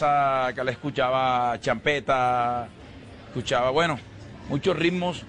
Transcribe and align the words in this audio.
Que 0.00 0.64
le 0.64 0.72
escuchaba 0.72 1.60
champeta, 1.60 2.68
escuchaba, 3.28 3.70
bueno, 3.70 3.98
muchos 4.48 4.74
ritmos 4.74 5.24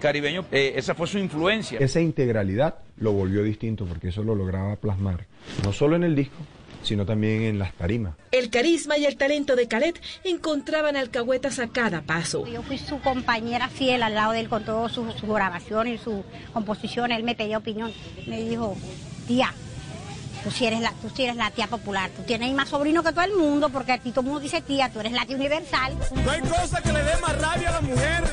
caribeños. 0.00 0.46
Eh, 0.50 0.72
esa 0.76 0.94
fue 0.94 1.06
su 1.06 1.18
influencia. 1.18 1.78
Esa 1.78 2.00
integralidad 2.00 2.76
lo 2.96 3.12
volvió 3.12 3.42
distinto 3.42 3.84
porque 3.84 4.08
eso 4.08 4.22
lo 4.22 4.34
lograba 4.34 4.76
plasmar, 4.76 5.26
no 5.62 5.74
solo 5.74 5.94
en 5.96 6.04
el 6.04 6.16
disco, 6.16 6.38
sino 6.82 7.04
también 7.04 7.42
en 7.42 7.58
las 7.58 7.74
tarimas. 7.74 8.14
El 8.32 8.48
carisma 8.48 8.96
y 8.96 9.04
el 9.04 9.18
talento 9.18 9.56
de 9.56 9.68
Calet 9.68 10.00
encontraban 10.24 10.96
alcahuetas 10.96 11.58
a 11.58 11.68
cada 11.68 12.00
paso. 12.00 12.46
Yo 12.46 12.62
fui 12.62 12.78
su 12.78 13.00
compañera 13.00 13.68
fiel 13.68 14.02
al 14.02 14.14
lado 14.14 14.32
de 14.32 14.40
él 14.40 14.48
con 14.48 14.64
todas 14.64 14.90
sus, 14.90 15.20
grabaciones 15.22 16.00
y 16.00 16.02
sus 16.02 16.24
composiciones. 16.54 17.18
Él 17.18 17.24
me 17.24 17.34
pedía 17.34 17.58
opinión. 17.58 17.92
Me 18.26 18.42
dijo, 18.42 18.74
tía, 19.26 19.52
tú 20.38 20.50
sí, 20.50 20.66
eres 20.66 20.80
la, 20.80 20.92
tú 20.92 21.10
sí 21.14 21.24
eres 21.24 21.36
la 21.36 21.50
tía 21.50 21.66
popular. 21.66 22.10
Tú 22.16 22.22
tienes 22.22 22.52
más 22.54 22.68
sobrino 22.68 23.02
que 23.02 23.12
todo 23.12 23.24
el 23.24 23.34
mundo 23.34 23.68
porque 23.68 23.92
a 23.92 23.98
ti 23.98 24.10
todo 24.10 24.20
el 24.20 24.26
mundo 24.26 24.40
dice 24.40 24.60
tía, 24.60 24.90
tú 24.90 25.00
eres 25.00 25.12
la 25.12 25.26
tía 25.26 25.36
universal. 25.36 25.94
No 26.24 26.30
hay 26.30 26.40
cosa 26.40 26.80
que 26.80 26.92
le 26.92 27.02
dé 27.02 27.16
más 27.20 27.40
rabia 27.40 27.68
a 27.68 27.72
la 27.72 27.80
mujer, 27.80 28.24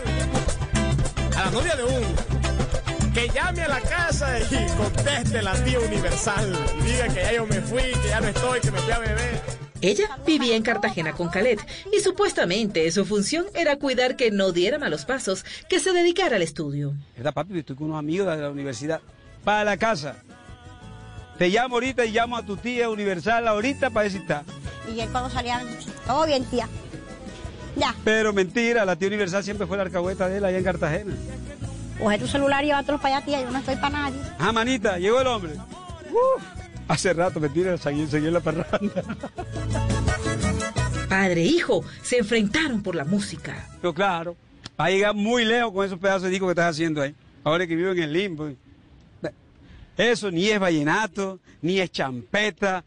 a 1.38 1.46
la 1.46 1.52
novia 1.52 1.76
de 1.76 1.84
uno 1.84 2.36
que 3.16 3.30
llame 3.30 3.62
a 3.62 3.70
la 3.70 3.80
casa 3.80 4.38
y 4.42 4.68
conteste 4.76 5.42
la 5.42 5.54
tía 5.64 5.80
universal. 5.80 6.54
Y 6.80 6.84
diga 6.84 7.08
que 7.08 7.22
ya 7.22 7.34
yo 7.34 7.48
me 7.48 7.62
fui, 7.62 7.82
que 7.82 8.10
ya 8.10 8.20
no 8.20 8.28
estoy, 8.28 8.60
que 8.60 8.72
me 8.72 8.80
fui 8.80 8.92
a 8.92 9.00
beber. 9.00 9.42
Ella 9.80 10.20
vivía 10.26 10.56
en 10.56 10.64
Cartagena 10.64 11.14
con 11.14 11.30
Calet 11.30 11.66
y 11.94 12.02
supuestamente 12.02 12.92
su 12.92 13.06
función 13.06 13.46
era 13.54 13.78
cuidar 13.78 14.18
que 14.18 14.32
no 14.32 14.52
diera 14.52 14.80
malos 14.80 15.06
pasos, 15.06 15.46
que 15.70 15.80
se 15.80 15.94
dedicara 15.94 16.36
al 16.36 16.42
estudio. 16.42 16.94
Era 17.16 17.32
papi, 17.32 17.60
estoy 17.60 17.78
con 17.78 17.88
unos 17.88 18.00
amigos 18.00 18.36
de 18.36 18.42
la 18.42 18.50
universidad. 18.50 19.00
Para 19.46 19.64
la 19.64 19.78
casa. 19.78 20.18
Te 21.38 21.50
llamo 21.50 21.76
ahorita 21.76 22.06
y 22.06 22.12
llamo 22.12 22.38
a 22.38 22.44
tu 22.44 22.56
tía 22.56 22.90
universal 22.90 23.48
ahorita 23.48 23.90
para 23.90 24.06
decir 24.06 24.22
está. 24.22 24.44
Y 24.94 25.00
él 25.00 25.10
cuando 25.12 25.30
salía, 25.30 25.62
todo 26.06 26.26
bien 26.26 26.46
tía. 26.46 26.70
Ya. 27.76 27.94
Pero 28.06 28.32
mentira, 28.32 28.86
la 28.86 28.96
tía 28.96 29.10
universal 29.10 29.44
siempre 29.44 29.68
fue 29.68 29.76
la 29.76 29.84
arcahueta 29.84 30.30
de 30.30 30.38
él 30.38 30.46
allá 30.46 30.58
en 30.58 30.64
Cartagena. 30.64 31.14
Coge 32.00 32.20
tu 32.20 32.28
celular 32.28 32.64
y 32.64 32.68
llévatelo 32.68 33.00
para 33.00 33.18
allá, 33.18 33.26
tía, 33.26 33.42
yo 33.42 33.52
no 33.52 33.60
estoy 33.60 33.76
para 33.76 33.90
nadie. 33.90 34.20
Ah, 34.40 34.52
manita, 34.54 34.98
llegó 34.98 35.20
el 35.20 35.28
hombre. 35.28 35.54
hace 36.88 37.14
rato, 37.14 37.40
mentira, 37.40 37.78
seguí, 37.78 38.08
seguí 38.08 38.28
en 38.28 38.34
la 38.34 38.40
parranda. 38.40 39.04
Padre 41.10 41.42
e 41.42 41.46
hijo 41.46 41.84
se 42.02 42.18
enfrentaron 42.18 42.82
por 42.82 42.96
la 42.96 43.04
música. 43.04 43.68
Pero 43.82 43.94
claro, 43.94 44.38
va 44.80 44.86
a 44.86 44.90
llegar 44.90 45.14
muy 45.14 45.44
lejos 45.44 45.74
con 45.74 45.86
esos 45.86 46.00
pedazos 46.00 46.24
de 46.24 46.30
disco 46.30 46.46
que 46.48 46.52
estás 46.52 46.72
haciendo 46.72 47.02
ahí. 47.02 47.14
Ahora 47.44 47.68
que 47.68 47.76
vivo 47.76 47.92
en 47.92 48.00
el 48.00 48.14
limbo. 48.14 48.50
Eso 49.98 50.32
ni 50.32 50.50
es 50.50 50.60
vallenato, 50.60 51.40
ni 51.62 51.80
es 51.80 51.92
champeta. 51.92 52.84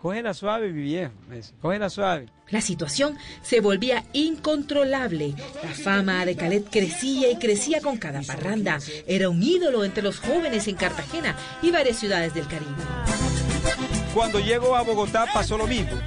Cógela 0.00 0.34
suave, 0.34 0.70
mi 0.70 0.82
viejo. 0.82 1.12
Cógela 1.60 1.88
suave. 1.88 2.26
La 2.50 2.60
situación 2.60 3.16
se 3.42 3.60
volvía 3.60 4.04
incontrolable. 4.12 5.34
La 5.62 5.70
fama 5.70 6.26
de 6.26 6.36
Calet 6.36 6.68
crecía 6.70 7.30
y 7.30 7.36
crecía 7.36 7.80
con 7.80 7.96
cada 7.96 8.22
parranda. 8.22 8.78
Era 9.06 9.30
un 9.30 9.42
ídolo 9.42 9.82
entre 9.84 10.02
los 10.02 10.20
jóvenes 10.20 10.68
en 10.68 10.76
Cartagena 10.76 11.36
y 11.62 11.70
varias 11.70 11.96
ciudades 11.96 12.34
del 12.34 12.46
Caribe. 12.46 12.70
Cuando 14.12 14.40
llegó 14.40 14.76
a 14.76 14.82
Bogotá 14.82 15.26
pasó 15.32 15.56
lo 15.56 15.66
mismo. 15.66 15.98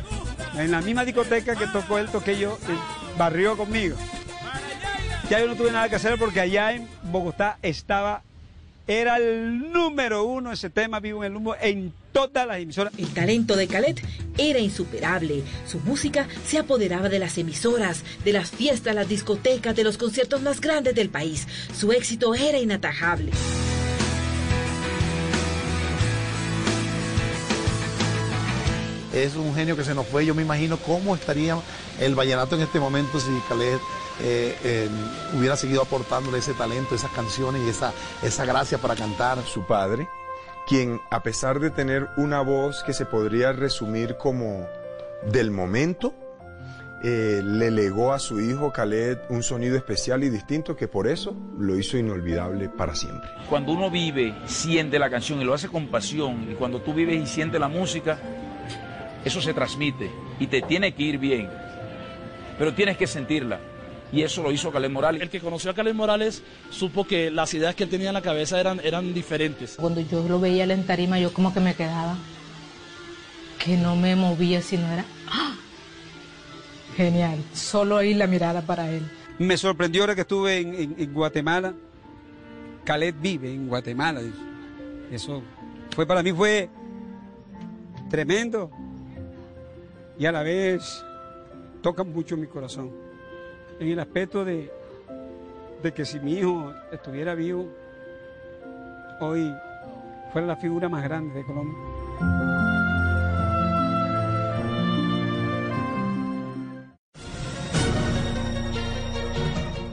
En 0.56 0.72
la 0.72 0.82
misma 0.82 1.04
discoteca 1.04 1.56
que 1.56 1.68
tocó 1.68 1.98
él, 1.98 2.08
toqué 2.10 2.38
yo, 2.38 2.58
barrió 3.18 3.58
conmigo. 3.58 3.98
Ya 5.30 5.40
yo 5.40 5.48
no 5.48 5.56
tuve 5.56 5.72
nada 5.72 5.90
que 5.90 5.96
hacer 5.96 6.18
porque 6.18 6.40
allá 6.40 6.72
en 6.72 6.88
Bogotá 7.04 7.58
estaba 7.62 8.24
era 8.88 9.18
el 9.18 9.72
número 9.72 10.24
uno 10.24 10.54
ese 10.54 10.70
tema 10.70 11.02
Vivo 11.02 11.24
en 11.24 11.32
el 11.32 11.38
Humo 11.38 11.56
en 11.60 11.94
todas 12.14 12.48
las 12.48 12.60
emisoras. 12.60 12.94
El 12.98 13.10
talento 13.14 13.58
de 13.58 13.68
Calet 13.68 14.02
era 14.38 14.60
insuperable. 14.60 15.44
Su 15.68 15.80
música 15.80 16.28
se 16.46 16.58
apoderaba 16.58 17.10
de 17.10 17.20
las 17.20 17.38
emisoras, 17.38 18.04
de 18.24 18.32
las 18.32 18.52
fiestas, 18.52 18.96
las 18.96 19.10
discotecas, 19.10 19.76
de 19.76 19.84
los 19.84 19.98
conciertos 19.98 20.42
más 20.42 20.62
grandes 20.62 20.96
del 20.96 21.10
país. 21.10 21.48
Su 21.78 21.92
éxito 21.92 22.34
era 22.34 22.58
inatajable. 22.60 23.32
Es 29.14 29.36
un 29.36 29.54
genio 29.54 29.76
que 29.76 29.84
se 29.84 29.96
nos 29.96 30.08
fue. 30.08 30.26
Yo 30.26 30.34
me 30.34 30.44
imagino 30.44 30.78
cómo 30.78 31.16
estaría 31.16 31.58
el 32.00 32.16
vallenato 32.16 32.56
en 32.56 32.62
este 32.62 32.80
momento 32.80 33.20
si 33.20 33.32
Calet 33.50 33.82
eh, 34.22 34.90
hubiera 35.38 35.56
seguido 35.56 35.82
aportándole 35.82 36.40
ese 36.40 36.54
talento, 36.54 36.96
esas 36.96 37.12
canciones 37.12 37.62
y 37.66 37.70
esa, 37.70 37.94
esa 38.24 38.46
gracia 38.46 38.78
para 38.78 38.96
cantar. 38.96 39.44
Su 39.44 39.66
padre, 39.66 40.08
quien 40.68 41.00
a 41.10 41.24
pesar 41.24 41.60
de 41.60 41.70
tener 41.70 42.10
una 42.18 42.42
voz 42.42 42.84
que 42.84 42.94
se 42.94 43.06
podría 43.06 43.52
resumir 43.54 44.18
como 44.18 44.68
del 45.32 45.52
momento, 45.52 46.14
eh, 47.04 47.42
le 47.44 47.70
legó 47.70 48.12
a 48.12 48.18
su 48.18 48.40
hijo 48.40 48.72
Khaled 48.72 49.20
un 49.30 49.44
sonido 49.44 49.78
especial 49.78 50.24
y 50.24 50.30
distinto 50.30 50.76
que 50.76 50.88
por 50.88 51.08
eso 51.08 51.36
lo 51.58 51.78
hizo 51.78 51.98
inolvidable 51.98 52.70
para 52.70 52.96
siempre. 52.96 53.30
Cuando 53.50 53.74
uno 53.74 53.92
vive, 53.92 54.34
siente 54.46 54.98
la 54.98 55.10
canción 55.10 55.40
y 55.40 55.44
lo 55.44 55.54
hace 55.54 55.68
con 55.68 55.88
pasión, 55.88 56.48
y 56.52 56.56
cuando 56.56 56.82
tú 56.82 56.96
vives 56.96 57.22
y 57.22 57.28
sientes 57.28 57.60
la 57.60 57.68
música, 57.68 58.18
eso 59.24 59.42
se 59.42 59.54
transmite 59.54 60.10
y 60.40 60.48
te 60.48 60.64
tiene 60.64 60.94
que 60.94 61.04
ir 61.04 61.20
bien, 61.20 61.50
pero 62.58 62.74
tienes 62.74 62.98
que 62.98 63.06
sentirla 63.06 63.60
y 64.12 64.22
eso 64.22 64.42
lo 64.42 64.52
hizo 64.52 64.72
Caleb 64.72 64.92
Morales. 64.92 65.22
El 65.22 65.30
que 65.30 65.40
conoció 65.40 65.72
a 65.72 65.74
Caleb 65.74 65.96
Morales 65.96 66.44
supo 66.70 67.06
que 67.06 67.30
las 67.30 67.54
ideas 67.54 67.76
que 67.76 67.84
él 67.84 67.90
tenía 67.90 68.10
en 68.10 68.14
la 68.14 68.22
cabeza 68.22 68.60
eran, 68.60 68.80
eran 68.84 69.14
diferentes. 69.14 69.76
Cuando 69.76 70.02
yo 70.02 70.28
lo 70.28 70.40
veía 70.40 70.64
en 70.64 70.86
tarima, 70.86 71.20
yo 71.20 71.34
como 71.34 71.54
que 71.54 71.60
me 71.60 71.76
quedaba, 71.76 72.18
que 73.64 73.76
no 73.78 73.96
me 73.96 74.16
movía, 74.16 74.62
sino 74.62 74.92
era 74.92 75.06
¡ah! 75.30 75.56
genial. 76.96 77.38
Solo 77.54 77.98
ahí 77.98 78.14
la 78.14 78.28
mirada 78.28 78.62
para 78.62 78.90
él. 78.90 79.04
Me 79.40 79.58
sorprendió 79.58 80.04
ahora 80.04 80.16
que 80.16 80.22
estuve 80.22 80.60
en, 80.60 81.14
Guatemala. 81.14 81.74
Caleb 82.86 83.16
vive 83.20 83.54
en 83.54 83.68
Guatemala. 83.68 84.22
Eso 85.12 85.44
fue 85.94 86.06
para 86.06 86.24
mí 86.24 86.32
fue 86.32 86.70
tremendo 88.10 88.72
y 90.18 90.26
a 90.26 90.32
la 90.32 90.42
vez 90.42 91.04
toca 91.82 92.04
mucho 92.04 92.38
mi 92.38 92.48
corazón 92.48 93.07
en 93.80 93.88
el 93.90 94.00
aspecto 94.00 94.44
de, 94.44 94.72
de 95.84 95.94
que 95.94 96.06
si 96.06 96.20
mi 96.20 96.34
hijo 96.34 96.74
estuviera 96.92 97.36
vivo, 97.36 97.68
hoy 99.20 99.54
fuera 100.32 100.48
la 100.48 100.56
figura 100.56 100.90
más 100.90 101.04
grande 101.04 101.34
de 101.34 101.46
Colombia. 101.46 101.78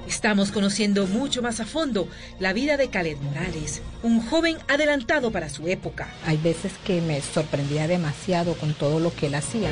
Estamos 0.07 0.53
conociendo 0.53 1.07
mucho 1.07 1.43
más 1.43 1.61
a 1.61 1.67
fondo 1.67 2.09
la 2.41 2.55
vida 2.55 2.79
de 2.79 2.89
Khaled 2.89 3.19
Morales, 3.19 3.83
un 4.03 4.23
joven 4.23 4.57
adelantado 4.69 5.31
para 5.31 5.51
su 5.51 5.69
época. 5.69 6.09
Hay 6.25 6.39
veces 6.39 6.73
que 6.87 7.03
me 7.03 7.21
sorprendía 7.21 7.87
demasiado 7.87 8.55
con 8.55 8.73
todo 8.73 9.01
lo 9.01 9.15
que 9.15 9.27
él 9.27 9.35
hacía 9.35 9.69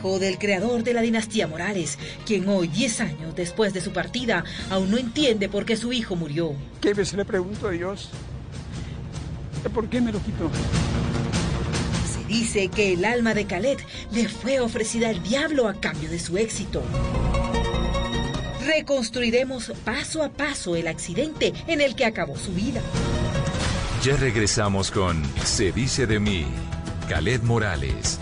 hijo 0.00 0.18
del 0.18 0.38
creador 0.38 0.82
de 0.82 0.94
la 0.94 1.02
dinastía 1.02 1.46
Morales, 1.46 1.98
quien 2.24 2.48
hoy, 2.48 2.68
10 2.68 3.00
años 3.02 3.36
después 3.36 3.74
de 3.74 3.82
su 3.82 3.92
partida, 3.92 4.44
aún 4.70 4.90
no 4.90 4.96
entiende 4.96 5.50
por 5.50 5.66
qué 5.66 5.76
su 5.76 5.92
hijo 5.92 6.16
murió. 6.16 6.54
¿Qué 6.80 6.94
veces 6.94 7.14
le 7.14 7.26
pregunto 7.26 7.68
a 7.68 7.70
Dios? 7.72 8.08
¿Por 9.74 9.90
qué 9.90 10.00
me 10.00 10.10
lo 10.10 10.18
quitó? 10.22 10.50
Se 12.10 12.24
dice 12.24 12.68
que 12.68 12.94
el 12.94 13.04
alma 13.04 13.34
de 13.34 13.44
Khaled 13.44 13.78
le 14.12 14.26
fue 14.30 14.60
ofrecida 14.60 15.10
al 15.10 15.22
diablo 15.22 15.68
a 15.68 15.74
cambio 15.74 16.08
de 16.08 16.18
su 16.18 16.38
éxito. 16.38 16.82
Reconstruiremos 18.64 19.72
paso 19.84 20.22
a 20.22 20.30
paso 20.30 20.76
el 20.76 20.86
accidente 20.88 21.52
en 21.66 21.82
el 21.82 21.94
que 21.94 22.06
acabó 22.06 22.38
su 22.38 22.54
vida. 22.54 22.80
Ya 24.02 24.16
regresamos 24.16 24.90
con 24.90 25.22
Se 25.44 25.72
dice 25.72 26.06
de 26.06 26.20
mí, 26.20 26.46
Khaled 27.06 27.42
Morales. 27.42 28.18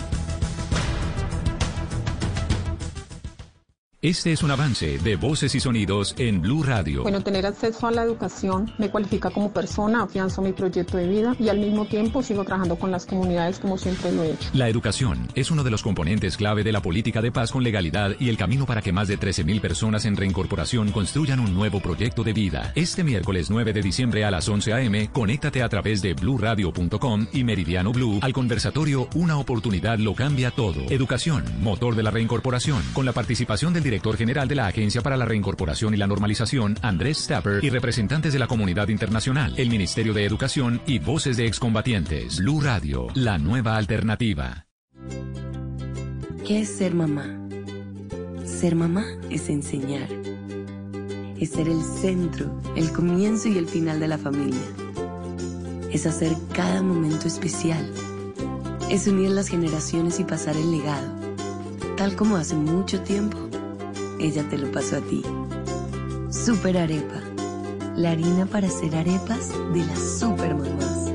Este 4.00 4.30
es 4.30 4.44
un 4.44 4.52
avance 4.52 4.98
de 4.98 5.16
voces 5.16 5.56
y 5.56 5.58
sonidos 5.58 6.14
en 6.18 6.40
Blue 6.40 6.62
Radio. 6.62 7.02
Bueno, 7.02 7.20
tener 7.20 7.44
acceso 7.44 7.88
a 7.88 7.90
la 7.90 8.04
educación 8.04 8.72
me 8.78 8.92
cualifica 8.92 9.30
como 9.30 9.52
persona, 9.52 10.04
afianzo 10.04 10.40
mi 10.40 10.52
proyecto 10.52 10.98
de 10.98 11.08
vida 11.08 11.34
y 11.40 11.48
al 11.48 11.58
mismo 11.58 11.84
tiempo 11.84 12.22
sigo 12.22 12.44
trabajando 12.44 12.76
con 12.76 12.92
las 12.92 13.06
comunidades 13.06 13.58
como 13.58 13.76
siempre 13.76 14.12
lo 14.12 14.22
he 14.22 14.34
hecho. 14.34 14.50
La 14.52 14.68
educación 14.68 15.26
es 15.34 15.50
uno 15.50 15.64
de 15.64 15.72
los 15.72 15.82
componentes 15.82 16.36
clave 16.36 16.62
de 16.62 16.70
la 16.70 16.80
política 16.80 17.20
de 17.20 17.32
paz 17.32 17.50
con 17.50 17.64
legalidad 17.64 18.12
y 18.20 18.28
el 18.28 18.36
camino 18.36 18.66
para 18.66 18.82
que 18.82 18.92
más 18.92 19.08
de 19.08 19.18
13.000 19.18 19.60
personas 19.60 20.04
en 20.04 20.14
reincorporación 20.14 20.92
construyan 20.92 21.40
un 21.40 21.52
nuevo 21.52 21.80
proyecto 21.80 22.22
de 22.22 22.34
vida. 22.34 22.70
Este 22.76 23.02
miércoles 23.02 23.50
9 23.50 23.72
de 23.72 23.82
diciembre 23.82 24.24
a 24.24 24.30
las 24.30 24.48
11 24.48 24.74
a.m., 24.74 25.10
conéctate 25.12 25.60
a 25.60 25.68
través 25.68 26.02
de 26.02 26.14
bluradio.com 26.14 27.26
y 27.32 27.42
Meridiano 27.42 27.90
Blue 27.90 28.20
al 28.22 28.32
conversatorio 28.32 29.08
Una 29.16 29.38
oportunidad 29.38 29.98
lo 29.98 30.14
cambia 30.14 30.52
todo. 30.52 30.82
Educación, 30.88 31.42
motor 31.60 31.96
de 31.96 32.04
la 32.04 32.12
reincorporación, 32.12 32.80
con 32.94 33.04
la 33.04 33.12
participación 33.12 33.74
del 33.74 33.87
director 33.88 34.18
general 34.18 34.46
de 34.48 34.54
la 34.54 34.66
Agencia 34.66 35.00
para 35.00 35.16
la 35.16 35.24
Reincorporación 35.24 35.94
y 35.94 35.96
la 35.96 36.06
Normalización, 36.06 36.76
Andrés 36.82 37.24
Stapper, 37.24 37.64
y 37.64 37.70
representantes 37.70 38.34
de 38.34 38.38
la 38.38 38.46
comunidad 38.46 38.88
internacional, 38.88 39.54
el 39.56 39.70
Ministerio 39.70 40.12
de 40.12 40.26
Educación 40.26 40.82
y 40.86 40.98
voces 40.98 41.38
de 41.38 41.46
excombatientes. 41.46 42.38
Blue 42.38 42.60
Radio, 42.60 43.06
la 43.14 43.38
nueva 43.38 43.76
alternativa. 43.76 44.66
¿Qué 46.46 46.60
es 46.60 46.68
ser 46.68 46.94
mamá? 46.94 47.24
Ser 48.44 48.74
mamá 48.74 49.06
es 49.30 49.48
enseñar. 49.48 50.08
Es 51.40 51.52
ser 51.52 51.68
el 51.68 51.82
centro, 51.82 52.60
el 52.76 52.92
comienzo 52.92 53.48
y 53.48 53.56
el 53.56 53.68
final 53.68 54.00
de 54.00 54.08
la 54.08 54.18
familia. 54.18 54.60
Es 55.90 56.04
hacer 56.04 56.36
cada 56.52 56.82
momento 56.82 57.26
especial. 57.26 57.90
Es 58.90 59.06
unir 59.06 59.30
las 59.30 59.48
generaciones 59.48 60.20
y 60.20 60.24
pasar 60.24 60.58
el 60.58 60.72
legado. 60.72 61.08
Tal 61.96 62.16
como 62.16 62.36
hace 62.36 62.54
mucho 62.54 63.00
tiempo, 63.00 63.47
ella 64.20 64.42
te 64.48 64.58
lo 64.58 64.70
pasó 64.72 64.96
a 64.96 65.00
ti. 65.00 65.22
Super 66.30 66.78
Arepa. 66.78 67.20
La 67.96 68.10
harina 68.12 68.46
para 68.46 68.68
hacer 68.68 68.94
arepas 68.94 69.48
de 69.74 69.84
las 69.84 70.18
super 70.20 70.54
mamás. 70.54 71.12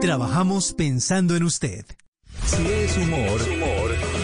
Trabajamos 0.00 0.72
pensando 0.72 1.36
en 1.36 1.44
usted. 1.44 1.84
Si 2.44 2.66
es 2.66 2.96
humor, 2.96 3.40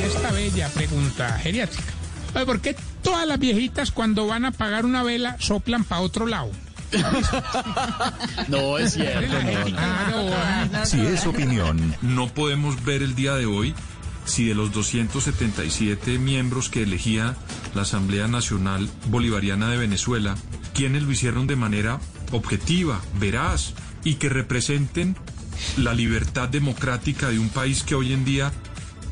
Y 0.01 0.05
esta 0.05 0.33
bella 0.33 0.69
pregunta 0.71 1.39
geriátrica. 1.39 1.93
Oye, 2.35 2.47
¿Por 2.47 2.61
qué 2.61 2.75
todas 3.03 3.27
las 3.27 3.39
viejitas 3.39 3.93
cuando 3.93 4.27
van 4.27 4.45
a 4.45 4.49
apagar 4.49 4.85
una 4.85 5.03
vela 5.03 5.37
soplan 5.39 5.85
para 5.85 6.01
otro 6.01 6.27
lado? 6.27 6.51
No 8.49 8.79
es 8.79 8.95
cierto. 8.95 9.37
si 10.85 11.01
es 11.07 11.27
opinión, 11.27 11.95
No 12.01 12.29
podemos 12.29 12.83
ver 12.85 13.03
el 13.03 13.15
día 13.15 13.35
de 13.35 13.47
hoy 13.47 13.75
si 14.29 14.45
de 14.45 14.55
los 14.55 14.73
277 14.73 16.19
miembros 16.19 16.69
que 16.69 16.83
elegía 16.83 17.37
la 17.75 17.83
Asamblea 17.83 18.29
Nacional 18.29 18.89
Bolivariana 19.09 19.71
de 19.71 19.77
Venezuela, 19.77 20.37
quienes 20.75 21.03
lo 21.03 21.11
hicieron 21.11 21.47
de 21.47 21.57
manera 21.57 21.99
objetiva, 22.33 23.01
veraz 23.19 23.75
y 24.05 24.15
que 24.15 24.29
representen 24.29 25.17
la 25.77 25.95
libertad 25.95 26.49
democrática 26.49 27.31
de 27.31 27.39
un 27.39 27.49
país 27.49 27.83
que 27.83 27.95
hoy 27.95 28.13
en 28.13 28.25
día 28.25 28.53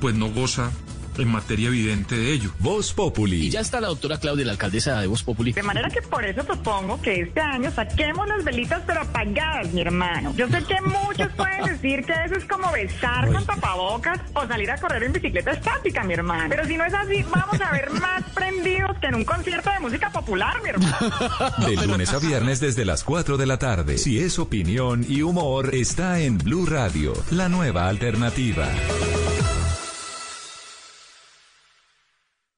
pues 0.00 0.14
no 0.14 0.28
goza 0.28 0.70
en 1.18 1.28
materia 1.28 1.68
evidente 1.68 2.16
de 2.16 2.32
ello. 2.32 2.50
Voz 2.58 2.92
Populi. 2.92 3.46
Y 3.46 3.50
ya 3.50 3.60
está 3.60 3.80
la 3.80 3.88
doctora 3.88 4.18
Claudia, 4.18 4.46
la 4.46 4.52
alcaldesa 4.52 5.00
de 5.00 5.06
Voz 5.06 5.22
Populi. 5.22 5.52
De 5.52 5.62
manera 5.62 5.88
que 5.88 6.02
por 6.02 6.24
eso 6.24 6.44
propongo 6.44 7.00
que 7.00 7.20
este 7.22 7.40
año 7.40 7.70
saquemos 7.70 8.26
las 8.28 8.44
velitas 8.44 8.82
pero 8.86 9.02
apagadas, 9.02 9.72
mi 9.72 9.80
hermano. 9.80 10.34
Yo 10.36 10.48
sé 10.48 10.62
que 10.64 10.80
muchos 10.82 11.32
pueden 11.36 11.64
decir 11.64 12.04
que 12.04 12.12
eso 12.24 12.36
es 12.36 12.44
como 12.44 12.70
besar 12.72 13.32
con 13.32 13.44
tapabocas 13.44 14.20
o 14.34 14.46
salir 14.46 14.70
a 14.70 14.78
correr 14.78 15.04
en 15.04 15.12
bicicleta 15.12 15.52
estática, 15.52 16.04
mi 16.04 16.14
hermano. 16.14 16.46
Pero 16.48 16.66
si 16.66 16.76
no 16.76 16.84
es 16.84 16.94
así, 16.94 17.24
vamos 17.30 17.60
a 17.60 17.72
ver 17.72 17.90
más 17.90 18.22
prendidos 18.34 18.96
que 18.98 19.06
en 19.06 19.14
un 19.14 19.24
concierto 19.24 19.70
de 19.70 19.80
música 19.80 20.10
popular, 20.10 20.62
mi 20.62 20.70
hermano. 20.70 20.96
De 21.66 21.86
lunes 21.86 22.12
a 22.12 22.18
viernes 22.18 22.60
desde 22.60 22.84
las 22.84 23.04
4 23.04 23.36
de 23.36 23.46
la 23.46 23.58
tarde. 23.58 23.98
Si 23.98 24.18
es 24.18 24.38
opinión 24.38 25.04
y 25.08 25.22
humor, 25.22 25.74
está 25.74 26.20
en 26.20 26.38
Blue 26.38 26.66
Radio, 26.66 27.12
la 27.30 27.48
nueva 27.48 27.88
alternativa. 27.88 28.68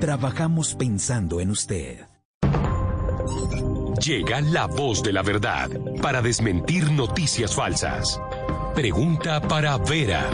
Trabajamos 0.00 0.74
pensando 0.74 1.40
en 1.40 1.50
usted. 1.50 2.06
Llega 4.04 4.40
la 4.40 4.66
voz 4.66 5.02
de 5.02 5.12
la 5.12 5.22
verdad 5.22 5.68
para 6.00 6.22
desmentir 6.22 6.90
noticias 6.92 7.54
falsas. 7.54 8.20
Pregunta 8.74 9.40
para 9.40 9.76
Vera. 9.78 10.30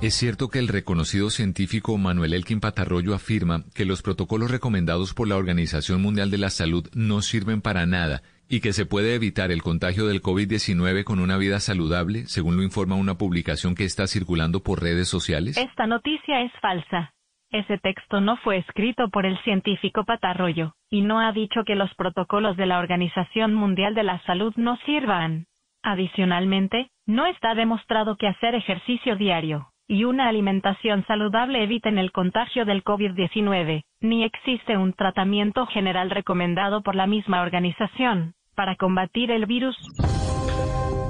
Es 0.00 0.14
cierto 0.14 0.48
que 0.48 0.58
el 0.58 0.68
reconocido 0.68 1.28
científico 1.28 1.98
Manuel 1.98 2.32
Elkin 2.32 2.60
Patarroyo 2.60 3.14
afirma 3.14 3.64
que 3.74 3.84
los 3.84 4.00
protocolos 4.00 4.50
recomendados 4.50 5.12
por 5.12 5.28
la 5.28 5.36
Organización 5.36 6.00
Mundial 6.00 6.30
de 6.30 6.38
la 6.38 6.48
Salud 6.48 6.88
no 6.94 7.20
sirven 7.20 7.60
para 7.60 7.84
nada 7.84 8.22
y 8.52 8.60
que 8.60 8.72
se 8.72 8.84
puede 8.84 9.14
evitar 9.14 9.52
el 9.52 9.62
contagio 9.62 10.08
del 10.08 10.20
COVID-19 10.20 11.04
con 11.04 11.20
una 11.20 11.38
vida 11.38 11.60
saludable, 11.60 12.26
según 12.26 12.56
lo 12.56 12.64
informa 12.64 12.96
una 12.96 13.14
publicación 13.14 13.76
que 13.76 13.84
está 13.84 14.08
circulando 14.08 14.60
por 14.60 14.82
redes 14.82 15.08
sociales. 15.08 15.56
Esta 15.56 15.86
noticia 15.86 16.42
es 16.42 16.50
falsa. 16.60 17.14
Ese 17.52 17.78
texto 17.78 18.20
no 18.20 18.36
fue 18.38 18.58
escrito 18.58 19.08
por 19.08 19.24
el 19.24 19.38
científico 19.44 20.04
Patarroyo, 20.04 20.74
y 20.90 21.02
no 21.02 21.20
ha 21.20 21.30
dicho 21.30 21.62
que 21.64 21.76
los 21.76 21.94
protocolos 21.94 22.56
de 22.56 22.66
la 22.66 22.80
Organización 22.80 23.54
Mundial 23.54 23.94
de 23.94 24.02
la 24.02 24.20
Salud 24.24 24.52
no 24.56 24.76
sirvan. 24.84 25.46
Adicionalmente, 25.84 26.90
no 27.06 27.26
está 27.26 27.54
demostrado 27.54 28.16
que 28.16 28.26
hacer 28.26 28.56
ejercicio 28.56 29.14
diario 29.14 29.68
y 29.86 30.04
una 30.04 30.28
alimentación 30.28 31.04
saludable 31.06 31.64
eviten 31.64 31.98
el 31.98 32.12
contagio 32.12 32.64
del 32.64 32.84
COVID-19, 32.84 33.82
ni 34.00 34.22
existe 34.22 34.76
un 34.76 34.92
tratamiento 34.92 35.66
general 35.66 36.10
recomendado 36.10 36.82
por 36.82 36.94
la 36.94 37.08
misma 37.08 37.42
organización 37.42 38.34
para 38.60 38.76
combatir 38.76 39.30
el 39.30 39.46
virus. 39.46 39.74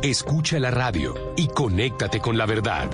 Escucha 0.04 0.60
la 0.60 0.70
radio 0.70 1.16
y 1.36 1.48
conéctate 1.48 2.20
con 2.20 2.38
la 2.38 2.46
verdad. 2.46 2.88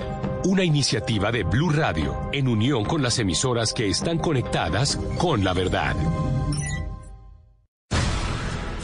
Una 0.45 0.63
iniciativa 0.63 1.31
de 1.31 1.43
Blue 1.43 1.69
Radio 1.69 2.31
en 2.33 2.47
unión 2.47 2.83
con 2.83 3.03
las 3.03 3.19
emisoras 3.19 3.71
que 3.71 3.87
están 3.87 4.17
conectadas 4.17 4.99
con 5.19 5.43
la 5.43 5.53
verdad. 5.53 5.95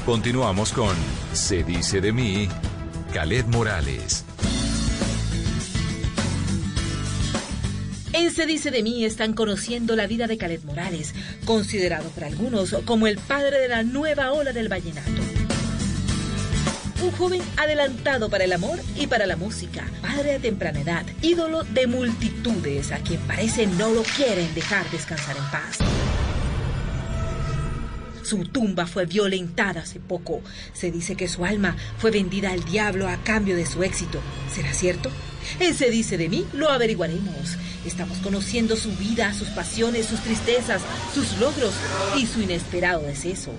Continuamos 0.05 0.73
con 0.73 0.95
Se 1.31 1.63
dice 1.63 2.01
de 2.01 2.11
mí, 2.13 2.47
Caled 3.11 3.47
Morales. 3.47 4.25
En 8.13 8.29
Se 8.29 8.45
dice 8.45 8.69
de 8.69 8.83
mí 8.83 9.05
están 9.05 9.33
conociendo 9.33 9.95
la 9.95 10.05
vida 10.05 10.27
de 10.27 10.37
Caled 10.37 10.61
Morales, 10.65 11.15
considerado 11.45 12.09
por 12.09 12.25
algunos 12.25 12.75
como 12.85 13.07
el 13.07 13.17
padre 13.17 13.57
de 13.57 13.69
la 13.69 13.81
nueva 13.81 14.33
ola 14.33 14.53
del 14.53 14.69
vallenato. 14.69 15.42
Un 17.03 17.11
joven 17.11 17.41
adelantado 17.57 18.29
para 18.29 18.45
el 18.45 18.53
amor 18.53 18.79
y 18.95 19.07
para 19.07 19.25
la 19.25 19.35
música, 19.35 19.85
padre 20.01 20.35
a 20.35 20.39
temprana 20.39 20.79
edad, 20.79 21.05
ídolo 21.21 21.63
de 21.65 21.85
multitudes 21.85 22.93
a 22.93 22.99
quien 22.99 23.19
parece 23.27 23.67
no 23.67 23.89
lo 23.89 24.03
quieren 24.03 24.53
dejar 24.55 24.89
descansar 24.89 25.35
en 25.35 25.43
paz. 25.51 25.79
Su 28.23 28.45
tumba 28.45 28.87
fue 28.87 29.05
violentada 29.05 29.81
hace 29.81 29.99
poco. 29.99 30.41
Se 30.71 30.91
dice 30.91 31.17
que 31.17 31.27
su 31.27 31.43
alma 31.43 31.75
fue 31.97 32.09
vendida 32.09 32.51
al 32.51 32.63
diablo 32.63 33.09
a 33.09 33.17
cambio 33.17 33.57
de 33.57 33.65
su 33.65 33.83
éxito. 33.83 34.21
¿Será 34.55 34.73
cierto? 34.73 35.11
En 35.59 35.75
Se 35.75 35.89
dice 35.89 36.17
de 36.17 36.29
mí 36.29 36.47
lo 36.53 36.69
averiguaremos. 36.69 37.57
Estamos 37.85 38.19
conociendo 38.19 38.77
su 38.77 38.95
vida, 38.95 39.33
sus 39.33 39.49
pasiones, 39.49 40.05
sus 40.05 40.21
tristezas, 40.21 40.81
sus 41.13 41.37
logros 41.37 41.73
y 42.17 42.25
su 42.27 42.41
inesperado 42.41 43.01
deceso. 43.01 43.51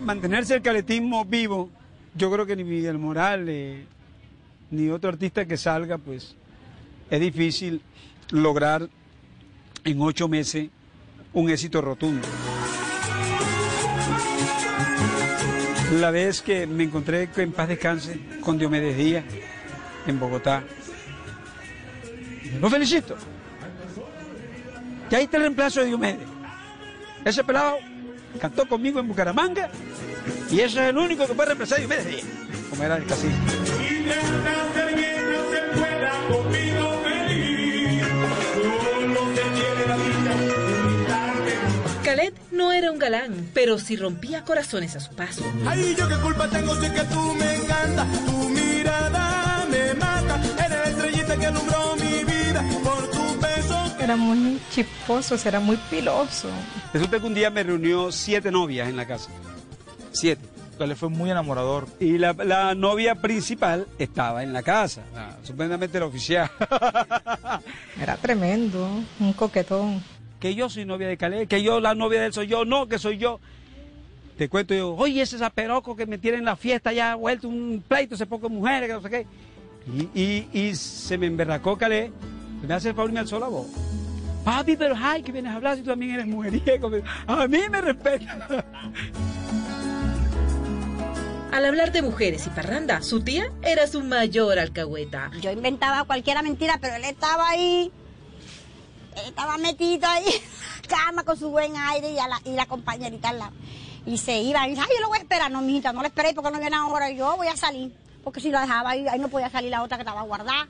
Mantenerse 0.00 0.54
el 0.54 0.62
caletismo 0.62 1.24
vivo, 1.24 1.70
yo 2.14 2.30
creo 2.30 2.46
que 2.46 2.56
ni 2.56 2.64
Miguel 2.64 2.98
Morales, 2.98 3.84
ni 4.70 4.88
otro 4.88 5.10
artista 5.10 5.44
que 5.44 5.56
salga, 5.56 5.98
pues 5.98 6.34
es 7.10 7.20
difícil 7.20 7.82
lograr 8.30 8.88
en 9.84 10.00
ocho 10.00 10.28
meses 10.28 10.68
un 11.32 11.50
éxito 11.50 11.80
rotundo. 11.80 12.26
La 16.00 16.10
vez 16.10 16.42
que 16.42 16.66
me 16.66 16.84
encontré 16.84 17.28
en 17.36 17.52
paz 17.52 17.68
descanse 17.68 18.20
con 18.40 18.58
Diomedes 18.58 18.96
Díaz 18.96 19.24
en 20.06 20.20
Bogotá, 20.20 20.62
lo 22.60 22.70
felicito. 22.70 23.16
Y 25.10 25.14
ahí 25.14 25.24
está 25.24 25.38
el 25.38 25.44
reemplazo 25.44 25.80
de 25.80 25.86
Diomedes. 25.86 26.28
Ese 27.24 27.42
pelado 27.42 27.78
cantó 28.38 28.66
conmigo 28.68 29.00
en 29.00 29.08
Bucaramanga 29.08 29.70
y 30.50 30.60
ese 30.60 30.80
es 30.80 30.90
el 30.90 30.98
único 30.98 31.26
que 31.26 31.34
puede 31.34 31.48
reemplazar 31.48 31.78
a 31.78 31.80
Diomedes 31.80 32.24
como 32.70 32.84
era 32.84 32.96
el 32.96 33.06
cacique. 33.06 33.34
Khaled 42.04 42.32
no 42.52 42.72
era 42.72 42.90
un 42.90 42.98
galán, 42.98 43.50
pero 43.52 43.78
sí 43.78 43.96
rompía 43.96 44.44
corazones 44.44 44.96
a 44.96 45.00
su 45.00 45.14
paso. 45.14 45.42
Ay, 45.66 45.94
yo 45.98 46.08
qué 46.08 46.16
culpa 46.16 46.48
tengo 46.48 46.74
si 46.76 46.86
es 46.86 46.92
que 46.92 47.04
tú 47.04 47.34
me 47.34 47.54
encanta, 47.56 48.06
tu 48.26 48.48
mirada 48.48 49.66
me 49.70 49.94
mata, 49.94 50.40
eres 50.64 50.70
la 50.70 50.84
estrellita 50.84 51.36
que 51.36 51.46
alumbró 51.46 51.96
mi 51.96 52.24
vida, 52.24 52.64
por 52.82 53.10
tu 53.10 53.40
beso 53.40 53.77
era 54.08 54.16
muy 54.16 54.58
chisposo, 54.70 55.36
era 55.46 55.60
muy 55.60 55.76
piloso. 55.90 56.48
Resulta 56.92 57.20
que 57.20 57.26
un 57.26 57.34
día 57.34 57.50
me 57.50 57.62
reunió 57.62 58.10
siete 58.12 58.50
novias 58.50 58.88
en 58.88 58.96
la 58.96 59.06
casa. 59.06 59.30
Siete. 60.12 60.42
Le 60.78 60.94
fue 60.94 61.08
muy 61.08 61.28
enamorador. 61.30 61.88
Y 61.98 62.18
la, 62.18 62.32
la 62.34 62.74
novia 62.76 63.16
principal 63.16 63.88
estaba 63.98 64.44
en 64.44 64.52
la 64.52 64.62
casa, 64.62 65.02
la- 65.12 65.36
supuestamente 65.42 65.98
la 65.98 66.06
oficial. 66.06 66.48
Era 68.00 68.16
tremendo, 68.16 68.88
un 69.18 69.32
coquetón. 69.32 70.02
que 70.38 70.54
yo 70.54 70.68
soy 70.70 70.84
novia 70.84 71.08
de 71.08 71.16
Caleb, 71.16 71.48
que 71.48 71.62
yo 71.64 71.80
la 71.80 71.94
novia 71.96 72.20
de 72.20 72.26
él 72.26 72.32
soy 72.32 72.46
yo, 72.46 72.64
no, 72.64 72.86
que 72.86 72.98
soy 73.00 73.18
yo. 73.18 73.40
Te 74.36 74.48
cuento 74.48 74.72
yo, 74.72 74.94
oye, 74.94 75.20
ese 75.22 75.36
zaperoco 75.36 75.96
que 75.96 76.06
me 76.06 76.16
tiene 76.16 76.38
en 76.38 76.44
la 76.44 76.54
fiesta 76.54 76.92
ya 76.92 77.10
ha 77.10 77.14
vuelto 77.16 77.48
un 77.48 77.82
pleito, 77.86 78.16
se 78.16 78.24
pocas 78.26 78.48
mujeres, 78.48 78.88
que 78.88 78.94
no 78.94 79.02
sé 79.02 79.10
qué. 79.10 79.26
Y, 80.14 80.20
y, 80.20 80.48
y 80.68 80.74
se 80.76 81.18
me 81.18 81.26
emberracó 81.26 81.76
Caleb, 81.76 82.12
me 82.64 82.72
hace 82.72 82.90
el 82.90 82.94
favor 82.94 83.10
y 83.10 83.14
me 83.14 83.18
alzó 83.20 83.40
la 83.40 83.48
voz. 83.48 83.66
Papi, 84.48 84.78
pero 84.78 84.94
ay, 84.98 85.22
que 85.22 85.30
vienes 85.30 85.52
a 85.52 85.56
hablar 85.56 85.76
si 85.76 85.82
tú 85.82 85.90
también 85.90 86.12
eres 86.12 86.26
mujeriego. 86.26 86.90
A 87.26 87.46
mí 87.46 87.58
me 87.70 87.82
respeta. 87.82 88.64
Al 91.52 91.66
hablar 91.66 91.92
de 91.92 92.00
mujeres 92.00 92.46
y 92.46 92.50
parranda, 92.50 93.02
su 93.02 93.20
tía 93.20 93.52
era 93.60 93.86
su 93.86 94.02
mayor 94.02 94.58
alcahueta. 94.58 95.30
Yo 95.42 95.50
inventaba 95.50 96.04
cualquiera 96.04 96.40
mentira, 96.40 96.78
pero 96.80 96.96
él 96.96 97.04
estaba 97.04 97.46
ahí. 97.46 97.92
Él 99.16 99.24
estaba 99.26 99.58
metido 99.58 100.08
ahí 100.08 100.24
en 100.24 100.90
la 100.90 100.96
cama 100.96 101.24
con 101.24 101.38
su 101.38 101.50
buen 101.50 101.76
aire 101.76 102.10
y, 102.12 102.18
a 102.18 102.26
la, 102.26 102.40
y 102.46 102.52
la 102.52 102.64
compañerita 102.64 103.28
al 103.28 103.40
lado. 103.40 103.52
Y 104.06 104.16
se 104.16 104.40
iba. 104.40 104.66
Y 104.66 104.70
dice, 104.70 104.80
ay, 104.80 104.88
yo 104.96 105.02
lo 105.02 105.08
voy 105.08 105.18
a 105.18 105.20
esperar. 105.20 105.50
No, 105.50 105.60
mijita, 105.60 105.92
no 105.92 106.00
lo 106.00 106.06
esperé 106.06 106.32
porque 106.32 106.50
no 106.50 106.58
viene 106.58 106.74
ahora. 106.74 107.10
Yo 107.10 107.36
voy 107.36 107.48
a 107.48 107.56
salir. 107.58 107.92
Porque 108.24 108.40
si 108.40 108.50
lo 108.50 108.58
dejaba 108.58 108.92
ahí, 108.92 109.06
ahí 109.08 109.18
no 109.18 109.28
podía 109.28 109.50
salir 109.50 109.70
la 109.70 109.82
otra 109.82 109.98
que 109.98 110.04
estaba 110.04 110.22
guardada. 110.22 110.68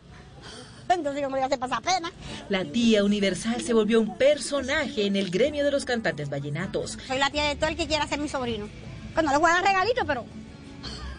Entonces 0.95 1.23
yo 1.23 1.31
me 1.31 1.39
iba 1.39 1.45
a 1.45 1.47
hacer 1.47 1.59
pasar 1.59 1.83
pena. 1.83 2.11
La 2.49 2.65
tía 2.65 3.05
universal 3.05 3.61
se 3.61 3.75
volvió 3.75 4.01
un 4.01 4.17
personaje 4.17 5.07
en 5.07 5.17
el 5.17 5.31
gremio 5.31 5.65
de 5.65 5.71
los 5.71 5.85
cantantes 5.85 6.31
vallenatos. 6.31 6.99
Soy 7.07 7.19
la 7.19 7.31
tía 7.31 7.45
de 7.45 7.57
todo 7.57 7.71
el 7.71 7.77
que 7.77 7.87
quiera 7.87 8.07
ser 8.07 8.21
mi 8.21 8.29
sobrino. 8.29 8.69
Pues 9.15 9.25
no 9.25 9.33
le 9.33 9.39
voy 9.39 9.51
a 9.51 9.55
dar 9.55 9.65
regalito, 9.65 10.05
pero 10.07 10.25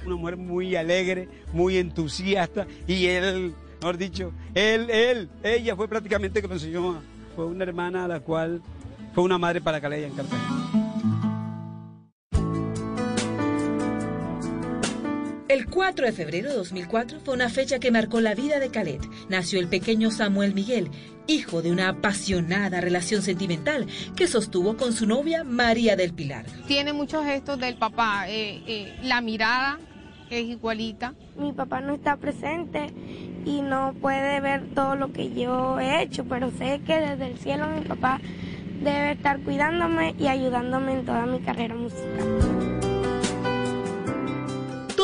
Una 0.05 0.15
mujer 0.15 0.37
muy 0.37 0.75
alegre, 0.75 1.27
muy 1.53 1.77
entusiasta. 1.77 2.67
Y 2.87 3.05
él, 3.07 3.53
mejor 3.79 3.97
dicho, 3.97 4.31
él, 4.53 4.89
él, 4.89 5.29
ella 5.43 5.75
fue 5.75 5.87
prácticamente 5.87 6.41
que 6.41 6.47
me 6.47 6.55
enseñó. 6.55 7.01
Fue 7.35 7.45
una 7.45 7.63
hermana 7.63 8.05
a 8.05 8.07
la 8.07 8.19
cual 8.19 8.61
fue 9.13 9.23
una 9.23 9.37
madre 9.37 9.61
para 9.61 9.81
Calella 9.81 10.07
en 10.07 10.13
Cartagena. 10.13 10.78
El 15.49 15.65
4 15.65 16.05
de 16.05 16.11
febrero 16.11 16.49
de 16.49 16.55
2004 16.57 17.21
fue 17.21 17.33
una 17.33 17.49
fecha 17.49 17.79
que 17.79 17.89
marcó 17.89 18.21
la 18.21 18.35
vida 18.35 18.59
de 18.59 18.69
Calet. 18.69 19.01
Nació 19.29 19.59
el 19.59 19.67
pequeño 19.67 20.11
Samuel 20.11 20.53
Miguel, 20.53 20.91
hijo 21.25 21.63
de 21.63 21.71
una 21.71 21.89
apasionada 21.89 22.81
relación 22.81 23.23
sentimental 23.23 23.87
que 24.15 24.27
sostuvo 24.27 24.77
con 24.77 24.93
su 24.93 25.07
novia 25.07 25.43
María 25.43 25.95
del 25.95 26.13
Pilar. 26.13 26.45
Tiene 26.67 26.93
muchos 26.93 27.25
gestos 27.25 27.57
del 27.59 27.77
papá. 27.77 28.29
eh, 28.29 28.61
eh, 28.67 28.95
la 29.01 29.21
mirada 29.21 29.79
es 30.29 30.45
igualita. 30.45 31.15
Mi 31.35 31.51
papá 31.51 31.81
no 31.81 31.95
está 31.95 32.17
presente 32.17 32.93
y 33.43 33.63
no 33.63 33.95
puede 33.99 34.41
ver 34.41 34.67
todo 34.75 34.95
lo 34.95 35.11
que 35.11 35.33
yo 35.33 35.79
he 35.79 36.03
hecho, 36.03 36.25
pero 36.25 36.51
sé 36.59 36.79
que 36.85 36.99
desde 36.99 37.25
el 37.25 37.39
cielo 37.39 37.65
mi 37.69 37.81
papá 37.81 38.21
debe 38.83 39.13
estar 39.13 39.39
cuidándome 39.39 40.13
y 40.19 40.27
ayudándome 40.27 40.91
en 40.93 41.05
toda 41.07 41.25
mi 41.25 41.39
carrera 41.39 41.73
musical. 41.73 42.88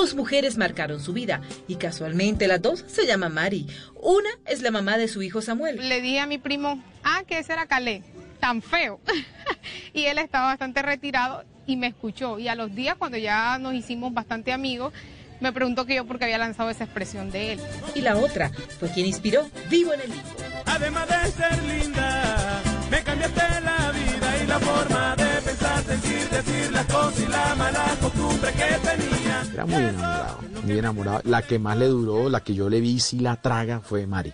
Dos 0.05 0.13
mujeres 0.13 0.55
marcaron 0.55 1.01
su 1.01 1.13
vida 1.13 1.41
y 1.67 1.77
casualmente 1.77 2.47
las 2.47 2.61
dos 2.61 2.85
se 2.85 3.07
llaman 3.07 3.33
Mari. 3.33 3.65
Una 4.03 4.29
es 4.45 4.61
la 4.61 4.69
mamá 4.69 4.99
de 4.99 5.07
su 5.07 5.23
hijo 5.23 5.41
Samuel. 5.41 5.89
Le 5.89 5.99
dije 5.99 6.19
a 6.19 6.27
mi 6.27 6.37
primo, 6.37 6.79
ah, 7.03 7.23
que 7.25 7.39
ese 7.39 7.53
era 7.53 7.65
Calé, 7.65 8.03
tan 8.39 8.61
feo. 8.61 8.99
y 9.93 10.03
él 10.03 10.19
estaba 10.19 10.45
bastante 10.45 10.83
retirado 10.83 11.43
y 11.65 11.75
me 11.75 11.87
escuchó. 11.87 12.37
Y 12.37 12.49
a 12.49 12.53
los 12.53 12.75
días, 12.75 12.97
cuando 12.99 13.17
ya 13.17 13.57
nos 13.57 13.73
hicimos 13.73 14.13
bastante 14.13 14.53
amigos, 14.53 14.93
me 15.39 15.51
preguntó 15.51 15.87
que 15.87 15.95
yo 15.95 16.05
por 16.05 16.19
qué 16.19 16.25
había 16.25 16.37
lanzado 16.37 16.69
esa 16.69 16.83
expresión 16.83 17.31
de 17.31 17.53
él. 17.53 17.59
Y 17.95 18.01
la 18.01 18.15
otra 18.15 18.51
fue 18.79 18.91
quien 18.91 19.07
inspiró 19.07 19.49
Vivo 19.71 19.91
en 19.91 20.01
el 20.01 20.11
Limbo. 20.11 20.29
Además 20.67 21.07
de 21.07 21.31
ser 21.31 21.63
linda, 21.63 22.61
me 22.91 23.01
cambiaste 23.01 23.41
la 23.41 23.91
vida 23.91 24.43
y 24.43 24.45
la 24.45 24.59
forma 24.59 25.15
de 25.15 25.41
pensar, 25.41 25.83
sentir, 25.83 26.29
decir 26.29 26.71
las 26.71 26.85
cosas 26.85 27.19
y 27.21 27.25
la 27.25 27.55
mala 27.55 27.85
costumbre 27.99 28.51
que 28.51 28.87
tenía. 28.87 29.24
Era 29.53 29.65
muy 29.65 29.75
enamorado, 29.75 30.39
muy 30.63 30.79
enamorado. 30.79 31.21
La 31.25 31.41
que 31.41 31.59
más 31.59 31.77
le 31.77 31.87
duró, 31.87 32.29
la 32.29 32.41
que 32.41 32.53
yo 32.53 32.69
le 32.69 32.81
vi 32.81 32.99
si 32.99 33.19
la 33.19 33.41
traga 33.41 33.79
fue 33.81 34.05
Mari, 34.05 34.33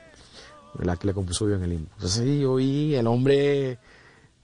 la 0.79 0.95
que 0.97 1.07
le 1.07 1.13
compuso 1.13 1.45
bien 1.45 1.63
el 1.63 1.69
limbo. 1.69 1.89
Entonces 1.95 2.23
sí, 2.23 2.39
yo 2.39 2.55
vi 2.55 2.95
el 2.95 3.07
hombre, 3.07 3.79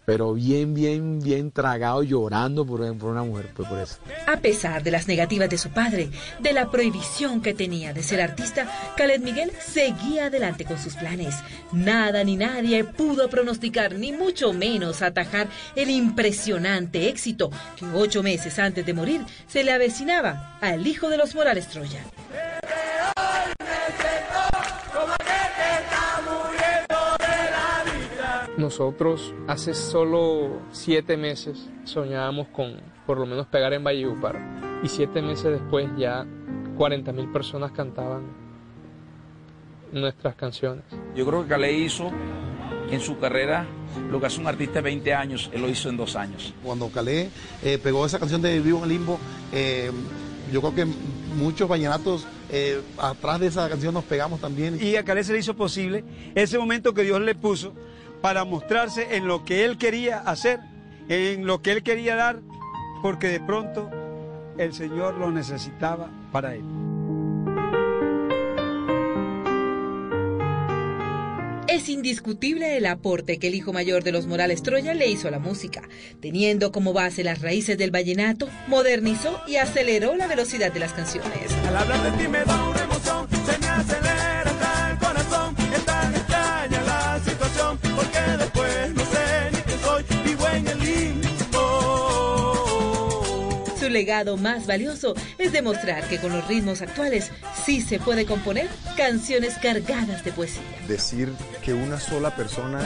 pero 0.08 0.34
bien, 0.34 0.74
bien, 0.74 1.20
bien 1.20 1.52
tragado, 1.52 2.02
llorando 2.02 2.66
por, 2.66 2.80
una 2.80 3.24
mujer, 3.24 3.52
pues 3.54 3.68
por 3.68 3.78
eso. 3.78 3.98
A 4.26 4.38
pesar 4.38 4.82
de 4.82 4.90
las 4.90 5.10
negativas 5.10 5.50
de 5.50 5.58
su 5.58 5.72
padre, 5.72 6.10
de 6.40 6.54
la 6.54 6.72
prohibición 6.72 7.42
que 7.42 7.54
tenía 7.54 7.92
de 7.92 8.04
ser 8.04 8.22
artista, 8.22 8.72
Khaled 8.96 9.20
Miguel 9.20 9.52
seguía 9.60 10.28
adelante 10.28 10.64
con 10.64 10.80
sus 10.80 10.96
planes. 10.96 11.36
Nada 11.74 12.24
ni 12.24 12.38
nadie 12.38 12.86
pudo 12.86 13.30
pronosticar, 13.30 13.96
ni 13.96 14.14
mucho 14.14 14.54
menos 14.54 15.02
atajar 15.02 15.50
el 15.76 15.90
impresionante 15.90 17.10
éxito 17.10 17.52
que 17.76 17.84
ocho 17.94 18.24
meses 18.24 18.58
antes 18.60 18.86
de 18.86 18.94
morir 18.94 19.26
se 19.46 19.66
le 19.66 19.74
avecinaba 19.74 20.58
al 20.62 20.88
hijo 20.88 21.10
de 21.10 21.18
los 21.18 21.36
Morales 21.36 21.68
Troya. 21.68 22.00
Nosotros 28.58 29.36
hace 29.48 29.76
solo 29.76 30.60
siete 30.72 31.16
meses 31.16 31.70
soñábamos 31.84 32.48
con 32.48 32.76
por 33.06 33.20
lo 33.20 33.28
menos 33.28 33.46
pegar 33.46 33.72
en 33.74 33.84
Valledupar 33.84 34.82
y 34.84 34.90
siete 34.90 35.22
meses 35.22 35.52
después 35.52 35.88
ya 35.96 36.26
40 36.76 37.12
mil 37.14 37.32
personas 37.32 37.72
cantaban 37.72 38.24
nuestras 39.92 40.34
canciones. 40.34 40.84
Yo 41.16 41.26
creo 41.28 41.44
que 41.44 41.50
Calé 41.50 41.72
hizo 41.74 42.12
en 42.90 43.00
su 43.00 43.20
carrera 43.20 43.68
lo 44.10 44.20
que 44.20 44.26
hace 44.26 44.40
un 44.42 44.48
artista 44.48 44.76
de 44.76 44.82
20 44.82 45.14
años, 45.14 45.52
él 45.54 45.62
lo 45.62 45.70
hizo 45.70 45.90
en 45.90 45.98
dos 45.98 46.16
años. 46.16 46.54
Cuando 46.64 46.90
Calé 46.90 47.30
eh, 47.64 47.78
pegó 47.78 48.08
esa 48.08 48.18
canción 48.18 48.42
de 48.42 48.60
Vivo 48.60 48.80
en 48.80 48.84
el 48.86 48.90
Limbo, 48.90 49.20
eh, 49.52 49.92
yo 50.52 50.62
creo 50.62 50.74
que 50.74 50.86
muchos 51.36 51.70
vallenatos 51.70 52.26
eh, 52.50 52.82
atrás 52.98 53.40
de 53.40 53.48
esa 53.48 53.70
canción 53.70 53.94
nos 53.94 54.04
pegamos 54.04 54.42
también. 54.42 54.80
Y 54.82 54.96
a 54.96 55.04
Calé 55.04 55.24
se 55.24 55.34
le 55.34 55.40
hizo 55.40 55.56
posible 55.56 56.04
ese 56.34 56.58
momento 56.58 56.94
que 56.94 57.04
Dios 57.04 57.22
le 57.22 57.36
puso 57.36 57.74
para 58.21 58.45
mostrarse 58.45 59.15
en 59.15 59.27
lo 59.27 59.45
que 59.45 59.65
él 59.65 59.77
quería 59.77 60.19
hacer, 60.19 60.59
en 61.09 61.45
lo 61.45 61.62
que 61.62 61.71
él 61.71 61.83
quería 61.83 62.15
dar, 62.15 62.39
porque 63.01 63.27
de 63.27 63.39
pronto 63.39 63.89
el 64.57 64.74
Señor 64.74 65.15
lo 65.15 65.31
necesitaba 65.31 66.09
para 66.31 66.55
él. 66.55 66.63
Es 71.67 71.89
indiscutible 71.89 72.75
el 72.75 72.88
aporte 72.88 73.38
que 73.38 73.50
el 73.50 73.55
hijo 73.55 73.71
mayor 73.71 74.03
de 74.03 74.12
los 74.12 74.25
Morales 74.25 74.63
Troya 74.63 74.95
le 74.95 75.09
hizo 75.09 75.27
a 75.27 75.31
la 75.31 75.38
música. 75.38 75.83
Teniendo 76.19 76.71
como 76.71 76.91
base 76.91 77.24
las 77.24 77.41
raíces 77.41 77.77
del 77.77 77.91
vallenato, 77.91 78.50
modernizó 78.67 79.39
y 79.47 79.57
aceleró 79.57 80.15
la 80.15 80.27
velocidad 80.27 80.71
de 80.71 80.79
las 80.79 80.93
canciones. 80.93 81.53
Al 81.67 81.77
hablar 81.77 82.01
de 82.01 82.24
ti 82.24 82.27
me 82.27 82.43
da 82.43 82.69
una 82.69 82.83
emoción, 82.83 83.27
se 83.29 83.59
me 83.59 83.67
acelera 83.67 84.37
legado 93.98 94.38
más 94.38 94.68
valioso 94.68 95.16
es 95.39 95.51
demostrar 95.51 96.08
que 96.08 96.20
con 96.20 96.32
los 96.32 96.48
ritmos 96.48 96.84
actuales 96.84 97.32
sí 97.66 97.82
se 97.82 97.98
puede 97.98 98.27
componer 98.27 98.70
canciones 98.96 99.58
cargadas 99.58 100.24
de 100.24 100.32
poesía. 100.32 100.62
Decir 100.88 101.34
que 101.63 101.74
una 101.74 102.00
sola 102.00 102.36
persona 102.36 102.80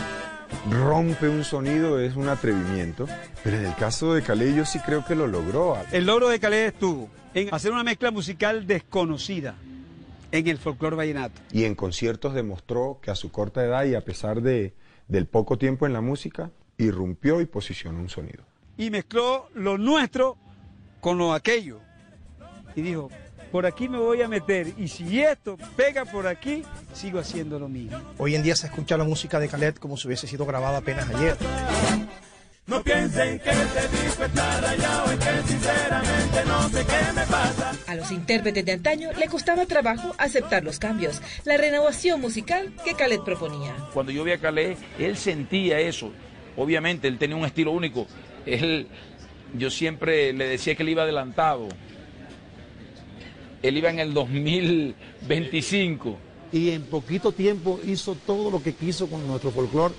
rompe 0.70 1.28
un 1.28 1.44
sonido 1.44 2.00
es 2.00 2.16
un 2.16 2.30
atrevimiento, 2.30 3.08
pero 3.44 3.58
en 3.58 3.66
el 3.66 3.76
caso 3.76 4.14
de 4.14 4.22
Calé 4.22 4.56
yo 4.56 4.64
sí 4.64 4.80
creo 4.80 5.04
que 5.04 5.16
lo 5.16 5.28
logró. 5.28 5.78
El 5.92 6.06
logro 6.06 6.30
de 6.30 6.40
Calé 6.40 6.68
estuvo 6.68 7.10
en 7.34 7.54
hacer 7.54 7.74
una 7.74 7.84
mezcla 7.84 8.10
musical 8.10 8.66
desconocida 8.66 9.56
en 10.32 10.48
el 10.48 10.60
folclore 10.60 10.96
vallenato. 10.96 11.42
Y 11.52 11.66
en 11.66 11.76
conciertos 11.76 12.34
demostró 12.34 13.00
que 13.02 13.12
a 13.12 13.16
su 13.16 13.34
corta 13.34 13.66
edad 13.66 13.84
y 13.84 13.96
a 13.96 14.06
pesar 14.06 14.42
de, 14.42 14.74
del 15.10 15.26
poco 15.26 15.58
tiempo 15.58 15.86
en 15.86 15.92
la 15.92 16.00
música, 16.00 16.52
irrumpió 16.78 17.42
y 17.42 17.48
posicionó 17.48 18.00
un 18.00 18.08
sonido. 18.08 18.46
Y 18.78 18.90
mezcló 18.92 19.50
lo 19.54 19.78
nuestro 19.78 20.38
con 21.02 21.18
lo 21.18 21.34
aquello. 21.34 21.82
Y 22.76 22.82
dijo, 22.82 23.10
por 23.52 23.66
aquí 23.66 23.90
me 23.90 23.98
voy 23.98 24.22
a 24.22 24.30
meter 24.30 24.74
y 24.78 24.88
si 24.88 25.22
esto 25.22 25.58
pega 25.76 26.06
por 26.06 26.26
aquí, 26.26 26.64
sigo 26.94 27.20
haciendo 27.20 27.60
lo 27.60 27.68
mismo. 27.68 28.00
Hoy 28.18 28.36
en 28.36 28.44
día 28.44 28.56
se 28.56 28.68
escucha 28.68 28.96
la 28.96 29.04
música 29.04 29.40
de 29.40 29.50
Khaled 29.50 29.76
como 29.76 29.98
si 29.98 30.08
hubiese 30.08 30.28
sido 30.28 30.46
grabada 30.46 30.78
apenas 30.78 31.10
ayer. 31.10 31.36
No 32.68 32.82
piensen 32.82 33.40
que 33.40 33.50
este 33.50 34.04
disco 34.04 34.24
está 34.24 34.62
rayado, 34.62 35.12
es 35.12 35.20
que 35.20 35.48
sinceramente 35.50 36.46
no 36.48 36.70
sé 36.70 36.86
qué 36.86 37.14
me 37.14 37.26
pasa. 37.26 37.72
A 37.88 37.96
los 37.96 38.12
intérpretes 38.12 38.64
de 38.64 38.72
antaño 38.72 39.10
le 39.12 39.28
costaba 39.28 39.66
trabajo 39.66 40.16
aceptar 40.18 40.64
los 40.64 40.80
cambios, 40.80 41.22
la 41.44 41.58
renovación 41.58 42.22
musical 42.22 42.72
que 42.86 42.94
Khaled 42.94 43.22
proponía. 43.22 43.76
Cuando 43.94 44.14
yo 44.14 44.24
vi 44.24 44.32
a 44.32 44.38
Calais, 44.38 44.78
él 44.98 45.18
sentía 45.18 45.80
eso. 45.80 46.14
Obviamente, 46.56 47.10
él 47.10 47.18
tenía 47.18 47.36
un 47.36 47.46
estilo 47.46 47.72
único. 47.72 48.08
Él, 48.46 48.88
yo 49.58 49.70
siempre 49.70 50.34
le 50.34 50.48
decía 50.48 50.76
que 50.76 50.84
él 50.84 50.90
iba 50.90 51.04
adelantado. 51.04 51.68
Él 53.62 53.78
iba 53.78 53.90
en 53.90 54.00
el 54.00 54.14
2025. 54.14 56.18
Y 56.54 56.72
en 56.72 56.84
poquito 56.84 57.32
tiempo 57.32 57.80
hizo 57.86 58.16
todo 58.16 58.52
lo 58.52 58.62
que 58.62 58.74
quiso 58.74 59.08
con 59.08 59.26
nuestro 59.28 59.52
folclore. 59.52 59.94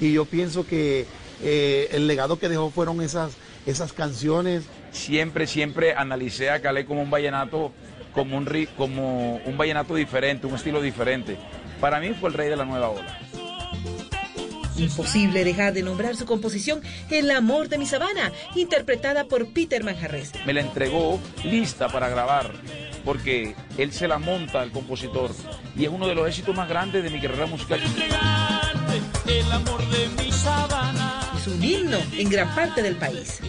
Y 0.00 0.12
yo 0.14 0.24
pienso 0.24 0.66
que 0.66 1.06
eh, 1.42 1.88
el 1.92 2.06
legado 2.08 2.38
que 2.38 2.48
dejó 2.48 2.70
fueron 2.70 3.00
esas, 3.00 3.36
esas 3.66 3.92
canciones. 3.92 4.64
Siempre, 4.90 5.46
siempre 5.46 5.94
analicé 5.94 6.50
a 6.50 6.60
Calais 6.60 6.86
como 6.86 7.02
un 7.02 7.10
vallenato, 7.10 7.72
como 8.12 8.36
un, 8.36 8.46
ri- 8.46 8.68
como 8.76 9.36
un 9.44 9.56
vallenato 9.56 9.94
diferente, 9.94 10.46
un 10.46 10.54
estilo 10.54 10.82
diferente. 10.82 11.36
Para 11.80 12.00
mí 12.00 12.14
fue 12.18 12.30
el 12.30 12.34
rey 12.34 12.48
de 12.48 12.56
la 12.56 12.64
nueva 12.64 12.90
ola. 12.90 13.18
Imposible 14.76 15.44
dejar 15.44 15.72
de 15.72 15.82
nombrar 15.82 16.16
su 16.16 16.26
composición 16.26 16.80
El 17.10 17.30
amor 17.30 17.68
de 17.68 17.78
mi 17.78 17.86
sabana, 17.86 18.32
interpretada 18.54 19.24
por 19.24 19.48
Peter 19.48 19.84
Manjarres. 19.84 20.32
Me 20.46 20.52
la 20.52 20.60
entregó 20.60 21.20
lista 21.44 21.88
para 21.88 22.08
grabar, 22.08 22.50
porque 23.04 23.54
él 23.78 23.92
se 23.92 24.08
la 24.08 24.18
monta 24.18 24.60
al 24.62 24.70
compositor. 24.70 25.30
Y 25.76 25.84
es 25.84 25.90
uno 25.90 26.06
de 26.06 26.14
los 26.14 26.28
éxitos 26.28 26.54
más 26.54 26.68
grandes 26.68 27.02
de 27.02 27.10
mi 27.10 27.20
carrera 27.20 27.46
musical. 27.46 27.80
El 29.26 29.52
amor 29.52 29.80
de 29.88 30.22
mi 30.22 30.32
sabana. 30.32 31.20
Es 31.36 31.46
un 31.48 31.62
himno 31.62 31.98
en 32.16 32.30
gran 32.30 32.54
parte 32.54 32.82
del 32.82 32.96
país. 32.96 33.40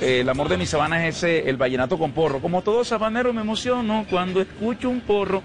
Eh, 0.00 0.20
el 0.20 0.28
amor 0.28 0.48
de 0.48 0.56
mi 0.56 0.66
sabana 0.66 1.06
es 1.06 1.16
ese, 1.16 1.48
el 1.48 1.56
vallenato 1.56 1.98
con 1.98 2.12
porro. 2.12 2.40
Como 2.40 2.62
todo 2.62 2.84
sabanero 2.84 3.32
me 3.32 3.42
emociono 3.42 4.06
cuando 4.08 4.40
escucho 4.40 4.88
un 4.88 5.00
porro. 5.00 5.42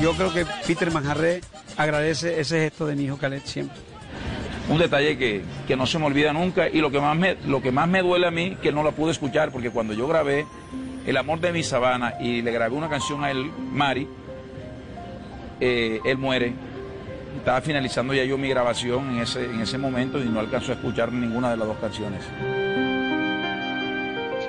Yo 0.00 0.14
creo 0.14 0.32
que 0.32 0.46
Peter 0.66 0.90
Manjarre 0.90 1.42
agradece 1.76 2.40
ese 2.40 2.60
gesto 2.60 2.86
de 2.86 2.96
mi 2.96 3.04
hijo 3.04 3.18
Khaled 3.18 3.42
siempre. 3.44 3.76
Un 4.70 4.78
detalle 4.78 5.18
que, 5.18 5.42
que 5.66 5.76
no 5.76 5.86
se 5.86 5.98
me 5.98 6.06
olvida 6.06 6.32
nunca 6.32 6.68
y 6.68 6.80
lo 6.80 6.90
que, 6.90 7.00
más 7.00 7.16
me, 7.16 7.36
lo 7.46 7.60
que 7.60 7.70
más 7.70 7.86
me 7.86 8.00
duele 8.02 8.26
a 8.26 8.30
mí, 8.30 8.56
que 8.62 8.72
no 8.72 8.82
la 8.82 8.92
pude 8.92 9.10
escuchar, 9.12 9.50
porque 9.50 9.70
cuando 9.70 9.92
yo 9.92 10.06
grabé 10.06 10.46
El 11.06 11.16
amor 11.16 11.40
de 11.40 11.52
mi 11.52 11.62
sabana 11.62 12.14
y 12.20 12.42
le 12.42 12.52
grabé 12.52 12.76
una 12.76 12.88
canción 12.88 13.24
a 13.24 13.30
él, 13.30 13.50
Mari, 13.72 14.06
eh, 15.60 16.00
él 16.04 16.18
muere. 16.18 16.52
Estaba 17.36 17.60
finalizando 17.60 18.12
ya 18.12 18.24
yo 18.24 18.36
mi 18.36 18.48
grabación 18.48 19.10
en 19.10 19.22
ese, 19.22 19.44
en 19.44 19.60
ese 19.60 19.78
momento 19.78 20.22
y 20.22 20.28
no 20.28 20.40
alcanzó 20.40 20.72
a 20.72 20.74
escuchar 20.74 21.12
ninguna 21.12 21.50
de 21.50 21.56
las 21.56 21.66
dos 21.66 21.78
canciones. 21.78 22.22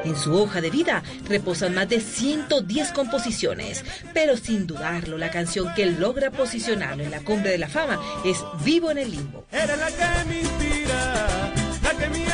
En 0.03 0.15
su 0.15 0.35
hoja 0.35 0.61
de 0.61 0.69
vida 0.69 1.03
reposan 1.27 1.75
más 1.75 1.87
de 1.89 1.99
110 1.99 2.91
composiciones, 2.91 3.83
pero 4.13 4.37
sin 4.37 4.67
dudarlo 4.67 5.17
la 5.17 5.29
canción 5.29 5.73
que 5.75 5.85
logra 5.85 6.31
posicionarlo 6.31 7.03
en 7.03 7.11
la 7.11 7.21
cumbre 7.21 7.51
de 7.51 7.57
la 7.57 7.67
fama 7.67 7.99
es 8.25 8.43
Vivo 8.63 8.91
en 8.91 8.97
el 8.99 9.11
Limbo. 9.11 9.45
Eres 9.51 9.77
la 9.77 9.87
que 9.87 10.29
me 10.29 10.39
inspira, 10.41 11.51
la 11.83 11.97
que 11.97 12.05
indica. 12.05 12.30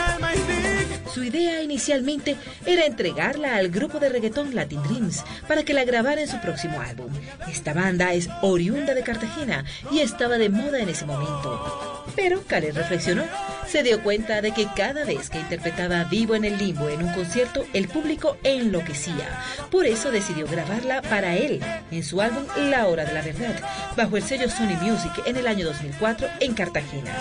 Su 1.18 1.24
idea 1.24 1.64
inicialmente 1.64 2.36
era 2.64 2.86
entregarla 2.86 3.56
al 3.56 3.70
grupo 3.70 3.98
de 3.98 4.08
reggaetón 4.08 4.54
Latin 4.54 4.84
Dreams 4.84 5.24
para 5.48 5.64
que 5.64 5.74
la 5.74 5.84
grabara 5.84 6.22
en 6.22 6.28
su 6.28 6.40
próximo 6.40 6.80
álbum. 6.80 7.12
Esta 7.52 7.74
banda 7.74 8.14
es 8.14 8.30
oriunda 8.44 8.94
de 8.94 9.02
Cartagena 9.02 9.66
y 9.90 10.02
estaba 10.02 10.38
de 10.38 10.50
moda 10.50 10.80
en 10.80 10.90
ese 10.90 11.08
momento. 11.08 12.06
Pero 12.16 12.44
Khaled 12.44 12.76
reflexionó, 12.76 13.24
se 13.68 13.82
dio 13.82 14.04
cuenta 14.04 14.44
de 14.44 14.52
que 14.52 14.68
cada 14.76 15.06
vez 15.06 15.32
que 15.32 15.40
interpretaba 15.40 16.04
Vivo 16.04 16.36
en 16.36 16.46
el 16.46 16.60
Limbo 16.60 16.88
en 16.88 17.02
un 17.04 17.12
concierto, 17.12 17.66
el 17.74 17.88
público 17.88 18.38
enloquecía. 18.44 19.42
Por 19.72 19.88
eso 19.88 20.12
decidió 20.12 20.46
grabarla 20.46 21.02
para 21.02 21.36
él 21.36 21.60
en 21.90 22.04
su 22.04 22.22
álbum 22.22 22.44
La 22.70 22.86
Hora 22.86 23.06
de 23.06 23.14
la 23.14 23.24
Verdad, 23.24 23.60
bajo 23.96 24.18
el 24.18 24.24
sello 24.24 24.52
Sony 24.52 24.78
Music 24.84 25.14
en 25.26 25.36
el 25.38 25.48
año 25.48 25.66
2004 25.66 26.28
en 26.42 26.54
Cartagena. 26.54 27.12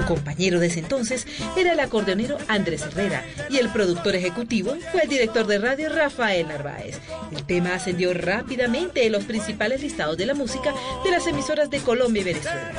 Su 0.00 0.06
compañero 0.06 0.58
de 0.60 0.68
ese 0.68 0.78
entonces 0.80 1.26
era 1.56 1.72
el 1.72 1.80
acordeonero 1.80 2.38
Andrés 2.48 2.82
Herrera 2.82 3.22
y 3.50 3.58
el 3.58 3.68
productor 3.68 4.14
ejecutivo 4.14 4.74
fue 4.92 5.02
el 5.02 5.08
director 5.10 5.46
de 5.46 5.58
radio 5.58 5.90
Rafael 5.90 6.48
Narváez. 6.48 6.98
El 7.32 7.44
tema 7.44 7.74
ascendió 7.74 8.14
rápidamente 8.14 9.04
en 9.04 9.12
los 9.12 9.24
principales 9.24 9.82
listados 9.82 10.16
de 10.16 10.24
la 10.24 10.32
música 10.34 10.72
de 11.04 11.10
las 11.10 11.26
emisoras 11.26 11.68
de 11.68 11.80
Colombia 11.80 12.22
y 12.22 12.24
Venezuela. 12.24 12.72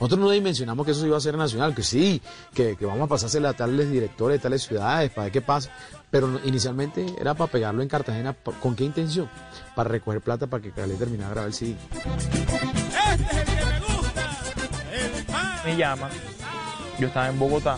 Nosotros 0.00 0.18
no 0.18 0.30
dimensionamos 0.30 0.84
que 0.84 0.90
eso 0.92 1.06
iba 1.06 1.16
a 1.16 1.20
ser 1.20 1.36
nacional, 1.36 1.72
que 1.74 1.82
sí, 1.84 2.20
que, 2.52 2.76
que 2.76 2.84
vamos 2.84 3.04
a 3.04 3.08
pasársela 3.08 3.50
a 3.50 3.52
tales 3.54 3.88
directores 3.90 4.38
de 4.38 4.42
tales 4.42 4.62
ciudades 4.62 5.10
para 5.10 5.24
ver 5.26 5.32
qué 5.32 5.40
pasa. 5.40 5.70
Pero 6.10 6.40
inicialmente 6.44 7.06
era 7.20 7.34
para 7.34 7.50
pegarlo 7.50 7.80
en 7.82 7.88
Cartagena. 7.88 8.32
¿por- 8.32 8.54
¿Con 8.56 8.74
qué 8.74 8.84
intención? 8.84 9.30
Para 9.76 9.88
recoger 9.88 10.20
plata 10.20 10.48
para 10.48 10.62
que 10.62 10.72
Calé 10.72 10.94
terminara 10.96 11.28
de 11.28 11.34
grabar 11.34 11.48
el 11.48 11.54
CD. 11.54 11.76
me 15.64 15.76
llama, 15.76 16.08
yo 16.98 17.08
estaba 17.08 17.28
en 17.28 17.38
Bogotá, 17.38 17.76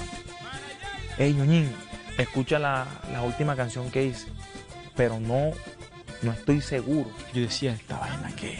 hey 1.16 1.34
ñoñín, 1.34 1.72
escucha 2.16 2.58
la, 2.58 2.86
la 3.12 3.22
última 3.22 3.56
canción 3.56 3.90
que 3.90 4.04
hice, 4.04 4.26
pero 4.96 5.20
no, 5.20 5.52
no 6.22 6.32
estoy 6.32 6.60
seguro. 6.60 7.10
Yo 7.32 7.42
decía, 7.42 7.72
esta 7.72 7.98
vaina 7.98 8.30
que 8.36 8.58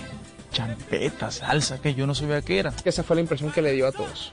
champeta, 0.53 1.31
salsa, 1.31 1.81
que 1.81 1.95
yo 1.95 2.07
no 2.07 2.15
sabía 2.15 2.43
qué 2.43 2.59
era. 2.59 2.73
Esa 2.85 3.03
fue 3.03 3.17
la 3.17 3.23
impresión 3.23 3.53
que 3.53 3.63
le 3.63 3.73
dio 3.73 3.87
a 3.87 3.93
todos. 3.93 4.33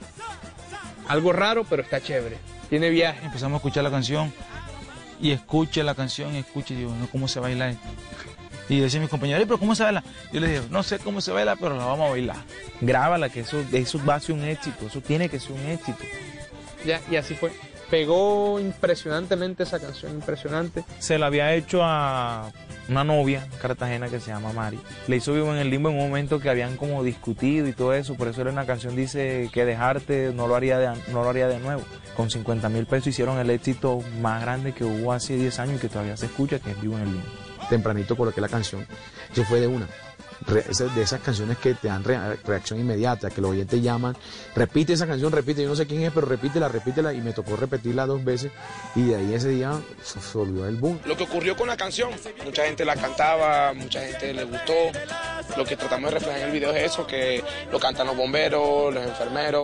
Algo 1.08 1.34
raro, 1.34 1.66
pero 1.70 1.84
está 1.84 2.02
chévere. 2.02 2.38
Tiene 2.70 2.90
viaje. 2.90 3.26
Empezamos 3.26 3.56
a 3.56 3.58
escuchar 3.58 3.84
la 3.84 3.92
canción 3.92 4.34
y 5.22 5.32
escuché 5.32 5.84
la 5.84 5.96
canción 5.96 6.36
y 6.36 6.40
escuché 6.40 6.74
y 6.74 6.78
digo, 6.78 6.96
no, 6.96 7.08
¿cómo 7.08 7.28
se 7.28 7.40
baila 7.40 7.70
esto? 7.70 7.88
Y 8.70 8.80
decía 8.80 9.00
mi 9.00 9.08
compañero, 9.08 9.40
"Ey, 9.40 9.46
pero 9.46 9.60
¿cómo 9.60 9.76
se 9.76 9.84
baila? 9.84 10.04
Yo 10.32 10.40
le 10.40 10.48
dije, 10.48 10.62
no 10.70 10.82
sé 10.84 11.00
cómo 11.00 11.22
se 11.22 11.32
baila, 11.32 11.56
pero 11.56 11.78
la 11.78 11.86
vamos 11.86 12.08
a 12.08 12.12
bailar. 12.12 12.38
Grábala, 12.82 13.30
que 13.30 13.42
eso, 13.42 13.64
eso 13.72 14.02
va 14.06 14.16
a 14.16 14.20
ser 14.20 14.34
un 14.36 14.44
éxito, 14.44 14.88
eso 14.88 15.02
tiene 15.02 15.30
que 15.30 15.40
ser 15.40 15.52
un 15.52 15.66
éxito. 15.68 16.00
Ya, 16.86 17.02
y 17.10 17.16
así 17.16 17.36
fue. 17.36 17.52
Pegó 17.90 18.60
impresionantemente 18.60 19.64
esa 19.64 19.80
canción, 19.80 20.12
impresionante. 20.14 20.84
Se 21.00 21.20
la 21.20 21.28
había 21.28 21.54
hecho 21.54 21.82
a 21.84 22.52
una 22.90 23.04
novia 23.04 23.48
cartagena 23.62 24.10
que 24.10 24.20
se 24.20 24.32
llama 24.32 24.54
Mari. 24.54 24.80
Le 25.08 25.16
hizo 25.18 25.34
vivo 25.34 25.52
en 25.54 25.60
el 25.60 25.70
limbo 25.70 25.90
en 25.90 25.96
un 25.96 26.02
momento 26.02 26.40
que 26.40 26.50
habían 26.50 26.78
como 26.78 27.04
discutido 27.04 27.68
y 27.68 27.74
todo 27.74 27.94
eso. 27.94 28.16
Por 28.16 28.28
eso 28.28 28.42
era 28.42 28.50
una 28.52 28.66
canción, 28.66 28.96
dice 28.96 29.50
que 29.54 29.66
dejarte 29.66 30.32
no 30.34 30.48
lo 30.48 30.56
haría 30.56 30.80
de, 30.80 30.88
no 31.12 31.24
lo 31.24 31.30
haría 31.30 31.48
de 31.48 31.60
nuevo. 31.60 31.84
Con 32.18 32.32
50 32.32 32.70
mil 32.70 32.86
pesos 32.88 33.08
hicieron 33.08 33.38
el 33.38 33.50
éxito 33.52 34.02
más 34.20 34.42
grande 34.42 34.74
que 34.74 34.84
hubo 34.84 35.14
hace 35.14 35.36
10 35.36 35.60
años 35.60 35.76
y 35.78 35.80
que 35.82 35.90
todavía 35.90 36.18
se 36.18 36.26
escucha, 36.26 36.58
que 36.60 36.72
es 36.72 36.82
vivo 36.82 36.96
en 36.98 37.04
el 37.04 37.12
limbo. 37.12 37.45
Tempranito 37.70 38.16
coloqué 38.16 38.42
la 38.42 38.50
canción. 38.50 38.86
Eso 39.32 39.44
fue 39.46 39.60
de 39.60 39.68
una. 39.68 39.88
De 40.48 41.02
esas 41.02 41.22
canciones 41.22 41.58
que 41.58 41.74
te 41.76 41.88
dan 41.88 42.04
re- 42.04 42.36
reacción 42.46 42.78
inmediata, 42.78 43.30
que 43.30 43.40
los 43.40 43.52
oyentes 43.52 43.82
llaman, 43.82 44.18
repite 44.54 44.92
esa 44.92 45.08
canción, 45.08 45.32
repite, 45.32 45.64
yo 45.64 45.70
no 45.70 45.78
sé 45.78 45.88
quién 45.88 46.02
es, 46.04 46.12
pero 46.12 46.28
repítela, 46.28 46.68
repítela, 46.68 47.14
y 47.14 47.22
me 47.22 47.32
tocó 47.32 47.56
repetirla 47.56 48.06
dos 48.06 48.22
veces, 48.24 48.52
y 48.96 49.04
de 49.06 49.16
ahí 49.16 49.34
ese 49.34 49.48
día 49.50 49.80
se, 50.04 50.20
se 50.20 50.38
volvió 50.38 50.68
el 50.68 50.76
boom. 50.76 51.00
Lo 51.06 51.16
que 51.16 51.24
ocurrió 51.24 51.56
con 51.56 51.68
la 51.68 51.78
canción, 51.78 52.10
mucha 52.44 52.66
gente 52.66 52.84
la 52.84 52.96
cantaba, 52.98 53.74
mucha 53.74 54.02
gente 54.02 54.34
le 54.34 54.44
gustó. 54.44 54.74
Lo 55.56 55.64
que 55.64 55.78
tratamos 55.78 56.10
de 56.12 56.20
reflejar 56.20 56.42
en 56.42 56.48
el 56.48 56.52
video 56.52 56.72
es 56.74 56.92
eso, 56.92 57.08
que 57.08 57.42
lo 57.72 57.80
cantan 57.80 58.06
los 58.06 58.18
bomberos, 58.18 58.94
los 58.94 59.04
enfermeros. 59.06 59.64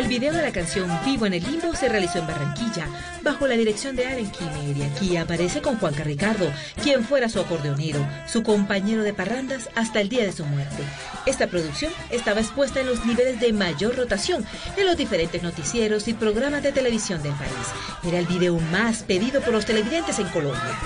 El 0.00 0.08
video 0.08 0.32
de 0.32 0.40
la 0.40 0.50
canción 0.50 0.88
Vivo 1.04 1.26
en 1.26 1.34
el 1.34 1.44
Limbo 1.44 1.74
se 1.74 1.86
realizó 1.86 2.20
en 2.20 2.26
Barranquilla, 2.26 2.88
bajo 3.22 3.46
la 3.46 3.54
dirección 3.54 3.96
de 3.96 4.06
Aaron 4.06 4.30
Kimmer, 4.30 4.74
y 4.74 4.82
aquí 4.82 5.18
aparece 5.18 5.60
con 5.60 5.76
Juanca 5.76 6.04
Ricardo, 6.04 6.50
quien 6.82 7.04
fuera 7.04 7.28
su 7.28 7.38
acordeonero, 7.38 8.00
su 8.26 8.42
compañero 8.42 9.02
de 9.02 9.12
parrandas 9.12 9.68
hasta 9.74 10.00
el 10.00 10.08
día 10.08 10.24
de 10.24 10.32
su 10.32 10.46
muerte. 10.46 10.84
Esta 11.26 11.48
producción 11.48 11.92
estaba 12.08 12.40
expuesta 12.40 12.80
en 12.80 12.86
los 12.86 13.04
niveles 13.04 13.40
de 13.40 13.52
mayor 13.52 13.94
rotación 13.94 14.42
en 14.78 14.86
los 14.86 14.96
diferentes 14.96 15.42
noticieros 15.42 16.08
y 16.08 16.14
programas 16.14 16.62
de 16.62 16.72
televisión 16.72 17.22
del 17.22 17.34
país. 17.34 17.52
Era 18.02 18.20
el 18.20 18.26
video 18.26 18.58
más 18.72 19.02
pedido 19.02 19.42
por 19.42 19.52
los 19.52 19.66
televidentes 19.66 20.18
en 20.18 20.28
Colombia. 20.28 20.78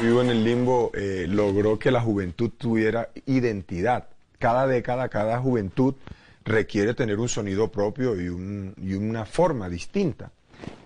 Vivo 0.00 0.22
en 0.22 0.30
el 0.30 0.44
limbo 0.44 0.92
eh, 0.94 1.26
logró 1.28 1.80
que 1.80 1.90
la 1.90 2.00
juventud 2.00 2.50
tuviera 2.56 3.08
identidad. 3.26 4.06
Cada 4.38 4.68
década, 4.68 5.08
cada 5.08 5.40
juventud 5.40 5.96
requiere 6.44 6.94
tener 6.94 7.18
un 7.18 7.28
sonido 7.28 7.70
propio 7.70 8.20
y, 8.20 8.28
un- 8.28 8.74
y 8.82 8.94
una 8.94 9.24
forma 9.26 9.68
distinta. 9.68 10.32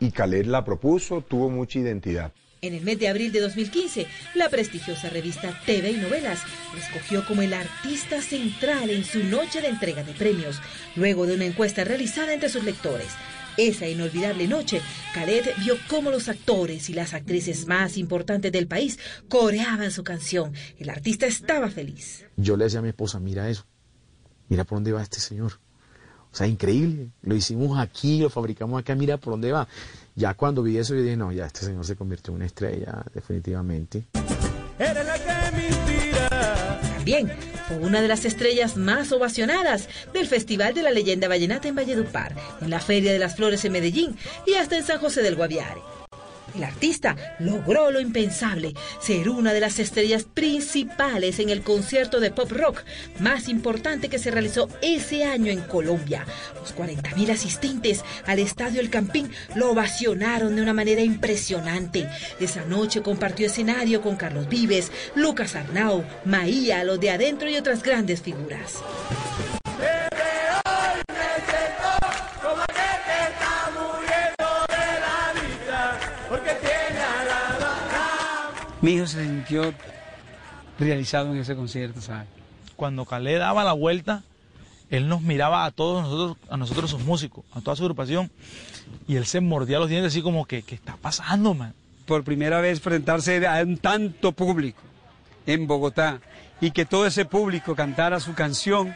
Y 0.01 0.11
Khaled 0.11 0.47
la 0.47 0.65
propuso, 0.65 1.21
tuvo 1.23 1.51
mucha 1.51 1.79
identidad. 1.79 2.33
En 2.63 2.73
el 2.75 2.83
mes 2.83 2.99
de 2.99 3.09
abril 3.09 3.31
de 3.31 3.41
2015, 3.41 4.07
la 4.37 4.49
prestigiosa 4.49 5.11
revista 5.11 5.53
TV 5.67 5.91
y 5.91 5.97
Novelas 5.99 6.41
lo 6.73 6.79
escogió 6.79 7.27
como 7.27 7.43
el 7.43 7.53
artista 7.53 8.23
central 8.23 8.89
en 8.89 9.05
su 9.05 9.23
noche 9.25 9.61
de 9.61 9.69
entrega 9.69 10.03
de 10.03 10.13
premios, 10.15 10.63
luego 10.97 11.27
de 11.27 11.35
una 11.35 11.45
encuesta 11.45 11.85
realizada 11.85 12.33
entre 12.33 12.49
sus 12.49 12.65
lectores. 12.65 13.09
Esa 13.59 13.87
inolvidable 13.87 14.49
noche, 14.49 14.81
Khaled 15.13 15.45
vio 15.63 15.77
cómo 15.89 16.11
los 16.11 16.29
actores 16.29 16.89
y 16.89 16.95
las 16.95 17.13
actrices 17.15 17.67
más 17.67 17.97
importantes 17.99 18.51
del 18.51 18.67
país 18.67 18.99
coreaban 19.29 19.91
su 19.93 20.03
canción. 20.03 20.55
El 20.79 20.89
artista 20.91 21.27
estaba 21.27 21.69
feliz. 21.71 22.25
Yo 22.37 22.57
le 22.57 22.65
decía 22.65 22.79
a 22.81 22.83
mi 22.83 22.89
esposa, 22.89 23.21
mira 23.21 23.49
eso, 23.51 23.67
mira 24.49 24.65
por 24.65 24.77
dónde 24.77 24.93
va 24.93 25.03
este 25.03 25.21
señor. 25.21 25.53
O 26.33 26.37
sea, 26.37 26.47
increíble. 26.49 27.11
Lo 27.23 27.37
hicimos 27.37 27.79
aquí, 27.79 28.19
lo 28.19 28.29
fabricamos 28.29 28.81
acá, 28.81 28.95
mira 28.97 29.19
por 29.19 29.35
dónde 29.35 29.53
va. 29.53 29.69
Ya 30.17 30.35
cuando 30.35 30.63
vi 30.63 30.79
eso, 30.79 30.95
yo 30.95 31.03
dije, 31.03 31.17
no, 31.17 31.31
ya 31.31 31.47
este 31.47 31.61
señor 31.61 31.87
se 31.87 31.95
convirtió 31.95 32.33
en 32.33 32.37
una 32.37 32.47
estrella, 32.47 33.05
definitivamente. 33.15 34.05
También 36.97 37.31
fue 37.69 37.77
una 37.77 38.01
de 38.01 38.09
las 38.09 38.25
estrellas 38.25 38.77
más 38.77 39.13
ovacionadas 39.13 39.89
del 40.13 40.27
Festival 40.27 40.75
de 40.75 40.83
la 40.83 40.91
Leyenda 40.91 41.29
Vallenata 41.29 41.69
en 41.69 41.77
Valledupar, 41.77 42.35
en 42.61 42.71
la 42.71 42.81
Feria 42.81 43.13
de 43.13 43.19
las 43.19 43.37
Flores 43.37 43.65
en 43.65 43.73
Medellín 43.73 44.17
y 44.47 44.55
hasta 44.55 44.77
en 44.77 44.85
San 44.85 44.99
José 44.99 45.23
del 45.23 45.37
Guaviare. 45.37 45.81
El 46.55 46.65
artista 46.65 47.17
logró 47.39 47.91
lo 47.91 48.01
impensable, 48.01 48.75
ser 49.01 49.29
una 49.29 49.53
de 49.53 49.61
las 49.61 49.79
estrellas 49.79 50.25
principales 50.25 51.39
en 51.39 51.51
el 51.51 51.63
concierto 51.63 52.21
de 52.21 52.31
pop 52.31 52.53
rock 52.53 52.83
más 53.19 53.49
importante 53.49 54.09
que 54.09 54.19
se 54.19 54.31
realizó 54.31 54.69
ese 54.83 55.25
año 55.25 55.51
en 55.51 55.61
Colombia. 55.63 56.25
Los 56.55 56.75
40.000 56.77 57.31
asistentes 57.31 58.05
al 58.27 58.39
Estadio 58.39 58.81
El 58.81 58.91
Campín 58.91 59.31
lo 59.55 59.71
ovacionaron 59.71 60.57
de 60.57 60.63
una 60.63 60.75
manera 60.75 61.03
impresionante. 61.03 62.09
Esa 62.39 62.65
noche 62.65 63.03
compartió 63.03 63.47
escenario 63.47 64.01
con 64.01 64.17
Carlos 64.17 64.49
Vives, 64.49 64.93
Lucas 65.15 65.57
Arnau, 65.57 66.05
Maía, 66.25 66.85
los 66.85 67.01
de 67.01 67.11
adentro 67.11 67.49
y 67.49 67.57
otras 67.57 67.83
grandes 67.83 68.23
figuras. 68.23 68.79
Mi 78.85 78.97
hijo 78.97 79.07
se 79.07 79.25
sintió 79.25 79.73
realizado 80.79 81.33
en 81.33 81.41
ese 81.41 81.57
concierto, 81.57 82.03
¿sabes? 82.03 82.29
Cuando 82.77 83.07
Calé 83.07 83.39
daba 83.39 83.65
la 83.65 83.73
vuelta, 83.73 84.23
él 84.91 85.09
nos 85.09 85.23
miraba 85.23 85.65
a 85.65 85.71
todos 85.71 86.03
nosotros, 86.03 86.37
a 86.51 86.59
nosotros 86.59 86.91
sus 86.91 87.01
músicos, 87.01 87.47
a 87.55 87.63
toda 87.63 87.77
su 87.77 87.85
agrupación, 87.85 88.31
y 89.09 89.17
él 89.17 89.25
se 89.25 89.41
mordía 89.41 89.79
los 89.79 89.89
dientes 89.89 90.13
así 90.13 90.21
como 90.21 90.45
que, 90.45 90.61
¿qué 90.65 90.75
está 90.75 90.99
pasando, 90.99 91.55
man? 91.55 91.73
Por 92.05 92.25
primera 92.25 92.61
vez 92.61 92.77
enfrentarse 92.77 93.47
a 93.47 93.63
un 93.63 93.79
tanto 93.79 94.33
público 94.33 94.83
en 95.47 95.67
Bogotá 95.67 96.21
y 96.61 96.71
que 96.73 96.85
todo 96.85 97.07
ese 97.07 97.25
público 97.25 97.75
cantara 97.75 98.21
su 98.21 98.35
canción, 98.35 98.95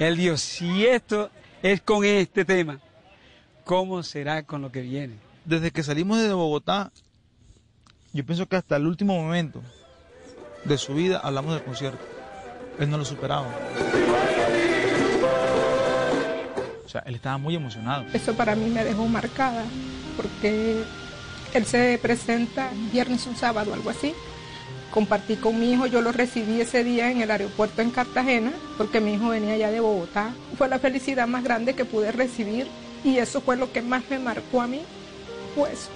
él 0.00 0.16
dijo, 0.16 0.36
si 0.36 0.86
esto 0.86 1.30
es 1.62 1.80
con 1.82 2.04
este 2.04 2.44
tema, 2.44 2.80
¿cómo 3.62 4.02
será 4.02 4.42
con 4.42 4.60
lo 4.60 4.72
que 4.72 4.80
viene? 4.80 5.14
Desde 5.44 5.70
que 5.70 5.84
salimos 5.84 6.18
de 6.18 6.32
Bogotá, 6.32 6.90
yo 8.12 8.24
pienso 8.24 8.46
que 8.46 8.56
hasta 8.56 8.76
el 8.76 8.86
último 8.86 9.14
momento 9.14 9.62
de 10.64 10.78
su 10.78 10.94
vida 10.94 11.20
hablamos 11.22 11.54
del 11.54 11.62
concierto. 11.62 12.04
Él 12.78 12.90
no 12.90 12.98
lo 12.98 13.04
superaba. 13.04 13.48
O 16.84 16.88
sea, 16.88 17.02
él 17.04 17.16
estaba 17.16 17.38
muy 17.38 17.54
emocionado. 17.54 18.04
Eso 18.14 18.34
para 18.34 18.54
mí 18.54 18.70
me 18.70 18.84
dejó 18.84 19.06
marcada, 19.06 19.64
porque 20.16 20.82
él 21.52 21.66
se 21.66 21.98
presenta 22.00 22.70
viernes 22.92 23.26
o 23.26 23.34
sábado, 23.34 23.74
algo 23.74 23.90
así. 23.90 24.14
Compartí 24.90 25.36
con 25.36 25.60
mi 25.60 25.72
hijo, 25.72 25.86
yo 25.86 26.00
lo 26.00 26.12
recibí 26.12 26.60
ese 26.62 26.82
día 26.82 27.10
en 27.10 27.20
el 27.20 27.30
aeropuerto 27.30 27.82
en 27.82 27.90
Cartagena, 27.90 28.52
porque 28.78 29.00
mi 29.00 29.14
hijo 29.14 29.28
venía 29.28 29.56
ya 29.56 29.70
de 29.70 29.80
Bogotá. 29.80 30.32
Fue 30.56 30.66
la 30.68 30.78
felicidad 30.78 31.28
más 31.28 31.44
grande 31.44 31.74
que 31.74 31.84
pude 31.84 32.10
recibir 32.10 32.66
y 33.04 33.18
eso 33.18 33.42
fue 33.42 33.56
lo 33.56 33.70
que 33.70 33.82
más 33.82 34.02
me 34.08 34.18
marcó 34.18 34.62
a 34.62 34.66
mí, 34.66 34.80
pues 35.54 35.90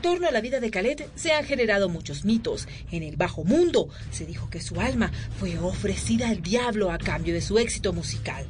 En 0.00 0.12
torno 0.12 0.28
a 0.28 0.32
la 0.32 0.40
vida 0.40 0.60
de 0.60 0.70
Khaled 0.70 1.02
se 1.14 1.32
han 1.32 1.44
generado 1.44 1.90
muchos 1.90 2.24
mitos. 2.24 2.66
En 2.90 3.02
el 3.02 3.16
bajo 3.16 3.44
mundo 3.44 3.90
se 4.10 4.24
dijo 4.24 4.48
que 4.48 4.58
su 4.58 4.80
alma 4.80 5.12
fue 5.38 5.58
ofrecida 5.58 6.30
al 6.30 6.40
diablo 6.40 6.90
a 6.90 6.96
cambio 6.96 7.34
de 7.34 7.42
su 7.42 7.58
éxito 7.58 7.92
musical. 7.92 8.46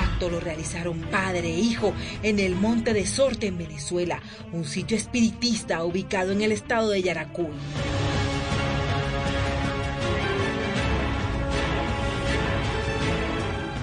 Acto 0.00 0.30
lo 0.30 0.40
realizaron 0.40 1.02
padre 1.02 1.52
e 1.52 1.58
hijo 1.58 1.92
en 2.22 2.38
el 2.38 2.54
Monte 2.54 2.94
de 2.94 3.04
Sorte 3.04 3.48
en 3.48 3.58
Venezuela, 3.58 4.22
un 4.50 4.64
sitio 4.64 4.96
espiritista 4.96 5.84
ubicado 5.84 6.32
en 6.32 6.40
el 6.40 6.52
estado 6.52 6.88
de 6.88 7.02
Yaracuy. 7.02 7.48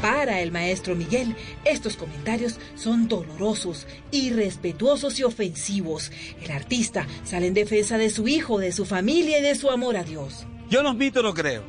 Para 0.06 0.40
el 0.40 0.52
maestro 0.52 0.96
Miguel, 0.96 1.36
estos 1.64 1.98
comentarios 1.98 2.60
son 2.76 3.08
dolorosos, 3.08 3.88
irrespetuosos 4.12 5.20
y 5.20 5.24
ofensivos. 5.24 6.12
El 6.44 6.52
artista 6.52 7.08
sale 7.24 7.48
en 7.48 7.56
defensa 7.56 7.98
de 7.98 8.12
su 8.12 8.28
hijo, 8.28 8.60
de 8.60 8.72
su 8.72 8.86
familia 8.86 9.40
y 9.40 9.42
de 9.42 9.56
su 9.56 9.72
amor 9.72 9.98
a 9.98 10.04
Dios. 10.04 10.46
Yo 10.70 10.84
los 10.84 10.96
mitos 10.96 11.24
no 11.24 11.34
creo, 11.34 11.64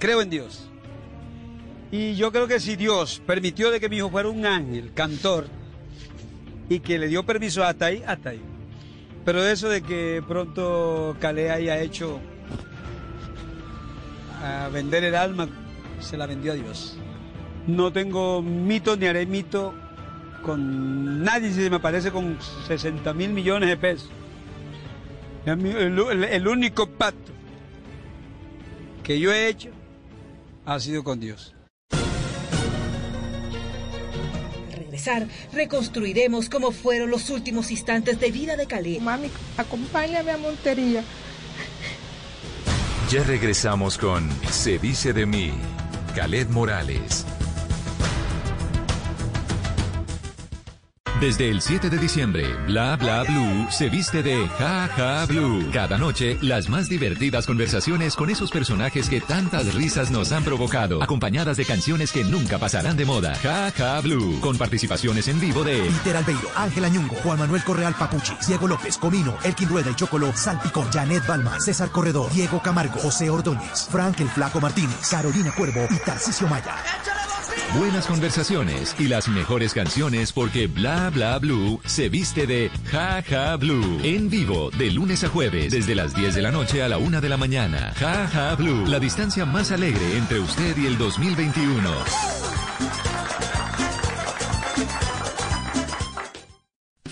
creo 0.00 0.20
en 0.20 0.30
Dios. 0.30 0.68
Y 1.92 2.16
yo 2.16 2.32
creo 2.32 2.48
que 2.48 2.58
si 2.58 2.74
Dios 2.74 3.22
permitió 3.24 3.70
de 3.70 3.78
que 3.78 3.88
mi 3.88 3.98
hijo 3.98 4.10
fuera 4.10 4.30
un 4.30 4.44
ángel, 4.44 4.92
cantor, 4.92 5.46
y 6.68 6.80
que 6.80 6.98
le 6.98 7.06
dio 7.06 7.24
permiso 7.24 7.62
hasta 7.62 7.86
ahí, 7.86 8.02
hasta 8.04 8.30
ahí. 8.30 8.42
Pero 9.24 9.46
eso 9.46 9.68
de 9.68 9.82
que 9.82 10.24
pronto 10.26 11.16
Calé 11.20 11.52
haya 11.52 11.80
hecho 11.80 12.18
a 14.42 14.70
vender 14.72 15.04
el 15.04 15.14
alma, 15.14 15.48
se 16.00 16.16
la 16.16 16.26
vendió 16.26 16.50
a 16.50 16.56
Dios. 16.56 16.98
No 17.66 17.92
tengo 17.92 18.42
mito 18.42 18.96
ni 18.96 19.06
haré 19.06 19.26
mito 19.26 19.74
con 20.42 21.24
nadie 21.24 21.48
si 21.52 21.62
se 21.62 21.70
me 21.70 21.76
aparece 21.76 22.10
con 22.12 22.38
60 22.68 23.12
mil 23.14 23.30
millones 23.32 23.68
de 23.68 23.76
pesos. 23.76 24.08
El, 25.44 25.64
el- 25.66 26.24
el 26.24 26.48
único 26.48 26.88
pacto 26.88 27.32
que 29.02 29.18
yo 29.18 29.32
he 29.32 29.48
hecho 29.48 29.70
ha 30.64 30.78
sido 30.80 31.02
con 31.04 31.18
Dios. 31.20 31.54
Al 34.72 34.72
regresar, 34.78 35.26
reconstruiremos 35.52 36.48
cómo 36.48 36.70
fueron 36.72 37.10
los 37.10 37.30
últimos 37.30 37.70
instantes 37.70 38.18
de 38.20 38.30
vida 38.30 38.56
de 38.56 38.66
Khaled. 38.66 39.00
Mami, 39.00 39.28
acompáñame 39.56 40.30
a 40.32 40.36
Montería. 40.38 41.02
Ya 43.10 43.22
regresamos 43.22 43.98
con 43.98 44.28
Se 44.50 44.78
dice 44.80 45.12
de 45.12 45.26
mí, 45.26 45.52
Khaled 46.16 46.48
Morales. 46.48 47.24
Desde 51.20 51.48
el 51.48 51.62
7 51.62 51.88
de 51.88 51.96
diciembre, 51.96 52.44
Bla 52.66 52.94
Bla 52.96 53.22
Blue 53.22 53.66
se 53.70 53.88
viste 53.88 54.22
de 54.22 54.46
Ja 54.58 54.86
Ja 54.94 55.24
Blue. 55.24 55.70
Cada 55.72 55.96
noche, 55.96 56.36
las 56.42 56.68
más 56.68 56.90
divertidas 56.90 57.46
conversaciones 57.46 58.14
con 58.14 58.28
esos 58.28 58.50
personajes 58.50 59.08
que 59.08 59.22
tantas 59.22 59.74
risas 59.74 60.10
nos 60.10 60.30
han 60.32 60.44
provocado, 60.44 61.02
acompañadas 61.02 61.56
de 61.56 61.64
canciones 61.64 62.12
que 62.12 62.22
nunca 62.22 62.58
pasarán 62.58 62.98
de 62.98 63.06
moda. 63.06 63.34
Ja 63.36 63.72
Ja 63.74 63.98
Blue, 64.02 64.38
con 64.42 64.58
participaciones 64.58 65.26
en 65.28 65.40
vivo 65.40 65.64
de 65.64 65.80
Peter 65.80 66.18
Albeiro, 66.18 66.50
Ángela 66.54 66.90
Ñungo, 66.90 67.14
Juan 67.22 67.38
Manuel 67.38 67.64
Correal 67.64 67.94
Papuchi, 67.94 68.34
Diego 68.46 68.68
López, 68.68 68.98
Comino, 68.98 69.38
Elkin 69.42 69.70
Rueda 69.70 69.90
y 69.90 69.94
Chocolo, 69.94 70.36
Salpicón, 70.36 70.92
Janet 70.92 71.26
Balma, 71.26 71.58
César 71.60 71.88
Corredor, 71.90 72.30
Diego 72.30 72.60
Camargo, 72.60 73.00
José 73.00 73.30
Ordóñez, 73.30 73.88
Frank 73.90 74.20
el 74.20 74.28
Flaco 74.28 74.60
Martínez, 74.60 75.08
Carolina 75.10 75.50
Cuervo 75.56 75.86
y 75.90 75.96
Tarcisio 75.96 76.46
Maya. 76.46 76.74
Buenas 77.78 78.06
conversaciones 78.06 78.94
y 78.98 79.08
las 79.08 79.28
mejores 79.28 79.74
canciones 79.74 80.32
porque 80.32 80.66
Bla 80.66 81.10
Bla 81.10 81.38
Blue 81.38 81.80
se 81.84 82.08
viste 82.08 82.46
de 82.46 82.70
Ja 82.90 83.22
Ja 83.22 83.56
Blue. 83.56 84.00
En 84.02 84.30
vivo, 84.30 84.70
de 84.78 84.90
lunes 84.90 85.24
a 85.24 85.28
jueves, 85.28 85.72
desde 85.72 85.94
las 85.94 86.14
10 86.14 86.34
de 86.34 86.42
la 86.42 86.50
noche 86.50 86.82
a 86.82 86.88
la 86.88 86.98
1 86.98 87.20
de 87.20 87.28
la 87.28 87.36
mañana. 87.36 87.92
Ja 87.96 88.26
Ja 88.28 88.54
Blue, 88.54 88.86
la 88.86 88.98
distancia 88.98 89.44
más 89.44 89.72
alegre 89.72 90.16
entre 90.16 90.40
usted 90.40 90.76
y 90.76 90.86
el 90.86 90.98
2021. 90.98 91.90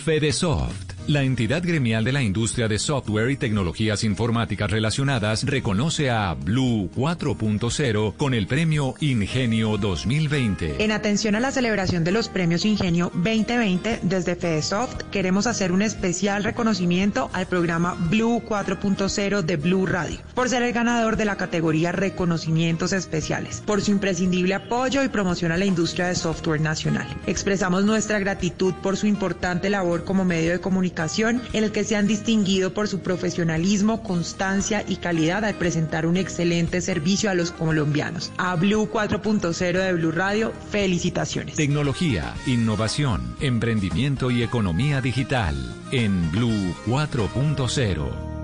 Fedesoft 0.04 0.93
La 1.07 1.23
entidad 1.23 1.62
gremial 1.62 2.03
de 2.03 2.12
la 2.12 2.23
industria 2.23 2.67
de 2.67 2.79
software 2.79 3.31
y 3.31 3.37
tecnologías 3.37 4.05
informáticas 4.05 4.71
relacionadas 4.71 5.45
reconoce 5.45 6.09
a 6.09 6.33
Blue 6.33 6.88
4.0 6.97 8.17
con 8.17 8.33
el 8.33 8.47
premio 8.47 8.95
Ingenio 9.01 9.77
2020. 9.77 10.83
En 10.83 10.93
atención 10.93 11.35
a 11.35 11.40
la 11.40 11.51
celebración 11.51 12.05
de 12.05 12.12
los 12.12 12.31
premios 12.31 12.64
Ingenio 12.64 13.11
2020, 13.17 14.01
desde 14.03 14.35
FedeSoft 14.35 15.03
queremos 15.11 15.47
hacer 15.47 15.73
un 15.73 15.83
especial 15.83 16.43
reconocimiento 16.43 17.29
al 17.35 17.49
programa 17.49 17.95
Blue 18.09 18.40
4.0 18.43 19.43
de 19.43 19.57
Blue 19.59 19.85
Radio, 19.85 20.21
por 20.33 20.49
ser 20.49 20.62
el 20.62 20.73
ganador 20.73 21.19
de 21.19 21.27
la 21.27 21.37
categoría 21.37 21.93
Reconocimientos 21.93 22.95
Especiales, 22.95 23.62
por 23.67 23.83
su 23.83 23.90
imprescindible 23.90 24.55
apoyo 24.55 25.05
y 25.05 25.09
promoción 25.09 25.53
a 25.53 25.59
la 25.59 25.67
industria 25.67 26.07
de 26.07 26.14
software 26.14 26.62
nacional. 26.62 27.07
Expresamos 27.27 27.85
nuestra 27.85 28.19
gratitud 28.19 28.73
por 28.83 28.97
su 28.97 29.07
importante 29.07 29.69
labor 29.69 30.05
como 30.05 30.25
medio 30.25 30.53
de 30.53 30.61
comunicación 30.61 30.93
en 30.96 31.64
el 31.64 31.72
que 31.72 31.85
se 31.85 31.96
han 31.96 32.07
distinguido 32.07 32.72
por 32.72 32.88
su 32.88 33.00
profesionalismo, 33.00 34.02
constancia 34.02 34.85
y 34.87 34.96
calidad 34.96 35.44
al 35.44 35.54
presentar 35.54 36.07
un 36.07 36.16
excelente 36.16 36.80
servicio 36.80 37.30
a 37.30 37.35
los 37.35 37.50
colombianos. 37.50 38.33
A 38.38 38.54
Blue 38.54 38.88
4.0 38.90 39.72
de 39.72 39.92
Blue 39.92 40.12
Radio, 40.12 40.52
felicitaciones. 40.70 41.57
Tecnología, 41.57 42.35
innovación, 42.46 43.37
emprendimiento 43.40 44.30
y 44.30 44.42
economía 44.42 45.00
digital 45.00 45.57
en 45.90 46.30
Blue 46.30 46.74
4.0. 46.87 48.35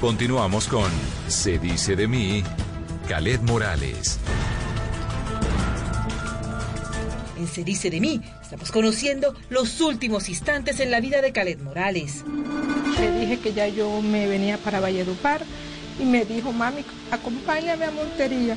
Continuamos 0.00 0.68
con 0.68 0.90
Se 1.28 1.58
dice 1.58 1.96
de 1.96 2.06
mí, 2.06 2.44
Caled 3.08 3.40
Morales. 3.40 4.18
En 7.38 7.48
Se 7.48 7.64
dice 7.64 7.90
de 7.90 8.00
mí, 8.00 8.20
estamos 8.54 8.70
conociendo 8.70 9.34
los 9.50 9.80
últimos 9.80 10.28
instantes 10.28 10.78
en 10.78 10.92
la 10.92 11.00
vida 11.00 11.20
de 11.20 11.32
Caled 11.32 11.58
Morales. 11.58 12.22
Le 13.00 13.10
dije 13.18 13.40
que 13.40 13.52
ya 13.52 13.66
yo 13.66 14.00
me 14.00 14.28
venía 14.28 14.58
para 14.58 14.78
Valledupar 14.78 15.42
y 15.98 16.04
me 16.04 16.24
dijo, 16.24 16.52
mami, 16.52 16.84
acompáñame 17.10 17.84
a 17.84 17.90
Montería. 17.90 18.56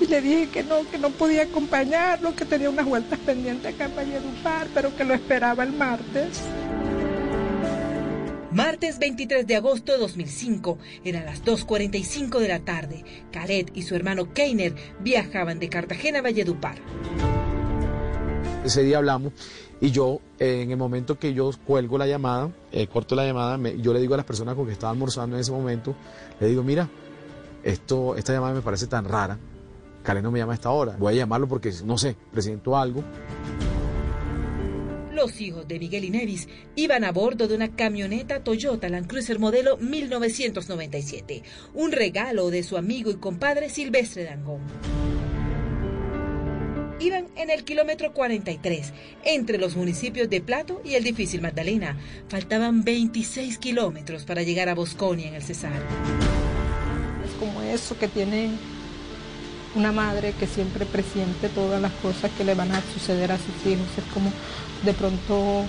Y 0.00 0.06
le 0.06 0.22
dije 0.22 0.48
que 0.48 0.62
no, 0.62 0.88
que 0.90 0.96
no 0.96 1.10
podía 1.10 1.42
acompañarlo, 1.42 2.34
que 2.34 2.46
tenía 2.46 2.70
unas 2.70 2.86
vueltas 2.86 3.18
pendientes 3.18 3.74
acá 3.74 3.84
en 3.84 3.96
Valledupar, 3.96 4.66
pero 4.72 4.96
que 4.96 5.04
lo 5.04 5.12
esperaba 5.12 5.64
el 5.64 5.72
martes. 5.72 6.40
Martes 8.52 8.98
23 8.98 9.46
de 9.46 9.54
agosto 9.54 9.92
de 9.92 9.98
2005, 9.98 10.78
eran 11.04 11.24
las 11.24 11.44
2.45 11.44 12.40
de 12.40 12.48
la 12.48 12.58
tarde. 12.58 13.04
Khaled 13.30 13.68
y 13.74 13.82
su 13.82 13.94
hermano 13.94 14.32
Keiner 14.32 14.74
viajaban 14.98 15.60
de 15.60 15.68
Cartagena 15.68 16.18
a 16.18 16.22
Valledupar. 16.22 16.74
Ese 18.64 18.82
día 18.82 18.98
hablamos 18.98 19.32
y 19.80 19.92
yo, 19.92 20.20
eh, 20.40 20.62
en 20.62 20.72
el 20.72 20.76
momento 20.76 21.16
que 21.16 21.32
yo 21.32 21.50
cuelgo 21.64 21.96
la 21.96 22.08
llamada, 22.08 22.50
eh, 22.72 22.88
corto 22.88 23.14
la 23.14 23.24
llamada, 23.24 23.56
yo 23.74 23.92
le 23.92 24.00
digo 24.00 24.14
a 24.14 24.16
las 24.16 24.26
personas 24.26 24.56
con 24.56 24.66
que 24.66 24.72
estaba 24.72 24.90
almorzando 24.90 25.36
en 25.36 25.40
ese 25.42 25.52
momento, 25.52 25.94
le 26.40 26.48
digo, 26.48 26.64
mira, 26.64 26.88
esto, 27.62 28.16
esta 28.16 28.32
llamada 28.32 28.52
me 28.52 28.62
parece 28.62 28.88
tan 28.88 29.04
rara, 29.04 29.38
Khaled 30.02 30.22
no 30.22 30.32
me 30.32 30.40
llama 30.40 30.52
a 30.52 30.56
esta 30.56 30.70
hora, 30.70 30.96
voy 30.98 31.14
a 31.14 31.16
llamarlo 31.18 31.46
porque, 31.46 31.72
no 31.84 31.96
sé, 31.96 32.16
presento 32.32 32.76
algo. 32.76 33.04
Los 35.20 35.38
hijos 35.42 35.68
de 35.68 35.78
Miguel 35.78 36.04
y 36.04 36.10
Nevis 36.10 36.48
iban 36.76 37.04
a 37.04 37.12
bordo 37.12 37.46
de 37.46 37.54
una 37.54 37.76
camioneta 37.76 38.42
Toyota 38.42 38.88
Land 38.88 39.06
Cruiser 39.06 39.38
modelo 39.38 39.76
1997, 39.76 41.42
un 41.74 41.92
regalo 41.92 42.48
de 42.48 42.62
su 42.62 42.78
amigo 42.78 43.10
y 43.10 43.16
compadre 43.16 43.68
Silvestre 43.68 44.24
Dangón. 44.24 44.62
Iban 47.00 47.26
en 47.36 47.50
el 47.50 47.64
kilómetro 47.64 48.14
43, 48.14 48.94
entre 49.26 49.58
los 49.58 49.76
municipios 49.76 50.30
de 50.30 50.40
Plato 50.40 50.80
y 50.86 50.94
el 50.94 51.04
difícil 51.04 51.42
Magdalena. 51.42 51.98
Faltaban 52.30 52.82
26 52.82 53.58
kilómetros 53.58 54.24
para 54.24 54.42
llegar 54.42 54.70
a 54.70 54.74
Bosconia 54.74 55.28
en 55.28 55.34
el 55.34 55.42
Cesar. 55.42 55.82
Es 57.26 57.32
como 57.38 57.60
eso 57.60 57.98
que 57.98 58.08
tiene 58.08 58.52
una 59.74 59.92
madre 59.92 60.34
que 60.38 60.46
siempre 60.46 60.86
presiente 60.86 61.48
todas 61.48 61.80
las 61.80 61.92
cosas 61.92 62.30
que 62.36 62.44
le 62.44 62.54
van 62.54 62.72
a 62.72 62.82
suceder 62.92 63.32
a 63.32 63.38
sus 63.38 63.70
hijos. 63.70 63.86
Es 63.96 64.04
como 64.12 64.32
de 64.84 64.92
pronto 64.92 65.64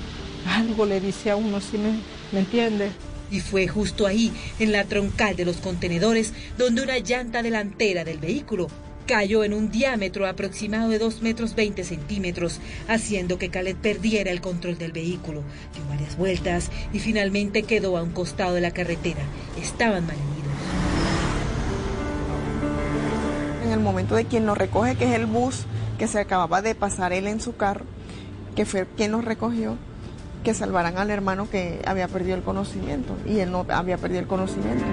algo 0.47 0.85
le 0.85 0.99
dice 0.99 1.31
a 1.31 1.35
uno, 1.35 1.61
¿sí 1.61 1.77
me, 1.77 1.99
me? 2.31 2.89
Y 3.29 3.39
fue 3.39 3.67
justo 3.67 4.05
ahí, 4.05 4.31
en 4.59 4.71
la 4.71 4.83
troncal 4.85 5.35
de 5.35 5.45
los 5.45 5.57
contenedores, 5.57 6.33
donde 6.57 6.81
una 6.81 6.99
llanta 6.99 7.41
delantera 7.41 8.03
del 8.03 8.19
vehículo 8.19 8.67
cayó 9.05 9.43
en 9.43 9.53
un 9.53 9.71
diámetro 9.71 10.27
aproximado 10.27 10.89
de 10.89 10.99
2 10.99 11.21
metros 11.21 11.55
20 11.55 11.83
centímetros, 11.83 12.59
haciendo 12.87 13.37
que 13.37 13.49
Khaled 13.49 13.75
perdiera 13.77 14.31
el 14.31 14.41
control 14.41 14.77
del 14.77 14.91
vehículo. 14.91 15.43
Dio 15.73 15.85
varias 15.89 16.17
vueltas 16.17 16.69
y 16.93 16.99
finalmente 16.99 17.63
quedó 17.63 17.97
a 17.97 18.03
un 18.03 18.11
costado 18.11 18.53
de 18.53 18.61
la 18.61 18.71
carretera. 18.71 19.21
Estaban 19.61 20.05
mal 20.05 20.17
momento 23.81 24.15
de 24.15 24.25
quien 24.25 24.45
nos 24.45 24.57
recoge, 24.57 24.95
que 24.95 25.05
es 25.05 25.11
el 25.11 25.25
bus 25.25 25.65
que 25.97 26.07
se 26.07 26.19
acababa 26.19 26.61
de 26.61 26.75
pasar 26.75 27.13
él 27.13 27.27
en 27.27 27.39
su 27.39 27.55
carro, 27.55 27.85
que 28.55 28.65
fue 28.65 28.87
quien 28.97 29.11
nos 29.11 29.25
recogió, 29.25 29.77
que 30.43 30.53
salvaran 30.53 30.97
al 30.97 31.11
hermano 31.11 31.49
que 31.49 31.81
había 31.85 32.07
perdido 32.07 32.35
el 32.35 32.43
conocimiento 32.43 33.15
y 33.27 33.39
él 33.39 33.51
no 33.51 33.65
había 33.69 33.97
perdido 33.97 34.21
el 34.21 34.27
conocimiento. 34.27 34.83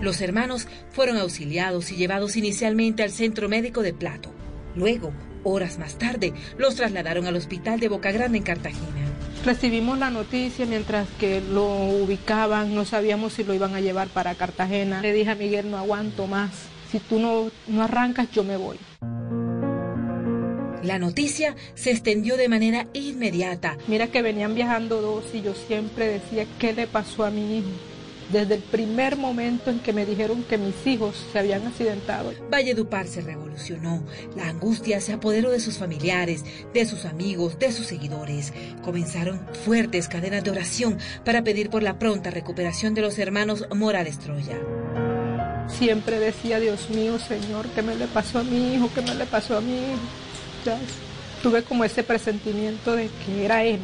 Los 0.00 0.20
hermanos 0.20 0.68
fueron 0.92 1.16
auxiliados 1.16 1.90
y 1.90 1.96
llevados 1.96 2.36
inicialmente 2.36 3.02
al 3.02 3.10
centro 3.10 3.48
médico 3.48 3.82
de 3.82 3.94
Plato. 3.94 4.30
Luego, 4.74 5.12
horas 5.42 5.78
más 5.78 5.96
tarde, 5.96 6.34
los 6.58 6.74
trasladaron 6.76 7.26
al 7.26 7.36
hospital 7.36 7.80
de 7.80 7.88
Boca 7.88 8.12
Grande 8.12 8.38
en 8.38 8.44
Cartagena. 8.44 9.06
Recibimos 9.44 9.98
la 9.98 10.10
noticia 10.10 10.66
mientras 10.66 11.08
que 11.18 11.40
lo 11.40 11.66
ubicaban, 11.66 12.74
no 12.74 12.84
sabíamos 12.84 13.32
si 13.32 13.44
lo 13.44 13.54
iban 13.54 13.74
a 13.74 13.80
llevar 13.80 14.08
para 14.08 14.34
Cartagena. 14.34 15.00
Le 15.00 15.12
dije 15.12 15.30
a 15.30 15.34
Miguel, 15.34 15.70
no 15.70 15.78
aguanto 15.78 16.26
más. 16.26 16.50
Si 16.90 16.98
tú 17.00 17.18
no, 17.18 17.50
no 17.66 17.82
arrancas, 17.82 18.30
yo 18.30 18.44
me 18.44 18.56
voy. 18.56 18.78
La 20.82 21.00
noticia 21.00 21.56
se 21.74 21.90
extendió 21.90 22.36
de 22.36 22.48
manera 22.48 22.86
inmediata. 22.92 23.76
Mira 23.88 24.06
que 24.06 24.22
venían 24.22 24.54
viajando 24.54 25.00
dos 25.00 25.24
y 25.34 25.42
yo 25.42 25.52
siempre 25.54 26.06
decía, 26.06 26.46
¿qué 26.60 26.72
le 26.72 26.86
pasó 26.86 27.24
a 27.24 27.30
mi 27.30 27.58
hijo? 27.58 27.70
Desde 28.30 28.54
el 28.54 28.62
primer 28.62 29.16
momento 29.16 29.70
en 29.70 29.80
que 29.80 29.92
me 29.92 30.06
dijeron 30.06 30.44
que 30.44 30.58
mis 30.58 30.86
hijos 30.86 31.16
se 31.32 31.38
habían 31.38 31.66
accidentado. 31.66 32.32
Valledupar 32.50 33.06
se 33.08 33.20
revolucionó. 33.20 34.02
La 34.36 34.48
angustia 34.48 35.00
se 35.00 35.12
apoderó 35.12 35.50
de 35.50 35.60
sus 35.60 35.78
familiares, 35.78 36.44
de 36.72 36.86
sus 36.86 37.04
amigos, 37.04 37.58
de 37.58 37.72
sus 37.72 37.86
seguidores. 37.86 38.52
Comenzaron 38.84 39.40
fuertes 39.64 40.08
cadenas 40.08 40.44
de 40.44 40.50
oración 40.50 40.98
para 41.24 41.42
pedir 41.42 41.68
por 41.68 41.82
la 41.82 41.98
pronta 41.98 42.30
recuperación 42.30 42.94
de 42.94 43.02
los 43.02 43.18
hermanos 43.18 43.64
Morales 43.74 44.18
Troya. 44.18 44.58
Siempre 45.68 46.18
decía, 46.18 46.60
Dios 46.60 46.88
mío, 46.90 47.18
Señor, 47.18 47.66
¿qué 47.74 47.82
me 47.82 47.94
le 47.94 48.06
pasó 48.06 48.38
a 48.38 48.42
mi 48.44 48.74
hijo? 48.74 48.90
¿Qué 48.94 49.02
me 49.02 49.14
le 49.14 49.26
pasó 49.26 49.58
a 49.58 49.60
mi 49.60 49.74
hijo? 49.74 50.00
Ya, 50.64 50.78
tuve 51.42 51.62
como 51.62 51.84
ese 51.84 52.02
presentimiento 52.02 52.94
de 52.94 53.08
que 53.24 53.44
era 53.44 53.64
él. 53.64 53.80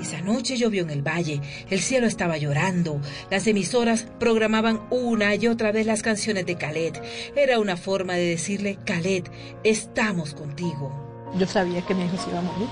Esa 0.00 0.20
noche 0.20 0.56
llovió 0.56 0.82
en 0.82 0.90
el 0.90 1.02
valle, 1.02 1.40
el 1.70 1.80
cielo 1.80 2.06
estaba 2.06 2.36
llorando, 2.36 3.00
las 3.30 3.46
emisoras 3.46 4.06
programaban 4.20 4.82
una 4.90 5.34
y 5.34 5.48
otra 5.48 5.72
vez 5.72 5.86
las 5.86 6.02
canciones 6.02 6.44
de 6.46 6.56
Khaled. 6.56 6.94
Era 7.34 7.58
una 7.58 7.76
forma 7.76 8.12
de 8.12 8.28
decirle, 8.28 8.78
Khaled, 8.84 9.24
estamos 9.64 10.34
contigo. 10.34 10.92
Yo 11.38 11.46
sabía 11.46 11.82
que 11.82 11.94
mi 11.94 12.04
hijo 12.04 12.18
se 12.18 12.30
iba 12.30 12.38
a 12.38 12.42
morir. 12.42 12.68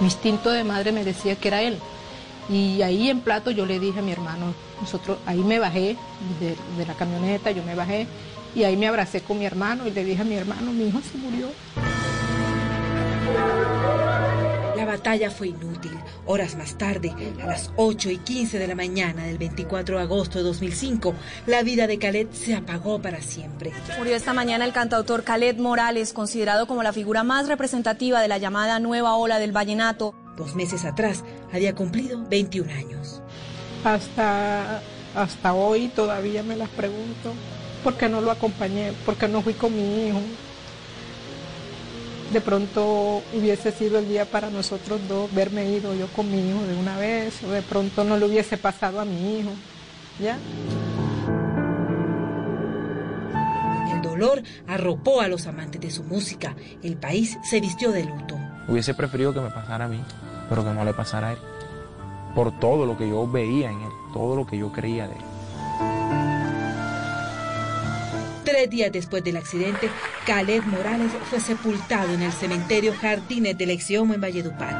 Mi 0.00 0.06
instinto 0.06 0.50
de 0.50 0.64
madre 0.64 0.92
me 0.92 1.04
decía 1.04 1.36
que 1.36 1.48
era 1.48 1.62
él. 1.62 1.78
Y 2.48 2.82
ahí 2.82 3.10
en 3.10 3.20
plato 3.20 3.50
yo 3.50 3.64
le 3.66 3.78
dije 3.78 4.00
a 4.00 4.02
mi 4.02 4.12
hermano, 4.12 4.54
nosotros, 4.80 5.18
ahí 5.26 5.40
me 5.40 5.58
bajé 5.58 5.96
de, 6.40 6.56
de 6.76 6.86
la 6.86 6.94
camioneta, 6.94 7.50
yo 7.50 7.62
me 7.62 7.74
bajé 7.74 8.06
y 8.54 8.64
ahí 8.64 8.76
me 8.76 8.86
abracé 8.86 9.20
con 9.20 9.38
mi 9.38 9.46
hermano 9.46 9.86
y 9.86 9.90
le 9.90 10.04
dije 10.04 10.22
a 10.22 10.24
mi 10.24 10.34
hermano, 10.34 10.72
mi 10.72 10.88
hijo 10.88 11.00
se 11.00 11.18
murió. 11.18 11.48
La 14.76 14.84
batalla 14.84 15.30
fue 15.30 15.48
inútil. 15.48 15.92
Horas 16.26 16.56
más 16.56 16.76
tarde, 16.76 17.14
a 17.42 17.46
las 17.46 17.72
8 17.76 18.10
y 18.10 18.18
15 18.18 18.58
de 18.58 18.66
la 18.66 18.74
mañana 18.74 19.24
del 19.24 19.38
24 19.38 19.96
de 19.96 20.02
agosto 20.02 20.38
de 20.38 20.44
2005, 20.44 21.14
la 21.46 21.62
vida 21.62 21.86
de 21.86 21.98
Khaled 21.98 22.28
se 22.32 22.54
apagó 22.54 23.00
para 23.00 23.20
siempre. 23.22 23.72
Murió 23.98 24.14
esta 24.14 24.32
mañana 24.32 24.64
el 24.64 24.72
cantautor 24.72 25.24
Khaled 25.24 25.58
Morales, 25.58 26.12
considerado 26.12 26.66
como 26.66 26.82
la 26.82 26.92
figura 26.92 27.24
más 27.24 27.48
representativa 27.48 28.20
de 28.20 28.28
la 28.28 28.38
llamada 28.38 28.78
nueva 28.78 29.16
ola 29.16 29.38
del 29.38 29.52
vallenato. 29.52 30.14
Dos 30.36 30.54
meses 30.54 30.84
atrás 30.84 31.24
había 31.52 31.74
cumplido 31.74 32.22
21 32.28 32.72
años. 32.72 33.22
Hasta, 33.84 34.80
hasta 35.14 35.52
hoy 35.52 35.88
todavía 35.88 36.42
me 36.42 36.56
las 36.56 36.70
pregunto, 36.70 37.32
¿por 37.82 37.94
qué 37.94 38.08
no 38.08 38.22
lo 38.22 38.30
acompañé? 38.30 38.92
¿Por 39.04 39.16
qué 39.16 39.28
no 39.28 39.42
fui 39.42 39.52
con 39.52 39.74
mi 39.74 40.06
hijo? 40.06 40.20
De 42.32 42.40
pronto 42.40 43.22
hubiese 43.34 43.70
sido 43.70 43.98
el 43.98 44.08
día 44.08 44.24
para 44.24 44.48
nosotros 44.48 45.00
dos, 45.06 45.32
verme 45.34 45.70
ido 45.70 45.94
yo 45.94 46.08
con 46.08 46.30
mi 46.30 46.48
hijo 46.48 46.62
de 46.62 46.76
una 46.76 46.96
vez, 46.96 47.42
o 47.44 47.50
de 47.50 47.62
pronto 47.62 48.02
no 48.02 48.16
le 48.16 48.24
hubiese 48.24 48.56
pasado 48.56 49.00
a 49.00 49.04
mi 49.04 49.38
hijo, 49.38 49.50
¿ya? 50.18 50.38
El 53.92 54.02
dolor 54.02 54.14
dolor 54.14 54.42
arropó 54.68 55.20
a 55.20 55.28
los 55.28 55.46
amantes 55.46 55.80
de 55.80 55.90
su 55.90 56.04
música. 56.04 56.54
El 56.82 56.96
país 56.96 57.38
se 57.42 57.60
vistió 57.60 57.92
de 57.92 58.04
luto. 58.04 58.38
Hubiese 58.68 58.94
preferido 58.94 59.34
que 59.34 59.40
me 59.40 59.50
pasara 59.50 59.84
a 59.84 59.88
mí, 59.88 60.00
pero 60.48 60.64
que 60.64 60.70
no 60.70 60.84
le 60.84 60.94
pasara 60.94 61.28
a 61.28 61.32
él. 61.32 61.38
Por 62.34 62.58
todo 62.58 62.84
lo 62.86 62.96
que 62.96 63.08
yo 63.08 63.26
veía 63.28 63.70
en 63.70 63.80
él, 63.80 63.92
todo 64.12 64.36
lo 64.36 64.46
que 64.46 64.58
yo 64.58 64.72
creía 64.72 65.06
de 65.06 65.14
él. 65.14 65.24
Tres 68.44 68.68
días 68.68 68.92
después 68.92 69.24
del 69.24 69.36
accidente, 69.36 69.88
Caled 70.26 70.62
Morales 70.64 71.12
fue 71.30 71.40
sepultado 71.40 72.12
en 72.12 72.22
el 72.22 72.32
cementerio 72.32 72.92
Jardines 73.00 73.56
del 73.56 73.70
Exiomo 73.70 74.14
en 74.14 74.20
Valledupar. 74.20 74.74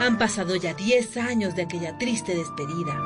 Han 0.00 0.18
pasado 0.18 0.56
ya 0.56 0.74
10 0.74 1.16
años 1.18 1.54
de 1.54 1.62
aquella 1.62 1.96
triste 1.98 2.34
despedida. 2.34 3.00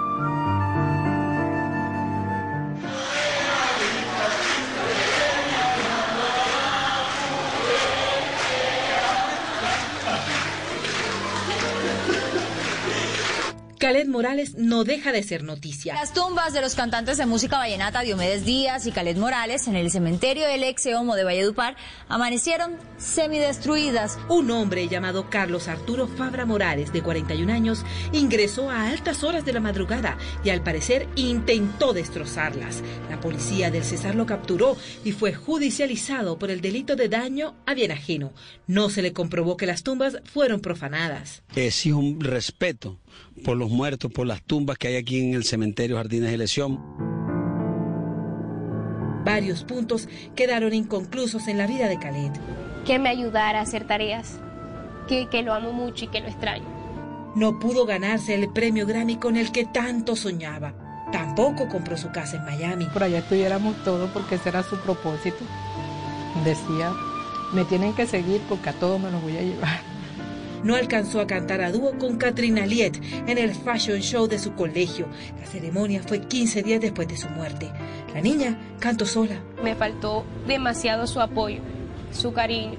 Caled 13.79 14.07
Morales 14.09 14.55
no 14.57 14.85
deja 14.85 15.13
de 15.13 15.23
ser 15.23 15.43
noticia. 15.43 15.95
Las 15.95 16.15
tumbas 16.15 16.55
de 16.55 16.63
los 16.63 16.75
cantantes 16.75 17.19
de 17.19 17.27
música 17.27 17.59
vallenata 17.59 18.01
Diomedes 18.01 18.47
Díaz 18.47 18.87
y 18.87 18.93
Caled 18.93 19.19
Morales 19.19 19.69
en 19.69 19.77
el 19.77 19.91
cementerio 19.91 20.47
del 20.47 20.63
ex 20.63 20.87
Homo 20.87 21.15
de 21.15 21.25
Valledupar 21.25 21.77
amanecieron 22.09 22.77
semidestruidas. 22.97 24.19
Un 24.31 24.51
hombre 24.51 24.89
llamado 24.89 25.29
Carlos 25.29 25.69
Arturo 25.69 26.09
Fabra 26.09 26.47
Morales, 26.47 26.91
de 26.93 27.03
41 27.03 27.53
años, 27.53 27.85
ingresó 28.13 28.71
a 28.71 28.89
altas 28.89 29.23
horas 29.23 29.45
de 29.45 29.53
la 29.53 29.61
madrugada 29.61 30.17
y 30.43 30.49
al 30.49 30.63
parecer 30.63 31.07
intentó 31.15 31.93
destrozarlas. 31.93 32.83
La 33.11 33.21
policía 33.21 33.71
del 33.71 33.85
Cesar 33.85 34.15
lo 34.15 34.25
capturó 34.25 34.79
y 35.05 35.13
fue 35.13 35.35
judicializado 35.35 36.39
por 36.39 36.51
el 36.51 36.63
delito 36.63 36.97
de 36.97 37.11
daño 37.11 37.55
a 37.67 37.75
bien 37.75 37.93
ajeno. 37.93 38.33
No 38.67 38.89
se 38.89 39.03
le 39.03 39.13
comprobó 39.13 39.59
que 39.59 39.67
las 39.67 39.83
tumbas 39.83 40.19
fueron 40.25 40.61
profanadas. 40.61 41.43
Exijo 41.55 41.99
un 41.99 42.21
respeto 42.21 42.99
por 43.45 43.57
los 43.57 43.71
muertos, 43.71 44.11
por 44.13 44.27
las 44.27 44.43
tumbas 44.43 44.79
que 44.79 44.89
hay 44.89 44.97
aquí 44.97 45.21
en 45.21 45.35
el 45.35 45.45
cementerio 45.45 45.97
Jardines 45.97 46.31
de 46.31 46.39
Lesión. 46.39 46.81
Varios 49.25 49.65
puntos 49.65 50.09
quedaron 50.35 50.73
inconclusos 50.73 51.49
en 51.49 51.59
la 51.59 51.67
vida 51.67 51.89
de 51.89 51.99
Khaled. 51.99 52.33
Que 52.85 52.99
me 52.99 53.09
ayudara 53.09 53.59
a 53.59 53.63
hacer 53.63 53.87
tareas, 53.87 54.39
que, 55.09 55.29
que 55.29 55.43
lo 55.43 55.53
amo 55.53 55.73
mucho 55.73 56.05
y 56.05 56.09
que 56.09 56.21
lo 56.21 56.29
extraño. 56.29 56.65
No 57.35 57.59
pudo 57.59 57.87
ganarse 57.87 58.35
el 58.35 58.49
premio 58.53 58.87
Grammy 58.87 59.17
con 59.17 59.37
el 59.37 59.53
que 59.53 59.65
tanto 59.65 60.17
soñaba. 60.17 60.75
Tampoco 61.13 61.69
compró 61.69 61.97
su 61.97 62.11
casa 62.11 62.37
en 62.37 62.45
Miami. 62.45 62.87
Por 62.87 63.03
allá 63.03 63.19
estuviéramos 63.19 63.77
todos 63.85 64.11
porque 64.11 64.37
ese 64.37 64.49
era 64.49 64.63
su 64.63 64.77
propósito. 64.79 65.45
Decía, 66.45 66.93
me 67.53 67.65
tienen 67.65 67.95
que 67.95 68.07
seguir 68.07 68.41
porque 68.49 68.71
a 68.71 68.73
todos 68.75 69.01
me 69.01 69.11
los 69.11 69.23
voy 69.23 69.37
a 69.37 69.43
llevar 69.43 69.96
no 70.65 70.75
alcanzó 70.75 71.21
a 71.21 71.27
cantar 71.27 71.61
a 71.61 71.73
dúo 71.73 71.99
con 71.99 72.17
Katrina 72.17 72.67
Liet 72.67 73.01
en 73.27 73.39
el 73.39 73.55
fashion 73.55 74.01
show 74.01 74.27
de 74.27 74.39
su 74.39 74.55
colegio. 74.55 75.07
La 75.41 75.47
ceremonia 75.47 76.03
fue 76.03 76.21
15 76.21 76.63
días 76.63 76.81
después 76.81 77.09
de 77.09 77.17
su 77.17 77.29
muerte. 77.31 77.71
La 78.15 78.21
niña 78.21 78.59
cantó 78.79 79.07
sola. 79.07 79.43
Me 79.63 79.75
faltó 79.75 80.25
demasiado 80.47 81.07
su 81.07 81.21
apoyo, 81.21 81.61
su 82.13 82.33
cariño. 82.33 82.79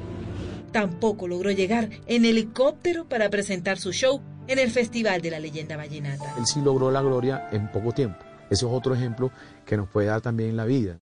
Tampoco 0.72 1.28
logró 1.28 1.52
llegar 1.52 1.90
en 2.08 2.26
helicóptero 2.26 3.08
para 3.08 3.30
presentar 3.30 3.78
su 3.78 3.92
show 3.94 4.22
en 4.48 4.60
el 4.60 4.72
Festival 4.72 5.22
de 5.22 5.32
la 5.32 5.40
Leyenda 5.40 5.78
Vallenata. 5.78 6.36
Él 6.38 6.46
sí 6.46 6.62
logró 6.62 6.92
la 6.92 7.02
gloria 7.02 7.50
en 7.52 7.72
poco 7.72 7.92
tiempo. 7.92 8.18
Ese 8.50 8.66
es 8.66 8.72
otro 8.72 8.96
ejemplo 8.96 9.32
que 9.66 9.78
nos 9.78 9.90
puede 9.90 10.08
dar 10.08 10.22
también 10.22 10.56
la 10.56 10.66
vida. 10.66 11.00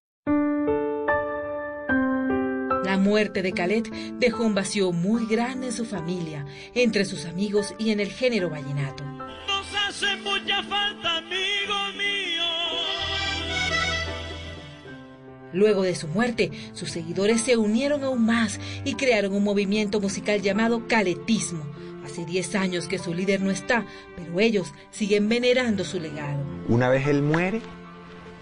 La 2.86 3.00
muerte 3.00 3.42
de 3.42 3.52
Calet 3.52 3.90
dejó 4.20 4.44
un 4.44 4.54
vacío 4.54 4.92
muy 4.92 5.26
grande 5.26 5.66
en 5.68 5.74
su 5.74 5.86
familia, 5.86 6.46
entre 6.76 7.04
sus 7.04 7.26
amigos 7.26 7.74
y 7.80 7.90
en 7.90 8.00
el 8.00 8.12
género 8.12 8.52
vallenato. 8.52 9.04
Nos 9.04 9.66
hace 9.88 10.16
mucha 10.18 10.62
falta, 10.62 11.18
amigo 11.18 11.74
mío. 11.98 12.44
Luego 15.52 15.82
de 15.82 15.96
su 15.96 16.08
muerte, 16.08 16.52
sus 16.74 16.92
seguidores 16.92 17.42
se 17.42 17.58
unieron 17.58 18.04
aún 18.04 18.24
más 18.24 18.60
y 18.84 18.94
crearon 18.94 19.34
un 19.34 19.44
movimiento 19.44 20.00
musical 20.00 20.44
llamado 20.44 20.88
Caletismo. 20.88 21.66
Hace 22.06 22.24
10 22.24 22.54
años 22.54 22.88
que 22.88 23.00
su 23.00 23.16
líder 23.16 23.42
no 23.42 23.50
está, 23.50 23.84
pero 24.16 24.40
ellos 24.40 24.72
siguen 24.92 25.28
venerando 25.28 25.84
su 25.84 26.00
legado. 26.00 26.46
Una 26.70 26.90
vez 26.90 27.08
él 27.08 27.24
muere, 27.24 27.62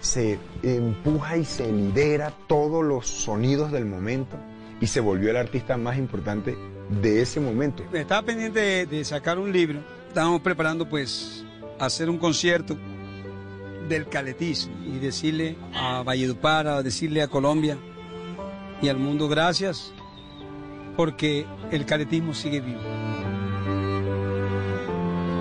se 0.04 0.38
empuja 0.62 1.38
y 1.38 1.44
se 1.44 1.70
lidera 1.72 2.32
todos 2.46 2.84
los 2.84 3.06
sonidos 3.06 3.72
del 3.72 3.86
momento 3.86 4.36
y 4.80 4.86
se 4.86 5.00
volvió 5.00 5.30
el 5.30 5.36
artista 5.36 5.78
más 5.78 5.96
importante 5.96 6.56
de 6.90 7.22
ese 7.22 7.40
momento. 7.40 7.82
Estaba 7.92 8.22
pendiente 8.22 8.86
de, 8.86 9.04
sacar 9.04 9.38
un 9.38 9.50
libro, 9.50 9.80
estábamos 10.08 10.42
preparando 10.42 10.86
pues 10.86 11.44
hacer 11.78 12.10
un 12.10 12.18
concierto 12.18 12.76
del 13.88 14.06
caletismo 14.08 14.74
y 14.84 14.98
decirle 14.98 15.56
a 15.72 16.02
Valledupar, 16.02 16.66
a 16.66 16.82
decirle 16.82 17.22
a 17.22 17.28
Colombia 17.28 17.78
y 18.82 18.88
al 18.88 18.98
mundo 18.98 19.26
gracias 19.26 19.92
porque 20.96 21.46
el 21.70 21.86
caletismo 21.86 22.34
sigue 22.34 22.60
vivo. 22.60 22.80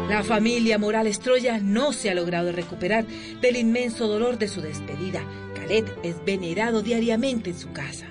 La 0.09 0.21
familia 0.23 0.77
Morales 0.77 1.19
Troya 1.19 1.59
no 1.59 1.93
se 1.93 2.09
ha 2.09 2.13
logrado 2.13 2.51
recuperar 2.51 3.05
del 3.41 3.55
inmenso 3.55 4.07
dolor 4.07 4.37
de 4.37 4.47
su 4.47 4.61
despedida. 4.61 5.21
Calet 5.55 5.91
es 6.03 6.23
venerado 6.25 6.81
diariamente 6.81 7.49
en 7.49 7.57
su 7.57 7.71
casa. 7.71 8.05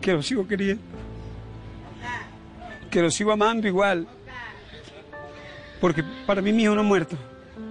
Que 0.00 0.12
lo 0.12 0.22
sigo 0.22 0.46
queriendo. 0.46 0.82
Que 2.90 3.02
lo 3.02 3.10
sigo 3.10 3.32
amando 3.32 3.66
igual. 3.66 4.06
Porque 5.80 6.04
para 6.26 6.42
mí 6.42 6.52
mi 6.52 6.64
hijo 6.64 6.74
no 6.74 6.82
ha 6.82 6.84
muerto. 6.84 7.16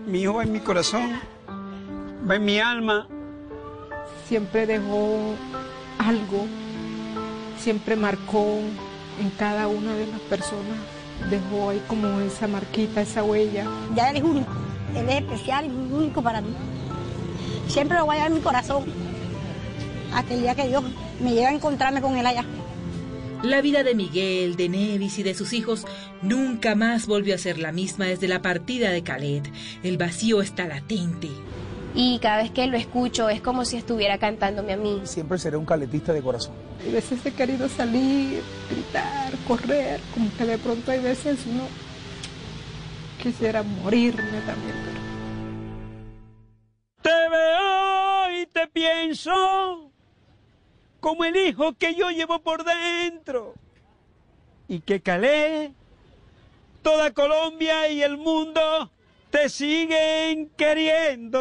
Mi 0.08 0.22
hijo 0.22 0.34
va 0.34 0.44
en 0.44 0.52
mi 0.52 0.60
corazón, 0.60 1.20
va 2.30 2.36
en 2.36 2.46
mi 2.46 2.60
alma. 2.60 3.08
Siempre 4.28 4.66
dejó 4.66 5.36
algo, 6.00 6.48
siempre 7.60 7.96
marcó 7.96 8.60
en 9.22 9.30
cada 9.38 9.68
una 9.68 9.94
de 9.94 10.08
las 10.08 10.20
personas 10.22 10.99
dejó 11.30 11.70
ahí 11.70 11.82
como 11.88 12.20
esa 12.22 12.48
marquita, 12.48 13.02
esa 13.02 13.24
huella. 13.24 13.66
Ya 13.96 14.10
él 14.10 14.18
es 14.18 14.24
único, 14.24 14.52
él 14.96 15.10
es 15.10 15.16
especial 15.16 15.66
y 15.66 15.94
único 15.94 16.22
para 16.22 16.42
mí. 16.42 16.54
Siempre 17.68 17.98
lo 17.98 18.06
voy 18.06 18.16
a 18.16 18.20
llevar 18.20 18.32
en 18.32 18.38
mi 18.38 18.42
corazón 18.42 18.84
hasta 20.14 20.34
el 20.34 20.42
día 20.42 20.56
que 20.56 20.68
Dios 20.68 20.84
me 21.22 21.32
lleve 21.32 21.48
a 21.48 21.54
encontrarme 21.54 22.02
con 22.02 22.18
él 22.18 22.26
allá. 22.26 22.44
La 23.44 23.62
vida 23.62 23.84
de 23.84 23.96
Miguel, 23.96 24.58
de 24.58 24.68
Nevis 24.68 25.18
y 25.20 25.24
de 25.24 25.34
sus 25.34 25.54
hijos 25.54 25.86
nunca 26.22 26.76
más 26.76 27.08
volvió 27.08 27.36
a 27.36 27.38
ser 27.38 27.58
la 27.58 27.72
misma 27.72 28.06
desde 28.06 28.28
la 28.28 28.42
partida 28.42 28.90
de 28.92 29.02
Khaled. 29.02 29.44
El 29.82 29.98
vacío 29.98 30.42
está 30.42 30.68
latente. 30.68 31.30
Y 31.96 32.20
cada 32.20 32.38
vez 32.38 32.52
que 32.52 32.68
lo 32.68 32.78
escucho 32.78 33.30
es 33.30 33.42
como 33.42 33.66
si 33.66 33.78
estuviera 33.78 34.18
cantándome 34.18 34.74
a 34.74 34.78
mí. 34.78 35.02
Siempre 35.06 35.38
seré 35.38 35.58
un 35.58 35.66
caletista 35.66 36.14
de 36.14 36.22
corazón. 36.22 36.54
A 36.88 36.92
veces 36.92 37.26
he 37.26 37.32
querido 37.32 37.68
salir, 37.68 38.42
gritar, 38.70 39.34
correr, 39.48 40.00
como 40.14 40.30
que 40.38 40.46
de 40.46 40.58
pronto 40.58 40.92
hay 40.92 41.00
veces 41.00 41.40
uno 41.48 41.64
quisiera 43.22 43.64
morirme 43.64 44.42
también. 44.46 44.76
Te 47.02 47.10
veo 47.10 48.42
y 48.42 48.46
te 48.46 48.68
pienso 48.68 49.92
como 51.00 51.26
el 51.26 51.36
hijo 51.36 51.74
que 51.74 51.96
yo 51.96 52.12
llevo 52.12 52.40
por 52.40 52.64
dentro 52.64 53.56
y 54.68 54.82
que 54.82 55.02
calé 55.02 55.74
toda 56.82 57.12
Colombia 57.12 57.90
y 57.90 58.04
el 58.04 58.18
mundo 58.18 58.92
te 59.30 59.50
siguen 59.50 60.50
queriendo. 60.58 61.40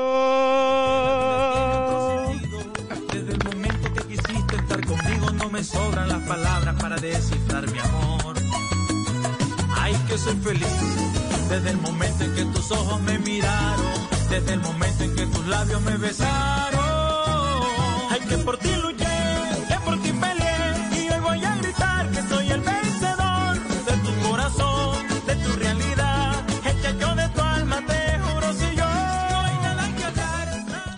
Desde 3.12 3.33
el 3.33 3.44
momento 3.44 3.92
que 3.94 4.01
quisiste 4.09 4.57
estar 4.57 4.87
conmigo 4.87 5.31
no 5.33 5.51
me 5.51 5.64
sobran 5.64 6.09
las 6.09 6.22
palabras 6.29 6.74
para 6.81 6.96
descifrar 6.96 7.70
mi 7.70 7.79
amor. 7.79 8.37
Ay, 9.77 9.94
que 10.09 10.18
soy 10.18 10.37
feliz 10.37 10.66
desde 11.48 11.70
el 11.70 11.79
momento 11.79 12.24
en 12.24 12.35
que 12.35 12.44
tus 12.46 12.70
ojos 12.72 13.01
me 13.03 13.18
miraron, 13.20 13.87
desde 14.29 14.53
el 14.53 14.61
momento 14.61 15.05
en 15.05 15.16
que 15.16 15.27
tus 15.27 15.46
labios 15.46 15.81
me 15.83 15.96
besaron. 15.96 16.81
Ay, 18.11 18.20
que 18.29 18.38
por 18.38 18.59
ti 18.59 18.70
luché, 18.83 19.07
que 19.68 19.74
por 19.85 20.01
ti 20.03 20.12
peleé 20.12 20.27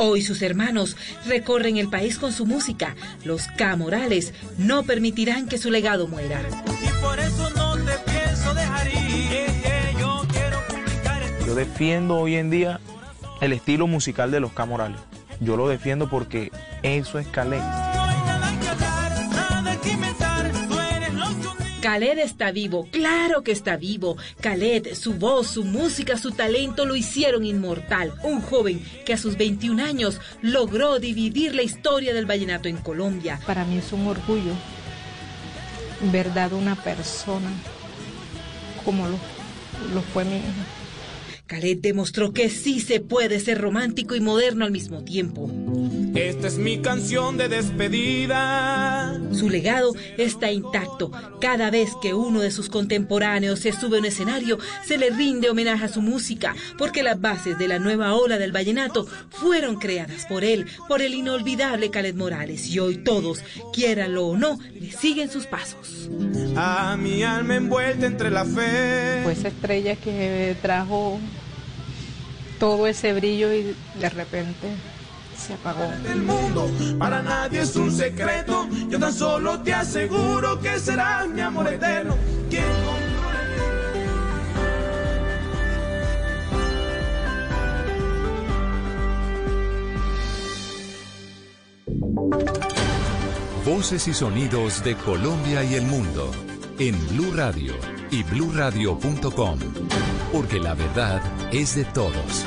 Hoy 0.02 0.22
sus 0.22 0.40
hermanos 0.40 0.96
recorren 1.26 1.76
el 1.76 1.88
país 1.90 2.18
con 2.18 2.32
su 2.32 2.46
música. 2.46 2.96
Los 3.22 3.48
Camorales 3.48 4.32
no 4.56 4.82
permitirán 4.82 5.46
que 5.46 5.58
su 5.58 5.70
legado 5.70 6.08
muera. 6.08 6.40
Y 6.82 7.02
por 7.02 7.18
eso 7.18 7.50
no 7.50 7.76
te 7.76 7.92
pienso 8.10 8.54
dejar 8.54 8.86
ir. 8.86 9.28
que 9.28 9.46
yo 9.98 10.22
quiero 10.32 10.58
publicar 10.68 11.22
Yo 11.46 11.54
defiendo 11.54 12.16
hoy 12.16 12.36
en 12.36 12.48
día 12.48 12.80
el 13.42 13.52
estilo 13.52 13.86
musical 13.86 14.30
de 14.30 14.40
los 14.40 14.52
Camorales. 14.52 14.98
yo 15.38 15.58
lo 15.58 15.68
defiendo 15.68 16.08
porque 16.08 16.50
eso 16.82 17.18
es 17.18 17.26
Calé. 17.26 17.60
Khaled 21.90 22.20
está 22.20 22.52
vivo, 22.52 22.86
claro 22.92 23.42
que 23.42 23.50
está 23.50 23.76
vivo. 23.76 24.16
Khaled, 24.40 24.94
su 24.94 25.14
voz, 25.14 25.48
su 25.48 25.64
música, 25.64 26.16
su 26.16 26.30
talento 26.30 26.84
lo 26.84 26.94
hicieron 26.94 27.44
inmortal. 27.44 28.14
Un 28.22 28.40
joven 28.40 28.80
que 29.04 29.12
a 29.12 29.18
sus 29.18 29.36
21 29.36 29.82
años 29.82 30.20
logró 30.40 31.00
dividir 31.00 31.52
la 31.52 31.62
historia 31.62 32.14
del 32.14 32.26
vallenato 32.26 32.68
en 32.68 32.76
Colombia. 32.76 33.40
Para 33.44 33.64
mí 33.64 33.78
es 33.78 33.92
un 33.92 34.06
orgullo 34.06 34.52
ver 36.12 36.32
dado 36.32 36.58
una 36.58 36.76
persona 36.76 37.50
como 38.84 39.08
lo, 39.08 39.18
lo 39.92 40.02
fue 40.12 40.24
mi 40.24 40.36
hijo. 40.36 40.79
Khaled 41.50 41.78
demostró 41.78 42.32
que 42.32 42.48
sí 42.48 42.78
se 42.78 43.00
puede 43.00 43.40
ser 43.40 43.60
romántico 43.60 44.14
y 44.14 44.20
moderno 44.20 44.64
al 44.64 44.70
mismo 44.70 45.02
tiempo. 45.02 45.50
Esta 46.14 46.46
es 46.46 46.58
mi 46.58 46.78
canción 46.78 47.36
de 47.36 47.48
despedida. 47.48 49.20
Su 49.32 49.50
legado 49.50 49.92
está 50.16 50.52
intacto. 50.52 51.10
Cada 51.40 51.72
vez 51.72 51.90
que 52.00 52.14
uno 52.14 52.40
de 52.40 52.52
sus 52.52 52.68
contemporáneos 52.68 53.58
se 53.58 53.72
sube 53.72 53.96
a 53.96 54.00
un 54.00 54.06
escenario, 54.06 54.58
se 54.84 54.96
le 54.96 55.10
rinde 55.10 55.50
homenaje 55.50 55.86
a 55.86 55.88
su 55.88 56.02
música, 56.02 56.54
porque 56.78 57.02
las 57.02 57.20
bases 57.20 57.58
de 57.58 57.66
la 57.66 57.80
nueva 57.80 58.14
ola 58.14 58.38
del 58.38 58.52
vallenato 58.52 59.08
fueron 59.30 59.74
creadas 59.74 60.26
por 60.26 60.44
él, 60.44 60.66
por 60.86 61.02
el 61.02 61.14
inolvidable 61.14 61.90
Khaled 61.90 62.14
Morales, 62.14 62.68
y 62.68 62.78
hoy 62.78 62.98
todos, 62.98 63.42
quiéranlo 63.72 64.28
o 64.28 64.36
no, 64.36 64.60
le 64.72 64.92
siguen 64.92 65.28
sus 65.28 65.46
pasos. 65.46 66.08
A 66.54 66.96
mi 66.96 67.24
alma 67.24 67.56
envuelta 67.56 68.06
entre 68.06 68.30
la 68.30 68.44
fe. 68.44 69.20
Fue 69.24 69.32
esa 69.32 69.48
estrella 69.48 69.96
que 69.96 70.56
trajo 70.62 71.18
todo 72.60 72.86
ese 72.86 73.14
brillo 73.14 73.52
y 73.52 73.74
de 73.98 74.10
repente 74.10 74.68
se 75.36 75.54
apagó. 75.54 75.90
El 76.08 76.22
mundo 76.22 76.70
para 76.98 77.22
nadie 77.22 77.62
es 77.62 77.74
un 77.74 77.90
secreto. 77.90 78.68
Yo 78.88 79.00
tan 79.00 79.12
solo 79.12 79.60
te 79.60 79.72
aseguro 79.72 80.60
que 80.60 80.78
serás 80.78 81.26
mi 81.28 81.40
amor 81.40 81.72
eterno. 81.72 82.16
Quien 82.48 83.00
Voces 93.64 94.08
y 94.08 94.14
sonidos 94.14 94.82
de 94.82 94.96
Colombia 94.96 95.62
y 95.64 95.74
el 95.74 95.84
mundo 95.84 96.30
en 96.78 97.08
Blue 97.08 97.32
Radio 97.34 97.99
y 98.10 98.22
bluradio.com, 98.22 99.58
porque 100.32 100.58
la 100.58 100.74
verdad 100.74 101.22
es 101.52 101.76
de 101.76 101.84
todos. 101.84 102.44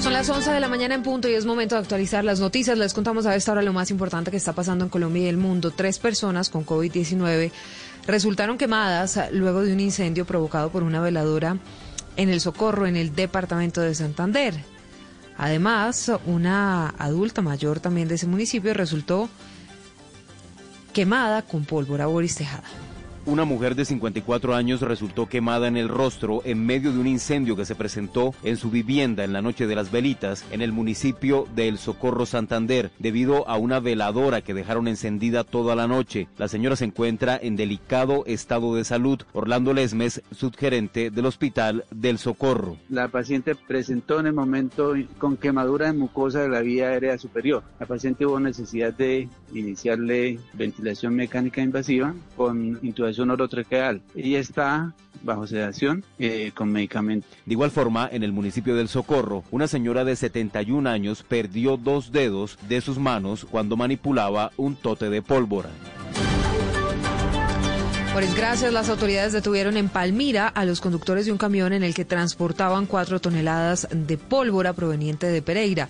Son 0.00 0.12
las 0.12 0.30
11 0.30 0.52
de 0.52 0.60
la 0.60 0.68
mañana 0.68 0.94
en 0.94 1.02
punto 1.02 1.28
y 1.28 1.34
es 1.34 1.44
momento 1.44 1.74
de 1.74 1.80
actualizar 1.80 2.24
las 2.24 2.38
noticias. 2.38 2.78
Les 2.78 2.94
contamos 2.94 3.26
a 3.26 3.34
esta 3.34 3.52
hora 3.52 3.62
lo 3.62 3.72
más 3.72 3.90
importante 3.90 4.30
que 4.30 4.36
está 4.36 4.52
pasando 4.52 4.84
en 4.84 4.90
Colombia 4.90 5.24
y 5.24 5.26
el 5.26 5.36
mundo. 5.36 5.72
Tres 5.72 5.98
personas 5.98 6.50
con 6.50 6.64
COVID-19 6.64 7.50
resultaron 8.06 8.56
quemadas 8.56 9.18
luego 9.32 9.62
de 9.62 9.72
un 9.72 9.80
incendio 9.80 10.24
provocado 10.24 10.70
por 10.70 10.84
una 10.84 11.00
veladora 11.00 11.58
en 12.16 12.28
el 12.28 12.40
Socorro, 12.40 12.86
en 12.86 12.96
el 12.96 13.14
departamento 13.14 13.80
de 13.80 13.94
Santander. 13.94 14.54
Además, 15.36 16.10
una 16.26 16.90
adulta 16.98 17.42
mayor 17.42 17.80
también 17.80 18.08
de 18.08 18.14
ese 18.14 18.26
municipio 18.26 18.74
resultó 18.74 19.28
quemada 20.92 21.42
con 21.42 21.64
pólvora 21.64 22.06
Boris 22.06 22.36
Tejada. 22.36 22.64
Una 23.28 23.44
mujer 23.44 23.74
de 23.74 23.84
54 23.84 24.54
años 24.54 24.80
resultó 24.80 25.26
quemada 25.26 25.68
en 25.68 25.76
el 25.76 25.90
rostro 25.90 26.40
en 26.46 26.64
medio 26.64 26.92
de 26.92 26.98
un 26.98 27.06
incendio 27.06 27.56
que 27.56 27.66
se 27.66 27.74
presentó 27.74 28.32
en 28.42 28.56
su 28.56 28.70
vivienda 28.70 29.22
en 29.22 29.34
la 29.34 29.42
noche 29.42 29.66
de 29.66 29.74
las 29.74 29.92
velitas 29.92 30.46
en 30.50 30.62
el 30.62 30.72
municipio 30.72 31.46
de 31.54 31.68
El 31.68 31.76
Socorro 31.76 32.24
Santander 32.24 32.90
debido 32.98 33.46
a 33.46 33.58
una 33.58 33.80
veladora 33.80 34.40
que 34.40 34.54
dejaron 34.54 34.88
encendida 34.88 35.44
toda 35.44 35.76
la 35.76 35.86
noche. 35.86 36.26
La 36.38 36.48
señora 36.48 36.74
se 36.74 36.86
encuentra 36.86 37.38
en 37.40 37.56
delicado 37.56 38.24
estado 38.24 38.74
de 38.74 38.84
salud. 38.84 39.20
Orlando 39.34 39.74
Lesmes, 39.74 40.22
subgerente 40.30 41.10
del 41.10 41.26
Hospital 41.26 41.84
del 41.90 42.16
Socorro. 42.16 42.78
La 42.88 43.08
paciente 43.08 43.54
presentó 43.54 44.20
en 44.20 44.28
el 44.28 44.32
momento 44.32 44.94
con 45.18 45.36
quemadura 45.36 45.92
de 45.92 45.98
mucosa 45.98 46.40
de 46.40 46.48
la 46.48 46.62
vía 46.62 46.88
aérea 46.88 47.18
superior. 47.18 47.62
La 47.78 47.84
paciente 47.84 48.24
hubo 48.24 48.40
necesidad 48.40 48.94
de 48.94 49.28
iniciarle 49.52 50.40
ventilación 50.54 51.14
mecánica 51.14 51.60
invasiva 51.60 52.14
con 52.34 52.78
intubación 52.82 53.17
orotraqueal 53.18 54.02
y 54.14 54.34
está 54.34 54.94
bajo 55.22 55.46
sedación 55.46 56.04
eh, 56.18 56.52
con 56.54 56.70
medicamento. 56.70 57.26
De 57.44 57.52
igual 57.52 57.70
forma, 57.70 58.08
en 58.10 58.22
el 58.22 58.32
municipio 58.32 58.76
del 58.76 58.88
Socorro, 58.88 59.44
una 59.50 59.66
señora 59.66 60.04
de 60.04 60.16
71 60.16 60.88
años 60.88 61.22
perdió 61.22 61.76
dos 61.76 62.12
dedos 62.12 62.58
de 62.68 62.80
sus 62.80 62.98
manos 62.98 63.46
cuando 63.50 63.76
manipulaba 63.76 64.52
un 64.56 64.76
tote 64.76 65.10
de 65.10 65.22
pólvora. 65.22 65.70
Por 68.12 68.24
desgracia, 68.24 68.70
las 68.70 68.88
autoridades 68.88 69.32
detuvieron 69.32 69.76
en 69.76 69.88
Palmira 69.88 70.48
a 70.48 70.64
los 70.64 70.80
conductores 70.80 71.26
de 71.26 71.32
un 71.32 71.38
camión 71.38 71.72
en 71.72 71.84
el 71.84 71.94
que 71.94 72.04
transportaban 72.04 72.86
cuatro 72.86 73.20
toneladas 73.20 73.86
de 73.90 74.18
pólvora 74.18 74.72
proveniente 74.72 75.26
de 75.26 75.42
Pereira. 75.42 75.88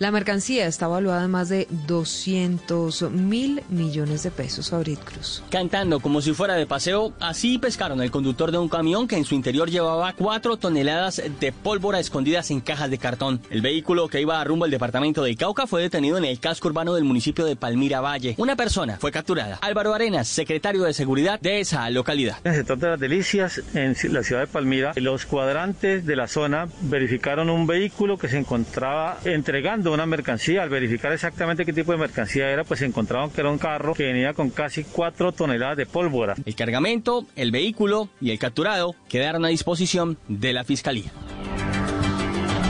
La 0.00 0.10
mercancía 0.10 0.66
está 0.66 0.88
valuada 0.88 1.26
en 1.26 1.30
más 1.30 1.50
de 1.50 1.68
200 1.86 3.10
mil 3.10 3.62
millones 3.68 4.22
de 4.22 4.30
pesos. 4.30 4.70
Fabrit 4.70 4.98
Cruz. 5.00 5.42
Cantando 5.50 6.00
como 6.00 6.22
si 6.22 6.32
fuera 6.32 6.54
de 6.54 6.66
paseo, 6.66 7.12
así 7.20 7.58
pescaron 7.58 8.00
el 8.00 8.10
conductor 8.10 8.50
de 8.50 8.56
un 8.56 8.70
camión 8.70 9.06
que 9.06 9.18
en 9.18 9.26
su 9.26 9.34
interior 9.34 9.68
llevaba 9.68 10.14
cuatro 10.14 10.56
toneladas 10.56 11.20
de 11.38 11.52
pólvora 11.52 12.00
escondidas 12.00 12.50
en 12.50 12.62
cajas 12.62 12.88
de 12.88 12.96
cartón. 12.96 13.42
El 13.50 13.60
vehículo 13.60 14.08
que 14.08 14.22
iba 14.22 14.42
rumbo 14.42 14.64
al 14.64 14.70
departamento 14.70 15.22
de 15.22 15.36
Cauca 15.36 15.66
fue 15.66 15.82
detenido 15.82 16.16
en 16.16 16.24
el 16.24 16.40
casco 16.40 16.68
urbano 16.68 16.94
del 16.94 17.04
municipio 17.04 17.44
de 17.44 17.56
Palmira 17.56 18.00
Valle. 18.00 18.36
Una 18.38 18.56
persona 18.56 18.96
fue 18.98 19.12
capturada. 19.12 19.58
Álvaro 19.60 19.92
Arenas, 19.92 20.28
secretario 20.28 20.84
de 20.84 20.94
seguridad 20.94 21.38
de 21.40 21.59
esa 21.60 21.88
localidad. 21.90 22.38
En 22.44 22.52
el 22.52 22.58
sector 22.58 22.78
de 22.78 22.88
las 22.88 23.00
Delicias, 23.00 23.62
en 23.74 23.94
la 24.12 24.22
ciudad 24.22 24.40
de 24.40 24.46
Palmira, 24.46 24.92
los 24.96 25.26
cuadrantes 25.26 26.06
de 26.06 26.16
la 26.16 26.26
zona 26.26 26.68
verificaron 26.82 27.50
un 27.50 27.66
vehículo 27.66 28.18
que 28.18 28.28
se 28.28 28.38
encontraba 28.38 29.18
entregando 29.24 29.92
una 29.92 30.06
mercancía. 30.06 30.62
Al 30.62 30.68
verificar 30.70 31.12
exactamente 31.12 31.64
qué 31.64 31.72
tipo 31.72 31.92
de 31.92 31.98
mercancía 31.98 32.50
era, 32.50 32.64
pues 32.64 32.80
se 32.80 32.86
encontraron 32.86 33.30
que 33.30 33.40
era 33.40 33.50
un 33.50 33.58
carro 33.58 33.94
que 33.94 34.04
venía 34.04 34.34
con 34.34 34.50
casi 34.50 34.84
cuatro 34.84 35.32
toneladas 35.32 35.76
de 35.76 35.86
pólvora. 35.86 36.34
El 36.44 36.54
cargamento, 36.54 37.26
el 37.36 37.50
vehículo 37.50 38.08
y 38.20 38.30
el 38.30 38.38
capturado 38.38 38.94
quedaron 39.08 39.44
a 39.44 39.48
disposición 39.48 40.18
de 40.28 40.52
la 40.52 40.64
fiscalía. 40.64 41.12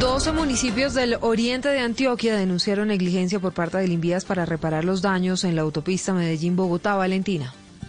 12 0.01 0.32
municipios 0.32 0.95
del 0.95 1.18
oriente 1.20 1.68
de 1.68 1.80
Antioquia 1.80 2.34
denunciaron 2.34 2.88
negligencia 2.88 3.38
por 3.38 3.53
parte 3.53 3.78
del 3.78 3.93
Invías 3.93 4.24
para 4.24 4.47
reparar 4.47 4.84
los 4.84 5.03
daños 5.03 5.45
en 5.45 5.57
la 5.57 5.62
autopista 5.62 6.14
Medellín-Bogotá. 6.14 6.97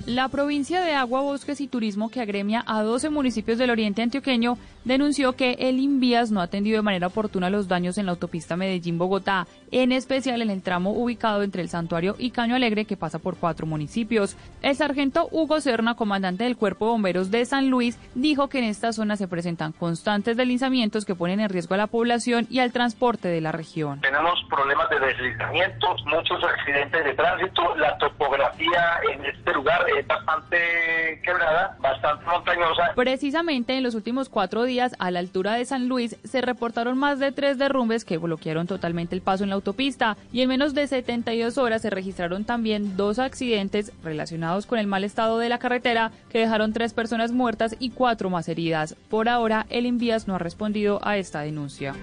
La 0.07 0.29
provincia 0.29 0.81
de 0.81 0.93
Agua, 0.93 1.21
Bosques 1.21 1.61
y 1.61 1.67
Turismo, 1.67 2.09
que 2.09 2.21
agremia 2.21 2.63
a 2.65 2.81
12 2.81 3.11
municipios 3.11 3.59
del 3.59 3.69
oriente 3.69 4.01
antioqueño, 4.01 4.57
denunció 4.83 5.33
que 5.33 5.53
el 5.59 5.79
Invías 5.79 6.31
no 6.31 6.41
ha 6.41 6.45
atendido 6.45 6.77
de 6.77 6.81
manera 6.81 7.07
oportuna 7.07 7.51
los 7.51 7.67
daños 7.67 7.99
en 7.99 8.07
la 8.07 8.13
autopista 8.13 8.57
Medellín-Bogotá, 8.57 9.47
en 9.71 9.91
especial 9.91 10.41
en 10.41 10.49
el 10.49 10.61
tramo 10.61 10.91
ubicado 10.91 11.43
entre 11.43 11.61
el 11.61 11.69
Santuario 11.69 12.15
y 12.17 12.31
Caño 12.31 12.55
Alegre, 12.55 12.85
que 12.85 12.97
pasa 12.97 13.19
por 13.19 13.37
cuatro 13.37 13.65
municipios. 13.65 14.37
El 14.61 14.75
sargento 14.75 15.27
Hugo 15.31 15.59
Serna, 15.61 15.95
comandante 15.95 16.43
del 16.43 16.57
Cuerpo 16.57 16.85
de 16.85 16.91
Bomberos 16.91 17.31
de 17.31 17.45
San 17.45 17.69
Luis, 17.69 17.97
dijo 18.15 18.49
que 18.49 18.59
en 18.59 18.65
esta 18.65 18.93
zona 18.93 19.15
se 19.15 19.27
presentan 19.27 19.71
constantes 19.71 20.37
deslizamientos 20.37 21.05
que 21.05 21.15
ponen 21.15 21.39
en 21.39 21.49
riesgo 21.49 21.75
a 21.75 21.77
la 21.77 21.87
población 21.87 22.47
y 22.49 22.59
al 22.59 22.71
transporte 22.71 23.27
de 23.29 23.41
la 23.41 23.51
región. 23.51 24.01
Tenemos 24.01 24.39
problemas 24.49 24.89
de 24.89 24.99
deslizamientos, 24.99 26.03
muchos 26.05 26.43
accidentes 26.43 27.03
de 27.03 27.13
tránsito, 27.13 27.75
la 27.77 27.97
topografía 27.97 28.99
en 29.13 29.25
este 29.25 29.53
lugar 29.53 29.85
es 29.97 30.05
bastante 30.05 31.21
quebrada, 31.23 31.77
bastante 31.79 32.25
montañosa. 32.25 32.91
Precisamente 32.95 33.77
en 33.77 33.83
los 33.83 33.95
últimos 33.95 34.29
cuatro 34.29 34.63
días, 34.63 34.95
a 34.99 35.11
la 35.11 35.19
altura 35.19 35.53
de 35.53 35.65
San 35.65 35.87
Luis, 35.87 36.17
se 36.23 36.41
reportaron 36.41 36.97
más 36.97 37.19
de 37.19 37.31
tres 37.31 37.57
derrumbes 37.57 38.05
que 38.05 38.17
bloquearon 38.17 38.67
totalmente 38.67 39.15
el 39.15 39.21
paso 39.21 39.43
en 39.43 39.49
la 39.49 39.55
autopista 39.61 40.17
y 40.33 40.41
en 40.41 40.49
menos 40.49 40.73
de 40.73 40.87
72 40.87 41.57
horas 41.57 41.83
se 41.83 41.89
registraron 41.89 42.43
también 42.43 42.97
dos 42.97 43.19
accidentes 43.19 43.91
relacionados 44.03 44.65
con 44.65 44.79
el 44.79 44.87
mal 44.87 45.03
estado 45.03 45.37
de 45.37 45.49
la 45.49 45.59
carretera 45.59 46.11
que 46.29 46.39
dejaron 46.39 46.73
tres 46.73 46.93
personas 46.93 47.31
muertas 47.31 47.75
y 47.79 47.91
cuatro 47.91 48.29
más 48.29 48.49
heridas. 48.49 48.95
Por 49.09 49.29
ahora, 49.29 49.67
el 49.69 49.85
Invías 49.85 50.27
no 50.27 50.35
ha 50.35 50.39
respondido 50.39 50.99
a 51.03 51.17
esta 51.17 51.41
denuncia. 51.41 51.95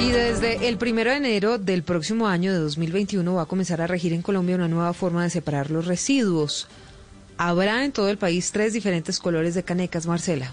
Y 0.00 0.10
desde 0.10 0.68
el 0.68 0.76
primero 0.76 1.10
de 1.10 1.16
enero 1.16 1.58
del 1.58 1.82
próximo 1.82 2.28
año 2.28 2.52
de 2.52 2.58
2021 2.58 3.34
va 3.34 3.42
a 3.42 3.46
comenzar 3.46 3.80
a 3.80 3.86
regir 3.86 4.12
en 4.12 4.22
Colombia 4.22 4.56
una 4.56 4.68
nueva 4.68 4.92
forma 4.92 5.24
de 5.24 5.30
separar 5.30 5.70
los 5.70 5.86
residuos. 5.86 6.68
Habrá 7.38 7.84
en 7.84 7.92
todo 7.92 8.08
el 8.08 8.18
país 8.18 8.52
tres 8.52 8.72
diferentes 8.72 9.18
colores 9.18 9.54
de 9.54 9.62
canecas, 9.62 10.06
Marcela. 10.06 10.52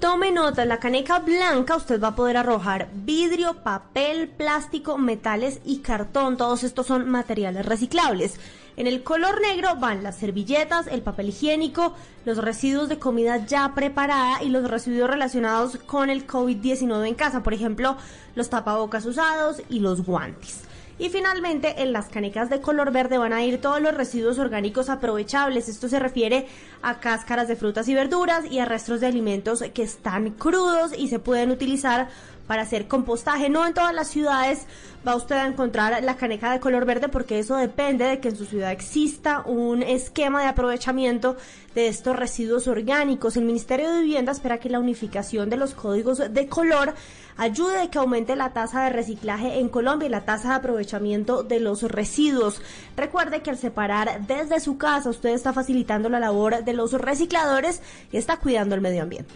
Tome 0.00 0.32
nota, 0.32 0.64
la 0.64 0.80
caneca 0.80 1.20
blanca 1.20 1.76
usted 1.76 2.00
va 2.00 2.08
a 2.08 2.16
poder 2.16 2.36
arrojar 2.36 2.88
vidrio, 2.92 3.62
papel, 3.62 4.28
plástico, 4.28 4.98
metales 4.98 5.60
y 5.64 5.78
cartón. 5.78 6.36
Todos 6.36 6.62
estos 6.62 6.86
son 6.86 7.08
materiales 7.08 7.64
reciclables. 7.64 8.38
En 8.76 8.86
el 8.86 9.02
color 9.02 9.40
negro 9.40 9.76
van 9.76 10.02
las 10.02 10.16
servilletas, 10.16 10.88
el 10.88 11.02
papel 11.02 11.28
higiénico, 11.28 11.94
los 12.24 12.38
residuos 12.38 12.88
de 12.88 12.98
comida 12.98 13.46
ya 13.46 13.72
preparada 13.74 14.42
y 14.42 14.48
los 14.48 14.68
residuos 14.68 15.08
relacionados 15.08 15.76
con 15.86 16.10
el 16.10 16.26
COVID-19 16.26 17.06
en 17.06 17.14
casa, 17.14 17.42
por 17.42 17.54
ejemplo, 17.54 17.96
los 18.34 18.50
tapabocas 18.50 19.06
usados 19.06 19.62
y 19.68 19.78
los 19.78 20.04
guantes. 20.04 20.62
Y 20.98 21.08
finalmente, 21.08 21.82
en 21.82 21.92
las 21.92 22.06
canecas 22.06 22.50
de 22.50 22.60
color 22.60 22.92
verde 22.92 23.18
van 23.18 23.32
a 23.32 23.42
ir 23.42 23.60
todos 23.60 23.80
los 23.80 23.94
residuos 23.94 24.38
orgánicos 24.38 24.88
aprovechables. 24.88 25.68
Esto 25.68 25.88
se 25.88 25.98
refiere 25.98 26.46
a 26.82 27.00
cáscaras 27.00 27.48
de 27.48 27.56
frutas 27.56 27.88
y 27.88 27.94
verduras 27.94 28.44
y 28.48 28.60
a 28.60 28.64
restos 28.64 29.00
de 29.00 29.08
alimentos 29.08 29.64
que 29.74 29.82
están 29.82 30.30
crudos 30.30 30.92
y 30.96 31.08
se 31.08 31.18
pueden 31.18 31.50
utilizar 31.50 32.08
para 32.46 32.62
hacer 32.62 32.88
compostaje. 32.88 33.48
No 33.48 33.66
en 33.66 33.74
todas 33.74 33.94
las 33.94 34.08
ciudades 34.08 34.66
va 35.06 35.16
usted 35.16 35.36
a 35.36 35.46
encontrar 35.46 36.02
la 36.02 36.16
caneca 36.16 36.52
de 36.52 36.60
color 36.60 36.84
verde 36.84 37.08
porque 37.08 37.38
eso 37.38 37.56
depende 37.56 38.04
de 38.04 38.20
que 38.20 38.28
en 38.28 38.36
su 38.36 38.46
ciudad 38.46 38.72
exista 38.72 39.42
un 39.46 39.82
esquema 39.82 40.42
de 40.42 40.48
aprovechamiento 40.48 41.36
de 41.74 41.88
estos 41.88 42.16
residuos 42.16 42.68
orgánicos. 42.68 43.36
El 43.36 43.44
Ministerio 43.44 43.90
de 43.90 44.02
Vivienda 44.02 44.32
espera 44.32 44.58
que 44.58 44.70
la 44.70 44.78
unificación 44.78 45.50
de 45.50 45.56
los 45.56 45.74
códigos 45.74 46.18
de 46.32 46.48
color 46.48 46.94
ayude 47.36 47.82
a 47.82 47.90
que 47.90 47.98
aumente 47.98 48.36
la 48.36 48.52
tasa 48.52 48.84
de 48.84 48.90
reciclaje 48.90 49.58
en 49.58 49.68
Colombia 49.68 50.06
y 50.06 50.10
la 50.10 50.24
tasa 50.24 50.50
de 50.50 50.54
aprovechamiento 50.54 51.42
de 51.42 51.60
los 51.60 51.82
residuos. 51.82 52.60
Recuerde 52.96 53.42
que 53.42 53.50
al 53.50 53.58
separar 53.58 54.26
desde 54.26 54.60
su 54.60 54.78
casa 54.78 55.10
usted 55.10 55.30
está 55.30 55.52
facilitando 55.52 56.08
la 56.08 56.20
labor 56.20 56.64
de 56.64 56.72
los 56.72 56.92
recicladores 56.92 57.82
y 58.12 58.16
está 58.16 58.38
cuidando 58.38 58.74
el 58.74 58.80
medio 58.80 59.02
ambiente. 59.02 59.34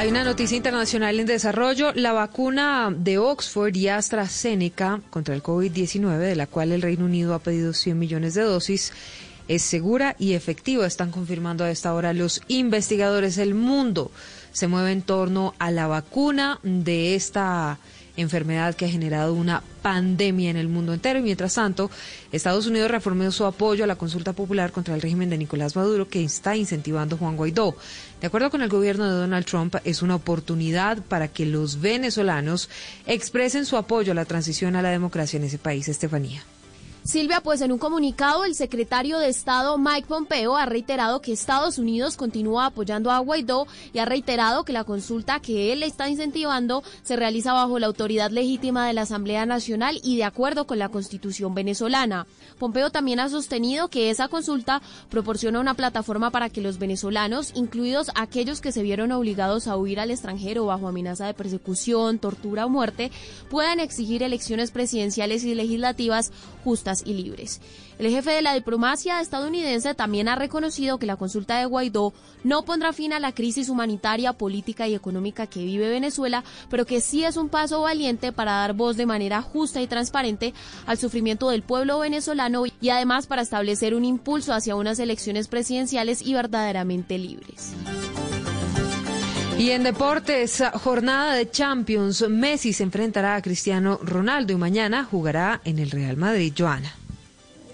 Hay 0.00 0.08
una 0.08 0.24
noticia 0.24 0.56
internacional 0.56 1.20
en 1.20 1.26
desarrollo. 1.26 1.92
La 1.94 2.14
vacuna 2.14 2.90
de 2.90 3.18
Oxford 3.18 3.76
y 3.76 3.88
AstraZeneca 3.88 5.02
contra 5.10 5.34
el 5.34 5.42
COVID-19, 5.42 6.16
de 6.16 6.36
la 6.36 6.46
cual 6.46 6.72
el 6.72 6.80
Reino 6.80 7.04
Unido 7.04 7.34
ha 7.34 7.38
pedido 7.38 7.74
100 7.74 7.98
millones 7.98 8.32
de 8.32 8.40
dosis, 8.40 8.94
es 9.46 9.60
segura 9.60 10.16
y 10.18 10.32
efectiva. 10.32 10.86
Están 10.86 11.10
confirmando 11.10 11.64
a 11.64 11.70
esta 11.70 11.92
hora 11.92 12.14
los 12.14 12.40
investigadores. 12.48 13.36
El 13.36 13.52
mundo 13.54 14.10
se 14.52 14.68
mueve 14.68 14.92
en 14.92 15.02
torno 15.02 15.52
a 15.58 15.70
la 15.70 15.86
vacuna 15.86 16.60
de 16.62 17.14
esta 17.14 17.78
enfermedad 18.16 18.74
que 18.74 18.84
ha 18.86 18.88
generado 18.88 19.34
una 19.34 19.62
pandemia 19.82 20.50
en 20.50 20.56
el 20.56 20.68
mundo 20.68 20.94
entero. 20.94 21.18
Y 21.18 21.22
mientras 21.22 21.54
tanto, 21.54 21.90
Estados 22.32 22.66
Unidos 22.66 22.90
reformó 22.90 23.30
su 23.30 23.44
apoyo 23.44 23.84
a 23.84 23.86
la 23.86 23.96
consulta 23.96 24.32
popular 24.32 24.72
contra 24.72 24.94
el 24.94 25.02
régimen 25.02 25.30
de 25.30 25.38
Nicolás 25.38 25.76
Maduro 25.76 26.08
que 26.08 26.24
está 26.24 26.56
incentivando 26.56 27.16
Juan 27.16 27.36
Guaidó. 27.36 27.76
De 28.20 28.26
acuerdo 28.26 28.50
con 28.50 28.60
el 28.60 28.68
gobierno 28.68 29.06
de 29.06 29.16
Donald 29.18 29.46
Trump, 29.46 29.76
es 29.84 30.02
una 30.02 30.14
oportunidad 30.14 30.98
para 31.02 31.28
que 31.28 31.46
los 31.46 31.80
venezolanos 31.80 32.68
expresen 33.06 33.64
su 33.64 33.78
apoyo 33.78 34.12
a 34.12 34.14
la 34.14 34.26
transición 34.26 34.76
a 34.76 34.82
la 34.82 34.90
democracia 34.90 35.38
en 35.38 35.44
ese 35.44 35.56
país. 35.58 35.88
Estefanía. 35.88 36.42
Silvia, 37.02 37.40
pues 37.40 37.62
en 37.62 37.72
un 37.72 37.78
comunicado 37.78 38.44
el 38.44 38.54
secretario 38.54 39.18
de 39.18 39.30
Estado 39.30 39.78
Mike 39.78 40.06
Pompeo 40.06 40.56
ha 40.56 40.66
reiterado 40.66 41.22
que 41.22 41.32
Estados 41.32 41.78
Unidos 41.78 42.18
continúa 42.18 42.66
apoyando 42.66 43.10
a 43.10 43.18
Guaidó 43.20 43.66
y 43.94 44.00
ha 44.00 44.04
reiterado 44.04 44.64
que 44.64 44.74
la 44.74 44.84
consulta 44.84 45.40
que 45.40 45.72
él 45.72 45.82
está 45.82 46.10
incentivando 46.10 46.82
se 47.02 47.16
realiza 47.16 47.54
bajo 47.54 47.78
la 47.78 47.86
autoridad 47.86 48.30
legítima 48.30 48.86
de 48.86 48.92
la 48.92 49.02
Asamblea 49.02 49.46
Nacional 49.46 49.98
y 50.04 50.18
de 50.18 50.24
acuerdo 50.24 50.66
con 50.66 50.78
la 50.78 50.90
Constitución 50.90 51.54
venezolana. 51.54 52.26
Pompeo 52.58 52.90
también 52.90 53.18
ha 53.18 53.30
sostenido 53.30 53.88
que 53.88 54.10
esa 54.10 54.28
consulta 54.28 54.82
proporciona 55.08 55.58
una 55.58 55.74
plataforma 55.74 56.30
para 56.30 56.50
que 56.50 56.60
los 56.60 56.78
venezolanos, 56.78 57.52
incluidos 57.54 58.10
aquellos 58.14 58.60
que 58.60 58.72
se 58.72 58.82
vieron 58.82 59.10
obligados 59.10 59.68
a 59.68 59.76
huir 59.78 60.00
al 60.00 60.10
extranjero 60.10 60.66
bajo 60.66 60.86
amenaza 60.86 61.26
de 61.26 61.34
persecución, 61.34 62.18
tortura 62.18 62.66
o 62.66 62.68
muerte, 62.68 63.10
puedan 63.48 63.80
exigir 63.80 64.22
elecciones 64.22 64.70
presidenciales 64.70 65.44
y 65.44 65.54
legislativas 65.54 66.30
justas 66.62 66.89
y 67.04 67.14
libres. 67.14 67.60
El 67.98 68.10
jefe 68.10 68.30
de 68.30 68.42
la 68.42 68.54
diplomacia 68.54 69.20
estadounidense 69.20 69.94
también 69.94 70.28
ha 70.28 70.36
reconocido 70.36 70.98
que 70.98 71.06
la 71.06 71.16
consulta 71.16 71.58
de 71.58 71.66
Guaidó 71.66 72.12
no 72.44 72.64
pondrá 72.64 72.92
fin 72.92 73.12
a 73.12 73.20
la 73.20 73.32
crisis 73.32 73.68
humanitaria, 73.68 74.32
política 74.32 74.88
y 74.88 74.94
económica 74.94 75.46
que 75.46 75.64
vive 75.64 75.90
Venezuela, 75.90 76.42
pero 76.70 76.86
que 76.86 77.00
sí 77.00 77.24
es 77.24 77.36
un 77.36 77.48
paso 77.48 77.82
valiente 77.82 78.32
para 78.32 78.52
dar 78.52 78.74
voz 78.74 78.96
de 78.96 79.06
manera 79.06 79.42
justa 79.42 79.82
y 79.82 79.86
transparente 79.86 80.54
al 80.86 80.98
sufrimiento 80.98 81.50
del 81.50 81.62
pueblo 81.62 81.98
venezolano 81.98 82.64
y 82.80 82.88
además 82.88 83.26
para 83.26 83.42
establecer 83.42 83.94
un 83.94 84.04
impulso 84.04 84.54
hacia 84.54 84.76
unas 84.76 84.98
elecciones 84.98 85.48
presidenciales 85.48 86.22
y 86.22 86.34
verdaderamente 86.34 87.18
libres. 87.18 87.74
Y 89.60 89.72
en 89.72 89.82
deportes, 89.82 90.64
jornada 90.82 91.34
de 91.34 91.50
Champions, 91.50 92.26
Messi 92.30 92.72
se 92.72 92.82
enfrentará 92.82 93.34
a 93.34 93.42
Cristiano 93.42 94.00
Ronaldo 94.02 94.54
y 94.54 94.56
mañana 94.56 95.04
jugará 95.04 95.60
en 95.66 95.78
el 95.78 95.90
Real 95.90 96.16
Madrid, 96.16 96.54
Joana. 96.56 96.99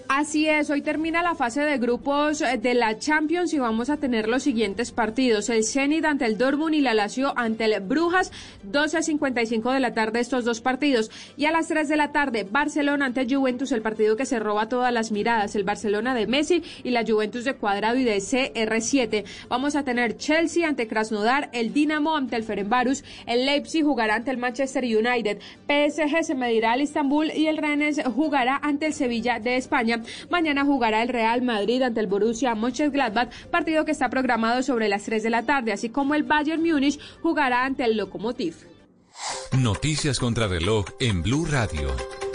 Así 0.08 0.48
es, 0.48 0.70
hoy 0.70 0.82
termina 0.82 1.20
la 1.24 1.34
fase 1.34 1.62
de 1.62 1.78
grupos 1.78 2.40
eh, 2.40 2.58
de 2.58 2.74
la 2.74 2.96
Champions 2.96 3.52
y 3.52 3.58
vamos 3.58 3.90
a 3.90 3.96
tener 3.96 4.28
los 4.28 4.44
siguientes 4.44 4.92
partidos. 4.92 5.48
El 5.48 5.64
Zenit 5.64 6.04
ante 6.04 6.26
el 6.26 6.38
Dortmund 6.38 6.74
y 6.74 6.80
la 6.80 6.94
Lazio 6.94 7.32
ante 7.36 7.64
el 7.64 7.80
Brujas, 7.80 8.30
12.55 8.70 9.72
de 9.72 9.80
la 9.80 9.94
tarde 9.94 10.20
estos 10.20 10.44
dos 10.44 10.60
partidos. 10.60 11.10
Y 11.36 11.46
a 11.46 11.50
las 11.50 11.66
3 11.66 11.88
de 11.88 11.96
la 11.96 12.12
tarde, 12.12 12.46
Barcelona 12.48 13.06
ante 13.06 13.26
Juventus, 13.28 13.72
el 13.72 13.82
partido 13.82 14.16
que 14.16 14.26
se 14.26 14.38
roba 14.38 14.68
todas 14.68 14.92
las 14.92 15.10
miradas. 15.10 15.56
El 15.56 15.64
Barcelona 15.64 16.14
de 16.14 16.28
Messi 16.28 16.62
y 16.84 16.90
la 16.90 17.04
Juventus 17.04 17.44
de 17.44 17.54
Cuadrado 17.54 17.96
y 17.96 18.04
de 18.04 18.18
CR7. 18.18 19.24
Vamos 19.48 19.74
a 19.74 19.82
tener 19.82 20.16
Chelsea 20.16 20.68
ante 20.68 20.86
Krasnodar, 20.86 21.50
el 21.52 21.72
Dinamo 21.72 22.16
ante 22.16 22.36
el 22.36 22.44
Ferenbarus, 22.44 23.02
el 23.26 23.44
Leipzig 23.44 23.82
jugará 23.82 24.14
ante 24.14 24.30
el 24.30 24.38
Manchester 24.38 24.84
United, 24.84 25.40
PSG 25.66 26.22
se 26.22 26.34
medirá 26.36 26.72
al 26.72 26.82
Istanbul 26.82 27.32
y 27.34 27.48
el 27.48 27.56
Rennes 27.56 28.00
jugará 28.14 28.60
ante 28.62 28.86
el 28.86 28.94
Sevilla 28.94 29.40
de 29.40 29.56
España. 29.56 29.95
Mañana 30.30 30.64
jugará 30.64 31.02
el 31.02 31.08
Real 31.08 31.42
Madrid 31.42 31.82
ante 31.82 32.00
el 32.00 32.06
Borussia 32.06 32.54
Mönchengladbach, 32.54 33.30
partido 33.50 33.84
que 33.84 33.92
está 33.92 34.08
programado 34.10 34.62
sobre 34.62 34.88
las 34.88 35.04
3 35.04 35.22
de 35.22 35.30
la 35.30 35.44
tarde, 35.44 35.72
así 35.72 35.88
como 35.88 36.14
el 36.14 36.22
Bayern 36.22 36.62
Múnich 36.62 36.98
jugará 37.22 37.64
ante 37.64 37.84
el 37.84 37.96
Lokomotiv. 37.96 38.56
Noticias 39.52 40.18
contra 40.18 40.46
reloj 40.46 40.86
en 41.00 41.22
Blue 41.22 41.46
Radio. 41.46 42.25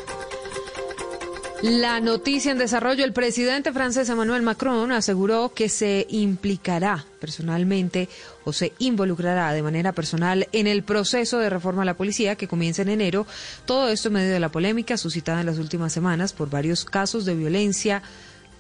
La 1.62 2.00
noticia 2.00 2.52
en 2.52 2.58
desarrollo, 2.58 3.06
el 3.06 3.14
presidente 3.14 3.72
francés 3.72 4.10
Emmanuel 4.10 4.42
Macron 4.42 4.92
aseguró 4.92 5.54
que 5.54 5.70
se 5.70 6.08
implicará 6.10 7.06
personalmente 7.20 8.10
o 8.46 8.52
se 8.52 8.74
involucrará 8.80 9.54
de 9.54 9.62
manera 9.62 9.92
personal 9.92 10.48
en 10.54 10.66
el 10.66 10.82
proceso 10.82 11.38
de 11.38 11.52
reforma 11.52 11.84
a 11.84 11.86
la 11.86 11.94
policía 11.94 12.36
que 12.36 12.48
comienza 12.48 12.82
en 12.82 12.90
enero. 12.90 13.28
Todo 13.66 13.90
esto 13.90 14.08
en 14.08 14.16
medio 14.16 14.34
de 14.34 14.40
la 14.40 14.50
polémica 14.50 14.98
suscitada 14.98 15.42
en 15.42 15.46
las 15.46 15.60
últimas 15.60 15.94
semanas 15.94 16.34
por 16.34 16.50
varios 16.50 16.84
casos 16.84 17.26
de 17.26 17.36
violencia 17.36 18.02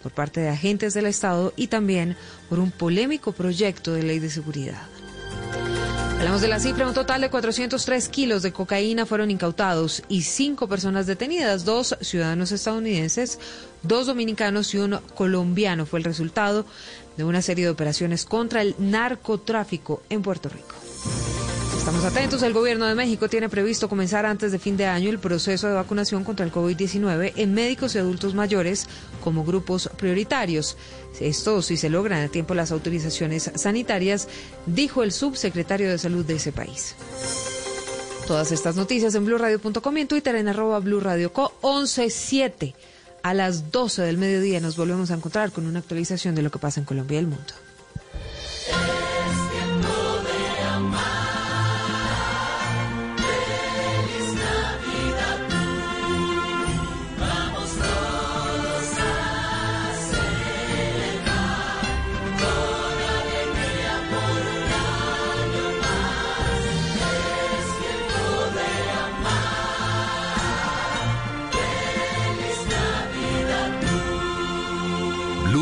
por 0.04 0.12
parte 0.12 0.41
de 0.41 0.49
agentes 0.49 0.93
del 0.93 1.08
Estado 1.08 1.54
y 1.56 1.68
también 1.68 2.16
por 2.49 2.60
un 2.60 2.70
polémico 2.70 3.32
proyecto 3.32 3.93
de 3.93 4.04
ley 4.04 4.20
de 4.20 4.30
seguridad. 4.30 4.84
Hablamos 6.22 6.41
de 6.41 6.49
la 6.49 6.59
cifra, 6.59 6.88
un 6.88 6.93
total 6.93 7.19
de 7.19 7.32
403 7.32 8.09
kilos 8.09 8.43
de 8.43 8.53
cocaína 8.53 9.07
fueron 9.07 9.32
incautados 9.32 10.03
y 10.07 10.22
cinco 10.22 10.67
personas 10.67 11.07
detenidas, 11.07 11.65
dos 11.65 11.97
ciudadanos 11.99 12.51
estadounidenses, 12.51 13.39
dos 13.82 14.05
dominicanos 14.05 14.72
y 14.76 14.78
un 14.78 14.99
colombiano 15.15 15.88
fue 15.88 15.97
el 15.97 16.05
resultado 16.05 16.67
de 17.17 17.24
una 17.24 17.41
serie 17.41 17.65
de 17.65 17.72
operaciones 17.72 18.26
contra 18.26 18.61
el 18.61 18.76
narcotráfico 18.78 20.03
en 20.11 20.22
Puerto 20.22 20.49
Rico. 20.49 20.76
Estamos 21.82 22.05
atentos. 22.05 22.43
El 22.43 22.53
gobierno 22.53 22.86
de 22.86 22.93
México 22.93 23.27
tiene 23.27 23.49
previsto 23.49 23.89
comenzar 23.89 24.23
antes 24.27 24.51
de 24.51 24.59
fin 24.59 24.77
de 24.77 24.86
año 24.86 25.09
el 25.09 25.17
proceso 25.17 25.67
de 25.67 25.73
vacunación 25.73 26.23
contra 26.23 26.45
el 26.45 26.51
COVID-19 26.51 27.34
en 27.38 27.55
médicos 27.55 27.95
y 27.95 27.97
adultos 27.97 28.36
mayores 28.36 28.86
como 29.23 29.43
grupos 29.43 29.89
prioritarios. 29.97 30.77
Esto 31.19 31.63
si 31.63 31.77
se 31.77 31.89
logran 31.89 32.21
a 32.21 32.27
tiempo 32.27 32.53
las 32.53 32.71
autorizaciones 32.71 33.49
sanitarias, 33.55 34.27
dijo 34.67 35.01
el 35.01 35.11
subsecretario 35.11 35.89
de 35.89 35.97
Salud 35.97 36.23
de 36.23 36.36
ese 36.36 36.51
país. 36.51 36.93
Todas 38.27 38.51
estas 38.51 38.75
noticias 38.75 39.15
en 39.15 39.25
blurradio.com 39.25 39.97
y 39.97 40.01
en 40.01 40.07
Twitter 40.07 40.36
en 40.36 40.49
arroba 40.49 40.77
blurradioco 40.82 41.51
117. 41.61 42.75
A 43.23 43.34
las 43.34 43.71
12 43.71 44.03
del 44.03 44.19
mediodía 44.19 44.59
nos 44.59 44.77
volvemos 44.77 45.09
a 45.09 45.15
encontrar 45.15 45.51
con 45.51 45.65
una 45.65 45.79
actualización 45.79 46.36
de 46.36 46.43
lo 46.43 46.51
que 46.51 46.59
pasa 46.59 46.79
en 46.79 46.86
Colombia 46.86 47.15
y 47.15 47.19
el 47.21 47.27
mundo. 47.27 47.53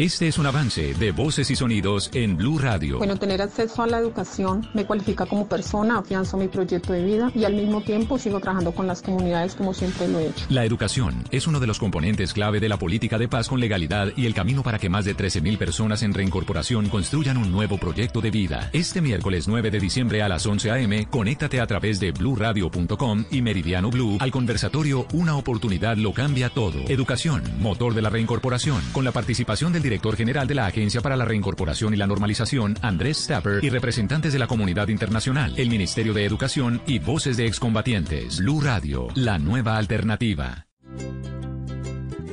Este 0.00 0.28
es 0.28 0.38
un 0.38 0.46
avance 0.46 0.94
de 0.94 1.10
voces 1.10 1.50
y 1.50 1.56
sonidos 1.56 2.08
en 2.14 2.36
Blue 2.36 2.60
Radio. 2.60 2.98
Bueno, 2.98 3.16
tener 3.16 3.42
acceso 3.42 3.82
a 3.82 3.88
la 3.88 3.98
educación 3.98 4.64
me 4.72 4.86
cualifica 4.86 5.26
como 5.26 5.48
persona, 5.48 5.98
afianzo 5.98 6.36
mi 6.36 6.46
proyecto 6.46 6.92
de 6.92 7.02
vida 7.02 7.32
y 7.34 7.42
al 7.42 7.54
mismo 7.54 7.80
tiempo 7.80 8.16
sigo 8.16 8.38
trabajando 8.38 8.70
con 8.70 8.86
las 8.86 9.02
comunidades 9.02 9.56
como 9.56 9.74
siempre 9.74 10.06
lo 10.06 10.20
he 10.20 10.28
hecho. 10.28 10.46
La 10.50 10.64
educación 10.64 11.24
es 11.32 11.48
uno 11.48 11.58
de 11.58 11.66
los 11.66 11.80
componentes 11.80 12.32
clave 12.32 12.60
de 12.60 12.68
la 12.68 12.76
política 12.76 13.18
de 13.18 13.26
paz 13.26 13.48
con 13.48 13.58
legalidad 13.58 14.12
y 14.14 14.26
el 14.26 14.34
camino 14.34 14.62
para 14.62 14.78
que 14.78 14.88
más 14.88 15.04
de 15.04 15.16
13.000 15.16 15.58
personas 15.58 16.04
en 16.04 16.14
reincorporación 16.14 16.88
construyan 16.90 17.36
un 17.36 17.50
nuevo 17.50 17.76
proyecto 17.76 18.20
de 18.20 18.30
vida. 18.30 18.70
Este 18.72 19.00
miércoles 19.00 19.48
9 19.48 19.68
de 19.72 19.80
diciembre 19.80 20.22
a 20.22 20.28
las 20.28 20.46
11 20.46 20.70
a.m., 20.70 21.08
conéctate 21.10 21.60
a 21.60 21.66
través 21.66 21.98
de 21.98 22.12
bluradio.com 22.12 23.24
y 23.32 23.42
Meridiano 23.42 23.90
Blue 23.90 24.18
al 24.20 24.30
conversatorio 24.30 25.08
Una 25.12 25.34
oportunidad 25.34 25.96
lo 25.96 26.12
cambia 26.12 26.50
todo. 26.50 26.78
Educación, 26.86 27.42
motor 27.58 27.94
de 27.94 28.02
la 28.02 28.10
reincorporación, 28.10 28.80
con 28.92 29.02
la 29.02 29.10
participación 29.10 29.72
del 29.72 29.87
director 29.88 30.16
general 30.16 30.46
de 30.46 30.54
la 30.54 30.66
Agencia 30.66 31.00
para 31.00 31.16
la 31.16 31.24
Reincorporación 31.24 31.94
y 31.94 31.96
la 31.96 32.06
Normalización, 32.06 32.76
Andrés 32.82 33.24
Stapper, 33.24 33.64
y 33.64 33.70
representantes 33.70 34.34
de 34.34 34.38
la 34.38 34.46
comunidad 34.46 34.88
internacional, 34.88 35.54
el 35.56 35.70
Ministerio 35.70 36.12
de 36.12 36.26
Educación 36.26 36.82
y 36.86 36.98
voces 36.98 37.38
de 37.38 37.46
excombatientes. 37.46 38.38
Blue 38.40 38.60
Radio, 38.60 39.08
la 39.14 39.38
nueva 39.38 39.78
alternativa. 39.78 40.66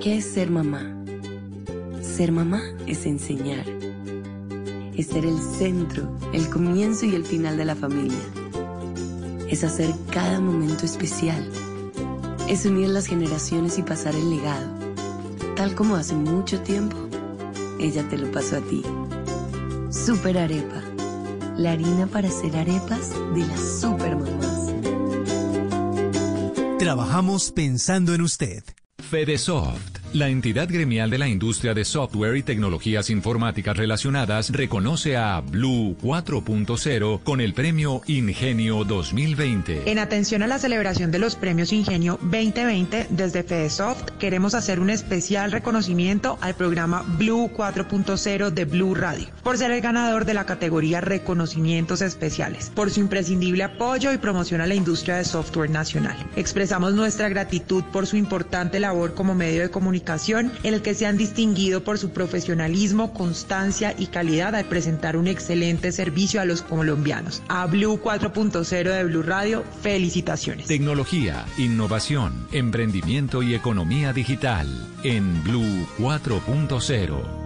¿Qué 0.04 0.18
es 0.18 0.26
ser 0.26 0.52
mamá? 0.52 0.82
Ser 2.02 2.34
mamá 2.34 2.62
es 2.88 3.06
enseñar. 3.06 3.66
Es 4.98 5.08
ser 5.08 5.26
el 5.26 5.40
centro, 5.40 6.20
el 6.34 6.50
comienzo 6.50 7.06
y 7.06 7.16
el 7.16 7.24
final 7.24 7.56
de 7.56 7.64
la 7.64 7.76
familia. 7.76 8.20
Es 9.50 9.64
hacer 9.64 9.94
cada 10.12 10.42
momento 10.42 10.86
especial. 10.86 11.50
Es 12.50 12.66
unir 12.66 12.90
las 12.90 13.08
generaciones 13.08 13.78
y 13.78 13.84
pasar 13.84 14.14
el 14.14 14.30
legado. 14.30 14.78
Tal 15.56 15.74
como 15.74 15.96
hace 15.96 16.16
mucho 16.16 16.60
tiempo 16.60 17.05
ella 17.80 18.08
te 18.10 18.18
lo 18.18 18.32
pasó 18.32 18.58
a 18.58 18.62
ti. 18.62 18.84
Super 19.90 20.38
Arepa. 20.38 20.82
La 21.58 21.72
harina 21.72 22.08
para 22.08 22.28
hacer 22.28 22.56
arepas 22.58 23.12
de 23.34 23.46
las 23.46 23.80
super 23.80 24.16
mamás. 24.16 24.74
Trabajamos 26.80 27.52
pensando 27.52 28.14
en 28.14 28.22
usted. 28.22 28.64
Fedesoft 29.10 30.05
la 30.16 30.30
entidad 30.30 30.70
gremial 30.70 31.10
de 31.10 31.18
la 31.18 31.28
industria 31.28 31.74
de 31.74 31.84
software 31.84 32.38
y 32.38 32.44
tecnologías 32.44 33.10
informáticas 33.10 33.76
relacionadas 33.76 34.50
reconoce 34.50 35.18
a 35.18 35.42
Blue 35.42 35.98
4.0 36.02 37.22
con 37.22 37.42
el 37.42 37.54
premio 37.54 38.02
Ingenio 38.08 38.86
2020. 38.86 39.92
En 39.92 40.00
atención 40.00 40.42
a 40.42 40.48
la 40.48 40.58
celebración 40.58 41.12
de 41.12 41.20
los 41.20 41.36
premios 41.36 41.74
Ingenio 41.74 42.18
2020, 42.22 43.08
desde 43.10 43.44
FedeSoft 43.44 44.12
queremos 44.18 44.56
hacer 44.56 44.80
un 44.80 44.90
especial 44.90 45.52
reconocimiento 45.52 46.38
al 46.40 46.56
programa 46.56 47.04
Blue 47.18 47.52
4.0 47.54 48.52
de 48.52 48.66
Blue 48.66 48.96
Radio, 48.96 49.28
por 49.44 49.58
ser 49.58 49.72
el 49.72 49.82
ganador 49.82 50.24
de 50.24 50.34
la 50.34 50.46
categoría 50.46 51.02
Reconocimientos 51.02 52.02
Especiales, 52.02 52.72
por 52.74 52.90
su 52.90 53.02
imprescindible 53.02 53.64
apoyo 53.64 54.14
y 54.14 54.18
promoción 54.18 54.62
a 54.62 54.68
la 54.68 54.76
industria 54.76 55.18
de 55.18 55.26
software 55.26 55.70
nacional. 55.70 56.16
Expresamos 56.38 56.94
nuestra 56.94 57.28
gratitud 57.28 57.84
por 57.92 58.08
su 58.08 58.16
importante 58.16 58.80
labor 58.80 59.14
como 59.14 59.36
medio 59.36 59.62
de 59.62 59.70
comunicación 59.70 60.05
en 60.06 60.52
el 60.64 60.82
que 60.82 60.94
se 60.94 61.06
han 61.06 61.18
distinguido 61.18 61.84
por 61.84 61.98
su 61.98 62.12
profesionalismo, 62.12 63.14
constancia 63.14 63.96
y 63.98 64.08
calidad 64.08 64.56
al 64.56 64.66
presentar 64.66 65.18
un 65.18 65.28
excelente 65.28 65.92
servicio 65.92 66.40
a 66.40 66.46
los 66.46 66.62
colombianos. 66.62 67.42
A 67.48 67.66
Blue 67.66 68.00
4.0 68.02 68.84
de 68.84 69.04
Blue 69.04 69.24
Radio, 69.24 69.64
felicitaciones. 69.82 70.68
Tecnología, 70.68 71.46
innovación, 71.58 72.48
emprendimiento 72.52 73.42
y 73.42 73.56
economía 73.56 74.14
digital 74.14 74.68
en 75.04 75.44
Blue 75.44 75.88
4.0. 75.98 77.45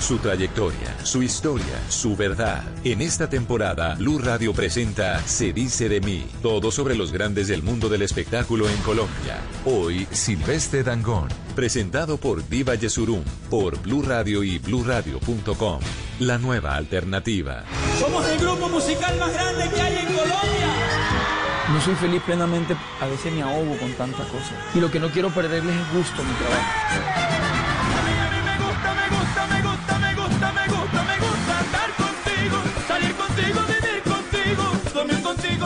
Su 0.00 0.18
trayectoria, 0.18 0.96
su 1.02 1.22
historia, 1.22 1.82
su 1.88 2.16
verdad. 2.16 2.62
En 2.84 3.02
esta 3.02 3.28
temporada, 3.28 3.96
Blue 3.96 4.18
Radio 4.18 4.54
presenta 4.54 5.20
Se 5.26 5.52
dice 5.52 5.88
de 5.88 6.00
mí, 6.00 6.24
todo 6.40 6.70
sobre 6.70 6.94
los 6.94 7.12
grandes 7.12 7.48
del 7.48 7.62
mundo 7.62 7.88
del 7.88 8.02
espectáculo 8.02 8.68
en 8.68 8.76
Colombia. 8.78 9.38
Hoy, 9.64 10.06
Silvestre 10.10 10.82
Dangón, 10.82 11.28
presentado 11.54 12.16
por 12.16 12.48
Diva 12.48 12.76
Yesurum, 12.76 13.22
por 13.50 13.78
Blue 13.82 14.02
Radio 14.02 14.44
y 14.44 14.58
BlueRadio.com. 14.58 15.80
La 16.20 16.38
nueva 16.38 16.76
alternativa. 16.76 17.64
Somos 17.98 18.26
el 18.28 18.38
grupo 18.38 18.68
musical 18.68 19.18
más 19.18 19.32
grande 19.34 19.68
que 19.68 19.80
hay 19.80 19.96
en 19.96 20.06
Colombia. 20.06 20.68
No 21.72 21.80
soy 21.82 21.96
feliz 21.96 22.22
plenamente, 22.22 22.74
a 23.00 23.06
veces 23.08 23.32
me 23.32 23.42
ahogo 23.42 23.76
con 23.78 23.92
tantas 23.92 24.26
cosas. 24.28 24.54
Y 24.74 24.80
lo 24.80 24.90
que 24.90 25.00
no 25.00 25.10
quiero 25.10 25.28
perderles 25.30 25.74
es 25.74 25.92
gusto 25.92 26.22
a 26.22 26.24
mi 26.24 26.32
trabajo. 26.34 27.47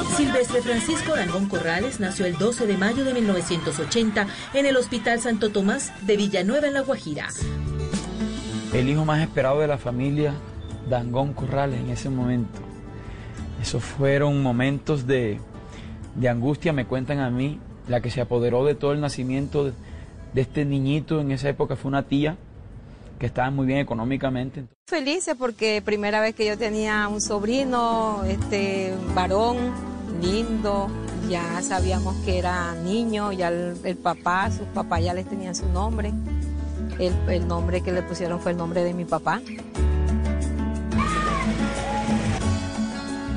Silvestre 0.05 0.61
Francisco 0.63 1.15
Rangón 1.15 1.49
Corrales 1.49 2.01
nació 2.01 2.27
el 2.27 2.37
12 2.37 2.67
de 2.67 2.77
mayo 2.77 3.05
de 3.05 3.15
1980 3.15 4.27
en 4.55 4.67
el 4.67 4.77
Hospital 4.77 5.21
Santo 5.21 5.51
Tomás 5.51 5.93
de 6.07 6.17
Villanueva 6.17 6.67
en 6.67 6.75
La 6.75 6.81
Guajira. 6.81 7.29
El 8.73 8.89
hijo 8.89 9.05
más 9.05 9.23
esperado 9.23 9.61
de 9.61 9.67
la 9.67 9.79
familia, 9.79 10.35
Dangón 10.89 11.33
Corrales, 11.33 11.81
en 11.81 11.91
ese 11.91 12.11
momento. 12.11 12.61
Esos 13.61 13.83
fueron 13.83 14.43
momentos 14.43 15.07
de, 15.07 15.41
angustia, 16.29 16.73
me 16.73 16.87
cuentan 16.87 17.21
a 17.21 17.31
mí. 17.31 17.61
La 17.89 18.01
que 18.01 18.11
se 18.11 18.21
apoderó 18.21 18.65
de 18.65 18.75
todo 18.75 18.93
el 18.93 19.01
nacimiento 19.01 19.65
de, 19.65 19.73
de 20.35 20.41
este 20.41 20.65
niñito 20.65 21.21
en 21.21 21.33
esa 21.33 21.49
época 21.49 21.77
fue 21.77 21.89
una 21.89 22.05
tía 22.05 22.37
que 23.19 23.27
estaba 23.27 23.51
muy 23.51 23.67
bien 23.67 23.79
económicamente. 23.79 24.65
Felices 24.87 25.37
porque 25.39 25.81
primera 25.85 26.21
vez 26.21 26.35
que 26.35 26.47
yo 26.47 26.59
tenía 26.59 27.09
un 27.09 27.21
sobrino, 27.21 28.25
este 28.25 28.95
varón, 29.15 29.92
lindo, 30.23 30.89
ya 31.29 31.61
sabíamos 31.63 32.15
que 32.25 32.39
era 32.39 32.75
niño, 32.77 33.33
ya 33.33 33.49
el, 33.49 33.97
papá, 33.97 34.51
sus 34.51 34.67
papás 34.69 35.03
ya 35.03 35.13
les 35.13 35.29
tenían 35.29 35.55
su 35.55 35.67
nombre. 35.69 36.13
El, 36.99 37.13
el 37.29 37.49
nombre 37.49 37.83
que 37.83 37.93
le 37.93 38.03
pusieron 38.03 38.41
fue 38.41 38.53
el 38.53 38.57
nombre 38.57 38.85
de 38.85 38.95
mi 38.95 39.05
papá. 39.05 39.41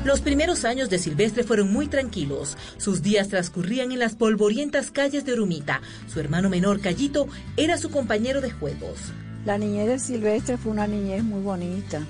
Los 0.04 0.20
primeros 0.20 0.64
años 0.64 0.88
de 0.88 1.00
Silvestre 1.00 1.42
fueron 1.42 1.72
muy 1.72 1.88
tranquilos. 1.88 2.56
Sus 2.76 3.02
días 3.02 3.26
transcurrían 3.26 3.90
en 3.90 3.98
las 3.98 4.14
polvorientas 4.14 4.92
calles 4.92 5.24
de 5.24 5.32
Orumita. 5.32 5.80
Su 6.06 6.20
hermano 6.20 6.48
menor, 6.48 6.80
Callito, 6.80 7.26
era 7.56 7.76
su 7.76 7.90
compañero 7.90 8.40
de 8.40 8.52
juegos. 8.52 9.12
La 9.44 9.58
niñez 9.58 9.88
de 9.88 9.98
Silvestre 9.98 10.58
fue 10.58 10.70
una 10.70 10.86
niñez 10.86 11.24
muy 11.24 11.42
bonita. 11.42 12.06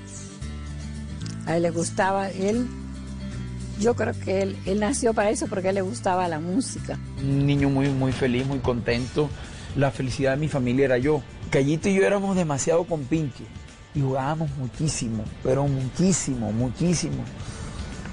A 1.46 1.56
él 1.56 1.62
le 1.62 1.70
gustaba, 1.70 2.28
él 2.28 2.66
yo 3.80 3.94
creo 3.94 4.14
que 4.24 4.42
él, 4.42 4.56
él 4.66 4.80
nació 4.80 5.14
para 5.14 5.30
eso 5.30 5.46
porque 5.46 5.72
le 5.72 5.82
gustaba 5.82 6.28
la 6.28 6.40
música. 6.40 6.98
Un 7.20 7.46
niño 7.46 7.68
muy, 7.68 7.88
muy 7.88 8.12
feliz, 8.12 8.46
muy 8.46 8.58
contento. 8.58 9.28
La 9.76 9.90
felicidad 9.90 10.32
de 10.32 10.38
mi 10.38 10.48
familia 10.48 10.86
era 10.86 10.98
yo. 10.98 11.22
Callito 11.50 11.88
y 11.88 11.94
yo 11.94 12.04
éramos 12.04 12.36
demasiado 12.36 12.84
compinches 12.84 13.46
y 13.94 14.00
jugábamos 14.00 14.50
muchísimo, 14.58 15.24
pero 15.42 15.66
muchísimo, 15.66 16.52
muchísimo. 16.52 17.24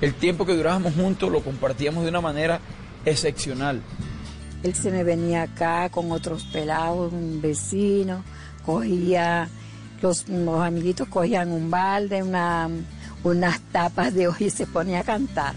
El 0.01 0.14
tiempo 0.14 0.45
que 0.45 0.55
durábamos 0.55 0.93
juntos 0.95 1.32
lo 1.32 1.43
compartíamos 1.43 2.03
de 2.03 2.09
una 2.09 2.22
manera 2.22 2.59
excepcional. 3.05 3.82
Él 4.64 4.74
se 4.76 4.91
me 4.91 5.03
venía 5.03 5.43
acá 5.43 5.89
con 5.89 6.11
otros 6.11 6.45
pelados, 6.45 7.11
un 7.11 7.41
vecino, 7.41 8.24
cogía, 8.66 9.49
los, 10.01 10.28
los 10.30 10.61
amiguitos 10.61 11.07
cogían 11.09 11.51
un 11.51 11.70
balde, 11.70 12.24
una, 12.24 12.70
unas 13.24 13.59
tapas 13.71 14.13
de 14.13 14.28
hoy 14.28 14.36
y 14.39 14.49
se 14.49 14.67
ponía 14.67 14.99
a 14.99 15.03
cantar. 15.03 15.55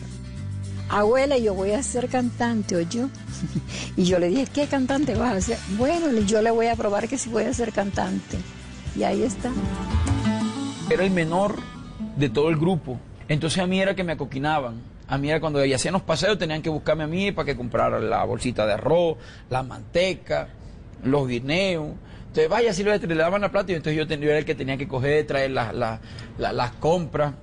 Abuela, 0.88 1.36
yo 1.36 1.54
voy 1.54 1.72
a 1.72 1.82
ser 1.82 2.08
cantante, 2.08 2.76
¿o 2.76 2.80
yo? 2.80 3.08
y 3.96 4.04
yo 4.04 4.18
le 4.18 4.28
dije, 4.28 4.46
¿qué 4.52 4.66
cantante 4.66 5.14
vas 5.14 5.36
a 5.36 5.40
ser? 5.40 5.58
Bueno, 5.76 6.20
yo 6.20 6.42
le 6.42 6.50
voy 6.50 6.66
a 6.66 6.76
probar 6.76 7.08
que 7.08 7.18
sí 7.18 7.28
voy 7.28 7.44
a 7.44 7.52
ser 7.52 7.72
cantante. 7.72 8.38
Y 8.96 9.02
ahí 9.02 9.22
está. 9.22 9.50
Era 10.88 11.04
el 11.04 11.10
menor 11.10 11.56
de 12.16 12.28
todo 12.28 12.48
el 12.48 12.56
grupo. 12.56 12.98
Entonces 13.28 13.58
a 13.58 13.66
mí 13.66 13.80
era 13.80 13.94
que 13.94 14.04
me 14.04 14.12
acoquinaban. 14.12 14.80
A 15.08 15.18
mí 15.18 15.28
era 15.28 15.40
cuando 15.40 15.60
hacían 15.60 15.92
los 15.92 16.02
paseos 16.02 16.38
tenían 16.38 16.62
que 16.62 16.70
buscarme 16.70 17.04
a 17.04 17.06
mí 17.06 17.32
para 17.32 17.46
que 17.46 17.56
comprara 17.56 18.00
la 18.00 18.24
bolsita 18.24 18.66
de 18.66 18.74
arroz, 18.74 19.16
la 19.50 19.62
manteca, 19.62 20.48
los 21.04 21.28
guineos. 21.28 21.94
Entonces, 22.28 22.48
vaya, 22.48 22.72
si 22.72 22.84
le 22.84 22.98
daban 22.98 23.40
la 23.40 23.50
plata 23.50 23.72
y 23.72 23.76
entonces 23.76 24.06
yo, 24.08 24.14
era 24.14 24.38
el 24.38 24.44
que 24.44 24.54
tenía 24.54 24.76
que 24.76 24.86
coger, 24.86 25.26
traer 25.26 25.50
las 25.50 26.72
compras. 26.80 27.34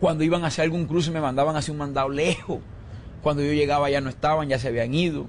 Cuando 0.00 0.24
iban 0.24 0.44
hacer 0.44 0.64
algún 0.64 0.86
cruce 0.86 1.10
me 1.10 1.20
mandaban 1.20 1.56
hacia 1.56 1.72
un 1.72 1.78
mandado 1.78 2.08
lejos. 2.08 2.60
Cuando 3.22 3.42
yo 3.42 3.52
llegaba 3.52 3.90
ya 3.90 4.00
no 4.00 4.10
estaban, 4.10 4.48
ya 4.48 4.58
se 4.58 4.68
habían 4.68 4.94
ido. 4.94 5.26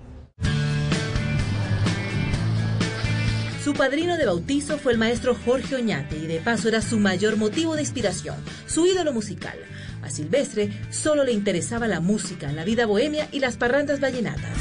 Su 3.63 3.73
padrino 3.73 4.17
de 4.17 4.25
bautizo 4.25 4.77
fue 4.77 4.91
el 4.91 4.97
maestro 4.97 5.37
Jorge 5.45 5.75
Oñate 5.75 6.17
y 6.17 6.27
de 6.27 6.41
paso 6.41 6.67
era 6.67 6.81
su 6.81 6.99
mayor 6.99 7.37
motivo 7.37 7.75
de 7.75 7.81
inspiración, 7.81 8.35
su 8.67 8.85
ídolo 8.85 9.13
musical. 9.13 9.57
A 10.01 10.09
Silvestre 10.09 10.69
solo 10.89 11.23
le 11.23 11.31
interesaba 11.31 11.87
la 11.87 12.01
música, 12.01 12.51
la 12.51 12.65
vida 12.65 12.85
bohemia 12.85 13.29
y 13.31 13.39
las 13.39 13.55
parrandas 13.55 14.01
vallenatas. 14.01 14.51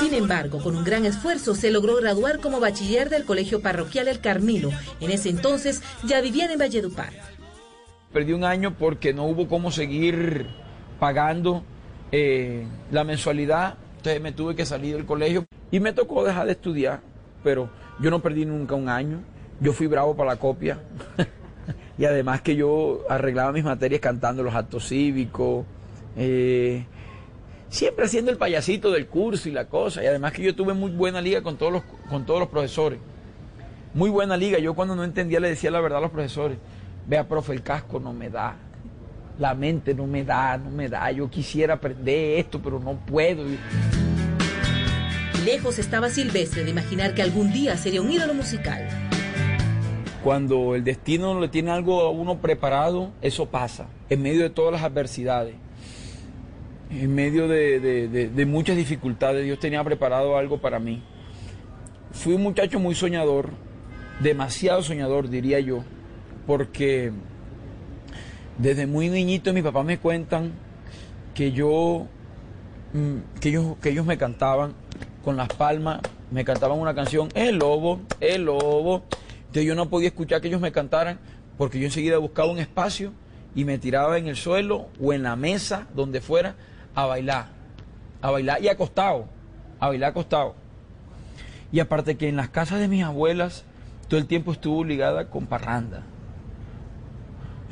Sin 0.00 0.12
embargo, 0.12 0.60
con 0.60 0.76
un 0.76 0.84
gran 0.84 1.06
esfuerzo 1.06 1.54
se 1.54 1.70
logró 1.70 1.96
graduar 1.96 2.40
como 2.40 2.58
bachiller 2.58 3.08
del 3.08 3.24
Colegio 3.24 3.62
Parroquial 3.62 4.08
El 4.08 4.20
Carmilo. 4.20 4.70
En 5.00 5.10
ese 5.10 5.30
entonces 5.30 5.82
ya 6.04 6.20
vivían 6.20 6.50
en 6.50 6.58
Valledupar. 6.58 7.12
Perdí 8.12 8.32
un 8.32 8.44
año 8.44 8.74
porque 8.78 9.14
no 9.14 9.24
hubo 9.24 9.48
cómo 9.48 9.70
seguir 9.70 10.46
pagando 11.00 11.62
eh, 12.10 12.66
la 12.90 13.04
mensualidad, 13.04 13.76
entonces 13.96 14.20
me 14.20 14.32
tuve 14.32 14.54
que 14.54 14.66
salir 14.66 14.96
del 14.96 15.06
colegio 15.06 15.46
y 15.70 15.80
me 15.80 15.92
tocó 15.92 16.22
dejar 16.24 16.46
de 16.46 16.52
estudiar, 16.52 17.00
pero 17.42 17.70
yo 18.00 18.10
no 18.10 18.20
perdí 18.20 18.44
nunca 18.44 18.74
un 18.74 18.90
año, 18.90 19.20
yo 19.60 19.72
fui 19.72 19.86
bravo 19.86 20.14
para 20.14 20.32
la 20.32 20.36
copia 20.36 20.78
y 21.98 22.04
además 22.04 22.42
que 22.42 22.54
yo 22.54 23.00
arreglaba 23.08 23.50
mis 23.52 23.64
materias 23.64 24.00
cantando 24.00 24.42
los 24.42 24.54
actos 24.54 24.88
cívicos, 24.88 25.64
eh, 26.16 26.84
siempre 27.70 28.04
haciendo 28.04 28.30
el 28.30 28.36
payasito 28.36 28.90
del 28.90 29.06
curso 29.06 29.48
y 29.48 29.52
la 29.52 29.68
cosa, 29.68 30.04
y 30.04 30.06
además 30.06 30.32
que 30.32 30.42
yo 30.42 30.54
tuve 30.54 30.74
muy 30.74 30.90
buena 30.90 31.22
liga 31.22 31.42
con 31.42 31.56
todos 31.56 31.72
los, 31.72 31.82
con 32.10 32.26
todos 32.26 32.40
los 32.40 32.50
profesores, 32.50 32.98
muy 33.94 34.10
buena 34.10 34.36
liga, 34.36 34.58
yo 34.58 34.74
cuando 34.74 34.94
no 34.94 35.04
entendía 35.04 35.40
le 35.40 35.48
decía 35.48 35.70
la 35.70 35.80
verdad 35.80 35.98
a 35.98 36.02
los 36.02 36.10
profesores, 36.10 36.58
vea 37.06 37.26
profe, 37.26 37.52
el 37.52 37.62
casco 37.62 37.98
no 38.00 38.12
me 38.12 38.30
da, 38.30 38.56
la 39.38 39.54
mente 39.54 39.94
no 39.94 40.06
me 40.06 40.24
da, 40.24 40.56
no 40.58 40.70
me 40.70 40.88
da, 40.88 41.10
yo 41.10 41.28
quisiera 41.28 41.74
aprender 41.74 42.38
esto, 42.38 42.60
pero 42.62 42.78
no 42.78 42.94
puedo. 42.94 43.44
Lejos 45.44 45.78
estaba 45.78 46.08
Silvestre 46.08 46.64
de 46.64 46.70
imaginar 46.70 47.14
que 47.14 47.22
algún 47.22 47.52
día 47.52 47.76
sería 47.76 48.00
un 48.00 48.10
ídolo 48.10 48.34
musical. 48.34 48.86
Cuando 50.22 50.76
el 50.76 50.84
destino 50.84 51.40
le 51.40 51.48
tiene 51.48 51.72
algo 51.72 52.02
a 52.02 52.10
uno 52.10 52.38
preparado, 52.38 53.10
eso 53.22 53.46
pasa, 53.46 53.86
en 54.08 54.22
medio 54.22 54.42
de 54.42 54.50
todas 54.50 54.72
las 54.72 54.82
adversidades, 54.82 55.56
en 56.90 57.12
medio 57.12 57.48
de, 57.48 57.80
de, 57.80 58.28
de 58.28 58.46
muchas 58.46 58.76
dificultades, 58.76 59.44
Dios 59.44 59.58
tenía 59.58 59.82
preparado 59.82 60.36
algo 60.36 60.60
para 60.60 60.78
mí. 60.78 61.02
Fui 62.12 62.34
un 62.34 62.42
muchacho 62.42 62.78
muy 62.78 62.94
soñador, 62.94 63.50
demasiado 64.20 64.82
soñador, 64.82 65.28
diría 65.28 65.58
yo, 65.58 65.82
porque 66.46 67.12
desde 68.58 68.86
muy 68.86 69.08
niñito 69.08 69.52
mis 69.52 69.62
papás 69.62 69.84
me 69.84 69.98
cuentan 69.98 70.52
que 71.34 71.52
yo, 71.52 72.06
mm, 72.92 73.40
que 73.40 73.48
ellos, 73.48 73.76
que 73.80 73.90
ellos 73.90 74.06
me 74.06 74.18
cantaban 74.18 74.74
con 75.24 75.36
las 75.36 75.48
palmas, 75.48 76.00
me 76.30 76.44
cantaban 76.44 76.78
una 76.78 76.94
canción, 76.94 77.28
el 77.34 77.58
lobo, 77.58 78.00
el 78.20 78.44
lobo. 78.44 79.02
Entonces 79.38 79.64
yo 79.64 79.74
no 79.74 79.88
podía 79.88 80.08
escuchar 80.08 80.40
que 80.40 80.48
ellos 80.48 80.60
me 80.60 80.72
cantaran 80.72 81.18
porque 81.58 81.78
yo 81.78 81.86
enseguida 81.86 82.18
buscaba 82.18 82.50
un 82.50 82.58
espacio 82.58 83.12
y 83.54 83.64
me 83.64 83.78
tiraba 83.78 84.18
en 84.18 84.28
el 84.28 84.36
suelo 84.36 84.88
o 85.00 85.12
en 85.12 85.22
la 85.22 85.36
mesa, 85.36 85.86
donde 85.94 86.20
fuera, 86.20 86.54
a 86.94 87.06
bailar. 87.06 87.48
A 88.20 88.30
bailar 88.30 88.62
y 88.62 88.68
acostado, 88.68 89.26
a 89.78 89.88
bailar 89.88 90.10
acostado. 90.10 90.54
Y 91.70 91.80
aparte 91.80 92.16
que 92.16 92.28
en 92.28 92.36
las 92.36 92.48
casas 92.48 92.80
de 92.80 92.88
mis 92.88 93.02
abuelas 93.02 93.64
todo 94.08 94.20
el 94.20 94.26
tiempo 94.26 94.52
estuvo 94.52 94.84
ligada 94.84 95.30
con 95.30 95.46
parranda. 95.46 96.02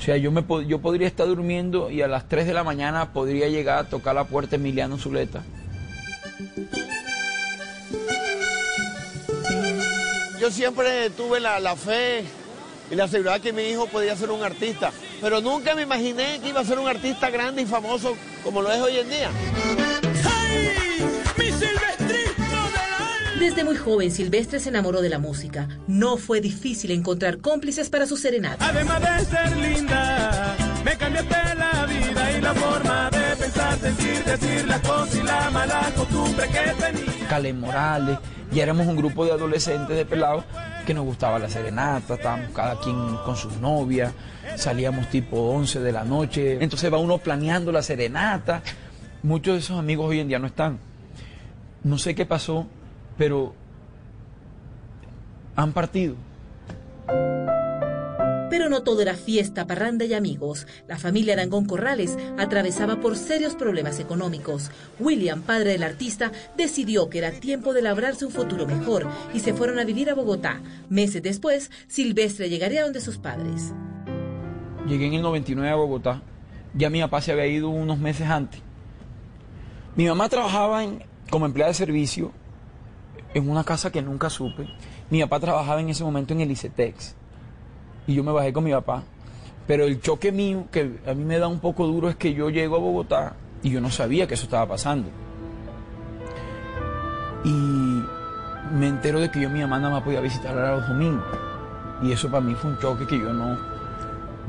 O 0.00 0.02
sea, 0.02 0.16
yo, 0.16 0.32
me, 0.32 0.42
yo 0.66 0.78
podría 0.78 1.06
estar 1.06 1.26
durmiendo 1.26 1.90
y 1.90 2.00
a 2.00 2.08
las 2.08 2.26
3 2.26 2.46
de 2.46 2.54
la 2.54 2.64
mañana 2.64 3.12
podría 3.12 3.48
llegar 3.48 3.78
a 3.80 3.84
tocar 3.84 4.14
la 4.14 4.24
puerta 4.24 4.56
Emiliano 4.56 4.96
Zuleta. 4.96 5.42
Yo 10.40 10.50
siempre 10.50 11.10
tuve 11.10 11.38
la, 11.38 11.60
la 11.60 11.76
fe 11.76 12.24
y 12.90 12.94
la 12.94 13.08
seguridad 13.08 13.42
que 13.42 13.52
mi 13.52 13.64
hijo 13.64 13.88
podía 13.88 14.16
ser 14.16 14.30
un 14.30 14.42
artista, 14.42 14.90
pero 15.20 15.42
nunca 15.42 15.74
me 15.74 15.82
imaginé 15.82 16.40
que 16.40 16.48
iba 16.48 16.60
a 16.60 16.64
ser 16.64 16.78
un 16.78 16.88
artista 16.88 17.28
grande 17.28 17.60
y 17.60 17.66
famoso 17.66 18.16
como 18.42 18.62
lo 18.62 18.72
es 18.72 18.80
hoy 18.80 18.96
en 18.96 19.08
día. 19.10 19.30
Desde 23.40 23.64
muy 23.64 23.74
joven, 23.74 24.10
Silvestre 24.10 24.60
se 24.60 24.68
enamoró 24.68 25.00
de 25.00 25.08
la 25.08 25.18
música. 25.18 25.66
No 25.86 26.18
fue 26.18 26.42
difícil 26.42 26.90
encontrar 26.90 27.38
cómplices 27.38 27.88
para 27.88 28.04
su 28.04 28.18
serenata. 28.18 28.68
Además 28.68 29.00
de 29.00 29.24
ser 29.24 29.56
linda, 29.56 30.54
me 30.84 30.94
cambiaste 30.94 31.54
la 31.54 31.86
vida 31.86 32.36
y 32.36 32.40
la 32.42 32.52
forma 32.52 33.08
de 33.10 33.36
pensar, 33.36 33.78
sentir, 33.78 34.24
decir 34.24 34.68
las 34.68 34.80
cosas 34.80 35.14
y 35.14 35.22
la 35.22 35.50
mala 35.50 35.90
costumbre 35.96 36.48
que 36.48 36.84
tenía. 36.84 37.28
Cale 37.30 37.54
Morales, 37.54 38.18
y 38.52 38.60
éramos 38.60 38.86
un 38.86 38.96
grupo 38.96 39.24
de 39.24 39.32
adolescentes 39.32 39.96
de 39.96 40.04
pelados 40.04 40.44
que 40.84 40.92
nos 40.92 41.06
gustaba 41.06 41.38
la 41.38 41.48
serenata, 41.48 42.16
estábamos 42.16 42.50
cada 42.54 42.78
quien 42.78 43.16
con 43.24 43.36
sus 43.36 43.56
novias, 43.56 44.12
salíamos 44.56 45.08
tipo 45.08 45.38
11 45.52 45.80
de 45.80 45.92
la 45.92 46.04
noche, 46.04 46.62
entonces 46.62 46.92
va 46.92 46.98
uno 46.98 47.16
planeando 47.16 47.72
la 47.72 47.80
serenata. 47.80 48.62
Muchos 49.22 49.54
de 49.54 49.60
esos 49.60 49.78
amigos 49.78 50.10
hoy 50.10 50.20
en 50.20 50.28
día 50.28 50.38
no 50.38 50.46
están. 50.46 50.78
No 51.82 51.96
sé 51.96 52.14
qué 52.14 52.26
pasó, 52.26 52.66
pero 53.20 53.52
han 55.54 55.74
partido. 55.74 56.14
Pero 58.48 58.70
no 58.70 58.82
todo 58.82 59.02
era 59.02 59.12
fiesta, 59.12 59.66
parranda 59.66 60.06
y 60.06 60.14
amigos. 60.14 60.66
La 60.88 60.96
familia 60.96 61.34
Arangón 61.34 61.66
Corrales 61.66 62.16
atravesaba 62.38 62.98
por 62.98 63.18
serios 63.18 63.56
problemas 63.56 64.00
económicos. 64.00 64.70
William, 64.98 65.42
padre 65.42 65.72
del 65.72 65.82
artista, 65.82 66.32
decidió 66.56 67.10
que 67.10 67.18
era 67.18 67.30
tiempo 67.32 67.74
de 67.74 67.82
labrarse 67.82 68.24
un 68.24 68.32
futuro 68.32 68.66
mejor 68.66 69.06
y 69.34 69.40
se 69.40 69.52
fueron 69.52 69.78
a 69.78 69.84
vivir 69.84 70.08
a 70.08 70.14
Bogotá. 70.14 70.62
Meses 70.88 71.22
después, 71.22 71.70
Silvestre 71.88 72.48
llegaría 72.48 72.84
donde 72.84 73.02
sus 73.02 73.18
padres. 73.18 73.74
Llegué 74.86 75.08
en 75.08 75.12
el 75.12 75.22
99 75.22 75.70
a 75.70 75.76
Bogotá. 75.76 76.22
Ya 76.72 76.88
mi 76.88 77.02
papá 77.02 77.20
se 77.20 77.32
había 77.32 77.48
ido 77.48 77.68
unos 77.68 77.98
meses 77.98 78.26
antes. 78.26 78.62
Mi 79.94 80.06
mamá 80.06 80.30
trabajaba 80.30 80.84
en, 80.84 81.04
como 81.28 81.44
empleada 81.44 81.68
de 81.68 81.74
servicio 81.74 82.32
en 83.34 83.48
una 83.48 83.64
casa 83.64 83.90
que 83.90 84.02
nunca 84.02 84.30
supe. 84.30 84.66
Mi 85.10 85.20
papá 85.22 85.40
trabajaba 85.40 85.80
en 85.80 85.90
ese 85.90 86.04
momento 86.04 86.32
en 86.34 86.40
el 86.40 86.50
ICETEX 86.50 87.14
y 88.06 88.14
yo 88.14 88.24
me 88.24 88.32
bajé 88.32 88.52
con 88.52 88.64
mi 88.64 88.72
papá. 88.72 89.02
Pero 89.66 89.84
el 89.84 90.00
choque 90.00 90.32
mío, 90.32 90.64
que 90.72 90.98
a 91.06 91.14
mí 91.14 91.24
me 91.24 91.38
da 91.38 91.46
un 91.46 91.60
poco 91.60 91.86
duro, 91.86 92.08
es 92.08 92.16
que 92.16 92.34
yo 92.34 92.50
llego 92.50 92.76
a 92.76 92.80
Bogotá 92.80 93.36
y 93.62 93.70
yo 93.70 93.80
no 93.80 93.90
sabía 93.90 94.26
que 94.26 94.34
eso 94.34 94.44
estaba 94.44 94.66
pasando. 94.66 95.08
Y 97.44 98.02
me 98.74 98.88
entero 98.88 99.20
de 99.20 99.30
que 99.30 99.40
yo 99.40 99.48
mi 99.48 99.60
mamá 99.60 99.78
nada 99.78 99.94
más 99.94 100.02
podía 100.02 100.20
visitar 100.20 100.58
a 100.58 100.76
los 100.76 100.88
domingos. 100.88 101.24
Y 102.02 102.12
eso 102.12 102.28
para 102.28 102.40
mí 102.40 102.54
fue 102.54 102.70
un 102.70 102.78
choque 102.78 103.06
que 103.06 103.18
yo 103.18 103.32
no, 103.32 103.56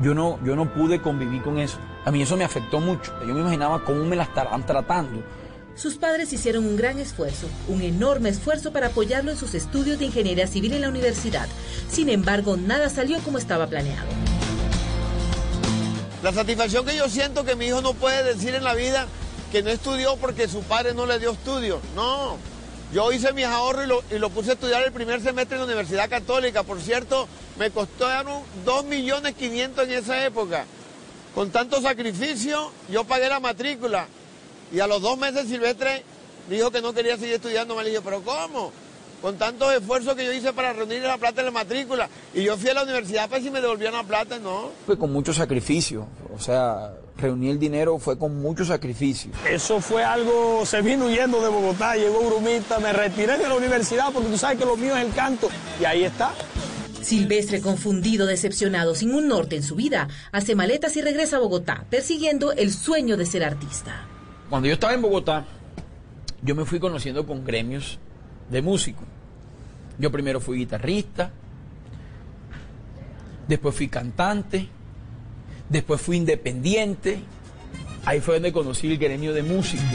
yo 0.00 0.14
no, 0.14 0.38
yo 0.44 0.56
no 0.56 0.66
pude 0.72 1.00
convivir 1.00 1.42
con 1.42 1.58
eso. 1.58 1.78
A 2.04 2.10
mí 2.10 2.20
eso 2.20 2.36
me 2.36 2.44
afectó 2.44 2.80
mucho. 2.80 3.12
Yo 3.24 3.32
me 3.34 3.40
imaginaba 3.40 3.84
cómo 3.84 4.04
me 4.04 4.16
la 4.16 4.24
estarán 4.24 4.66
tratando 4.66 5.22
sus 5.74 5.96
padres 5.96 6.32
hicieron 6.32 6.64
un 6.64 6.76
gran 6.76 6.98
esfuerzo, 6.98 7.48
un 7.68 7.82
enorme 7.82 8.28
esfuerzo 8.28 8.72
para 8.72 8.88
apoyarlo 8.88 9.30
en 9.30 9.36
sus 9.36 9.54
estudios 9.54 9.98
de 9.98 10.06
ingeniería 10.06 10.46
civil 10.46 10.72
en 10.74 10.82
la 10.82 10.88
universidad. 10.88 11.48
Sin 11.88 12.08
embargo, 12.08 12.56
nada 12.56 12.88
salió 12.88 13.18
como 13.20 13.38
estaba 13.38 13.66
planeado. 13.66 14.08
La 16.22 16.32
satisfacción 16.32 16.84
que 16.84 16.96
yo 16.96 17.08
siento 17.08 17.44
que 17.44 17.56
mi 17.56 17.66
hijo 17.66 17.80
no 17.80 17.94
puede 17.94 18.22
decir 18.22 18.54
en 18.54 18.64
la 18.64 18.74
vida 18.74 19.08
que 19.50 19.62
no 19.62 19.70
estudió 19.70 20.16
porque 20.16 20.46
su 20.46 20.62
padre 20.62 20.94
no 20.94 21.06
le 21.06 21.18
dio 21.18 21.32
estudio. 21.32 21.80
No, 21.96 22.36
yo 22.92 23.10
hice 23.10 23.32
mis 23.32 23.46
ahorros 23.46 23.84
y 23.84 23.88
lo, 23.88 24.04
y 24.10 24.18
lo 24.18 24.30
puse 24.30 24.50
a 24.50 24.52
estudiar 24.54 24.82
el 24.84 24.92
primer 24.92 25.20
semestre 25.22 25.56
en 25.56 25.62
la 25.62 25.66
Universidad 25.66 26.08
Católica. 26.08 26.62
Por 26.62 26.80
cierto, 26.80 27.26
me 27.58 27.70
costó 27.70 28.06
2 28.64 28.84
millones 28.84 29.34
500 29.34 29.84
en 29.84 29.90
esa 29.92 30.24
época. 30.24 30.66
Con 31.34 31.50
tanto 31.50 31.80
sacrificio, 31.80 32.70
yo 32.90 33.04
pagué 33.04 33.28
la 33.28 33.40
matrícula. 33.40 34.06
Y 34.72 34.80
a 34.80 34.86
los 34.86 35.02
dos 35.02 35.18
meses 35.18 35.48
Silvestre 35.48 36.02
dijo 36.48 36.70
que 36.70 36.80
no 36.80 36.92
quería 36.92 37.16
seguir 37.16 37.34
estudiando. 37.34 37.76
Me 37.76 37.84
dije, 37.84 38.00
pero 38.02 38.22
¿cómo? 38.22 38.72
Con 39.20 39.36
tantos 39.36 39.72
esfuerzos 39.72 40.16
que 40.16 40.24
yo 40.24 40.32
hice 40.32 40.52
para 40.52 40.72
reunir 40.72 41.02
la 41.02 41.16
plata 41.16 41.42
en 41.42 41.46
la 41.46 41.52
matrícula. 41.52 42.08
Y 42.34 42.42
yo 42.42 42.56
fui 42.56 42.70
a 42.70 42.74
la 42.74 42.82
universidad 42.82 43.28
para 43.28 43.40
si 43.40 43.50
me 43.50 43.60
devolvían 43.60 43.92
la 43.92 44.02
plata, 44.02 44.38
no. 44.38 44.70
Fue 44.84 44.98
con 44.98 45.12
mucho 45.12 45.32
sacrificio. 45.32 46.08
O 46.34 46.40
sea, 46.40 46.94
reunir 47.18 47.52
el 47.52 47.58
dinero 47.60 47.98
fue 47.98 48.18
con 48.18 48.40
mucho 48.42 48.64
sacrificio. 48.64 49.30
Eso 49.48 49.80
fue 49.80 50.02
algo, 50.02 50.66
se 50.66 50.82
vino 50.82 51.06
huyendo 51.06 51.40
de 51.40 51.48
Bogotá, 51.50 51.94
llegó 51.94 52.20
Brumita, 52.20 52.80
me 52.80 52.92
retiré 52.92 53.38
de 53.38 53.46
la 53.46 53.54
universidad 53.54 54.10
porque 54.12 54.28
tú 54.28 54.38
sabes 54.38 54.58
que 54.58 54.64
lo 54.64 54.76
mío 54.76 54.96
es 54.96 55.04
el 55.06 55.12
canto. 55.12 55.48
Y 55.80 55.84
ahí 55.84 56.02
está. 56.02 56.32
Silvestre, 57.00 57.60
confundido, 57.60 58.26
decepcionado, 58.26 58.94
sin 58.94 59.14
un 59.14 59.28
norte 59.28 59.56
en 59.56 59.62
su 59.62 59.76
vida, 59.76 60.08
hace 60.32 60.54
maletas 60.54 60.96
y 60.96 61.02
regresa 61.02 61.36
a 61.36 61.40
Bogotá, 61.40 61.84
persiguiendo 61.90 62.52
el 62.52 62.72
sueño 62.72 63.16
de 63.16 63.26
ser 63.26 63.44
artista. 63.44 64.06
Cuando 64.52 64.68
yo 64.68 64.74
estaba 64.74 64.92
en 64.92 65.00
Bogotá, 65.00 65.46
yo 66.42 66.54
me 66.54 66.66
fui 66.66 66.78
conociendo 66.78 67.24
con 67.24 67.42
gremios 67.42 67.98
de 68.50 68.60
músicos. 68.60 69.06
Yo 69.98 70.12
primero 70.12 70.40
fui 70.40 70.58
guitarrista, 70.58 71.30
después 73.48 73.74
fui 73.74 73.88
cantante, 73.88 74.68
después 75.70 76.02
fui 76.02 76.18
independiente. 76.18 77.20
Ahí 78.04 78.20
fue 78.20 78.34
donde 78.34 78.52
conocí 78.52 78.92
el 78.92 78.98
gremio 78.98 79.32
de 79.32 79.42
músicos. 79.42 79.86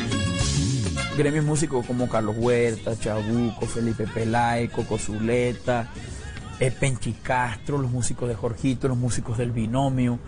Gremios 1.16 1.46
músicos 1.46 1.86
como 1.86 2.10
Carlos 2.10 2.36
Huerta, 2.40 2.98
Chabuco, 2.98 3.68
Felipe 3.68 4.08
Pelay, 4.08 4.70
Coco 4.70 4.98
Zuleta, 4.98 5.88
Penchi 6.58 7.14
Castro, 7.14 7.78
los 7.78 7.92
músicos 7.92 8.28
de 8.28 8.36
Jorgito, 8.36 8.88
los 8.88 8.98
músicos 8.98 9.38
del 9.38 9.52
binomio. 9.52 10.20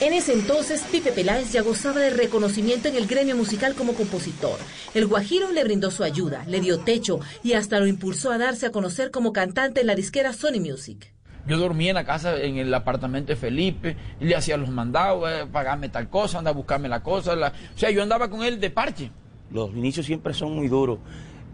En 0.00 0.14
ese 0.14 0.32
entonces, 0.32 0.82
Pipe 0.90 1.12
Peláez 1.12 1.52
ya 1.52 1.62
gozaba 1.62 2.00
de 2.00 2.10
reconocimiento 2.10 2.88
en 2.88 2.96
el 2.96 3.06
gremio 3.06 3.36
musical 3.36 3.74
como 3.74 3.92
compositor. 3.92 4.58
El 4.94 5.06
Guajiro 5.06 5.52
le 5.52 5.62
brindó 5.62 5.90
su 5.90 6.02
ayuda, 6.02 6.44
le 6.46 6.60
dio 6.60 6.80
techo 6.80 7.20
y 7.42 7.52
hasta 7.52 7.78
lo 7.78 7.86
impulsó 7.86 8.32
a 8.32 8.38
darse 8.38 8.66
a 8.66 8.72
conocer 8.72 9.10
como 9.10 9.32
cantante 9.32 9.82
en 9.82 9.86
la 9.86 9.94
disquera 9.94 10.32
Sony 10.32 10.58
Music. 10.60 11.12
Yo 11.46 11.58
dormía 11.58 11.90
en 11.90 11.96
la 11.96 12.06
casa, 12.06 12.40
en 12.40 12.56
el 12.56 12.72
apartamento 12.72 13.32
de 13.32 13.36
Felipe, 13.36 13.96
y 14.18 14.24
le 14.24 14.34
hacía 14.34 14.56
los 14.56 14.70
mandados, 14.70 15.30
eh, 15.30 15.46
pagarme 15.52 15.90
tal 15.90 16.08
cosa, 16.08 16.38
anda 16.38 16.50
a 16.50 16.54
buscarme 16.54 16.88
la 16.88 17.02
cosa. 17.02 17.34
O 17.34 17.78
sea, 17.78 17.90
yo 17.90 18.02
andaba 18.02 18.30
con 18.30 18.42
él 18.42 18.58
de 18.58 18.70
parche. 18.70 19.10
Los 19.50 19.70
inicios 19.72 20.06
siempre 20.06 20.32
son 20.32 20.56
muy 20.56 20.68
duros. 20.68 20.98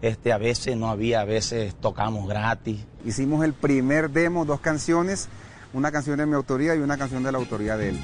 Este, 0.01 0.33
a 0.33 0.37
veces 0.37 0.75
no 0.77 0.89
había, 0.89 1.21
a 1.21 1.25
veces 1.25 1.75
tocamos 1.75 2.27
gratis. 2.27 2.79
Hicimos 3.05 3.43
el 3.45 3.53
primer 3.53 4.09
demo, 4.09 4.45
dos 4.45 4.59
canciones, 4.59 5.29
una 5.73 5.91
canción 5.91 6.17
de 6.17 6.25
mi 6.25 6.33
autoría 6.33 6.75
y 6.75 6.79
una 6.79 6.97
canción 6.97 7.23
de 7.23 7.31
la 7.31 7.37
autoría 7.37 7.77
de 7.77 7.89
él. 7.89 7.99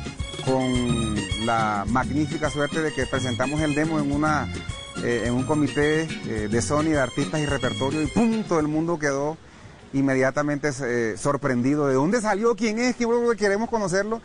Con 0.46 1.16
la 1.46 1.86
magnífica 1.88 2.50
suerte 2.50 2.82
de 2.82 2.94
que 2.94 3.06
presentamos 3.06 3.62
el 3.62 3.74
demo 3.74 4.00
en 4.00 4.12
una 4.12 4.48
eh, 5.04 5.24
en 5.26 5.34
un 5.34 5.44
comité 5.44 6.08
eh, 6.26 6.48
de 6.50 6.62
Sony 6.62 6.86
de 6.86 7.00
artistas 7.00 7.40
y 7.40 7.46
repertorio 7.46 8.02
y 8.02 8.08
¡pum! 8.08 8.44
todo 8.44 8.60
el 8.60 8.68
mundo 8.68 8.98
quedó 8.98 9.38
inmediatamente 9.94 10.72
eh, 10.82 11.16
sorprendido 11.18 11.88
de 11.88 11.94
dónde 11.94 12.20
salió, 12.20 12.56
quién 12.56 12.80
es, 12.80 12.96
quién 12.96 13.10
queremos 13.38 13.70
conocerlo. 13.70 14.22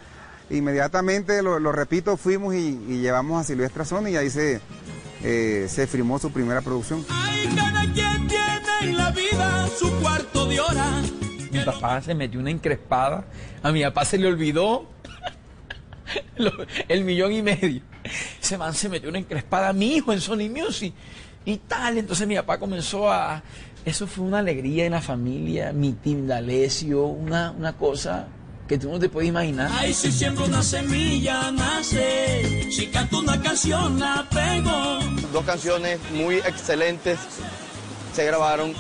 Inmediatamente, 0.51 1.43
lo, 1.43 1.73
repito, 1.73 2.16
fuimos 2.16 2.55
y, 2.55 2.77
llevamos 3.01 3.41
a 3.41 3.45
Silvestre 3.45 3.85
Sony 3.85 4.09
y 4.09 4.16
ahí 4.16 4.29
se, 4.29 4.61
se 5.23 5.87
firmó 5.87 6.18
su 6.18 6.31
primera 6.31 6.61
producción. 6.61 7.05
cada 7.55 7.81
quien 7.93 8.27
tiene 8.27 8.62
en 8.83 8.97
la 8.97 9.11
vida 9.11 9.68
su 9.79 9.91
cuarto 10.01 10.47
de 10.47 10.61
hora. 10.61 10.87
Mi 11.51 11.61
papá 11.61 12.01
se 12.01 12.14
metió 12.14 12.41
una 12.41 12.51
encrespada, 12.51 13.25
a 13.62 13.70
mi 13.73 13.83
papá 13.83 14.05
se 14.05 14.18
le 14.18 14.27
olvidó 14.27 14.87
el 16.89 17.05
millón 17.05 17.33
y 17.33 17.43
medio. 17.43 17.83
Ese 18.41 18.59
man 18.59 18.75
se 18.75 18.89
metió 18.89 19.09
una 19.09 19.18
encrespada 19.18 19.68
a 19.68 19.73
mi 19.73 19.95
hijo 19.97 20.12
en 20.12 20.20
Sony 20.20 20.49
Music 20.51 20.93
y 21.45 21.57
tal. 21.59 21.99
Entonces 21.99 22.27
mi 22.27 22.37
papá 22.37 22.59
comenzó 22.59 23.11
a... 23.11 23.43
Eso 23.85 24.07
fue 24.07 24.25
una 24.25 24.39
alegría 24.39 24.87
en 24.87 24.93
la 24.93 25.01
familia, 25.01 25.73
mi 25.73 25.93
Tindalesio, 25.93 27.05
una, 27.07 27.51
una 27.51 27.73
cosa 27.73 28.29
que 28.73 28.79
tú 28.79 28.91
no 28.91 28.99
te 28.99 29.11
puedes 29.11 29.29
imaginar. 29.29 29.70
Ay, 29.70 29.93
si 29.93 30.11
siempre 30.11 30.47
una 30.47 30.62
semilla 30.62 31.51
nace, 31.51 32.70
si 32.70 32.87
canto 32.87 33.18
una 33.18 33.39
canción 33.43 34.01
la 34.01 34.27
pego. 34.31 34.99
Dos 35.31 35.45
canciones 35.45 36.01
muy 36.12 36.37
excelentes 36.37 37.18
se 38.14 38.25
grabaron. 38.25 38.75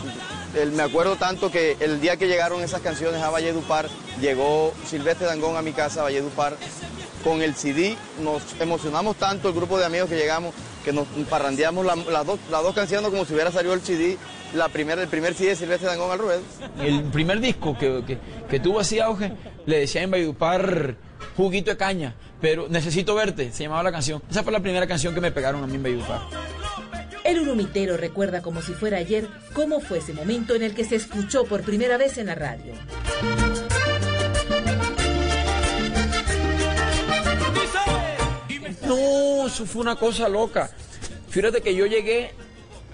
me 0.72 0.82
acuerdo 0.82 1.16
tanto 1.16 1.50
que 1.50 1.76
el 1.78 2.00
día 2.00 2.16
que 2.16 2.26
llegaron 2.26 2.62
esas 2.62 2.80
canciones 2.80 3.20
a 3.20 3.28
Valledupar, 3.28 3.90
llegó 4.18 4.72
Silvestre 4.88 5.26
Dangón 5.26 5.58
a 5.58 5.62
mi 5.62 5.72
casa, 5.72 6.00
a 6.00 6.04
Valledupar, 6.04 6.56
con 7.22 7.42
el 7.42 7.54
CD. 7.54 7.94
Nos 8.22 8.42
emocionamos 8.60 9.16
tanto 9.16 9.48
el 9.50 9.54
grupo 9.54 9.78
de 9.78 9.84
amigos 9.84 10.08
que 10.08 10.16
llegamos 10.16 10.54
que 10.86 10.94
nos 10.94 11.06
parrandeamos 11.28 11.84
las, 11.84 12.26
dos, 12.26 12.40
las 12.50 12.62
dos 12.62 12.74
canciones 12.74 13.10
como 13.10 13.26
si 13.26 13.34
hubiera 13.34 13.52
salido 13.52 13.74
el 13.74 13.82
CD, 13.82 14.16
la 14.54 14.68
primera, 14.68 15.02
el 15.02 15.08
primer 15.08 15.34
CD 15.34 15.50
de 15.50 15.56
Silvestre 15.56 15.88
Dangón 15.88 16.10
al 16.10 16.18
ruedo. 16.18 16.42
El 16.80 17.04
primer 17.04 17.40
disco 17.40 17.76
que, 17.78 18.18
que, 18.48 18.60
tuvo 18.60 18.80
así 18.80 19.00
auge, 19.00 19.32
le 19.66 19.80
decía 19.80 20.02
en 20.02 20.10
Valledupar 20.10 20.96
Juguito 21.36 21.70
de 21.70 21.76
Caña, 21.76 22.14
pero 22.40 22.68
Necesito 22.68 23.14
Verte, 23.14 23.52
se 23.52 23.64
llamaba 23.64 23.82
la 23.82 23.92
canción. 23.92 24.22
Esa 24.30 24.42
fue 24.42 24.52
la 24.52 24.60
primera 24.60 24.86
canción 24.86 25.14
que 25.14 25.20
me 25.20 25.32
pegaron 25.32 25.62
a 25.62 25.66
mí 25.66 25.76
en 25.76 25.82
Valledupar. 25.82 26.20
El 27.24 27.40
urumitero 27.40 27.96
recuerda 27.96 28.42
como 28.42 28.62
si 28.62 28.72
fuera 28.72 28.98
ayer 28.98 29.28
cómo 29.52 29.80
fue 29.80 29.98
ese 29.98 30.12
momento 30.12 30.54
en 30.54 30.62
el 30.62 30.74
que 30.74 30.84
se 30.84 30.96
escuchó 30.96 31.44
por 31.44 31.62
primera 31.62 31.96
vez 31.96 32.18
en 32.18 32.26
la 32.26 32.34
radio. 32.34 32.74
No, 38.86 39.46
eso 39.46 39.64
fue 39.64 39.82
una 39.82 39.96
cosa 39.96 40.28
loca. 40.28 40.70
Fíjate 41.28 41.62
que 41.62 41.74
yo 41.74 41.86
llegué, 41.86 42.32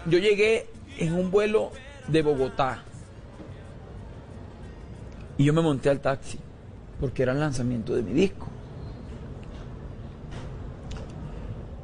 yo 0.07 0.19
llegué 0.19 0.67
en 0.99 1.15
un 1.15 1.31
vuelo 1.31 1.71
de 2.09 2.23
Bogotá. 2.23 2.83
Y 5.37 5.45
yo 5.45 5.53
me 5.53 5.63
monté 5.63 5.89
al 5.91 6.01
taxi, 6.01 6.39
porque 7.01 7.23
era 7.23 7.33
el 7.33 7.41
lanzamiento 7.41 7.95
de 7.95 8.03
mi 8.03 8.13
disco. 8.13 8.49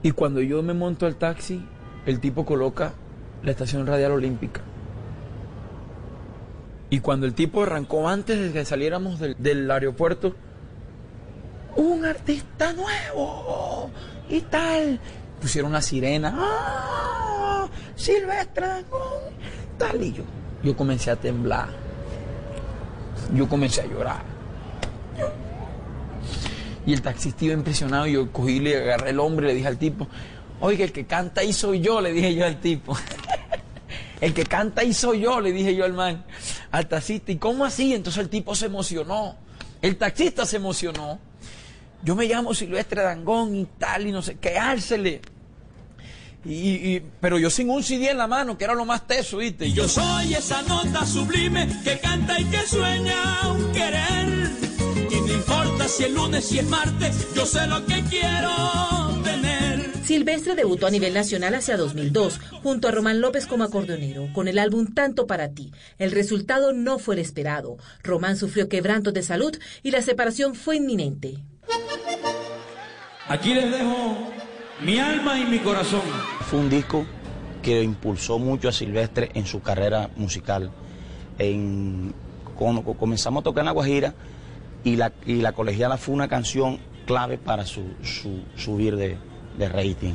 Y 0.02 0.10
cuando 0.10 0.42
yo 0.42 0.62
me 0.62 0.74
monto 0.74 1.06
al 1.06 1.16
taxi, 1.16 1.64
el 2.04 2.20
tipo 2.20 2.44
coloca 2.44 2.92
la 3.42 3.50
estación 3.50 3.86
radial 3.86 4.12
olímpica. 4.12 4.60
Y 6.90 7.00
cuando 7.00 7.26
el 7.26 7.34
tipo 7.34 7.62
arrancó 7.62 8.08
antes 8.08 8.38
de 8.38 8.52
que 8.52 8.64
saliéramos 8.64 9.18
del, 9.18 9.70
aeropuerto, 9.70 10.34
un 11.76 12.04
artista 12.04 12.72
nuevo 12.72 13.90
y 14.28 14.42
tal. 14.42 15.00
Pusieron 15.44 15.72
una 15.72 15.82
sirena. 15.82 16.34
¡Ah! 16.34 17.68
Silvestre, 17.96 18.66
tal. 19.76 20.02
Y 20.02 20.14
yo, 20.14 20.24
yo 20.62 20.74
comencé 20.74 21.10
a 21.10 21.16
temblar. 21.16 21.68
Yo 23.34 23.46
comencé 23.46 23.82
a 23.82 23.84
llorar. 23.84 24.22
Y 26.86 26.94
el 26.94 27.02
taxista 27.02 27.44
iba 27.44 27.52
impresionado. 27.52 28.06
Yo 28.06 28.32
cogí, 28.32 28.58
le 28.58 28.74
agarré 28.74 29.10
el 29.10 29.20
hombre, 29.20 29.48
le 29.48 29.54
dije 29.54 29.68
al 29.68 29.76
tipo, 29.76 30.08
Oiga, 30.60 30.82
el 30.82 30.92
que 30.92 31.04
canta 31.04 31.42
ahí 31.42 31.52
soy 31.52 31.80
yo, 31.80 32.00
le 32.00 32.14
dije 32.14 32.34
yo 32.34 32.46
al 32.46 32.58
tipo. 32.58 32.96
el 34.22 34.32
que 34.32 34.44
canta 34.44 34.80
ahí 34.80 34.94
soy 34.94 35.20
yo, 35.20 35.42
le 35.42 35.52
dije 35.52 35.76
yo 35.76 35.84
al 35.84 35.92
man, 35.92 36.24
al 36.70 36.88
taxista. 36.88 37.32
¿Y 37.32 37.36
cómo 37.36 37.66
así? 37.66 37.92
Entonces 37.92 38.22
el 38.22 38.30
tipo 38.30 38.54
se 38.54 38.64
emocionó. 38.64 39.36
El 39.82 39.98
taxista 39.98 40.46
se 40.46 40.56
emocionó. 40.56 41.18
Yo 42.02 42.14
me 42.14 42.26
llamo 42.26 42.54
Silvestre 42.54 43.02
Dangón 43.02 43.54
y 43.56 43.66
tal, 43.78 44.06
y 44.06 44.12
no 44.12 44.22
sé 44.22 44.36
qué, 44.36 44.58
ársele. 44.58 45.20
Y, 46.44 47.00
pero 47.20 47.38
yo 47.38 47.48
sin 47.48 47.70
un 47.70 47.82
CD 47.82 48.10
en 48.10 48.18
la 48.18 48.26
mano, 48.26 48.58
que 48.58 48.64
era 48.64 48.74
lo 48.74 48.84
más 48.84 49.06
teso, 49.06 49.38
¿viste? 49.38 49.72
Yo 49.72 49.88
soy 49.88 50.34
esa 50.34 50.62
nota 50.62 51.06
sublime 51.06 51.68
que 51.82 51.98
canta 51.98 52.38
y 52.38 52.44
que 52.44 52.66
sueña 52.66 53.50
un 53.50 53.72
querer. 53.72 54.50
Y 55.10 55.20
no 55.20 55.32
importa 55.32 55.88
si 55.88 56.04
el 56.04 56.14
lunes, 56.14 56.44
si 56.44 56.58
es 56.58 56.66
martes, 56.66 57.34
yo 57.34 57.46
sé 57.46 57.66
lo 57.66 57.84
que 57.86 58.02
quiero 58.10 58.84
Silvestre 60.04 60.54
debutó 60.54 60.86
a 60.86 60.90
nivel 60.90 61.14
nacional 61.14 61.54
hacia 61.54 61.78
2002, 61.78 62.38
junto 62.62 62.88
a 62.88 62.90
Román 62.90 63.22
López 63.22 63.46
como 63.46 63.64
acordeonero, 63.64 64.28
con 64.34 64.48
el 64.48 64.58
álbum 64.58 64.92
Tanto 64.92 65.26
para 65.26 65.52
ti. 65.52 65.72
El 65.98 66.12
resultado 66.12 66.74
no 66.74 66.98
fue 66.98 67.14
el 67.14 67.22
esperado. 67.22 67.78
Román 68.02 68.36
sufrió 68.36 68.68
quebrantos 68.68 69.14
de 69.14 69.22
salud 69.22 69.58
y 69.82 69.92
la 69.92 70.02
separación 70.02 70.54
fue 70.54 70.76
inminente. 70.76 71.38
Aquí 73.28 73.54
les 73.54 73.70
dejo 73.70 74.30
mi 74.82 74.98
alma 74.98 75.40
y 75.40 75.46
mi 75.46 75.58
corazón. 75.60 76.02
Un 76.54 76.70
disco 76.70 77.04
que 77.64 77.82
impulsó 77.82 78.38
mucho 78.38 78.68
a 78.68 78.72
Silvestre 78.72 79.28
en 79.34 79.44
su 79.44 79.60
carrera 79.60 80.08
musical. 80.14 80.70
comenzamos 82.96 83.40
a 83.40 83.44
tocar 83.44 83.62
en 83.62 83.66
La 83.66 83.72
Guajira 83.72 84.14
y 84.84 84.94
la, 84.94 85.52
colegiala 85.52 85.96
fue 85.96 86.14
una 86.14 86.28
canción 86.28 86.78
clave 87.06 87.38
para 87.38 87.66
su, 87.66 87.82
su 88.04 88.42
subir 88.56 88.94
de, 88.94 89.18
rating. 89.58 90.14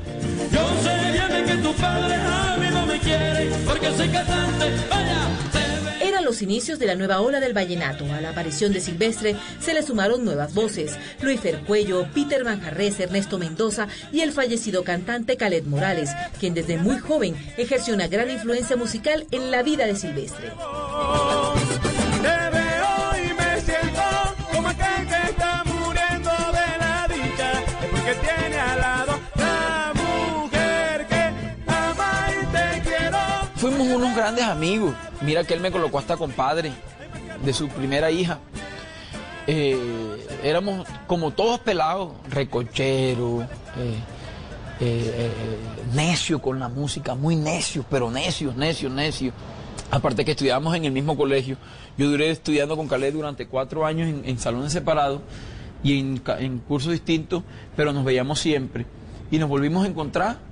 Yo 0.52 0.68
sé 0.82 1.12
bien 1.12 1.46
que 1.46 1.56
tu 1.58 1.74
padre 1.74 2.16
a 2.16 2.58
mí 2.58 2.68
no 2.72 2.86
me 2.86 3.00
quiere 3.00 3.52
porque 3.66 3.92
soy 3.92 4.08
cantante. 4.08 4.66
Vaya, 4.90 5.59
los 6.30 6.44
inicios 6.44 6.78
de 6.78 6.86
la 6.86 6.94
nueva 6.94 7.22
ola 7.22 7.40
del 7.40 7.56
vallenato. 7.56 8.06
A 8.14 8.22
la 8.22 8.30
aparición 8.30 8.72
de 8.72 8.82
Silvestre 8.82 9.36
se 9.60 9.74
le 9.74 9.82
sumaron 9.82 10.24
nuevas 10.24 10.54
voces. 10.54 10.96
Luis 11.24 11.40
Fercuello, 11.40 12.08
Peter 12.14 12.44
Manjarres, 12.44 13.00
Ernesto 13.00 13.40
Mendoza 13.40 13.88
y 14.12 14.22
el 14.22 14.32
fallecido 14.32 14.84
cantante 14.84 15.38
Calet 15.38 15.66
Morales, 15.66 16.12
quien 16.40 16.54
desde 16.54 16.78
muy 16.78 17.00
joven 17.00 17.36
ejerció 17.58 17.96
una 17.96 18.08
gran 18.08 18.30
influencia 18.30 18.76
musical 18.76 19.26
en 19.32 19.50
la 19.50 19.64
vida 19.64 19.88
de 19.88 19.96
Silvestre. 19.96 20.52
Unos 33.96 34.16
grandes 34.16 34.46
amigos. 34.46 34.94
Mira 35.22 35.44
que 35.44 35.54
él 35.54 35.60
me 35.60 35.72
colocó 35.72 36.00
hasta 36.00 36.18
compadre 36.18 36.72
de 37.44 37.54
su 37.54 37.68
primera 37.70 38.12
hija. 38.12 38.40
Eh, 39.48 40.28
éramos 40.44 40.88
como 41.08 41.32
todos 41.32 41.60
pelados, 41.60 42.12
recocheros, 42.30 43.46
eh, 43.78 43.96
eh, 44.80 45.32
necios 45.94 46.42
con 46.42 46.60
la 46.60 46.70
música, 46.70 47.16
muy 47.16 47.36
necios, 47.36 47.86
pero 47.90 48.12
necios, 48.12 48.56
necios, 48.56 48.92
necios. 48.92 49.34
Aparte 49.92 50.24
que 50.24 50.32
estudiábamos 50.32 50.76
en 50.76 50.86
el 50.86 50.92
mismo 50.92 51.18
colegio. 51.18 51.58
Yo 51.98 52.10
duré 52.10 52.30
estudiando 52.30 52.78
con 52.78 52.88
Caled 52.88 53.14
durante 53.14 53.48
cuatro 53.48 53.86
años 53.86 54.08
en, 54.24 54.40
salones 54.40 54.72
separados 54.72 55.22
y 55.84 56.00
en, 56.00 56.22
en 56.38 56.60
cursos 56.60 56.92
distintos, 56.92 57.44
pero 57.76 57.92
nos 57.92 58.06
veíamos 58.06 58.40
siempre. 58.40 58.86
Y 59.32 59.40
nos 59.40 59.50
volvimos 59.50 59.84
a 59.84 59.88
encontrar 59.88 60.49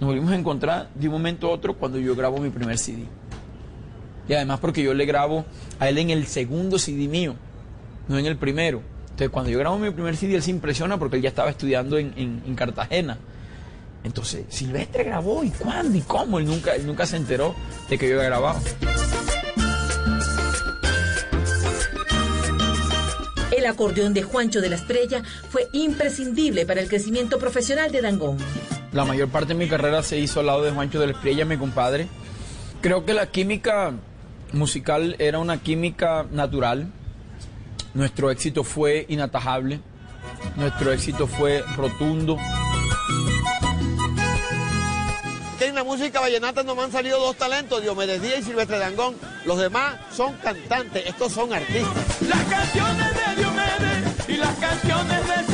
nos 0.00 0.08
volvimos 0.08 0.32
a 0.32 0.36
encontrar 0.36 0.88
de 0.94 1.06
un 1.08 1.12
momento 1.12 1.46
a 1.48 1.50
otro 1.50 1.74
cuando 1.76 1.98
yo 1.98 2.16
grabo 2.16 2.38
mi 2.38 2.48
primer 2.50 2.78
CD. 2.78 3.04
Y 4.28 4.32
además 4.34 4.58
porque 4.60 4.82
yo 4.82 4.94
le 4.94 5.04
grabo 5.06 5.44
a 5.78 5.88
él 5.88 5.98
en 5.98 6.10
el 6.10 6.26
segundo 6.26 6.78
CD 6.78 7.06
mío, 7.08 7.34
no 8.08 8.16
en 8.18 8.26
el 8.26 8.36
primero. 8.36 8.80
Entonces, 9.02 9.28
cuando 9.30 9.50
yo 9.50 9.58
grabo 9.58 9.78
mi 9.78 9.90
primer 9.90 10.16
CD, 10.16 10.36
él 10.36 10.42
se 10.42 10.50
impresiona 10.50 10.98
porque 10.98 11.16
él 11.16 11.22
ya 11.22 11.28
estaba 11.28 11.50
estudiando 11.50 11.98
en, 11.98 12.12
en- 12.16 12.42
en 12.46 12.54
Cartagena. 12.54 13.18
Entonces, 14.02 14.44
Silvestre 14.48 15.04
grabó, 15.04 15.44
¿y 15.44 15.50
cuándo? 15.50 15.98
¿Y 15.98 16.00
cómo? 16.00 16.38
Él 16.38 16.46
nunca, 16.46 16.74
él 16.74 16.86
nunca 16.86 17.04
se 17.04 17.16
enteró 17.16 17.54
de 17.90 17.98
que 17.98 18.08
yo 18.08 18.14
había 18.16 18.28
grabado. 18.30 18.58
El 23.50 23.66
acordeón 23.66 24.14
de 24.14 24.22
Juancho 24.22 24.60
de 24.62 24.70
la 24.70 24.76
Estrella 24.76 25.22
fue 25.50 25.68
imprescindible 25.72 26.64
para 26.64 26.80
el 26.80 26.88
crecimiento 26.88 27.38
profesional 27.38 27.90
de 27.92 28.00
Dangón. 28.00 28.38
La 28.92 29.04
mayor 29.04 29.28
parte 29.28 29.54
de 29.54 29.54
mi 29.54 29.68
carrera 29.68 30.02
se 30.02 30.18
hizo 30.18 30.40
al 30.40 30.46
lado 30.46 30.62
de 30.62 30.72
Juancho 30.72 30.98
de 30.98 31.06
la 31.06 31.12
Espriella, 31.12 31.44
mi 31.44 31.56
compadre. 31.56 32.08
Creo 32.80 33.04
que 33.04 33.14
la 33.14 33.26
química 33.26 33.92
musical 34.52 35.14
era 35.20 35.38
una 35.38 35.58
química 35.58 36.26
natural. 36.30 36.88
Nuestro 37.94 38.32
éxito 38.32 38.64
fue 38.64 39.06
inatajable. 39.08 39.80
Nuestro 40.56 40.92
éxito 40.92 41.28
fue 41.28 41.62
rotundo. 41.76 42.36
Que 45.58 45.66
en 45.66 45.74
la 45.76 45.84
música 45.84 46.18
vallenata 46.18 46.64
nomás 46.64 46.86
han 46.86 46.92
salido 46.92 47.20
dos 47.20 47.36
talentos, 47.36 47.82
Diomedes 47.82 48.20
Díaz 48.22 48.40
y 48.40 48.42
Silvestre 48.42 48.78
Dangón. 48.78 49.14
Los 49.44 49.58
demás 49.58 49.94
son 50.12 50.34
cantantes, 50.38 51.06
estos 51.06 51.32
son 51.32 51.52
artistas. 51.52 52.22
Las 52.28 52.42
canciones 52.44 53.06
de 53.14 53.42
Diomedes 53.42 54.28
y 54.28 54.36
las 54.36 54.56
canciones 54.58 55.28
de 55.28 55.49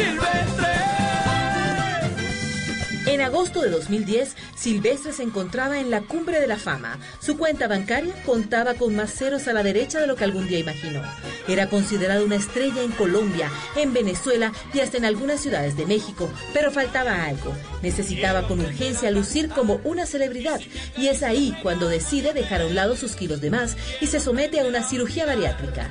agosto 3.27 3.61
de 3.61 3.70
2010, 3.70 4.35
Silvestre 4.57 5.12
se 5.12 5.22
encontraba 5.22 5.79
en 5.79 5.91
la 5.91 6.01
cumbre 6.01 6.41
de 6.41 6.47
la 6.47 6.57
fama. 6.57 6.99
Su 7.20 7.37
cuenta 7.37 7.68
bancaria 7.68 8.14
contaba 8.24 8.74
con 8.74 8.97
más 8.97 9.12
ceros 9.12 9.47
a 9.49 9.53
la 9.53 9.62
derecha 9.62 10.01
de 10.01 10.07
lo 10.07 10.16
que 10.16 10.24
algún 10.24 10.49
día 10.49 10.61
imaginó. 10.61 11.03
Era 11.47 11.68
considerado 11.68 12.24
una 12.24 12.37
estrella 12.37 12.83
en 12.83 12.93
Colombia, 12.93 13.51
en 13.77 13.93
Venezuela 13.93 14.53
y 14.72 14.81
hasta 14.81 14.97
en 14.97 15.05
algunas 15.05 15.41
ciudades 15.41 15.77
de 15.77 15.87
México, 15.87 16.31
pero 16.53 16.70
faltaba 16.70 17.24
algo. 17.24 17.55
Necesitaba 17.83 18.47
con 18.49 18.61
urgencia 18.61 19.11
lucir 19.11 19.49
como 19.49 19.81
una 19.85 20.07
celebridad 20.07 20.61
y 20.97 21.09
es 21.09 21.22
ahí 21.22 21.57
cuando 21.62 21.89
decide 21.89 22.33
dejar 22.33 22.62
a 22.62 22.66
un 22.66 22.74
lado 22.74 22.97
sus 22.97 23.16
kilos 23.16 23.41
de 23.41 23.51
más 23.51 23.77
y 24.01 24.07
se 24.07 24.20
somete 24.20 24.61
a 24.61 24.64
una 24.64 24.83
cirugía 24.83 25.27
bariátrica. 25.27 25.91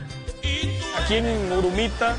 Aquí 0.98 1.16
en 1.16 1.52
Urumita 1.52 2.16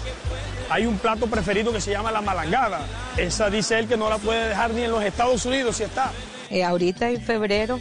hay 0.68 0.86
un 0.86 0.98
plato 0.98 1.26
preferido 1.26 1.72
que 1.72 1.80
se 1.80 1.92
llama 1.92 2.10
la 2.10 2.20
malangada. 2.20 2.86
Esa 3.16 3.50
dice 3.50 3.78
él 3.78 3.86
que 3.86 3.96
no 3.96 4.08
la 4.08 4.18
puede 4.18 4.48
dejar 4.48 4.72
ni 4.72 4.82
en 4.82 4.90
los 4.90 5.02
Estados 5.02 5.44
Unidos 5.46 5.76
si 5.76 5.84
está. 5.84 6.12
Eh, 6.50 6.64
ahorita 6.64 7.10
en 7.10 7.20
febrero 7.20 7.80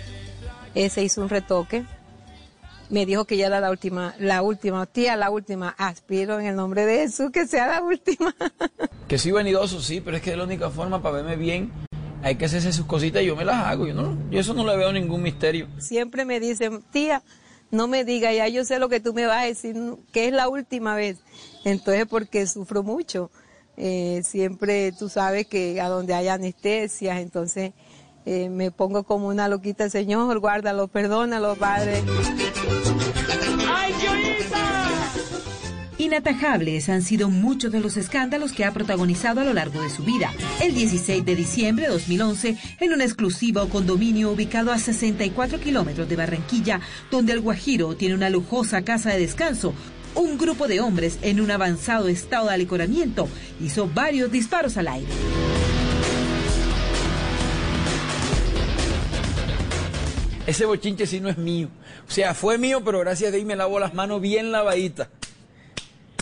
eh, 0.74 0.90
se 0.90 1.04
hizo 1.04 1.22
un 1.22 1.30
retoque. 1.30 1.86
Me 2.90 3.06
dijo 3.08 3.26
que 3.26 3.36
ya 3.38 3.48
era 3.48 3.60
la 3.60 3.72
última, 3.72 4.14
la 4.20 4.44
última, 4.44 4.86
tía, 4.86 5.16
la 5.16 5.32
última. 5.32 5.70
Aspiro 5.78 6.40
en 6.40 6.46
el 6.46 6.56
nombre 6.56 6.86
de 6.86 7.00
Jesús 7.00 7.32
que 7.32 7.48
sea 7.48 7.68
la 7.68 7.82
última. 7.82 8.34
Que 9.08 9.20
soy 9.20 9.34
venidoso, 9.34 9.80
sí, 9.82 10.02
pero 10.02 10.18
es 10.18 10.24
que 10.24 10.32
es 10.32 10.38
la 10.38 10.46
única 10.46 10.72
forma 10.72 11.00
para 11.00 11.18
verme 11.18 11.36
bien. 11.36 11.72
Hay 12.24 12.38
que 12.38 12.46
hacerse 12.46 12.74
sus 12.74 12.88
cositas 12.88 13.22
y 13.22 13.28
yo 13.28 13.36
me 13.36 13.46
las 13.46 13.68
hago. 13.68 13.86
Yo, 13.86 13.94
no, 13.94 14.18
yo 14.32 14.40
eso 14.40 14.56
no 14.56 14.66
le 14.66 14.76
veo 14.76 14.92
ningún 14.92 15.22
misterio. 15.22 15.68
Siempre 15.78 16.26
me 16.26 16.40
dicen, 16.40 16.82
tía, 16.92 17.22
no 17.70 17.88
me 17.88 18.04
diga, 18.04 18.34
ya 18.34 18.48
yo 18.48 18.66
sé 18.66 18.80
lo 18.80 18.90
que 18.90 19.00
tú 19.00 19.14
me 19.14 19.28
vas 19.28 19.44
a 19.44 19.46
decir, 19.46 19.76
que 20.12 20.28
es 20.28 20.34
la 20.34 20.48
última 20.50 20.96
vez. 20.96 21.20
Entonces, 21.66 22.05
porque 22.05 22.47
sufro 22.47 22.82
mucho. 22.84 23.30
Eh, 23.76 24.22
siempre 24.24 24.93
tú 24.93 25.09
sabes 25.09 25.47
que 25.47 25.82
a 25.82 25.89
donde 25.89 26.13
hay 26.13 26.30
anestesias, 26.30 27.20
entonces 27.20 27.74
eh, 28.26 28.47
me 28.49 28.72
pongo 28.72 29.03
como 29.03 29.28
una 29.28 29.49
loquita, 29.49 29.89
Señor, 29.89 30.39
guárdalo, 30.39 30.88
perdónalo, 30.88 31.55
Padre. 31.55 32.01
¡Ay, 33.68 33.93
Joyita! 33.93 34.86
Inatajables 35.97 36.89
han 36.89 37.01
sido 37.01 37.30
muchos 37.30 37.72
de 37.72 37.80
los 37.80 37.95
escándalos 37.95 38.51
que 38.51 38.66
ha 38.66 38.74
protagonizado 38.74 39.41
a 39.41 39.45
lo 39.45 39.53
largo 39.53 39.82
de 39.82 39.89
su 39.89 40.03
vida. 40.03 40.32
El 40.61 40.76
16 40.76 41.24
de 41.24 41.36
diciembre 41.36 41.86
de 41.86 41.93
2011, 41.93 42.57
en 42.82 42.93
un 42.93 43.01
exclusivo 43.01 43.68
condominio 43.70 44.32
ubicado 44.32 44.72
a 44.72 44.78
64 44.78 45.59
kilómetros 45.61 46.09
de 46.09 46.16
Barranquilla, 46.18 46.82
donde 47.11 47.32
el 47.32 47.39
Guajiro 47.39 47.95
tiene 47.95 48.13
una 48.13 48.30
lujosa 48.30 48.82
casa 48.84 49.11
de 49.11 49.20
descanso, 49.20 49.74
un 50.16 50.38
grupo 50.38 50.68
de 50.68 50.80
hombres 50.82 51.20
en 51.22 51.41
un 51.41 51.51
avanzado 51.51 52.07
estado 52.07 52.47
de 52.47 52.53
alicoramiento 52.53 53.28
hizo 53.61 53.88
varios 53.88 54.32
disparos 54.32 54.78
al 54.78 54.88
aire. 54.88 55.11
Ese 60.47 60.66
bochinche 60.66 61.07
sí 61.07 61.20
no 61.20 61.30
es 61.30 61.38
mío. 61.38 61.70
O 62.07 62.11
sea, 62.11 62.34
fue 62.34 62.57
mío, 62.57 62.82
pero 62.84 62.99
gracias 62.99 63.30
a 63.30 63.36
Dios 63.36 63.45
me 63.45 63.55
lavo 63.55 63.80
las 63.80 63.93
manos 63.93 64.22
bien 64.22 64.51
lavaditas. 64.51 65.09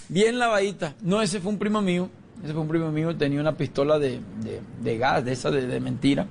Bien 0.07 0.39
lavadita. 0.39 0.95
No, 1.01 1.21
ese 1.21 1.41
fue 1.41 1.51
un 1.51 1.59
primo 1.59 1.81
mío. 1.81 2.09
Ese 2.43 2.53
fue 2.53 2.61
un 2.61 2.67
primo 2.69 2.91
mío. 2.91 3.15
Tenía 3.15 3.41
una 3.41 3.57
pistola 3.57 3.99
de, 3.99 4.21
gas, 4.97 5.25
de 5.25 5.33
esa 5.33 5.51
de, 5.51 5.67
de 5.67 5.79
mentira. 5.81 6.25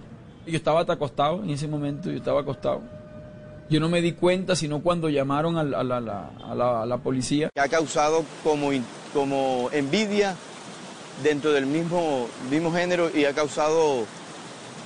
Yo 0.46 0.56
estaba 0.56 0.80
acostado 0.80 1.42
en 1.42 1.50
ese 1.50 1.68
momento. 1.68 2.10
Yo 2.10 2.16
estaba 2.16 2.40
acostado. 2.40 2.82
Yo 3.72 3.80
no 3.80 3.88
me 3.88 4.02
di 4.02 4.12
cuenta, 4.12 4.54
sino 4.54 4.82
cuando 4.82 5.08
llamaron 5.08 5.56
a 5.56 5.64
la, 5.64 6.98
policía. 7.02 7.48
ha 7.58 7.68
causado 7.68 8.22
como, 8.44 8.68
como 9.14 9.70
envidia 9.72 10.36
dentro 11.22 11.52
del 11.52 11.64
mismo, 11.64 12.28
mismo 12.50 12.70
género 12.70 13.10
y 13.14 13.24
ha 13.24 13.32
causado 13.32 14.04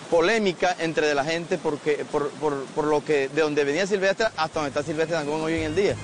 polémica 0.09 0.76
entre 0.78 1.12
la 1.16 1.24
gente 1.24 1.59
porque, 1.59 2.05
por, 2.12 2.30
por- 2.30 2.62
por 2.76 2.84
lo 2.84 3.05
que 3.05 3.28
de 3.28 3.43
donde 3.43 3.64
venía 3.64 3.89
Silvestre 3.89 4.26
hasta 4.37 4.61
donde 4.61 4.68
está 4.68 4.84
Silvestre 4.84 5.16
Dangón 5.16 5.41
hoy 5.41 5.55
en 5.55 5.62
el 5.64 5.74
día. 5.74 5.97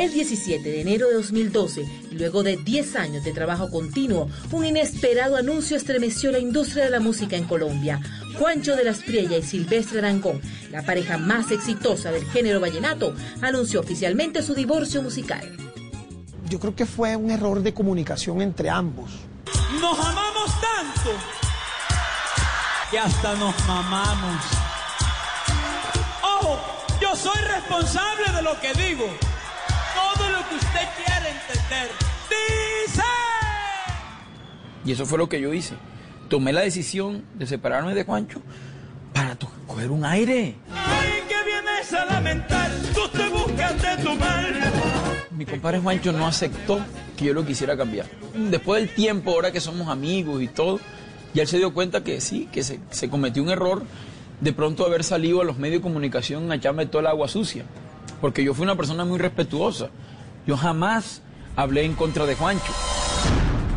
El 0.00 0.14
17 0.14 0.66
de 0.66 0.80
enero 0.80 1.08
de 1.08 1.16
2012, 1.16 1.86
y 2.10 2.14
luego 2.14 2.42
de 2.42 2.56
10 2.56 2.96
años 2.96 3.22
de 3.22 3.34
trabajo 3.34 3.70
continuo, 3.70 4.30
un 4.50 4.64
inesperado 4.64 5.36
anuncio 5.36 5.76
estremeció 5.76 6.32
la 6.32 6.38
industria 6.38 6.84
de 6.84 6.90
la 6.90 7.00
música 7.00 7.36
en 7.36 7.44
Colombia. 7.44 8.00
Juancho 8.38 8.76
de 8.76 8.84
la 8.84 8.92
Espriella 8.92 9.36
y 9.36 9.42
Silvestre 9.42 10.00
Dangón, 10.00 10.40
la 10.70 10.80
pareja 10.86 11.18
más 11.18 11.50
exitosa 11.50 12.10
del 12.10 12.24
género 12.24 12.60
vallenato, 12.60 13.14
anunció 13.42 13.80
oficialmente 13.80 14.42
su 14.42 14.54
divorcio 14.54 15.02
musical. 15.02 15.54
Yo 16.48 16.58
creo 16.58 16.74
que 16.74 16.86
fue 16.86 17.14
un 17.14 17.30
error 17.30 17.60
de 17.60 17.74
comunicación 17.74 18.40
entre 18.40 18.70
ambos. 18.70 19.10
Nos 19.82 19.98
amamos 19.98 20.50
tanto 20.62 21.10
que 22.90 22.98
hasta 22.98 23.34
nos 23.34 23.54
mamamos. 23.66 24.44
Ojo, 26.22 26.58
yo 27.02 27.14
soy 27.14 27.38
responsable 27.42 28.32
de 28.34 28.40
lo 28.40 28.58
que 28.60 28.72
digo. 28.72 29.04
Lo 30.40 30.48
que 30.48 30.54
usted 30.54 30.88
quiere 30.96 31.30
entender. 31.30 31.90
Dice. 32.30 33.02
Y 34.86 34.92
eso 34.92 35.04
fue 35.04 35.18
lo 35.18 35.28
que 35.28 35.38
yo 35.38 35.52
hice. 35.52 35.74
Tomé 36.30 36.54
la 36.54 36.62
decisión 36.62 37.24
de 37.34 37.46
separarme 37.46 37.94
de 37.94 38.04
Juancho 38.04 38.40
para 39.12 39.36
coger 39.66 39.90
un 39.90 40.02
aire. 40.02 40.54
Ay, 40.74 41.10
que 41.28 41.44
vienes 41.44 41.92
a 41.92 42.06
lamentar. 42.06 42.70
Tú 42.94 43.06
te 43.08 43.28
buscas 43.28 43.82
de 43.82 44.02
tu 44.02 44.14
mal. 44.14 44.54
Mi 45.30 45.44
compadre 45.44 45.80
Juancho 45.80 46.12
no 46.12 46.26
aceptó 46.26 46.80
que 47.18 47.26
yo 47.26 47.34
lo 47.34 47.44
quisiera 47.44 47.76
cambiar. 47.76 48.06
Después 48.34 48.80
del 48.82 48.94
tiempo, 48.94 49.32
ahora 49.32 49.52
que 49.52 49.60
somos 49.60 49.88
amigos 49.88 50.40
y 50.40 50.48
todo, 50.48 50.80
ya 51.34 51.42
él 51.42 51.48
se 51.48 51.58
dio 51.58 51.74
cuenta 51.74 52.02
que 52.02 52.22
sí, 52.22 52.48
que 52.50 52.62
se, 52.62 52.80
se 52.90 53.10
cometió 53.10 53.42
un 53.42 53.50
error 53.50 53.84
de 54.40 54.52
pronto 54.54 54.86
haber 54.86 55.04
salido 55.04 55.42
a 55.42 55.44
los 55.44 55.58
medios 55.58 55.80
de 55.80 55.82
comunicación 55.82 56.50
a 56.50 56.54
echarme 56.54 56.86
toda 56.86 57.02
el 57.02 57.06
agua 57.08 57.28
sucia. 57.28 57.66
Porque 58.22 58.42
yo 58.42 58.54
fui 58.54 58.64
una 58.64 58.76
persona 58.76 59.04
muy 59.04 59.18
respetuosa. 59.18 59.90
Yo 60.46 60.56
jamás 60.56 61.22
hablé 61.56 61.84
en 61.84 61.94
contra 61.94 62.26
de 62.26 62.34
Juancho. 62.34 62.72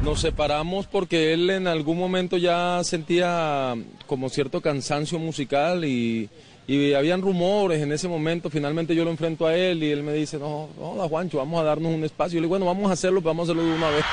Nos 0.03 0.19
separamos 0.19 0.87
porque 0.87 1.33
él 1.33 1.49
en 1.49 1.67
algún 1.67 1.97
momento 1.97 2.37
ya 2.37 2.81
sentía 2.83 3.75
como 4.05 4.29
cierto 4.29 4.61
cansancio 4.61 5.17
musical 5.17 5.85
y, 5.85 6.29
y 6.67 6.93
habían 6.93 7.21
rumores 7.21 7.81
en 7.81 7.91
ese 7.91 8.07
momento. 8.07 8.49
Finalmente 8.49 8.95
yo 8.95 9.05
lo 9.05 9.11
enfrento 9.11 9.47
a 9.47 9.55
él 9.55 9.83
y 9.83 9.91
él 9.91 10.03
me 10.03 10.13
dice, 10.13 10.37
no, 10.37 10.69
no, 10.77 10.95
da 10.95 11.07
Juancho, 11.07 11.37
vamos 11.37 11.61
a 11.61 11.63
darnos 11.63 11.93
un 11.93 12.03
espacio. 12.03 12.35
Y 12.35 12.37
yo 12.37 12.41
le 12.41 12.47
digo, 12.47 12.57
bueno, 12.57 12.65
vamos 12.65 12.89
a 12.89 12.93
hacerlo, 12.93 13.21
pero 13.21 13.29
vamos 13.29 13.47
a 13.47 13.51
hacerlo 13.51 13.69
de 13.69 13.75
una 13.75 13.89
vez. 13.89 14.05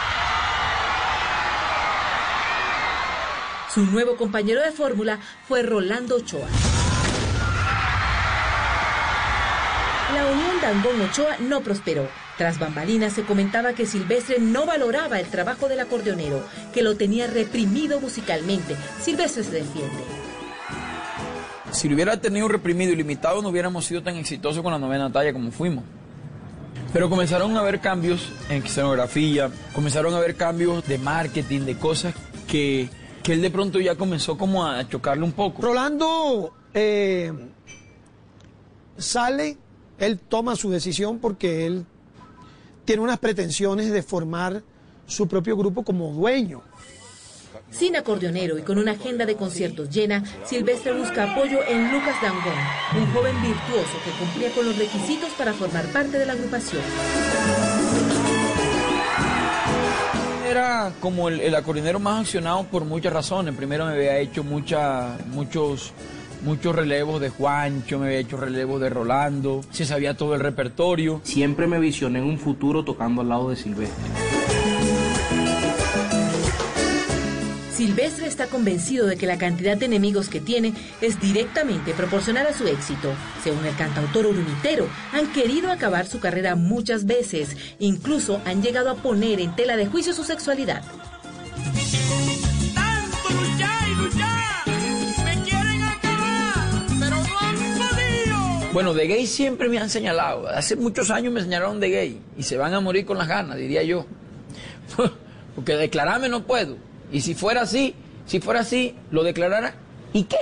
Su 3.75 3.87
nuevo 3.87 4.17
compañero 4.17 4.61
de 4.63 4.73
fórmula 4.73 5.21
fue 5.47 5.63
Rolando 5.63 6.17
Ochoa. 6.17 6.49
La 10.15 10.27
unión 10.27 10.61
Dangón-Ochoa 10.61 11.37
no 11.39 11.61
prosperó. 11.61 12.09
Tras 12.41 12.59
bambalinas 12.59 13.13
se 13.13 13.25
comentaba 13.25 13.75
que 13.75 13.85
Silvestre 13.85 14.39
no 14.39 14.65
valoraba 14.65 15.21
el 15.21 15.27
trabajo 15.27 15.69
del 15.69 15.79
acordeonero, 15.79 16.43
que 16.73 16.81
lo 16.81 16.97
tenía 16.97 17.27
reprimido 17.27 18.01
musicalmente. 18.01 18.77
Silvestre 18.99 19.45
se 19.45 19.51
defiende. 19.57 20.03
Si 21.71 21.87
lo 21.87 21.97
hubiera 21.97 22.19
tenido 22.19 22.49
reprimido 22.49 22.95
y 22.95 22.97
limitado, 22.97 23.43
no 23.43 23.51
hubiéramos 23.51 23.85
sido 23.85 24.03
tan 24.03 24.17
exitosos 24.17 24.63
con 24.63 24.73
la 24.73 24.79
novena 24.79 25.13
talla 25.13 25.35
como 25.35 25.51
fuimos. 25.51 25.85
Pero 26.95 27.11
comenzaron 27.11 27.55
a 27.59 27.61
haber 27.61 27.79
cambios 27.81 28.33
en 28.49 28.65
escenografía, 28.65 29.51
comenzaron 29.75 30.15
a 30.15 30.17
haber 30.17 30.35
cambios 30.35 30.89
de 30.89 30.97
marketing, 30.97 31.67
de 31.67 31.77
cosas 31.77 32.15
que, 32.49 32.89
que 33.23 33.35
él 33.35 33.43
de 33.43 33.51
pronto 33.51 33.81
ya 33.81 33.97
comenzó 33.97 34.39
como 34.39 34.67
a 34.67 34.89
chocarle 34.89 35.25
un 35.25 35.33
poco. 35.33 35.61
Rolando 35.61 36.55
eh, 36.73 37.35
sale, 38.97 39.59
él 39.99 40.19
toma 40.21 40.57
su 40.57 40.71
decisión 40.71 41.19
porque 41.19 41.67
él 41.67 41.85
tiene 42.91 43.05
unas 43.05 43.21
pretensiones 43.21 43.93
de 43.93 44.03
formar 44.03 44.65
su 45.07 45.29
propio 45.29 45.57
grupo 45.57 45.85
como 45.85 46.13
dueño. 46.13 46.61
Sin 47.71 47.95
acordeonero 47.95 48.59
y 48.59 48.63
con 48.63 48.79
una 48.79 48.91
agenda 48.91 49.25
de 49.27 49.37
conciertos 49.37 49.91
llena, 49.91 50.25
Silvestre 50.45 50.93
busca 50.99 51.31
apoyo 51.31 51.61
en 51.69 51.93
Lucas 51.93 52.17
Dangón, 52.21 52.53
un 52.97 53.07
joven 53.15 53.41
virtuoso 53.43 53.97
que 54.05 54.11
cumplía 54.19 54.51
con 54.51 54.67
los 54.67 54.77
requisitos 54.77 55.31
para 55.39 55.53
formar 55.53 55.87
parte 55.93 56.19
de 56.19 56.27
la 56.27 56.33
agrupación. 56.33 56.83
Era 60.49 60.93
como 60.99 61.29
el, 61.29 61.39
el 61.43 61.55
acordeonero 61.55 62.01
más 62.01 62.23
accionado 62.23 62.65
por 62.65 62.85
muchas 62.85 63.13
razones. 63.13 63.55
Primero 63.55 63.87
me 63.87 63.93
había 63.93 64.19
hecho 64.19 64.43
mucha, 64.43 65.17
muchos 65.29 65.93
muchos 66.43 66.75
relevos 66.75 67.21
de 67.21 67.29
Juancho, 67.31 67.99
me 67.99 68.07
había 68.07 68.19
hecho 68.19 68.37
relevos 68.37 68.81
de 68.81 68.91
Rolando, 68.91 69.63
se 69.71 69.85
sabía 69.85 70.17
todo 70.17 70.35
el 70.35 70.41
repertorio. 70.41 71.21
Siempre 71.25 71.67
me 71.67 71.79
visioné 71.79 72.21
en 72.21 72.27
un 72.27 72.39
futuro 72.39 72.85
tocando 72.85 73.23
al 73.23 73.29
lado 73.29 73.51
de 73.51 73.57
Silvestre. 73.57 74.05
Silvestre 77.81 78.27
está 78.27 78.47
convencido 78.47 79.07
de 79.07 79.17
que 79.17 79.27
la 79.27 79.39
cantidad 79.39 79.75
de 79.75 79.87
enemigos 79.87 80.29
que 80.29 80.39
tiene 80.39 80.75
es 81.01 81.19
directamente 81.19 81.95
proporcional 81.95 82.47
a 82.47 82.53
su 82.53 82.67
éxito. 82.67 83.11
Según 83.43 83.65
el 83.65 83.75
cantautor 83.75 84.27
urumitero, 84.27 84.87
han 85.13 85.33
querido 85.33 85.73
acabar 85.73 86.07
su 86.07 86.21
carrera 86.21 86.57
muchas 86.57 87.07
veces, 87.07 87.57
incluso 87.79 88.43
han 88.45 88.63
llegado 88.63 88.91
a 88.91 88.97
poner 88.97 89.41
en 89.41 89.57
tela 89.57 89.79
de 89.79 89.87
juicio 89.87 90.13
su 90.13 90.25
sexualidad. 90.25 90.83
Bueno, 98.73 98.95
de 98.95 99.07
gay 99.09 99.27
siempre 99.27 99.69
me 99.69 99.79
han 99.79 99.91
señalado. 99.91 100.49
Hace 100.49 100.77
muchos 100.77 101.11
años 101.11 101.33
me 101.33 101.41
señalaron 101.41 101.81
de 101.81 101.91
gay 101.91 102.23
y 102.37 102.43
se 102.45 102.57
van 102.57 102.73
a 102.73 102.81
morir 102.81 103.05
con 103.05 103.19
las 103.19 103.27
ganas, 103.27 103.57
diría 103.57 103.83
yo. 103.83 104.07
Porque 105.57 105.75
declararme 105.77 106.29
no 106.29 106.45
puedo. 106.45 106.77
Y 107.11 107.21
si 107.23 107.35
fuera 107.35 107.63
así, 107.63 107.95
si 108.27 108.41
fuera 108.41 108.61
así, 108.61 108.95
lo 109.11 109.25
declarara. 109.25 109.75
¿Y 110.13 110.23
qué? 110.25 110.37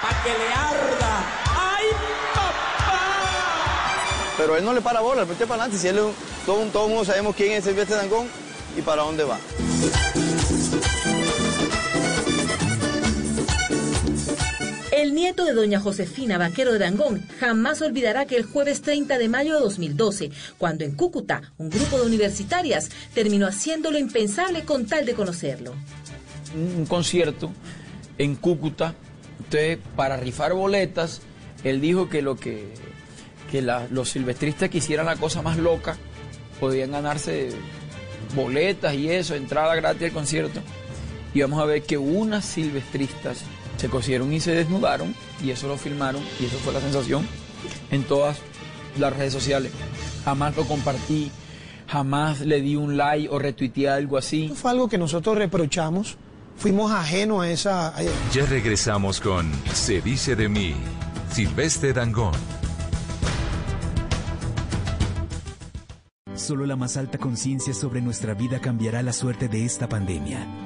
Pa' 0.00 0.22
que 0.22 0.30
le 0.30 0.46
arda. 0.52 1.24
¡Ay, 1.46 1.86
papá! 2.34 3.94
Pero 4.36 4.56
él 4.56 4.64
no 4.64 4.72
le 4.72 4.80
para 4.80 5.00
bola, 5.00 5.22
él 5.22 5.28
mete 5.28 5.46
para 5.46 5.62
adelante. 5.64 5.78
Si 5.82 5.88
él 5.88 5.96
es 5.98 6.02
un- 6.04 6.14
todo, 6.46 6.62
todo 6.66 6.84
el 6.84 6.90
mundo 6.90 7.04
sabemos 7.04 7.34
quién 7.34 7.52
es 7.52 7.64
Silvestre 7.64 7.96
Dangón 7.96 8.28
y 8.78 8.82
para 8.82 9.02
dónde 9.02 9.24
va. 9.24 9.38
El 14.96 15.14
nieto 15.14 15.44
de 15.44 15.52
doña 15.52 15.78
Josefina 15.78 16.38
Vaquero 16.38 16.72
de 16.72 16.78
Dangón 16.78 17.22
jamás 17.38 17.82
olvidará 17.82 18.24
que 18.24 18.36
el 18.36 18.44
jueves 18.44 18.80
30 18.80 19.18
de 19.18 19.28
mayo 19.28 19.52
de 19.52 19.60
2012, 19.60 20.30
cuando 20.56 20.84
en 20.84 20.94
Cúcuta 20.94 21.52
un 21.58 21.68
grupo 21.68 21.98
de 21.98 22.06
universitarias 22.06 22.88
terminó 23.12 23.46
haciendo 23.46 23.90
lo 23.90 23.98
impensable 23.98 24.64
con 24.64 24.86
tal 24.86 25.04
de 25.04 25.12
conocerlo. 25.12 25.74
Un, 26.54 26.86
concierto 26.86 27.52
en 28.16 28.36
Cúcuta. 28.36 28.94
Entonces, 29.40 29.78
para 29.96 30.16
rifar 30.16 30.54
boletas, 30.54 31.20
él 31.62 31.82
dijo 31.82 32.08
que 32.08 32.22
lo 32.22 32.36
que, 32.36 32.72
que 33.50 33.60
los 33.60 34.08
silvestristas 34.08 34.70
que 34.70 34.78
hicieran 34.78 35.04
la 35.04 35.16
cosa 35.16 35.42
más 35.42 35.58
loca 35.58 35.98
podían 36.58 36.92
ganarse 36.92 37.50
boletas 38.34 38.94
y 38.94 39.10
eso, 39.10 39.34
entrada 39.34 39.74
gratis 39.74 40.04
al 40.04 40.12
concierto. 40.12 40.62
Y 41.34 41.42
vamos 41.42 41.60
a 41.60 41.66
ver 41.66 41.82
que 41.82 41.98
unas 41.98 42.46
silvestristas 42.46 43.44
se 43.76 43.88
cosieron 43.88 44.32
y 44.32 44.40
se 44.40 44.52
desnudaron 44.52 45.14
y 45.42 45.50
eso 45.50 45.68
lo 45.68 45.76
filmaron 45.76 46.22
y 46.40 46.46
eso 46.46 46.58
fue 46.58 46.72
la 46.72 46.80
sensación 46.80 47.26
en 47.90 48.02
todas 48.04 48.38
las 48.98 49.16
redes 49.16 49.32
sociales. 49.32 49.72
Jamás 50.24 50.56
lo 50.56 50.64
compartí, 50.64 51.30
jamás 51.86 52.40
le 52.40 52.60
di 52.60 52.76
un 52.76 52.96
like 52.96 53.28
o 53.28 53.38
retuiteé 53.38 53.88
algo 53.88 54.16
así. 54.16 54.52
Fue 54.54 54.70
algo 54.70 54.88
que 54.88 54.98
nosotros 54.98 55.36
reprochamos, 55.36 56.16
fuimos 56.56 56.92
ajenos 56.92 57.42
a 57.42 57.50
esa... 57.50 57.94
Ya 58.32 58.46
regresamos 58.46 59.20
con 59.20 59.50
Se 59.72 60.00
dice 60.00 60.36
de 60.36 60.48
mí, 60.48 60.74
Silvestre 61.30 61.92
Dangón. 61.92 62.34
Solo 66.34 66.66
la 66.66 66.76
más 66.76 66.96
alta 66.96 67.18
conciencia 67.18 67.72
sobre 67.72 68.00
nuestra 68.02 68.34
vida 68.34 68.60
cambiará 68.60 69.02
la 69.02 69.12
suerte 69.12 69.48
de 69.48 69.64
esta 69.64 69.88
pandemia. 69.88 70.65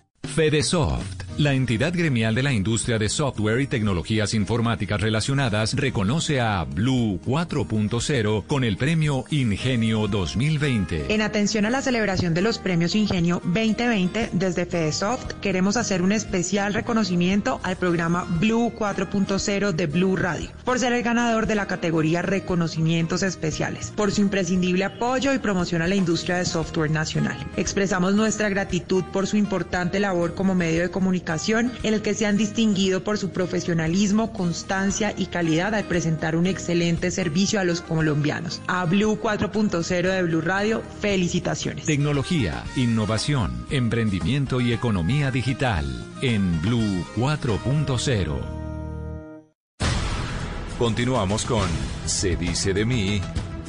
Fedesoft, 0.31 1.23
la 1.37 1.53
entidad 1.53 1.91
gremial 1.93 2.35
de 2.35 2.43
la 2.43 2.53
industria 2.53 2.97
de 2.97 3.09
software 3.09 3.59
y 3.59 3.67
tecnologías 3.67 4.33
informáticas 4.33 5.01
relacionadas, 5.01 5.73
reconoce 5.73 6.39
a 6.39 6.63
Blue 6.63 7.19
4.0 7.25 8.45
con 8.47 8.63
el 8.63 8.77
premio 8.77 9.25
Ingenio 9.29 10.07
2020. 10.07 11.13
En 11.13 11.21
atención 11.21 11.65
a 11.65 11.69
la 11.69 11.81
celebración 11.81 12.33
de 12.33 12.41
los 12.41 12.59
premios 12.59 12.95
Ingenio 12.95 13.41
2020, 13.43 14.29
desde 14.31 14.65
FedeSoft 14.65 15.33
queremos 15.41 15.75
hacer 15.75 16.01
un 16.01 16.13
especial 16.13 16.73
reconocimiento 16.73 17.59
al 17.63 17.75
programa 17.75 18.25
Blue 18.39 18.71
4.0 18.77 19.73
de 19.73 19.87
Blue 19.87 20.15
Radio, 20.15 20.49
por 20.63 20.79
ser 20.79 20.93
el 20.93 21.03
ganador 21.03 21.45
de 21.45 21.55
la 21.55 21.67
categoría 21.67 22.21
Reconocimientos 22.21 23.21
Especiales, 23.21 23.91
por 23.91 24.13
su 24.13 24.21
imprescindible 24.21 24.85
apoyo 24.85 25.33
y 25.33 25.39
promoción 25.39 25.81
a 25.81 25.87
la 25.87 25.95
industria 25.95 26.37
de 26.37 26.45
software 26.45 26.91
nacional. 26.91 27.37
Expresamos 27.57 28.13
nuestra 28.13 28.47
gratitud 28.47 29.03
por 29.11 29.27
su 29.27 29.35
importante 29.35 29.99
labor 29.99 30.10
como 30.35 30.55
medio 30.55 30.81
de 30.81 30.89
comunicación, 30.89 31.71
en 31.83 31.93
el 31.93 32.01
que 32.01 32.13
se 32.13 32.25
han 32.25 32.37
distinguido 32.37 33.03
por 33.03 33.17
su 33.17 33.31
profesionalismo, 33.31 34.33
constancia 34.33 35.13
y 35.17 35.27
calidad 35.27 35.73
al 35.73 35.85
presentar 35.85 36.35
un 36.35 36.47
excelente 36.47 37.11
servicio 37.11 37.59
a 37.59 37.63
los 37.63 37.81
colombianos. 37.81 38.61
A 38.67 38.85
Blue 38.85 39.19
4.0 39.21 39.87
de 39.87 40.23
Blue 40.23 40.41
Radio, 40.41 40.81
felicitaciones. 40.99 41.85
Tecnología, 41.85 42.63
innovación, 42.75 43.65
emprendimiento 43.69 44.61
y 44.61 44.73
economía 44.73 45.31
digital 45.31 45.85
en 46.21 46.61
Blue 46.61 47.05
4.0. 47.15 48.61
Continuamos 50.77 51.45
con 51.45 51.69
Se 52.05 52.35
dice 52.35 52.73
de 52.73 52.85
mí, 52.85 53.21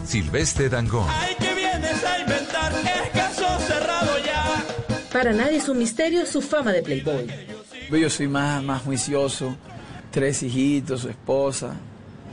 Silvestre 0.05 0.71
Dangón. 0.71 1.07
Ay, 1.11 1.35
que 1.39 1.55
vienes 1.55 2.03
a 2.05 2.19
inventar, 2.21 2.73
es 2.73 3.13
ya. 3.15 3.22
Para 5.13 5.33
nadie 5.33 5.59
es 5.59 5.69
un 5.69 5.79
misterio 5.79 6.25
su 6.27 6.41
fama 6.41 6.73
de 6.73 6.83
playboy. 6.83 7.27
Yo 7.91 8.09
soy 8.09 8.29
más, 8.29 8.63
más 8.63 8.83
juicioso, 8.83 9.55
tres 10.11 10.43
hijitos, 10.43 11.03
su 11.03 11.09
esposa. 11.11 11.75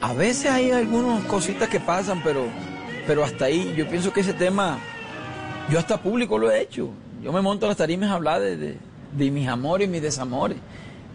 A 0.01 0.13
veces 0.13 0.49
hay 0.49 0.71
algunas 0.71 1.25
cositas 1.25 1.67
que 1.67 1.79
pasan, 1.81 2.21
pero, 2.23 2.45
pero 3.05 3.23
hasta 3.23 3.45
ahí. 3.45 3.73
Yo 3.75 3.87
pienso 3.89 4.13
que 4.13 4.21
ese 4.21 4.33
tema, 4.33 4.79
yo 5.69 5.77
hasta 5.77 6.01
público 6.01 6.37
lo 6.37 6.49
he 6.49 6.61
hecho. 6.61 6.89
Yo 7.21 7.33
me 7.33 7.41
monto 7.41 7.65
a 7.65 7.69
las 7.69 7.77
tarimas 7.77 8.09
a 8.11 8.13
hablar 8.13 8.39
de, 8.39 8.55
de- 8.55 8.77
de 9.11 9.31
mis 9.31 9.47
amores 9.49 9.87
y 9.87 9.91
mis 9.91 10.01
desamores. 10.01 10.57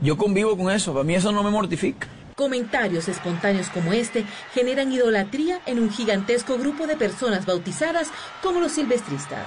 Yo 0.03 0.17
convivo 0.19 0.57
con 0.59 0.71
eso, 0.71 0.93
para 0.93 1.05
mí 1.05 1.15
eso 1.15 1.33
no 1.33 1.43
me 1.43 1.51
mortifica. 1.51 2.09
Comentarios 2.35 3.09
espontáneos 3.09 3.69
como 3.71 3.93
este 3.93 4.25
generan 4.53 4.93
idolatría 4.93 5.61
en 5.67 5.79
un 5.79 5.91
gigantesco 5.91 6.59
grupo 6.59 6.87
de 6.89 6.97
personas 6.97 7.47
bautizadas 7.47 8.09
como 8.43 8.59
los 8.61 8.73
silvestristas. 8.73 9.47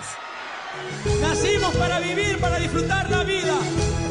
Nacimos 1.21 1.75
para 1.75 1.99
vivir, 1.99 2.37
para 2.39 2.59
disfrutar 2.59 3.09
la 3.09 3.23
vida, 3.23 3.55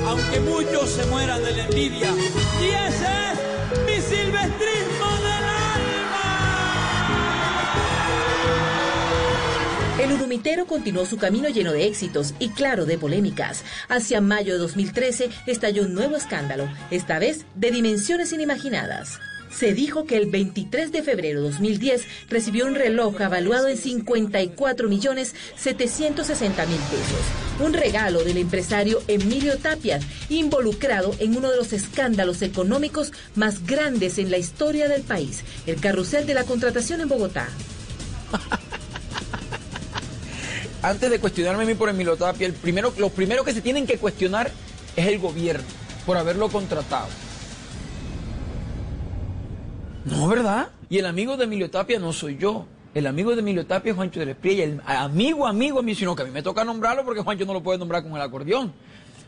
aunque 0.07 0.41
muchos 0.41 0.91
se 0.91 1.05
mueran 1.07 1.43
de 1.43 1.53
la 1.53 1.65
envidia. 1.65 2.11
Y 2.61 2.67
ese 2.67 3.07
es 3.33 3.39
mi 3.87 4.01
silvestrismo 4.01 5.07
del 5.23 5.47
El 9.99 10.13
urumitero 10.13 10.67
continuó 10.67 11.07
su 11.07 11.17
camino 11.17 11.49
lleno 11.49 11.73
de 11.73 11.87
éxitos 11.87 12.35
y 12.39 12.51
claro 12.51 12.85
de 12.87 12.99
polémicas. 12.99 13.65
Hacia 13.89 14.21
mayo 14.21 14.53
de 14.53 14.59
2013 14.59 15.31
estalló 15.47 15.83
un 15.83 15.95
nuevo 15.95 16.17
escándalo, 16.17 16.69
esta 16.91 17.19
vez 17.19 17.47
de 17.55 17.71
dimensiones 17.71 18.33
inimaginadas. 18.33 19.19
Se 19.57 19.73
dijo 19.73 20.05
que 20.05 20.17
el 20.17 20.27
23 20.27 20.93
de 20.93 21.03
febrero 21.03 21.41
de 21.41 21.47
2010 21.49 22.03
recibió 22.29 22.67
un 22.67 22.75
reloj 22.75 23.21
avaluado 23.23 23.69
en 23.69 23.79
54 23.79 24.89
millones 24.89 25.35
760 25.57 26.67
mil 26.67 26.77
pesos. 26.77 27.65
Un 27.65 27.73
regalo 27.73 28.23
del 28.23 28.37
empresario 28.37 29.03
Emilio 29.09 29.57
Tapia, 29.57 29.99
involucrado 30.29 31.15
en 31.21 31.37
uno 31.37 31.51
de 31.51 31.57
los 31.57 31.73
escándalos 31.73 32.43
económicos 32.43 33.13
más 33.35 33.67
grandes 33.67 34.19
en 34.19 34.31
la 34.31 34.37
historia 34.37 34.89
del 34.89 35.03
país, 35.03 35.43
el 35.67 35.81
carrusel 35.81 36.27
de 36.27 36.35
la 36.35 36.45
contratación 36.45 37.01
en 37.01 37.09
Bogotá. 37.09 37.49
antes 40.83 41.11
de 41.11 41.19
cuestionarme 41.19 41.63
a 41.63 41.67
mí 41.67 41.75
por 41.75 41.89
Emilio 41.89 42.17
Tapia, 42.17 42.47
el 42.47 42.53
primero, 42.53 42.93
que 43.45 43.53
se 43.53 43.61
tienen 43.61 43.87
que 43.87 43.99
cuestionar 43.99 44.51
es 44.95 45.07
el 45.07 45.19
gobierno 45.19 45.65
por 46.05 46.17
haberlo 46.17 46.49
contratado. 46.49 47.09
No, 50.07 50.29
¿verdad? 50.29 50.69
Y 50.89 50.99
el 50.99 51.07
amigo 51.07 51.37
de 51.37 51.45
Emilio 51.45 51.69
Tapia 51.69 51.99
no 51.99 52.13
soy 52.13 52.39
yo. 52.39 52.67
El 52.95 53.09
amigo 53.09 53.33
de 53.35 53.41
Emilio 53.41 53.67
Tapia 53.67 53.91
es 53.91 53.97
Juancho 53.97 54.21
de 54.21 54.27
la 54.27 54.37
Y 54.45 54.61
el 54.61 54.81
amigo, 54.87 55.47
amigo 55.47 55.81
a 55.81 55.83
mí, 55.83 55.97
sino 55.97 56.15
que 56.15 56.23
a 56.23 56.25
mí 56.25 56.31
me 56.31 56.43
toca 56.43 56.65
nombrarlo 56.65 57.05
porque 57.05 57.23
Juancho 57.23 57.45
no 57.45 57.53
lo 57.53 57.63
puede 57.63 57.79
nombrar 57.79 58.05
con 58.05 58.13
el 58.13 58.23
acordeón 58.23 58.73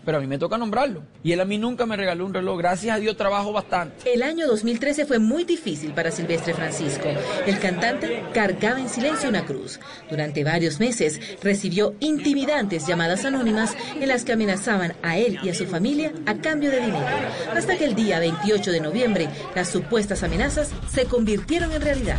pero 0.09 0.17
a 0.17 0.21
mí 0.23 0.27
me 0.27 0.39
toca 0.39 0.57
nombrarlo. 0.57 1.03
Y 1.23 1.33
él 1.33 1.41
a 1.43 1.45
mí 1.45 1.59
nunca 1.59 1.85
me 1.85 1.95
regaló 1.95 2.25
un 2.25 2.33
reloj. 2.33 2.57
Gracias 2.57 2.97
a 2.97 2.99
Dios 2.99 3.15
trabajo 3.19 3.53
bastante. 3.53 4.11
El 4.11 4.23
año 4.23 4.47
2013 4.47 5.05
fue 5.05 5.19
muy 5.19 5.45
difícil 5.45 5.93
para 5.93 6.11
Silvestre 6.11 6.55
Francisco. 6.55 7.11
El 7.47 7.59
cantante 7.59 8.25
cargaba 8.33 8.81
en 8.81 8.89
silencio 8.89 9.29
una 9.29 9.45
cruz. 9.45 9.79
Durante 10.09 10.45
varios 10.45 10.81
meses 10.81 11.21
recibió 11.43 11.95
intimidantes 12.01 12.87
llamadas 12.87 13.27
anónimas 13.27 13.77
en 14.01 14.09
las 14.09 14.25
que 14.25 14.33
amenazaban 14.33 14.95
a 15.03 15.19
él 15.19 15.41
y 15.43 15.51
a 15.51 15.55
su 15.55 15.67
familia 15.67 16.11
a 16.25 16.37
cambio 16.37 16.71
de 16.71 16.81
dinero. 16.81 17.29
Hasta 17.55 17.77
que 17.77 17.85
el 17.85 17.95
día 17.95 18.19
28 18.19 18.73
de 18.73 18.81
noviembre 18.81 19.29
las 19.55 19.69
supuestas 19.69 20.23
amenazas 20.23 20.71
se 20.91 21.05
convirtieron 21.05 21.71
en 21.73 21.83
realidad. 21.83 22.17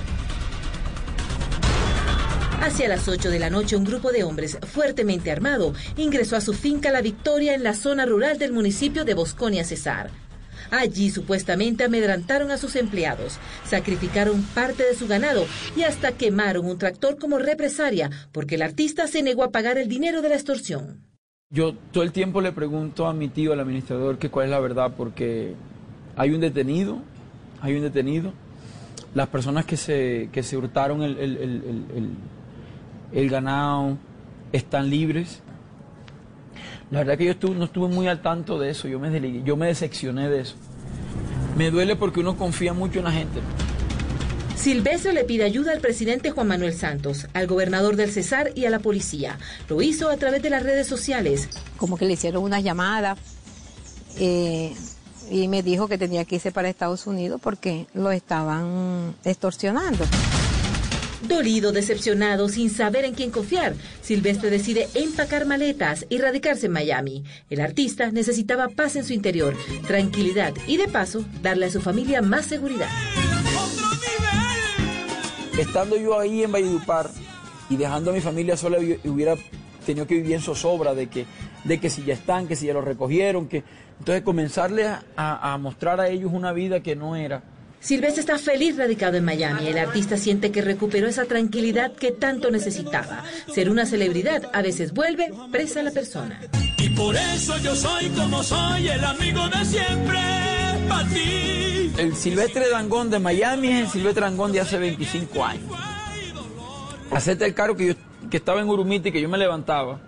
Hacia 2.61 2.90
las 2.90 3.07
8 3.07 3.30
de 3.30 3.40
la 3.40 3.49
noche, 3.49 3.77
un 3.77 3.86
grupo 3.86 4.11
de 4.11 4.23
hombres 4.23 4.57
fuertemente 4.61 5.31
armado 5.31 5.73
ingresó 5.95 6.36
a 6.36 6.41
su 6.41 6.53
finca 6.53 6.91
La 6.91 7.02
Victoria 7.02 7.56
en 7.56 7.64
la 7.64 7.73
zona 7.73 8.06
rural 8.06 8.38
del 8.38 8.52
municipio 8.52 9.06
de 9.06 9.14
Bosconia 9.14 9.64
Cesar. 9.64 10.10
Allí 10.69 11.10
supuestamente 11.10 11.86
amedrantaron 11.86 12.52
a 12.52 12.57
sus 12.57 12.76
empleados, 12.76 13.40
sacrificaron 13.65 14.44
parte 14.53 14.84
de 14.84 14.94
su 14.94 15.07
ganado 15.07 15.45
y 15.76 15.84
hasta 15.84 16.11
quemaron 16.11 16.65
un 16.65 16.77
tractor 16.77 17.18
como 17.18 17.40
represalia 17.40 18.11
porque 18.31 18.56
el 18.56 18.61
artista 18.61 19.07
se 19.07 19.23
negó 19.23 19.44
a 19.44 19.52
pagar 19.52 19.77
el 19.77 19.88
dinero 19.88 20.22
de 20.22 20.30
la 20.30 20.36
extorsión. 20.36 21.02
Yo 21.49 21.73
todo 21.91 22.03
el 22.03 22.11
tiempo 22.11 22.41
le 22.41 22.52
pregunto 22.52 23.07
a 23.07 23.14
mi 23.14 23.30
tío, 23.30 23.53
al 23.53 23.61
administrador, 23.61 24.19
que 24.19 24.30
cuál 24.30 24.45
es 24.45 24.52
la 24.52 24.60
verdad 24.60 24.94
porque 24.95 25.56
hay 26.15 26.31
un 26.31 26.41
detenido, 26.41 26.99
hay 27.61 27.76
un 27.76 27.81
detenido. 27.81 28.34
Las 29.15 29.30
personas 29.30 29.65
que 29.65 29.76
se, 29.76 30.30
que 30.31 30.44
se 30.44 30.56
hurtaron 30.56 31.02
el, 31.02 31.15
ganado, 33.11 33.98
están 34.52 34.90
libres. 34.90 35.41
La 36.91 36.99
verdad 36.99 37.18
que 37.18 37.26
yo 37.26 37.53
no 37.53 37.65
estuve 37.65 37.88
muy 37.88 38.07
al 38.07 38.22
tanto 38.22 38.57
de 38.60 38.72
eso, 38.72 38.88
yo 38.88 38.99
me, 38.99 39.44
yo 39.44 39.56
me 39.56 39.68
decepcioné 39.68 40.30
de 40.30 40.41
eso. 40.41 40.56
Me 41.57 41.72
duele 41.72 41.95
porque 41.95 42.19
uno 42.19 42.38
confía 42.38 42.73
mucho 42.73 42.99
en 42.99 43.06
la 43.06 43.11
gente. 43.11 43.41
Silvestre 44.56 45.14
le 45.14 45.23
pide 45.23 45.45
ayuda 45.45 45.72
al 45.72 45.80
presidente 45.80 46.31
Juan 46.31 46.48
Manuel 46.48 46.73
Santos, 46.73 47.27
al 47.34 47.48
gobernador 47.48 47.95
del 47.95 48.11
Cesar 48.11 48.52
y 48.56 48.65
a 48.65 48.69
la 48.69 48.80
policía. 48.80 49.38
Lo 49.69 49.81
hizo 49.81 50.10
a 50.10 50.18
través 50.18 50.41
de 50.41 50.49
las 50.49 50.64
redes 50.64 50.86
sociales. 50.86 51.48
Como 51.77 51.98
que 51.98 52.06
le 52.06 52.14
hicieron 52.14 52.44
una 52.44 52.60
llamada 52.60 53.15
eh, 54.18 54.73
y 55.31 55.48
me 55.48 55.64
dijo 55.64 55.88
que 55.88 55.98
tenía 55.98 56.26
que 56.26 56.36
irse 56.36 56.52
para 56.52 56.68
Estados 56.68 57.07
Unidos 57.07 57.40
porque 57.41 57.88
lo 57.94 58.11
estaban 58.11 59.15
extorsionando. 59.23 60.03
Dolido, 61.22 61.74
decepcionado, 61.74 62.48
sin 62.48 62.70
saber 62.70 63.04
en 63.04 63.14
quién 63.14 63.30
confiar, 63.30 63.74
Silvestre 64.02 64.50
decide 64.50 64.88
empacar 64.94 65.46
maletas 65.46 66.06
y 66.10 66.18
radicarse 66.18 66.68
en 66.68 66.72
Miami. 66.72 67.26
El 67.50 67.60
artista 67.60 68.10
necesitaba 68.12 68.70
paz 68.70 68.96
en 68.96 69.04
su 69.04 69.12
interior, 69.14 69.56
tranquilidad 69.86 70.54
y 70.66 70.78
de 70.78 70.88
paso 70.88 71.26
darle 71.41 71.66
a 71.66 71.72
su 71.72 71.82
familia 71.82 72.22
más 72.22 72.46
seguridad. 72.46 72.88
Estando 75.58 75.98
yo 75.98 76.18
ahí 76.18 76.44
en 76.44 76.54
Valledupar 76.54 77.10
y 77.70 77.76
dejando 77.76 78.12
a 78.12 78.14
mi 78.14 78.22
familia 78.22 78.56
sola, 78.56 78.78
hubiera 79.04 79.36
tenido 79.86 80.08
que 80.08 80.16
vivir 80.16 80.36
en 80.36 80.41
zozobra 80.41 80.94
de 80.94 81.08
que, 81.08 81.26
de 81.66 81.82
que 81.82 81.90
si 81.90 82.06
ya 82.06 82.14
están, 82.14 82.48
que 82.48 82.56
si 82.56 82.68
ya 82.68 82.74
lo 82.74 82.82
recogieron, 82.82 83.50
que 83.50 83.64
entonces 84.00 84.24
comenzarle 84.24 84.88
a 85.18 85.58
mostrar 85.60 86.00
a 86.00 86.08
ellos 86.08 86.32
una 86.34 86.54
vida 86.54 86.80
que 86.80 86.96
no 86.96 87.18
era 87.18 87.44
Silvestre 87.82 88.22
está 88.22 88.38
feliz 88.38 88.76
radicado 88.76 89.18
en 89.18 89.26
Miami. 89.26 89.68
El 89.68 89.78
artista 89.78 90.18
siente 90.18 90.52
que 90.52 90.62
recuperó 90.62 91.08
esa 91.08 91.26
tranquilidad 91.26 91.94
que 91.94 92.12
tanto 92.12 92.52
necesitaba. 92.52 93.24
Ser 93.54 93.70
una 93.70 93.86
celebridad 93.86 94.50
a 94.54 94.62
veces 94.62 94.94
vuelve 94.94 95.32
presa 95.52 95.80
a 95.80 95.84
la 95.84 95.92
persona. 95.92 96.42
Y 96.78 96.90
por 96.90 97.16
eso 97.16 97.58
yo 97.60 97.76
soy 97.76 98.10
como 98.10 98.44
soy, 98.44 98.90
el 98.90 99.04
amigo 99.04 99.48
de 99.48 99.66
siempre, 99.66 100.20
para 100.90 101.08
ti. 101.10 101.92
El 101.98 102.16
Silvestre 102.16 102.70
Dangón 102.70 103.10
de 103.10 103.20
Miami 103.20 103.70
es 103.70 103.82
el 103.82 103.88
Silvestre 103.90 104.26
Dangón 104.26 104.52
de 104.52 104.60
hace 104.60 104.78
25 104.78 105.44
años. 105.44 105.72
Hacete 107.12 107.46
el 107.46 107.54
carro 107.54 107.76
que 107.76 107.88
yo 107.88 107.94
que 108.30 108.38
estaba 108.38 108.62
en 108.62 108.70
Urumita 108.70 109.10
y 109.10 109.12
que 109.12 109.22
yo 109.22 109.30
me 109.30 109.38
levantaba 109.38 110.00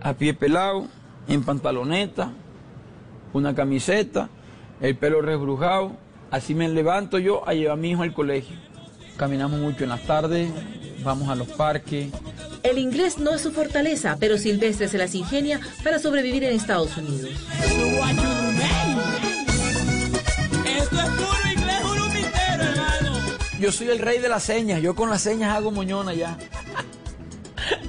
a 0.00 0.14
pie 0.14 0.34
pelado, 0.34 0.86
en 1.26 1.42
pantaloneta, 1.42 2.30
una 3.32 3.54
camiseta, 3.54 4.28
el 4.80 4.96
pelo 4.96 5.22
resbrujado 5.22 6.03
Así 6.34 6.52
me 6.52 6.68
levanto 6.68 7.20
yo 7.20 7.48
a 7.48 7.54
llevar 7.54 7.74
a 7.74 7.76
mi 7.76 7.92
hijo 7.92 8.02
al 8.02 8.12
colegio. 8.12 8.56
Caminamos 9.16 9.60
mucho 9.60 9.84
en 9.84 9.90
las 9.90 10.02
tardes, 10.02 10.50
vamos 11.04 11.28
a 11.28 11.36
los 11.36 11.46
parques. 11.46 12.08
El 12.64 12.78
inglés 12.78 13.18
no 13.18 13.36
es 13.36 13.42
su 13.42 13.52
fortaleza, 13.52 14.16
pero 14.18 14.36
Silvestre 14.36 14.88
se 14.88 14.98
las 14.98 15.14
ingenia 15.14 15.60
para 15.84 16.00
sobrevivir 16.00 16.42
en 16.42 16.56
Estados 16.56 16.96
Unidos. 16.96 17.30
Yo 23.60 23.70
soy 23.70 23.90
el 23.90 24.00
rey 24.00 24.18
de 24.18 24.28
las 24.28 24.42
señas, 24.42 24.82
yo 24.82 24.96
con 24.96 25.10
las 25.10 25.22
señas 25.22 25.56
hago 25.56 25.70
moñona 25.70 26.14
ya. 26.14 26.36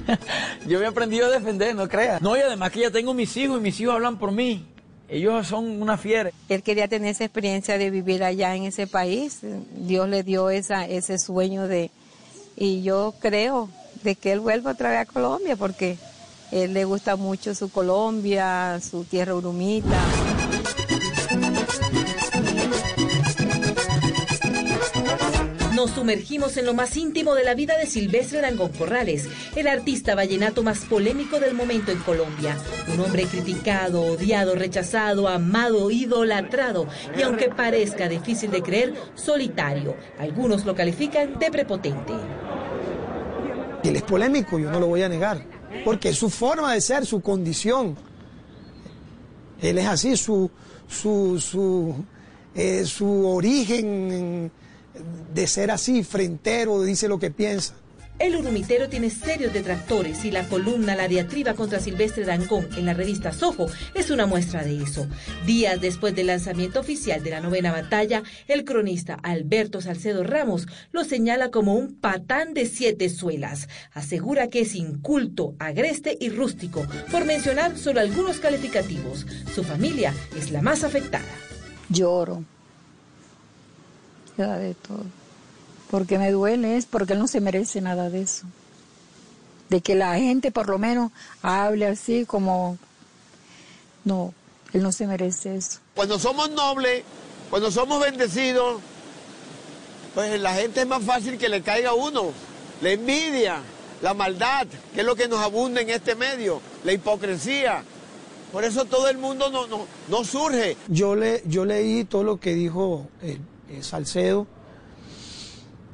yo 0.68 0.78
me 0.78 0.84
he 0.84 0.88
aprendido 0.88 1.26
a 1.26 1.30
defender, 1.30 1.74
no 1.74 1.88
creas. 1.88 2.22
No, 2.22 2.36
y 2.36 2.40
además 2.42 2.70
que 2.70 2.82
ya 2.82 2.92
tengo 2.92 3.12
mis 3.12 3.36
hijos 3.36 3.58
y 3.58 3.60
mis 3.60 3.80
hijos 3.80 3.96
hablan 3.96 4.20
por 4.20 4.30
mí. 4.30 4.64
Ellos 5.08 5.46
son 5.46 5.80
una 5.80 5.96
fiera. 5.96 6.30
Él 6.48 6.62
quería 6.62 6.88
tener 6.88 7.10
esa 7.10 7.24
experiencia 7.24 7.78
de 7.78 7.90
vivir 7.90 8.24
allá 8.24 8.54
en 8.56 8.64
ese 8.64 8.86
país. 8.86 9.40
Dios 9.76 10.08
le 10.08 10.22
dio 10.22 10.50
esa, 10.50 10.86
ese 10.86 11.18
sueño 11.18 11.68
de... 11.68 11.90
Y 12.56 12.82
yo 12.82 13.14
creo 13.20 13.68
de 14.02 14.16
que 14.16 14.32
él 14.32 14.40
vuelva 14.40 14.72
otra 14.72 14.90
vez 14.90 15.00
a 15.00 15.04
Colombia 15.04 15.56
porque 15.56 15.96
él 16.50 16.74
le 16.74 16.84
gusta 16.84 17.16
mucho 17.16 17.54
su 17.54 17.70
Colombia, 17.70 18.80
su 18.80 19.04
tierra 19.04 19.34
urumita. 19.34 20.00
Nos 25.76 25.90
sumergimos 25.90 26.56
en 26.56 26.64
lo 26.64 26.72
más 26.72 26.96
íntimo 26.96 27.34
de 27.34 27.44
la 27.44 27.54
vida 27.54 27.76
de 27.76 27.84
Silvestre 27.84 28.40
Dangón 28.40 28.72
Corrales, 28.72 29.28
el 29.56 29.68
artista 29.68 30.14
vallenato 30.14 30.62
más 30.62 30.86
polémico 30.86 31.38
del 31.38 31.52
momento 31.52 31.92
en 31.92 31.98
Colombia. 31.98 32.56
Un 32.94 33.00
hombre 33.00 33.24
criticado, 33.24 34.00
odiado, 34.00 34.54
rechazado, 34.54 35.28
amado, 35.28 35.90
idolatrado 35.90 36.86
y 37.14 37.20
aunque 37.20 37.50
parezca 37.50 38.08
difícil 38.08 38.50
de 38.52 38.62
creer, 38.62 38.94
solitario. 39.16 39.94
Algunos 40.18 40.64
lo 40.64 40.74
califican 40.74 41.38
de 41.38 41.50
prepotente. 41.50 42.14
Él 43.84 43.96
es 43.96 44.02
polémico, 44.02 44.58
yo 44.58 44.70
no 44.70 44.80
lo 44.80 44.86
voy 44.86 45.02
a 45.02 45.10
negar, 45.10 45.44
porque 45.84 46.08
es 46.08 46.16
su 46.16 46.30
forma 46.30 46.72
de 46.72 46.80
ser, 46.80 47.04
su 47.04 47.20
condición. 47.20 47.98
Él 49.60 49.76
es 49.76 49.86
así, 49.86 50.16
su, 50.16 50.50
su, 50.88 51.38
su, 51.38 51.94
eh, 52.54 52.86
su 52.86 53.28
origen 53.28 54.50
de 55.34 55.46
ser 55.46 55.70
así, 55.70 56.02
frentero, 56.02 56.82
dice 56.82 57.08
lo 57.08 57.18
que 57.18 57.30
piensa. 57.30 57.74
El 58.18 58.34
urumitero 58.34 58.88
tiene 58.88 59.10
serios 59.10 59.52
detractores 59.52 60.24
y 60.24 60.30
la 60.30 60.48
columna 60.48 60.96
La 60.96 61.06
diatriba 61.06 61.52
contra 61.52 61.80
Silvestre 61.80 62.24
Dangón 62.24 62.66
en 62.78 62.86
la 62.86 62.94
revista 62.94 63.30
Soho 63.30 63.66
es 63.94 64.10
una 64.10 64.24
muestra 64.24 64.64
de 64.64 64.82
eso. 64.82 65.06
Días 65.44 65.82
después 65.82 66.14
del 66.14 66.28
lanzamiento 66.28 66.80
oficial 66.80 67.22
de 67.22 67.30
la 67.30 67.40
novena 67.40 67.72
batalla, 67.72 68.22
el 68.48 68.64
cronista 68.64 69.18
Alberto 69.22 69.82
Salcedo 69.82 70.24
Ramos 70.24 70.66
lo 70.92 71.04
señala 71.04 71.50
como 71.50 71.74
un 71.74 71.94
patán 71.94 72.54
de 72.54 72.64
siete 72.64 73.10
suelas. 73.10 73.68
Asegura 73.92 74.48
que 74.48 74.60
es 74.60 74.74
inculto, 74.74 75.54
agreste 75.58 76.16
y 76.18 76.30
rústico, 76.30 76.86
por 77.12 77.26
mencionar 77.26 77.76
solo 77.76 78.00
algunos 78.00 78.38
calificativos. 78.38 79.26
Su 79.54 79.62
familia 79.62 80.14
es 80.34 80.50
la 80.50 80.62
más 80.62 80.84
afectada. 80.84 81.28
Lloro, 81.90 82.44
de 84.36 84.74
todo. 84.74 85.04
Porque 85.90 86.18
me 86.18 86.30
duele 86.30 86.76
es 86.76 86.86
porque 86.86 87.14
él 87.14 87.18
no 87.18 87.28
se 87.28 87.40
merece 87.40 87.80
nada 87.80 88.10
de 88.10 88.22
eso. 88.22 88.46
De 89.68 89.80
que 89.80 89.94
la 89.94 90.16
gente 90.16 90.50
por 90.50 90.68
lo 90.68 90.78
menos 90.78 91.12
hable 91.42 91.86
así 91.86 92.24
como... 92.24 92.78
No, 94.04 94.34
él 94.72 94.82
no 94.82 94.92
se 94.92 95.06
merece 95.06 95.56
eso. 95.56 95.80
Cuando 95.94 96.18
somos 96.18 96.50
nobles, 96.50 97.02
cuando 97.50 97.70
somos 97.70 98.00
bendecidos, 98.00 98.80
pues 100.14 100.40
la 100.40 100.54
gente 100.54 100.82
es 100.82 100.86
más 100.86 101.02
fácil 101.02 101.38
que 101.38 101.48
le 101.48 101.62
caiga 101.62 101.90
a 101.90 101.94
uno. 101.94 102.32
La 102.82 102.90
envidia, 102.90 103.60
la 104.02 104.14
maldad, 104.14 104.66
que 104.94 105.00
es 105.00 105.06
lo 105.06 105.16
que 105.16 105.28
nos 105.28 105.40
abunda 105.40 105.80
en 105.80 105.90
este 105.90 106.14
medio, 106.14 106.60
la 106.84 106.92
hipocresía. 106.92 107.82
Por 108.52 108.64
eso 108.64 108.84
todo 108.84 109.08
el 109.08 109.18
mundo 109.18 109.50
no, 109.50 109.66
no, 109.66 109.86
no 110.08 110.24
surge. 110.24 110.76
Yo, 110.88 111.16
le, 111.16 111.42
yo 111.46 111.64
leí 111.64 112.04
todo 112.04 112.22
lo 112.22 112.38
que 112.38 112.54
dijo 112.54 113.08
el 113.22 113.40
eh, 113.68 113.82
Salcedo, 113.82 114.46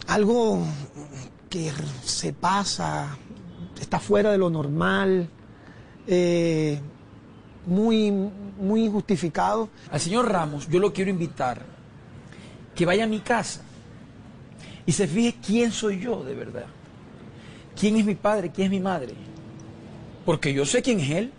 algo 0.06 0.64
que 1.48 1.72
se 2.04 2.32
pasa, 2.32 3.16
está 3.80 3.98
fuera 3.98 4.32
de 4.32 4.38
lo 4.38 4.50
normal, 4.50 5.28
eh, 6.06 6.80
muy, 7.66 8.10
muy 8.10 8.84
injustificado. 8.84 9.68
Al 9.90 10.00
señor 10.00 10.30
Ramos 10.30 10.68
yo 10.68 10.80
lo 10.80 10.92
quiero 10.92 11.10
invitar 11.10 11.62
que 12.74 12.86
vaya 12.86 13.04
a 13.04 13.06
mi 13.06 13.20
casa 13.20 13.62
y 14.86 14.92
se 14.92 15.06
fije 15.06 15.36
quién 15.44 15.72
soy 15.72 16.00
yo 16.00 16.24
de 16.24 16.34
verdad. 16.34 16.66
¿Quién 17.78 17.96
es 17.96 18.04
mi 18.04 18.14
padre? 18.14 18.50
¿Quién 18.50 18.66
es 18.66 18.70
mi 18.70 18.80
madre? 18.80 19.14
Porque 20.24 20.52
yo 20.52 20.64
sé 20.64 20.82
quién 20.82 21.00
es 21.00 21.10
él. 21.10 21.32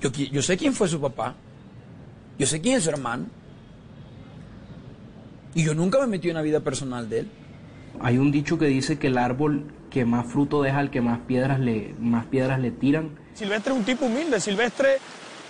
Yo, 0.00 0.10
yo 0.10 0.42
sé 0.42 0.56
quién 0.56 0.72
fue 0.72 0.88
su 0.88 1.00
papá. 1.00 1.34
Yo 2.38 2.46
sé 2.46 2.60
quién 2.60 2.76
es 2.76 2.84
su 2.84 2.90
hermano. 2.90 3.26
Y 5.56 5.64
yo 5.64 5.74
nunca 5.74 5.98
me 6.00 6.06
metí 6.06 6.28
en 6.28 6.34
la 6.34 6.42
vida 6.42 6.60
personal 6.60 7.08
de 7.08 7.20
él. 7.20 7.30
Hay 8.00 8.18
un 8.18 8.30
dicho 8.30 8.58
que 8.58 8.66
dice 8.66 8.98
que 8.98 9.06
el 9.06 9.16
árbol 9.16 9.64
que 9.88 10.04
más 10.04 10.26
fruto 10.26 10.60
deja, 10.60 10.80
al 10.80 10.90
que 10.90 11.00
más 11.00 11.20
piedras 11.20 11.58
le, 11.58 11.94
más 11.98 12.26
piedras 12.26 12.60
le 12.60 12.70
tiran. 12.72 13.18
Silvestre 13.32 13.72
es 13.72 13.78
un 13.78 13.84
tipo 13.86 14.04
humilde. 14.04 14.38
Silvestre 14.38 14.98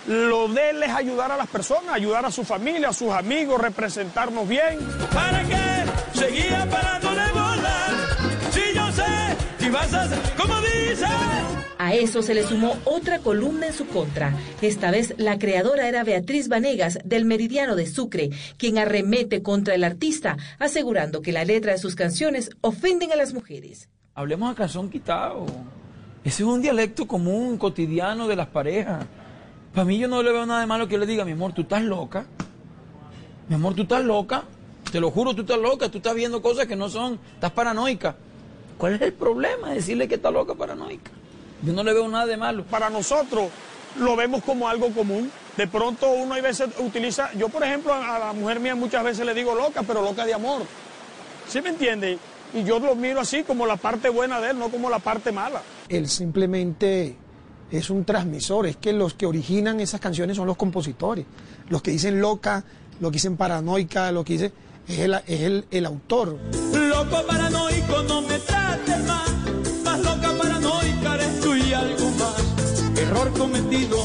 lo 0.07 0.47
de 0.47 0.69
él 0.69 0.81
es 0.81 0.91
ayudar 0.91 1.29
a 1.33 1.35
las 1.35 1.47
personas, 1.47 1.93
ayudar 1.93 2.25
a 2.25 2.31
su 2.31 2.45
familia, 2.45 2.87
a 2.87 2.93
sus 2.93 3.11
amigos, 3.11 3.59
representarnos 3.59 4.47
bien. 4.47 4.79
¿Para 5.13 5.43
qué 5.43 6.17
seguía 6.17 6.65
parándole 6.69 7.31
bola? 7.33 8.16
Si 8.16 8.16
a 9.75 10.01
hacer 10.01 10.19
como 10.37 10.55
dice. 10.61 11.05
A 11.77 11.93
eso 11.93 12.21
se 12.21 12.33
le 12.33 12.43
sumó 12.43 12.75
otra 12.85 13.19
columna 13.19 13.67
en 13.67 13.73
su 13.73 13.87
contra. 13.87 14.33
Esta 14.61 14.91
vez 14.91 15.13
la 15.17 15.37
creadora 15.37 15.87
era 15.87 16.03
Beatriz 16.03 16.47
Vanegas 16.47 16.99
del 17.03 17.25
Meridiano 17.25 17.75
de 17.75 17.85
Sucre, 17.85 18.31
quien 18.57 18.77
arremete 18.77 19.43
contra 19.43 19.75
el 19.75 19.83
artista, 19.83 20.37
asegurando 20.59 21.21
que 21.21 21.31
la 21.31 21.45
letra 21.45 21.73
de 21.73 21.77
sus 21.77 21.95
canciones 21.95 22.49
ofenden 22.61 23.11
a 23.11 23.15
las 23.15 23.33
mujeres. 23.33 23.89
Hablemos 24.15 24.51
a 24.51 24.55
calzón 24.55 24.89
quitado. 24.89 25.45
Ese 26.23 26.43
es 26.43 26.49
un 26.49 26.61
dialecto 26.61 27.07
común, 27.07 27.57
cotidiano 27.57 28.27
de 28.27 28.35
las 28.35 28.47
parejas. 28.47 29.05
Para 29.73 29.85
mí 29.85 29.99
yo 29.99 30.07
no 30.07 30.23
le 30.23 30.31
veo 30.31 30.45
nada 30.45 30.61
de 30.61 30.65
malo 30.65 30.87
que 30.87 30.93
yo 30.93 30.99
le 30.99 31.05
diga, 31.05 31.23
mi 31.23 31.33
amor, 31.33 31.53
tú 31.53 31.61
estás 31.61 31.83
loca. 31.83 32.25
Mi 33.47 33.55
amor, 33.55 33.75
tú 33.75 33.83
estás 33.83 34.03
loca. 34.03 34.43
Te 34.91 34.99
lo 34.99 35.11
juro, 35.11 35.35
tú 35.35 35.41
estás 35.41 35.59
loca. 35.59 35.89
Tú 35.89 35.99
estás 35.99 36.15
viendo 36.15 36.41
cosas 36.41 36.65
que 36.65 36.75
no 36.75 36.89
son. 36.89 37.19
Estás 37.35 37.51
paranoica. 37.51 38.15
¿Cuál 38.77 38.93
es 38.93 39.01
el 39.01 39.13
problema? 39.13 39.71
Decirle 39.71 40.07
que 40.07 40.15
está 40.15 40.29
loca, 40.31 40.53
paranoica. 40.53 41.11
Yo 41.63 41.73
no 41.73 41.83
le 41.83 41.93
veo 41.93 42.07
nada 42.07 42.25
de 42.25 42.37
malo. 42.37 42.63
Para 42.63 42.89
nosotros 42.89 43.49
lo 43.99 44.15
vemos 44.15 44.43
como 44.43 44.67
algo 44.67 44.91
común. 44.91 45.31
De 45.55 45.67
pronto 45.67 46.11
uno 46.11 46.35
hay 46.35 46.41
veces 46.41 46.69
utiliza, 46.79 47.31
yo 47.33 47.49
por 47.49 47.63
ejemplo 47.63 47.91
a 47.93 48.19
la 48.19 48.33
mujer 48.33 48.59
mía 48.59 48.75
muchas 48.75 49.03
veces 49.03 49.25
le 49.25 49.33
digo 49.33 49.55
loca, 49.55 49.81
pero 49.81 50.03
loca 50.03 50.25
de 50.25 50.35
amor. 50.35 50.61
¿Sí 51.47 51.61
me 51.61 51.69
entiende? 51.69 52.19
Y 52.53 52.63
yo 52.63 52.79
lo 52.79 52.95
miro 52.95 53.19
así 53.19 53.43
como 53.43 53.65
la 53.65 53.75
parte 53.75 54.09
buena 54.09 54.39
de 54.39 54.51
él, 54.51 54.59
no 54.59 54.69
como 54.69 54.89
la 54.89 54.99
parte 54.99 55.31
mala. 55.31 55.61
Él 55.89 56.07
simplemente 56.07 57.15
es 57.71 57.89
un 57.89 58.05
transmisor, 58.05 58.67
es 58.67 58.77
que 58.77 58.93
los 58.93 59.15
que 59.15 59.25
originan 59.25 59.79
esas 59.79 59.99
canciones 59.99 60.37
son 60.37 60.45
los 60.45 60.57
compositores. 60.57 61.25
Los 61.69 61.81
que 61.81 61.91
dicen 61.91 62.21
loca, 62.21 62.63
lo 62.99 63.09
que 63.09 63.15
dicen 63.15 63.35
paranoica, 63.35 64.11
lo 64.11 64.23
que 64.23 64.33
dicen 64.33 64.53
es 64.87 64.99
el, 64.99 65.13
es 65.25 65.41
el, 65.41 65.65
el 65.71 65.85
autor. 65.87 66.37
Loco 66.73 67.25
paranoico, 67.27 68.03
no 68.03 68.21
me 68.21 68.37
trates 68.39 68.66
más. 69.03 69.31
Más 69.83 69.99
loca 69.99 70.31
paranoica 70.37 71.15
eres 71.15 71.39
tú 71.41 71.55
y 71.55 71.73
algo 71.73 72.09
más. 72.11 72.97
Error 72.97 73.31
cometido, 73.33 73.97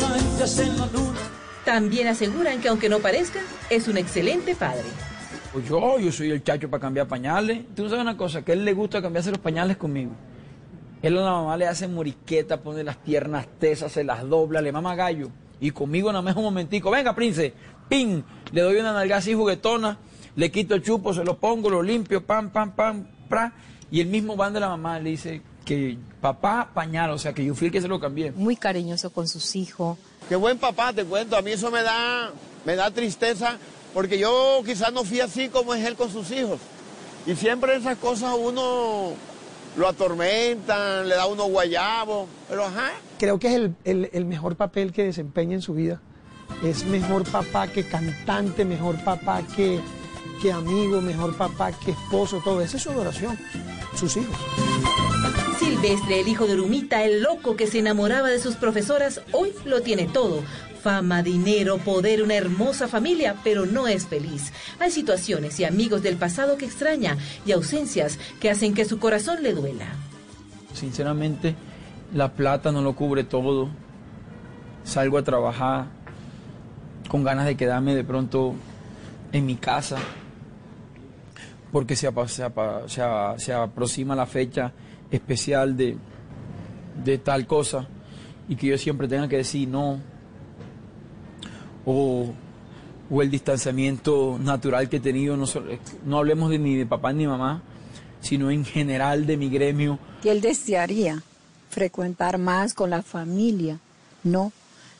manchas 0.00 0.58
en 0.58 0.78
la 0.78 0.86
luna. 0.86 1.20
También 1.64 2.08
aseguran 2.08 2.60
que 2.60 2.68
aunque 2.68 2.88
no 2.88 2.98
parezca, 2.98 3.40
es 3.70 3.88
un 3.88 3.96
excelente 3.96 4.54
padre. 4.54 4.84
Pues 5.52 5.68
yo, 5.68 5.98
yo 5.98 6.10
soy 6.12 6.30
el 6.30 6.42
chacho 6.42 6.68
para 6.68 6.80
cambiar 6.80 7.06
pañales. 7.06 7.62
Tú 7.74 7.88
sabes 7.88 8.02
una 8.02 8.16
cosa, 8.16 8.42
que 8.42 8.52
a 8.52 8.54
él 8.54 8.64
le 8.64 8.74
gusta 8.74 9.00
cambiarse 9.00 9.30
los 9.30 9.38
pañales 9.38 9.76
conmigo. 9.76 10.10
Él 11.00 11.18
a 11.18 11.20
la 11.20 11.30
mamá 11.30 11.56
le 11.56 11.66
hace 11.66 11.86
moriqueta, 11.86 12.60
pone 12.60 12.82
las 12.82 12.96
piernas 12.96 13.46
tesas, 13.58 13.92
se 13.92 14.04
las 14.04 14.28
dobla, 14.28 14.60
le 14.60 14.72
mama 14.72 14.94
gallo. 14.94 15.28
Y 15.60 15.70
conmigo 15.70 16.10
nada 16.10 16.22
más 16.22 16.34
un 16.34 16.44
momentico, 16.44 16.90
venga, 16.90 17.14
prince, 17.14 17.52
pin, 17.88 18.24
le 18.52 18.60
doy 18.62 18.76
una 18.76 18.92
nalga 18.92 19.18
así 19.18 19.34
juguetona, 19.34 19.98
le 20.34 20.50
quito 20.50 20.74
el 20.74 20.82
chupo, 20.82 21.14
se 21.14 21.22
lo 21.22 21.38
pongo, 21.38 21.70
lo 21.70 21.82
limpio, 21.82 22.24
pam, 22.24 22.50
pam, 22.50 22.72
pam, 22.72 23.06
pra. 23.28 23.52
Y 23.94 24.00
el 24.00 24.08
mismo 24.08 24.34
van 24.34 24.52
de 24.52 24.58
la 24.58 24.68
mamá 24.70 24.98
le 24.98 25.10
dice 25.10 25.40
que 25.64 25.96
papá 26.20 26.68
pañal, 26.74 27.10
o 27.10 27.18
sea 27.18 27.32
que 27.32 27.44
yo 27.44 27.54
fui 27.54 27.68
el 27.68 27.72
que 27.72 27.80
se 27.80 27.86
lo 27.86 28.00
cambié. 28.00 28.32
Muy 28.32 28.56
cariñoso 28.56 29.10
con 29.10 29.28
sus 29.28 29.54
hijos. 29.54 29.96
Qué 30.28 30.34
buen 30.34 30.58
papá, 30.58 30.92
te 30.92 31.04
cuento. 31.04 31.36
A 31.36 31.42
mí 31.42 31.52
eso 31.52 31.70
me 31.70 31.80
da, 31.84 32.32
me 32.64 32.74
da 32.74 32.90
tristeza 32.90 33.56
porque 33.94 34.18
yo 34.18 34.62
quizás 34.66 34.92
no 34.92 35.04
fui 35.04 35.20
así 35.20 35.48
como 35.48 35.74
es 35.74 35.86
él 35.86 35.94
con 35.94 36.10
sus 36.10 36.28
hijos. 36.32 36.58
Y 37.24 37.36
siempre 37.36 37.76
esas 37.76 37.96
cosas 37.98 38.34
uno 38.36 39.12
lo 39.76 39.88
atormentan, 39.88 41.08
le 41.08 41.14
da 41.14 41.26
uno 41.26 41.44
guayabo, 41.44 42.26
pero 42.48 42.64
ajá. 42.64 42.90
Creo 43.20 43.38
que 43.38 43.46
es 43.46 43.54
el, 43.54 43.76
el, 43.84 44.10
el 44.12 44.24
mejor 44.24 44.56
papel 44.56 44.90
que 44.92 45.04
desempeña 45.04 45.54
en 45.54 45.62
su 45.62 45.72
vida. 45.72 46.00
Es 46.64 46.84
mejor 46.84 47.30
papá 47.30 47.68
que 47.68 47.86
cantante, 47.86 48.64
mejor 48.64 48.96
papá 49.04 49.42
que, 49.54 49.78
que 50.42 50.50
amigo, 50.50 51.00
mejor 51.00 51.36
papá 51.36 51.70
que 51.70 51.92
esposo, 51.92 52.40
todo. 52.42 52.60
Esa 52.60 52.76
es 52.76 52.82
su 52.82 52.90
adoración, 52.90 53.38
sus 53.96 54.16
hijos. 54.16 54.36
Silvestre, 55.58 56.20
el 56.20 56.28
hijo 56.28 56.46
de 56.46 56.54
Urumita, 56.54 57.04
el 57.04 57.22
loco 57.22 57.56
que 57.56 57.66
se 57.66 57.78
enamoraba 57.78 58.28
de 58.28 58.38
sus 58.38 58.56
profesoras, 58.56 59.20
hoy 59.32 59.52
lo 59.64 59.82
tiene 59.82 60.06
todo. 60.06 60.42
Fama, 60.82 61.22
dinero, 61.22 61.78
poder, 61.78 62.22
una 62.22 62.34
hermosa 62.34 62.88
familia, 62.88 63.36
pero 63.42 63.64
no 63.64 63.88
es 63.88 64.06
feliz. 64.06 64.52
Hay 64.78 64.90
situaciones 64.90 65.58
y 65.60 65.64
amigos 65.64 66.02
del 66.02 66.16
pasado 66.16 66.58
que 66.58 66.66
extraña 66.66 67.16
y 67.46 67.52
ausencias 67.52 68.18
que 68.40 68.50
hacen 68.50 68.74
que 68.74 68.84
su 68.84 68.98
corazón 68.98 69.42
le 69.42 69.54
duela. 69.54 69.86
Sinceramente, 70.74 71.54
la 72.12 72.32
plata 72.32 72.70
no 72.72 72.82
lo 72.82 72.94
cubre 72.94 73.24
todo. 73.24 73.70
Salgo 74.84 75.16
a 75.16 75.22
trabajar 75.22 75.86
con 77.08 77.24
ganas 77.24 77.46
de 77.46 77.56
quedarme 77.56 77.94
de 77.94 78.04
pronto 78.04 78.54
en 79.32 79.46
mi 79.46 79.56
casa 79.56 79.96
porque 81.74 81.96
se, 81.96 82.08
se 82.28 82.44
se 82.86 83.02
se 83.38 83.52
aproxima 83.52 84.14
la 84.14 84.26
fecha 84.26 84.72
especial 85.10 85.76
de, 85.76 85.98
tal 87.18 87.48
cosa 87.48 87.88
y 88.48 88.54
que 88.54 88.68
yo 88.68 88.78
siempre 88.78 89.08
tenga 89.08 89.26
que 89.26 89.38
decir 89.38 89.66
no 89.66 89.98
o, 91.84 92.32
el 93.20 93.28
distanciamiento 93.28 94.38
natural 94.40 94.88
que 94.88 94.98
he 94.98 95.00
tenido, 95.00 95.36
no, 95.36 95.46
no 96.04 96.18
hablemos 96.18 96.48
de 96.50 96.60
ni 96.60 96.76
de 96.76 96.86
papá 96.86 97.12
ni 97.12 97.26
mamá, 97.26 97.60
sino 98.20 98.52
en 98.52 98.64
general 98.64 99.26
de 99.26 99.36
mi 99.36 99.50
gremio. 99.50 99.98
que 100.22 100.30
él 100.30 100.40
desearía 100.40 101.24
frecuentar 101.70 102.38
más 102.38 102.72
con 102.72 102.90
la 102.90 103.02
familia, 103.02 103.80
¿no? 104.22 104.52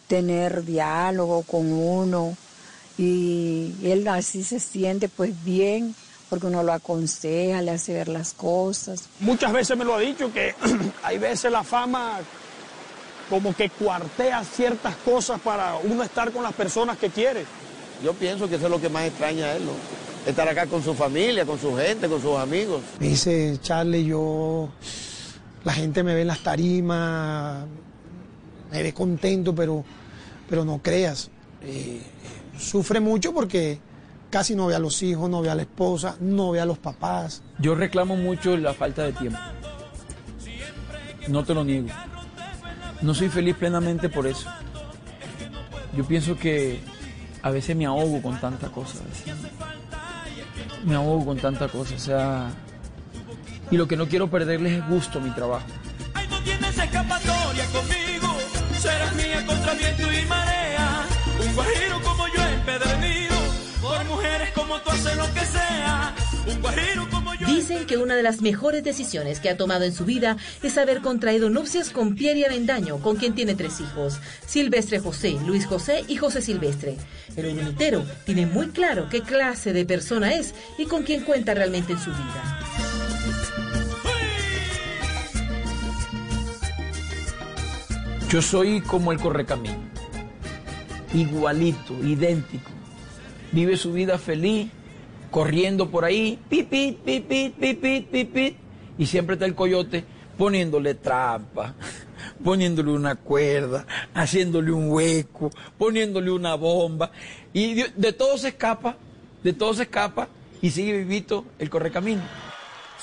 Tener 0.08 0.64
diálogo 0.64 1.44
con 1.44 1.72
uno 1.72 2.36
y 2.98 3.74
él 3.84 4.08
así 4.08 4.42
se 4.42 4.58
siente 4.58 5.08
pues 5.08 5.44
bien 5.44 5.94
porque 6.28 6.46
uno 6.46 6.62
lo 6.62 6.72
aconseja, 6.72 7.62
le 7.62 7.72
hace 7.72 7.92
ver 7.92 8.08
las 8.08 8.32
cosas. 8.32 9.08
Muchas 9.20 9.52
veces 9.52 9.76
me 9.76 9.84
lo 9.84 9.94
ha 9.94 10.00
dicho 10.00 10.32
que 10.32 10.54
hay 11.02 11.18
veces 11.18 11.50
la 11.50 11.62
fama 11.62 12.20
como 13.30 13.54
que 13.54 13.70
cuartea 13.70 14.44
ciertas 14.44 14.96
cosas 14.96 15.40
para 15.40 15.76
uno 15.76 16.02
estar 16.02 16.30
con 16.32 16.42
las 16.42 16.52
personas 16.52 16.98
que 16.98 17.10
quiere. 17.10 17.44
Yo 18.02 18.12
pienso 18.12 18.48
que 18.48 18.56
eso 18.56 18.66
es 18.66 18.70
lo 18.70 18.80
que 18.80 18.88
más 18.88 19.04
extraña 19.04 19.46
a 19.46 19.56
él, 19.56 19.64
¿no? 19.64 19.72
Estar 20.26 20.48
acá 20.48 20.66
con 20.66 20.82
su 20.82 20.94
familia, 20.94 21.44
con 21.44 21.58
su 21.58 21.74
gente, 21.76 22.08
con 22.08 22.20
sus 22.20 22.36
amigos. 22.36 22.82
Me 22.98 23.08
dice, 23.08 23.58
Charlie, 23.62 24.04
yo, 24.04 24.68
la 25.64 25.72
gente 25.72 26.02
me 26.02 26.14
ve 26.14 26.22
en 26.22 26.28
las 26.28 26.42
tarimas, 26.42 27.64
me 28.70 28.82
ve 28.82 28.92
contento, 28.92 29.54
pero, 29.54 29.84
pero 30.48 30.64
no 30.64 30.80
creas. 30.82 31.30
Eh, 31.62 32.00
sufre 32.58 33.00
mucho 33.00 33.32
porque 33.32 33.78
casi 34.34 34.56
no 34.56 34.66
ve 34.66 34.74
a 34.74 34.80
los 34.80 35.00
hijos, 35.04 35.30
no 35.30 35.42
ve 35.42 35.50
a 35.50 35.54
la 35.54 35.62
esposa, 35.62 36.16
no 36.18 36.50
ve 36.50 36.60
a 36.60 36.66
los 36.66 36.76
papás. 36.76 37.40
Yo 37.60 37.76
reclamo 37.76 38.16
mucho 38.16 38.56
la 38.56 38.74
falta 38.74 39.04
de 39.04 39.12
tiempo. 39.12 39.38
No 41.28 41.44
te 41.44 41.54
lo 41.54 41.62
niego. 41.62 41.86
No 43.00 43.14
soy 43.14 43.28
feliz 43.28 43.54
plenamente 43.54 44.08
por 44.08 44.26
eso. 44.26 44.50
Yo 45.96 46.04
pienso 46.04 46.36
que 46.36 46.80
a 47.42 47.50
veces 47.50 47.76
me 47.76 47.86
ahogo 47.86 48.20
con 48.20 48.40
tanta 48.40 48.70
cosa. 48.70 48.98
a 48.98 49.06
veces 49.08 49.34
Me 50.84 50.96
ahogo 50.96 51.26
con 51.26 51.38
tanta 51.38 51.68
cosa. 51.68 51.94
O 51.94 52.00
sea, 52.00 52.50
y 53.70 53.76
lo 53.76 53.86
que 53.86 53.96
no 53.96 54.08
quiero 54.08 54.28
perderles 54.28 54.72
es 54.72 54.88
gusto 54.88 55.20
a 55.20 55.22
mi 55.22 55.30
trabajo. 55.30 55.66
Ay, 56.12 56.26
no 56.26 56.40
tienes 56.40 56.76
escapatoria 56.76 57.66
conmigo. 57.66 58.36
Serás 58.80 59.14
mía 59.14 59.46
contra 59.46 59.74
viento 59.74 60.12
y 60.12 60.24
marea. 60.26 61.06
Un 61.40 61.54
guajiro 61.54 62.02
como 62.02 62.26
yo 62.26 62.42
empedernido. 62.48 63.23
Mujeres 64.14 64.50
como 64.54 64.80
tú 64.80 64.90
lo 65.16 65.34
que 65.34 65.40
sea. 65.40 66.14
Un 66.46 66.60
guajiro 66.60 67.08
como 67.10 67.34
yo. 67.34 67.48
Dicen 67.48 67.84
que 67.84 67.96
una 67.96 68.14
de 68.14 68.22
las 68.22 68.42
mejores 68.42 68.84
decisiones 68.84 69.40
que 69.40 69.50
ha 69.50 69.56
tomado 69.56 69.82
en 69.82 69.92
su 69.92 70.04
vida 70.04 70.36
es 70.62 70.78
haber 70.78 71.00
contraído 71.00 71.50
nupcias 71.50 71.90
con 71.90 72.14
Pierre 72.14 72.46
Avendaño, 72.46 72.98
con 72.98 73.16
quien 73.16 73.34
tiene 73.34 73.56
tres 73.56 73.80
hijos, 73.80 74.20
Silvestre 74.46 75.00
José, 75.00 75.36
Luis 75.44 75.66
José 75.66 76.04
y 76.06 76.14
José 76.14 76.42
Silvestre. 76.42 76.96
El 77.34 77.46
urunitero 77.46 78.06
tiene 78.24 78.46
muy 78.46 78.68
claro 78.68 79.08
qué 79.10 79.20
clase 79.20 79.72
de 79.72 79.84
persona 79.84 80.32
es 80.32 80.54
y 80.78 80.86
con 80.86 81.02
quién 81.02 81.24
cuenta 81.24 81.52
realmente 81.52 81.94
en 81.94 81.98
su 81.98 82.10
vida. 82.10 82.60
Yo 88.28 88.40
soy 88.40 88.80
como 88.80 89.10
el 89.10 89.18
correcamino, 89.18 89.82
igualito, 91.12 91.94
idéntico. 92.04 92.73
Vive 93.54 93.76
su 93.76 93.92
vida 93.92 94.18
feliz, 94.18 94.68
corriendo 95.30 95.88
por 95.88 96.04
ahí, 96.04 96.40
pipit, 96.48 96.98
pipit, 96.98 97.54
pipit, 97.54 98.06
pipit, 98.08 98.56
y 98.98 99.06
siempre 99.06 99.34
está 99.34 99.46
el 99.46 99.54
coyote 99.54 100.04
poniéndole 100.36 100.94
trampa, 100.94 101.72
poniéndole 102.42 102.90
una 102.90 103.14
cuerda, 103.14 103.86
haciéndole 104.12 104.72
un 104.72 104.90
hueco, 104.90 105.50
poniéndole 105.78 106.32
una 106.32 106.56
bomba, 106.56 107.12
y 107.52 107.74
de, 107.74 107.92
de 107.94 108.12
todo 108.12 108.36
se 108.38 108.48
escapa, 108.48 108.96
de 109.44 109.52
todo 109.52 109.72
se 109.72 109.84
escapa, 109.84 110.26
y 110.60 110.70
sigue 110.70 110.98
vivito 110.98 111.44
el 111.60 111.70
correcamino. 111.70 112.22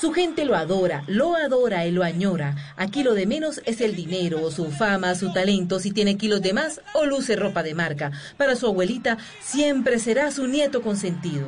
Su 0.02 0.12
gente 0.14 0.46
lo 0.46 0.56
adora, 0.56 1.04
lo 1.06 1.36
adora 1.36 1.86
y 1.86 1.92
lo 1.92 2.02
añora. 2.02 2.56
Aquí 2.76 3.04
lo 3.04 3.14
de 3.14 3.28
menos 3.28 3.62
es 3.68 3.82
el 3.82 3.96
dinero, 3.96 4.50
su 4.50 4.72
fama, 4.72 5.14
su 5.14 5.32
talento, 5.32 5.80
si 5.80 5.92
tiene 5.92 6.18
kilos 6.18 6.42
de 6.42 6.54
más 6.54 6.82
o 6.96 7.06
luce 7.06 7.36
ropa 7.36 7.62
de 7.62 7.76
marca. 7.76 8.12
Para 8.36 8.56
su 8.56 8.66
abuelita 8.66 9.20
siempre 9.44 10.00
será 10.00 10.32
su 10.32 10.48
nieto 10.48 10.82
consentido. 10.82 11.46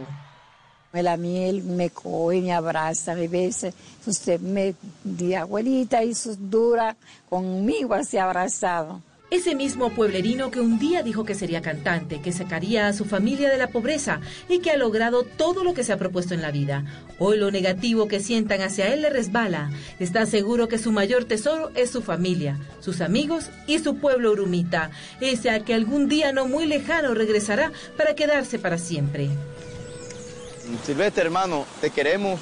A 0.93 1.17
mí 1.17 1.45
él 1.45 1.63
me 1.63 1.89
coge, 1.89 2.41
me 2.41 2.53
abraza, 2.53 3.15
me 3.15 3.27
besa. 3.27 3.71
Usted 4.05 4.39
me 4.39 4.75
di 5.03 5.33
abuelita 5.33 6.03
y 6.03 6.13
dura 6.37 6.95
conmigo 7.27 7.95
así 7.95 8.19
abrazado. 8.19 9.01
Ese 9.33 9.55
mismo 9.55 9.89
pueblerino 9.89 10.51
que 10.51 10.59
un 10.59 10.77
día 10.77 11.01
dijo 11.01 11.23
que 11.25 11.33
sería 11.33 11.63
cantante, 11.63 12.21
que 12.21 12.31
sacaría 12.31 12.85
a 12.85 12.93
su 12.93 13.03
familia 13.03 13.49
de 13.49 13.57
la 13.57 13.65
pobreza 13.65 14.21
y 14.47 14.59
que 14.59 14.69
ha 14.69 14.77
logrado 14.77 15.23
todo 15.23 15.63
lo 15.63 15.73
que 15.73 15.83
se 15.83 15.91
ha 15.91 15.97
propuesto 15.97 16.35
en 16.35 16.43
la 16.43 16.51
vida. 16.51 16.85
Hoy 17.17 17.39
lo 17.39 17.49
negativo 17.49 18.07
que 18.07 18.19
sientan 18.19 18.61
hacia 18.61 18.93
él 18.93 19.01
le 19.01 19.09
resbala. 19.09 19.71
Está 19.99 20.27
seguro 20.27 20.67
que 20.67 20.77
su 20.77 20.91
mayor 20.91 21.25
tesoro 21.25 21.71
es 21.73 21.89
su 21.89 22.03
familia, 22.03 22.59
sus 22.79 23.01
amigos 23.01 23.49
y 23.65 23.79
su 23.79 23.95
pueblo 23.95 24.33
urumita, 24.33 24.91
ese 25.19 25.49
al 25.49 25.63
que 25.63 25.73
algún 25.73 26.07
día 26.07 26.31
no 26.31 26.45
muy 26.45 26.67
lejano 26.67 27.15
regresará 27.15 27.71
para 27.97 28.13
quedarse 28.13 28.59
para 28.59 28.77
siempre. 28.77 29.29
Silvestre, 30.85 31.23
hermano, 31.23 31.65
te 31.81 31.89
queremos. 31.89 32.39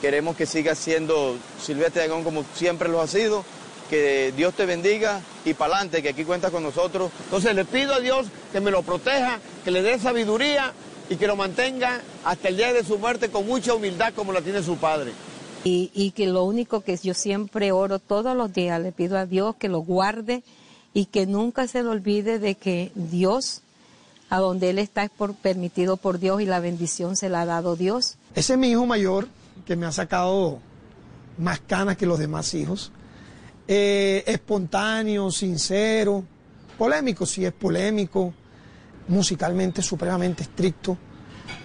Queremos 0.00 0.34
que 0.34 0.46
sigas 0.46 0.78
siendo 0.78 1.36
Silvestre 1.62 2.00
Dagón 2.00 2.24
como 2.24 2.42
siempre 2.54 2.88
lo 2.88 3.02
ha 3.02 3.06
sido. 3.06 3.44
Que 3.90 4.32
Dios 4.36 4.54
te 4.54 4.66
bendiga 4.66 5.20
y 5.44 5.52
para 5.52 5.74
adelante, 5.74 6.00
que 6.00 6.10
aquí 6.10 6.24
cuentas 6.24 6.52
con 6.52 6.62
nosotros. 6.62 7.10
Entonces 7.24 7.54
le 7.54 7.64
pido 7.64 7.92
a 7.92 8.00
Dios 8.00 8.28
que 8.52 8.60
me 8.60 8.70
lo 8.70 8.82
proteja, 8.82 9.40
que 9.64 9.72
le 9.72 9.82
dé 9.82 9.98
sabiduría 9.98 10.72
y 11.08 11.16
que 11.16 11.26
lo 11.26 11.34
mantenga 11.34 12.00
hasta 12.24 12.48
el 12.48 12.56
día 12.56 12.72
de 12.72 12.84
su 12.84 12.98
muerte 12.98 13.30
con 13.30 13.44
mucha 13.44 13.74
humildad 13.74 14.14
como 14.14 14.32
la 14.32 14.40
tiene 14.40 14.62
su 14.62 14.76
padre. 14.76 15.12
Y, 15.64 15.90
y 15.92 16.12
que 16.12 16.26
lo 16.26 16.44
único 16.44 16.82
que 16.82 16.96
yo 16.96 17.14
siempre 17.14 17.72
oro 17.72 17.98
todos 17.98 18.36
los 18.36 18.52
días, 18.52 18.80
le 18.80 18.92
pido 18.92 19.18
a 19.18 19.26
Dios 19.26 19.56
que 19.56 19.68
lo 19.68 19.80
guarde 19.80 20.44
y 20.94 21.06
que 21.06 21.26
nunca 21.26 21.66
se 21.66 21.82
le 21.82 21.88
olvide 21.88 22.38
de 22.38 22.54
que 22.54 22.92
Dios, 22.94 23.62
a 24.28 24.38
donde 24.38 24.70
Él 24.70 24.78
está 24.78 25.02
es 25.02 25.10
por, 25.10 25.34
permitido 25.34 25.96
por 25.96 26.18
Dios 26.18 26.40
y 26.40 26.46
la 26.46 26.60
bendición 26.60 27.16
se 27.16 27.28
la 27.28 27.42
ha 27.42 27.46
dado 27.46 27.76
Dios. 27.76 28.16
Ese 28.34 28.52
es 28.54 28.58
mi 28.58 28.70
hijo 28.70 28.86
mayor, 28.86 29.26
que 29.66 29.76
me 29.76 29.86
ha 29.86 29.92
sacado 29.92 30.58
más 31.38 31.60
canas 31.60 31.96
que 31.96 32.06
los 32.06 32.18
demás 32.18 32.54
hijos. 32.54 32.92
Eh, 33.72 34.24
espontáneo, 34.26 35.30
sincero, 35.30 36.24
polémico, 36.76 37.24
sí 37.24 37.44
es 37.46 37.52
polémico, 37.52 38.34
musicalmente 39.06 39.80
supremamente 39.80 40.42
estricto, 40.42 40.98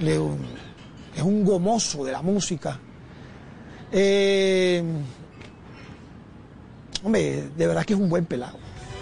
le- 0.01 0.19
es 1.15 1.23
un 1.23 1.43
gomoso 1.43 2.05
de 2.05 2.11
la 2.11 2.21
música. 2.21 2.79
Eh, 3.91 4.83
hombre, 7.03 7.49
de 7.57 7.67
verdad 7.67 7.83
que 7.83 7.93
es 7.93 7.99
un 7.99 8.07
buen 8.07 8.25
pelado. 8.25 8.59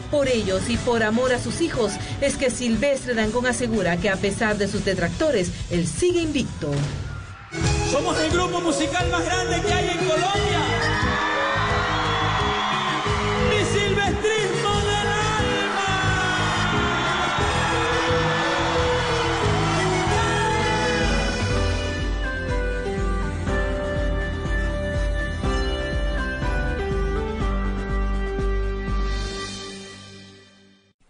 Por 0.09 0.29
ellos 0.29 0.69
y 0.69 0.77
por 0.77 1.03
amor 1.03 1.33
a 1.33 1.39
sus 1.39 1.59
hijos 1.59 1.91
es 2.21 2.37
que 2.37 2.49
Silvestre 2.49 3.15
Dangón 3.15 3.47
asegura 3.47 3.97
que 3.97 4.09
a 4.09 4.15
pesar 4.15 4.57
de 4.57 4.69
sus 4.69 4.85
detractores, 4.85 5.51
él 5.71 5.85
sigue 5.87 6.21
invicto. 6.21 6.71
Somos 7.91 8.17
el 8.21 8.31
grupo 8.31 8.61
musical 8.61 9.09
más 9.11 9.25
grande 9.25 9.61
que 9.67 9.73
hay 9.73 9.89
en 9.89 9.97
Colombia. 9.97 10.59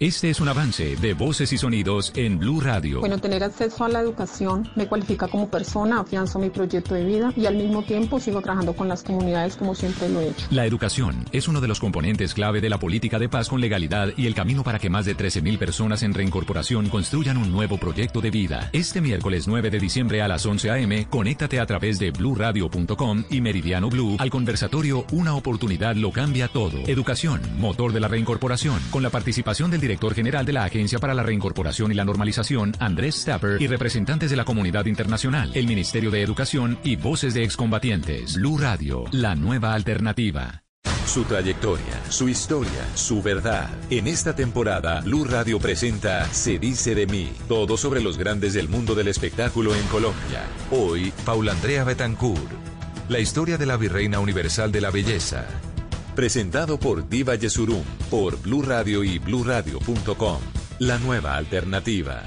Este 0.04 0.30
es 0.30 0.42
un 0.42 0.50
avance 0.50 0.98
de 0.98 1.14
voces 1.14 1.54
y 1.54 1.58
sonidos 1.58 2.12
en 2.18 2.38
Blue 2.38 2.60
Radio. 2.60 3.00
Bueno, 3.00 3.20
tener 3.20 3.42
acceso 3.42 3.86
a 3.86 3.88
la 3.88 4.02
educación 4.02 4.70
me 4.76 4.86
cualifica 4.86 5.30
como 5.30 5.50
persona, 5.50 6.02
afianzo 6.02 6.40
mi 6.40 6.50
proyecto 6.50 6.94
de 6.94 7.06
vida 7.06 7.32
y 7.38 7.46
al 7.46 7.56
mismo 7.56 7.84
tiempo 7.84 8.20
sigo 8.20 8.42
trabajando 8.42 8.74
con 8.74 8.90
las 8.90 9.02
comunidades 9.02 9.56
como 9.56 9.74
siempre 9.76 10.10
lo 10.10 10.20
he 10.20 10.28
hecho. 10.28 10.46
La 10.50 10.66
educación 10.66 11.24
es 11.32 11.48
uno 11.48 11.62
de 11.62 11.70
los 11.70 11.80
componentes 11.80 12.34
clave 12.34 12.60
de 12.60 12.70
la 12.70 12.80
política 12.80 13.18
de 13.18 13.30
paz 13.30 13.48
con 13.48 13.62
legalidad 13.62 14.10
y 14.18 14.28
el 14.28 14.36
camino 14.36 14.62
para 14.62 14.78
que 14.78 14.90
más 14.90 15.06
de 15.06 15.16
13.000 15.16 15.58
personas 15.58 16.04
en 16.04 16.14
reincorporación 16.14 16.90
construyan 16.90 17.38
un 17.38 17.54
nuevo 17.54 17.78
proyecto 17.78 18.20
de 18.20 18.30
vida. 18.30 18.72
Este 18.74 19.00
miércoles 19.00 19.48
9 19.48 19.70
de 19.70 19.80
diciembre 19.80 20.22
a 20.22 20.28
las 20.28 20.46
11 20.46 20.70
a.m., 20.70 21.08
conéctate 21.10 21.62
a 21.62 21.66
través 21.66 21.98
de 21.98 22.12
bluradio.com 22.12 23.24
y 23.30 23.40
Meridiano 23.40 23.90
Blue 23.90 24.18
al 24.20 24.30
conversatorio 24.30 25.06
Una 25.14 25.34
oportunidad 25.34 25.96
lo 25.96 26.12
cambia 26.12 26.50
todo. 26.50 26.80
Educación, 26.88 27.40
motor 27.58 27.94
de 27.94 28.02
la 28.02 28.10
reincorporación, 28.10 28.82
con 28.92 29.02
la 29.02 29.10
participación 29.10 29.72
del 29.72 29.80
director 29.80 29.93
general 30.14 30.46
de 30.46 30.54
la 30.54 30.64
Agencia 30.64 31.00
para 31.00 31.14
la 31.14 31.24
Reincorporación 31.24 31.92
y 31.92 31.96
la 31.96 32.06
Normalización, 32.06 32.74
Andrés 32.80 33.16
Stapper, 33.16 33.62
y 33.62 33.68
representantes 33.68 34.30
de 34.30 34.36
la 34.36 34.46
comunidad 34.46 34.86
internacional, 34.86 35.52
el 35.54 35.68
Ministerio 35.68 36.12
de 36.12 36.22
Educación 36.22 36.78
y 36.84 36.96
voces 36.96 37.34
de 37.34 37.44
excombatientes. 37.44 38.36
Blue 38.36 38.58
Radio, 38.58 39.06
la 39.12 39.36
nueva 39.36 39.74
alternativa. 39.74 40.64
Su 41.06 41.26
trayectoria, 41.26 42.02
su 42.10 42.30
historia, 42.30 42.88
su 42.96 43.22
verdad. 43.22 43.70
En 43.90 44.08
esta 44.08 44.36
temporada, 44.36 45.02
Blue 45.02 45.26
Radio 45.26 45.60
presenta 45.60 46.26
Se 46.26 46.60
dice 46.60 46.96
de 46.96 47.08
mí, 47.08 47.32
todo 47.48 47.78
sobre 47.78 48.02
los 48.02 48.18
grandes 48.18 48.54
del 48.54 48.70
mundo 48.70 48.96
del 48.96 49.10
espectáculo 49.10 49.76
en 49.76 49.86
Colombia. 49.88 50.44
Hoy, 50.72 51.14
Paula 51.26 51.52
Andrea 51.52 51.84
Betancourt. 51.84 52.52
La 53.10 53.20
historia 53.20 53.58
de 53.58 53.66
la 53.66 53.78
Virreina 53.78 54.20
Universal 54.20 54.72
de 54.72 54.82
la 54.82 54.92
Belleza. 54.92 55.46
Presentado 56.16 56.78
por 56.80 57.10
Diva 57.10 57.34
Yesurum, 57.34 57.84
por 58.12 58.40
Blue 58.40 58.62
Radio 58.62 59.04
y 59.04 59.18
bluradio.com. 59.18 60.38
La 60.78 61.00
nueva 61.00 61.36
alternativa. 61.36 62.22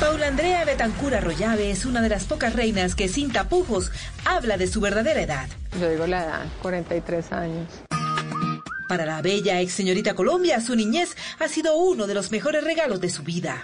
Paula 0.00 0.26
Andrea 0.26 0.64
Betancur 0.64 1.14
Arroyave 1.14 1.70
es 1.70 1.84
una 1.84 2.02
de 2.02 2.08
las 2.08 2.24
pocas 2.24 2.54
reinas 2.56 2.96
que 2.96 3.06
sin 3.06 3.30
tapujos 3.30 3.92
habla 4.24 4.56
de 4.56 4.66
su 4.66 4.80
verdadera 4.80 5.22
edad. 5.22 5.48
Yo 5.80 5.88
digo 5.88 6.08
la 6.08 6.24
edad, 6.24 6.46
43 6.62 7.32
años. 7.32 7.68
Para 8.88 9.06
la 9.06 9.22
bella 9.22 9.60
ex 9.60 9.72
señorita 9.72 10.14
Colombia, 10.14 10.60
su 10.60 10.74
niñez 10.74 11.16
ha 11.38 11.46
sido 11.46 11.76
uno 11.76 12.08
de 12.08 12.14
los 12.14 12.32
mejores 12.32 12.64
regalos 12.64 13.00
de 13.00 13.10
su 13.10 13.22
vida. 13.22 13.62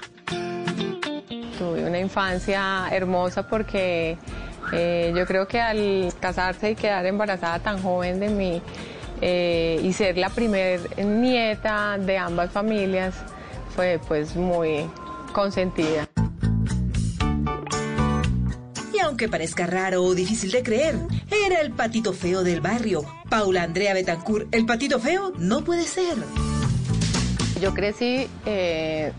Tuve 1.59 1.85
una 1.85 1.99
infancia 1.99 2.89
hermosa 2.91 3.49
porque 3.49 4.17
eh, 4.73 5.12
yo 5.16 5.27
creo 5.27 5.47
que 5.47 5.61
al 5.61 6.12
casarse 6.20 6.70
y 6.70 6.74
quedar 6.74 7.07
embarazada 7.07 7.59
tan 7.59 7.82
joven 7.82 8.20
de 8.20 8.28
mí 8.28 8.62
eh, 9.20 9.81
y 9.82 9.93
ser 9.93 10.16
la 10.16 10.31
primer 10.31 10.81
nieta 11.05 11.99
de 11.99 12.19
ambas 12.19 12.51
familias 12.53 13.15
fue 13.74 14.01
pues 14.07 14.37
muy 14.37 14.89
consentida. 15.32 16.09
Y 18.93 18.99
aunque 18.99 19.28
parezca 19.28 19.66
raro 19.66 20.03
o 20.03 20.15
difícil 20.15 20.51
de 20.51 20.62
creer, 20.62 20.97
era 21.31 21.61
el 21.61 21.73
patito 21.73 22.12
feo 22.12 22.43
del 22.43 22.61
barrio. 22.61 23.03
Paula 23.28 23.62
Andrea 23.62 23.95
Betancur, 23.95 24.49
el 24.53 24.66
patito 24.66 24.99
feo 24.99 25.32
no 25.39 25.62
puede 25.62 25.85
ser. 25.85 26.16
Yo 27.61 27.74
crecí 27.74 28.27
eh, 28.47 29.12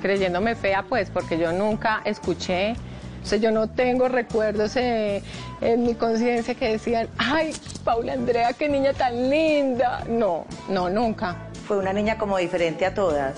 creyéndome 0.00 0.54
fea, 0.54 0.84
pues, 0.88 1.10
porque 1.10 1.38
yo 1.38 1.52
nunca 1.52 2.02
escuché, 2.04 2.74
o 3.22 3.26
sea, 3.26 3.38
yo 3.38 3.50
no 3.50 3.68
tengo 3.68 4.08
recuerdos 4.08 4.74
eh, 4.76 5.22
en 5.60 5.84
mi 5.84 5.94
conciencia 5.94 6.54
que 6.54 6.70
decían, 6.72 7.08
ay, 7.18 7.52
Paula 7.84 8.14
Andrea, 8.14 8.52
qué 8.52 8.68
niña 8.68 8.92
tan 8.92 9.30
linda. 9.30 10.04
No, 10.08 10.44
no, 10.68 10.88
nunca. 10.90 11.36
Fue 11.66 11.78
una 11.78 11.92
niña 11.92 12.18
como 12.18 12.36
diferente 12.38 12.84
a 12.84 12.94
todas. 12.94 13.34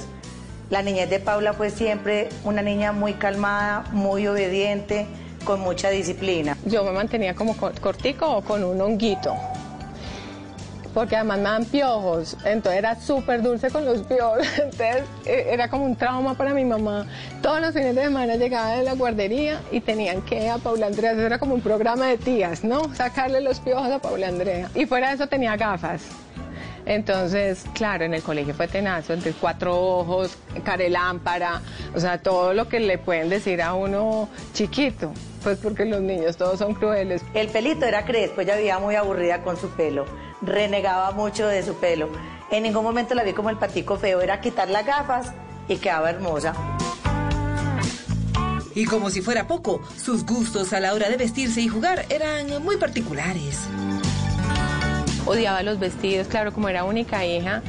La 0.70 0.80
niñez 0.82 1.10
de 1.10 1.20
Paula 1.20 1.52
fue 1.52 1.68
siempre 1.70 2.30
una 2.44 2.62
niña 2.62 2.92
muy 2.92 3.12
calmada, 3.14 3.84
muy 3.92 4.26
obediente, 4.26 5.06
con 5.44 5.60
mucha 5.60 5.90
disciplina. 5.90 6.56
Yo 6.64 6.82
me 6.84 6.92
mantenía 6.92 7.34
como 7.34 7.54
co- 7.54 7.72
cortico 7.82 8.26
o 8.38 8.42
con 8.42 8.64
un 8.64 8.80
honguito. 8.80 9.36
Porque 10.94 11.16
además 11.16 11.38
me 11.38 11.44
dan 11.44 11.64
piojos, 11.64 12.36
entonces 12.44 12.78
era 12.78 12.98
súper 12.98 13.42
dulce 13.42 13.70
con 13.70 13.84
los 13.84 14.02
piojos, 14.02 14.46
entonces 14.56 15.02
eh, 15.26 15.48
era 15.50 15.68
como 15.68 15.84
un 15.84 15.96
trauma 15.96 16.34
para 16.34 16.54
mi 16.54 16.64
mamá. 16.64 17.06
Todos 17.42 17.60
los 17.60 17.74
fines 17.74 17.94
de 17.94 18.04
semana 18.04 18.36
llegaba 18.36 18.72
de 18.72 18.84
la 18.84 18.94
guardería 18.94 19.60
y 19.70 19.80
tenían 19.80 20.22
que 20.22 20.48
a 20.48 20.58
Paula 20.58 20.86
Andrea, 20.86 21.12
eso 21.12 21.22
era 21.22 21.38
como 21.38 21.54
un 21.54 21.60
programa 21.60 22.06
de 22.06 22.16
tías, 22.16 22.64
¿no? 22.64 22.94
Sacarle 22.94 23.40
los 23.40 23.60
piojos 23.60 23.90
a 23.90 23.98
Paula 23.98 24.28
Andrea. 24.28 24.70
Y 24.74 24.86
fuera 24.86 25.08
de 25.08 25.14
eso 25.16 25.26
tenía 25.26 25.56
gafas. 25.56 26.02
Entonces, 26.86 27.64
claro, 27.74 28.04
en 28.04 28.12
el 28.12 28.22
colegio 28.22 28.54
fue 28.54 28.68
tenazo, 28.68 29.14
entre 29.14 29.32
cuatro 29.32 29.80
ojos, 29.80 30.36
carelámpara, 30.64 31.62
o 31.94 32.00
sea, 32.00 32.18
todo 32.18 32.52
lo 32.52 32.68
que 32.68 32.80
le 32.80 32.98
pueden 32.98 33.30
decir 33.30 33.62
a 33.62 33.74
uno 33.74 34.28
chiquito, 34.52 35.12
pues 35.42 35.58
porque 35.58 35.86
los 35.86 36.02
niños 36.02 36.36
todos 36.36 36.58
son 36.58 36.74
crueles. 36.74 37.22
El 37.32 37.48
pelito 37.48 37.86
era 37.86 38.04
crespo, 38.04 38.42
ella 38.42 38.56
vivía 38.56 38.78
muy 38.78 38.96
aburrida 38.96 39.42
con 39.42 39.56
su 39.56 39.70
pelo, 39.70 40.04
renegaba 40.42 41.12
mucho 41.12 41.46
de 41.46 41.62
su 41.62 41.74
pelo. 41.74 42.10
En 42.50 42.62
ningún 42.62 42.84
momento 42.84 43.14
la 43.14 43.22
vi 43.22 43.32
como 43.32 43.48
el 43.48 43.56
patico 43.56 43.96
feo, 43.96 44.20
era 44.20 44.40
quitar 44.40 44.68
las 44.68 44.84
gafas 44.84 45.32
y 45.68 45.76
quedaba 45.76 46.10
hermosa. 46.10 46.54
Y 48.74 48.84
como 48.84 49.08
si 49.08 49.22
fuera 49.22 49.46
poco, 49.46 49.80
sus 49.96 50.26
gustos 50.26 50.72
a 50.72 50.80
la 50.80 50.92
hora 50.92 51.08
de 51.08 51.16
vestirse 51.16 51.60
y 51.60 51.68
jugar 51.68 52.04
eran 52.10 52.62
muy 52.62 52.76
particulares 52.76 53.68
odiaba 55.26 55.62
los 55.62 55.78
vestidos, 55.78 56.28
claro, 56.28 56.52
como 56.52 56.68
era 56.68 56.84
única 56.84 57.24
hija. 57.24 57.62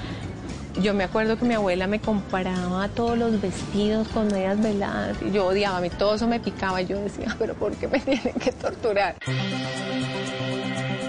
Yo 0.81 0.93
me 0.93 1.05
acuerdo 1.05 1.37
que 1.37 1.45
mi 1.45 1.53
abuela 1.53 1.87
me 1.87 2.01
comparaba 2.01 2.89
todos 2.89 3.17
los 3.17 3.39
vestidos 3.39 4.09
con 4.09 4.27
medias 4.27 4.61
veladas 4.61 5.17
y 5.21 5.31
yo 5.31 5.45
odiaba, 5.45 5.77
a 5.77 5.81
mí 5.81 5.89
todo 5.89 6.15
eso 6.15 6.27
me 6.27 6.39
picaba 6.39 6.81
y 6.81 6.87
yo 6.87 6.99
decía, 6.99 7.33
pero 7.39 7.53
¿por 7.53 7.73
qué 7.75 7.87
me 7.87 7.99
tienen 8.01 8.33
que 8.33 8.51
torturar? 8.51 9.15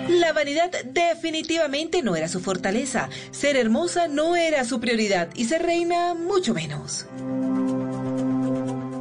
La 0.09 0.33
vanidad 0.33 0.71
definitivamente 0.85 2.01
no 2.03 2.15
era 2.15 2.29
su 2.29 2.41
fortaleza, 2.41 3.09
ser 3.33 3.57
hermosa 3.57 4.07
no 4.07 4.37
era 4.37 4.65
su 4.65 4.79
prioridad 4.79 5.29
y 5.35 5.47
ser 5.47 5.63
reina 5.63 6.15
mucho 6.15 6.55
menos. 6.55 7.07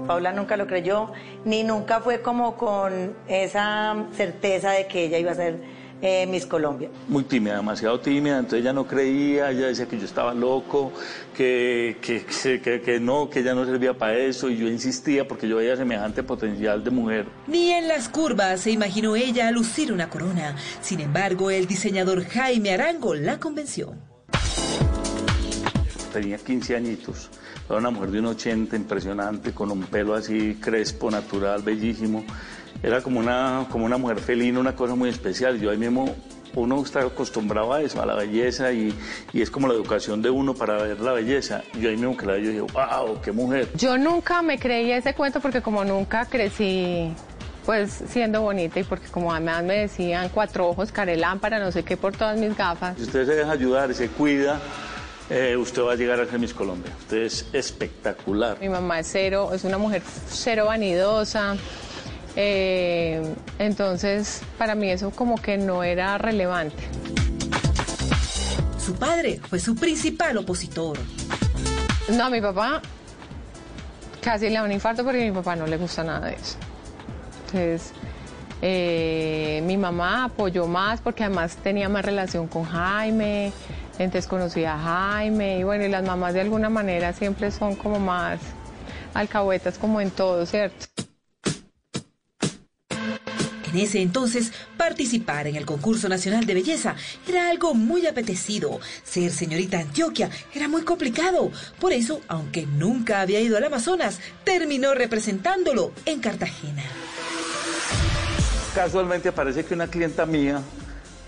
Paula 0.08 0.32
nunca 0.34 0.58
lo 0.58 0.66
creyó, 0.66 1.12
ni 1.46 1.64
nunca 1.64 2.00
fue 2.00 2.22
como 2.22 2.58
con 2.58 3.16
esa 3.28 3.96
certeza 4.16 4.72
de 4.72 4.88
que 4.88 5.06
ella 5.06 5.20
iba 5.20 5.32
a 5.32 5.36
ser 5.36 5.75
eh, 6.02 6.26
Miss 6.28 6.46
Colombia. 6.46 6.90
Muy 7.08 7.24
tímida, 7.24 7.56
demasiado 7.56 8.00
tímida, 8.00 8.38
entonces 8.38 8.62
ella 8.62 8.74
no 8.74 8.86
creía, 8.86 9.52
ella 9.52 9.68
decía 9.68 9.88
que 9.88 9.98
yo 9.98 10.06
estaba 10.06 10.34
loco, 10.34 10.92
que, 11.36 11.98
que, 12.02 12.26
que, 12.62 12.82
que 12.82 13.00
no, 13.00 13.30
que 13.30 13.40
ella 13.40 13.54
no 13.54 13.66
servía 13.66 13.98
para 13.98 14.18
eso, 14.18 14.50
y 14.50 14.58
yo 14.58 14.68
insistía 14.68 15.28
porque 15.28 15.48
yo 15.48 15.58
veía 15.58 15.76
semejante 15.76 16.24
potencial 16.24 16.84
de 16.84 16.92
mujer. 16.92 17.26
Ni 17.48 17.72
en 17.72 17.88
las 17.88 18.10
curvas 18.10 18.62
se 18.62 18.72
imaginó 18.72 19.16
ella 19.16 19.50
lucir 19.52 19.92
una 19.92 20.10
corona, 20.10 20.56
sin 20.82 21.00
embargo 21.00 21.50
el 21.52 21.68
diseñador 21.68 22.26
Jaime 22.26 22.74
Arango 22.74 23.16
la 23.16 23.40
convenció. 23.40 23.94
Tenía 26.12 26.38
15 26.38 26.76
añitos. 26.78 27.30
Era 27.68 27.80
una 27.80 27.90
mujer 27.90 28.12
de 28.12 28.20
un 28.20 28.28
80, 28.28 28.76
impresionante, 28.76 29.52
con 29.52 29.72
un 29.72 29.84
pelo 29.84 30.14
así 30.14 30.56
crespo, 30.62 31.10
natural, 31.10 31.62
bellísimo 31.64 32.24
era 32.84 33.02
como 33.02 33.20
una, 33.20 33.68
como 33.70 33.86
una 33.86 33.98
mujer 33.98 34.20
felina, 34.20 34.60
una 34.60 34.76
cosa 34.76 34.96
muy 34.96 35.10
especial. 35.10 35.60
Yo 35.60 35.72
ahí 35.72 35.78
mismo, 35.78 36.16
uno 36.56 36.82
está 36.82 37.02
acostumbrado 37.02 37.74
a 37.74 37.82
eso, 37.82 38.02
a 38.02 38.06
la 38.06 38.16
belleza, 38.16 38.72
y, 38.72 38.94
y, 39.34 39.42
es 39.42 39.50
como 39.50 39.68
la 39.68 39.74
educación 39.74 40.22
de 40.22 40.30
uno 40.30 40.54
para 40.54 40.82
ver 40.84 41.00
la 41.00 41.14
belleza. 41.14 41.64
Yo 41.80 41.90
ahí 41.90 41.98
mismo 41.98 42.16
que 42.16 42.26
la 42.26 42.34
vi, 42.34 42.44
yo 42.44 42.50
dije, 42.50 42.62
wow, 42.62 43.22
qué 43.22 43.32
mujer. 43.32 43.68
Yo 43.76 43.98
nunca 43.98 44.42
me 44.42 44.58
creí 44.58 44.92
ese 44.92 45.14
cuento 45.14 45.40
porque 45.40 45.62
como 45.62 45.84
nunca 45.84 46.26
crecí 46.26 47.14
pues 47.66 48.04
siendo 48.08 48.42
bonita 48.42 48.80
y 48.80 48.84
porque 48.84 49.08
como 49.08 49.34
además 49.34 49.64
me 49.64 49.80
decían 49.80 50.30
cuatro 50.30 50.68
ojos, 50.68 50.92
carelámpara, 50.92 51.60
no 51.60 51.72
sé 51.72 51.84
qué, 51.84 51.98
por 51.98 52.16
todas 52.16 52.38
mis 52.38 52.56
gafas. 52.56 52.96
Si 52.96 53.04
usted 53.04 53.26
se 53.26 53.36
deja 53.36 53.52
ayudar 53.52 53.90
y 53.90 53.96
se 53.96 54.08
cuida, 54.10 54.60
eh, 55.30 55.58
usted 55.58 55.82
va 55.82 55.94
a 55.94 55.96
llegar 55.96 56.20
a 56.20 56.26
ser 56.28 56.40
Miss 56.40 56.54
Colombia. 56.54 56.92
Usted 57.00 57.24
es 57.24 57.48
espectacular. 57.54 58.60
Mi 58.62 58.70
mamá 58.70 59.00
es 59.00 59.08
cero, 59.12 59.52
es 59.54 59.64
una 59.64 59.80
mujer 59.80 60.04
cero 60.30 60.66
vanidosa, 60.68 61.56
eh, 62.36 63.36
entonces, 63.60 64.42
para 64.58 64.76
mí 64.76 64.90
eso 64.90 65.12
como 65.12 65.42
que 65.42 65.58
no 65.58 65.84
era 65.84 66.18
relevante. 66.18 66.84
Su 68.78 68.96
padre 68.96 69.40
fue 69.50 69.60
su 69.60 69.76
principal 69.76 70.38
opositor. 70.38 70.98
No, 72.10 72.30
mi 72.30 72.42
papá 72.42 72.82
casi 74.22 74.50
le 74.50 74.56
da 74.56 74.64
un 74.64 74.72
infarto 74.72 75.04
porque 75.04 75.24
a 75.24 75.26
mi 75.26 75.32
papá 75.32 75.56
no 75.56 75.66
le 75.66 75.78
gusta 75.78 76.04
nada 76.04 76.28
de 76.28 76.34
eso. 76.34 76.58
Entonces, 77.46 77.94
eh, 78.62 79.62
mi 79.66 79.78
mamá 79.78 80.26
apoyó 80.26 80.68
más 80.68 81.02
porque 81.02 81.24
además 81.24 81.58
tenía 81.58 81.90
más 81.90 82.04
relación 82.06 82.48
con 82.48 82.64
Jaime, 82.64 83.54
entonces 84.00 84.28
conocía 84.28 84.76
a 84.76 84.80
Jaime 84.80 85.60
y 85.60 85.64
bueno, 85.64 85.86
y 85.86 85.90
las 85.90 86.04
mamás 86.04 86.34
de 86.34 86.42
alguna 86.42 86.70
manera 86.70 87.14
siempre 87.14 87.52
son 87.52 87.76
como 87.76 88.00
más 88.00 88.40
alcahuetas 89.14 89.78
como 89.78 90.02
en 90.02 90.12
todo, 90.12 90.46
¿cierto? 90.46 91.05
En 93.76 93.82
ese 93.82 94.02
entonces, 94.02 94.54
participar 94.78 95.48
en 95.48 95.58
el 95.58 95.66
concurso 95.66 96.08
nacional 96.08 96.46
de 96.46 96.54
belleza 96.54 96.96
era 97.28 97.50
algo 97.50 97.74
muy 97.74 98.08
apetecido. 98.08 98.80
Ser 99.04 99.34
señorita 99.34 99.80
Antioquia 99.80 100.30
era 100.54 100.70
muy 100.70 100.84
complicado. 100.84 101.52
Por 101.78 101.92
eso, 101.92 102.22
aunque 102.30 102.66
nunca 102.66 103.20
había 103.20 103.42
ido 103.42 103.58
al 103.58 103.66
Amazonas, 103.66 104.22
terminó 104.46 104.94
representándolo 104.94 105.92
en 106.06 106.22
Cartagena. 106.22 106.84
Casualmente 108.74 109.28
aparece 109.28 109.66
que 109.66 109.74
una 109.74 109.88
clienta 109.88 110.26
mía 110.26 110.62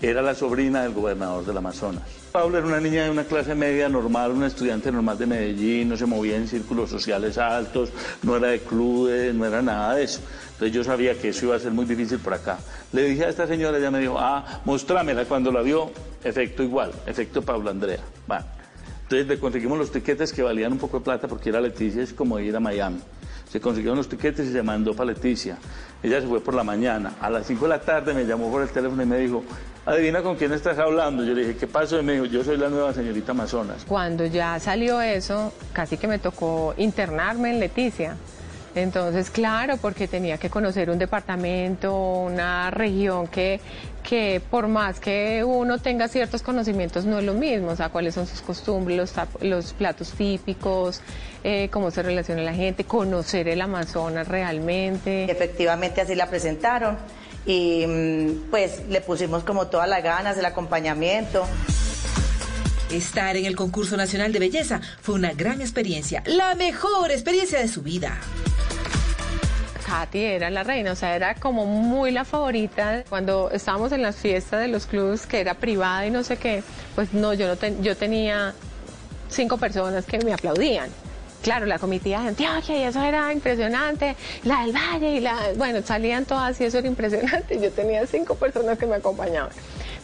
era 0.02 0.22
la 0.22 0.34
sobrina 0.34 0.84
del 0.84 0.94
gobernador 0.94 1.46
del 1.46 1.58
Amazonas. 1.58 2.17
Paula 2.32 2.60
era 2.60 2.68
una 2.68 2.80
niña 2.80 3.04
de 3.06 3.10
una 3.10 3.24
clase 3.24 3.56
media 3.56 3.90
normal, 3.90 4.32
una 4.32 4.48
estudiante 4.48 4.92
normal 4.92 5.18
de 5.18 5.26
Medellín, 5.26 5.90
no 5.90 5.98
se 5.98 6.06
movía 6.06 6.36
en 6.36 6.48
círculos 6.48 6.90
sociales 6.90 7.38
altos, 7.38 7.90
no 8.24 8.36
era 8.36 8.50
de 8.50 8.60
clubes, 8.60 9.34
no 9.34 9.46
era 9.46 9.62
nada 9.62 9.96
de 9.96 10.04
eso. 10.04 10.20
Entonces 10.52 10.72
yo 10.72 10.84
sabía 10.84 11.18
que 11.18 11.30
eso 11.30 11.46
iba 11.46 11.56
a 11.56 11.60
ser 11.60 11.72
muy 11.72 11.86
difícil 11.86 12.20
por 12.20 12.34
acá. 12.34 12.60
Le 12.92 13.04
dije 13.04 13.26
a 13.26 13.30
esta 13.30 13.48
señora, 13.48 13.78
ella 13.78 13.92
me 13.92 14.00
dijo, 14.00 14.18
ah, 14.20 14.62
mostrámela. 14.66 15.26
Cuando 15.26 15.52
la 15.52 15.62
vio, 15.62 15.92
efecto 16.24 16.64
igual, 16.64 16.92
efecto 17.06 17.42
Paula 17.42 17.72
Andrea. 17.72 18.00
Va. 18.30 18.57
Entonces 19.08 19.28
le 19.30 19.40
conseguimos 19.40 19.78
los 19.78 19.90
tiquetes 19.90 20.34
que 20.34 20.44
valían 20.44 20.74
un 20.74 20.80
poco 20.80 21.00
de 21.00 21.06
plata 21.06 21.30
porque 21.30 21.48
ir 21.48 21.56
a 21.56 21.62
Leticia 21.62 22.04
es 22.04 22.12
como 22.12 22.38
ir 22.40 22.54
a 22.58 22.60
Miami. 22.60 23.00
Se 23.50 23.62
consiguieron 23.62 23.98
los 23.98 24.10
tiquetes 24.10 24.48
y 24.48 24.52
se 24.52 24.62
mandó 24.62 24.94
para 24.94 25.14
Leticia. 25.14 25.58
Ella 26.04 26.20
se 26.20 26.28
fue 26.28 26.42
por 26.42 26.54
la 26.54 26.66
mañana. 26.66 27.14
A 27.22 27.30
las 27.30 27.48
5 27.48 27.64
de 27.64 27.70
la 27.70 27.80
tarde 27.80 28.14
me 28.14 28.26
llamó 28.26 28.52
por 28.52 28.62
el 28.62 28.68
teléfono 28.68 29.02
y 29.02 29.06
me 29.06 29.18
dijo, 29.18 29.46
adivina 29.86 30.22
con 30.22 30.36
quién 30.36 30.52
estás 30.52 30.78
hablando. 30.78 31.24
Yo 31.24 31.34
le 31.34 31.46
dije, 31.46 31.56
¿qué 31.56 31.68
pasó? 31.68 31.98
Y 31.98 32.04
me 32.04 32.16
dijo, 32.16 32.26
yo 32.26 32.44
soy 32.44 32.58
la 32.58 32.68
nueva 32.68 32.94
señorita 32.94 33.32
Amazonas. 33.32 33.86
Cuando 33.88 34.26
ya 34.26 34.60
salió 34.60 35.00
eso, 35.00 35.54
casi 35.72 35.96
que 35.96 36.10
me 36.10 36.20
tocó 36.20 36.74
internarme 36.76 37.52
en 37.52 37.62
Leticia. 37.62 38.18
Entonces, 38.76 39.32
claro, 39.32 39.78
porque 39.78 40.08
tenía 40.08 40.38
que 40.38 40.50
conocer 40.50 40.90
un 40.90 41.00
departamento, 41.00 41.96
una 41.98 42.70
región 42.70 43.28
que, 43.28 43.60
que 44.08 44.42
por 44.50 44.70
más 44.70 45.02
que 45.02 45.44
uno 45.44 45.80
tenga 45.80 46.08
ciertos 46.08 46.42
conocimientos 46.42 47.04
no 47.04 47.20
es 47.20 47.26
lo 47.26 47.34
mismo, 47.34 47.72
o 47.72 47.76
sea, 47.76 47.90
cuáles 47.90 48.16
son 48.16 48.26
sus 48.26 48.40
costumbres, 48.40 49.14
los, 49.42 49.74
platos 49.74 50.12
típicos, 50.12 51.02
eh, 51.44 51.68
cómo 51.70 51.92
se 51.92 52.04
relaciona 52.04 52.42
la 52.42 52.54
gente, 52.54 52.86
conocer 52.86 53.50
el 53.50 53.60
Amazonas 53.60 54.26
realmente. 54.30 55.30
Efectivamente 55.30 56.00
así 56.00 56.16
la 56.16 56.30
presentaron 56.30 56.98
y 57.46 57.86
mm, 57.86 58.50
pues 58.50 58.88
le 58.88 59.02
pusimos 59.02 59.44
como 59.44 59.68
todas 59.68 59.90
las 59.90 60.02
ganas, 60.02 60.38
el 60.38 60.46
acompañamiento. 60.46 61.46
Estar 62.90 63.36
en 63.36 63.46
el 63.46 63.58
concurso 63.58 63.98
nacional 63.98 64.32
de 64.32 64.40
belleza 64.40 64.80
fue 65.02 65.16
una 65.16 65.34
gran 65.34 65.60
experiencia, 65.60 66.24
la 66.26 66.56
mejor 66.56 67.12
experiencia 67.12 67.60
de 67.60 67.68
su 67.68 67.82
vida. 67.82 68.18
Katy 69.88 70.22
era 70.22 70.50
la 70.50 70.64
reina, 70.64 70.92
o 70.92 70.96
sea, 70.96 71.16
era 71.16 71.36
como 71.36 71.66
muy 71.66 72.12
la 72.12 72.26
favorita. 72.26 73.04
Cuando 73.08 73.50
estábamos 73.52 73.94
en 73.94 74.02
las 74.02 74.18
fiestas 74.18 74.60
de 74.60 74.68
los 74.68 74.86
clubes, 74.86 75.26
que 75.26 75.40
era 75.40 75.54
privada 75.54 76.06
y 76.06 76.12
no 76.12 76.24
sé 76.24 76.36
qué, 76.36 76.62
pues 76.94 77.14
no, 77.14 77.34
yo, 77.34 77.48
no 77.48 77.56
yo 77.82 77.96
tenía 77.96 78.54
cinco 79.30 79.58
personas 79.58 80.06
que 80.06 80.20
me 80.20 80.34
aplaudían. 80.34 80.90
Claro, 81.42 81.66
la 81.66 81.80
comitiva 81.80 82.20
de 82.22 82.30
Antioquia 82.30 82.78
y 82.78 82.84
eso 82.84 83.02
era 83.02 83.32
impresionante, 83.32 84.18
la 84.44 84.64
del 84.64 84.76
Valle 84.76 85.12
y 85.12 85.20
la, 85.22 85.38
bueno, 85.56 85.82
salían 85.82 86.26
todas 86.26 86.60
y 86.60 86.66
eso 86.66 86.80
era 86.80 86.88
impresionante. 86.88 87.58
Yo 87.62 87.72
tenía 87.72 88.06
cinco 88.08 88.36
personas 88.36 88.78
que 88.78 88.88
me 88.88 88.96
acompañaban. 88.96 89.52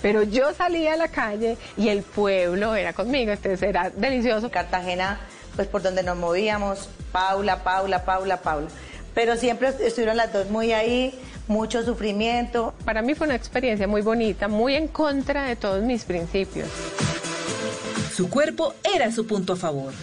Pero 0.01 0.23
yo 0.23 0.53
salía 0.53 0.93
a 0.93 0.97
la 0.97 1.10
calle 1.10 1.57
y 1.76 1.89
el 1.89 2.03
pueblo 2.03 2.76
era 2.76 2.93
conmigo, 2.93 3.34
entonces 3.34 3.61
era 3.61 3.89
delicioso. 3.89 4.49
Cartagena, 4.49 5.19
pues 5.57 5.68
por 5.68 5.81
donde 5.81 6.03
nos 6.03 6.15
movíamos, 6.15 6.88
Paula, 7.11 7.64
Paula, 7.64 8.05
Paula, 8.05 8.38
Paula 8.38 8.69
pero 9.14 9.35
siempre 9.38 9.69
estuvieron 9.69 10.18
las 10.18 10.34
dos 10.34 10.49
muy 10.49 10.73
ahí, 10.73 11.14
mucho 11.48 11.84
sufrimiento. 11.84 12.73
Para 12.85 13.02
mí 13.02 13.15
fue 13.15 13.27
una 13.27 13.35
experiencia 13.35 13.88
muy 13.88 14.02
bonita, 14.02 14.48
muy 14.48 14.76
en 14.76 14.88
contra 14.88 15.44
de 15.44 15.56
todos 15.56 15.84
mis 15.84 16.03
principios. 16.06 16.68
Su 18.15 18.30
cuerpo 18.30 18.73
era 18.95 19.11
su 19.11 19.26
punto 19.26 19.53
a 19.53 19.56
favor. 19.56 19.94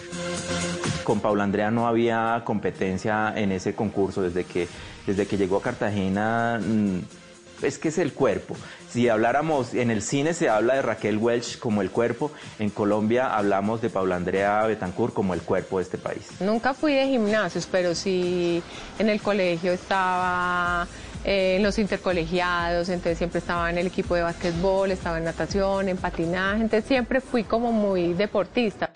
Con 1.03 1.19
Paula 1.19 1.43
Andrea 1.43 1.71
no 1.71 1.87
había 1.87 2.41
competencia 2.45 3.33
en 3.35 3.51
ese 3.51 3.73
concurso 3.73 4.21
desde 4.21 4.43
que, 4.43 4.67
desde 5.07 5.25
que 5.25 5.37
llegó 5.37 5.57
a 5.57 5.61
Cartagena. 5.61 6.59
Mm, 6.61 6.99
es 7.63 7.77
que 7.77 7.89
es 7.89 7.97
el 7.97 8.13
cuerpo. 8.13 8.55
Si 8.89 9.07
habláramos, 9.09 9.73
en 9.73 9.91
el 9.91 10.01
cine 10.01 10.33
se 10.33 10.49
habla 10.49 10.75
de 10.75 10.81
Raquel 10.81 11.17
Welch 11.17 11.59
como 11.59 11.81
el 11.81 11.91
cuerpo, 11.91 12.31
en 12.59 12.69
Colombia 12.69 13.35
hablamos 13.35 13.81
de 13.81 13.89
Paula 13.89 14.15
Andrea 14.15 14.65
Betancourt 14.65 15.13
como 15.13 15.33
el 15.33 15.41
cuerpo 15.41 15.77
de 15.77 15.83
este 15.83 15.97
país. 15.97 16.27
Nunca 16.39 16.73
fui 16.73 16.93
de 16.93 17.07
gimnasios, 17.07 17.67
pero 17.71 17.95
sí 17.95 18.61
en 18.99 19.09
el 19.09 19.21
colegio 19.21 19.71
estaba 19.71 20.87
eh, 21.23 21.57
en 21.57 21.63
los 21.63 21.77
intercolegiados, 21.77 22.89
entonces 22.89 23.17
siempre 23.17 23.39
estaba 23.39 23.69
en 23.69 23.77
el 23.77 23.87
equipo 23.87 24.15
de 24.15 24.23
básquetbol, 24.23 24.91
estaba 24.91 25.19
en 25.19 25.25
natación, 25.25 25.87
en 25.87 25.97
patinaje, 25.97 26.61
entonces 26.61 26.85
siempre 26.87 27.21
fui 27.21 27.43
como 27.43 27.71
muy 27.71 28.13
deportista. 28.13 28.91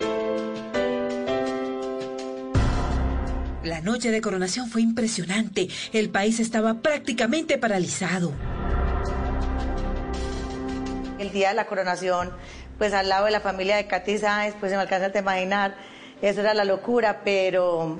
La 3.62 3.80
noche 3.80 4.12
de 4.12 4.20
coronación 4.20 4.68
fue 4.68 4.80
impresionante. 4.80 5.68
El 5.92 6.10
país 6.10 6.38
estaba 6.38 6.74
prácticamente 6.74 7.58
paralizado. 7.58 8.32
El 11.26 11.32
día 11.32 11.48
de 11.48 11.54
la 11.54 11.66
coronación, 11.66 12.30
pues 12.78 12.94
al 12.94 13.08
lado 13.08 13.24
de 13.24 13.32
la 13.32 13.40
familia 13.40 13.74
de 13.74 13.88
Katy 13.88 14.18
Sáenz, 14.18 14.54
pues 14.60 14.70
se 14.70 14.76
me 14.76 14.82
alcanza 14.82 15.10
a 15.12 15.18
imaginar, 15.18 15.74
eso 16.22 16.40
era 16.40 16.54
la 16.54 16.64
locura, 16.64 17.22
pero 17.24 17.98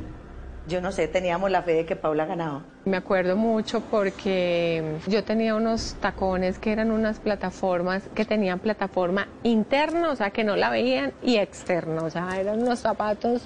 yo 0.69 0.81
no 0.81 0.93
sé, 0.93 1.09
teníamos 1.09 1.51
la 1.51 1.63
fe 1.63 1.73
de 1.73 1.85
que 1.85 1.97
Paula 1.97 2.25
ganaba. 2.25 2.63
Me 2.85 2.97
acuerdo 2.97 3.35
mucho 3.35 3.81
porque 3.81 4.99
yo 5.09 5.25
tenía 5.25 5.57
unos 5.57 5.97
tacones 6.01 6.61
que 6.61 6.71
eran 6.71 6.93
unas 6.93 7.19
plataformas 7.19 8.05
que 8.15 8.25
tenían 8.25 8.61
plataforma 8.61 9.27
interna, 9.43 10.11
o 10.11 10.15
sea, 10.15 10.31
que 10.31 10.45
no 10.45 10.55
la 10.55 10.71
veían, 10.71 11.13
y 11.21 11.39
externa, 11.39 12.05
o 12.05 12.11
sea, 12.11 12.29
eran 12.39 12.63
unos 12.63 12.79
zapatos 12.79 13.43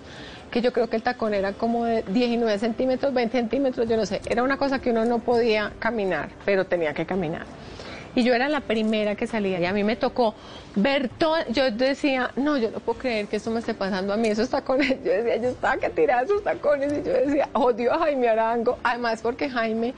que 0.51 0.61
yo 0.61 0.75
creo 0.75 0.91
que 0.91 0.97
el 0.97 1.03
tacón 1.03 1.33
era 1.33 1.55
como 1.55 1.87
de 1.87 2.03
19 2.03 2.59
centímetros, 2.59 3.15
20 3.15 3.35
centímetros, 3.35 3.89
yo 3.89 3.97
no 3.97 4.05
sé, 4.05 4.21
era 4.29 4.43
una 4.43 4.59
cosa 4.59 4.79
que 4.79 4.91
uno 4.91 5.07
no 5.07 5.21
podía 5.21 5.73
caminar, 5.79 6.29
pero 6.45 6.67
tenía 6.67 6.93
que 6.93 7.07
caminar 7.07 7.47
y 8.15 8.25
yo 8.25 8.35
era 8.35 8.49
la 8.49 8.61
primera 8.61 9.15
que 9.15 9.27
salía 9.27 9.61
y 9.61 9.67
a 9.67 9.73
mí 9.73 9.85
me 9.85 9.97
tocó 9.97 10.35
ver 10.75 11.09
todo, 11.09 11.37
yo 11.51 11.71
decía, 11.71 12.31
no, 12.37 12.59
yo 12.59 12.71
no 12.71 12.81
puedo 12.81 12.99
creer 12.99 13.27
que 13.27 13.37
esto 13.37 13.51
me 13.51 13.61
esté 13.61 13.75
pasando 13.75 14.13
a 14.13 14.17
mí, 14.17 14.29
esos 14.29 14.49
tacones, 14.51 14.89
yo 15.05 15.13
decía, 15.13 15.37
yo 15.37 15.49
estaba 15.51 15.77
que 15.77 15.91
tiraba 15.91 16.23
esos 16.23 16.43
tacones 16.43 16.93
y 16.93 17.03
yo 17.03 17.13
decía, 17.13 17.49
odio 17.53 17.93
a 17.93 17.99
Jaime 17.99 18.29
Arango, 18.29 18.79
además 18.83 19.21
porque 19.23 19.49
Jaime 19.49 19.95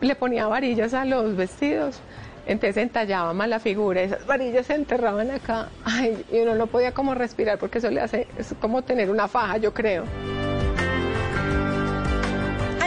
le 0.00 0.14
ponía 0.14 0.46
varillas 0.46 0.94
a 0.94 1.04
los 1.04 1.36
vestidos. 1.36 2.00
Entonces 2.46 2.78
entallaba 2.78 3.32
más 3.34 3.48
la 3.48 3.60
figura, 3.60 4.00
esas 4.00 4.26
varillas 4.26 4.66
se 4.66 4.74
enterraban 4.74 5.30
acá, 5.30 5.68
ay, 5.84 6.24
y 6.32 6.38
uno 6.38 6.54
no 6.54 6.66
podía 6.66 6.92
como 6.92 7.14
respirar 7.14 7.58
porque 7.58 7.78
eso 7.78 7.90
le 7.90 8.00
hace, 8.00 8.26
es 8.38 8.54
como 8.60 8.82
tener 8.82 9.10
una 9.10 9.28
faja, 9.28 9.58
yo 9.58 9.74
creo. 9.74 10.04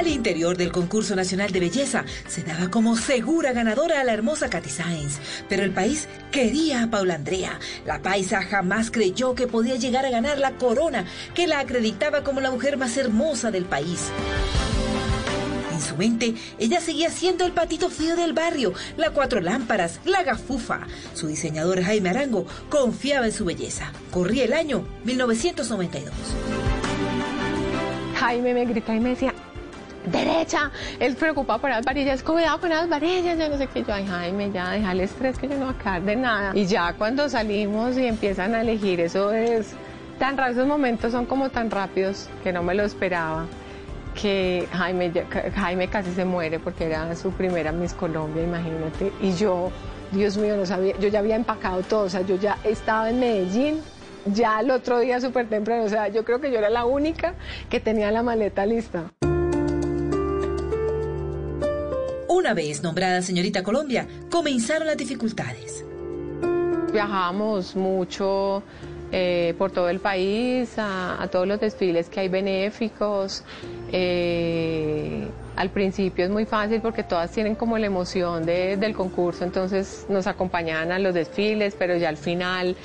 Al 0.04 0.10
interior 0.10 0.58
del 0.58 0.74
concurso 0.74 1.16
nacional 1.16 1.54
de 1.54 1.62
belleza 1.62 2.04
se 2.28 2.44
daba 2.44 2.70
como 2.70 2.98
segura 2.98 3.54
ganadora 3.54 4.02
a 4.02 4.04
la 4.04 4.12
hermosa 4.12 4.50
Katy 4.50 4.70
Sáenz, 4.70 5.20
pero 5.48 5.64
el 5.64 5.72
país 5.72 6.10
quería 6.30 6.84
a 6.84 6.90
Paula 6.90 7.16
Andrea. 7.16 7.58
La 7.86 8.02
paisa 8.02 8.42
jamás 8.42 8.92
creyó 8.92 9.34
que 9.34 9.48
podía 9.48 9.78
llegar 9.78 10.06
a 10.06 10.10
ganar 10.10 10.40
la 10.40 10.58
corona 10.58 11.06
que 11.34 11.48
la 11.48 11.60
acreditaba 11.60 12.22
como 12.22 12.42
la 12.42 12.52
mujer 12.52 12.76
más 12.76 12.98
hermosa 12.98 13.50
del 13.50 13.64
país. 13.64 14.10
En 15.72 15.80
su 15.80 15.96
mente, 15.96 16.36
ella 16.60 16.82
seguía 16.82 17.10
siendo 17.10 17.46
el 17.46 17.54
patito 17.54 17.90
feo 17.90 18.18
del 18.18 18.34
barrio, 18.34 18.74
la 18.98 19.12
cuatro 19.12 19.40
lámparas, 19.40 20.02
la 20.04 20.22
gafufa. 20.24 20.82
Su 21.14 21.28
diseñador 21.28 21.82
Jaime 21.82 22.10
Arango 22.10 22.46
confiaba 22.68 23.26
en 23.26 23.32
su 23.32 23.46
belleza. 23.46 23.94
Corría 24.12 24.44
el 24.44 24.52
año 24.52 24.86
1992. 25.06 26.14
Jaime 28.20 28.54
me 28.54 28.66
gritaba 28.66 28.98
y 28.98 29.00
me 29.00 29.10
decía, 29.12 29.34
derecha, 30.06 30.72
él 31.00 31.16
preocupado 31.16 31.60
por 31.60 31.70
las 31.70 31.84
varillas, 31.86 32.24
cuidado 32.24 32.60
con 32.60 32.70
las 32.70 32.90
varillas, 32.90 33.38
yo 33.38 33.50
no 33.50 33.58
sé 33.58 33.68
qué, 33.68 33.84
yo, 33.84 33.94
ay 33.94 34.06
Jaime, 34.06 34.52
ya, 34.52 34.72
deja 34.72 34.92
el 34.92 35.02
estrés 35.02 35.38
que 35.38 35.48
yo 35.48 35.58
no 35.58 35.66
voy 35.68 35.76
a 35.86 36.00
de 36.00 36.16
nada. 36.16 36.52
Y 36.54 36.66
ya 36.66 36.94
cuando 36.94 37.30
salimos 37.30 37.98
y 37.98 38.06
empiezan 38.06 38.54
a 38.56 38.62
elegir, 38.62 39.00
eso 39.00 39.32
es 39.32 39.74
tan 40.20 40.38
raro, 40.38 40.52
esos 40.52 40.68
momentos 40.68 41.12
son 41.12 41.26
como 41.26 41.50
tan 41.50 41.72
rápidos 41.72 42.30
que 42.44 42.52
no 42.52 42.64
me 42.64 42.74
lo 42.74 42.84
esperaba, 42.84 43.46
que 44.20 44.68
Jaime, 44.74 45.12
Jaime 45.56 45.88
casi 45.88 46.12
se 46.12 46.26
muere 46.26 46.60
porque 46.60 46.86
era 46.86 47.16
su 47.16 47.32
primera 47.32 47.72
Miss 47.72 47.94
Colombia, 47.94 48.44
imagínate, 48.44 49.12
y 49.22 49.34
yo, 49.34 49.72
Dios 50.12 50.38
mío, 50.38 50.56
no 50.56 50.66
sabía, 50.66 50.98
yo 51.00 51.08
ya 51.08 51.20
había 51.20 51.36
empacado 51.36 51.82
todo, 51.82 52.06
o 52.06 52.10
sea, 52.10 52.22
yo 52.22 52.36
ya 52.36 52.58
estaba 52.64 53.10
en 53.10 53.20
Medellín, 53.20 53.82
ya 54.26 54.60
el 54.60 54.72
otro 54.72 55.00
día 55.00 55.20
súper 55.20 55.50
temprano, 55.50 55.84
o 55.84 55.90
sea, 55.90 56.08
yo 56.08 56.24
creo 56.24 56.40
que 56.40 56.52
yo 56.52 56.60
era 56.60 56.70
la 56.70 56.86
única 56.86 57.34
que 57.70 57.80
tenía 57.80 58.12
la 58.12 58.24
maleta 58.24 58.66
lista. 58.66 59.12
Una 62.34 62.56
vez 62.56 62.82
nombrada 62.82 63.22
señorita 63.22 63.62
Colombia, 63.62 64.08
comenzaron 64.32 64.88
las 64.88 64.98
dificultades. 64.98 65.86
Viajamos 66.92 67.76
mucho 67.76 68.64
eh, 69.12 69.54
por 69.60 69.70
todo 69.70 69.88
el 69.88 70.00
país, 70.00 70.74
a, 70.78 71.28
todos 71.32 71.48
los 71.48 71.60
desfiles 71.60 72.10
que 72.10 72.22
hay 72.22 72.30
benéficos. 72.30 73.44
Eh, 73.92 75.28
al 75.56 75.70
principio 75.70 76.26
es 76.26 76.32
muy 76.32 76.46
fácil 76.46 76.82
porque 76.82 77.04
todas 77.04 77.30
tienen 77.30 77.54
como 77.54 77.78
la 77.78 77.86
emoción 77.86 78.48
del 78.48 78.96
concurso, 78.96 79.44
entonces 79.44 80.08
nos 80.10 80.26
acompañaban 80.26 80.92
a 80.92 80.98
los 80.98 81.14
desfiles, 81.14 81.76
pero 81.78 81.98
ya 81.98 82.10
al 82.10 82.18
final 82.18 82.76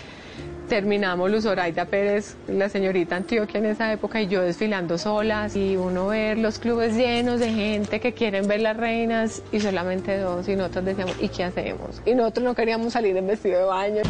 terminamos 0.69 1.31
Luz 1.31 1.45
Zoraida 1.45 1.87
Pérez, 1.87 2.37
la 2.47 2.69
señorita 2.69 3.17
Antioquia 3.17 3.59
en 3.59 3.67
esa 3.67 3.93
época, 3.93 4.21
y 4.21 4.29
yo 4.29 4.43
desfilando 4.43 4.99
solas, 4.99 5.57
y 5.57 5.77
uno 5.77 6.09
ver 6.09 6.39
los 6.39 6.59
clubes 6.59 6.95
llenos 6.95 7.41
de 7.41 7.53
gente 7.53 8.01
que 8.01 8.13
quieren 8.13 8.47
ver 8.47 8.61
las 8.61 8.77
reinas, 8.77 9.43
y 9.51 9.61
solamente 9.61 10.19
dos, 10.19 10.49
y 10.49 10.55
nosotros 10.55 10.85
decíamos, 10.85 11.17
¿y 11.21 11.29
qué 11.29 11.45
hacemos? 11.45 12.01
Y 12.07 12.15
nosotros 12.15 12.45
no 12.45 12.55
queríamos 12.55 12.93
salir 12.93 13.17
en 13.17 13.27
vestido 13.27 13.59
de 13.59 13.65
baño. 13.65 14.03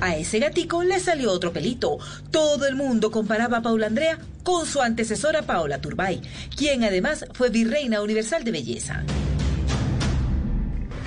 A 0.00 0.16
ese 0.16 0.38
gatico 0.38 0.84
le 0.84 1.00
salió 1.00 1.32
otro 1.32 1.52
pelito. 1.52 1.98
Todo 2.30 2.66
el 2.66 2.76
mundo 2.76 3.10
comparaba 3.10 3.58
a 3.58 3.62
Paula 3.62 3.88
Andrea 3.88 4.18
con 4.44 4.64
su 4.64 4.80
antecesora 4.80 5.42
Paola 5.42 5.80
Turbay, 5.80 6.22
quien 6.56 6.84
además 6.84 7.26
fue 7.32 7.50
virreina 7.50 8.00
universal 8.00 8.44
de 8.44 8.52
belleza. 8.52 9.02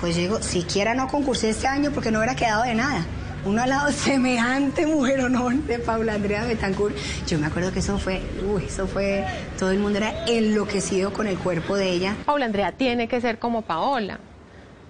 Pues 0.01 0.15
yo 0.15 0.21
digo, 0.23 0.41
siquiera 0.41 0.95
no 0.95 1.07
concursé 1.07 1.51
este 1.51 1.67
año 1.67 1.91
porque 1.91 2.09
no 2.09 2.17
hubiera 2.17 2.35
quedado 2.35 2.63
de 2.63 2.73
nada. 2.73 3.05
Uno 3.45 3.61
al 3.61 3.69
lado 3.69 3.91
semejante 3.91 4.87
mujer 4.87 5.21
honor 5.21 5.53
de 5.53 5.77
Paula 5.77 6.15
Andrea 6.15 6.43
Betancourt. 6.43 6.95
Yo 7.27 7.37
me 7.37 7.45
acuerdo 7.45 7.71
que 7.71 7.79
eso 7.79 7.99
fue, 7.99 8.21
uy, 8.51 8.65
eso 8.65 8.87
fue, 8.87 9.23
todo 9.59 9.69
el 9.69 9.77
mundo 9.77 9.99
era 9.99 10.25
enloquecido 10.25 11.13
con 11.13 11.27
el 11.27 11.37
cuerpo 11.37 11.75
de 11.75 11.91
ella. 11.91 12.15
Paula 12.25 12.45
Andrea 12.45 12.71
tiene 12.71 13.07
que 13.07 13.21
ser 13.21 13.37
como 13.37 13.61
Paola. 13.61 14.19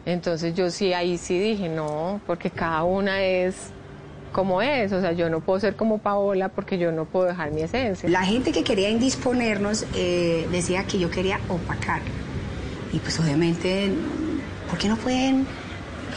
Entonces 0.06 0.56
yo 0.56 0.72
sí, 0.72 0.94
ahí 0.94 1.18
sí 1.18 1.38
dije, 1.38 1.68
no, 1.68 2.22
porque 2.26 2.50
cada 2.50 2.84
una 2.84 3.22
es 3.22 3.56
como 4.32 4.62
es, 4.62 4.94
o 4.94 5.02
sea, 5.02 5.12
yo 5.12 5.30
no 5.30 5.42
puedo 5.42 5.60
ser 5.60 5.76
como 5.76 5.98
Paola 5.98 6.48
porque 6.48 6.78
yo 6.78 6.94
no 6.94 7.04
puedo 7.04 7.26
dejar 7.26 7.52
mi 7.52 7.62
esencia. 7.62 8.10
La 8.10 8.24
gente 8.24 8.54
que 8.54 8.64
quería 8.64 8.90
indisponernos 8.90 9.86
eh, 9.94 10.48
decía 10.52 10.86
que 10.86 10.98
yo 11.00 11.12
quería 11.12 11.42
opacar. 11.50 12.02
Y 12.94 13.00
pues 13.00 13.20
obviamente 13.20 13.94
¿Por 14.72 14.80
qué 14.80 14.88
no 14.88 14.96
pueden 14.96 15.46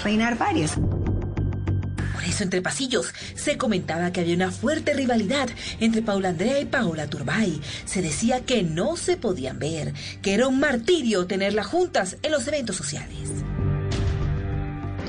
reinar 0.04 0.38
varias? 0.38 0.76
Por 0.76 2.24
eso 2.24 2.44
entre 2.44 2.62
pasillos 2.62 3.12
se 3.34 3.58
comentaba 3.58 4.12
que 4.12 4.20
había 4.20 4.36
una 4.36 4.52
fuerte 4.52 4.94
rivalidad 4.94 5.48
entre 5.80 6.02
Paula 6.02 6.28
Andrea 6.28 6.60
y 6.60 6.64
Paola 6.64 7.08
Turbay. 7.08 7.60
Se 7.84 8.00
decía 8.00 8.44
que 8.46 8.62
no 8.62 8.96
se 8.96 9.16
podían 9.16 9.58
ver, 9.58 9.92
que 10.22 10.34
era 10.34 10.46
un 10.46 10.60
martirio 10.60 11.26
tenerlas 11.26 11.66
juntas 11.66 12.16
en 12.22 12.30
los 12.30 12.46
eventos 12.46 12.76
sociales. 12.76 13.28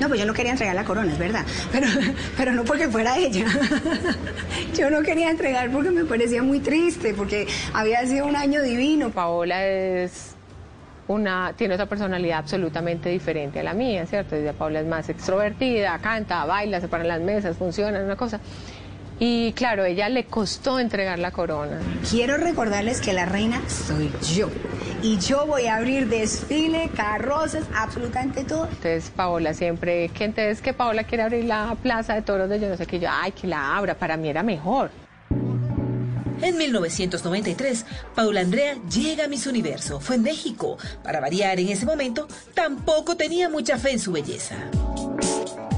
No, 0.00 0.08
pues 0.08 0.18
yo 0.18 0.26
no 0.26 0.34
quería 0.34 0.50
entregar 0.50 0.74
la 0.74 0.84
corona, 0.84 1.12
es 1.12 1.18
verdad, 1.18 1.46
pero, 1.70 1.86
pero 2.36 2.52
no 2.52 2.64
porque 2.64 2.88
fuera 2.88 3.16
ella. 3.16 3.46
yo 4.76 4.90
no 4.90 5.02
quería 5.02 5.30
entregar 5.30 5.70
porque 5.70 5.92
me 5.92 6.04
parecía 6.04 6.42
muy 6.42 6.58
triste, 6.58 7.14
porque 7.14 7.46
había 7.72 8.04
sido 8.08 8.26
un 8.26 8.34
año 8.34 8.60
divino. 8.60 9.10
Paola 9.10 9.64
es 9.64 10.35
una, 11.08 11.52
tiene 11.56 11.74
otra 11.74 11.86
personalidad 11.86 12.38
absolutamente 12.38 13.08
diferente 13.08 13.60
a 13.60 13.62
la 13.62 13.74
mía, 13.74 14.06
¿cierto? 14.06 14.36
Paula 14.58 14.80
es 14.80 14.86
más 14.86 15.08
extrovertida, 15.08 15.98
canta, 15.98 16.44
baila, 16.44 16.80
se 16.80 16.88
paran 16.88 17.08
las 17.08 17.20
mesas, 17.20 17.56
funciona, 17.56 18.00
una 18.00 18.16
cosa. 18.16 18.40
Y 19.18 19.52
claro, 19.52 19.84
ella 19.84 20.10
le 20.10 20.24
costó 20.26 20.78
entregar 20.78 21.18
la 21.18 21.30
corona. 21.30 21.78
Quiero 22.10 22.36
recordarles 22.36 23.00
que 23.00 23.14
la 23.14 23.24
reina 23.24 23.62
soy 23.66 24.12
yo. 24.34 24.50
Y 25.02 25.18
yo 25.18 25.46
voy 25.46 25.66
a 25.66 25.76
abrir 25.76 26.08
desfile, 26.08 26.90
carrozas, 26.94 27.64
absolutamente 27.74 28.44
todo. 28.44 28.64
Entonces 28.64 29.10
Paola 29.14 29.54
siempre, 29.54 30.10
que 30.10 30.24
entonces 30.24 30.60
que 30.60 30.74
Paola 30.74 31.04
quiere 31.04 31.22
abrir 31.22 31.44
la 31.44 31.76
plaza 31.82 32.14
de 32.14 32.22
toros 32.22 32.50
de 32.50 32.60
yo 32.60 32.68
no 32.68 32.76
sé 32.76 32.86
qué, 32.86 32.98
yo, 32.98 33.08
ay, 33.10 33.32
que 33.32 33.46
la 33.46 33.76
abra, 33.76 33.94
para 33.94 34.18
mí 34.18 34.28
era 34.28 34.42
mejor. 34.42 34.90
En 36.42 36.58
1993, 36.58 37.86
Paula 38.14 38.42
Andrea 38.42 38.76
llega 38.92 39.24
a 39.24 39.28
Miss 39.28 39.46
Universo. 39.46 40.00
Fue 40.00 40.16
en 40.16 40.22
México. 40.22 40.76
Para 41.02 41.18
variar, 41.20 41.58
en 41.58 41.68
ese 41.68 41.86
momento, 41.86 42.28
tampoco 42.52 43.16
tenía 43.16 43.48
mucha 43.48 43.78
fe 43.78 43.92
en 43.92 43.98
su 43.98 44.12
belleza. 44.12 44.56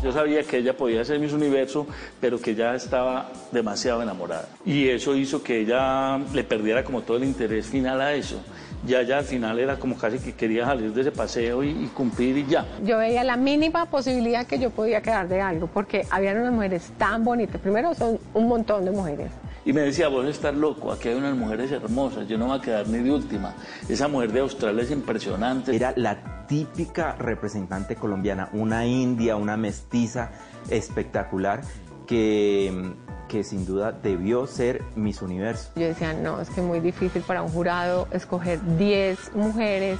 Yo 0.02 0.12
sabía 0.12 0.42
que 0.42 0.58
ella 0.58 0.76
podía 0.76 1.04
ser 1.04 1.18
Miss 1.20 1.32
Universo, 1.32 1.86
pero 2.20 2.40
que 2.40 2.54
ya 2.54 2.74
estaba 2.74 3.30
demasiado 3.52 4.02
enamorada. 4.02 4.48
Y 4.64 4.88
eso 4.88 5.14
hizo 5.14 5.42
que 5.42 5.60
ella 5.60 6.18
le 6.32 6.44
perdiera 6.44 6.84
como 6.84 7.02
todo 7.02 7.16
el 7.16 7.24
interés 7.24 7.66
final 7.66 8.00
a 8.00 8.14
eso. 8.14 8.40
Ya, 8.86 9.02
ya 9.02 9.18
al 9.18 9.24
final 9.24 9.58
era 9.58 9.76
como 9.76 9.96
casi 9.96 10.18
que 10.18 10.34
quería 10.34 10.64
salir 10.64 10.92
de 10.92 11.00
ese 11.00 11.10
paseo 11.10 11.64
y, 11.64 11.70
y 11.70 11.86
cumplir 11.94 12.36
y 12.36 12.46
ya. 12.46 12.64
Yo 12.84 12.98
veía 12.98 13.24
la 13.24 13.36
mínima 13.36 13.86
posibilidad 13.86 14.46
que 14.46 14.58
yo 14.58 14.70
podía 14.70 15.02
quedar 15.02 15.28
de 15.28 15.40
algo, 15.40 15.66
porque 15.66 16.06
habían 16.10 16.38
unas 16.38 16.52
mujeres 16.52 16.92
tan 16.96 17.24
bonitas. 17.24 17.60
Primero 17.60 17.94
son 17.94 18.18
un 18.34 18.48
montón 18.48 18.84
de 18.84 18.92
mujeres. 18.92 19.30
Y 19.68 19.74
me 19.74 19.82
decía, 19.82 20.08
vos 20.08 20.24
estás 20.24 20.54
loco, 20.54 20.90
aquí 20.90 21.10
hay 21.10 21.16
unas 21.16 21.36
mujeres 21.36 21.70
hermosas, 21.70 22.26
yo 22.26 22.38
no 22.38 22.46
me 22.46 22.52
voy 22.52 22.60
a 22.60 22.62
quedar 22.62 22.88
ni 22.88 23.00
de 23.00 23.10
última. 23.10 23.54
Esa 23.86 24.08
mujer 24.08 24.32
de 24.32 24.40
Australia 24.40 24.82
es 24.82 24.90
impresionante. 24.90 25.76
Era 25.76 25.92
la 25.94 26.46
típica 26.46 27.16
representante 27.16 27.94
colombiana, 27.94 28.48
una 28.54 28.86
india, 28.86 29.36
una 29.36 29.58
mestiza 29.58 30.30
espectacular 30.70 31.60
que, 32.06 32.94
que 33.28 33.44
sin 33.44 33.66
duda 33.66 33.92
debió 33.92 34.46
ser 34.46 34.82
Miss 34.96 35.20
Universo. 35.20 35.72
Yo 35.76 35.84
decía, 35.84 36.14
no, 36.14 36.40
es 36.40 36.48
que 36.48 36.62
muy 36.62 36.80
difícil 36.80 37.20
para 37.20 37.42
un 37.42 37.50
jurado 37.50 38.08
escoger 38.10 38.64
10 38.78 39.34
mujeres 39.34 39.98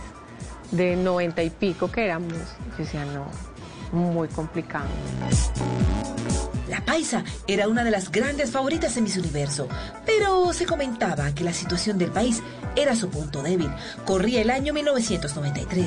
de 0.71 0.97
90 0.97 1.43
y 1.43 1.51
pico 1.51 1.93
que 1.93 2.07
éramos. 2.07 2.33
Yo 2.33 2.79
decía, 2.79 3.05
no, 3.05 3.27
muy 3.93 4.29
complicado. 4.29 4.87
La 6.69 6.85
paisa 6.85 7.25
era 7.47 7.67
una 7.69 7.83
de 7.83 7.91
las 7.91 8.13
grandes 8.13 8.51
favoritas 8.51 8.97
en 8.97 9.05
Miss 9.05 9.17
Universo, 9.17 9.69
pero 10.05 10.53
se 10.53 10.67
comentaba 10.67 11.35
que 11.35 11.45
la 11.45 11.53
situación 11.53 11.97
del 11.99 12.11
país 12.11 12.43
era 12.77 12.95
su 12.95 13.09
punto 13.09 13.43
débil. 13.43 13.71
Corría 14.05 14.43
el 14.43 14.51
año 14.51 14.75
1993. 14.75 15.87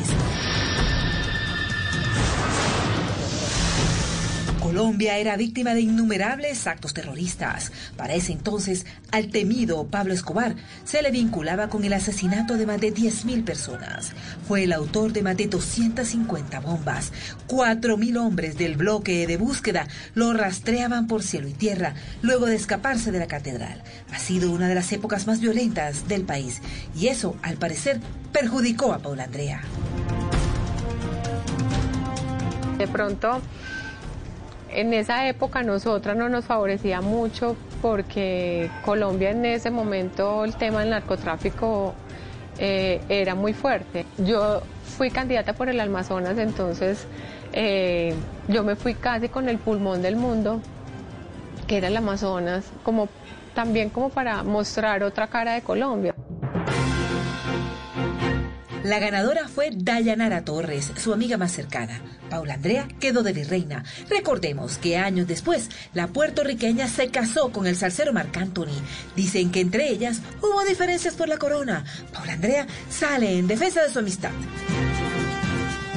Colombia 4.72 5.18
era 5.18 5.36
víctima 5.36 5.74
de 5.74 5.82
innumerables 5.82 6.66
actos 6.66 6.94
terroristas. 6.94 7.74
Para 7.98 8.14
ese 8.14 8.32
entonces, 8.32 8.86
al 9.12 9.28
temido 9.28 9.86
Pablo 9.88 10.14
Escobar 10.14 10.56
se 10.86 11.02
le 11.02 11.12
vinculaba 11.12 11.68
con 11.68 11.84
el 11.84 11.92
asesinato 11.92 12.56
de 12.56 12.66
más 12.66 12.80
de 12.80 12.94
10.000 12.94 13.44
personas. 13.44 14.14
Fue 14.48 14.64
el 14.64 14.72
autor 14.72 15.12
de 15.12 15.24
más 15.24 15.36
de 15.36 15.48
250 15.48 16.62
bombas. 16.62 17.12
4.000 17.50 18.18
hombres 18.18 18.58
del 18.58 18.78
bloque 18.78 19.28
de 19.28 19.36
búsqueda 19.36 19.90
lo 20.16 20.32
rastreaban 20.32 21.06
por 21.06 21.22
cielo 21.22 21.50
y 21.50 21.54
tierra 21.54 21.94
luego 22.22 22.46
de 22.46 22.56
escaparse 22.56 23.12
de 23.12 23.20
la 23.20 23.28
catedral. 23.28 23.84
Ha 24.14 24.20
sido 24.20 24.52
una 24.52 24.70
de 24.70 24.76
las 24.76 24.90
épocas 24.94 25.28
más 25.28 25.42
violentas 25.42 26.08
del 26.08 26.24
país 26.24 26.62
y 26.98 27.08
eso, 27.08 27.36
al 27.42 27.58
parecer, 27.58 28.00
perjudicó 28.32 28.94
a 28.94 29.00
Paula 29.00 29.26
Andrea. 29.26 29.64
De 32.78 32.88
pronto, 32.88 33.42
en 34.74 34.94
esa 34.94 35.28
época 35.28 35.64
nosotras 35.64 36.16
no 36.16 36.30
nos 36.30 36.46
favorecía 36.46 37.02
mucho 37.02 37.56
porque 37.82 38.70
Colombia 38.86 39.32
en 39.32 39.46
ese 39.46 39.72
momento 39.72 40.46
el 40.46 40.56
tema 40.56 40.82
del 40.82 40.92
narcotráfico 40.92 41.94
eh, 42.58 43.02
era 43.10 43.36
muy 43.36 43.54
fuerte. 43.54 44.06
Yo 44.18 44.62
fui 44.98 45.10
candidata 45.10 45.54
por 45.54 45.70
el 45.70 45.80
Amazonas, 45.80 46.38
entonces 46.38 47.06
eh, 47.54 48.14
yo 48.48 48.64
me 48.64 48.76
fui 48.76 48.94
casi 48.94 49.30
con 49.30 49.50
el 49.50 49.58
pulmón 49.58 50.02
del 50.02 50.16
mundo, 50.16 50.62
que 51.68 51.78
era 51.78 51.88
el 51.88 51.98
Amazonas, 51.98 52.66
como 52.84 53.10
también 53.54 53.90
como 53.90 54.10
para 54.10 54.44
mostrar 54.44 55.04
otra 55.04 55.28
cara 55.28 55.54
de 55.54 55.62
Colombia. 55.62 56.16
La 58.84 58.98
ganadora 58.98 59.48
fue 59.48 59.70
Dayanara 59.72 60.44
Torres, 60.44 60.92
su 60.98 61.14
amiga 61.14 61.38
más 61.38 61.52
cercana. 61.52 62.02
Paula 62.32 62.56
Andrea 62.56 62.88
quedó 63.00 63.22
de 63.22 63.32
virreina. 63.32 63.84
Recordemos 64.10 64.80
que 64.80 64.98
años 64.98 65.28
después, 65.28 65.70
la 65.94 66.08
puertorriqueña 66.08 66.88
se 66.88 67.10
casó 67.10 67.52
con 67.52 67.68
el 67.68 67.76
salsero 67.76 68.12
Marc 68.12 68.36
Anthony. 68.38 68.82
Dicen 69.16 69.52
que 69.52 69.62
entre 69.62 69.90
ellas 69.90 70.22
hubo 70.42 70.64
diferencias 70.64 71.14
por 71.14 71.30
la 71.30 71.38
corona. 71.38 71.86
Paula 72.12 72.34
Andrea 72.34 72.66
sale 72.90 73.38
en 73.38 73.48
defensa 73.48 73.84
de 73.84 73.90
su 73.90 74.00
amistad. 74.00 74.32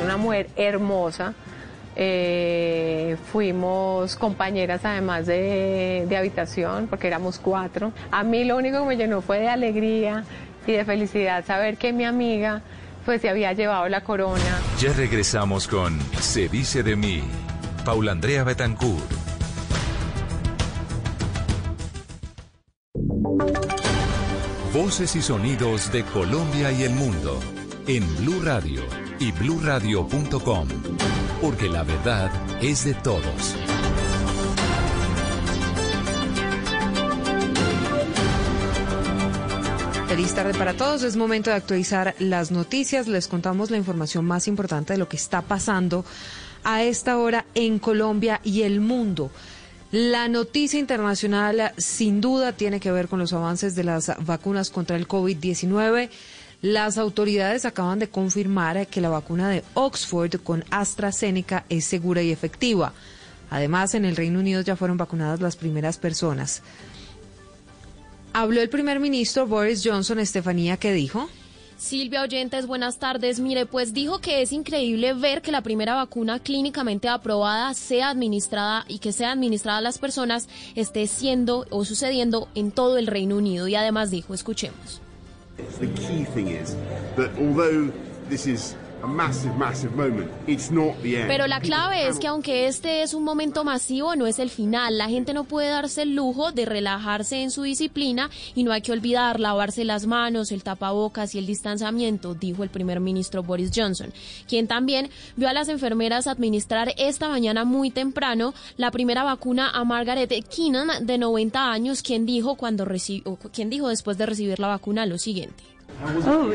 Una 0.02 0.18
mujer 0.18 0.50
hermosa. 0.54 1.32
Eh, 1.96 3.16
fuimos 3.30 4.16
compañeras 4.16 4.84
además 4.84 5.26
de, 5.26 6.04
de 6.08 6.16
habitación 6.16 6.88
porque 6.88 7.06
éramos 7.06 7.38
cuatro. 7.38 7.92
A 8.10 8.24
mí 8.24 8.44
lo 8.44 8.56
único 8.56 8.80
que 8.80 8.88
me 8.88 8.96
llenó 8.96 9.22
fue 9.22 9.38
de 9.38 9.48
alegría 9.48 10.24
y 10.66 10.72
de 10.72 10.84
felicidad 10.84 11.44
saber 11.44 11.76
que 11.76 11.92
mi 11.92 12.04
amiga 12.04 12.62
pues 13.04 13.20
se 13.20 13.28
había 13.28 13.52
llevado 13.52 13.88
la 13.88 14.02
corona. 14.02 14.58
Ya 14.80 14.92
regresamos 14.92 15.68
con 15.68 16.00
Se 16.20 16.48
dice 16.48 16.82
de 16.82 16.96
mí. 16.96 17.22
Paula 17.84 18.12
Andrea 18.12 18.44
Betancourt. 18.44 19.12
Voces 24.72 25.14
y 25.14 25.22
sonidos 25.22 25.92
de 25.92 26.02
Colombia 26.04 26.72
y 26.72 26.82
el 26.82 26.94
mundo 26.94 27.38
en 27.86 28.02
Blue 28.16 28.40
Radio 28.42 28.82
y 29.20 29.30
bluradio.com, 29.32 30.68
porque 31.40 31.68
la 31.68 31.84
verdad 31.84 32.30
es 32.60 32.84
de 32.84 32.94
todos. 32.94 33.54
Feliz 40.14 40.32
tarde 40.32 40.56
para 40.56 40.76
todos. 40.76 41.02
Es 41.02 41.16
momento 41.16 41.50
de 41.50 41.56
actualizar 41.56 42.14
las 42.20 42.52
noticias. 42.52 43.08
Les 43.08 43.26
contamos 43.26 43.72
la 43.72 43.78
información 43.78 44.24
más 44.24 44.46
importante 44.46 44.92
de 44.92 44.98
lo 45.00 45.08
que 45.08 45.16
está 45.16 45.42
pasando 45.42 46.04
a 46.62 46.84
esta 46.84 47.18
hora 47.18 47.46
en 47.56 47.80
Colombia 47.80 48.40
y 48.44 48.62
el 48.62 48.78
mundo. 48.78 49.32
La 49.90 50.28
noticia 50.28 50.78
internacional 50.78 51.72
sin 51.78 52.20
duda 52.20 52.52
tiene 52.52 52.78
que 52.78 52.92
ver 52.92 53.08
con 53.08 53.18
los 53.18 53.32
avances 53.32 53.74
de 53.74 53.82
las 53.82 54.12
vacunas 54.24 54.70
contra 54.70 54.94
el 54.94 55.08
COVID-19. 55.08 56.10
Las 56.62 56.96
autoridades 56.96 57.64
acaban 57.64 57.98
de 57.98 58.08
confirmar 58.08 58.86
que 58.86 59.00
la 59.00 59.08
vacuna 59.08 59.48
de 59.48 59.64
Oxford 59.74 60.36
con 60.44 60.64
AstraZeneca 60.70 61.64
es 61.68 61.86
segura 61.86 62.22
y 62.22 62.30
efectiva. 62.30 62.92
Además, 63.50 63.96
en 63.96 64.04
el 64.04 64.14
Reino 64.14 64.38
Unido 64.38 64.60
ya 64.60 64.76
fueron 64.76 64.96
vacunadas 64.96 65.40
las 65.40 65.56
primeras 65.56 65.98
personas. 65.98 66.62
Habló 68.36 68.60
el 68.60 68.68
primer 68.68 68.98
ministro 68.98 69.46
Boris 69.46 69.80
Johnson, 69.84 70.18
Estefanía, 70.18 70.76
¿qué 70.76 70.92
dijo? 70.92 71.28
Silvia 71.76 72.22
Oyentes, 72.22 72.66
buenas 72.66 72.98
tardes. 72.98 73.38
Mire, 73.38 73.64
pues 73.64 73.94
dijo 73.94 74.18
que 74.18 74.42
es 74.42 74.50
increíble 74.50 75.14
ver 75.14 75.40
que 75.40 75.52
la 75.52 75.60
primera 75.60 75.94
vacuna 75.94 76.40
clínicamente 76.40 77.08
aprobada 77.08 77.72
sea 77.74 78.08
administrada 78.08 78.86
y 78.88 78.98
que 78.98 79.12
sea 79.12 79.30
administrada 79.30 79.78
a 79.78 79.82
las 79.82 79.98
personas 79.98 80.48
esté 80.74 81.06
siendo 81.06 81.64
o 81.70 81.84
sucediendo 81.84 82.48
en 82.56 82.72
todo 82.72 82.98
el 82.98 83.06
Reino 83.06 83.36
Unido. 83.36 83.68
Y 83.68 83.76
además 83.76 84.10
dijo, 84.10 84.34
escuchemos. 84.34 85.00
The 85.78 85.86
key 85.86 86.26
thing 86.34 86.48
is 86.48 86.74
that 87.14 87.30
although 87.38 87.92
this 88.28 88.48
is 88.48 88.74
a 89.04 89.06
massive, 89.06 89.54
massive 89.56 89.94
moment, 89.94 90.30
it's 90.46 90.70
not 90.70 90.96
the 91.02 91.20
end. 91.20 91.28
Pero 91.28 91.46
la 91.46 91.60
clave 91.60 92.08
es 92.08 92.18
que 92.18 92.26
aunque 92.26 92.66
este 92.66 93.02
es 93.02 93.12
un 93.12 93.22
momento 93.22 93.62
masivo, 93.62 94.16
no 94.16 94.26
es 94.26 94.38
el 94.38 94.48
final. 94.48 94.96
La 94.96 95.08
gente 95.08 95.34
no 95.34 95.44
puede 95.44 95.68
darse 95.68 96.02
el 96.02 96.14
lujo 96.14 96.52
de 96.52 96.64
relajarse 96.64 97.42
en 97.42 97.50
su 97.50 97.62
disciplina 97.62 98.30
y 98.54 98.64
no 98.64 98.72
hay 98.72 98.80
que 98.80 98.92
olvidar 98.92 99.40
lavarse 99.40 99.84
las 99.84 100.06
manos, 100.06 100.52
el 100.52 100.62
tapabocas 100.62 101.34
y 101.34 101.38
el 101.38 101.46
distanciamiento, 101.46 102.34
dijo 102.34 102.62
el 102.62 102.70
primer 102.70 103.00
ministro 103.00 103.42
Boris 103.42 103.70
Johnson, 103.74 104.12
quien 104.48 104.66
también 104.66 105.10
vio 105.36 105.48
a 105.48 105.52
las 105.52 105.68
enfermeras 105.68 106.26
administrar 106.26 106.94
esta 106.96 107.28
mañana 107.28 107.64
muy 107.64 107.90
temprano 107.90 108.54
la 108.78 108.90
primera 108.90 109.22
vacuna 109.22 109.70
a 109.70 109.84
Margaret 109.84 110.32
Keenan 110.48 111.06
de 111.06 111.18
90 111.18 111.70
años, 111.70 112.02
quien 112.02 112.24
dijo 112.24 112.54
cuando 112.54 112.86
recibió, 112.86 113.36
quien 113.52 113.68
dijo 113.68 113.88
después 113.88 114.16
de 114.16 114.26
recibir 114.26 114.58
la 114.58 114.68
vacuna 114.68 115.04
lo 115.04 115.18
siguiente. 115.18 115.73
Oh, 116.02 116.50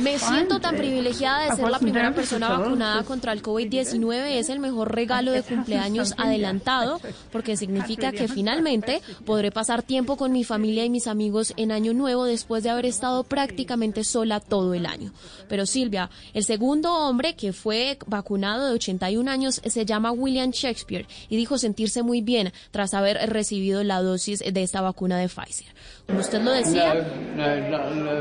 Me 0.00 0.18
siento 0.18 0.60
tan 0.60 0.76
privilegiada 0.76 1.50
de 1.50 1.56
ser 1.56 1.68
la 1.68 1.78
primera 1.78 2.14
persona 2.14 2.48
vacunada 2.48 3.02
contra 3.04 3.32
el 3.32 3.42
COVID-19. 3.42 4.12
Es 4.38 4.48
el 4.48 4.60
mejor 4.60 4.94
regalo 4.94 5.32
de 5.32 5.42
cumpleaños 5.42 6.14
adelantado 6.18 7.00
porque 7.32 7.56
significa 7.56 8.12
que 8.12 8.28
finalmente 8.28 9.00
podré 9.24 9.50
pasar 9.50 9.82
tiempo 9.82 10.16
con 10.16 10.32
mi 10.32 10.44
familia 10.44 10.84
y 10.84 10.90
mis 10.90 11.06
amigos 11.06 11.54
en 11.56 11.72
Año 11.72 11.94
Nuevo 11.94 12.24
después 12.24 12.62
de 12.62 12.70
haber 12.70 12.86
estado 12.86 13.24
prácticamente 13.24 14.04
sola 14.04 14.40
todo 14.40 14.74
el 14.74 14.86
año. 14.86 15.12
Pero 15.48 15.66
Silvia, 15.66 16.10
el 16.34 16.44
segundo 16.44 16.92
hombre 16.92 17.34
que 17.34 17.52
fue 17.52 17.98
vacunado 18.06 18.68
de 18.68 18.74
81 18.74 19.30
años 19.30 19.60
se 19.64 19.86
llama 19.86 20.12
William 20.12 20.50
Shakespeare 20.50 21.06
y 21.28 21.36
dijo 21.36 21.58
sentirse 21.58 22.02
muy 22.02 22.20
bien 22.20 22.52
tras 22.70 22.94
haber 22.94 23.16
recibido 23.30 23.82
la 23.82 24.02
dosis 24.02 24.40
de 24.40 24.62
esta 24.62 24.80
vacuna 24.80 25.18
de 25.18 25.28
Pfizer. 25.28 25.68
Como 26.10 26.22
usted 26.22 26.42
lo 26.42 26.50
decía, 26.50 27.06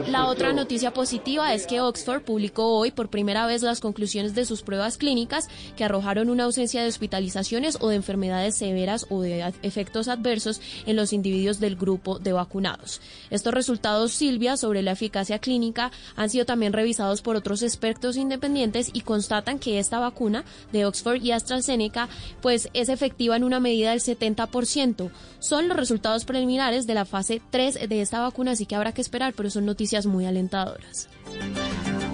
la 0.07 0.27
otra 0.27 0.53
noticia 0.53 0.93
positiva 0.93 1.55
es 1.55 1.65
que 1.65 1.81
Oxford 1.81 2.21
publicó 2.21 2.77
hoy 2.77 2.91
por 2.91 3.09
primera 3.09 3.47
vez 3.47 3.63
las 3.63 3.79
conclusiones 3.79 4.35
de 4.35 4.45
sus 4.45 4.61
pruebas 4.61 4.97
clínicas 4.99 5.47
que 5.75 5.83
arrojaron 5.83 6.29
una 6.29 6.43
ausencia 6.43 6.83
de 6.83 6.87
hospitalizaciones 6.87 7.79
o 7.81 7.89
de 7.89 7.95
enfermedades 7.95 8.55
severas 8.55 9.07
o 9.09 9.21
de 9.21 9.51
efectos 9.63 10.07
adversos 10.07 10.61
en 10.85 10.95
los 10.95 11.13
individuos 11.13 11.59
del 11.59 11.75
grupo 11.75 12.19
de 12.19 12.31
vacunados. 12.31 13.01
Estos 13.31 13.55
resultados, 13.55 14.11
Silvia, 14.11 14.55
sobre 14.55 14.83
la 14.83 14.91
eficacia 14.91 15.39
clínica 15.39 15.91
han 16.15 16.29
sido 16.29 16.45
también 16.45 16.73
revisados 16.73 17.23
por 17.23 17.35
otros 17.35 17.63
expertos 17.63 18.17
independientes 18.17 18.91
y 18.93 19.01
constatan 19.01 19.57
que 19.57 19.79
esta 19.79 19.97
vacuna 19.97 20.45
de 20.71 20.85
Oxford 20.85 21.23
y 21.23 21.31
AstraZeneca 21.31 22.07
pues 22.41 22.69
es 22.73 22.89
efectiva 22.89 23.35
en 23.35 23.43
una 23.43 23.59
medida 23.59 23.89
del 23.89 24.01
70%. 24.01 25.09
Son 25.39 25.67
los 25.67 25.77
resultados 25.77 26.25
preliminares 26.25 26.85
de 26.85 26.93
la 26.93 27.05
fase 27.05 27.41
3 27.49 27.78
de 27.87 28.01
esta 28.01 28.19
vacuna, 28.19 28.51
así 28.51 28.65
que 28.65 28.75
habrá 28.75 28.93
que 28.93 29.01
esperar 29.01 29.33
pero 29.35 29.49
son 29.49 29.65
noticias 29.65 30.05
muy 30.05 30.25
alentadoras. 30.25 31.07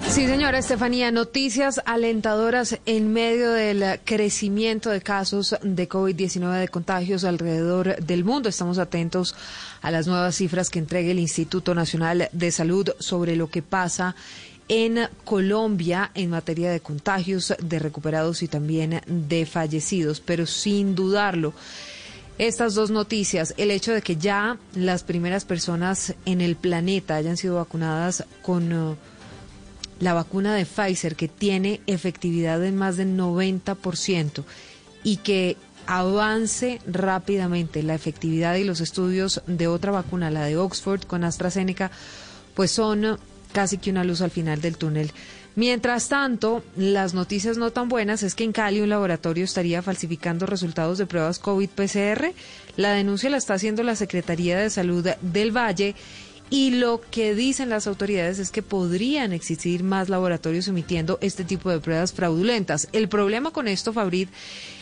Sí, 0.08 0.26
señora 0.26 0.58
Estefanía, 0.58 1.10
noticias 1.10 1.80
alentadoras 1.84 2.78
en 2.86 3.12
medio 3.12 3.50
del 3.52 4.00
crecimiento 4.04 4.88
de 4.88 5.02
casos 5.02 5.56
de 5.62 5.88
COVID-19 5.88 6.60
de 6.60 6.68
contagios 6.68 7.24
alrededor 7.24 7.96
del 7.96 8.24
mundo. 8.24 8.48
Estamos 8.48 8.78
atentos 8.78 9.34
a 9.82 9.90
las 9.90 10.06
nuevas 10.06 10.36
cifras 10.36 10.70
que 10.70 10.78
entregue 10.78 11.10
el 11.10 11.18
Instituto 11.18 11.74
Nacional 11.74 12.28
de 12.32 12.50
Salud 12.50 12.90
sobre 12.98 13.36
lo 13.36 13.50
que 13.50 13.62
pasa 13.62 14.14
en 14.68 15.08
Colombia 15.24 16.10
en 16.14 16.30
materia 16.30 16.70
de 16.70 16.80
contagios, 16.80 17.54
de 17.60 17.78
recuperados 17.78 18.42
y 18.42 18.48
también 18.48 19.02
de 19.06 19.44
fallecidos. 19.44 20.20
Pero 20.20 20.46
sin 20.46 20.94
dudarlo, 20.94 21.52
estas 22.38 22.74
dos 22.74 22.90
noticias, 22.90 23.54
el 23.56 23.70
hecho 23.70 23.92
de 23.92 24.02
que 24.02 24.16
ya 24.16 24.58
las 24.74 25.02
primeras 25.02 25.44
personas 25.44 26.14
en 26.24 26.40
el 26.40 26.56
planeta 26.56 27.16
hayan 27.16 27.36
sido 27.36 27.56
vacunadas 27.56 28.24
con 28.42 28.72
uh, 28.72 28.96
la 30.00 30.12
vacuna 30.12 30.54
de 30.54 30.66
Pfizer, 30.66 31.16
que 31.16 31.28
tiene 31.28 31.80
efectividad 31.86 32.62
en 32.64 32.76
más 32.76 32.96
del 32.96 33.16
90%, 33.16 34.44
y 35.02 35.18
que 35.18 35.56
avance 35.86 36.80
rápidamente 36.86 37.82
la 37.82 37.94
efectividad 37.94 38.56
y 38.56 38.64
los 38.64 38.80
estudios 38.80 39.40
de 39.46 39.68
otra 39.68 39.92
vacuna, 39.92 40.30
la 40.30 40.44
de 40.44 40.56
Oxford 40.56 41.04
con 41.04 41.24
AstraZeneca, 41.24 41.90
pues 42.54 42.70
son 42.70 43.18
casi 43.52 43.78
que 43.78 43.90
una 43.90 44.04
luz 44.04 44.20
al 44.20 44.30
final 44.30 44.60
del 44.60 44.76
túnel. 44.76 45.12
Mientras 45.56 46.10
tanto, 46.10 46.62
las 46.76 47.14
noticias 47.14 47.56
no 47.56 47.70
tan 47.70 47.88
buenas 47.88 48.22
es 48.22 48.34
que 48.34 48.44
en 48.44 48.52
Cali 48.52 48.82
un 48.82 48.90
laboratorio 48.90 49.42
estaría 49.42 49.80
falsificando 49.80 50.44
resultados 50.44 50.98
de 50.98 51.06
pruebas 51.06 51.40
COVID-PCR. 51.40 52.34
La 52.76 52.92
denuncia 52.92 53.30
la 53.30 53.38
está 53.38 53.54
haciendo 53.54 53.82
la 53.82 53.96
Secretaría 53.96 54.58
de 54.58 54.68
Salud 54.68 55.08
del 55.22 55.56
Valle 55.56 55.94
y 56.50 56.72
lo 56.72 57.00
que 57.10 57.34
dicen 57.34 57.70
las 57.70 57.86
autoridades 57.86 58.38
es 58.38 58.50
que 58.50 58.60
podrían 58.60 59.32
existir 59.32 59.82
más 59.82 60.10
laboratorios 60.10 60.68
emitiendo 60.68 61.16
este 61.22 61.42
tipo 61.42 61.70
de 61.70 61.80
pruebas 61.80 62.12
fraudulentas. 62.12 62.88
El 62.92 63.08
problema 63.08 63.50
con 63.50 63.66
esto, 63.66 63.94
Fabrid, 63.94 64.28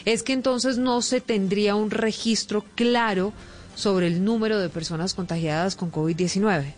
es 0.04 0.24
que 0.24 0.32
entonces 0.32 0.76
no 0.76 1.02
se 1.02 1.20
tendría 1.20 1.76
un 1.76 1.92
registro 1.92 2.64
claro 2.74 3.32
sobre 3.76 4.08
el 4.08 4.24
número 4.24 4.58
de 4.58 4.70
personas 4.70 5.14
contagiadas 5.14 5.76
con 5.76 5.92
COVID-19. 5.92 6.74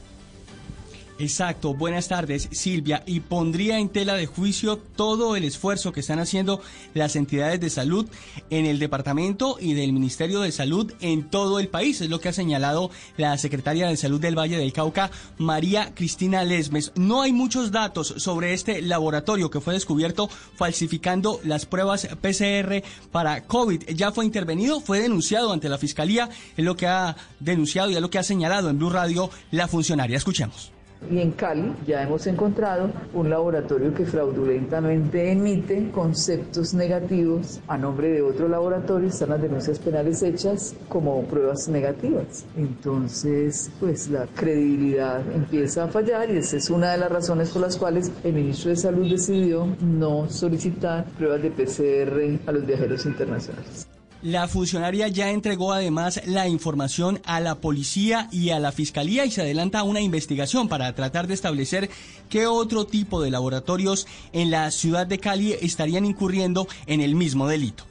Exacto, 1.18 1.72
buenas 1.72 2.08
tardes 2.08 2.48
Silvia 2.52 3.02
y 3.06 3.20
pondría 3.20 3.78
en 3.78 3.88
tela 3.88 4.14
de 4.14 4.26
juicio 4.26 4.76
todo 4.76 5.34
el 5.34 5.44
esfuerzo 5.44 5.90
que 5.90 6.00
están 6.00 6.18
haciendo 6.18 6.60
las 6.92 7.16
entidades 7.16 7.58
de 7.58 7.70
salud 7.70 8.06
en 8.50 8.66
el 8.66 8.78
departamento 8.78 9.56
y 9.58 9.72
del 9.72 9.94
Ministerio 9.94 10.40
de 10.40 10.52
Salud 10.52 10.92
en 11.00 11.30
todo 11.30 11.58
el 11.58 11.68
país, 11.68 12.02
es 12.02 12.10
lo 12.10 12.20
que 12.20 12.28
ha 12.28 12.34
señalado 12.34 12.90
la 13.16 13.38
secretaria 13.38 13.88
de 13.88 13.96
Salud 13.96 14.20
del 14.20 14.38
Valle 14.38 14.58
del 14.58 14.74
Cauca, 14.74 15.10
María 15.38 15.94
Cristina 15.94 16.44
Lesmes. 16.44 16.92
No 16.96 17.22
hay 17.22 17.32
muchos 17.32 17.72
datos 17.72 18.14
sobre 18.18 18.52
este 18.52 18.82
laboratorio 18.82 19.50
que 19.50 19.60
fue 19.62 19.72
descubierto 19.72 20.28
falsificando 20.56 21.40
las 21.44 21.64
pruebas 21.64 22.08
PCR 22.20 22.82
para 23.10 23.44
COVID. 23.46 23.84
Ya 23.94 24.12
fue 24.12 24.26
intervenido, 24.26 24.80
fue 24.80 25.00
denunciado 25.00 25.52
ante 25.52 25.70
la 25.70 25.78
Fiscalía, 25.78 26.28
es 26.56 26.64
lo 26.64 26.76
que 26.76 26.86
ha 26.86 27.16
denunciado 27.40 27.90
y 27.90 27.94
es 27.94 28.02
lo 28.02 28.10
que 28.10 28.18
ha 28.18 28.22
señalado 28.22 28.68
en 28.68 28.78
Blue 28.78 28.90
Radio 28.90 29.30
la 29.50 29.66
funcionaria. 29.66 30.18
Escuchemos. 30.18 30.75
Y 31.10 31.20
en 31.20 31.32
Cali 31.32 31.72
ya 31.86 32.02
hemos 32.02 32.26
encontrado 32.26 32.90
un 33.14 33.30
laboratorio 33.30 33.94
que 33.94 34.04
fraudulentamente 34.04 35.30
emite 35.30 35.90
conceptos 35.90 36.74
negativos 36.74 37.60
a 37.68 37.78
nombre 37.78 38.08
de 38.08 38.22
otro 38.22 38.48
laboratorio. 38.48 39.08
Están 39.08 39.30
las 39.30 39.42
denuncias 39.42 39.78
penales 39.78 40.22
hechas 40.22 40.74
como 40.88 41.22
pruebas 41.24 41.68
negativas. 41.68 42.44
Entonces, 42.56 43.70
pues 43.78 44.08
la 44.08 44.26
credibilidad 44.26 45.20
empieza 45.32 45.84
a 45.84 45.88
fallar 45.88 46.30
y 46.30 46.38
esa 46.38 46.56
es 46.56 46.70
una 46.70 46.92
de 46.92 46.98
las 46.98 47.12
razones 47.12 47.50
por 47.50 47.62
las 47.62 47.76
cuales 47.76 48.10
el 48.24 48.32
ministro 48.32 48.70
de 48.70 48.76
Salud 48.76 49.08
decidió 49.08 49.66
no 49.80 50.28
solicitar 50.28 51.04
pruebas 51.16 51.42
de 51.42 51.50
PCR 51.50 52.48
a 52.48 52.52
los 52.52 52.66
viajeros 52.66 53.06
internacionales. 53.06 53.86
La 54.22 54.48
funcionaria 54.48 55.08
ya 55.08 55.30
entregó 55.30 55.72
además 55.72 56.20
la 56.26 56.48
información 56.48 57.20
a 57.24 57.40
la 57.40 57.56
policía 57.56 58.28
y 58.32 58.50
a 58.50 58.58
la 58.58 58.72
fiscalía 58.72 59.24
y 59.24 59.30
se 59.30 59.42
adelanta 59.42 59.82
una 59.82 60.00
investigación 60.00 60.68
para 60.68 60.94
tratar 60.94 61.26
de 61.26 61.34
establecer 61.34 61.90
qué 62.30 62.46
otro 62.46 62.86
tipo 62.86 63.20
de 63.20 63.30
laboratorios 63.30 64.06
en 64.32 64.50
la 64.50 64.70
ciudad 64.70 65.06
de 65.06 65.18
Cali 65.18 65.52
estarían 65.52 66.06
incurriendo 66.06 66.66
en 66.86 67.00
el 67.00 67.14
mismo 67.14 67.46
delito. 67.46 67.84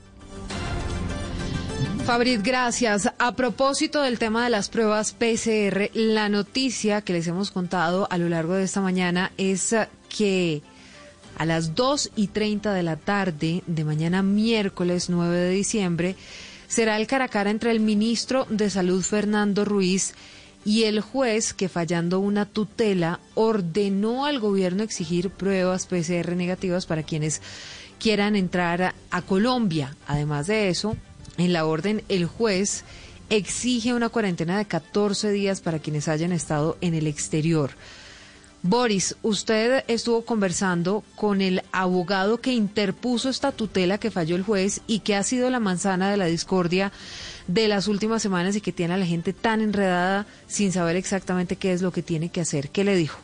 Fabrit, 2.05 2.43
gracias. 2.43 3.11
A 3.17 3.35
propósito 3.35 4.01
del 4.01 4.19
tema 4.19 4.43
de 4.43 4.51
las 4.51 4.69
pruebas 4.69 5.13
PCR, 5.13 5.89
la 5.93 6.29
noticia 6.29 7.01
que 7.01 7.13
les 7.13 7.25
hemos 7.27 7.49
contado 7.49 8.07
a 8.11 8.17
lo 8.19 8.29
largo 8.29 8.53
de 8.53 8.63
esta 8.63 8.79
mañana 8.79 9.31
es 9.37 9.75
que 10.07 10.61
a 11.37 11.45
las 11.45 11.75
2 11.75 12.11
y 12.15 12.27
30 12.27 12.73
de 12.73 12.83
la 12.83 12.95
tarde 12.95 13.63
de 13.67 13.83
mañana 13.83 14.23
miércoles 14.23 15.09
9 15.09 15.35
de 15.35 15.49
diciembre 15.49 16.15
será 16.67 16.97
el 16.97 17.07
cara 17.07 17.25
a 17.25 17.29
cara 17.29 17.49
entre 17.49 17.71
el 17.71 17.79
ministro 17.79 18.45
de 18.49 18.69
Salud 18.69 19.01
Fernando 19.01 19.65
Ruiz 19.65 20.13
y 20.65 20.83
el 20.83 20.99
juez 20.99 21.53
que 21.53 21.69
fallando 21.69 22.19
una 22.19 22.45
tutela 22.45 23.19
ordenó 23.35 24.25
al 24.25 24.39
gobierno 24.39 24.83
exigir 24.83 25.29
pruebas 25.29 25.85
PCR 25.85 26.35
negativas 26.35 26.85
para 26.87 27.03
quienes 27.03 27.41
quieran 27.99 28.35
entrar 28.35 28.81
a, 28.81 28.95
a 29.11 29.21
Colombia. 29.21 29.95
Además 30.07 30.47
de 30.47 30.69
eso, 30.69 30.97
en 31.37 31.53
la 31.53 31.65
orden 31.65 32.03
el 32.09 32.25
juez 32.25 32.83
exige 33.29 33.93
una 33.93 34.09
cuarentena 34.09 34.57
de 34.57 34.65
14 34.65 35.31
días 35.31 35.61
para 35.61 35.79
quienes 35.79 36.07
hayan 36.07 36.31
estado 36.31 36.77
en 36.81 36.93
el 36.93 37.07
exterior. 37.07 37.71
Boris, 38.67 39.15
usted 39.21 39.83
estuvo 39.87 40.25
conversando 40.25 41.03
con 41.13 41.41
el 41.41 41.61
abogado 41.71 42.41
que 42.41 42.51
interpuso 42.51 43.29
esta 43.29 43.51
tutela 43.51 43.99
que 43.99 44.09
falló 44.09 44.35
el 44.35 44.41
juez 44.41 44.81
y 44.87 45.01
que 45.01 45.13
ha 45.13 45.21
sido 45.21 45.51
la 45.51 45.59
manzana 45.59 46.09
de 46.09 46.17
la 46.17 46.25
discordia 46.25 46.91
de 47.47 47.67
las 47.67 47.87
últimas 47.87 48.23
semanas 48.23 48.55
y 48.55 48.61
que 48.61 48.71
tiene 48.71 48.95
a 48.95 48.97
la 48.97 49.05
gente 49.05 49.33
tan 49.33 49.61
enredada 49.61 50.25
sin 50.47 50.71
saber 50.71 50.95
exactamente 50.95 51.57
qué 51.57 51.73
es 51.73 51.83
lo 51.83 51.91
que 51.91 52.01
tiene 52.01 52.29
que 52.29 52.41
hacer. 52.41 52.71
¿Qué 52.71 52.83
le 52.83 52.95
dijo? 52.95 53.19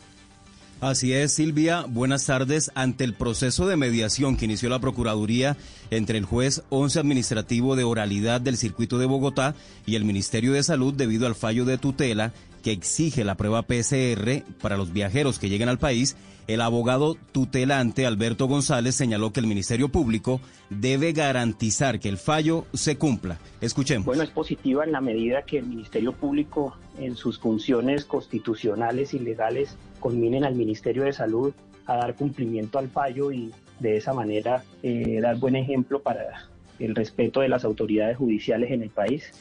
Así 0.80 1.12
es, 1.14 1.34
Silvia. 1.34 1.86
Buenas 1.88 2.26
tardes. 2.26 2.72
Ante 2.76 3.04
el 3.04 3.16
proceso 3.16 3.68
de 3.68 3.78
mediación 3.78 4.38
que 4.38 4.46
inició 4.46 4.70
la 4.70 4.80
Procuraduría 4.80 5.58
entre 5.90 6.20
el 6.20 6.26
juez 6.26 6.62
11 6.70 7.00
administrativo 7.00 7.76
de 7.76 7.84
oralidad 7.84 8.42
del 8.42 8.58
circuito 8.58 9.00
de 9.00 9.08
Bogotá 9.08 9.56
y 9.88 9.96
el 9.96 10.06
Ministerio 10.06 10.54
de 10.54 10.62
Salud 10.62 10.94
debido 10.94 11.26
al 11.26 11.36
fallo 11.36 11.66
de 11.66 11.80
tutela 11.80 12.32
que 12.62 12.72
exige 12.72 13.24
la 13.24 13.36
prueba 13.36 13.64
PCR 13.64 14.44
para 14.62 14.78
los 14.78 14.94
viajeros 14.94 15.40
que 15.40 15.50
lleguen 15.50 15.70
al 15.70 15.80
país, 15.80 16.16
el 16.48 16.62
abogado 16.62 17.16
tutelante 17.32 18.06
Alberto 18.06 18.48
González 18.48 18.96
señaló 18.96 19.32
que 19.32 19.40
el 19.40 19.48
Ministerio 19.48 19.90
Público 19.90 20.42
debe 20.70 21.14
garantizar 21.14 22.00
que 22.00 22.10
el 22.10 22.18
fallo 22.18 22.66
se 22.74 22.98
cumpla. 22.98 23.38
Escuchemos. 23.62 24.06
Bueno, 24.06 24.24
es 24.24 24.32
positiva 24.32 24.84
en 24.84 24.92
la 24.92 25.02
medida 25.02 25.44
que 25.44 25.60
el 25.60 25.66
Ministerio 25.66 26.14
Público 26.14 26.76
en 26.98 27.16
sus 27.16 27.40
funciones 27.40 28.06
constitucionales 28.06 29.14
y 29.14 29.20
legales 29.20 29.78
conminen 30.00 30.44
al 30.44 30.56
Ministerio 30.56 31.04
de 31.04 31.14
Salud 31.14 31.54
a 31.86 31.96
dar 31.96 32.16
cumplimiento 32.16 32.80
al 32.80 32.90
fallo 32.90 33.32
y 33.32 33.52
de 33.80 33.98
esa 33.98 34.14
manera 34.14 34.64
eh, 34.84 35.20
dar 35.22 35.38
buen 35.38 35.56
ejemplo 35.56 36.02
para 36.02 36.50
el 36.80 36.96
respeto 36.96 37.42
de 37.42 37.50
las 37.50 37.64
autoridades 37.64 38.18
judiciales 38.18 38.72
en 38.72 38.82
el 38.82 38.90
país. 38.90 39.32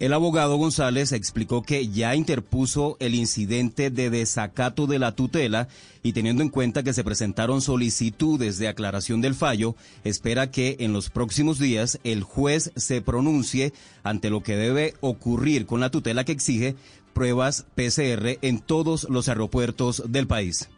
El 0.00 0.12
abogado 0.12 0.56
González 0.56 1.10
explicó 1.10 1.62
que 1.62 1.88
ya 1.88 2.14
interpuso 2.14 2.96
el 3.00 3.16
incidente 3.16 3.90
de 3.90 4.10
desacato 4.10 4.86
de 4.86 5.00
la 5.00 5.16
tutela 5.16 5.66
y 6.04 6.12
teniendo 6.12 6.44
en 6.44 6.50
cuenta 6.50 6.84
que 6.84 6.92
se 6.92 7.02
presentaron 7.02 7.60
solicitudes 7.60 8.58
de 8.58 8.68
aclaración 8.68 9.20
del 9.20 9.34
fallo, 9.34 9.74
espera 10.04 10.52
que 10.52 10.76
en 10.78 10.92
los 10.92 11.10
próximos 11.10 11.58
días 11.58 11.98
el 12.04 12.22
juez 12.22 12.70
se 12.76 13.02
pronuncie 13.02 13.72
ante 14.04 14.30
lo 14.30 14.40
que 14.40 14.54
debe 14.54 14.94
ocurrir 15.00 15.66
con 15.66 15.80
la 15.80 15.90
tutela 15.90 16.22
que 16.22 16.32
exige 16.32 16.76
pruebas 17.12 17.66
PCR 17.74 18.38
en 18.42 18.60
todos 18.60 19.08
los 19.10 19.28
aeropuertos 19.28 20.04
del 20.06 20.28
país. 20.28 20.68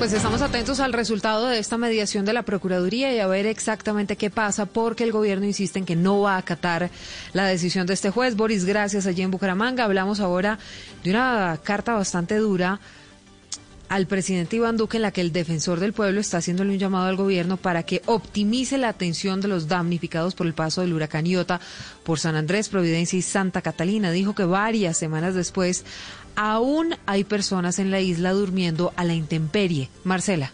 Pues 0.00 0.14
estamos 0.14 0.40
atentos 0.40 0.80
al 0.80 0.94
resultado 0.94 1.46
de 1.46 1.58
esta 1.58 1.76
mediación 1.76 2.24
de 2.24 2.32
la 2.32 2.42
Procuraduría 2.42 3.14
y 3.14 3.18
a 3.18 3.26
ver 3.26 3.44
exactamente 3.44 4.16
qué 4.16 4.30
pasa, 4.30 4.64
porque 4.64 5.04
el 5.04 5.12
gobierno 5.12 5.44
insiste 5.44 5.78
en 5.78 5.84
que 5.84 5.94
no 5.94 6.22
va 6.22 6.36
a 6.36 6.38
acatar 6.38 6.88
la 7.34 7.44
decisión 7.44 7.86
de 7.86 7.92
este 7.92 8.08
juez. 8.08 8.34
Boris, 8.34 8.64
gracias 8.64 9.06
allí 9.06 9.20
en 9.20 9.30
Bucaramanga. 9.30 9.84
Hablamos 9.84 10.20
ahora 10.20 10.58
de 11.04 11.10
una 11.10 11.60
carta 11.62 11.92
bastante 11.92 12.36
dura 12.36 12.80
al 13.90 14.06
presidente 14.06 14.54
Iván 14.54 14.76
Duque 14.76 14.98
en 14.98 15.02
la 15.02 15.10
que 15.10 15.20
el 15.20 15.32
defensor 15.32 15.80
del 15.80 15.92
pueblo 15.92 16.20
está 16.20 16.38
haciéndole 16.38 16.72
un 16.72 16.78
llamado 16.78 17.06
al 17.06 17.16
gobierno 17.16 17.56
para 17.56 17.82
que 17.82 18.02
optimice 18.06 18.78
la 18.78 18.88
atención 18.88 19.40
de 19.40 19.48
los 19.48 19.66
damnificados 19.66 20.36
por 20.36 20.46
el 20.46 20.54
paso 20.54 20.80
del 20.80 20.92
huracán 20.92 21.26
Iota 21.26 21.60
por 22.04 22.20
San 22.20 22.36
Andrés, 22.36 22.68
Providencia 22.68 23.18
y 23.18 23.22
Santa 23.22 23.62
Catalina. 23.62 24.12
Dijo 24.12 24.32
que 24.32 24.44
varias 24.44 24.96
semanas 24.96 25.34
después 25.34 25.84
aún 26.40 26.94
hay 27.04 27.24
personas 27.24 27.78
en 27.78 27.90
la 27.90 28.00
isla 28.00 28.32
durmiendo 28.32 28.94
a 28.96 29.04
la 29.04 29.12
intemperie. 29.12 29.90
Marcela. 30.04 30.50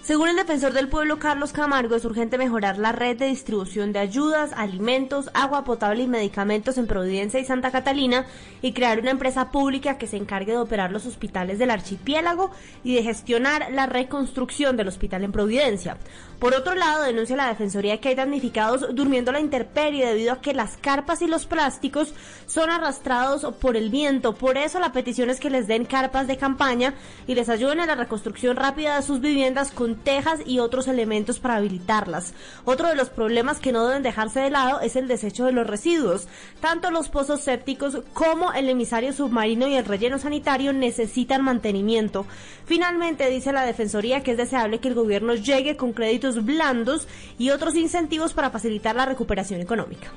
Según 0.00 0.28
el 0.28 0.36
defensor 0.36 0.72
del 0.72 0.88
pueblo 0.88 1.18
Carlos 1.18 1.52
Camargo, 1.52 1.96
es 1.96 2.04
urgente 2.04 2.38
mejorar 2.38 2.78
la 2.78 2.92
red 2.92 3.18
de 3.18 3.26
distribución 3.26 3.92
de 3.92 3.98
ayudas, 3.98 4.52
alimentos, 4.56 5.28
agua 5.34 5.64
potable 5.64 6.04
y 6.04 6.06
medicamentos 6.06 6.78
en 6.78 6.86
Providencia 6.86 7.40
y 7.40 7.44
Santa 7.44 7.72
Catalina 7.72 8.26
y 8.62 8.72
crear 8.72 9.00
una 9.00 9.10
empresa 9.10 9.50
pública 9.50 9.98
que 9.98 10.06
se 10.06 10.16
encargue 10.16 10.52
de 10.52 10.58
operar 10.58 10.92
los 10.92 11.04
hospitales 11.04 11.58
del 11.58 11.72
archipiélago 11.72 12.52
y 12.84 12.94
de 12.94 13.02
gestionar 13.02 13.66
la 13.72 13.86
reconstrucción 13.86 14.76
del 14.76 14.88
hospital 14.88 15.24
en 15.24 15.32
Providencia. 15.32 15.98
Por 16.38 16.54
otro 16.54 16.76
lado, 16.76 17.02
denuncia 17.02 17.34
la 17.34 17.48
Defensoría 17.48 18.00
que 18.00 18.10
hay 18.10 18.14
damnificados 18.14 18.94
durmiendo 18.94 19.32
la 19.32 19.40
intemperie 19.40 20.06
debido 20.06 20.32
a 20.32 20.40
que 20.40 20.54
las 20.54 20.76
carpas 20.76 21.20
y 21.20 21.26
los 21.26 21.46
plásticos 21.46 22.14
son 22.46 22.70
arrastrados 22.70 23.44
por 23.56 23.76
el 23.76 23.90
viento. 23.90 24.36
Por 24.36 24.56
eso 24.56 24.78
la 24.78 24.92
petición 24.92 25.30
es 25.30 25.40
que 25.40 25.50
les 25.50 25.66
den 25.66 25.84
carpas 25.84 26.28
de 26.28 26.36
campaña 26.36 26.94
y 27.26 27.34
les 27.34 27.48
ayuden 27.48 27.80
a 27.80 27.86
la 27.86 27.96
reconstrucción 27.96 28.56
rápida 28.56 28.94
de 28.94 29.02
sus 29.02 29.20
viviendas 29.20 29.72
con 29.72 29.96
tejas 29.96 30.38
y 30.46 30.60
otros 30.60 30.86
elementos 30.86 31.40
para 31.40 31.56
habilitarlas. 31.56 32.34
Otro 32.64 32.86
de 32.86 32.94
los 32.94 33.10
problemas 33.10 33.58
que 33.58 33.72
no 33.72 33.84
deben 33.84 34.04
dejarse 34.04 34.38
de 34.38 34.50
lado 34.50 34.80
es 34.80 34.94
el 34.94 35.08
desecho 35.08 35.44
de 35.44 35.52
los 35.52 35.66
residuos. 35.66 36.28
Tanto 36.60 36.92
los 36.92 37.08
pozos 37.08 37.40
sépticos 37.40 37.98
como 38.12 38.52
el 38.52 38.68
emisario 38.68 39.12
submarino 39.12 39.66
y 39.66 39.74
el 39.74 39.84
relleno 39.84 40.20
sanitario 40.20 40.72
necesitan 40.72 41.42
mantenimiento. 41.42 42.26
Finalmente, 42.64 43.28
dice 43.28 43.50
la 43.50 43.64
Defensoría 43.64 44.22
que 44.22 44.32
es 44.32 44.36
deseable 44.36 44.78
que 44.78 44.88
el 44.88 44.94
gobierno 44.94 45.34
llegue 45.34 45.76
con 45.76 45.92
créditos 45.92 46.27
blandos 46.44 47.08
y 47.38 47.50
otros 47.50 47.74
incentivos 47.74 48.32
para 48.32 48.50
facilitar 48.50 48.96
la 48.96 49.06
recuperación 49.06 49.60
económica. 49.60 50.12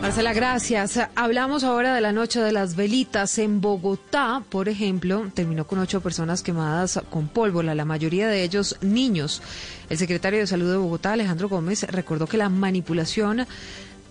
Marcela, 0.00 0.32
gracias. 0.32 0.98
Hablamos 1.16 1.64
ahora 1.64 1.94
de 1.94 2.00
la 2.00 2.12
noche 2.12 2.40
de 2.40 2.52
las 2.52 2.76
velitas 2.76 3.36
en 3.38 3.60
Bogotá, 3.60 4.42
por 4.48 4.68
ejemplo, 4.68 5.30
terminó 5.34 5.66
con 5.66 5.80
ocho 5.80 6.00
personas 6.00 6.42
quemadas 6.42 7.00
con 7.10 7.28
pólvora, 7.28 7.74
la 7.74 7.84
mayoría 7.84 8.28
de 8.28 8.42
ellos 8.42 8.76
niños. 8.80 9.42
El 9.90 9.98
secretario 9.98 10.38
de 10.38 10.46
Salud 10.46 10.70
de 10.70 10.76
Bogotá, 10.76 11.12
Alejandro 11.12 11.48
Gómez, 11.48 11.82
recordó 11.82 12.26
que 12.26 12.38
la 12.38 12.48
manipulación 12.48 13.46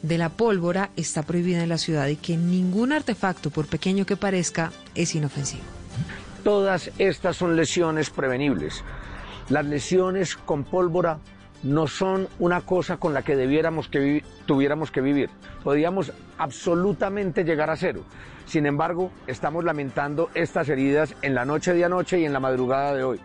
de 0.02 0.18
la 0.18 0.30
pólvora 0.30 0.92
está 0.98 1.24
prohibida 1.24 1.64
en 1.64 1.70
la 1.70 1.78
ciudad 1.78 2.08
y 2.08 2.18
que 2.18 2.38
ningún 2.38 2.92
artefacto, 2.92 3.50
por 3.50 3.68
pequeño 3.68 4.06
que 4.06 4.18
parezca, 4.18 4.72
es 4.94 5.16
inofensivo. 5.16 5.64
Todas 6.44 6.92
estas 6.98 7.38
son 7.38 7.56
lesiones 7.56 8.10
prevenibles. 8.10 8.84
Las 9.50 9.66
lesiones 9.66 10.36
con 10.36 10.64
pólvora 10.64 11.20
no 11.64 11.88
son 11.88 12.28
una 12.40 12.62
cosa 12.62 12.98
con 12.98 13.14
la 13.14 13.24
que 13.24 13.36
debiéramos 13.36 13.88
que 13.88 14.24
tuviéramos 14.46 14.92
que 14.92 15.02
vivir. 15.02 15.30
Podríamos 15.64 16.12
absolutamente 16.38 17.44
llegar 17.44 17.70
a 17.70 17.78
cero. 17.78 18.04
Sin 18.46 18.66
embargo, 18.66 19.12
estamos 19.26 19.64
lamentando 19.64 20.30
estas 20.34 20.70
heridas 20.70 21.16
en 21.22 21.36
la 21.36 21.46
noche 21.46 21.74
de 21.74 21.84
anoche 21.84 22.20
y 22.20 22.26
en 22.26 22.34
la 22.34 22.40
madrugada 22.40 22.94
de 22.96 23.04
hoy. 23.04 23.20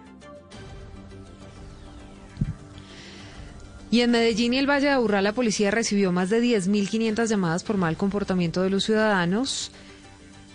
Y 3.91 4.01
en 4.01 4.11
Medellín 4.11 4.55
y 4.55 4.59
el 4.59 4.69
Valle 4.69 4.87
de 4.87 4.93
Aburrá 4.93 5.21
la 5.21 5.35
policía 5.35 5.71
recibió 5.71 6.13
más 6.13 6.31
de 6.31 6.43
10.500 6.43 7.27
llamadas 7.27 7.63
por 7.63 7.77
mal 7.77 7.97
comportamiento 7.97 8.63
de 8.63 8.71
los 8.71 8.85
ciudadanos 8.85 9.71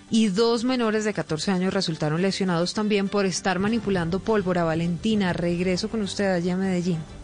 y 0.10 0.30
dos 0.30 0.64
menores 0.64 1.04
de 1.04 1.14
14 1.14 1.52
años 1.52 1.74
resultaron 1.74 2.22
lesionados 2.22 2.74
también 2.74 3.10
por 3.10 3.26
estar 3.26 3.60
manipulando 3.60 4.20
pólvora. 4.20 4.64
Valentina, 4.64 5.34
regreso 5.34 5.90
con 5.90 6.02
usted 6.02 6.34
allá 6.34 6.54
a 6.54 6.58
Medellín. 6.58 7.17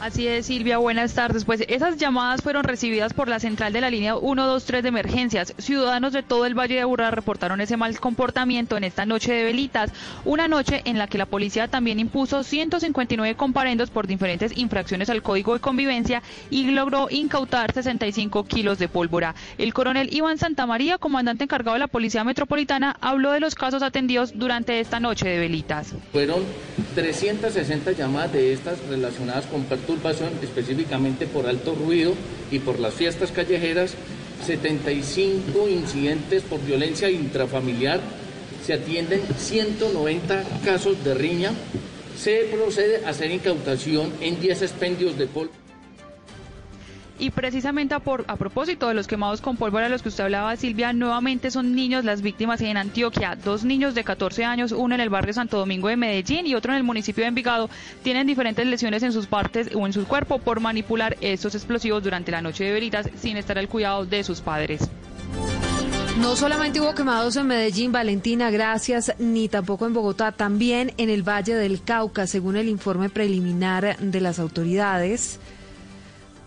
Así 0.00 0.28
es, 0.28 0.46
Silvia, 0.46 0.76
buenas 0.76 1.14
tardes. 1.14 1.46
Pues 1.46 1.64
esas 1.68 1.96
llamadas 1.96 2.42
fueron 2.42 2.64
recibidas 2.64 3.14
por 3.14 3.28
la 3.28 3.40
central 3.40 3.72
de 3.72 3.80
la 3.80 3.88
línea 3.88 4.14
123 4.14 4.82
de 4.82 4.88
emergencias. 4.90 5.54
Ciudadanos 5.56 6.12
de 6.12 6.22
todo 6.22 6.44
el 6.44 6.54
Valle 6.54 6.74
de 6.74 6.82
Aburrá 6.82 7.10
reportaron 7.10 7.62
ese 7.62 7.78
mal 7.78 7.98
comportamiento 7.98 8.76
en 8.76 8.84
esta 8.84 9.06
noche 9.06 9.32
de 9.32 9.44
velitas, 9.44 9.90
una 10.26 10.48
noche 10.48 10.82
en 10.84 10.98
la 10.98 11.06
que 11.06 11.16
la 11.16 11.24
policía 11.24 11.68
también 11.68 11.98
impuso 11.98 12.42
159 12.42 13.36
comparendos 13.36 13.88
por 13.88 14.06
diferentes 14.06 14.56
infracciones 14.58 15.08
al 15.08 15.22
Código 15.22 15.54
de 15.54 15.60
Convivencia 15.60 16.22
y 16.50 16.70
logró 16.70 17.08
incautar 17.10 17.72
65 17.72 18.44
kilos 18.44 18.78
de 18.78 18.88
pólvora. 18.88 19.34
El 19.56 19.72
coronel 19.72 20.12
Iván 20.12 20.36
Santamaría, 20.36 20.98
comandante 20.98 21.44
encargado 21.44 21.72
de 21.72 21.80
la 21.80 21.88
Policía 21.88 22.22
Metropolitana, 22.22 22.96
habló 23.00 23.32
de 23.32 23.40
los 23.40 23.54
casos 23.54 23.82
atendidos 23.82 24.32
durante 24.38 24.78
esta 24.78 25.00
noche 25.00 25.26
de 25.26 25.38
velitas. 25.38 25.94
Fueron 26.12 26.42
360 26.94 27.92
llamadas 27.92 28.34
de 28.34 28.52
estas 28.52 28.78
relacionadas 28.88 29.46
con 29.46 29.64
perturbación, 29.86 30.30
específicamente 30.42 31.26
por 31.26 31.46
alto 31.46 31.74
ruido 31.74 32.14
y 32.50 32.58
por 32.58 32.80
las 32.80 32.94
fiestas 32.94 33.30
callejeras, 33.32 33.94
75 34.44 35.68
incidentes 35.68 36.42
por 36.42 36.60
violencia 36.64 37.10
intrafamiliar, 37.10 38.00
se 38.64 38.74
atienden 38.74 39.22
190 39.38 40.44
casos 40.64 41.02
de 41.04 41.14
riña, 41.14 41.52
se 42.18 42.48
procede 42.52 43.04
a 43.04 43.10
hacer 43.10 43.30
incautación 43.30 44.12
en 44.20 44.40
10 44.40 44.62
expendios 44.62 45.16
de 45.16 45.26
polvo. 45.26 45.52
Y 47.18 47.30
precisamente 47.30 47.94
a, 47.94 48.00
propósito 48.00 48.88
de 48.88 48.94
los 48.94 49.06
quemados 49.06 49.40
con 49.40 49.56
pólvora 49.56 49.84
de 49.84 49.90
los 49.90 50.02
que 50.02 50.10
usted 50.10 50.24
hablaba, 50.24 50.54
Silvia, 50.56 50.92
nuevamente 50.92 51.50
son 51.50 51.74
niños 51.74 52.04
las 52.04 52.20
víctimas 52.20 52.60
en 52.60 52.76
Antioquia. 52.76 53.36
Dos 53.36 53.64
niños 53.64 53.94
de 53.94 54.04
14 54.04 54.44
años, 54.44 54.72
uno 54.72 54.94
en 54.94 55.00
el 55.00 55.08
barrio 55.08 55.32
Santo 55.32 55.56
Domingo 55.56 55.88
de 55.88 55.96
Medellín 55.96 56.46
y 56.46 56.54
otro 56.54 56.72
en 56.72 56.78
el 56.78 56.84
municipio 56.84 57.24
de 57.24 57.28
Envigado, 57.28 57.70
tienen 58.02 58.26
diferentes 58.26 58.66
lesiones 58.66 59.02
en 59.02 59.12
sus 59.12 59.26
partes 59.26 59.70
o 59.74 59.86
en 59.86 59.94
su 59.94 60.06
cuerpo 60.06 60.38
por 60.38 60.60
manipular 60.60 61.16
estos 61.20 61.54
explosivos 61.54 62.02
durante 62.02 62.32
la 62.32 62.42
noche 62.42 62.64
de 62.64 62.72
veritas 62.72 63.08
sin 63.16 63.38
estar 63.38 63.56
al 63.58 63.68
cuidado 63.68 64.04
de 64.04 64.22
sus 64.22 64.42
padres. 64.42 64.88
No 66.20 66.34
solamente 66.34 66.80
hubo 66.80 66.94
quemados 66.94 67.36
en 67.36 67.46
Medellín, 67.46 67.92
Valentina, 67.92 68.50
gracias, 68.50 69.12
ni 69.18 69.48
tampoco 69.48 69.86
en 69.86 69.92
Bogotá, 69.92 70.32
también 70.32 70.92
en 70.96 71.10
el 71.10 71.22
Valle 71.22 71.54
del 71.54 71.82
Cauca, 71.82 72.26
según 72.26 72.56
el 72.56 72.68
informe 72.68 73.10
preliminar 73.10 73.98
de 73.98 74.20
las 74.22 74.38
autoridades. 74.38 75.38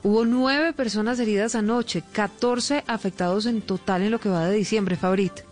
Hubo 0.01 0.23
nueve 0.23 0.71
personas 0.71 1.19
heridas 1.19 1.55
anoche, 1.55 2.03
14 2.13 2.85
afectados 2.87 3.45
en 3.45 3.61
total 3.61 4.03
en 4.03 4.11
lo 4.11 4.19
que 4.19 4.29
va 4.29 4.47
de 4.47 4.55
diciembre, 4.55 4.95
Fabrit. 4.95 5.48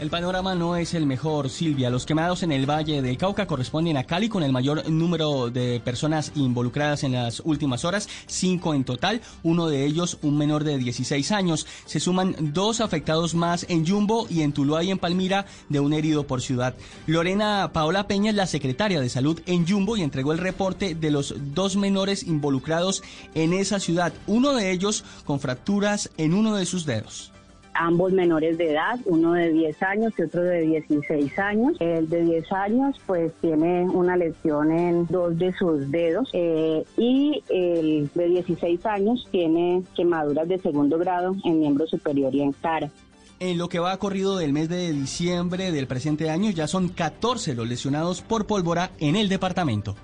El 0.00 0.08
panorama 0.08 0.54
no 0.54 0.76
es 0.76 0.94
el 0.94 1.04
mejor, 1.04 1.50
Silvia. 1.50 1.90
Los 1.90 2.06
quemados 2.06 2.42
en 2.42 2.52
el 2.52 2.64
Valle 2.64 3.02
del 3.02 3.18
Cauca 3.18 3.46
corresponden 3.46 3.98
a 3.98 4.04
Cali 4.04 4.30
con 4.30 4.42
el 4.42 4.50
mayor 4.50 4.88
número 4.88 5.50
de 5.50 5.78
personas 5.84 6.32
involucradas 6.36 7.04
en 7.04 7.12
las 7.12 7.40
últimas 7.40 7.84
horas, 7.84 8.08
cinco 8.26 8.72
en 8.72 8.84
total, 8.84 9.20
uno 9.42 9.68
de 9.68 9.84
ellos 9.84 10.16
un 10.22 10.38
menor 10.38 10.64
de 10.64 10.78
16 10.78 11.32
años. 11.32 11.66
Se 11.84 12.00
suman 12.00 12.34
dos 12.54 12.80
afectados 12.80 13.34
más 13.34 13.66
en 13.68 13.84
Yumbo 13.84 14.26
y 14.30 14.40
en 14.40 14.52
Tuluá 14.52 14.82
y 14.82 14.90
en 14.90 14.98
Palmira 14.98 15.44
de 15.68 15.80
un 15.80 15.92
herido 15.92 16.26
por 16.26 16.40
ciudad. 16.40 16.74
Lorena 17.06 17.68
Paola 17.74 18.06
Peña 18.06 18.30
es 18.30 18.36
la 18.36 18.46
secretaria 18.46 19.02
de 19.02 19.10
salud 19.10 19.42
en 19.44 19.66
Yumbo 19.66 19.98
y 19.98 20.02
entregó 20.02 20.32
el 20.32 20.38
reporte 20.38 20.94
de 20.94 21.10
los 21.10 21.34
dos 21.52 21.76
menores 21.76 22.22
involucrados 22.22 23.02
en 23.34 23.52
esa 23.52 23.78
ciudad, 23.78 24.14
uno 24.26 24.54
de 24.54 24.70
ellos 24.70 25.04
con 25.26 25.40
fracturas 25.40 26.08
en 26.16 26.32
uno 26.32 26.56
de 26.56 26.64
sus 26.64 26.86
dedos 26.86 27.32
ambos 27.80 28.12
menores 28.12 28.58
de 28.58 28.72
edad, 28.72 29.00
uno 29.06 29.32
de 29.32 29.50
10 29.50 29.82
años 29.82 30.12
y 30.18 30.22
otro 30.22 30.42
de 30.42 30.60
16 30.60 31.38
años. 31.38 31.76
El 31.80 32.08
de 32.08 32.22
10 32.22 32.52
años 32.52 32.96
pues 33.06 33.32
tiene 33.40 33.84
una 33.84 34.16
lesión 34.16 34.70
en 34.70 35.06
dos 35.06 35.36
de 35.38 35.52
sus 35.54 35.90
dedos 35.90 36.28
eh, 36.34 36.84
y 36.98 37.42
el 37.48 38.10
de 38.14 38.28
16 38.28 38.84
años 38.84 39.26
tiene 39.30 39.82
quemaduras 39.96 40.46
de 40.46 40.58
segundo 40.58 40.98
grado 40.98 41.34
en 41.44 41.60
miembro 41.60 41.86
superior 41.86 42.34
y 42.34 42.42
en 42.42 42.52
cara. 42.52 42.90
En 43.38 43.56
lo 43.56 43.70
que 43.70 43.78
va 43.78 43.96
corrido 43.96 44.36
del 44.36 44.52
mes 44.52 44.68
de 44.68 44.92
diciembre 44.92 45.72
del 45.72 45.86
presente 45.86 46.28
año 46.28 46.50
ya 46.50 46.66
son 46.66 46.90
14 46.90 47.54
los 47.54 47.66
lesionados 47.66 48.20
por 48.20 48.46
pólvora 48.46 48.90
en 48.98 49.16
el 49.16 49.30
departamento. 49.30 49.96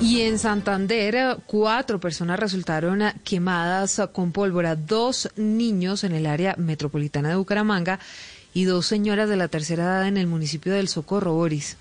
Y 0.00 0.22
en 0.22 0.38
Santander, 0.38 1.36
cuatro 1.44 2.00
personas 2.00 2.40
resultaron 2.40 3.02
quemadas 3.22 4.00
con 4.12 4.32
pólvora, 4.32 4.74
dos 4.74 5.28
niños 5.36 6.04
en 6.04 6.12
el 6.12 6.24
área 6.24 6.54
metropolitana 6.56 7.28
de 7.28 7.36
Bucaramanga 7.36 8.00
y 8.54 8.64
dos 8.64 8.86
señoras 8.86 9.28
de 9.28 9.36
la 9.36 9.48
tercera 9.48 9.84
edad 9.84 10.08
en 10.08 10.16
el 10.16 10.26
municipio 10.26 10.72
del 10.72 10.88
Socorro, 10.88 11.34
Boris. 11.34 11.76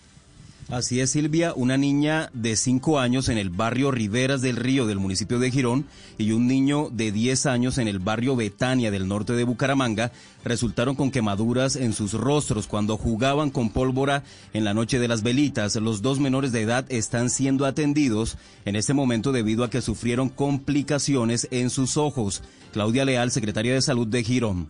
Así 0.71 0.99
es, 0.99 1.09
Silvia, 1.09 1.53
una 1.55 1.77
niña 1.77 2.29
de 2.31 2.55
5 2.55 2.99
años 2.99 3.27
en 3.27 3.39
el 3.39 3.49
barrio 3.49 3.89
Riberas 3.89 4.41
del 4.41 4.55
Río 4.55 4.85
del 4.85 4.99
municipio 4.99 5.39
de 5.39 5.49
Girón 5.49 5.87
y 6.19 6.31
un 6.31 6.45
niño 6.45 6.89
de 6.91 7.11
10 7.11 7.47
años 7.47 7.79
en 7.79 7.87
el 7.87 7.97
barrio 7.97 8.35
Betania 8.35 8.91
del 8.91 9.07
norte 9.07 9.33
de 9.33 9.45
Bucaramanga 9.45 10.11
resultaron 10.43 10.95
con 10.95 11.09
quemaduras 11.09 11.75
en 11.75 11.91
sus 11.93 12.13
rostros 12.13 12.67
cuando 12.67 12.97
jugaban 12.97 13.49
con 13.49 13.71
pólvora 13.71 14.23
en 14.53 14.63
la 14.63 14.75
noche 14.75 14.99
de 14.99 15.07
las 15.07 15.23
velitas. 15.23 15.75
Los 15.75 16.03
dos 16.03 16.19
menores 16.19 16.51
de 16.51 16.61
edad 16.61 16.85
están 16.89 17.31
siendo 17.31 17.65
atendidos 17.65 18.37
en 18.65 18.75
este 18.75 18.93
momento 18.93 19.31
debido 19.31 19.63
a 19.63 19.71
que 19.71 19.81
sufrieron 19.81 20.29
complicaciones 20.29 21.47
en 21.49 21.71
sus 21.71 21.97
ojos. 21.97 22.43
Claudia 22.73 23.05
Leal, 23.05 23.31
secretaria 23.31 23.73
de 23.73 23.81
Salud 23.81 24.05
de 24.05 24.23
Girón. 24.23 24.69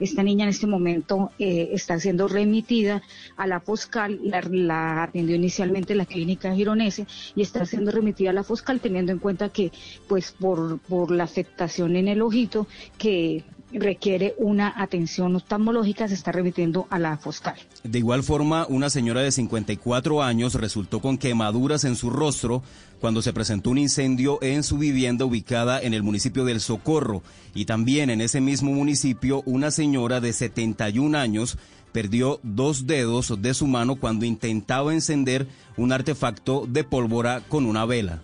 Esta 0.00 0.22
niña 0.22 0.44
en 0.44 0.50
este 0.50 0.66
momento 0.66 1.30
eh, 1.38 1.70
está 1.72 2.00
siendo 2.00 2.26
remitida 2.26 3.02
a 3.36 3.46
la 3.46 3.60
Foscal, 3.60 4.18
la, 4.22 5.02
atendió 5.02 5.36
inicialmente 5.36 5.94
la 5.94 6.06
clínica 6.06 6.54
gironese 6.54 7.06
y 7.36 7.42
está 7.42 7.66
siendo 7.66 7.90
remitida 7.90 8.30
a 8.30 8.32
la 8.32 8.42
Foscal 8.42 8.80
teniendo 8.80 9.12
en 9.12 9.18
cuenta 9.18 9.50
que 9.50 9.70
pues 10.08 10.32
por, 10.32 10.78
por 10.80 11.10
la 11.10 11.24
afectación 11.24 11.96
en 11.96 12.08
el 12.08 12.22
ojito 12.22 12.66
que 12.98 13.44
requiere 13.72 14.34
una 14.38 14.72
atención 14.76 15.36
oftalmológica, 15.36 16.08
se 16.08 16.14
está 16.14 16.32
remitiendo 16.32 16.86
a 16.90 16.98
la 16.98 17.16
Foscal. 17.16 17.56
De 17.84 17.98
igual 17.98 18.22
forma, 18.22 18.66
una 18.68 18.90
señora 18.90 19.22
de 19.22 19.30
54 19.30 20.22
años 20.22 20.54
resultó 20.54 21.00
con 21.00 21.18
quemaduras 21.18 21.84
en 21.84 21.96
su 21.96 22.10
rostro 22.10 22.62
cuando 23.00 23.22
se 23.22 23.32
presentó 23.32 23.70
un 23.70 23.78
incendio 23.78 24.38
en 24.42 24.62
su 24.62 24.78
vivienda 24.78 25.24
ubicada 25.24 25.80
en 25.80 25.94
el 25.94 26.02
municipio 26.02 26.44
del 26.44 26.60
Socorro. 26.60 27.22
Y 27.54 27.64
también 27.64 28.10
en 28.10 28.20
ese 28.20 28.40
mismo 28.40 28.72
municipio, 28.72 29.42
una 29.46 29.70
señora 29.70 30.20
de 30.20 30.32
71 30.32 31.16
años 31.16 31.58
perdió 31.92 32.40
dos 32.42 32.86
dedos 32.86 33.40
de 33.40 33.54
su 33.54 33.66
mano 33.66 33.96
cuando 33.96 34.24
intentaba 34.24 34.92
encender 34.92 35.46
un 35.76 35.92
artefacto 35.92 36.66
de 36.68 36.84
pólvora 36.84 37.42
con 37.48 37.66
una 37.66 37.84
vela. 37.84 38.22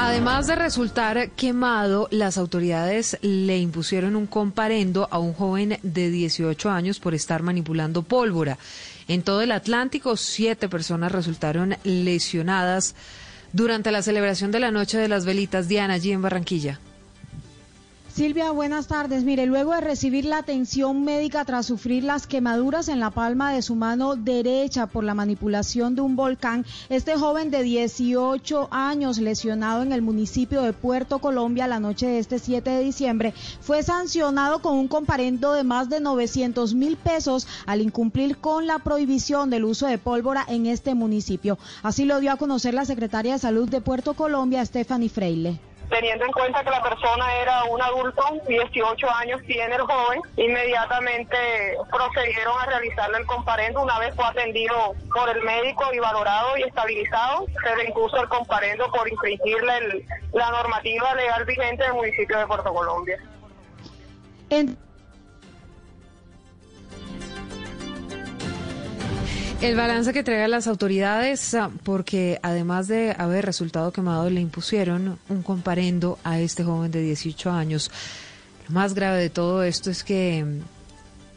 Además 0.00 0.46
de 0.46 0.54
resultar 0.54 1.30
quemado, 1.30 2.06
las 2.12 2.38
autoridades 2.38 3.18
le 3.20 3.58
impusieron 3.58 4.14
un 4.14 4.28
comparendo 4.28 5.08
a 5.10 5.18
un 5.18 5.34
joven 5.34 5.80
de 5.82 6.10
18 6.10 6.70
años 6.70 7.00
por 7.00 7.16
estar 7.16 7.42
manipulando 7.42 8.02
pólvora. 8.02 8.58
En 9.08 9.22
todo 9.22 9.42
el 9.42 9.50
Atlántico, 9.50 10.16
siete 10.16 10.68
personas 10.68 11.10
resultaron 11.10 11.76
lesionadas 11.82 12.94
durante 13.52 13.90
la 13.90 14.02
celebración 14.02 14.52
de 14.52 14.60
la 14.60 14.70
Noche 14.70 14.98
de 14.98 15.08
las 15.08 15.24
Velitas. 15.24 15.66
Diana, 15.66 15.94
allí 15.94 16.12
en 16.12 16.22
Barranquilla. 16.22 16.78
Silvia, 18.18 18.50
buenas 18.50 18.88
tardes. 18.88 19.22
Mire, 19.22 19.46
luego 19.46 19.72
de 19.72 19.80
recibir 19.80 20.24
la 20.24 20.38
atención 20.38 21.04
médica 21.04 21.44
tras 21.44 21.66
sufrir 21.66 22.02
las 22.02 22.26
quemaduras 22.26 22.88
en 22.88 22.98
la 22.98 23.12
palma 23.12 23.52
de 23.52 23.62
su 23.62 23.76
mano 23.76 24.16
derecha 24.16 24.88
por 24.88 25.04
la 25.04 25.14
manipulación 25.14 25.94
de 25.94 26.00
un 26.00 26.16
volcán, 26.16 26.66
este 26.88 27.14
joven 27.14 27.52
de 27.52 27.62
18 27.62 28.70
años 28.72 29.18
lesionado 29.18 29.84
en 29.84 29.92
el 29.92 30.02
municipio 30.02 30.62
de 30.62 30.72
Puerto 30.72 31.20
Colombia 31.20 31.68
la 31.68 31.78
noche 31.78 32.08
de 32.08 32.18
este 32.18 32.40
7 32.40 32.68
de 32.68 32.82
diciembre 32.82 33.34
fue 33.60 33.84
sancionado 33.84 34.62
con 34.62 34.76
un 34.76 34.88
comparendo 34.88 35.52
de 35.52 35.62
más 35.62 35.88
de 35.88 36.00
900 36.00 36.74
mil 36.74 36.96
pesos 36.96 37.46
al 37.66 37.82
incumplir 37.82 38.38
con 38.38 38.66
la 38.66 38.80
prohibición 38.80 39.48
del 39.48 39.64
uso 39.64 39.86
de 39.86 39.98
pólvora 39.98 40.44
en 40.48 40.66
este 40.66 40.96
municipio. 40.96 41.56
Así 41.84 42.04
lo 42.04 42.18
dio 42.18 42.32
a 42.32 42.36
conocer 42.36 42.74
la 42.74 42.84
secretaria 42.84 43.34
de 43.34 43.38
Salud 43.38 43.68
de 43.68 43.80
Puerto 43.80 44.14
Colombia, 44.14 44.66
Stephanie 44.66 45.08
Freile 45.08 45.67
teniendo 45.88 46.24
en 46.24 46.32
cuenta 46.32 46.62
que 46.62 46.70
la 46.70 46.82
persona 46.82 47.34
era 47.36 47.64
un 47.64 47.80
adulto, 47.80 48.22
18 48.46 49.10
años 49.10 49.40
tiene 49.46 49.74
el 49.74 49.82
joven, 49.82 50.20
inmediatamente 50.36 51.36
procedieron 51.90 52.54
a 52.60 52.66
realizarle 52.66 53.18
el 53.18 53.26
comparendo 53.26 53.82
una 53.82 53.98
vez 53.98 54.14
fue 54.14 54.26
atendido 54.26 54.94
por 55.14 55.28
el 55.28 55.42
médico 55.42 55.84
y 55.92 55.98
valorado 55.98 56.56
y 56.56 56.62
estabilizado, 56.62 57.46
se 57.62 57.76
le 57.76 57.84
impuso 57.86 58.20
el 58.20 58.28
comparendo 58.28 58.90
por 58.90 59.08
infringir 59.08 59.58
la 60.32 60.50
normativa 60.50 61.14
legal 61.14 61.44
vigente 61.44 61.84
del 61.84 61.94
municipio 61.94 62.38
de 62.38 62.46
Puerto 62.46 62.72
Colombia. 62.72 63.18
El 69.60 69.74
balance 69.74 70.12
que 70.12 70.22
traigan 70.22 70.52
las 70.52 70.68
autoridades, 70.68 71.52
ah, 71.54 71.72
porque 71.82 72.38
además 72.44 72.86
de 72.86 73.16
haber 73.18 73.44
resultado 73.44 73.92
quemado, 73.92 74.30
le 74.30 74.40
impusieron 74.40 75.18
un 75.28 75.42
comparendo 75.42 76.16
a 76.22 76.38
este 76.38 76.62
joven 76.62 76.92
de 76.92 77.02
18 77.02 77.50
años. 77.50 77.90
Lo 78.68 78.74
más 78.74 78.94
grave 78.94 79.18
de 79.18 79.30
todo 79.30 79.64
esto 79.64 79.90
es 79.90 80.04
que, 80.04 80.46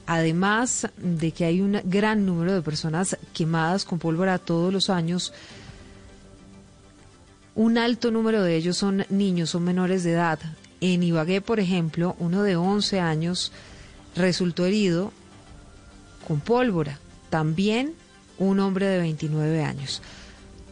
además 0.06 0.88
de 0.98 1.32
que 1.32 1.46
hay 1.46 1.62
un 1.62 1.82
gran 1.86 2.28
número 2.28 2.54
de 2.54 2.62
personas 2.62 3.18
quemadas 3.34 3.86
con 3.86 3.98
pólvora 3.98 4.38
todos 4.38 4.72
los 4.72 4.92
años, 4.92 5.34
un 7.56 7.80
alto 7.80 8.12
número 8.12 8.44
de 8.44 8.56
ellos 8.56 8.78
son 8.78 9.04
niños, 9.10 9.50
son 9.50 9.64
menores 9.64 10.04
de 10.04 10.12
edad. 10.12 10.38
En 10.80 11.02
Ibagué, 11.02 11.42
por 11.42 11.60
ejemplo, 11.60 12.16
uno 12.20 12.44
de 12.44 12.56
11 12.56 13.00
años 13.00 13.52
resultó 14.16 14.68
herido 14.68 15.12
con 16.28 16.40
pólvora. 16.40 17.00
También 17.32 17.96
un 18.42 18.60
hombre 18.60 18.88
de 18.88 19.00
29 19.00 19.64
años. 19.64 20.02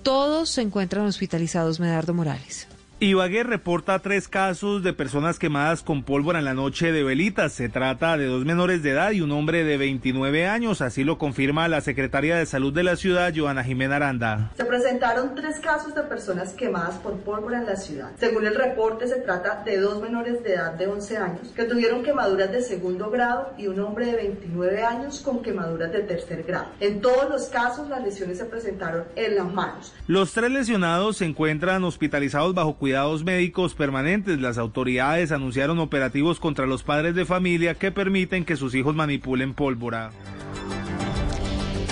Todos 0.03 0.49
se 0.49 0.61
encuentran 0.61 1.05
hospitalizados, 1.05 1.79
Medardo 1.79 2.13
Morales. 2.13 2.68
Ibagué 3.01 3.43
reporta 3.43 3.99
tres 3.99 4.27
casos 4.27 4.83
de 4.83 4.91
personas 4.91 5.39
quemadas 5.39 5.83
con 5.83 6.03
pólvora 6.03 6.39
en 6.39 6.43
la 6.43 6.53
noche 6.53 6.91
de 6.91 7.01
velitas. 7.01 7.53
Se 7.53 7.69
trata 7.69 8.17
de 8.17 8.25
dos 8.25 8.43
menores 8.43 8.83
de 8.83 8.89
edad 8.89 9.11
y 9.11 9.21
un 9.21 9.31
hombre 9.31 9.63
de 9.63 9.77
29 9.77 10.45
años. 10.47 10.81
Así 10.81 11.05
lo 11.05 11.17
confirma 11.17 11.69
la 11.69 11.79
secretaria 11.79 12.35
de 12.35 12.45
Salud 12.45 12.73
de 12.73 12.83
la 12.83 12.97
ciudad, 12.97 13.31
Joana 13.33 13.63
Jimena 13.63 13.95
Aranda. 13.95 14.51
Se 14.57 14.65
presentaron 14.65 15.33
tres 15.33 15.61
casos 15.61 15.95
de 15.95 16.01
personas 16.01 16.51
quemadas 16.51 16.95
por 16.95 17.15
pólvora 17.19 17.59
en 17.59 17.67
la 17.67 17.77
ciudad. 17.77 18.11
Según 18.19 18.45
el 18.45 18.55
reporte, 18.55 19.07
se 19.07 19.21
trata 19.21 19.63
de 19.63 19.77
dos 19.77 20.01
menores 20.01 20.43
de 20.43 20.55
edad 20.55 20.73
de 20.73 20.87
11 20.87 21.17
años 21.19 21.53
que 21.55 21.63
tuvieron 21.63 22.03
quemaduras 22.03 22.51
de 22.51 22.61
segundo 22.61 23.09
grado 23.09 23.53
y 23.57 23.67
un 23.67 23.79
hombre 23.79 24.07
de 24.07 24.15
29 24.17 24.83
años 24.83 25.21
con 25.21 25.41
quemaduras 25.41 25.93
de 25.93 26.01
tercer 26.01 26.43
grado. 26.43 26.67
En 26.81 26.99
todos 26.99 27.29
los 27.29 27.45
casos, 27.45 27.87
las 27.87 28.03
lesiones 28.03 28.39
se 28.39 28.43
presentaron 28.43 29.05
en 29.15 29.37
las 29.37 29.49
manos. 29.53 29.93
Los 30.05 30.33
tres 30.33 30.51
lesionados 30.51 31.15
se 31.15 31.23
encuentran 31.23 31.85
hospitalizados 31.85 32.53
bajo 32.53 32.75
cuidado 32.75 32.88
cuidados 32.89 33.23
médicos 33.23 33.75
permanentes. 33.75 34.41
Las 34.41 34.57
autoridades 34.57 35.31
anunciaron 35.31 35.77
operativos 35.77 36.39
contra 36.39 36.65
los 36.65 36.81
padres 36.81 37.13
de 37.13 37.23
familia 37.23 37.75
que 37.75 37.91
permiten 37.91 38.45
que 38.45 38.55
sus 38.55 38.73
hijos 38.73 38.95
manipulen 38.95 39.53
pólvora. 39.53 40.09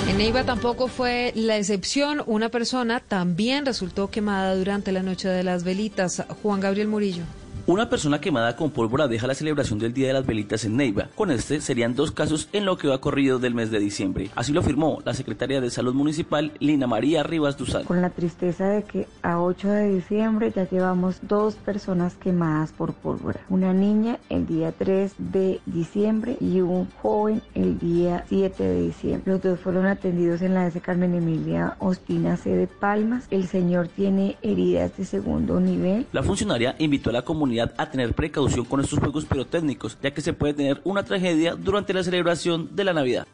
En 0.09 0.17
Neiva 0.17 0.43
tampoco 0.43 0.87
fue 0.87 1.33
la 1.35 1.55
excepción. 1.55 2.23
Una 2.25 2.49
persona 2.49 2.99
también 2.99 3.67
resultó 3.67 4.09
quemada 4.09 4.55
durante 4.55 4.91
la 4.91 5.03
noche 5.03 5.29
de 5.29 5.43
las 5.43 5.63
velitas. 5.63 6.23
Juan 6.41 6.61
Gabriel 6.61 6.87
Murillo. 6.87 7.25
Una 7.67 7.89
persona 7.89 8.21
quemada 8.21 8.55
con 8.55 8.71
pólvora 8.71 9.09
deja 9.09 9.27
la 9.27 9.35
celebración 9.35 9.77
del 9.77 9.91
Día 9.91 10.07
de 10.07 10.13
las 10.13 10.25
Velitas 10.25 10.63
en 10.63 10.77
Neiva. 10.77 11.09
Con 11.15 11.31
este 11.31 11.59
serían 11.59 11.95
dos 11.95 12.11
casos 12.11 12.47
en 12.53 12.63
lo 12.63 12.77
que 12.77 12.87
va 12.87 13.01
corrido 13.01 13.39
del 13.39 13.55
mes 13.55 13.71
de 13.71 13.79
diciembre. 13.79 14.29
Así 14.35 14.53
lo 14.53 14.61
afirmó 14.61 15.01
la 15.03 15.13
secretaria 15.13 15.59
de 15.59 15.69
Salud 15.69 15.93
Municipal, 15.93 16.53
Lina 16.59 16.87
María 16.87 17.23
Rivas 17.23 17.57
Duzal. 17.57 17.83
Con 17.83 18.01
la 18.01 18.09
tristeza 18.09 18.69
de 18.69 18.83
que 18.83 19.05
a 19.21 19.41
8 19.41 19.67
de 19.67 19.95
diciembre 19.95 20.53
ya 20.55 20.63
llevamos 20.69 21.17
dos 21.23 21.55
personas 21.55 22.15
quemadas 22.15 22.71
por 22.71 22.93
pólvora. 22.93 23.41
Una 23.49 23.73
niña 23.73 24.17
el 24.29 24.47
día 24.47 24.71
3 24.71 25.15
de 25.17 25.59
diciembre 25.65 26.37
y 26.39 26.61
un 26.61 26.87
joven 27.01 27.41
el 27.53 27.77
día 27.79 28.23
7 28.29 28.63
de 28.63 28.81
diciembre. 28.81 29.33
Los 29.33 29.41
dos 29.41 29.59
fueron 29.59 29.87
atendidos 29.87 30.41
en 30.41 30.53
la 30.53 30.67
S. 30.67 30.79
Carmen 30.79 31.15
Emilia 31.15 31.75
Ospina, 31.79 32.37
sede 32.37 32.67
Palmas. 32.67 33.27
El 33.29 33.45
señor 33.45 33.89
tiene 33.89 34.37
heridas 34.41 34.95
de 34.95 35.03
segundo 35.03 35.59
nivel. 35.59 36.05
La 36.13 36.23
funcionaria 36.23 36.73
invitó 36.79 37.09
a 37.09 37.13
la 37.13 37.23
comunidad 37.23 37.56
a 37.59 37.89
tener 37.89 38.13
precaución 38.13 38.65
con 38.65 38.81
estos 38.81 38.99
juegos 38.99 39.25
pirotécnicos, 39.25 39.97
ya 40.01 40.11
que 40.11 40.21
se 40.21 40.33
puede 40.33 40.53
tener 40.53 40.81
una 40.83 41.03
tragedia 41.03 41.55
durante 41.55 41.93
la 41.93 42.03
celebración 42.03 42.75
de 42.75 42.83
la 42.83 42.93
Navidad. 42.93 43.27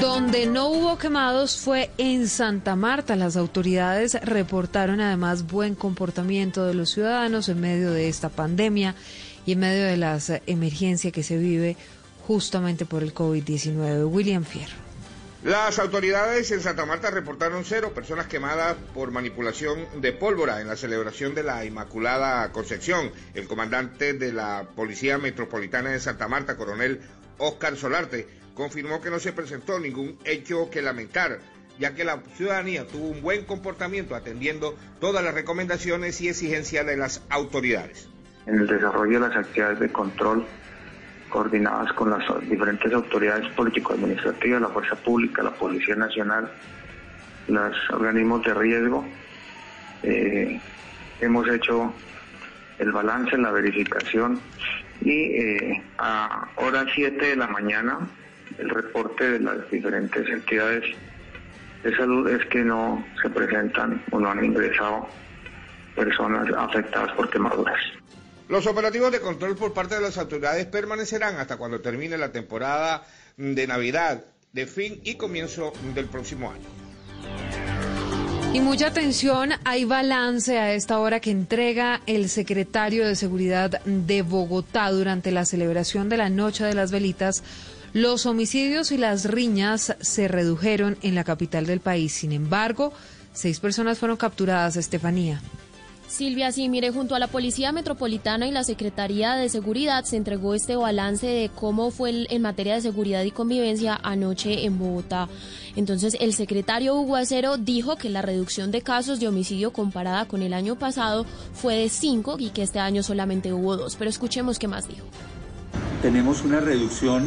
Donde 0.00 0.46
no 0.46 0.68
hubo 0.68 0.98
quemados 0.98 1.56
fue 1.58 1.90
en 1.96 2.26
Santa 2.26 2.74
Marta. 2.74 3.14
Las 3.14 3.36
autoridades 3.36 4.18
reportaron 4.24 5.00
además 5.00 5.46
buen 5.46 5.76
comportamiento 5.76 6.64
de 6.64 6.74
los 6.74 6.90
ciudadanos 6.90 7.48
en 7.48 7.60
medio 7.60 7.92
de 7.92 8.08
esta 8.08 8.28
pandemia 8.28 8.96
y 9.46 9.52
en 9.52 9.60
medio 9.60 9.84
de 9.84 9.96
la 9.96 10.18
emergencia 10.46 11.12
que 11.12 11.22
se 11.22 11.36
vive 11.36 11.76
justamente 12.26 12.84
por 12.84 13.02
el 13.02 13.14
COVID-19. 13.14 14.10
William 14.10 14.44
Fierro. 14.44 14.91
Las 15.44 15.80
autoridades 15.80 16.52
en 16.52 16.60
Santa 16.60 16.86
Marta 16.86 17.10
reportaron 17.10 17.64
cero 17.64 17.90
personas 17.92 18.28
quemadas 18.28 18.76
por 18.94 19.10
manipulación 19.10 19.86
de 20.00 20.12
pólvora 20.12 20.60
en 20.60 20.68
la 20.68 20.76
celebración 20.76 21.34
de 21.34 21.42
la 21.42 21.64
Inmaculada 21.64 22.52
Concepción. 22.52 23.10
El 23.34 23.48
comandante 23.48 24.12
de 24.12 24.32
la 24.32 24.68
Policía 24.76 25.18
Metropolitana 25.18 25.90
de 25.90 25.98
Santa 25.98 26.28
Marta, 26.28 26.56
coronel 26.56 27.00
Oscar 27.38 27.76
Solarte, 27.76 28.28
confirmó 28.54 29.00
que 29.00 29.10
no 29.10 29.18
se 29.18 29.32
presentó 29.32 29.80
ningún 29.80 30.16
hecho 30.24 30.70
que 30.70 30.80
lamentar, 30.80 31.40
ya 31.76 31.92
que 31.92 32.04
la 32.04 32.22
ciudadanía 32.36 32.86
tuvo 32.86 33.08
un 33.08 33.20
buen 33.20 33.44
comportamiento 33.44 34.14
atendiendo 34.14 34.76
todas 35.00 35.24
las 35.24 35.34
recomendaciones 35.34 36.20
y 36.20 36.28
exigencias 36.28 36.86
de 36.86 36.96
las 36.96 37.20
autoridades. 37.30 38.08
En 38.46 38.60
el 38.60 38.68
desarrollo 38.68 39.18
de 39.18 39.28
las 39.28 39.36
actividades 39.36 39.80
de 39.80 39.90
control 39.90 40.46
coordinadas 41.32 41.92
con 41.94 42.10
las 42.10 42.22
diferentes 42.48 42.92
autoridades 42.92 43.48
político-administrativas, 43.54 44.60
la 44.60 44.68
Fuerza 44.68 44.94
Pública, 44.96 45.42
la 45.42 45.50
Policía 45.50 45.96
Nacional, 45.96 46.52
los 47.48 47.90
organismos 47.90 48.44
de 48.44 48.54
riesgo. 48.54 49.04
Eh, 50.02 50.60
hemos 51.20 51.48
hecho 51.48 51.92
el 52.78 52.92
balance, 52.92 53.36
la 53.38 53.50
verificación 53.50 54.40
y 55.00 55.10
eh, 55.10 55.82
a 55.98 56.48
horas 56.56 56.86
7 56.94 57.24
de 57.24 57.36
la 57.36 57.46
mañana 57.46 57.98
el 58.58 58.68
reporte 58.68 59.30
de 59.30 59.40
las 59.40 59.70
diferentes 59.70 60.28
entidades 60.28 60.84
de 61.82 61.96
salud 61.96 62.28
es 62.28 62.44
que 62.46 62.62
no 62.62 63.02
se 63.22 63.30
presentan 63.30 64.02
o 64.10 64.20
no 64.20 64.30
han 64.30 64.44
ingresado 64.44 65.08
personas 65.96 66.46
afectadas 66.56 67.12
por 67.12 67.30
quemaduras. 67.30 67.80
Los 68.52 68.66
operativos 68.66 69.10
de 69.10 69.20
control 69.20 69.56
por 69.56 69.72
parte 69.72 69.94
de 69.94 70.02
las 70.02 70.18
autoridades 70.18 70.66
permanecerán 70.66 71.36
hasta 71.36 71.56
cuando 71.56 71.80
termine 71.80 72.18
la 72.18 72.32
temporada 72.32 73.02
de 73.38 73.66
Navidad, 73.66 74.26
de 74.52 74.66
fin 74.66 75.00
y 75.04 75.14
comienzo 75.14 75.72
del 75.94 76.04
próximo 76.04 76.50
año. 76.50 76.66
Y 78.52 78.60
mucha 78.60 78.88
atención, 78.88 79.52
hay 79.64 79.86
balance 79.86 80.58
a 80.58 80.74
esta 80.74 80.98
hora 80.98 81.18
que 81.18 81.30
entrega 81.30 82.02
el 82.04 82.28
secretario 82.28 83.06
de 83.06 83.16
Seguridad 83.16 83.80
de 83.86 84.20
Bogotá 84.20 84.90
durante 84.90 85.32
la 85.32 85.46
celebración 85.46 86.10
de 86.10 86.18
la 86.18 86.28
Noche 86.28 86.64
de 86.64 86.74
las 86.74 86.92
Velitas. 86.92 87.42
Los 87.94 88.26
homicidios 88.26 88.92
y 88.92 88.98
las 88.98 89.24
riñas 89.24 89.96
se 89.98 90.28
redujeron 90.28 90.98
en 91.00 91.14
la 91.14 91.24
capital 91.24 91.64
del 91.64 91.80
país. 91.80 92.12
Sin 92.12 92.32
embargo, 92.32 92.92
seis 93.32 93.60
personas 93.60 93.98
fueron 93.98 94.18
capturadas, 94.18 94.76
Estefanía. 94.76 95.40
Silvia, 96.12 96.52
sí, 96.52 96.68
mire, 96.68 96.90
junto 96.90 97.14
a 97.14 97.18
la 97.18 97.26
Policía 97.26 97.72
Metropolitana 97.72 98.46
y 98.46 98.50
la 98.50 98.64
Secretaría 98.64 99.32
de 99.32 99.48
Seguridad 99.48 100.04
se 100.04 100.18
entregó 100.18 100.52
este 100.54 100.76
balance 100.76 101.26
de 101.26 101.50
cómo 101.54 101.90
fue 101.90 102.26
en 102.28 102.42
materia 102.42 102.74
de 102.74 102.82
seguridad 102.82 103.22
y 103.22 103.30
convivencia 103.30 103.98
anoche 104.02 104.66
en 104.66 104.78
Bogotá. 104.78 105.30
Entonces, 105.74 106.18
el 106.20 106.34
secretario 106.34 106.94
Hugo 106.96 107.16
Acero 107.16 107.56
dijo 107.56 107.96
que 107.96 108.10
la 108.10 108.20
reducción 108.20 108.70
de 108.70 108.82
casos 108.82 109.20
de 109.20 109.28
homicidio 109.28 109.72
comparada 109.72 110.26
con 110.26 110.42
el 110.42 110.52
año 110.52 110.76
pasado 110.76 111.24
fue 111.54 111.76
de 111.76 111.88
cinco 111.88 112.36
y 112.38 112.50
que 112.50 112.62
este 112.62 112.78
año 112.78 113.02
solamente 113.02 113.54
hubo 113.54 113.78
dos. 113.78 113.96
Pero 113.96 114.10
escuchemos 114.10 114.58
qué 114.58 114.68
más 114.68 114.86
dijo. 114.86 115.06
Tenemos 116.02 116.42
una 116.42 116.60
reducción 116.60 117.26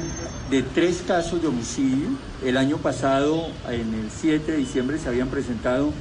de 0.52 0.62
tres 0.62 1.04
casos 1.08 1.42
de 1.42 1.48
homicidio. 1.48 2.10
El 2.46 2.56
año 2.56 2.78
pasado, 2.78 3.48
en 3.68 3.96
el 3.96 4.12
7 4.12 4.52
de 4.52 4.58
diciembre, 4.60 5.00
se 5.00 5.10
habían 5.10 5.30
presentado 5.30 5.92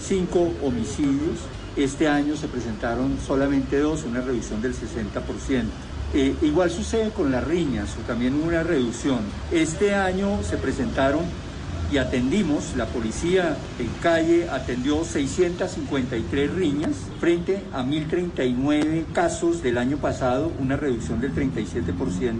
cinco 0.00 0.52
homicidios. 0.62 1.40
Este 1.76 2.08
año 2.08 2.36
se 2.36 2.48
presentaron 2.48 3.18
solamente 3.24 3.78
dos, 3.78 4.04
una 4.04 4.20
reducción 4.20 4.60
del 4.60 4.74
60%. 4.74 5.64
Eh, 6.14 6.34
igual 6.42 6.70
sucede 6.70 7.10
con 7.10 7.30
las 7.30 7.44
riñas, 7.44 7.94
o 8.02 8.06
también 8.06 8.34
una 8.34 8.62
reducción. 8.62 9.20
Este 9.52 9.94
año 9.94 10.42
se 10.42 10.56
presentaron 10.56 11.20
y 11.90 11.98
atendimos, 11.98 12.76
la 12.76 12.86
policía 12.86 13.56
en 13.78 13.88
calle 14.02 14.48
atendió 14.50 15.04
653 15.04 16.54
riñas 16.54 16.92
frente 17.18 17.62
a 17.72 17.82
1039 17.82 19.06
casos 19.12 19.62
del 19.62 19.78
año 19.78 19.96
pasado, 19.96 20.52
una 20.58 20.76
reducción 20.76 21.20
del 21.20 21.34
37%. 21.34 22.32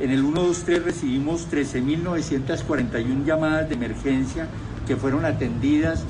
En 0.00 0.10
el 0.10 0.20
123 0.20 0.84
recibimos 0.84 1.48
13.941 1.50 3.24
llamadas 3.24 3.68
de 3.68 3.74
emergencia 3.74 4.46
que 4.86 4.96
fueron 4.96 5.24
atendidas 5.24 6.04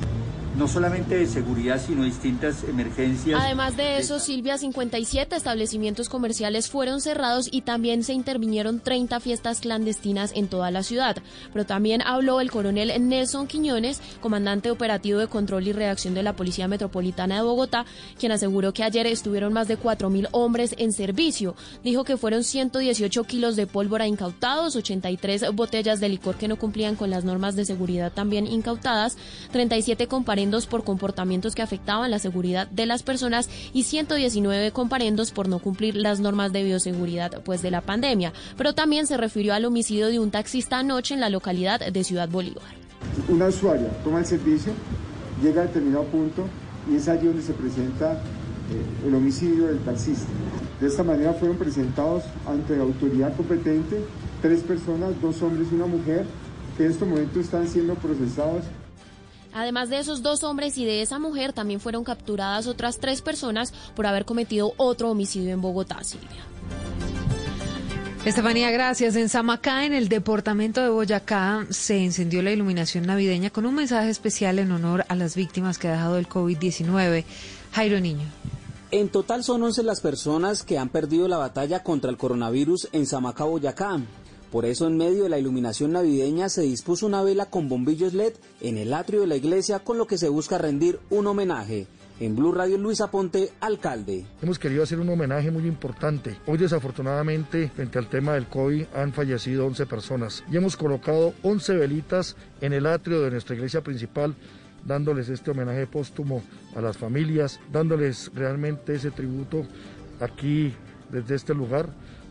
no 0.59 0.67
solamente 0.67 1.17
de 1.17 1.27
seguridad, 1.27 1.81
sino 1.81 2.03
distintas 2.03 2.65
emergencias. 2.65 3.41
Además 3.41 3.77
de 3.77 3.99
eso, 3.99 4.19
Silvia, 4.19 4.59
57 4.59 5.37
establecimientos 5.37 6.09
comerciales 6.09 6.69
fueron 6.69 7.01
cerrados 7.01 7.49
y 7.51 7.63
también 7.63 8.03
se 8.03 8.13
intervinieron 8.13 8.81
30 8.81 9.21
fiestas 9.21 9.61
clandestinas 9.61 10.33
en 10.35 10.49
toda 10.49 10.73
la 10.73 10.83
ciudad. 10.83 11.17
Pero 11.53 11.65
también 11.65 12.03
habló 12.03 12.41
el 12.41 12.51
coronel 12.51 12.93
Nelson 13.09 13.47
Quiñones, 13.47 14.01
comandante 14.21 14.73
operativo 14.73 15.21
de 15.21 15.29
control 15.29 15.69
y 15.69 15.73
reacción 15.73 16.15
de 16.15 16.25
la 16.25 16.35
Policía 16.35 16.67
Metropolitana 16.67 17.37
de 17.37 17.43
Bogotá, 17.43 17.87
quien 18.19 18.33
aseguró 18.33 18.73
que 18.73 18.83
ayer 18.83 19.07
estuvieron 19.07 19.53
más 19.53 19.69
de 19.69 19.79
4.000 19.79 20.29
hombres 20.33 20.75
en 20.79 20.93
servicio. 20.93 21.55
Dijo 21.85 22.03
que 22.03 22.17
fueron 22.17 22.43
118 22.43 23.23
kilos 23.25 23.55
de 23.55 23.69
pólvora 23.69 24.09
incautados, 24.09 24.75
83 24.75 25.55
botellas 25.55 26.01
de 26.01 26.09
licor 26.09 26.35
que 26.35 26.49
no 26.49 26.57
cumplían 26.57 26.97
con 26.97 27.11
las 27.11 27.25
normas 27.25 27.55
de 27.55 27.65
seguridad 27.65 28.11
también 28.13 28.49
incautadas, 28.49 29.17
37 29.53 30.09
comparendos 30.49 30.67
por 30.67 30.83
comportamientos 30.83 31.55
que 31.55 31.61
afectaban 31.61 32.11
la 32.11 32.19
seguridad 32.19 32.69
de 32.69 32.87
las 32.87 33.03
personas 33.03 33.51
y 33.75 33.83
119 33.83 34.71
comparendos 34.71 35.31
por 35.31 35.47
no 35.47 35.59
cumplir 35.59 35.95
las 35.95 36.21
normas 36.21 36.55
de 36.55 36.65
bioseguridad 36.65 37.43
pues 37.45 37.61
de 37.61 37.71
la 37.71 37.83
pandemia. 37.83 38.33
Pero 38.57 38.73
también 38.73 39.07
se 39.07 39.19
refirió 39.19 39.53
al 39.53 39.67
homicidio 39.67 40.07
de 40.07 40.19
un 40.19 40.31
taxista 40.31 40.79
anoche 40.79 41.13
en 41.13 41.21
la 41.21 41.29
localidad 41.29 41.81
de 41.81 42.03
Ciudad 42.03 42.31
Bolívar. 42.31 42.65
Una 43.29 43.49
usuaria 43.49 43.89
toma 44.03 44.21
el 44.21 44.25
servicio, 44.25 44.73
llega 45.43 45.61
a 45.61 45.67
determinado 45.67 46.05
punto 46.05 46.47
y 46.91 46.97
es 46.97 47.09
allí 47.09 47.27
donde 47.27 47.43
se 47.43 47.53
presenta 47.53 48.13
eh, 48.15 49.07
el 49.07 49.15
homicidio 49.15 49.67
del 49.67 49.81
taxista. 49.81 50.29
De 50.81 50.87
esta 50.87 51.03
manera 51.03 51.35
fueron 51.35 51.59
presentados 51.59 52.23
ante 52.47 52.75
la 52.75 52.85
autoridad 52.85 53.37
competente 53.37 54.03
tres 54.41 54.61
personas, 54.61 55.11
dos 55.21 55.43
hombres 55.43 55.69
y 55.71 55.75
una 55.75 55.87
mujer, 55.87 56.25
que 56.79 56.87
en 56.87 56.93
estos 56.93 57.07
momentos 57.07 57.37
están 57.37 57.69
siendo 57.69 57.95
procesados 57.97 58.65
Además 59.53 59.89
de 59.89 59.99
esos 59.99 60.23
dos 60.23 60.45
hombres 60.45 60.79
y 60.79 60.85
de 60.85 61.03
esa 61.03 61.19
mujer, 61.19 61.53
también 61.53 61.81
fueron 61.81 62.05
capturadas 62.05 62.67
otras 62.67 62.99
tres 62.99 63.23
personas 63.23 63.73
por 63.95 64.07
haber 64.07 64.25
cometido 64.25 64.75
otro 64.77 65.11
homicidio 65.11 65.51
en 65.51 65.61
Bogotá, 65.61 66.03
Silvia. 66.05 66.45
Estefanía, 68.25 68.71
gracias. 68.71 69.17
En 69.17 69.29
Samacá, 69.29 69.87
en 69.87 69.95
el 69.95 70.09
departamento 70.09 70.83
de 70.83 70.91
Boyacá, 70.91 71.67
se 71.71 72.05
encendió 72.05 72.43
la 72.43 72.51
iluminación 72.51 73.07
navideña 73.07 73.49
con 73.49 73.65
un 73.65 73.75
mensaje 73.75 74.11
especial 74.11 74.59
en 74.59 74.71
honor 74.73 75.07
a 75.09 75.15
las 75.15 75.35
víctimas 75.35 75.79
que 75.79 75.89
ha 75.89 75.93
dejado 75.93 76.19
el 76.19 76.29
COVID-19. 76.29 77.25
Jairo 77.73 78.01
Niño. 78.01 78.27
En 78.91 79.09
total 79.09 79.45
son 79.45 79.63
11 79.63 79.83
las 79.83 80.01
personas 80.01 80.63
que 80.63 80.79
han 80.79 80.89
perdido 80.89 81.29
la 81.29 81.37
batalla 81.37 81.83
contra 81.83 82.11
el 82.11 82.17
coronavirus 82.17 82.89
en 82.93 83.07
Samacá, 83.07 83.45
Boyacá. 83.45 84.01
Por 84.51 84.65
eso 84.65 84.87
en 84.87 84.97
medio 84.97 85.25
de 85.25 85.29
la 85.29 85.39
iluminación 85.39 85.93
navideña 85.93 86.49
se 86.49 86.63
dispuso 86.63 87.07
una 87.07 87.23
vela 87.23 87.47
con 87.47 87.69
bombillos 87.69 88.15
LED 88.15 88.33
en 88.63 88.79
el 88.79 88.95
atrio 88.95 89.21
de 89.21 89.27
la 89.27 89.37
iglesia 89.37 89.81
con 89.81 89.99
lo 89.99 90.07
que 90.07 90.17
se 90.17 90.31
busca 90.31 90.57
rendir 90.57 90.99
un 91.11 91.27
homenaje. 91.27 91.87
En 92.19 92.35
Blue 92.35 92.53
Radio 92.53 92.79
Luis 92.79 93.01
Aponte, 93.01 93.53
alcalde. 93.61 94.27
Hemos 94.43 94.59
querido 94.59 94.83
hacer 94.83 94.99
un 94.99 95.09
homenaje 95.11 95.51
muy 95.51 95.67
importante. 95.67 96.37
Hoy 96.47 96.59
desafortunadamente, 96.59 97.69
frente 97.69 97.99
al 97.99 98.09
tema 98.09 98.35
del 98.35 98.49
COVID, 98.49 98.87
han 98.95 99.13
fallecido 99.13 99.67
11 99.67 99.87
personas 99.87 100.43
y 100.51 100.57
hemos 100.57 100.77
colocado 100.77 101.35
11 101.43 101.77
velitas 101.77 102.35
en 102.61 102.73
el 102.73 102.87
atrio 102.87 103.21
de 103.21 103.31
nuestra 103.31 103.55
iglesia 103.55 103.83
principal 103.83 104.35
dándoles 104.85 105.29
este 105.29 105.51
homenaje 105.51 105.87
póstumo 105.87 106.43
a 106.75 106.81
las 106.81 106.97
familias, 106.97 107.61
dándoles 107.71 108.31
realmente 108.35 108.95
ese 108.95 109.11
tributo 109.11 109.67
aquí 110.21 110.73
desde 111.11 111.35
este 111.35 111.55
lugar 111.55 111.91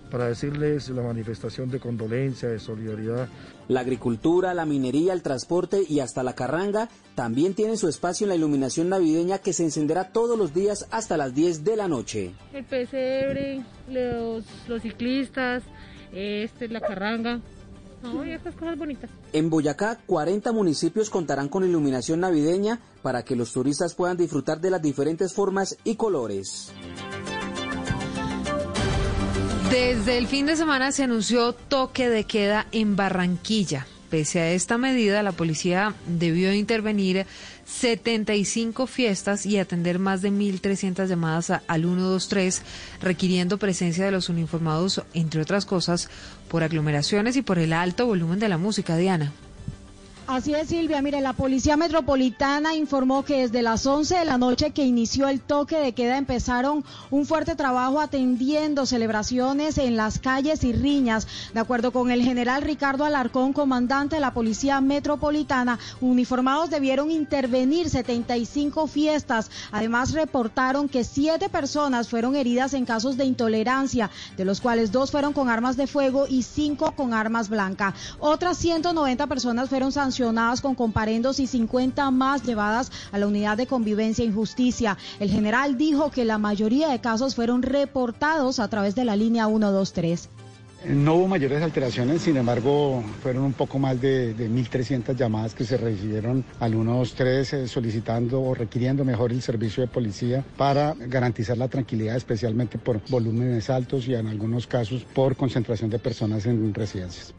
para 0.10 0.28
decirles 0.28 0.90
la 0.90 1.02
manifestación 1.02 1.70
de 1.70 1.80
condolencia, 1.80 2.50
de 2.50 2.60
solidaridad. 2.60 3.28
La 3.68 3.82
agricultura, 3.82 4.54
la 4.54 4.66
minería, 4.66 5.14
el 5.14 5.22
transporte 5.22 5.84
y 5.88 6.00
hasta 6.00 6.24
la 6.24 6.34
carranga 6.34 6.90
también 7.16 7.54
tienen 7.54 7.78
su 7.78 7.88
espacio 7.88 8.26
en 8.26 8.30
la 8.30 8.36
iluminación 8.36 8.90
navideña 8.90 9.40
que 9.40 9.54
se 9.54 9.64
encenderá 9.64 10.12
todos 10.12 10.38
los 10.38 10.54
días 10.54 10.88
hasta 10.92 11.18
las 11.18 11.34
10 11.34 11.64
de 11.64 11.76
la 11.76 11.88
noche. 11.88 12.32
El 12.54 12.66
pesebre, 12.66 13.64
los, 13.90 14.46
los 14.68 14.82
ciclistas, 14.82 15.64
este, 16.14 16.68
la 16.68 16.82
carranga. 16.82 17.42
estas 18.26 18.56
cosas 18.56 18.78
bonitas. 18.78 19.10
En 19.34 19.50
Boyacá, 19.50 20.00
40 20.06 20.52
municipios 20.52 21.10
contarán 21.10 21.50
con 21.50 21.64
iluminación 21.64 22.22
navideña 22.22 22.80
para 23.02 23.24
que 23.24 23.36
los 23.36 23.52
turistas 23.52 23.96
puedan 23.96 24.18
disfrutar 24.18 24.62
de 24.62 24.72
las 24.72 24.82
diferentes 24.82 25.34
formas 25.34 25.78
y 25.84 25.96
colores. 25.96 26.72
Desde 29.69 30.18
el 30.18 30.27
fin 30.27 30.45
de 30.45 30.56
semana 30.56 30.94
se 30.94 31.03
anunció 31.03 31.52
toque 31.52 32.10
de 32.10 32.23
queda 32.23 32.68
en 32.72 32.95
Barranquilla. 32.95 33.85
Pese 34.10 34.39
a 34.39 34.52
esta 34.52 34.77
medida, 34.77 35.22
la 35.23 35.34
policía 35.34 35.94
debió 36.06 36.53
intervenir 36.53 37.26
75 37.65 38.88
fiestas 38.88 39.45
y 39.45 39.57
atender 39.57 39.99
más 39.99 40.22
de 40.22 40.31
1.300 40.31 41.07
llamadas 41.07 41.49
al 41.49 41.81
123, 41.81 42.61
requiriendo 43.02 43.57
presencia 43.57 44.06
de 44.06 44.11
los 44.11 44.30
uniformados, 44.30 45.03
entre 45.14 45.41
otras 45.41 45.65
cosas, 45.65 46.10
por 46.48 46.64
aglomeraciones 46.64 47.35
y 47.35 47.41
por 47.41 47.60
el 47.60 47.73
alto 47.73 48.06
volumen 48.06 48.39
de 48.39 48.48
la 48.48 48.57
música, 48.57 48.95
Diana. 48.95 49.34
Así 50.28 50.54
es, 50.54 50.68
Silvia. 50.68 51.02
Mire, 51.02 51.22
la 51.22 51.32
Policía 51.32 51.78
Metropolitana 51.78 52.76
informó 52.76 53.24
que 53.24 53.44
desde 53.44 53.62
las 53.62 53.86
11 53.86 54.18
de 54.18 54.26
la 54.26 54.38
noche 54.38 54.72
que 54.72 54.84
inició 54.84 55.30
el 55.30 55.40
toque 55.40 55.78
de 55.78 55.94
queda 55.94 56.18
empezaron 56.18 56.84
un 57.12 57.26
fuerte 57.26 57.56
trabajo 57.56 58.02
atendiendo 58.02 58.86
celebraciones 58.86 59.78
en 59.78 59.95
las 59.95 60.20
calles 60.20 60.66
y 60.66 60.74
riñas. 60.74 61.30
De 61.54 61.62
acuerdo 61.62 61.94
con 61.94 62.12
el 62.12 62.22
general 62.24 62.62
Ricardo 62.62 63.06
Alarcón, 63.06 63.54
comandante 63.54 64.18
de 64.18 64.20
la 64.20 64.34
Policía 64.34 64.82
Metropolitana, 64.82 65.80
uniformados 66.02 66.70
debieron 66.70 67.10
intervenir 67.10 67.90
75 67.90 68.86
fiestas. 68.88 69.49
Además, 69.72 70.12
reportaron 70.12 70.90
que 70.90 71.06
siete 71.06 71.48
personas 71.48 72.10
fueron 72.10 72.36
heridas 72.36 72.74
en 72.74 72.84
casos 72.84 73.16
de 73.16 73.24
intolerancia, 73.24 74.10
de 74.36 74.44
los 74.44 74.60
cuales 74.60 74.91
dos 74.91 75.10
fueron 75.10 75.32
con 75.32 75.48
armas 75.48 75.78
de 75.78 75.88
fuego 75.88 76.26
y 76.28 76.44
cinco 76.44 76.91
con 76.98 77.14
armas 77.14 77.48
blancas. 77.48 77.94
Otras 78.20 78.58
190 78.58 79.26
personas 79.28 79.70
fueron 79.70 79.94
sancionadas 79.94 80.16
con 80.61 80.73
comparendos 80.73 81.39
y 81.39 81.45
50 81.45 82.10
más 82.10 82.44
llevadas 82.44 82.91
a 83.11 83.19
la 83.19 83.27
unidad 83.27 83.56
de 83.56 83.68
convivencia 83.68 84.23
e 84.23 84.27
injusticia. 84.27 84.98
El 85.19 85.30
general 85.30 85.77
dijo 85.77 86.10
que 86.10 86.26
la 86.26 86.39
mayoría 86.39 86.88
de 86.89 86.99
casos 86.99 87.35
fueron 87.35 87.61
reportados 87.61 88.60
a 88.60 88.68
través 88.68 88.95
de 88.95 89.06
la 89.06 89.15
línea 89.15 89.45
123. 89.45 90.30
No 90.85 91.15
hubo 91.15 91.27
mayores 91.27 91.61
alteraciones, 91.61 92.22
sin 92.22 92.38
embargo, 92.38 93.03
fueron 93.22 93.44
un 93.44 93.53
poco 93.53 93.77
más 93.77 93.99
de, 94.02 94.34
de 94.34 94.49
1.300 94.49 95.15
llamadas 95.15 95.53
que 95.53 95.65
se 95.65 95.77
recibieron 95.77 96.44
al 96.60 96.72
123 96.72 97.53
eh, 97.53 97.68
solicitando 97.68 98.41
o 98.41 98.56
requiriendo 98.56 99.06
mejor 99.06 99.31
el 99.31 99.41
servicio 99.41 99.81
de 99.81 99.88
policía 99.88 100.44
para 100.56 100.95
garantizar 100.98 101.57
la 101.57 101.68
tranquilidad, 101.68 102.15
especialmente 102.15 102.80
por 102.80 103.02
volúmenes 103.10 103.69
altos 103.69 104.07
y 104.07 104.15
en 104.15 104.27
algunos 104.27 104.65
casos 104.65 105.03
por 105.03 105.35
concentración 105.35 105.89
de 105.89 105.99
personas 105.99 106.45
en 106.45 106.73
residencias. 106.73 107.34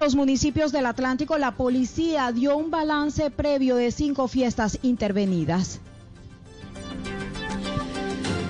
Los 0.00 0.14
municipios 0.14 0.70
del 0.70 0.86
Atlántico, 0.86 1.38
la 1.38 1.52
policía 1.52 2.30
dio 2.30 2.56
un 2.56 2.70
balance 2.70 3.30
previo 3.30 3.74
de 3.76 3.90
cinco 3.90 4.28
fiestas 4.28 4.78
intervenidas. 4.82 5.80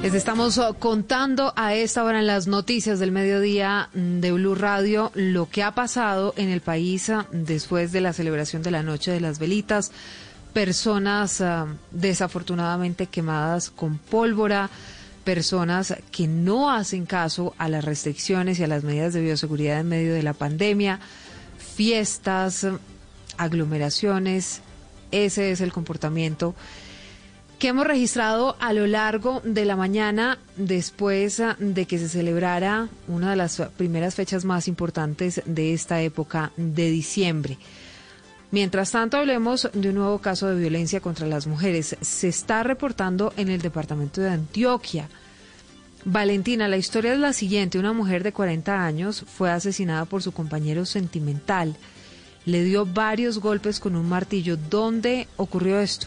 Les 0.02 0.14
estamos 0.14 0.58
uh, 0.58 0.74
contando 0.78 1.52
a 1.56 1.74
esta 1.74 2.04
hora 2.04 2.20
en 2.20 2.26
las 2.28 2.46
noticias 2.46 3.00
del 3.00 3.10
mediodía 3.10 3.88
mm, 3.94 4.20
de 4.20 4.30
Blue 4.30 4.54
Radio 4.54 5.10
lo 5.14 5.50
que 5.50 5.64
ha 5.64 5.72
pasado 5.74 6.34
en 6.36 6.50
el 6.50 6.60
país 6.60 7.08
uh, 7.08 7.24
después 7.32 7.90
de 7.90 8.02
la 8.02 8.12
celebración 8.12 8.62
de 8.62 8.70
la 8.70 8.84
Noche 8.84 9.10
de 9.10 9.20
las 9.20 9.40
Velitas. 9.40 9.90
Personas 10.52 11.40
uh, 11.40 11.66
desafortunadamente 11.90 13.06
quemadas 13.06 13.70
con 13.70 13.98
pólvora, 13.98 14.70
personas 15.24 15.94
que 16.12 16.28
no 16.28 16.70
hacen 16.70 17.04
caso 17.04 17.54
a 17.58 17.68
las 17.68 17.84
restricciones 17.84 18.60
y 18.60 18.64
a 18.64 18.68
las 18.68 18.84
medidas 18.84 19.14
de 19.14 19.20
bioseguridad 19.20 19.80
en 19.80 19.88
medio 19.88 20.14
de 20.14 20.22
la 20.22 20.32
pandemia, 20.32 21.00
fiestas, 21.78 22.66
aglomeraciones. 23.36 24.62
Ese 25.12 25.52
es 25.52 25.60
el 25.60 25.72
comportamiento 25.72 26.56
que 27.60 27.68
hemos 27.68 27.86
registrado 27.86 28.56
a 28.58 28.72
lo 28.72 28.88
largo 28.88 29.40
de 29.44 29.64
la 29.64 29.76
mañana 29.76 30.38
después 30.56 31.40
de 31.60 31.86
que 31.86 31.98
se 32.00 32.08
celebrara 32.08 32.88
una 33.06 33.30
de 33.30 33.36
las 33.36 33.62
primeras 33.76 34.16
fechas 34.16 34.44
más 34.44 34.66
importantes 34.66 35.40
de 35.44 35.72
esta 35.72 36.02
época 36.02 36.50
de 36.56 36.90
diciembre. 36.90 37.58
Mientras 38.50 38.90
tanto, 38.90 39.16
hablemos 39.16 39.70
de 39.72 39.90
un 39.90 39.94
nuevo 39.94 40.18
caso 40.18 40.48
de 40.48 40.58
violencia 40.58 41.00
contra 41.00 41.28
las 41.28 41.46
mujeres. 41.46 41.96
Se 42.00 42.26
está 42.26 42.64
reportando 42.64 43.32
en 43.36 43.50
el 43.50 43.62
departamento 43.62 44.20
de 44.20 44.30
Antioquia. 44.30 45.08
Valentina, 46.04 46.68
la 46.68 46.76
historia 46.76 47.12
es 47.12 47.18
la 47.18 47.32
siguiente. 47.32 47.78
Una 47.78 47.92
mujer 47.92 48.22
de 48.22 48.32
40 48.32 48.84
años 48.84 49.24
fue 49.26 49.50
asesinada 49.50 50.04
por 50.04 50.22
su 50.22 50.32
compañero 50.32 50.86
sentimental. 50.86 51.76
Le 52.44 52.62
dio 52.62 52.86
varios 52.86 53.38
golpes 53.38 53.80
con 53.80 53.96
un 53.96 54.08
martillo. 54.08 54.56
¿Dónde 54.56 55.28
ocurrió 55.36 55.80
esto? 55.80 56.06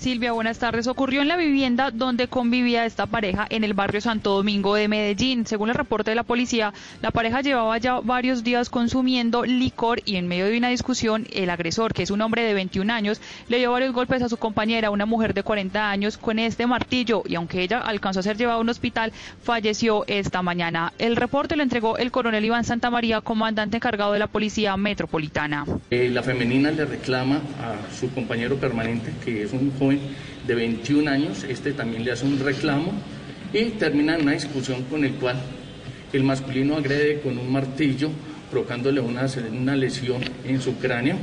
Silvia, 0.00 0.32
buenas 0.32 0.58
tardes. 0.58 0.86
Ocurrió 0.86 1.20
en 1.20 1.28
la 1.28 1.36
vivienda 1.36 1.90
donde 1.90 2.26
convivía 2.26 2.86
esta 2.86 3.04
pareja 3.04 3.46
en 3.50 3.64
el 3.64 3.74
barrio 3.74 4.00
Santo 4.00 4.30
Domingo 4.30 4.74
de 4.74 4.88
Medellín. 4.88 5.44
Según 5.44 5.68
el 5.68 5.74
reporte 5.74 6.10
de 6.10 6.14
la 6.14 6.22
policía, 6.22 6.72
la 7.02 7.10
pareja 7.10 7.42
llevaba 7.42 7.76
ya 7.76 8.00
varios 8.00 8.42
días 8.42 8.70
consumiendo 8.70 9.44
licor 9.44 10.00
y 10.06 10.16
en 10.16 10.26
medio 10.26 10.46
de 10.46 10.56
una 10.56 10.70
discusión, 10.70 11.26
el 11.34 11.50
agresor, 11.50 11.92
que 11.92 12.02
es 12.02 12.10
un 12.10 12.22
hombre 12.22 12.44
de 12.44 12.54
21 12.54 12.90
años, 12.90 13.20
le 13.48 13.58
dio 13.58 13.72
varios 13.72 13.92
golpes 13.92 14.22
a 14.22 14.30
su 14.30 14.38
compañera, 14.38 14.90
una 14.90 15.04
mujer 15.04 15.34
de 15.34 15.42
40 15.42 15.90
años, 15.90 16.16
con 16.16 16.38
este 16.38 16.66
martillo 16.66 17.22
y 17.26 17.34
aunque 17.34 17.60
ella 17.60 17.80
alcanzó 17.80 18.20
a 18.20 18.22
ser 18.22 18.38
llevada 18.38 18.56
a 18.56 18.62
un 18.62 18.70
hospital, 18.70 19.12
falleció 19.42 20.04
esta 20.06 20.40
mañana. 20.40 20.94
El 20.98 21.14
reporte 21.14 21.56
lo 21.56 21.62
entregó 21.62 21.98
el 21.98 22.10
coronel 22.10 22.46
Iván 22.46 22.64
Santamaría, 22.64 23.20
comandante 23.20 23.76
encargado 23.76 24.14
de 24.14 24.18
la 24.18 24.28
Policía 24.28 24.78
Metropolitana. 24.78 25.66
Eh, 25.90 26.08
la 26.10 26.22
femenina 26.22 26.70
le 26.70 26.86
reclama 26.86 27.36
a 27.36 27.94
su 27.94 28.10
compañero 28.14 28.56
permanente, 28.56 29.12
que 29.22 29.42
es 29.42 29.52
un 29.52 29.70
joven 29.78 29.89
de 30.46 30.54
21 30.54 31.10
años, 31.10 31.44
este 31.44 31.72
también 31.72 32.04
le 32.04 32.12
hace 32.12 32.26
un 32.26 32.38
reclamo 32.38 32.92
y 33.52 33.64
termina 33.70 34.14
en 34.14 34.22
una 34.22 34.32
discusión 34.32 34.84
con 34.84 35.04
el 35.04 35.12
cual 35.14 35.40
el 36.12 36.24
masculino 36.24 36.76
agrede 36.76 37.20
con 37.20 37.38
un 37.38 37.50
martillo, 37.50 38.10
provocándole 38.50 39.00
una, 39.00 39.26
una 39.52 39.76
lesión 39.76 40.22
en 40.44 40.60
su 40.60 40.76
cráneo, 40.76 41.16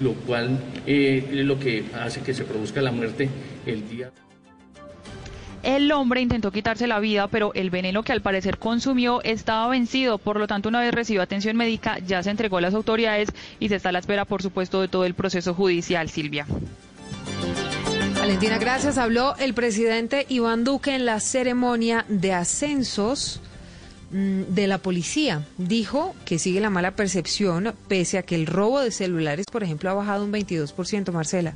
lo 0.00 0.14
cual 0.14 0.58
eh, 0.86 1.28
es 1.30 1.44
lo 1.44 1.58
que 1.58 1.84
hace 2.00 2.20
que 2.20 2.34
se 2.34 2.44
produzca 2.44 2.80
la 2.80 2.92
muerte 2.92 3.28
el 3.66 3.88
día. 3.88 4.10
El 5.62 5.92
hombre 5.92 6.20
intentó 6.20 6.50
quitarse 6.50 6.88
la 6.88 6.98
vida, 6.98 7.28
pero 7.28 7.54
el 7.54 7.70
veneno 7.70 8.02
que 8.02 8.10
al 8.10 8.20
parecer 8.20 8.58
consumió 8.58 9.22
estaba 9.22 9.68
vencido. 9.68 10.18
Por 10.18 10.40
lo 10.40 10.48
tanto, 10.48 10.68
una 10.68 10.80
vez 10.80 10.92
recibió 10.92 11.22
atención 11.22 11.56
médica, 11.56 12.00
ya 12.00 12.20
se 12.22 12.30
entregó 12.30 12.58
a 12.58 12.60
las 12.60 12.74
autoridades 12.74 13.28
y 13.60 13.68
se 13.68 13.76
está 13.76 13.90
a 13.90 13.92
la 13.92 14.00
espera, 14.00 14.24
por 14.24 14.42
supuesto, 14.42 14.80
de 14.80 14.88
todo 14.88 15.04
el 15.04 15.14
proceso 15.14 15.54
judicial, 15.54 16.08
Silvia. 16.08 16.46
Valentina, 18.22 18.56
gracias. 18.58 18.98
Habló 18.98 19.34
el 19.40 19.52
presidente 19.52 20.26
Iván 20.28 20.62
Duque 20.62 20.94
en 20.94 21.04
la 21.04 21.18
ceremonia 21.18 22.04
de 22.08 22.32
ascensos 22.32 23.40
mm, 24.12 24.42
de 24.42 24.68
la 24.68 24.78
policía. 24.78 25.44
Dijo 25.58 26.14
que 26.24 26.38
sigue 26.38 26.60
la 26.60 26.70
mala 26.70 26.94
percepción, 26.94 27.74
pese 27.88 28.18
a 28.18 28.22
que 28.22 28.36
el 28.36 28.46
robo 28.46 28.78
de 28.78 28.92
celulares, 28.92 29.46
por 29.50 29.64
ejemplo, 29.64 29.90
ha 29.90 29.94
bajado 29.94 30.24
un 30.24 30.32
22%, 30.32 31.10
Marcela. 31.10 31.54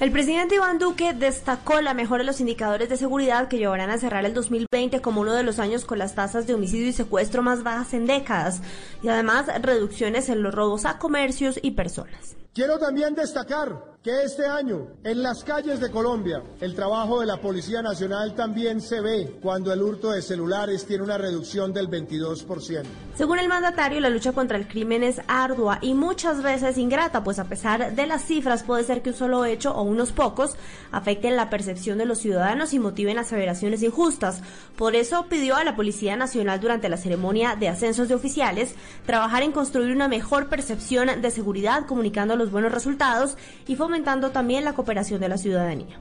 El 0.00 0.10
presidente 0.10 0.56
Iván 0.56 0.80
Duque 0.80 1.12
destacó 1.12 1.80
la 1.80 1.94
mejora 1.94 2.24
de 2.24 2.26
los 2.26 2.40
indicadores 2.40 2.88
de 2.88 2.96
seguridad 2.96 3.46
que 3.46 3.58
llevarán 3.58 3.90
a 3.90 3.98
cerrar 3.98 4.24
el 4.24 4.34
2020 4.34 5.00
como 5.02 5.20
uno 5.20 5.34
de 5.34 5.44
los 5.44 5.60
años 5.60 5.84
con 5.84 6.00
las 6.00 6.16
tasas 6.16 6.48
de 6.48 6.54
homicidio 6.54 6.88
y 6.88 6.92
secuestro 6.92 7.42
más 7.42 7.62
bajas 7.62 7.94
en 7.94 8.06
décadas 8.06 8.60
y 9.04 9.08
además 9.08 9.46
reducciones 9.62 10.28
en 10.30 10.42
los 10.42 10.52
robos 10.52 10.84
a 10.84 10.98
comercios 10.98 11.60
y 11.62 11.70
personas. 11.70 12.41
Quiero 12.54 12.78
también 12.78 13.14
destacar 13.14 13.92
que 14.02 14.24
este 14.24 14.44
año 14.46 14.88
en 15.04 15.22
las 15.22 15.44
calles 15.44 15.78
de 15.78 15.88
Colombia 15.92 16.42
el 16.60 16.74
trabajo 16.74 17.20
de 17.20 17.26
la 17.26 17.36
Policía 17.36 17.82
Nacional 17.82 18.34
también 18.34 18.80
se 18.80 19.00
ve 19.00 19.38
cuando 19.40 19.72
el 19.72 19.80
hurto 19.80 20.10
de 20.10 20.22
celulares 20.22 20.84
tiene 20.84 21.04
una 21.04 21.18
reducción 21.18 21.72
del 21.72 21.88
22%. 21.88 22.82
Según 23.14 23.38
el 23.38 23.48
mandatario, 23.48 24.00
la 24.00 24.10
lucha 24.10 24.32
contra 24.32 24.58
el 24.58 24.66
crimen 24.66 25.04
es 25.04 25.20
ardua 25.28 25.78
y 25.82 25.94
muchas 25.94 26.42
veces 26.42 26.78
ingrata, 26.78 27.22
pues 27.22 27.38
a 27.38 27.44
pesar 27.44 27.94
de 27.94 28.06
las 28.06 28.24
cifras 28.24 28.64
puede 28.64 28.82
ser 28.82 29.02
que 29.02 29.10
un 29.10 29.16
solo 29.16 29.44
hecho 29.44 29.72
o 29.72 29.82
unos 29.82 30.10
pocos 30.10 30.56
afecten 30.90 31.36
la 31.36 31.48
percepción 31.48 31.98
de 31.98 32.06
los 32.06 32.18
ciudadanos 32.18 32.74
y 32.74 32.80
motiven 32.80 33.18
aseveraciones 33.18 33.84
injustas. 33.84 34.42
Por 34.76 34.96
eso 34.96 35.26
pidió 35.28 35.54
a 35.54 35.64
la 35.64 35.76
Policía 35.76 36.16
Nacional 36.16 36.58
durante 36.58 36.88
la 36.88 36.96
ceremonia 36.96 37.54
de 37.54 37.68
ascensos 37.68 38.08
de 38.08 38.16
oficiales 38.16 38.74
trabajar 39.06 39.44
en 39.44 39.52
construir 39.52 39.94
una 39.94 40.08
mejor 40.08 40.48
percepción 40.48 41.22
de 41.22 41.30
seguridad 41.30 41.86
comunicando 41.86 42.34
los 42.34 42.41
buenos 42.50 42.72
resultados 42.72 43.36
y 43.66 43.76
fomentando 43.76 44.30
también 44.30 44.64
la 44.64 44.74
cooperación 44.74 45.20
de 45.20 45.28
la 45.28 45.38
ciudadanía. 45.38 45.98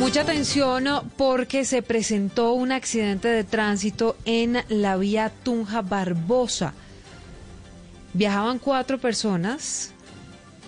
Mucha 0.00 0.22
atención 0.22 0.86
porque 1.18 1.66
se 1.66 1.82
presentó 1.82 2.54
un 2.54 2.72
accidente 2.72 3.28
de 3.28 3.44
tránsito 3.44 4.16
en 4.24 4.56
la 4.68 4.96
vía 4.96 5.30
Tunja 5.42 5.82
Barbosa. 5.82 6.72
Viajaban 8.14 8.58
cuatro 8.58 8.98
personas. 8.98 9.92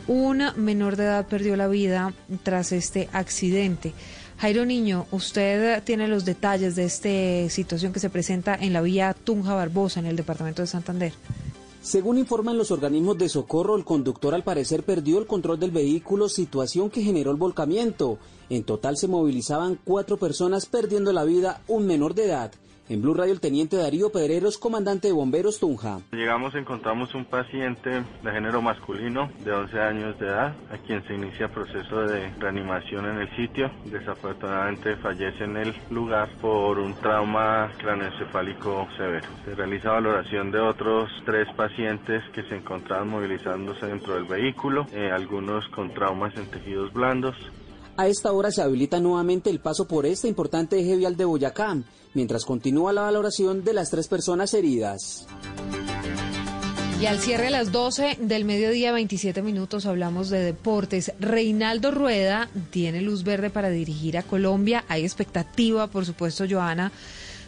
Una 0.06 0.52
menor 0.52 0.96
de 0.96 1.04
edad 1.04 1.26
perdió 1.26 1.56
la 1.56 1.66
vida 1.66 2.12
tras 2.42 2.72
este 2.72 3.08
accidente. 3.12 3.94
Jairo 4.38 4.66
Niño, 4.66 5.06
usted 5.12 5.82
tiene 5.82 6.08
los 6.08 6.24
detalles 6.24 6.74
de 6.74 6.84
esta 6.84 7.54
situación 7.54 7.92
que 7.92 8.00
se 8.00 8.10
presenta 8.10 8.54
en 8.54 8.72
la 8.72 8.82
vía 8.82 9.14
Tunja 9.14 9.54
Barbosa, 9.54 10.00
en 10.00 10.06
el 10.06 10.16
departamento 10.16 10.60
de 10.60 10.66
Santander. 10.66 11.12
Según 11.82 12.16
informan 12.16 12.56
los 12.56 12.70
organismos 12.70 13.18
de 13.18 13.28
socorro, 13.28 13.74
el 13.74 13.84
conductor 13.84 14.36
al 14.36 14.44
parecer 14.44 14.84
perdió 14.84 15.18
el 15.18 15.26
control 15.26 15.58
del 15.58 15.72
vehículo, 15.72 16.28
situación 16.28 16.90
que 16.90 17.02
generó 17.02 17.32
el 17.32 17.36
volcamiento. 17.36 18.18
En 18.48 18.62
total 18.62 18.96
se 18.96 19.08
movilizaban 19.08 19.80
cuatro 19.84 20.16
personas 20.16 20.66
perdiendo 20.66 21.12
la 21.12 21.24
vida, 21.24 21.60
un 21.66 21.84
menor 21.88 22.14
de 22.14 22.26
edad. 22.26 22.52
En 22.92 23.00
Blue 23.00 23.14
Radio, 23.14 23.32
el 23.32 23.40
teniente 23.40 23.78
Darío 23.78 24.12
Pedreros, 24.12 24.58
comandante 24.58 25.08
de 25.08 25.14
bomberos 25.14 25.58
Tunja. 25.58 26.00
Llegamos, 26.12 26.54
encontramos 26.54 27.14
un 27.14 27.24
paciente 27.24 27.88
de 27.90 28.30
género 28.30 28.60
masculino 28.60 29.30
de 29.42 29.50
11 29.50 29.80
años 29.80 30.18
de 30.18 30.26
edad, 30.26 30.54
a 30.70 30.76
quien 30.76 31.02
se 31.06 31.14
inicia 31.14 31.48
proceso 31.48 32.02
de 32.02 32.28
reanimación 32.38 33.06
en 33.06 33.20
el 33.22 33.34
sitio. 33.34 33.70
Desafortunadamente 33.86 34.96
fallece 34.96 35.44
en 35.44 35.56
el 35.56 35.74
lugar 35.88 36.28
por 36.42 36.78
un 36.78 36.92
trauma 36.96 37.72
craneoencefálico 37.78 38.86
severo. 38.98 39.26
Se 39.46 39.54
realiza 39.54 39.92
valoración 39.92 40.50
de 40.50 40.60
otros 40.60 41.08
tres 41.24 41.48
pacientes 41.56 42.22
que 42.34 42.42
se 42.42 42.56
encontraban 42.56 43.08
movilizándose 43.08 43.86
dentro 43.86 44.16
del 44.16 44.24
vehículo, 44.24 44.86
eh, 44.92 45.10
algunos 45.10 45.66
con 45.68 45.94
traumas 45.94 46.36
en 46.36 46.44
tejidos 46.50 46.92
blandos. 46.92 47.36
A 47.96 48.06
esta 48.06 48.32
hora 48.32 48.50
se 48.50 48.60
habilita 48.60 49.00
nuevamente 49.00 49.48
el 49.48 49.60
paso 49.60 49.86
por 49.86 50.04
este 50.04 50.28
importante 50.28 50.78
eje 50.78 50.96
vial 50.96 51.16
de 51.16 51.24
Boyacá 51.24 51.76
mientras 52.14 52.44
continúa 52.44 52.92
la 52.92 53.02
valoración 53.02 53.64
de 53.64 53.74
las 53.74 53.90
tres 53.90 54.08
personas 54.08 54.54
heridas. 54.54 55.26
Y 57.02 57.06
al 57.06 57.18
cierre 57.18 57.48
a 57.48 57.50
las 57.50 57.72
12 57.72 58.18
del 58.20 58.44
mediodía, 58.44 58.92
27 58.92 59.42
minutos, 59.42 59.86
hablamos 59.86 60.30
de 60.30 60.38
deportes. 60.38 61.12
Reinaldo 61.18 61.90
Rueda 61.90 62.48
tiene 62.70 63.02
luz 63.02 63.24
verde 63.24 63.50
para 63.50 63.70
dirigir 63.70 64.16
a 64.16 64.22
Colombia. 64.22 64.84
Hay 64.86 65.02
expectativa, 65.02 65.88
por 65.88 66.06
supuesto, 66.06 66.44
Joana, 66.48 66.92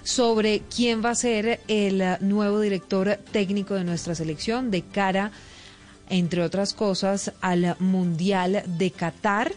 sobre 0.02 0.62
quién 0.74 1.04
va 1.04 1.10
a 1.10 1.14
ser 1.14 1.60
el 1.68 2.02
nuevo 2.18 2.58
director 2.58 3.16
técnico 3.30 3.74
de 3.74 3.84
nuestra 3.84 4.16
selección 4.16 4.72
de 4.72 4.82
cara, 4.82 5.30
entre 6.08 6.42
otras 6.42 6.74
cosas, 6.74 7.32
al 7.40 7.76
Mundial 7.78 8.64
de 8.66 8.90
Qatar. 8.90 9.52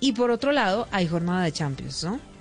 Y 0.00 0.14
por 0.14 0.32
otro 0.32 0.50
lado, 0.50 0.88
hay 0.90 1.06
jornada 1.06 1.44
de 1.44 1.52
Champions, 1.52 2.02
¿no? 2.02 2.31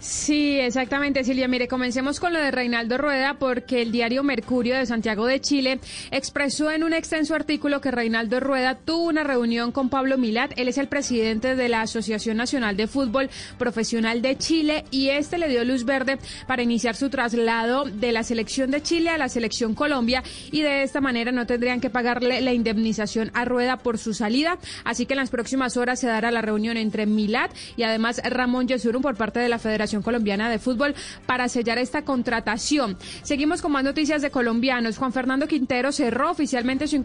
Sí, 0.00 0.58
exactamente, 0.58 1.24
Silvia. 1.24 1.46
Mire, 1.46 1.68
comencemos 1.68 2.20
con 2.20 2.32
lo 2.32 2.38
de 2.38 2.50
Reinaldo 2.50 2.96
Rueda, 2.96 3.34
porque 3.38 3.82
el 3.82 3.92
diario 3.92 4.22
Mercurio 4.22 4.74
de 4.74 4.86
Santiago 4.86 5.26
de 5.26 5.42
Chile 5.42 5.78
expresó 6.10 6.70
en 6.70 6.84
un 6.84 6.94
extenso 6.94 7.34
artículo 7.34 7.82
que 7.82 7.90
Reinaldo 7.90 8.40
Rueda 8.40 8.78
tuvo 8.78 9.08
una 9.08 9.24
reunión 9.24 9.72
con 9.72 9.90
Pablo 9.90 10.16
Milat. 10.16 10.52
Él 10.56 10.68
es 10.68 10.78
el 10.78 10.88
presidente 10.88 11.54
de 11.54 11.68
la 11.68 11.82
Asociación 11.82 12.38
Nacional 12.38 12.78
de 12.78 12.86
Fútbol 12.86 13.28
Profesional 13.58 14.22
de 14.22 14.38
Chile 14.38 14.84
y 14.90 15.10
este 15.10 15.36
le 15.36 15.50
dio 15.50 15.64
luz 15.64 15.84
verde 15.84 16.18
para 16.46 16.62
iniciar 16.62 16.96
su 16.96 17.10
traslado 17.10 17.84
de 17.84 18.12
la 18.12 18.22
selección 18.22 18.70
de 18.70 18.82
Chile 18.82 19.10
a 19.10 19.18
la 19.18 19.28
selección 19.28 19.74
Colombia 19.74 20.22
y 20.50 20.62
de 20.62 20.82
esta 20.82 21.02
manera 21.02 21.30
no 21.30 21.46
tendrían 21.46 21.82
que 21.82 21.90
pagarle 21.90 22.40
la 22.40 22.54
indemnización 22.54 23.30
a 23.34 23.44
Rueda 23.44 23.76
por 23.76 23.98
su 23.98 24.14
salida. 24.14 24.56
Así 24.82 25.04
que 25.04 25.12
en 25.12 25.18
las 25.18 25.30
próximas 25.30 25.76
horas 25.76 26.00
se 26.00 26.06
dará 26.06 26.30
la 26.30 26.40
reunión 26.40 26.78
entre 26.78 27.04
Milat 27.04 27.50
y 27.76 27.82
además 27.82 28.22
Ramón 28.24 28.66
Yesurum 28.66 29.02
por 29.02 29.16
parte 29.16 29.40
de 29.40 29.50
la 29.50 29.58
Federación 29.58 29.89
Colombiana 29.98 30.48
de 30.48 30.58
Fútbol 30.58 30.94
para 31.26 31.48
sellar 31.48 31.78
esta 31.78 32.02
contratación. 32.02 32.96
Seguimos 33.22 33.60
con 33.60 33.72
más 33.72 33.84
noticias 33.84 34.22
de 34.22 34.30
colombianos. 34.30 34.96
Juan 34.96 35.12
Fernando 35.12 35.48
Quintero 35.48 35.90
cerró 35.92 36.30
oficialmente 36.30 36.86
su, 36.86 36.96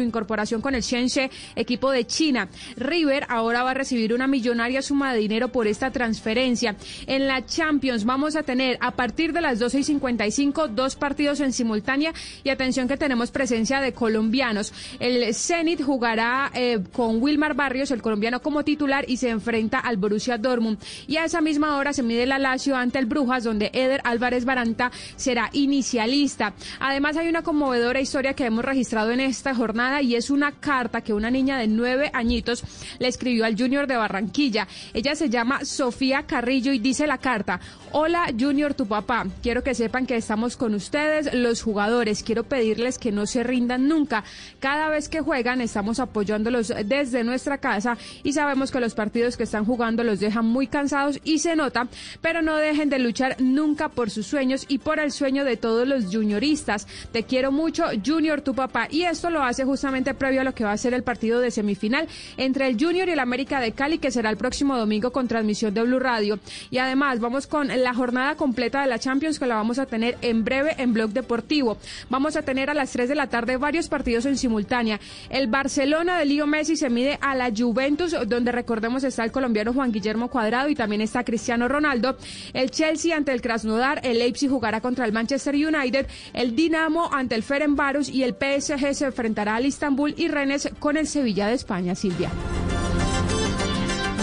incorporación 0.00 0.60
con 0.60 0.74
el 0.74 0.82
Shenzhen, 0.82 1.30
equipo 1.54 1.90
de 1.90 2.06
China. 2.06 2.48
River 2.76 3.26
ahora 3.28 3.62
va 3.62 3.70
a 3.70 3.74
recibir 3.74 4.12
una 4.12 4.26
millonaria 4.26 4.82
suma 4.82 5.12
de 5.12 5.20
dinero 5.20 5.48
por 5.48 5.66
esta 5.66 5.90
transferencia. 5.90 6.76
En 7.06 7.26
la 7.28 7.46
Champions 7.46 8.04
vamos 8.04 8.34
a 8.36 8.42
tener 8.42 8.76
a 8.80 8.90
partir 8.90 9.32
de 9.32 9.40
las 9.40 9.58
12 9.60 9.78
y 9.78 9.84
55 9.84 10.68
dos 10.68 10.96
partidos 10.96 11.40
en 11.40 11.52
simultánea 11.52 12.12
y 12.42 12.50
atención 12.50 12.88
que 12.88 12.96
tenemos 12.96 13.30
presencia 13.30 13.80
de 13.80 13.92
colombianos. 13.92 14.72
El 14.98 15.34
Zenit 15.34 15.82
jugará 15.82 16.50
eh, 16.54 16.80
con 16.92 17.22
Wilmar 17.22 17.54
Barrios, 17.54 17.90
el 17.90 18.02
colombiano 18.02 18.40
como 18.40 18.64
titular 18.64 19.04
y 19.08 19.16
se 19.16 19.30
enfrenta 19.30 19.78
al 19.78 19.96
Borussia 19.96 20.38
Dortmund. 20.38 20.78
Y 21.06 21.16
a 21.16 21.24
esa 21.24 21.40
misma 21.40 21.76
hora 21.76 21.92
se 21.92 22.02
mide 22.02 22.23
la 22.26 22.38
Lazio 22.38 22.76
ante 22.76 22.98
el 22.98 23.06
Brujas, 23.06 23.44
donde 23.44 23.70
Eder 23.72 24.00
Álvarez 24.04 24.44
Baranta 24.44 24.90
será 25.16 25.50
inicialista. 25.52 26.54
Además, 26.80 27.16
hay 27.16 27.28
una 27.28 27.42
conmovedora 27.42 28.00
historia 28.00 28.34
que 28.34 28.46
hemos 28.46 28.64
registrado 28.64 29.10
en 29.10 29.20
esta 29.20 29.54
jornada 29.54 30.02
y 30.02 30.14
es 30.14 30.30
una 30.30 30.52
carta 30.52 31.00
que 31.00 31.12
una 31.12 31.30
niña 31.30 31.58
de 31.58 31.68
nueve 31.68 32.10
añitos 32.12 32.64
le 32.98 33.08
escribió 33.08 33.44
al 33.44 33.56
Junior 33.56 33.86
de 33.86 33.96
Barranquilla. 33.96 34.68
Ella 34.92 35.14
se 35.14 35.30
llama 35.30 35.64
Sofía 35.64 36.24
Carrillo 36.26 36.72
y 36.72 36.78
dice 36.78 37.06
la 37.06 37.18
carta, 37.18 37.60
Hola 37.92 38.26
Junior, 38.38 38.74
tu 38.74 38.86
papá. 38.86 39.26
Quiero 39.42 39.62
que 39.62 39.74
sepan 39.74 40.06
que 40.06 40.16
estamos 40.16 40.56
con 40.56 40.74
ustedes, 40.74 41.32
los 41.32 41.62
jugadores. 41.62 42.22
Quiero 42.22 42.44
pedirles 42.44 42.98
que 42.98 43.12
no 43.12 43.26
se 43.26 43.44
rindan 43.44 43.88
nunca. 43.88 44.24
Cada 44.58 44.88
vez 44.88 45.08
que 45.08 45.20
juegan 45.20 45.60
estamos 45.60 46.00
apoyándolos 46.00 46.72
desde 46.84 47.24
nuestra 47.24 47.58
casa 47.58 47.96
y 48.22 48.32
sabemos 48.32 48.70
que 48.70 48.80
los 48.80 48.94
partidos 48.94 49.36
que 49.36 49.44
están 49.44 49.64
jugando 49.64 50.02
los 50.04 50.20
dejan 50.20 50.46
muy 50.46 50.66
cansados 50.66 51.20
y 51.24 51.38
se 51.38 51.56
nota 51.56 51.88
pero 52.20 52.42
no 52.42 52.56
dejen 52.56 52.90
de 52.90 52.98
luchar 52.98 53.36
nunca 53.40 53.88
por 53.88 54.10
sus 54.10 54.26
sueños 54.26 54.64
y 54.68 54.78
por 54.78 54.98
el 54.98 55.12
sueño 55.12 55.44
de 55.44 55.56
todos 55.56 55.86
los 55.86 56.06
junioristas. 56.06 56.86
Te 57.12 57.24
quiero 57.24 57.52
mucho, 57.52 57.84
Junior, 58.04 58.40
tu 58.40 58.54
papá. 58.54 58.88
Y 58.90 59.02
esto 59.02 59.30
lo 59.30 59.42
hace 59.42 59.64
justamente 59.64 60.14
previo 60.14 60.40
a 60.40 60.44
lo 60.44 60.54
que 60.54 60.64
va 60.64 60.72
a 60.72 60.78
ser 60.78 60.94
el 60.94 61.02
partido 61.02 61.40
de 61.40 61.50
semifinal 61.50 62.08
entre 62.36 62.66
el 62.66 62.76
Junior 62.78 63.08
y 63.08 63.12
el 63.12 63.18
América 63.18 63.60
de 63.60 63.72
Cali, 63.72 63.98
que 63.98 64.10
será 64.10 64.30
el 64.30 64.36
próximo 64.36 64.76
domingo 64.76 65.12
con 65.12 65.28
transmisión 65.28 65.74
de 65.74 65.82
Blue 65.82 65.98
Radio. 65.98 66.38
Y 66.70 66.78
además, 66.78 67.20
vamos 67.20 67.46
con 67.46 67.68
la 67.68 67.94
jornada 67.94 68.34
completa 68.36 68.82
de 68.82 68.88
la 68.88 68.98
Champions 68.98 69.38
que 69.38 69.46
la 69.46 69.56
vamos 69.56 69.78
a 69.78 69.86
tener 69.86 70.16
en 70.22 70.44
breve 70.44 70.74
en 70.78 70.92
Blog 70.92 71.10
Deportivo. 71.10 71.78
Vamos 72.10 72.36
a 72.36 72.42
tener 72.42 72.70
a 72.70 72.74
las 72.74 72.90
3 72.92 73.08
de 73.08 73.14
la 73.14 73.28
tarde 73.28 73.56
varios 73.56 73.88
partidos 73.88 74.26
en 74.26 74.36
simultánea. 74.36 75.00
El 75.30 75.46
Barcelona 75.46 76.18
de 76.18 76.26
Leo 76.26 76.46
Messi 76.46 76.76
se 76.76 76.90
mide 76.90 77.18
a 77.20 77.34
la 77.34 77.50
Juventus, 77.56 78.14
donde 78.26 78.52
recordemos 78.52 79.04
está 79.04 79.24
el 79.24 79.32
colombiano 79.32 79.72
Juan 79.72 79.92
Guillermo 79.92 80.28
Cuadrado 80.28 80.68
y 80.68 80.74
también 80.74 81.00
está 81.00 81.24
Cristiano 81.24 81.68
Ronaldo. 81.68 82.03
El 82.52 82.70
Chelsea 82.70 83.16
ante 83.16 83.32
el 83.32 83.40
Krasnodar, 83.40 84.00
el 84.04 84.18
Leipzig 84.18 84.50
jugará 84.50 84.80
contra 84.80 85.04
el 85.04 85.12
Manchester 85.12 85.54
United, 85.54 86.06
el 86.32 86.54
Dinamo 86.56 87.10
ante 87.12 87.34
el 87.34 87.42
Ferenbarus 87.42 88.08
y 88.08 88.22
el 88.22 88.34
PSG 88.34 88.94
se 88.94 89.04
enfrentará 89.06 89.56
al 89.56 89.66
Istanbul 89.66 90.14
y 90.16 90.28
Rennes 90.28 90.68
con 90.78 90.96
el 90.96 91.06
Sevilla 91.06 91.46
de 91.46 91.54
España, 91.54 91.94
Silvia. 91.94 92.30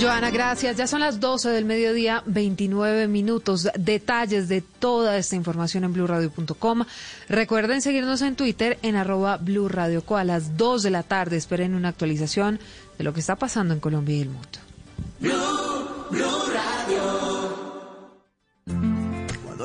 Joana, 0.02 0.32
gracias. 0.32 0.78
Ya 0.78 0.88
son 0.88 1.02
las 1.02 1.20
12 1.20 1.50
del 1.50 1.64
mediodía, 1.64 2.24
29 2.26 3.08
minutos. 3.08 3.70
Detalles 3.78 4.50
de 4.50 4.62
toda 4.62 5.16
esta 5.16 5.36
información 5.36 5.84
en 5.84 5.94
blurradio.com. 5.94 6.86
Recuerden 7.30 7.82
seguirnos 7.82 8.24
en 8.24 8.36
Twitter 8.36 8.80
en 8.82 8.96
arroba 8.96 9.38
blurradioco. 9.38 10.18
A 10.18 10.24
las 10.24 10.58
2 10.58 10.82
de 10.82 10.90
la 10.90 11.04
tarde 11.04 11.38
esperen 11.38 11.76
una 11.76 11.90
actualización 11.90 12.60
de 12.98 13.04
lo 13.04 13.14
que 13.14 13.20
está 13.20 13.36
pasando 13.36 13.76
en 13.76 13.80
Colombia 13.80 14.16
y 14.16 14.22
el 14.22 14.30
mundo. 14.30 14.60
Cuando 16.10 17.41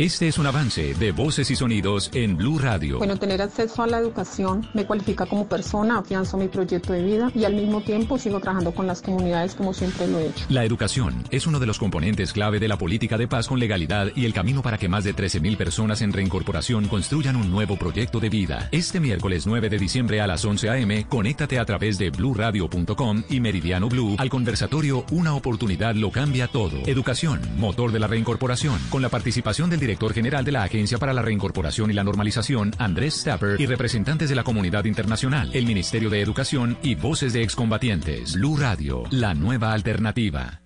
Este 0.00 0.28
es 0.28 0.38
un 0.38 0.46
avance 0.46 0.94
de 0.94 1.12
voces 1.12 1.50
y 1.50 1.56
sonidos 1.56 2.10
en 2.14 2.34
Blue 2.34 2.58
Radio. 2.58 2.96
Bueno, 2.96 3.18
tener 3.18 3.42
acceso 3.42 3.82
a 3.82 3.86
la 3.86 3.98
educación 3.98 4.66
me 4.72 4.86
cualifica 4.86 5.26
como 5.26 5.46
persona, 5.46 5.98
afianzo 5.98 6.38
mi 6.38 6.48
proyecto 6.48 6.94
de 6.94 7.02
vida 7.02 7.30
y 7.34 7.44
al 7.44 7.52
mismo 7.52 7.82
tiempo 7.82 8.16
sigo 8.16 8.40
trabajando 8.40 8.72
con 8.72 8.86
las 8.86 9.02
comunidades 9.02 9.54
como 9.54 9.74
siempre 9.74 10.06
lo 10.06 10.18
he 10.18 10.28
hecho. 10.28 10.46
La 10.48 10.64
educación 10.64 11.22
es 11.30 11.46
uno 11.46 11.60
de 11.60 11.66
los 11.66 11.78
componentes 11.78 12.32
clave 12.32 12.58
de 12.58 12.68
la 12.68 12.78
política 12.78 13.18
de 13.18 13.28
paz 13.28 13.46
con 13.46 13.60
legalidad 13.60 14.10
y 14.16 14.24
el 14.24 14.32
camino 14.32 14.62
para 14.62 14.78
que 14.78 14.88
más 14.88 15.04
de 15.04 15.14
13.000 15.14 15.58
personas 15.58 16.00
en 16.00 16.14
reincorporación 16.14 16.88
construyan 16.88 17.36
un 17.36 17.50
nuevo 17.50 17.76
proyecto 17.76 18.20
de 18.20 18.30
vida. 18.30 18.70
Este 18.72 19.00
miércoles 19.00 19.46
9 19.46 19.68
de 19.68 19.76
diciembre 19.76 20.22
a 20.22 20.26
las 20.26 20.42
11 20.46 20.70
a.m., 20.70 21.06
conéctate 21.10 21.58
a 21.58 21.66
través 21.66 21.98
de 21.98 22.08
bluradio.com 22.08 23.24
y 23.28 23.40
Meridiano 23.40 23.90
Blue 23.90 24.16
al 24.16 24.30
conversatorio 24.30 25.04
Una 25.10 25.34
oportunidad 25.34 25.94
lo 25.94 26.10
cambia 26.10 26.48
todo. 26.48 26.78
Educación, 26.86 27.42
motor 27.58 27.92
de 27.92 27.98
la 27.98 28.06
reincorporación, 28.06 28.78
con 28.88 29.02
la 29.02 29.10
participación 29.10 29.68
del 29.68 29.78
director 29.80 29.89
director 29.90 30.14
general 30.14 30.44
de 30.44 30.52
la 30.52 30.62
Agencia 30.62 30.98
para 30.98 31.12
la 31.12 31.20
Reincorporación 31.20 31.90
y 31.90 31.94
la 31.94 32.04
Normalización, 32.04 32.72
Andrés 32.78 33.22
Stapper, 33.22 33.60
y 33.60 33.66
representantes 33.66 34.28
de 34.28 34.36
la 34.36 34.44
comunidad 34.44 34.84
internacional, 34.84 35.50
el 35.52 35.66
Ministerio 35.66 36.08
de 36.10 36.20
Educación 36.20 36.78
y 36.80 36.94
voces 36.94 37.32
de 37.32 37.42
excombatientes. 37.42 38.34
Blue 38.34 38.56
Radio, 38.56 39.02
la 39.10 39.34
nueva 39.34 39.72
alternativa. 39.72 40.60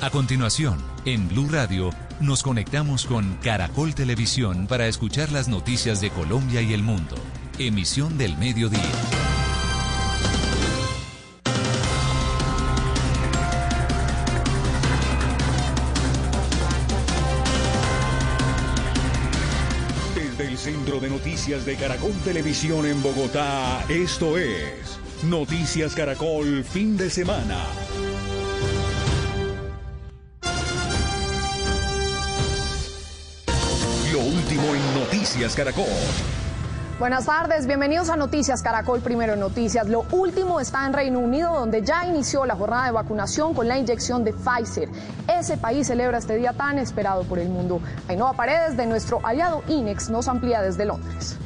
A 0.00 0.10
continuación, 0.10 0.78
en 1.04 1.28
Blue 1.28 1.48
Radio, 1.50 1.90
nos 2.20 2.44
conectamos 2.44 3.04
con 3.04 3.34
Caracol 3.42 3.96
Televisión 3.96 4.68
para 4.68 4.86
escuchar 4.86 5.32
las 5.32 5.48
noticias 5.48 6.00
de 6.00 6.10
Colombia 6.10 6.62
y 6.62 6.72
el 6.72 6.84
mundo. 6.84 7.16
Emisión 7.58 8.16
del 8.16 8.38
mediodía. 8.38 9.37
Noticias 21.38 21.64
de 21.64 21.76
Caracol 21.76 22.12
Televisión 22.24 22.84
en 22.84 23.00
Bogotá, 23.00 23.84
esto 23.88 24.36
es 24.36 24.98
Noticias 25.22 25.94
Caracol 25.94 26.64
Fin 26.64 26.96
de 26.96 27.08
Semana. 27.08 27.64
Lo 34.12 34.18
último 34.18 34.74
en 34.74 34.94
Noticias 35.00 35.54
Caracol. 35.54 35.86
Buenas 36.98 37.26
tardes, 37.26 37.68
bienvenidos 37.68 38.10
a 38.10 38.16
Noticias 38.16 38.60
Caracol 38.60 39.00
Primero 39.00 39.36
Noticias. 39.36 39.88
Lo 39.88 40.04
último 40.10 40.58
está 40.58 40.84
en 40.84 40.92
Reino 40.92 41.20
Unido, 41.20 41.54
donde 41.54 41.82
ya 41.82 42.04
inició 42.04 42.44
la 42.44 42.56
jornada 42.56 42.86
de 42.86 42.90
vacunación 42.90 43.54
con 43.54 43.68
la 43.68 43.78
inyección 43.78 44.24
de 44.24 44.32
Pfizer. 44.32 44.88
Ese 45.28 45.56
país 45.58 45.86
celebra 45.86 46.18
este 46.18 46.34
día 46.34 46.54
tan 46.54 46.76
esperado 46.76 47.22
por 47.22 47.38
el 47.38 47.50
mundo. 47.50 47.80
Ainhoa 48.08 48.32
Paredes, 48.32 48.76
de 48.76 48.86
nuestro 48.86 49.24
aliado 49.24 49.62
INEX, 49.68 50.10
nos 50.10 50.26
amplía 50.26 50.60
desde 50.60 50.86
Londres. 50.86 51.38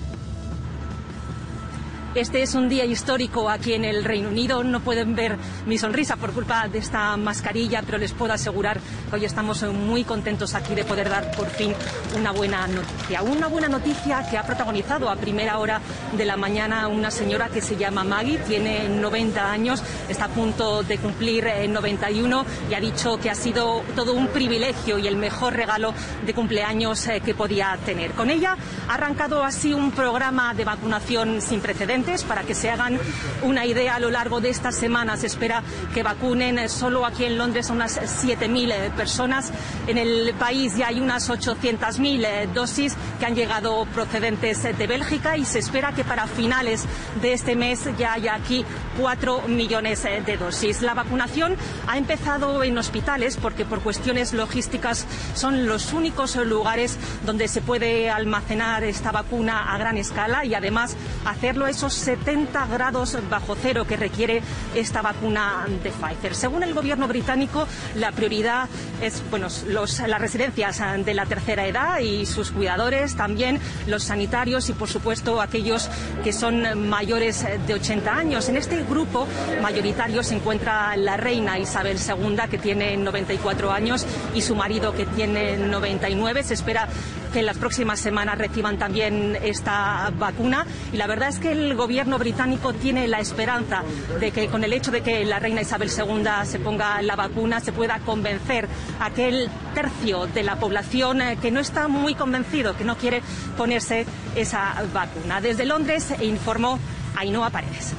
Este 2.15 2.43
es 2.43 2.55
un 2.55 2.69
día 2.69 2.85
histórico 2.85 3.49
aquí 3.49 3.73
en 3.73 3.87
el 3.87 4.05
Reino 4.05 4.29
Unido. 4.29 4.63
No 4.63 4.81
pueden 4.81 5.15
ver 5.15 5.39
mi 5.67 5.79
sonrisa 5.79 6.17
por 6.17 6.33
culpa 6.33 6.69
de 6.69 6.77
esta 6.77 7.17
mascarilla, 7.17 7.81
pero 7.87 7.97
les 7.97 8.13
puedo 8.13 8.35
asegurar 8.35 8.79
que 9.09 9.17
hoy 9.17 9.25
estamos 9.25 9.63
muy 9.63 10.05
contentos 10.05 10.55
aquí 10.55 10.75
de 10.75 10.85
poder 10.85 11.09
dar 11.09 11.35
por 11.35 11.49
fin 11.49 11.73
una 12.15 12.31
buena 12.33 12.67
noticia. 12.67 13.23
Una 13.23 13.47
buena 13.47 13.69
noticia 13.69 14.29
que 14.29 14.37
ha 14.37 14.43
protagonizado 14.43 15.09
a 15.09 15.17
primera 15.17 15.59
hora 15.59 15.81
de 16.15 16.27
la 16.27 16.37
mañana 16.37 16.87
una 16.87 17.11
señora 17.11 17.49
que 17.49 17.63
se 17.63 17.77
llama 17.77 18.05
Maggie, 18.05 18.37
tiene 18.47 18.91
90 18.91 19.51
años, 19.51 19.83
está 20.11 20.27
a 20.27 20.29
punto 20.29 20.83
de 20.83 20.99
cumplir 20.99 21.47
91 21.67 22.43
eh, 22.43 22.45
y 22.71 22.75
ha 22.75 22.81
dicho 22.81 23.17
que 23.17 23.31
ha 23.31 23.35
sido 23.35 23.83
todo 23.97 24.13
un 24.13 24.27
privilegio 24.27 24.99
y 24.99 25.07
el 25.07 25.17
mejor 25.17 25.55
regalo 25.55 25.95
de 26.27 26.35
cumpleaños 26.35 27.09
eh, 27.09 27.23
que 27.25 27.35
podía 27.35 27.79
tener. 27.87 28.11
Con 28.11 28.29
ella 28.29 28.55
ha 28.87 28.95
arrancado 28.95 29.43
así 29.43 29.73
un 29.73 29.93
programa 29.93 30.53
de 30.53 30.65
vacunación 30.65 31.41
sin 31.41 31.61
precedentes 31.61 32.02
para 32.27 32.43
que 32.43 32.55
se 32.55 32.69
hagan 32.69 32.99
una 33.43 33.65
idea 33.65 33.95
a 33.95 34.01
lo 34.01 34.11
largo 34.11 34.41
de 34.41 34.51
estas 34.51 34.75
semanas. 34.75 35.21
Se 35.21 35.29
espera 35.29 35.63
que 35.95 36.03
vacunen 36.03 36.59
eh, 36.59 36.69
solo 36.69 37.07
aquí 37.07 37.25
en 37.25 37.39
Londres 37.39 37.71
a 37.71 37.75
unas 37.75 37.97
7.000 38.25 38.91
personas. 38.95 39.53
En 39.87 39.99
el 39.99 40.35
país 40.35 40.77
ya 40.77 40.89
hay 40.89 41.01
unas 41.01 41.31
800.000 41.31 42.53
dosis 42.53 42.95
que 43.21 43.27
han 43.27 43.37
llegado 43.37 43.87
procedentes 43.95 44.65
de 44.65 44.87
Bélgica 44.87 45.37
y 45.37 45.45
se 45.45 45.61
espera 45.61 45.93
que 45.93 46.03
para 46.03 46.27
finales 46.27 46.87
de 47.21 47.35
este 47.35 47.55
mes 47.55 47.89
ya 47.97 48.15
haya 48.15 48.35
aquí 48.35 48.65
4 48.99 49.43
millones 49.47 50.03
de 50.03 50.37
dosis. 50.37 50.83
La 50.83 50.95
vacunación 50.95 51.57
ha 51.87 51.99
empezado 51.99 52.65
en 52.65 52.77
hospitales 52.79 53.37
porque 53.37 53.65
por 53.65 53.81
cuestiones 53.81 54.33
logísticas 54.33 55.07
son 55.35 55.67
los 55.67 55.93
únicos 55.93 56.35
lugares 56.35 56.99
donde 57.25 57.47
se 57.47 57.61
puede 57.61 58.11
almacenar 58.11 58.83
esta 58.83 59.13
vacuna 59.13 59.73
a 59.73 59.79
gran 59.79 59.97
escala 59.99 60.45
y 60.45 60.55
además 60.55 60.97
hacerlo 61.25 61.67
a 61.67 61.71
esos 61.93 62.05
70 62.05 62.67
grados 62.67 63.19
bajo 63.29 63.55
cero 63.61 63.85
que 63.87 63.97
requiere 63.97 64.41
esta 64.75 65.03
vacuna 65.03 65.67
de 65.83 65.91
Pfizer. 65.91 66.35
Según 66.35 66.63
el 66.63 66.73
gobierno 66.73 67.07
británico, 67.07 67.67
la 67.97 68.13
prioridad 68.13 68.69
es 69.03 69.23
bueno, 69.31 69.49
los, 69.69 70.01
las 70.01 70.21
residencias 70.21 70.81
de 71.05 71.15
la 71.15 71.27
tercera 71.27 71.67
edad 71.67 71.99
y 72.01 72.25
sus 72.25 72.51
cuidadores, 72.51 73.15
también 73.15 73.61
los 73.87 74.05
sanitarios 74.05 74.69
y 74.71 74.73
por 74.73 74.89
supuesto 74.89 75.41
aquellos 75.41 75.91
que 76.25 76.33
son 76.33 76.89
mayores 76.89 77.45
de 77.67 77.75
80 77.75 78.15
años. 78.15 78.49
En 78.49 78.57
este 78.57 78.83
grupo 78.85 79.27
mayoritario 79.61 80.23
se 80.23 80.37
encuentra 80.37 80.97
la 80.97 81.17
reina 81.17 81.59
Isabel 81.59 81.99
II, 81.99 82.37
que 82.51 82.59
tiene 82.59 82.97
94 82.97 83.71
años, 83.71 84.07
y 84.35 84.43
su 84.43 84.55
marido, 84.55 84.95
que 84.95 85.05
tiene 85.07 85.57
99. 85.57 86.43
Se 86.43 86.55
espera 86.55 86.89
que 87.33 87.41
en 87.41 87.47
las 87.47 87.57
próximas 87.57 87.99
semanas 87.99 88.39
reciban 88.39 88.79
también 88.79 89.37
esta 89.43 90.13
vacuna. 90.19 90.67
Y 90.93 90.97
la 90.97 91.07
verdad 91.07 91.31
es 91.31 91.39
que 91.39 91.53
el 91.53 91.75
gobierno 91.83 92.17
británico 92.17 92.73
tiene 92.73 93.09
la 93.09 93.19
esperanza 93.19 93.83
de 94.21 94.31
que 94.31 94.47
con 94.47 94.63
el 94.63 94.73
hecho 94.73 94.93
de 94.93 95.01
que 95.01 95.25
la 95.25 95.41
reina 95.41 95.63
Isabel 95.63 95.91
II 95.91 96.25
se 96.45 96.61
ponga 96.61 97.03
la 97.03 97.17
vacuna 97.17 97.59
se 97.59 97.73
pueda 97.73 97.99
convencer 97.99 98.69
a 99.01 99.07
aquel 99.07 99.51
tercio 99.75 100.29
de 100.29 100.45
la 100.45 100.61
población 100.61 101.21
eh, 101.21 101.39
que 101.43 101.51
no 101.51 101.59
está 101.59 101.89
muy 101.89 102.15
convencido, 102.15 102.77
que 102.77 102.85
no 102.85 102.97
quiere 102.97 103.21
ponerse 103.57 104.07
esa 104.37 104.75
vacuna. 104.95 105.41
Desde 105.41 105.65
Londres 105.65 106.15
informó 106.21 106.79
Ainhoa 107.17 107.51
Paredes. 107.51 107.95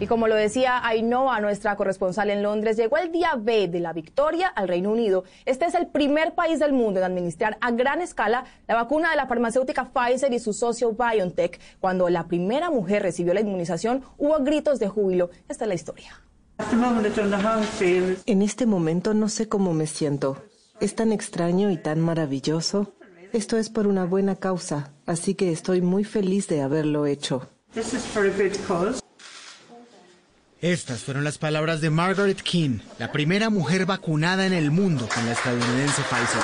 Y 0.00 0.06
como 0.06 0.28
lo 0.28 0.36
decía 0.36 0.86
Ainhoa, 0.86 1.40
nuestra 1.40 1.74
corresponsal 1.74 2.30
en 2.30 2.40
Londres, 2.40 2.76
llegó 2.76 2.98
el 2.98 3.10
día 3.10 3.34
B 3.36 3.66
de 3.66 3.80
la 3.80 3.92
victoria 3.92 4.46
al 4.46 4.68
Reino 4.68 4.92
Unido. 4.92 5.24
Este 5.44 5.64
es 5.64 5.74
el 5.74 5.88
primer 5.88 6.34
país 6.34 6.60
del 6.60 6.72
mundo 6.72 7.00
en 7.00 7.04
administrar 7.04 7.58
a 7.60 7.72
gran 7.72 8.00
escala 8.00 8.44
la 8.68 8.76
vacuna 8.76 9.10
de 9.10 9.16
la 9.16 9.26
farmacéutica 9.26 9.90
Pfizer 9.92 10.32
y 10.32 10.38
su 10.38 10.52
socio 10.52 10.92
BioNTech. 10.92 11.58
Cuando 11.80 12.08
la 12.10 12.28
primera 12.28 12.70
mujer 12.70 13.02
recibió 13.02 13.34
la 13.34 13.40
inmunización, 13.40 14.04
hubo 14.18 14.38
gritos 14.44 14.78
de 14.78 14.88
júbilo. 14.88 15.30
Esta 15.48 15.64
es 15.64 15.68
la 15.68 15.74
historia. 15.74 16.22
En 18.26 18.42
este 18.42 18.66
momento 18.66 19.14
no 19.14 19.28
sé 19.28 19.48
cómo 19.48 19.72
me 19.72 19.88
siento. 19.88 20.40
Es 20.80 20.94
tan 20.94 21.10
extraño 21.10 21.70
y 21.70 21.76
tan 21.76 22.00
maravilloso. 22.00 22.94
Esto 23.32 23.56
es 23.56 23.68
por 23.68 23.88
una 23.88 24.04
buena 24.04 24.36
causa, 24.36 24.92
así 25.06 25.34
que 25.34 25.50
estoy 25.50 25.82
muy 25.82 26.04
feliz 26.04 26.46
de 26.46 26.62
haberlo 26.62 27.04
hecho. 27.06 27.48
Estas 30.60 31.02
fueron 31.02 31.22
las 31.22 31.38
palabras 31.38 31.80
de 31.80 31.88
Margaret 31.88 32.42
King, 32.42 32.80
la 32.98 33.12
primera 33.12 33.48
mujer 33.48 33.86
vacunada 33.86 34.44
en 34.44 34.52
el 34.52 34.72
mundo 34.72 35.08
con 35.08 35.24
la 35.24 35.30
estadounidense 35.30 36.02
Pfizer. 36.02 36.42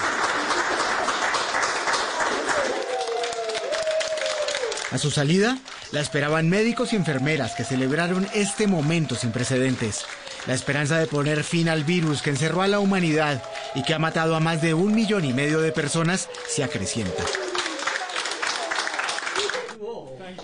A 4.93 4.99
su 4.99 5.11
salida, 5.11 5.59
la 5.91 6.01
esperaban 6.01 6.49
médicos 6.49 6.93
y 6.93 6.97
enfermeras 6.97 7.57
que 7.57 7.65
celebraron 7.65 8.29
este 8.35 8.69
momento 8.69 9.17
sin 9.17 9.33
precedentes. 9.33 10.05
La 10.47 10.55
esperanza 10.55 10.97
de 10.97 11.09
poner 11.09 11.43
fin 11.43 11.69
al 11.69 11.83
virus 11.83 12.23
que 12.23 12.31
encerró 12.31 12.63
a 12.63 12.69
la 12.69 12.79
humanidad 12.79 13.43
y 13.75 13.83
que 13.83 13.95
ha 13.95 13.99
matado 13.99 14.37
a 14.37 14.41
más 14.41 14.63
de 14.63 14.75
un 14.75 14.95
millón 14.95 15.25
y 15.25 15.33
medio 15.33 15.61
de 15.61 15.73
personas 15.73 16.29
se 16.49 16.63
acrecienta. 16.63 17.25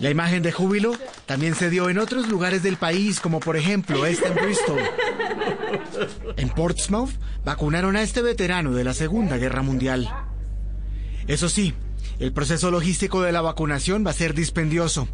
La 0.01 0.11
imagen 0.11 0.43
de 0.43 0.51
júbilo 0.51 0.97
también 1.31 1.55
se 1.55 1.71
dio 1.71 1.89
en 1.89 1.99
otros 1.99 2.27
lugares 2.27 2.65
del 2.65 2.77
país, 2.77 3.21
como 3.21 3.39
por 3.39 3.57
ejemplo 3.57 4.05
este 4.05 4.27
en 4.27 4.35
Bristol. 4.35 4.81
En 6.37 6.49
Portsmouth 6.49 7.13
vacunaron 7.45 7.95
a 7.95 8.03
este 8.03 8.21
veterano 8.21 8.73
de 8.73 8.83
la 8.83 8.95
Segunda 8.95 9.37
Guerra 9.37 9.63
Mundial. 9.63 10.13
Eso 11.29 11.49
sí, 11.49 11.73
el 12.19 12.33
proceso 12.33 12.73
logístico 12.73 13.23
de 13.23 13.31
la 13.31 13.43
vacunación 13.43 14.05
va 14.05 14.11
a 14.11 14.15
ser 14.15 14.35
dispendioso. 14.35 15.07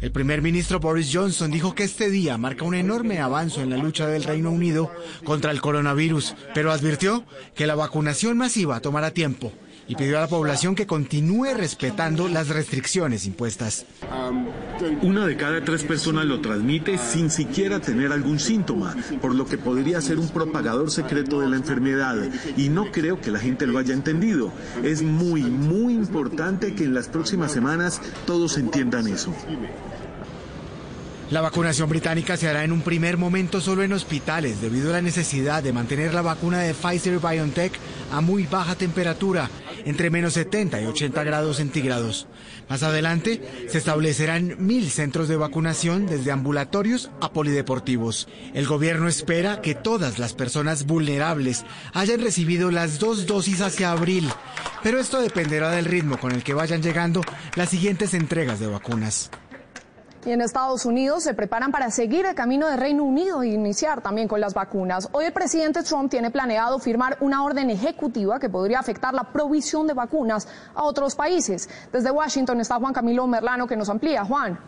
El 0.00 0.10
primer 0.10 0.42
ministro 0.42 0.80
Boris 0.80 1.10
Johnson 1.12 1.52
dijo 1.52 1.76
que 1.76 1.84
este 1.84 2.10
día 2.10 2.36
marca 2.38 2.64
un 2.64 2.74
enorme 2.74 3.20
avance 3.20 3.60
en 3.60 3.70
la 3.70 3.76
lucha 3.76 4.08
del 4.08 4.24
Reino 4.24 4.50
Unido 4.50 4.92
contra 5.22 5.52
el 5.52 5.60
coronavirus, 5.60 6.34
pero 6.54 6.72
advirtió 6.72 7.24
que 7.54 7.68
la 7.68 7.76
vacunación 7.76 8.36
masiva 8.36 8.80
tomará 8.80 9.12
tiempo 9.12 9.52
y 9.92 9.94
pidió 9.94 10.16
a 10.16 10.22
la 10.22 10.26
población 10.26 10.74
que 10.74 10.86
continúe 10.86 11.52
respetando 11.54 12.26
las 12.26 12.48
restricciones 12.48 13.26
impuestas. 13.26 13.84
Una 15.02 15.26
de 15.26 15.36
cada 15.36 15.62
tres 15.62 15.84
personas 15.84 16.24
lo 16.24 16.40
transmite 16.40 16.96
sin 16.96 17.30
siquiera 17.30 17.78
tener 17.78 18.10
algún 18.10 18.38
síntoma, 18.38 18.96
por 19.20 19.34
lo 19.34 19.44
que 19.44 19.58
podría 19.58 20.00
ser 20.00 20.18
un 20.18 20.30
propagador 20.30 20.90
secreto 20.90 21.40
de 21.40 21.50
la 21.50 21.56
enfermedad. 21.56 22.16
Y 22.56 22.70
no 22.70 22.90
creo 22.90 23.20
que 23.20 23.30
la 23.30 23.38
gente 23.38 23.66
lo 23.66 23.78
haya 23.78 23.92
entendido. 23.92 24.50
Es 24.82 25.02
muy, 25.02 25.42
muy 25.42 25.92
importante 25.92 26.74
que 26.74 26.84
en 26.84 26.94
las 26.94 27.08
próximas 27.08 27.52
semanas 27.52 28.00
todos 28.24 28.56
entiendan 28.56 29.08
eso. 29.08 29.34
La 31.32 31.40
vacunación 31.40 31.88
británica 31.88 32.36
se 32.36 32.46
hará 32.46 32.62
en 32.62 32.72
un 32.72 32.82
primer 32.82 33.16
momento 33.16 33.62
solo 33.62 33.82
en 33.82 33.94
hospitales 33.94 34.60
debido 34.60 34.90
a 34.90 34.96
la 34.96 35.00
necesidad 35.00 35.62
de 35.62 35.72
mantener 35.72 36.12
la 36.12 36.20
vacuna 36.20 36.58
de 36.58 36.74
Pfizer 36.74 37.20
BioNTech 37.20 37.72
a 38.12 38.20
muy 38.20 38.44
baja 38.44 38.74
temperatura, 38.74 39.48
entre 39.86 40.10
menos 40.10 40.34
70 40.34 40.82
y 40.82 40.84
80 40.84 41.24
grados 41.24 41.56
centígrados. 41.56 42.26
Más 42.68 42.82
adelante 42.82 43.40
se 43.66 43.78
establecerán 43.78 44.56
mil 44.58 44.90
centros 44.90 45.26
de 45.26 45.38
vacunación 45.38 46.04
desde 46.04 46.32
ambulatorios 46.32 47.10
a 47.22 47.32
polideportivos. 47.32 48.28
El 48.52 48.66
gobierno 48.66 49.08
espera 49.08 49.62
que 49.62 49.74
todas 49.74 50.18
las 50.18 50.34
personas 50.34 50.84
vulnerables 50.84 51.64
hayan 51.94 52.20
recibido 52.20 52.70
las 52.70 52.98
dos 52.98 53.24
dosis 53.24 53.62
hacia 53.62 53.92
abril, 53.92 54.28
pero 54.82 55.00
esto 55.00 55.22
dependerá 55.22 55.70
del 55.70 55.86
ritmo 55.86 56.18
con 56.18 56.32
el 56.32 56.42
que 56.42 56.52
vayan 56.52 56.82
llegando 56.82 57.22
las 57.56 57.70
siguientes 57.70 58.12
entregas 58.12 58.60
de 58.60 58.66
vacunas. 58.66 59.30
Y 60.24 60.30
en 60.30 60.40
Estados 60.40 60.86
Unidos 60.86 61.24
se 61.24 61.34
preparan 61.34 61.72
para 61.72 61.90
seguir 61.90 62.26
el 62.26 62.36
camino 62.36 62.68
de 62.68 62.76
Reino 62.76 63.02
Unido 63.02 63.42
e 63.42 63.48
iniciar 63.48 64.02
también 64.02 64.28
con 64.28 64.40
las 64.40 64.54
vacunas. 64.54 65.08
Hoy 65.10 65.24
el 65.24 65.32
presidente 65.32 65.82
Trump 65.82 66.10
tiene 66.10 66.30
planeado 66.30 66.78
firmar 66.78 67.16
una 67.20 67.42
orden 67.42 67.70
ejecutiva 67.70 68.38
que 68.38 68.48
podría 68.48 68.78
afectar 68.78 69.14
la 69.14 69.24
provisión 69.24 69.88
de 69.88 69.94
vacunas 69.94 70.46
a 70.74 70.84
otros 70.84 71.16
países. 71.16 71.68
Desde 71.92 72.12
Washington 72.12 72.60
está 72.60 72.76
Juan 72.76 72.92
Camilo 72.92 73.26
Merlano 73.26 73.66
que 73.66 73.76
nos 73.76 73.88
amplía. 73.88 74.24
Juan. 74.24 74.58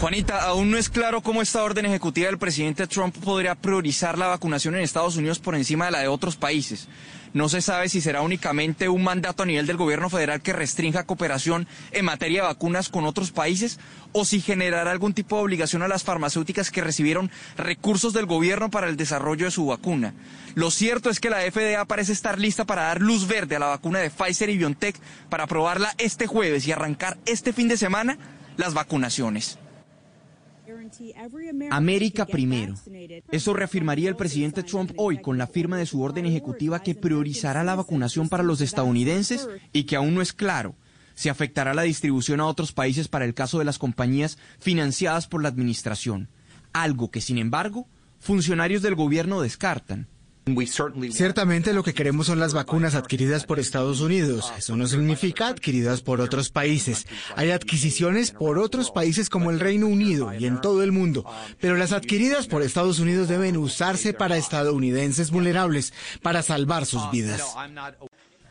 Juanita, 0.00 0.42
aún 0.42 0.70
no 0.70 0.76
es 0.76 0.90
claro 0.90 1.22
cómo 1.22 1.40
esta 1.40 1.62
orden 1.62 1.86
ejecutiva 1.86 2.26
del 2.26 2.38
presidente 2.38 2.86
Trump 2.86 3.16
podría 3.24 3.54
priorizar 3.54 4.18
la 4.18 4.26
vacunación 4.26 4.74
en 4.74 4.82
Estados 4.82 5.16
Unidos 5.16 5.38
por 5.38 5.54
encima 5.54 5.86
de 5.86 5.92
la 5.92 6.00
de 6.00 6.08
otros 6.08 6.36
países. 6.36 6.88
No 7.36 7.50
se 7.50 7.60
sabe 7.60 7.90
si 7.90 8.00
será 8.00 8.22
únicamente 8.22 8.88
un 8.88 9.04
mandato 9.04 9.42
a 9.42 9.46
nivel 9.46 9.66
del 9.66 9.76
gobierno 9.76 10.08
federal 10.08 10.40
que 10.40 10.54
restrinja 10.54 11.04
cooperación 11.04 11.68
en 11.90 12.06
materia 12.06 12.40
de 12.40 12.48
vacunas 12.48 12.88
con 12.88 13.04
otros 13.04 13.30
países 13.30 13.78
o 14.12 14.24
si 14.24 14.40
generará 14.40 14.90
algún 14.90 15.12
tipo 15.12 15.36
de 15.36 15.42
obligación 15.42 15.82
a 15.82 15.88
las 15.88 16.02
farmacéuticas 16.02 16.70
que 16.70 16.80
recibieron 16.80 17.30
recursos 17.58 18.14
del 18.14 18.24
gobierno 18.24 18.70
para 18.70 18.88
el 18.88 18.96
desarrollo 18.96 19.44
de 19.44 19.50
su 19.50 19.66
vacuna. 19.66 20.14
Lo 20.54 20.70
cierto 20.70 21.10
es 21.10 21.20
que 21.20 21.28
la 21.28 21.40
FDA 21.40 21.84
parece 21.84 22.12
estar 22.12 22.38
lista 22.38 22.64
para 22.64 22.84
dar 22.84 23.02
luz 23.02 23.28
verde 23.28 23.56
a 23.56 23.58
la 23.58 23.66
vacuna 23.66 23.98
de 23.98 24.08
Pfizer 24.08 24.48
y 24.48 24.56
BioNTech 24.56 24.98
para 25.28 25.46
probarla 25.46 25.92
este 25.98 26.26
jueves 26.26 26.66
y 26.66 26.72
arrancar 26.72 27.18
este 27.26 27.52
fin 27.52 27.68
de 27.68 27.76
semana 27.76 28.16
las 28.56 28.72
vacunaciones. 28.72 29.58
América 31.70 32.26
primero. 32.26 32.74
Eso 33.30 33.54
reafirmaría 33.54 34.08
el 34.08 34.16
presidente 34.16 34.62
Trump 34.62 34.92
hoy 34.96 35.20
con 35.20 35.38
la 35.38 35.46
firma 35.46 35.78
de 35.78 35.86
su 35.86 36.02
orden 36.02 36.26
ejecutiva 36.26 36.82
que 36.82 36.94
priorizará 36.94 37.64
la 37.64 37.74
vacunación 37.74 38.28
para 38.28 38.42
los 38.42 38.60
estadounidenses 38.60 39.48
y 39.72 39.84
que 39.84 39.96
aún 39.96 40.14
no 40.14 40.22
es 40.22 40.32
claro 40.32 40.74
se 41.16 41.30
afectará 41.30 41.74
la 41.74 41.82
distribución 41.82 42.40
a 42.40 42.46
otros 42.46 42.72
países 42.72 43.08
para 43.08 43.24
el 43.24 43.34
caso 43.34 43.58
de 43.58 43.64
las 43.64 43.78
compañías 43.78 44.38
financiadas 44.60 45.26
por 45.26 45.42
la 45.42 45.48
administración, 45.48 46.28
algo 46.74 47.10
que, 47.10 47.22
sin 47.22 47.38
embargo, 47.38 47.88
funcionarios 48.20 48.82
del 48.82 48.94
gobierno 48.94 49.40
descartan. 49.40 50.08
Ciertamente 51.10 51.72
lo 51.72 51.82
que 51.82 51.92
queremos 51.92 52.28
son 52.28 52.38
las 52.38 52.54
vacunas 52.54 52.94
adquiridas 52.94 53.44
por 53.44 53.58
Estados 53.58 54.00
Unidos. 54.00 54.52
Eso 54.56 54.76
no 54.76 54.86
significa 54.86 55.48
adquiridas 55.48 56.02
por 56.02 56.20
otros 56.20 56.50
países. 56.50 57.08
Hay 57.34 57.50
adquisiciones 57.50 58.30
por 58.30 58.60
otros 58.60 58.92
países 58.92 59.28
como 59.28 59.50
el 59.50 59.58
Reino 59.58 59.88
Unido 59.88 60.32
y 60.32 60.46
en 60.46 60.60
todo 60.60 60.84
el 60.84 60.92
mundo. 60.92 61.24
Pero 61.60 61.76
las 61.76 61.90
adquiridas 61.90 62.46
por 62.46 62.62
Estados 62.62 63.00
Unidos 63.00 63.26
deben 63.26 63.56
usarse 63.56 64.12
para 64.12 64.36
estadounidenses 64.36 65.32
vulnerables, 65.32 65.92
para 66.22 66.44
salvar 66.44 66.86
sus 66.86 67.10
vidas. 67.10 67.42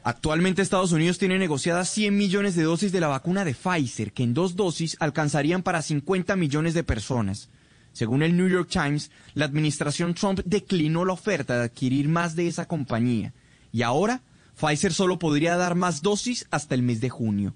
Actualmente 0.03 0.61
Estados 0.61 0.91
Unidos 0.91 1.17
tiene 1.17 1.39
negociadas 1.39 1.89
100 1.91 2.15
millones 2.15 2.55
de 2.55 2.63
dosis 2.63 2.91
de 2.91 2.99
la 2.99 3.07
vacuna 3.07 3.45
de 3.45 3.55
Pfizer, 3.55 4.11
que 4.11 4.23
en 4.23 4.34
dos 4.34 4.57
dosis 4.57 4.97
alcanzarían 4.99 5.63
para 5.63 5.81
50 5.81 6.35
millones 6.35 6.73
de 6.73 6.84
personas. 6.84 7.49
Según 7.95 8.23
el 8.23 8.35
New 8.35 8.49
York 8.49 8.67
Times, 8.69 9.09
la 9.35 9.45
administración 9.45 10.15
Trump 10.15 10.41
declinó 10.43 11.05
la 11.05 11.13
oferta 11.13 11.57
de 11.57 11.63
adquirir 11.63 12.09
más 12.09 12.35
de 12.35 12.49
esa 12.49 12.67
compañía. 12.67 13.31
Y 13.72 13.84
ahora, 13.84 14.22
Pfizer 14.59 14.93
solo 14.93 15.17
podría 15.17 15.55
dar 15.55 15.76
más 15.76 16.01
dosis 16.01 16.45
hasta 16.51 16.76
el 16.76 16.81
mes 16.81 16.99
de 16.99 17.09
junio. 17.09 17.53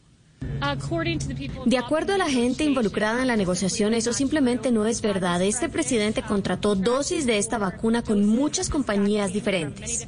De 1.65 1.77
acuerdo 1.77 2.13
a 2.13 2.17
la 2.17 2.29
gente 2.29 2.63
involucrada 2.63 3.21
en 3.21 3.27
la 3.27 3.35
negociación, 3.35 3.93
eso 3.93 4.13
simplemente 4.13 4.71
no 4.71 4.85
es 4.85 5.01
verdad. 5.01 5.41
Este 5.41 5.67
presidente 5.67 6.21
contrató 6.21 6.73
dosis 6.73 7.25
de 7.25 7.37
esta 7.37 7.57
vacuna 7.57 8.01
con 8.01 8.25
muchas 8.25 8.69
compañías 8.69 9.33
diferentes. 9.33 10.07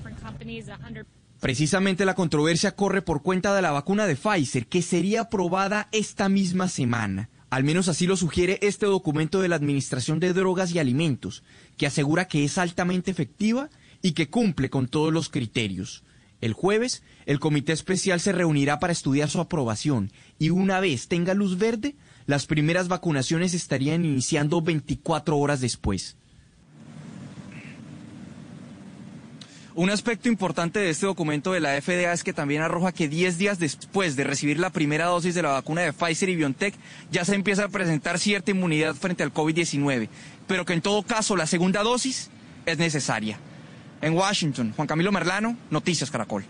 Precisamente 1.42 2.06
la 2.06 2.16
controversia 2.16 2.74
corre 2.74 3.02
por 3.02 3.22
cuenta 3.22 3.54
de 3.54 3.62
la 3.62 3.72
vacuna 3.72 4.08
de 4.08 4.16
Pfizer, 4.16 4.68
que 4.68 4.82
sería 4.82 5.22
aprobada 5.24 5.90
esta 5.92 6.30
misma 6.30 6.70
semana. 6.70 7.28
Al 7.52 7.66
menos 7.66 7.90
así 7.90 8.08
lo 8.08 8.16
sugiere 8.16 8.60
este 8.62 8.86
documento 8.86 9.42
de 9.42 9.50
la 9.50 9.58
Administración 9.58 10.22
de 10.22 10.32
Drogas 10.32 10.74
y 10.74 10.80
Alimentos, 10.80 11.44
que 11.76 11.86
asegura 11.86 12.30
que 12.30 12.46
es 12.46 12.58
altamente 12.58 13.12
efectiva 13.12 13.70
y 14.02 14.14
que 14.14 14.30
cumple 14.30 14.70
con 14.70 14.88
todos 14.88 15.12
los 15.12 15.28
criterios. 15.28 16.06
El 16.40 16.54
jueves, 16.54 17.04
el 17.26 17.42
comité 17.42 17.74
especial 17.74 18.22
se 18.22 18.32
reunirá 18.32 18.80
para 18.80 18.94
estudiar 18.94 19.30
su 19.30 19.42
aprobación 19.42 20.14
y 20.40 20.50
una 20.50 20.80
vez 20.80 21.10
tenga 21.10 21.34
luz 21.34 21.58
verde, 21.58 21.98
las 22.26 22.46
primeras 22.46 22.88
vacunaciones 22.88 23.54
estarían 23.54 24.06
iniciando 24.06 24.62
24 24.62 25.38
horas 25.38 25.60
después. 25.60 26.16
Un 29.82 29.90
aspecto 29.90 30.30
importante 30.30 30.78
de 30.78 30.92
este 30.92 31.08
documento 31.08 31.54
de 31.54 31.60
la 31.60 31.82
FDA 31.82 32.14
es 32.14 32.24
que 32.24 32.34
también 32.34 32.62
arroja 32.62 32.92
que 32.92 33.08
10 33.08 33.40
días 33.40 33.58
después 33.58 34.16
de 34.16 34.24
recibir 34.24 34.60
la 34.60 34.70
primera 34.70 35.06
dosis 35.06 35.34
de 35.34 35.42
la 35.42 35.54
vacuna 35.54 35.82
de 35.82 35.92
Pfizer 35.92 36.30
y 36.30 36.36
BioNTech 36.36 36.76
ya 37.10 37.26
se 37.26 37.34
empieza 37.34 37.64
a 37.64 37.68
presentar 37.68 38.20
cierta 38.20 38.52
inmunidad 38.52 38.94
frente 38.94 39.24
al 39.24 39.34
COVID-19, 39.34 40.08
pero 40.46 40.66
que 40.66 40.74
en 40.74 40.82
todo 40.82 41.02
caso 41.02 41.36
la 41.36 41.48
segunda 41.48 41.82
dosis 41.82 42.30
es 42.68 42.78
necesaria. 42.78 43.40
En 44.04 44.14
Washington, 44.14 44.72
Juan 44.76 44.88
Camilo 44.88 45.12
Merlano, 45.12 45.58
Noticias 45.72 46.12
Caracol. 46.12 46.46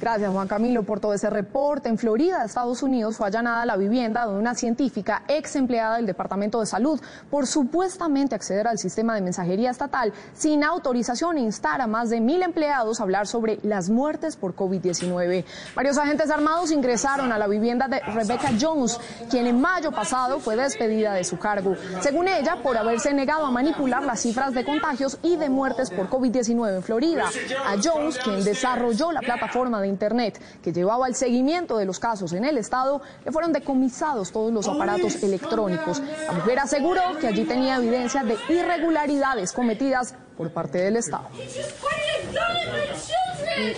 Gracias, 0.00 0.32
Juan 0.32 0.48
Camilo, 0.48 0.82
por 0.82 0.98
todo 0.98 1.12
ese 1.12 1.28
reporte. 1.28 1.90
En 1.90 1.98
Florida, 1.98 2.42
Estados 2.42 2.82
Unidos, 2.82 3.18
fue 3.18 3.26
allanada 3.26 3.66
la 3.66 3.76
vivienda 3.76 4.26
de 4.26 4.32
una 4.32 4.54
científica 4.54 5.24
ex 5.28 5.56
empleada 5.56 5.96
del 5.96 6.06
Departamento 6.06 6.58
de 6.58 6.64
Salud 6.64 6.98
por 7.30 7.46
supuestamente 7.46 8.34
acceder 8.34 8.66
al 8.66 8.78
sistema 8.78 9.14
de 9.14 9.20
mensajería 9.20 9.70
estatal 9.70 10.14
sin 10.32 10.64
autorización 10.64 11.36
e 11.36 11.40
instar 11.40 11.82
a 11.82 11.86
más 11.86 12.08
de 12.08 12.22
mil 12.22 12.42
empleados 12.42 12.98
a 12.98 13.02
hablar 13.02 13.26
sobre 13.26 13.58
las 13.62 13.90
muertes 13.90 14.36
por 14.36 14.56
COVID-19. 14.56 15.44
Varios 15.76 15.98
agentes 15.98 16.30
armados 16.30 16.70
ingresaron 16.70 17.30
a 17.30 17.36
la 17.36 17.46
vivienda 17.46 17.86
de 17.86 18.00
Rebecca 18.00 18.52
Jones, 18.58 18.98
quien 19.28 19.46
en 19.46 19.60
mayo 19.60 19.92
pasado 19.92 20.40
fue 20.40 20.56
despedida 20.56 21.12
de 21.12 21.24
su 21.24 21.38
cargo. 21.38 21.76
Según 22.00 22.26
ella, 22.26 22.56
por 22.62 22.78
haberse 22.78 23.12
negado 23.12 23.44
a 23.44 23.50
manipular 23.50 24.02
las 24.02 24.20
cifras 24.20 24.54
de 24.54 24.64
contagios 24.64 25.18
y 25.22 25.36
de 25.36 25.50
muertes 25.50 25.90
por 25.90 26.08
COVID-19 26.08 26.76
en 26.76 26.82
Florida. 26.82 27.24
A 27.66 27.76
Jones, 27.82 28.18
quien 28.18 28.42
desarrolló 28.44 29.12
la 29.12 29.20
plataforma 29.20 29.82
de 29.82 29.89
Internet 29.90 30.40
que 30.62 30.72
llevaba 30.72 31.06
el 31.06 31.14
seguimiento 31.14 31.76
de 31.76 31.84
los 31.84 31.98
casos 31.98 32.32
en 32.32 32.44
el 32.44 32.56
Estado, 32.56 33.02
le 33.24 33.32
fueron 33.32 33.52
decomisados 33.52 34.32
todos 34.32 34.52
los 34.52 34.66
aparatos 34.68 35.22
electrónicos. 35.22 36.00
La 36.26 36.32
mujer 36.32 36.58
aseguró 36.60 37.02
que 37.20 37.26
allí 37.26 37.44
tenía 37.44 37.76
evidencia 37.76 38.24
de 38.24 38.36
irregularidades 38.48 39.52
cometidas 39.52 40.14
por 40.36 40.50
parte 40.50 40.78
del 40.78 40.96
Estado. 40.96 41.28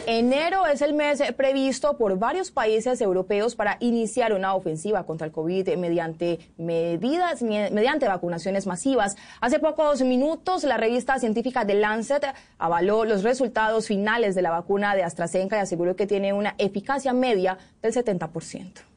Enero 0.07 0.67
es 0.67 0.83
el 0.83 0.95
mes 0.95 1.23
previsto 1.37 1.97
por 1.97 2.19
varios 2.19 2.51
países 2.51 3.01
europeos 3.01 3.57
para 3.57 3.79
iniciar 3.81 4.33
una 4.33 4.55
ofensiva 4.55 5.05
contra 5.05 5.27
el 5.27 5.33
COVID 5.33 5.77
mediante 5.77 6.39
medidas, 6.57 7.43
mediante 7.43 8.07
vacunaciones 8.07 8.67
masivas. 8.67 9.17
Hace 9.41 9.59
pocos 9.59 10.03
minutos, 10.03 10.65
la 10.65 10.77
revista 10.77 11.19
científica 11.19 11.67
The 11.67 11.75
Lancet 11.75 12.25
avaló 12.59 13.05
los 13.05 13.23
resultados 13.23 13.89
finales 13.89 14.35
de 14.35 14.43
la 14.43 14.51
vacuna 14.51 14.95
de 14.95 15.03
AstraZeneca 15.03 15.57
y 15.57 15.61
aseguró 15.61 15.97
que 15.97 16.07
tiene 16.07 16.33
una 16.33 16.55
eficacia 16.59 17.13
media 17.13 17.59
del 17.81 17.93
70%. 17.93 18.92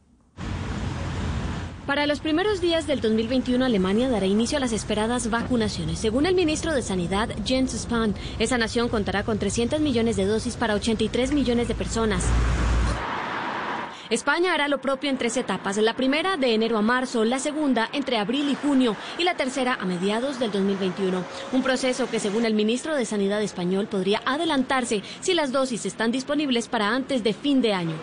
Para 1.85 2.07
los 2.07 2.19
primeros 2.19 2.61
días 2.61 2.87
del 2.87 2.99
2021, 2.99 3.63
Alemania 3.63 4.09
dará 4.09 4.25
inicio 4.25 4.57
a 4.57 4.59
las 4.59 4.71
esperadas 4.71 5.29
vacunaciones. 5.29 5.99
Según 5.99 6.25
el 6.25 6.33
ministro 6.33 6.73
de 6.73 6.81
Sanidad, 6.81 7.29
Jens 7.45 7.73
Spahn, 7.73 8.15
esa 8.39 8.57
nación 8.57 8.89
contará 8.89 9.23
con 9.23 9.37
300 9.37 9.79
millones 9.81 10.15
de 10.15 10.25
dosis 10.25 10.55
para 10.55 10.73
83 10.73 11.31
millones 11.31 11.67
de 11.67 11.75
personas. 11.75 12.25
España 14.09 14.53
hará 14.53 14.67
lo 14.67 14.81
propio 14.81 15.11
en 15.11 15.17
tres 15.17 15.37
etapas, 15.37 15.77
la 15.77 15.95
primera 15.95 16.37
de 16.37 16.55
enero 16.55 16.77
a 16.77 16.81
marzo, 16.81 17.23
la 17.23 17.39
segunda 17.39 17.89
entre 17.93 18.17
abril 18.17 18.49
y 18.49 18.55
junio 18.55 18.95
y 19.19 19.23
la 19.23 19.35
tercera 19.35 19.77
a 19.79 19.85
mediados 19.85 20.39
del 20.39 20.51
2021. 20.51 21.23
Un 21.51 21.63
proceso 21.63 22.09
que 22.09 22.19
según 22.19 22.45
el 22.45 22.55
ministro 22.55 22.95
de 22.95 23.05
Sanidad 23.05 23.43
español 23.43 23.87
podría 23.87 24.21
adelantarse 24.25 25.03
si 25.21 25.35
las 25.35 25.51
dosis 25.51 25.85
están 25.85 26.11
disponibles 26.11 26.67
para 26.67 26.89
antes 26.89 27.23
de 27.23 27.33
fin 27.33 27.61
de 27.61 27.73
año. 27.73 27.95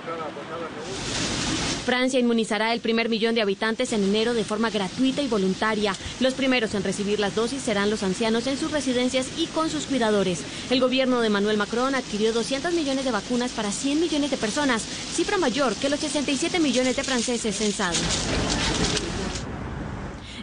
Francia 1.83 2.21
inmunizará 2.21 2.73
el 2.73 2.81
primer 2.81 3.09
millón 3.09 3.35
de 3.35 3.43
habitantes 3.43 3.93
en 3.93 4.05
enero 4.05 4.35
de 4.35 4.45
forma 4.45 4.71
gratuita 4.71 5.21
y 5.21 5.29
voluntaria. 5.29 5.95
Los 6.21 6.35
primeros 6.35 6.75
en 6.75 6.85
recibir 6.85 7.19
las 7.19 7.35
dosis 7.35 7.63
serán 7.63 7.91
los 7.91 8.03
ancianos 8.03 8.47
en 8.47 8.57
sus 8.57 8.71
residencias 8.71 9.27
y 9.37 9.47
con 9.47 9.69
sus 9.69 9.87
cuidadores. 9.87 10.43
El 10.71 10.81
gobierno 10.81 11.21
de 11.21 11.31
Manuel 11.31 11.57
Macron 11.57 11.95
adquirió 11.95 12.33
200 12.33 12.73
millones 12.73 13.05
de 13.05 13.11
vacunas 13.11 13.51
para 13.51 13.73
100 13.73 14.01
millones 14.01 14.31
de 14.31 14.37
personas, 14.37 14.83
cifra 14.83 15.39
mayor 15.39 15.75
que 15.75 15.89
los 15.89 16.01
67 16.01 16.61
millones 16.61 16.97
de 16.97 17.05
franceses 17.05 17.57
censados. 17.57 17.99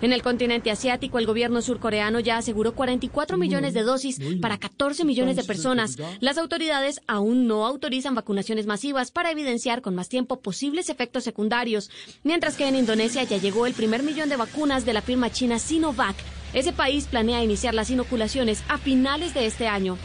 En 0.02 0.14
el 0.14 0.22
continente 0.22 0.72
asiático, 0.72 1.20
el 1.20 1.26
gobierno 1.26 1.62
surcoreano 1.62 2.20
ya 2.20 2.38
aseguró 2.38 2.74
44 2.74 3.38
millones 3.38 3.74
de 3.74 3.84
dosis 3.84 4.20
para 4.42 4.58
14 4.58 5.04
millones 5.06 5.36
de 5.36 5.44
personas. 5.44 5.98
Las 6.20 6.38
autoridades 6.38 7.02
aún 7.08 7.48
no 7.48 7.66
autorizan 7.66 8.16
vacunaciones 8.16 8.66
masivas 8.66 9.12
para 9.12 9.32
evidenciar 9.32 9.82
con 9.82 9.96
más 9.96 10.10
tiempo 10.10 10.40
posibles 10.40 10.90
efectos 10.90 11.24
secundarios, 11.24 11.90
mientras 12.24 12.56
que 12.56 12.68
en 12.68 12.76
Indonesia 12.76 13.24
ya 13.24 13.38
llegó 13.38 13.66
el 13.66 13.74
primer 13.74 14.04
millón 14.04 14.30
de 14.30 14.38
vacunas 14.38 14.86
de 14.86 14.94
la 14.94 15.02
firma 15.02 15.32
china 15.32 15.60
Sinovac. 15.60 16.16
Ese 16.54 16.74
país 16.74 17.06
planea 17.06 17.44
iniciar 17.44 17.74
las 17.74 17.90
inoculaciones 17.90 18.64
a 18.70 18.78
finales 18.78 19.34
de 19.34 19.46
este 19.46 19.68
año. 19.68 19.98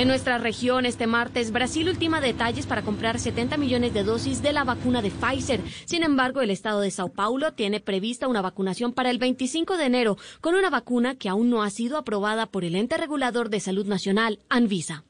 En 0.00 0.08
nuestra 0.08 0.38
región, 0.38 0.86
este 0.86 1.06
martes, 1.06 1.52
Brasil 1.52 1.86
ultima 1.86 2.22
detalles 2.22 2.64
para 2.64 2.80
comprar 2.80 3.18
70 3.18 3.58
millones 3.58 3.92
de 3.92 4.02
dosis 4.02 4.40
de 4.40 4.54
la 4.54 4.64
vacuna 4.64 5.02
de 5.02 5.10
Pfizer. 5.10 5.60
Sin 5.84 6.02
embargo, 6.02 6.40
el 6.40 6.48
estado 6.48 6.80
de 6.80 6.90
Sao 6.90 7.10
Paulo 7.10 7.52
tiene 7.52 7.80
prevista 7.80 8.26
una 8.26 8.40
vacunación 8.40 8.94
para 8.94 9.10
el 9.10 9.18
25 9.18 9.76
de 9.76 9.84
enero 9.84 10.16
con 10.40 10.54
una 10.54 10.70
vacuna 10.70 11.16
que 11.16 11.28
aún 11.28 11.50
no 11.50 11.62
ha 11.62 11.68
sido 11.68 11.98
aprobada 11.98 12.46
por 12.46 12.64
el 12.64 12.76
ente 12.76 12.96
regulador 12.96 13.50
de 13.50 13.60
salud 13.60 13.84
nacional, 13.84 14.38
Anvisa. 14.48 15.04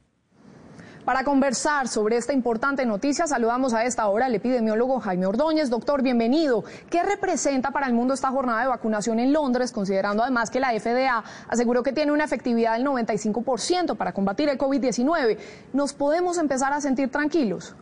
Para 1.05 1.25
conversar 1.25 1.89
sobre 1.89 2.19
esta 2.19 2.35
importante 2.35 2.85
noticia, 2.85 3.27
saludamos 3.27 3.73
a 3.73 3.85
esta 3.85 4.07
hora 4.09 4.27
al 4.27 4.35
epidemiólogo 4.35 5.01
Jaime 5.01 5.25
Ordóñez. 5.27 5.71
Doctor, 5.71 6.03
bienvenido. 6.03 6.63
¿Qué 6.91 7.03
representa 7.03 7.71
para 7.71 7.87
el 7.87 7.95
mundo 7.95 8.13
esta 8.13 8.31
jornada 8.31 8.61
de 8.61 8.69
vacunación 8.69 9.19
en 9.19 9.33
Londres, 9.33 9.73
considerando 9.73 10.23
además 10.23 10.51
que 10.51 10.61
la 10.61 10.79
FDA 10.79 11.25
aseguró 11.49 11.83
que 11.83 11.93
tiene 11.93 12.13
una 12.13 12.25
efectividad 12.25 12.77
del 12.77 12.87
95% 12.87 13.97
para 13.97 14.13
combatir 14.13 14.51
el 14.51 14.59
COVID-19? 14.59 15.39
¿Nos 15.73 15.95
podemos 15.95 16.37
empezar 16.37 16.75
a 16.75 16.83
sentir 16.83 17.09
tranquilos? 17.09 17.75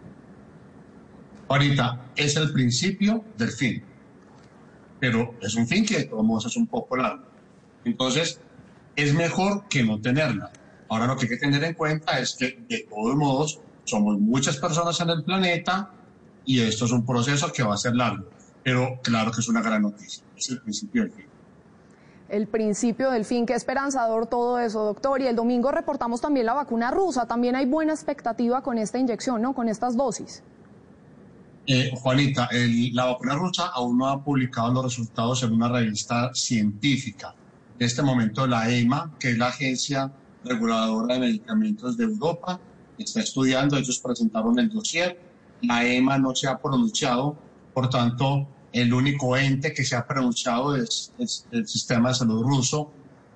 Ahorita 1.48 2.00
es 2.14 2.36
el 2.36 2.52
principio 2.52 3.24
del 3.36 3.50
fin, 3.50 3.82
pero 5.00 5.34
es 5.40 5.56
un 5.56 5.66
fin 5.66 5.84
que 5.84 6.08
modos 6.12 6.46
es 6.46 6.56
un 6.56 6.68
poco 6.68 6.96
largo. 6.96 7.24
Entonces, 7.84 8.40
es 8.94 9.12
mejor 9.12 9.64
que 9.68 9.82
no 9.82 10.00
tenerla. 10.00 10.52
Ahora 10.88 11.06
lo 11.06 11.16
que 11.16 11.24
hay 11.24 11.28
que 11.30 11.36
tener 11.36 11.62
en 11.64 11.74
cuenta 11.74 12.18
es 12.18 12.34
que 12.34 12.58
de 12.68 12.86
todos 12.88 13.14
modos 13.16 13.60
somos 13.84 14.18
muchas 14.18 14.56
personas 14.56 15.00
en 15.00 15.10
el 15.10 15.24
planeta 15.24 15.90
y 16.44 16.60
esto 16.60 16.86
es 16.86 16.92
un 16.92 17.04
proceso 17.04 17.52
que 17.52 17.62
va 17.62 17.74
a 17.74 17.76
ser 17.76 17.94
largo, 17.94 18.26
pero 18.62 18.98
claro 19.02 19.30
que 19.30 19.40
es 19.40 19.48
una 19.48 19.60
gran 19.60 19.82
noticia, 19.82 20.24
es 20.36 20.48
el 20.50 20.60
principio 20.60 21.02
del 21.02 21.12
fin. 21.12 21.26
El 22.28 22.46
principio 22.46 23.10
del 23.10 23.24
fin, 23.24 23.46
qué 23.46 23.54
esperanzador 23.54 24.26
todo 24.26 24.58
eso, 24.58 24.84
doctor. 24.84 25.22
Y 25.22 25.26
el 25.26 25.34
domingo 25.34 25.72
reportamos 25.72 26.20
también 26.20 26.44
la 26.44 26.52
vacuna 26.52 26.90
rusa. 26.90 27.26
También 27.26 27.56
hay 27.56 27.64
buena 27.64 27.94
expectativa 27.94 28.62
con 28.62 28.76
esta 28.76 28.98
inyección, 28.98 29.40
¿no? 29.40 29.54
Con 29.54 29.66
estas 29.66 29.96
dosis. 29.96 30.42
Eh, 31.66 31.90
Juanita, 31.94 32.48
la 32.92 33.06
vacuna 33.06 33.34
rusa 33.34 33.68
aún 33.68 33.96
no 33.96 34.08
ha 34.08 34.22
publicado 34.22 34.72
los 34.74 34.84
resultados 34.84 35.42
en 35.42 35.52
una 35.52 35.70
revista 35.70 36.30
científica. 36.34 37.34
En 37.78 37.86
este 37.86 38.02
momento 38.02 38.46
la 38.46 38.70
EMA, 38.70 39.14
que 39.18 39.30
es 39.30 39.38
la 39.38 39.48
Agencia 39.48 40.12
Reguladora 40.48 41.14
de 41.14 41.20
Medicamentos 41.20 41.96
de 41.96 42.04
Europa, 42.04 42.60
está 42.98 43.20
estudiando, 43.20 43.76
ellos 43.76 43.98
presentaron 43.98 44.58
el 44.58 44.68
dossier, 44.68 45.20
la 45.62 45.84
EMA 45.84 46.18
no 46.18 46.34
se 46.34 46.48
ha 46.48 46.58
pronunciado, 46.58 47.36
por 47.74 47.88
tanto, 47.88 48.46
el 48.72 48.92
único 48.92 49.36
ente 49.36 49.72
que 49.72 49.84
se 49.84 49.96
ha 49.96 50.06
pronunciado 50.06 50.76
es, 50.76 51.12
es 51.18 51.46
el 51.52 51.66
sistema 51.66 52.10
de 52.10 52.16
salud 52.16 52.42
ruso, 52.42 52.90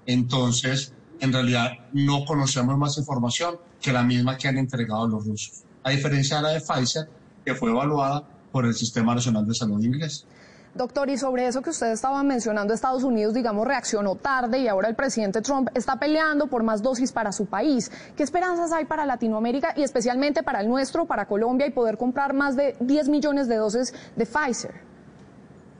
entonces, 0.07 0.93
en 1.21 1.33
realidad 1.33 1.71
no 1.93 2.25
conocemos 2.25 2.77
más 2.77 2.99
información 2.99 3.57
que 3.81 3.93
la 3.93 4.03
misma 4.03 4.37
que 4.37 4.49
han 4.49 4.59
entregado 4.59 5.07
los 5.07 5.27
rusos, 5.27 5.63
a 5.85 5.91
diferencia 5.91 6.37
de 6.37 6.43
la 6.43 6.49
de 6.51 6.61
Pfizer, 6.61 7.09
que 7.45 7.55
fue 7.55 7.71
evaluada 7.71 8.25
por 8.51 8.67
el 8.67 8.75
Sistema 8.75 9.15
Nacional 9.15 9.47
de 9.47 9.55
Salud 9.55 9.83
inglés. 9.83 10.27
Doctor, 10.75 11.11
y 11.11 11.19
sobre 11.19 11.47
eso 11.47 11.61
que 11.61 11.69
usted 11.69 11.93
estaba 11.93 12.23
mencionando, 12.23 12.73
Estados 12.73 13.03
Unidos, 13.03 13.35
digamos, 13.35 13.67
reaccionó 13.67 14.17
tarde 14.17 14.59
y 14.59 14.69
ahora 14.69 14.89
el 14.89 14.95
presidente 14.95 15.43
Trump 15.43 15.69
está 15.75 15.99
peleando 15.99 16.47
por 16.47 16.63
más 16.63 16.83
dosis 16.83 17.13
para 17.13 17.31
su 17.31 17.45
país. 17.45 17.91
¿Qué 18.17 18.23
esperanzas 18.23 18.73
hay 18.73 18.87
para 18.87 19.05
Latinoamérica 19.05 19.75
y 19.77 19.83
especialmente 19.83 20.43
para 20.43 20.63
el 20.63 20.69
nuestro, 20.69 21.05
para 21.05 21.27
Colombia, 21.27 21.67
y 21.67 21.73
poder 21.73 21.99
comprar 21.99 22.33
más 22.33 22.57
de 22.57 22.75
10 22.81 23.11
millones 23.11 23.49
de 23.49 23.57
dosis 23.57 23.93
de 24.17 24.25
Pfizer? 24.25 24.73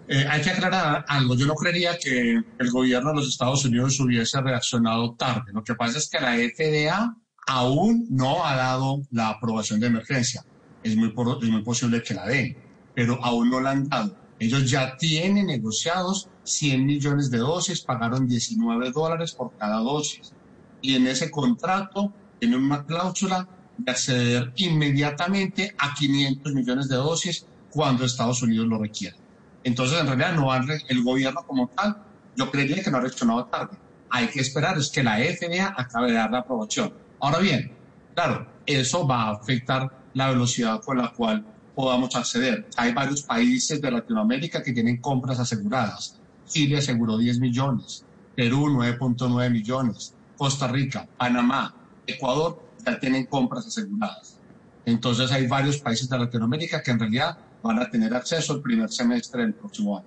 Eh, 0.09 0.27
hay 0.29 0.43
que 0.43 0.51
aclarar 0.51 1.07
algo. 1.09 1.37
Yo 1.37 1.47
no 1.47 1.55
creería 1.55 1.97
que 1.97 2.43
el 2.59 2.71
gobierno 2.71 3.11
de 3.11 3.17
los 3.17 3.29
Estados 3.29 3.65
Unidos 3.65 3.99
hubiese 3.99 4.43
reaccionado 4.43 5.15
tarde. 5.15 5.53
Lo 5.55 5.65
que 5.65 5.75
pasa 5.75 5.97
es 5.97 6.11
que 6.11 6.21
la 6.21 6.35
FDA 6.35 7.17
aún 7.47 8.09
no 8.11 8.45
ha 8.45 8.55
dado 8.57 9.01
la 9.11 9.31
aprobación 9.31 9.81
de 9.81 9.87
emergencia. 9.87 10.45
Es 10.83 10.97
muy, 10.97 11.15
es 11.41 11.49
muy 11.49 11.63
posible 11.63 12.03
que 12.03 12.13
la 12.13 12.27
den, 12.27 12.59
pero 12.95 13.19
aún 13.25 13.49
no 13.49 13.59
la 13.59 13.71
han 13.71 13.89
dado. 13.89 14.22
Ellos 14.43 14.69
ya 14.69 14.97
tienen 14.97 15.47
negociados 15.47 16.29
100 16.43 16.85
millones 16.85 17.31
de 17.31 17.39
dosis, 17.39 17.81
pagaron 17.81 18.27
19 18.27 18.91
dólares 18.91 19.31
por 19.35 19.57
cada 19.57 19.77
dosis. 19.77 20.33
Y 20.81 20.97
en 20.97 21.07
ese 21.07 21.31
contrato 21.31 22.13
tienen 22.41 22.61
una 22.61 22.85
cláusula 22.85 23.47
de 23.79 23.93
acceder 23.93 24.53
inmediatamente 24.57 25.77
a 25.79 25.95
500 25.95 26.55
millones 26.55 26.89
de 26.89 26.97
dosis 26.97 27.47
cuando 27.71 28.05
Estados 28.05 28.43
Unidos 28.43 28.67
lo 28.67 28.79
requiera. 28.79 29.15
Entonces, 29.63 30.01
en 30.01 30.09
realidad, 30.09 30.35
no 30.35 30.51
han, 30.51 30.67
el 30.89 31.05
gobierno 31.05 31.45
como 31.47 31.69
tal, 31.69 32.03
yo 32.35 32.51
creería 32.51 32.83
que 32.83 32.91
no 32.91 32.97
ha 32.97 33.03
reaccionado 33.03 33.45
tarde. 33.45 33.77
Hay 34.11 34.27
que 34.27 34.41
esperar 34.41 34.77
es 34.77 34.91
que 34.91 35.05
la 35.05 35.19
FDA 35.19 35.73
acabe 35.77 36.09
de 36.09 36.15
dar 36.15 36.33
la 36.33 36.39
aprobación. 36.39 36.93
Ahora 37.21 37.39
bien, 37.39 37.71
claro, 38.17 38.45
eso 38.67 39.07
va 39.07 39.23
a 39.23 39.31
afectar 39.35 39.89
la 40.15 40.31
velocidad 40.31 40.83
con 40.83 40.99
la 40.99 41.13
cual 41.13 41.47
podamos 41.75 42.15
acceder. 42.17 42.67
Hay 42.77 42.93
varios 42.93 43.23
países 43.23 43.81
de 43.81 43.91
Latinoamérica 43.91 44.63
que 44.63 44.73
tienen 44.73 44.99
compras 44.99 45.39
aseguradas. 45.39 46.17
Chile 46.47 46.79
aseguró 46.79 47.17
10 47.17 47.41
millones, 47.41 48.05
Perú 48.35 48.69
9.9 48.69 49.51
millones, 49.51 50.15
Costa 50.37 50.69
Rica, 50.69 51.07
Panamá, 51.17 51.75
Ecuador 52.07 52.61
ya 52.85 52.99
tienen 52.99 53.27
compras 53.27 53.67
aseguradas. 53.67 54.37
Entonces 54.85 55.31
hay 55.31 55.47
varios 55.47 55.79
países 55.79 56.09
de 56.09 56.19
Latinoamérica 56.19 56.83
que 56.83 56.91
en 56.91 56.99
realidad 56.99 57.39
van 57.63 57.79
a 57.79 57.89
tener 57.91 58.15
acceso 58.15 58.55
el 58.55 58.61
primer 58.61 58.91
semestre 58.91 59.43
del 59.43 59.55
próximo 59.55 59.99
año. 59.99 60.07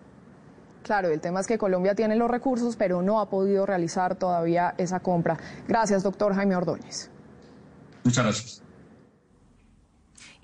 Claro, 0.83 1.09
el 1.09 1.19
tema 1.19 1.39
es 1.39 1.47
que 1.47 1.57
Colombia 1.57 1.95
tiene 1.95 2.15
los 2.15 2.29
recursos, 2.29 2.75
pero 2.75 3.01
no 3.01 3.19
ha 3.19 3.29
podido 3.29 3.65
realizar 3.65 4.15
todavía 4.15 4.75
esa 4.77 4.99
compra. 4.99 5.37
Gracias, 5.67 6.03
doctor 6.03 6.35
Jaime 6.35 6.55
Ordóñez. 6.55 7.09
Muchas 8.03 8.23
gracias. 8.23 8.64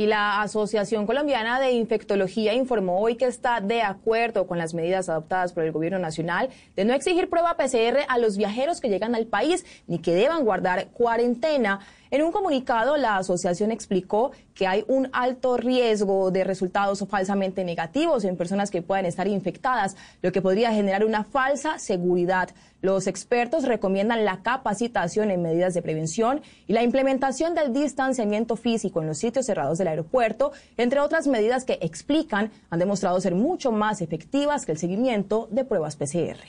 Y 0.01 0.07
la 0.07 0.41
Asociación 0.41 1.05
Colombiana 1.05 1.59
de 1.59 1.73
Infectología 1.73 2.55
informó 2.55 2.99
hoy 2.99 3.17
que 3.17 3.25
está 3.25 3.61
de 3.61 3.83
acuerdo 3.83 4.47
con 4.47 4.57
las 4.57 4.73
medidas 4.73 5.09
adoptadas 5.09 5.53
por 5.53 5.63
el 5.63 5.71
Gobierno 5.71 5.99
Nacional 5.99 6.49
de 6.75 6.85
no 6.85 6.95
exigir 6.95 7.29
prueba 7.29 7.55
PCR 7.55 7.99
a 8.07 8.17
los 8.17 8.35
viajeros 8.35 8.81
que 8.81 8.89
llegan 8.89 9.13
al 9.13 9.27
país 9.27 9.63
ni 9.85 9.99
que 9.99 10.15
deban 10.15 10.43
guardar 10.43 10.87
cuarentena. 10.87 11.81
En 12.11 12.23
un 12.23 12.33
comunicado, 12.33 12.97
la 12.97 13.15
asociación 13.15 13.71
explicó 13.71 14.31
que 14.53 14.67
hay 14.67 14.83
un 14.89 15.07
alto 15.13 15.55
riesgo 15.55 16.29
de 16.29 16.43
resultados 16.43 17.05
falsamente 17.07 17.63
negativos 17.63 18.25
en 18.25 18.35
personas 18.35 18.69
que 18.69 18.81
puedan 18.81 19.05
estar 19.05 19.29
infectadas, 19.29 19.95
lo 20.21 20.33
que 20.33 20.41
podría 20.41 20.73
generar 20.73 21.05
una 21.05 21.23
falsa 21.23 21.79
seguridad. 21.79 22.49
Los 22.81 23.07
expertos 23.07 23.63
recomiendan 23.63 24.25
la 24.25 24.41
capacitación 24.43 25.31
en 25.31 25.41
medidas 25.41 25.73
de 25.73 25.81
prevención 25.81 26.41
y 26.67 26.73
la 26.73 26.83
implementación 26.83 27.55
del 27.55 27.71
distanciamiento 27.71 28.57
físico 28.57 28.99
en 28.99 29.07
los 29.07 29.17
sitios 29.17 29.45
cerrados 29.45 29.77
del 29.77 29.87
aeropuerto, 29.87 30.51
entre 30.75 30.99
otras 30.99 31.27
medidas 31.27 31.63
que 31.63 31.79
explican 31.81 32.51
han 32.69 32.79
demostrado 32.79 33.21
ser 33.21 33.35
mucho 33.35 33.71
más 33.71 34.01
efectivas 34.01 34.65
que 34.65 34.73
el 34.73 34.77
seguimiento 34.77 35.47
de 35.49 35.63
pruebas 35.63 35.95
PCR. 35.95 36.39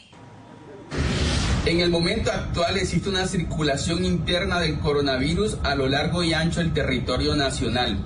En 1.65 1.79
el 1.79 1.91
momento 1.91 2.33
actual 2.33 2.77
existe 2.77 3.09
una 3.09 3.29
circulación 3.29 4.05
interna 4.05 4.59
del 4.59 4.81
coronavirus 4.81 5.59
a 5.63 5.77
lo 5.77 5.89
largo 5.89 6.25
y 6.25 6.35
ancho 6.35 6.59
del 6.59 6.73
territorio 6.73 7.37
nacional. 7.37 8.05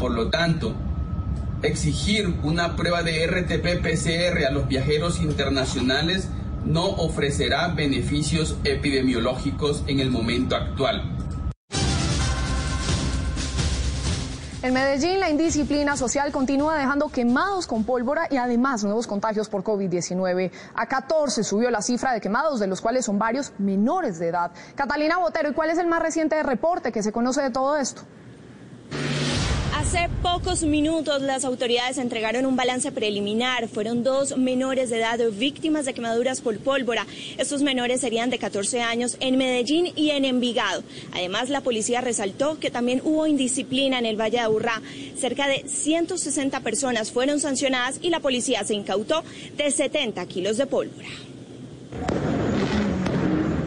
Por 0.00 0.10
lo 0.10 0.30
tanto, 0.30 0.74
exigir 1.62 2.34
una 2.42 2.74
prueba 2.74 3.04
de 3.04 3.24
RTP-PCR 3.28 4.46
a 4.48 4.50
los 4.50 4.66
viajeros 4.66 5.20
internacionales 5.20 6.28
no 6.64 6.86
ofrecerá 6.86 7.68
beneficios 7.68 8.56
epidemiológicos 8.64 9.84
en 9.86 10.00
el 10.00 10.10
momento 10.10 10.56
actual. 10.56 11.13
En 14.64 14.72
Medellín, 14.72 15.20
la 15.20 15.28
indisciplina 15.28 15.94
social 15.94 16.32
continúa 16.32 16.78
dejando 16.78 17.10
quemados 17.10 17.66
con 17.66 17.84
pólvora 17.84 18.28
y 18.30 18.38
además 18.38 18.82
nuevos 18.82 19.06
contagios 19.06 19.50
por 19.50 19.62
COVID-19. 19.62 20.50
A 20.74 20.86
14 20.86 21.44
subió 21.44 21.70
la 21.70 21.82
cifra 21.82 22.14
de 22.14 22.22
quemados, 22.22 22.60
de 22.60 22.66
los 22.66 22.80
cuales 22.80 23.04
son 23.04 23.18
varios 23.18 23.52
menores 23.58 24.18
de 24.18 24.28
edad. 24.28 24.52
Catalina 24.74 25.18
Botero, 25.18 25.50
¿y 25.50 25.52
cuál 25.52 25.68
es 25.68 25.76
el 25.76 25.86
más 25.86 26.00
reciente 26.00 26.42
reporte 26.42 26.92
que 26.92 27.02
se 27.02 27.12
conoce 27.12 27.42
de 27.42 27.50
todo 27.50 27.76
esto? 27.76 28.04
Hace 29.94 30.08
pocos 30.22 30.64
minutos 30.64 31.22
las 31.22 31.44
autoridades 31.44 31.98
entregaron 31.98 32.46
un 32.46 32.56
balance 32.56 32.90
preliminar. 32.90 33.68
Fueron 33.68 34.02
dos 34.02 34.36
menores 34.36 34.90
de 34.90 34.98
edad 34.98 35.20
víctimas 35.30 35.84
de 35.84 35.94
quemaduras 35.94 36.40
por 36.40 36.58
pólvora. 36.58 37.06
Estos 37.38 37.62
menores 37.62 38.00
serían 38.00 38.28
de 38.28 38.40
14 38.40 38.80
años 38.80 39.16
en 39.20 39.38
Medellín 39.38 39.92
y 39.94 40.10
en 40.10 40.24
Envigado. 40.24 40.82
Además, 41.12 41.48
la 41.48 41.60
policía 41.60 42.00
resaltó 42.00 42.58
que 42.58 42.72
también 42.72 43.02
hubo 43.04 43.28
indisciplina 43.28 44.00
en 44.00 44.06
el 44.06 44.20
Valle 44.20 44.38
de 44.38 44.40
Aburrá. 44.40 44.82
Cerca 45.16 45.46
de 45.46 45.62
160 45.68 46.58
personas 46.58 47.12
fueron 47.12 47.38
sancionadas 47.38 48.00
y 48.02 48.10
la 48.10 48.18
policía 48.18 48.64
se 48.64 48.74
incautó 48.74 49.22
de 49.56 49.70
70 49.70 50.26
kilos 50.26 50.56
de 50.56 50.66
pólvora. 50.66 51.06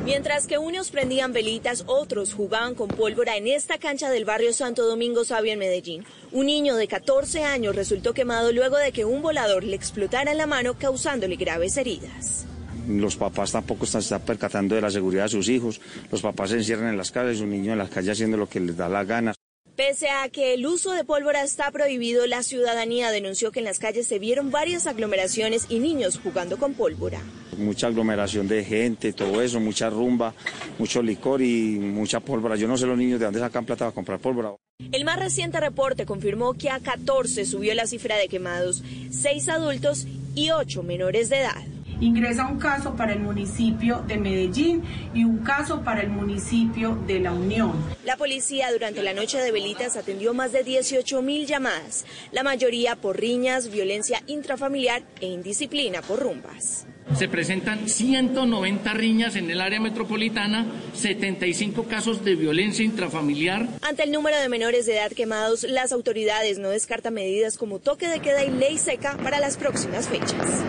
Mientras 0.07 0.47
que 0.47 0.57
unos 0.57 0.89
prendían 0.89 1.33
velitas, 1.33 1.83
otros 1.85 2.33
jugaban 2.33 2.75
con 2.75 2.87
pólvora 2.87 3.35
en 3.35 3.45
esta 3.45 3.77
cancha 3.77 4.09
del 4.09 4.23
barrio 4.23 4.53
Santo 4.53 4.87
Domingo 4.87 5.25
Sabio 5.25 5.51
en 5.51 5.59
Medellín. 5.59 6.05
Un 6.31 6.45
niño 6.45 6.77
de 6.77 6.87
14 6.87 7.43
años 7.43 7.75
resultó 7.75 8.13
quemado 8.13 8.53
luego 8.53 8.77
de 8.77 8.93
que 8.93 9.03
un 9.03 9.21
volador 9.21 9.65
le 9.65 9.75
explotara 9.75 10.31
en 10.31 10.37
la 10.37 10.47
mano 10.47 10.75
causándole 10.79 11.35
graves 11.35 11.75
heridas. 11.75 12.45
Los 12.87 13.17
papás 13.17 13.51
tampoco 13.51 13.83
están, 13.83 13.99
están 13.99 14.21
percatando 14.21 14.75
de 14.75 14.81
la 14.81 14.91
seguridad 14.91 15.23
de 15.23 15.29
sus 15.29 15.49
hijos. 15.49 15.81
Los 16.09 16.21
papás 16.21 16.51
se 16.51 16.55
encierran 16.55 16.87
en 16.87 16.97
las 16.97 17.11
calles, 17.11 17.41
un 17.41 17.49
niño 17.49 17.73
en 17.73 17.79
las 17.79 17.89
calles 17.89 18.11
haciendo 18.11 18.37
lo 18.37 18.47
que 18.47 18.61
les 18.61 18.77
da 18.77 18.87
la 18.87 19.03
gana. 19.03 19.33
Pese 19.77 20.09
a 20.09 20.27
que 20.29 20.55
el 20.55 20.65
uso 20.65 20.93
de 20.93 21.03
pólvora 21.03 21.43
está 21.43 21.69
prohibido, 21.69 22.25
la 22.25 22.41
ciudadanía 22.41 23.11
denunció 23.11 23.51
que 23.51 23.59
en 23.59 23.65
las 23.65 23.77
calles 23.77 24.07
se 24.07 24.17
vieron 24.17 24.49
varias 24.49 24.87
aglomeraciones 24.87 25.67
y 25.69 25.77
niños 25.77 26.19
jugando 26.21 26.57
con 26.57 26.73
pólvora. 26.73 27.21
Mucha 27.59 27.85
aglomeración 27.85 28.47
de 28.47 28.65
gente, 28.65 29.13
todo 29.13 29.39
eso, 29.39 29.59
mucha 29.59 29.91
rumba, 29.91 30.33
mucho 30.79 31.03
licor 31.03 31.43
y 31.43 31.77
mucha 31.77 32.19
pólvora. 32.19 32.55
Yo 32.55 32.67
no 32.67 32.75
sé 32.75 32.87
los 32.87 32.97
niños 32.97 33.19
de 33.19 33.25
dónde 33.25 33.39
sacan 33.39 33.67
plata 33.67 33.85
para 33.85 33.93
comprar 33.93 34.19
pólvora. 34.19 34.55
El 34.91 35.05
más 35.05 35.19
reciente 35.19 35.59
reporte 35.59 36.07
confirmó 36.07 36.55
que 36.55 36.71
a 36.71 36.79
14 36.79 37.45
subió 37.45 37.75
la 37.75 37.85
cifra 37.85 38.17
de 38.17 38.29
quemados, 38.29 38.83
6 39.11 39.47
adultos 39.47 40.07
y 40.33 40.49
8 40.49 40.81
menores 40.81 41.29
de 41.29 41.41
edad 41.41 41.76
ingresa 41.99 42.47
un 42.47 42.59
caso 42.59 42.95
para 42.95 43.13
el 43.13 43.19
municipio 43.19 44.03
de 44.07 44.17
Medellín 44.17 44.83
y 45.13 45.23
un 45.23 45.39
caso 45.39 45.81
para 45.83 46.01
el 46.01 46.09
municipio 46.09 46.95
de 47.07 47.19
La 47.19 47.31
Unión. 47.31 47.73
La 48.05 48.17
policía 48.17 48.71
durante 48.71 49.03
la 49.03 49.13
noche 49.13 49.39
de 49.39 49.51
velitas 49.51 49.97
atendió 49.97 50.33
más 50.33 50.51
de 50.51 50.63
18 50.63 51.21
mil 51.21 51.45
llamadas, 51.45 52.05
la 52.31 52.43
mayoría 52.43 52.95
por 52.95 53.19
riñas, 53.19 53.69
violencia 53.69 54.21
intrafamiliar 54.27 55.03
e 55.21 55.27
indisciplina 55.27 56.01
por 56.01 56.19
rumbas. 56.19 56.85
Se 57.15 57.29
presentan 57.29 57.87
190 57.87 58.93
riñas 58.93 59.35
en 59.37 59.49
el 59.49 59.61
área 59.61 59.79
metropolitana, 59.79 60.65
75 60.93 61.85
casos 61.85 62.23
de 62.25 62.35
violencia 62.35 62.83
intrafamiliar. 62.83 63.67
Ante 63.81 64.03
el 64.03 64.11
número 64.11 64.37
de 64.37 64.49
menores 64.49 64.85
de 64.85 64.97
edad 64.97 65.11
quemados, 65.11 65.63
las 65.63 65.93
autoridades 65.93 66.59
no 66.59 66.69
descartan 66.69 67.13
medidas 67.13 67.57
como 67.57 67.79
toque 67.79 68.09
de 68.09 68.19
queda 68.19 68.43
y 68.43 68.51
ley 68.51 68.77
seca 68.77 69.17
para 69.23 69.39
las 69.39 69.55
próximas 69.57 70.09
fechas. 70.09 70.63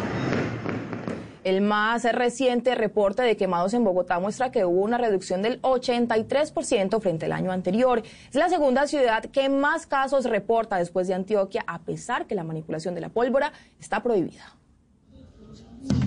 El 1.48 1.62
más 1.62 2.04
reciente 2.04 2.74
reporte 2.74 3.22
de 3.22 3.38
quemados 3.38 3.72
en 3.72 3.82
Bogotá 3.82 4.20
muestra 4.20 4.52
que 4.52 4.66
hubo 4.66 4.82
una 4.82 4.98
reducción 4.98 5.40
del 5.40 5.62
83% 5.62 7.00
frente 7.00 7.24
al 7.24 7.32
año 7.32 7.52
anterior. 7.52 8.02
Es 8.28 8.34
la 8.34 8.50
segunda 8.50 8.86
ciudad 8.86 9.24
que 9.24 9.48
más 9.48 9.86
casos 9.86 10.26
reporta 10.26 10.76
después 10.76 11.08
de 11.08 11.14
Antioquia, 11.14 11.64
a 11.66 11.78
pesar 11.78 12.26
que 12.26 12.34
la 12.34 12.44
manipulación 12.44 12.94
de 12.94 13.00
la 13.00 13.08
pólvora 13.08 13.54
está 13.80 14.02
prohibida. 14.02 14.56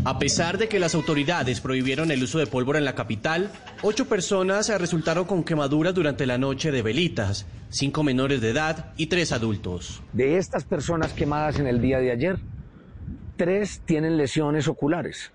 A 0.06 0.20
pesar 0.20 0.60
de 0.60 0.70
que 0.70 0.80
las 0.80 0.94
autoridades 0.94 1.60
prohibieron 1.60 2.11
el 2.11 2.22
uso 2.22 2.38
de 2.38 2.45
pólvora 2.45 2.78
en 2.78 2.86
la 2.86 2.94
capital, 2.94 3.50
ocho 3.82 4.08
personas 4.08 4.70
resultaron 4.80 5.26
con 5.26 5.44
quemaduras 5.44 5.95
durante 5.95 6.28
la 6.28 6.38
noche 6.38 6.72
de 6.72 6.84
velitas, 6.84 7.48
cinco 7.70 8.03
menores 8.03 8.42
de 8.42 8.52
edad 8.52 8.94
y 8.95 9.08
tres 9.08 9.32
adultos. 9.32 10.03
De 10.14 10.38
estas 10.38 10.66
personas 10.66 11.14
quemadas 11.14 11.58
en 11.58 11.66
el 11.66 11.82
día 11.82 11.98
de 11.98 12.11
ayer, 12.11 12.38
tres 13.42 13.82
tienen 13.86 14.18
lesiones 14.18 14.68
oculares, 14.68 15.32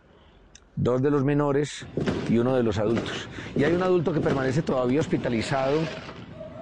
dos 0.76 1.02
de 1.02 1.10
los 1.10 1.24
menores 1.24 1.86
y 2.30 2.38
uno 2.38 2.54
de 2.54 2.62
los 2.62 2.78
adultos. 2.78 3.28
Y 3.56 3.64
hay 3.64 3.72
un 3.72 3.82
adulto 3.82 4.12
que 4.12 4.20
permanece 4.20 4.62
todavía 4.62 5.00
hospitalizado 5.00 5.80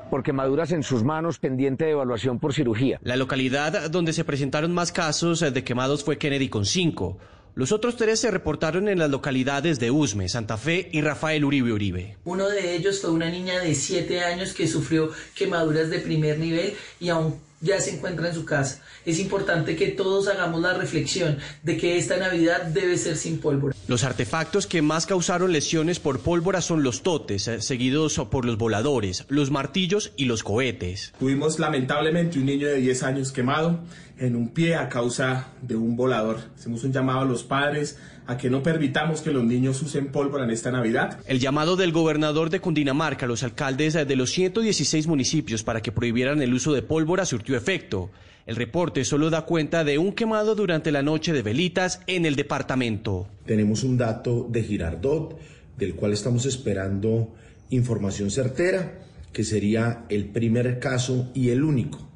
por 0.09 0.23
quemaduras 0.23 0.73
en 0.73 0.83
sus 0.83 1.05
manos 1.05 1.39
pendiente 1.39 1.85
de 1.85 1.91
evaluación 1.91 2.39
por 2.39 2.55
cirugía. 2.55 2.99
La 3.03 3.17
localidad 3.17 3.91
donde 3.91 4.15
se 4.15 4.25
presentaron 4.25 4.73
más 4.73 4.91
casos 4.91 5.41
de 5.41 5.65
quemados 5.65 6.03
fue 6.03 6.17
Kennedy 6.17 6.49
con 6.49 6.65
cinco. 6.65 7.19
Los 7.55 7.73
otros 7.73 7.97
tres 7.97 8.21
se 8.21 8.31
reportaron 8.31 8.89
en 8.89 8.99
las 8.99 9.11
localidades 9.11 9.79
de 9.79 9.91
Usme, 9.91 10.31
Santa 10.31 10.57
Fe 10.57 10.89
y 10.93 11.03
Rafael 11.03 11.45
Uribe 11.45 11.75
Uribe. 11.75 12.17
Uno 12.25 12.49
de 12.49 12.75
ellos 12.75 13.03
fue 13.03 13.11
una 13.11 13.29
niña 13.29 13.61
de 13.61 13.75
7 13.75 14.21
años 14.25 14.55
que 14.55 14.67
sufrió 14.67 15.11
quemaduras 15.35 15.91
de 15.91 15.99
primer 15.99 16.39
nivel 16.39 16.73
y 17.01 17.11
aún 17.11 17.39
ya 17.65 17.81
se 17.81 17.97
encuentra 17.97 18.28
en 18.28 18.34
su 18.34 18.44
casa. 18.44 18.81
Es 19.05 19.18
importante 19.18 19.75
que 19.75 19.89
todos 19.89 20.28
hagamos 20.28 20.60
la 20.60 20.75
reflexión 20.75 21.39
de 21.62 21.76
que 21.76 21.97
esta 21.97 22.17
Navidad 22.17 22.62
debe 22.67 22.97
ser 22.97 23.17
sin 23.17 23.39
pólvora. 23.39 23.75
Los 23.89 24.05
artefactos 24.05 24.67
que 24.67 24.83
más 24.83 25.07
causaron 25.07 25.52
lesiones 25.52 25.99
por 25.99 26.20
pólvora 26.20 26.60
son 26.60 26.83
los 26.83 27.02
totes, 27.02 27.49
eh, 27.49 27.60
seguidos 27.60 28.20
por 28.31 28.44
los 28.44 28.57
voladores, 28.57 29.25
los 29.28 29.51
martillos 29.51 30.12
y 30.17 30.26
los 30.26 30.43
cohetes. 30.43 31.12
Tuvimos 31.18 31.59
lamentablemente 31.59 32.39
un 32.39 32.47
niño 32.47 32.68
de 32.68 32.76
10 32.76 33.02
años 33.02 33.33
quemado 33.33 33.81
en 34.18 34.36
un 34.36 34.51
pie 34.51 34.76
a 34.76 34.89
causa 34.89 35.49
de 35.62 35.76
un 35.76 35.97
volador. 35.97 36.39
Hacemos 36.57 36.84
un 36.84 36.93
llamado 36.93 37.20
a 37.20 37.25
los 37.25 37.43
padres 37.43 37.99
a 38.27 38.36
que 38.36 38.51
no 38.51 38.62
permitamos 38.62 39.20
que 39.20 39.33
los 39.33 39.44
niños 39.44 39.81
usen 39.83 40.09
pólvora 40.09 40.44
en 40.44 40.51
esta 40.51 40.70
Navidad. 40.70 41.19
El 41.27 41.41
llamado 41.41 41.77
del 41.77 41.93
gobernador 41.93 42.51
de 42.51 42.61
Cundinamarca 42.61 43.27
a 43.27 43.28
los 43.28 43.43
alcaldes 43.43 43.94
de 43.94 44.17
los 44.17 44.31
116 44.31 45.07
municipios 45.07 45.62
para 45.62 45.83
que 45.83 45.93
prohibieran 45.93 46.41
el 46.43 46.55
uso 46.55 46.73
de 46.73 46.83
pólvora 46.83 47.27
surtió 47.27 47.57
efecto. 47.57 48.11
El 48.47 48.57
reporte 48.57 49.05
solo 49.05 49.31
da 49.31 49.47
cuenta 49.47 49.85
de 49.85 49.99
un 49.99 50.12
quemado 50.12 50.55
durante 50.55 50.93
la 50.93 51.03
noche 51.03 51.33
de 51.33 51.43
velitas 51.43 52.01
en 52.07 52.27
el 52.27 52.36
departamento. 52.36 53.27
Tenemos 53.47 53.85
un 53.85 53.97
dato 53.97 54.47
de 54.51 54.62
Girardot, 54.62 55.39
del 55.78 55.94
cual 55.94 56.12
estamos 56.12 56.44
esperando 56.47 57.35
información 57.70 58.31
certera, 58.31 59.01
que 59.33 59.44
sería 59.44 60.05
el 60.09 60.27
primer 60.27 60.78
caso 60.78 61.31
y 61.35 61.51
el 61.51 61.65
único 61.65 62.14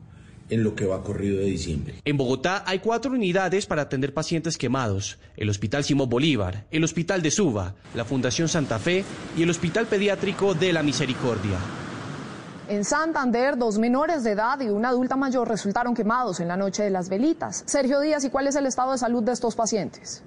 en 0.50 0.64
lo 0.64 0.74
que 0.74 0.86
va 0.86 1.02
corrido 1.02 1.38
de 1.38 1.46
diciembre. 1.46 1.94
En 2.04 2.16
Bogotá 2.16 2.64
hay 2.66 2.78
cuatro 2.78 3.12
unidades 3.12 3.66
para 3.66 3.82
atender 3.82 4.14
pacientes 4.14 4.58
quemados. 4.58 5.18
El 5.36 5.50
Hospital 5.50 5.84
Simón 5.84 6.08
Bolívar, 6.08 6.64
el 6.70 6.84
Hospital 6.84 7.22
de 7.22 7.30
Suba, 7.30 7.74
la 7.94 8.04
Fundación 8.04 8.48
Santa 8.48 8.78
Fe 8.78 9.04
y 9.36 9.42
el 9.42 9.50
Hospital 9.50 9.86
Pediátrico 9.86 10.54
de 10.54 10.72
la 10.72 10.82
Misericordia. 10.82 11.58
En 12.68 12.84
Santander, 12.84 13.56
dos 13.56 13.78
menores 13.78 14.24
de 14.24 14.32
edad 14.32 14.60
y 14.60 14.68
una 14.68 14.90
adulta 14.90 15.16
mayor 15.16 15.48
resultaron 15.48 15.94
quemados 15.94 16.38
en 16.40 16.48
la 16.48 16.56
noche 16.56 16.82
de 16.82 16.90
las 16.90 17.08
velitas. 17.08 17.62
Sergio 17.64 17.98
Díaz, 18.00 18.24
¿y 18.24 18.30
cuál 18.30 18.46
es 18.46 18.56
el 18.56 18.66
estado 18.66 18.92
de 18.92 18.98
salud 18.98 19.22
de 19.22 19.32
estos 19.32 19.54
pacientes? 19.54 20.22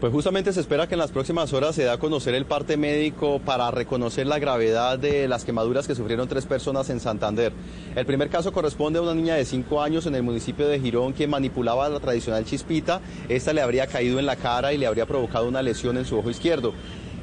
Pues 0.00 0.12
justamente 0.12 0.52
se 0.52 0.60
espera 0.60 0.86
que 0.86 0.94
en 0.94 0.98
las 0.98 1.10
próximas 1.10 1.54
horas 1.54 1.74
se 1.74 1.84
dé 1.84 1.88
a 1.88 1.96
conocer 1.96 2.34
el 2.34 2.44
parte 2.44 2.76
médico 2.76 3.40
para 3.42 3.70
reconocer 3.70 4.26
la 4.26 4.38
gravedad 4.38 4.98
de 4.98 5.26
las 5.26 5.46
quemaduras 5.46 5.86
que 5.86 5.94
sufrieron 5.94 6.28
tres 6.28 6.44
personas 6.44 6.90
en 6.90 7.00
Santander. 7.00 7.54
El 7.94 8.04
primer 8.04 8.28
caso 8.28 8.52
corresponde 8.52 8.98
a 8.98 9.02
una 9.02 9.14
niña 9.14 9.36
de 9.36 9.46
5 9.46 9.80
años 9.80 10.04
en 10.04 10.14
el 10.14 10.22
municipio 10.22 10.68
de 10.68 10.80
Girón 10.80 11.14
que 11.14 11.26
manipulaba 11.26 11.88
la 11.88 11.98
tradicional 11.98 12.44
chispita. 12.44 13.00
Esta 13.30 13.54
le 13.54 13.62
habría 13.62 13.86
caído 13.86 14.18
en 14.18 14.26
la 14.26 14.36
cara 14.36 14.74
y 14.74 14.76
le 14.76 14.86
habría 14.86 15.06
provocado 15.06 15.48
una 15.48 15.62
lesión 15.62 15.96
en 15.96 16.04
su 16.04 16.18
ojo 16.18 16.28
izquierdo. 16.28 16.74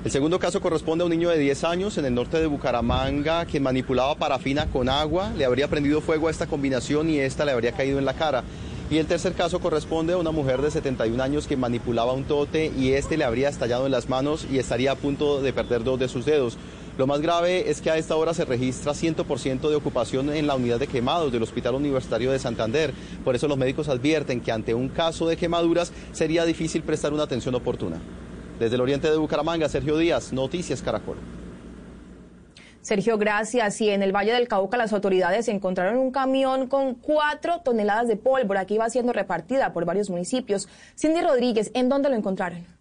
El 0.03 0.09
segundo 0.09 0.39
caso 0.39 0.59
corresponde 0.59 1.03
a 1.03 1.05
un 1.05 1.11
niño 1.11 1.29
de 1.29 1.37
10 1.37 1.63
años 1.65 1.99
en 1.99 2.05
el 2.05 2.15
norte 2.15 2.39
de 2.39 2.47
Bucaramanga 2.47 3.45
que 3.45 3.59
manipulaba 3.59 4.15
parafina 4.15 4.65
con 4.65 4.89
agua, 4.89 5.31
le 5.37 5.45
habría 5.45 5.67
prendido 5.67 6.01
fuego 6.01 6.27
a 6.27 6.31
esta 6.31 6.47
combinación 6.47 7.07
y 7.11 7.19
esta 7.19 7.45
le 7.45 7.51
habría 7.51 7.73
caído 7.73 7.99
en 7.99 8.05
la 8.05 8.15
cara. 8.15 8.43
Y 8.93 8.99
el 8.99 9.07
tercer 9.07 9.33
caso 9.33 9.59
corresponde 9.59 10.13
a 10.13 10.17
una 10.17 10.29
mujer 10.29 10.61
de 10.61 10.69
71 10.69 11.23
años 11.23 11.47
que 11.47 11.57
manipulaba 11.57 12.13
un 12.13 12.25
tote 12.25 12.71
y 12.77 12.91
este 12.91 13.17
le 13.17 13.23
habría 13.23 13.49
estallado 13.49 13.87
en 13.87 13.91
las 13.91 14.07
manos 14.07 14.45
y 14.51 14.59
estaría 14.59 14.91
a 14.91 14.95
punto 14.95 15.41
de 15.41 15.51
perder 15.51 15.83
dos 15.83 15.97
de 15.97 16.07
sus 16.07 16.25
dedos. 16.25 16.59
Lo 16.95 17.07
más 17.07 17.19
grave 17.19 17.71
es 17.71 17.81
que 17.81 17.89
a 17.89 17.97
esta 17.97 18.15
hora 18.15 18.35
se 18.35 18.45
registra 18.45 18.93
100% 18.93 19.67
de 19.67 19.75
ocupación 19.75 20.29
en 20.29 20.45
la 20.45 20.53
unidad 20.53 20.79
de 20.79 20.85
quemados 20.85 21.31
del 21.31 21.41
Hospital 21.41 21.73
Universitario 21.73 22.31
de 22.31 22.37
Santander. 22.37 22.93
Por 23.23 23.33
eso 23.33 23.47
los 23.47 23.57
médicos 23.57 23.89
advierten 23.89 24.41
que 24.41 24.51
ante 24.51 24.75
un 24.75 24.89
caso 24.89 25.25
de 25.25 25.37
quemaduras 25.37 25.91
sería 26.11 26.45
difícil 26.45 26.83
prestar 26.83 27.13
una 27.13 27.23
atención 27.23 27.55
oportuna. 27.55 27.99
Desde 28.59 28.75
el 28.75 28.81
oriente 28.81 29.09
de 29.09 29.17
Bucaramanga, 29.17 29.69
Sergio 29.69 29.97
Díaz, 29.97 30.33
Noticias 30.33 30.83
Caracol. 30.83 31.17
Sergio, 32.83 33.17
gracias. 33.17 33.79
Y 33.79 33.89
en 33.89 34.03
el 34.03 34.11
Valle 34.13 34.33
del 34.33 34.49
Cauca 34.49 34.75
las 34.75 34.91
autoridades 34.91 35.47
encontraron 35.47 35.97
un 35.97 36.11
camión 36.11 36.67
con 36.67 36.95
cuatro 36.95 37.61
toneladas 37.61 38.09
de 38.09 38.17
pólvora 38.17 38.65
que 38.65 38.73
iba 38.73 38.89
siendo 38.89 39.13
repartida 39.13 39.71
por 39.71 39.85
varios 39.85 40.09
municipios. 40.09 40.67
Cindy 40.99 41.21
Rodríguez, 41.21 41.71
¿en 41.73 41.87
dónde 41.87 42.09
lo 42.09 42.15
encontraron? 42.17 42.72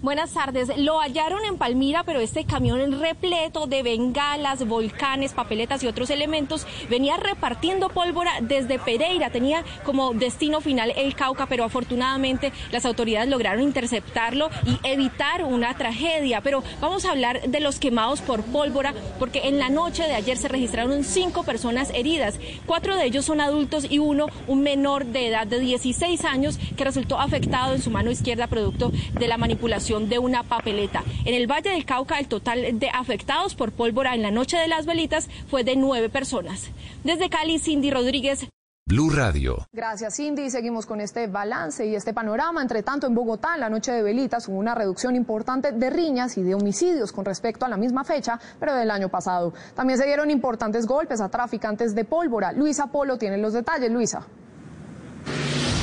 Buenas 0.00 0.32
tardes. 0.32 0.70
Lo 0.76 1.00
hallaron 1.00 1.44
en 1.44 1.58
Palmira, 1.58 2.04
pero 2.04 2.20
este 2.20 2.44
camión 2.44 3.00
repleto 3.00 3.66
de 3.66 3.82
bengalas, 3.82 4.64
volcanes, 4.64 5.32
papeletas 5.32 5.82
y 5.82 5.88
otros 5.88 6.10
elementos 6.10 6.68
venía 6.88 7.16
repartiendo 7.16 7.88
pólvora 7.88 8.34
desde 8.40 8.78
Pereira. 8.78 9.30
Tenía 9.30 9.64
como 9.84 10.14
destino 10.14 10.60
final 10.60 10.92
el 10.96 11.16
Cauca, 11.16 11.46
pero 11.46 11.64
afortunadamente 11.64 12.52
las 12.70 12.84
autoridades 12.84 13.28
lograron 13.28 13.60
interceptarlo 13.60 14.50
y 14.64 14.78
evitar 14.88 15.42
una 15.42 15.76
tragedia. 15.76 16.42
Pero 16.42 16.62
vamos 16.80 17.04
a 17.04 17.10
hablar 17.10 17.42
de 17.48 17.58
los 17.58 17.80
quemados 17.80 18.20
por 18.20 18.44
pólvora, 18.44 18.94
porque 19.18 19.48
en 19.48 19.58
la 19.58 19.68
noche 19.68 20.04
de 20.04 20.14
ayer 20.14 20.36
se 20.36 20.46
registraron 20.46 21.02
cinco 21.02 21.42
personas 21.42 21.90
heridas. 21.92 22.38
Cuatro 22.66 22.94
de 22.94 23.04
ellos 23.04 23.24
son 23.24 23.40
adultos 23.40 23.84
y 23.90 23.98
uno, 23.98 24.26
un 24.46 24.62
menor 24.62 25.06
de 25.06 25.26
edad 25.26 25.48
de 25.48 25.58
16 25.58 26.24
años, 26.24 26.56
que 26.76 26.84
resultó 26.84 27.18
afectado 27.18 27.74
en 27.74 27.82
su 27.82 27.90
mano 27.90 28.12
izquierda 28.12 28.46
producto 28.46 28.92
de 29.18 29.26
la 29.26 29.38
manipulación 29.38 29.87
de 29.88 30.18
una 30.18 30.42
papeleta. 30.42 31.02
En 31.24 31.34
el 31.34 31.46
Valle 31.46 31.70
del 31.70 31.86
Cauca, 31.86 32.18
el 32.18 32.28
total 32.28 32.78
de 32.78 32.90
afectados 32.90 33.54
por 33.54 33.72
pólvora 33.72 34.14
en 34.14 34.20
la 34.20 34.30
noche 34.30 34.58
de 34.58 34.68
las 34.68 34.84
velitas 34.84 35.30
fue 35.48 35.64
de 35.64 35.76
nueve 35.76 36.10
personas. 36.10 36.70
Desde 37.04 37.30
Cali, 37.30 37.58
Cindy 37.58 37.90
Rodríguez. 37.90 38.46
Blue 38.86 39.10
Radio. 39.10 39.66
Gracias, 39.72 40.16
Cindy. 40.16 40.50
Seguimos 40.50 40.84
con 40.84 41.00
este 41.00 41.26
balance 41.26 41.86
y 41.86 41.94
este 41.94 42.12
panorama. 42.12 42.60
Entre 42.60 42.82
tanto, 42.82 43.06
en 43.06 43.14
Bogotá, 43.14 43.54
en 43.54 43.60
la 43.60 43.70
noche 43.70 43.92
de 43.92 44.02
velitas, 44.02 44.46
hubo 44.48 44.58
una 44.58 44.74
reducción 44.74 45.16
importante 45.16 45.72
de 45.72 45.90
riñas 45.90 46.36
y 46.36 46.42
de 46.42 46.54
homicidios 46.54 47.12
con 47.12 47.24
respecto 47.24 47.64
a 47.64 47.68
la 47.68 47.78
misma 47.78 48.04
fecha, 48.04 48.38
pero 48.60 48.74
del 48.74 48.90
año 48.90 49.08
pasado. 49.08 49.54
También 49.74 49.98
se 49.98 50.06
dieron 50.06 50.30
importantes 50.30 50.86
golpes 50.86 51.22
a 51.22 51.30
traficantes 51.30 51.94
de 51.94 52.04
pólvora. 52.04 52.52
Luisa 52.52 52.88
Polo 52.88 53.16
tiene 53.16 53.38
los 53.38 53.54
detalles. 53.54 53.90
Luisa. 53.90 54.26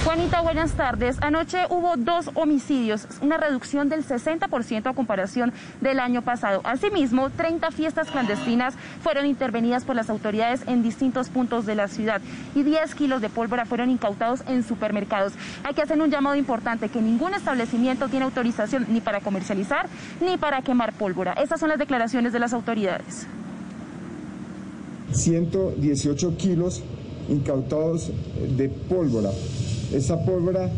Juanita, 0.05 0.41
buenas 0.41 0.73
tardes. 0.73 1.17
Anoche 1.21 1.57
hubo 1.71 1.97
dos 1.97 2.29
homicidios, 2.35 3.07
una 3.23 3.37
reducción 3.37 3.89
del 3.89 4.05
60% 4.05 4.85
a 4.85 4.93
comparación 4.93 5.51
del 5.81 5.99
año 5.99 6.21
pasado. 6.21 6.61
Asimismo, 6.63 7.31
30 7.31 7.71
fiestas 7.71 8.11
clandestinas 8.11 8.75
fueron 9.01 9.25
intervenidas 9.25 9.83
por 9.83 9.95
las 9.95 10.11
autoridades 10.11 10.61
en 10.67 10.83
distintos 10.83 11.29
puntos 11.29 11.65
de 11.65 11.73
la 11.73 11.87
ciudad 11.87 12.21
y 12.53 12.61
10 12.61 12.93
kilos 12.93 13.19
de 13.19 13.29
pólvora 13.29 13.65
fueron 13.65 13.89
incautados 13.89 14.41
en 14.47 14.61
supermercados. 14.61 15.33
Hay 15.63 15.73
que 15.73 15.81
hacer 15.81 15.99
un 15.99 16.11
llamado 16.11 16.35
importante 16.35 16.89
que 16.89 17.01
ningún 17.01 17.33
establecimiento 17.33 18.07
tiene 18.07 18.25
autorización 18.25 18.85
ni 18.89 19.01
para 19.01 19.21
comercializar 19.21 19.87
ni 20.21 20.37
para 20.37 20.61
quemar 20.61 20.93
pólvora. 20.93 21.33
Estas 21.33 21.59
son 21.59 21.69
las 21.69 21.79
declaraciones 21.79 22.31
de 22.31 22.37
las 22.37 22.53
autoridades. 22.53 23.25
118 25.13 26.37
kilos 26.37 26.83
incautados 27.27 28.11
de 28.55 28.69
pólvora 28.69 29.31
esta 29.93 30.23
pólvora 30.23 30.69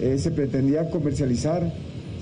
eh, 0.00 0.18
se 0.18 0.30
pretendía 0.30 0.90
comercializar, 0.90 1.72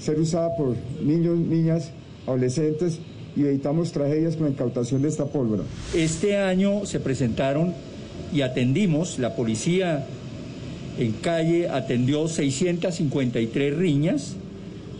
ser 0.00 0.18
usada 0.18 0.56
por 0.56 0.76
niños, 1.02 1.38
niñas, 1.38 1.90
adolescentes 2.26 2.98
y 3.36 3.44
evitamos 3.44 3.92
tragedias 3.92 4.36
con 4.36 4.46
la 4.46 4.50
incautación 4.50 5.02
de 5.02 5.08
esta 5.08 5.26
pólvora. 5.26 5.62
Este 5.94 6.36
año 6.36 6.86
se 6.86 7.00
presentaron 7.00 7.72
y 8.32 8.42
atendimos, 8.42 9.18
la 9.18 9.36
policía 9.36 10.06
en 10.98 11.12
calle 11.12 11.68
atendió 11.68 12.26
653 12.26 13.76
riñas 13.76 14.34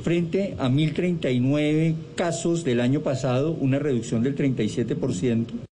frente 0.02 0.54
a 0.58 0.68
1.039 0.68 1.94
casos 2.14 2.64
del 2.64 2.80
año 2.80 3.00
pasado, 3.00 3.52
una 3.52 3.78
reducción 3.78 4.22
del 4.22 4.36
37%. 4.36 5.67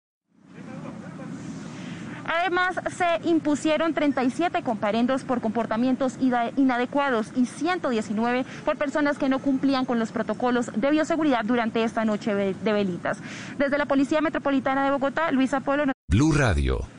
Además, 2.46 2.76
se 2.96 3.28
impusieron 3.28 3.92
37 3.92 4.62
comparendos 4.62 5.24
por 5.24 5.40
comportamientos 5.40 6.16
inadecuados 6.20 7.32
y 7.34 7.46
119 7.46 8.44
por 8.64 8.76
personas 8.76 9.18
que 9.18 9.28
no 9.28 9.40
cumplían 9.40 9.84
con 9.84 9.98
los 9.98 10.12
protocolos 10.12 10.70
de 10.72 10.92
bioseguridad 10.92 11.44
durante 11.44 11.82
esta 11.82 12.04
noche 12.04 12.36
de 12.36 12.72
velitas. 12.72 13.18
Desde 13.58 13.78
la 13.78 13.86
Policía 13.86 14.20
Metropolitana 14.20 14.84
de 14.84 14.92
Bogotá, 14.92 15.32
Luisa 15.32 15.58
Polo. 15.58 15.86
Blue 16.08 16.30
Radio. 16.30 16.95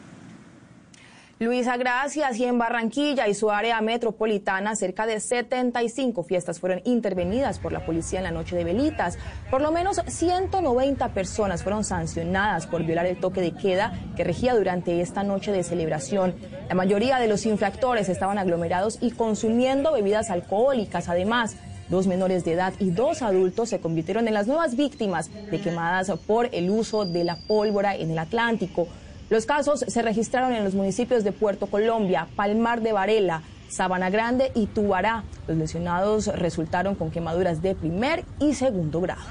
Luisa, 1.39 1.77
gracias. 1.77 2.37
Y 2.37 2.45
en 2.45 2.57
Barranquilla 2.57 3.27
y 3.27 3.35
su 3.35 3.51
área 3.51 3.79
metropolitana, 3.79 4.75
cerca 4.75 5.05
de 5.05 5.19
75 5.19 6.23
fiestas 6.23 6.59
fueron 6.59 6.81
intervenidas 6.83 7.59
por 7.59 7.71
la 7.71 7.85
policía 7.85 8.17
en 8.19 8.23
la 8.23 8.31
noche 8.31 8.55
de 8.55 8.63
velitas. 8.63 9.19
Por 9.51 9.61
lo 9.61 9.71
menos 9.71 10.01
190 10.07 11.09
personas 11.09 11.61
fueron 11.61 11.83
sancionadas 11.83 12.65
por 12.65 12.83
violar 12.83 13.05
el 13.05 13.19
toque 13.19 13.41
de 13.41 13.51
queda 13.51 13.93
que 14.15 14.23
regía 14.23 14.55
durante 14.55 14.99
esta 14.99 15.21
noche 15.21 15.51
de 15.51 15.63
celebración. 15.63 16.33
La 16.69 16.75
mayoría 16.75 17.19
de 17.19 17.27
los 17.27 17.45
infractores 17.45 18.09
estaban 18.09 18.39
aglomerados 18.39 18.97
y 18.99 19.11
consumiendo 19.11 19.93
bebidas 19.93 20.31
alcohólicas. 20.31 21.07
Además, 21.07 21.55
Dos 21.89 22.05
menores 22.05 22.43
de 22.43 22.51
edad 22.51 22.73
y 22.79 22.89
dos 22.89 23.21
adultos 23.21 23.69
se 23.69 23.79
convirtieron 23.79 24.27
en 24.27 24.33
las 24.33 24.45
nuevas 24.45 24.75
víctimas 24.75 25.29
de 25.49 25.61
quemadas 25.61 26.11
por 26.27 26.49
el 26.51 26.69
uso 26.69 27.05
de 27.05 27.23
la 27.23 27.37
pólvora 27.37 27.95
en 27.95 28.11
el 28.11 28.19
Atlántico. 28.19 28.89
Los 29.29 29.45
casos 29.45 29.81
se 29.85 30.01
registraron 30.01 30.53
en 30.53 30.63
los 30.63 30.73
municipios 30.73 31.25
de 31.25 31.33
Puerto 31.33 31.67
Colombia, 31.67 32.29
Palmar 32.37 32.81
de 32.81 32.93
Varela, 32.93 33.41
Sabana 33.67 34.09
Grande 34.09 34.53
y 34.55 34.67
Tubará. 34.67 35.25
Los 35.49 35.57
lesionados 35.57 36.27
resultaron 36.27 36.95
con 36.95 37.11
quemaduras 37.11 37.61
de 37.61 37.75
primer 37.75 38.23
y 38.39 38.53
segundo 38.53 39.01
grado. 39.01 39.21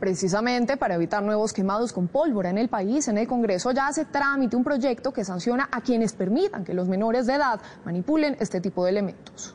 Precisamente 0.00 0.76
para 0.76 0.96
evitar 0.96 1.22
nuevos 1.22 1.54
quemados 1.54 1.94
con 1.94 2.08
pólvora 2.08 2.50
en 2.50 2.58
el 2.58 2.68
país, 2.68 3.08
en 3.08 3.16
el 3.16 3.26
Congreso 3.26 3.72
ya 3.72 3.86
hace 3.86 4.04
trámite 4.04 4.54
un 4.54 4.64
proyecto 4.64 5.14
que 5.14 5.24
sanciona 5.24 5.70
a 5.72 5.80
quienes 5.80 6.12
permitan 6.12 6.62
que 6.62 6.74
los 6.74 6.88
menores 6.88 7.26
de 7.26 7.36
edad 7.36 7.58
manipulen 7.86 8.36
este 8.38 8.60
tipo 8.60 8.84
de 8.84 8.90
elementos. 8.90 9.54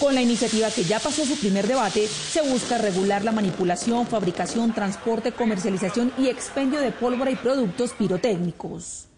Con 0.00 0.14
la 0.14 0.22
iniciativa 0.22 0.70
que 0.70 0.84
ya 0.84 0.98
pasó 0.98 1.24
su 1.24 1.38
primer 1.38 1.66
debate, 1.66 2.08
se 2.08 2.42
busca 2.42 2.78
regular 2.78 3.24
la 3.24 3.32
manipulación, 3.32 4.06
fabricación, 4.06 4.74
transporte, 4.74 5.32
comercialización 5.32 6.12
y 6.18 6.28
expendio 6.28 6.80
de 6.80 6.90
pólvora 6.90 7.30
y 7.30 7.36
productos 7.36 7.92
pirotécnicos 7.92 9.08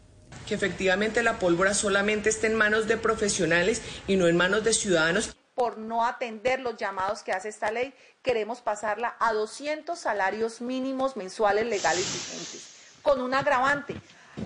que 0.46 0.54
efectivamente 0.54 1.22
la 1.22 1.38
pólvora 1.38 1.74
solamente 1.74 2.28
esté 2.28 2.46
en 2.46 2.54
manos 2.54 2.86
de 2.86 2.96
profesionales 2.96 3.82
y 4.06 4.16
no 4.16 4.28
en 4.28 4.36
manos 4.36 4.62
de 4.62 4.72
ciudadanos. 4.72 5.36
Por 5.54 5.78
no 5.78 6.04
atender 6.04 6.60
los 6.60 6.76
llamados 6.76 7.22
que 7.22 7.32
hace 7.32 7.48
esta 7.48 7.70
ley, 7.70 7.92
queremos 8.22 8.60
pasarla 8.60 9.16
a 9.18 9.32
200 9.32 9.98
salarios 9.98 10.60
mínimos 10.60 11.16
mensuales 11.16 11.66
legales 11.66 12.04
vigentes, 12.04 12.98
con 13.02 13.20
un 13.20 13.34
agravante. 13.34 13.96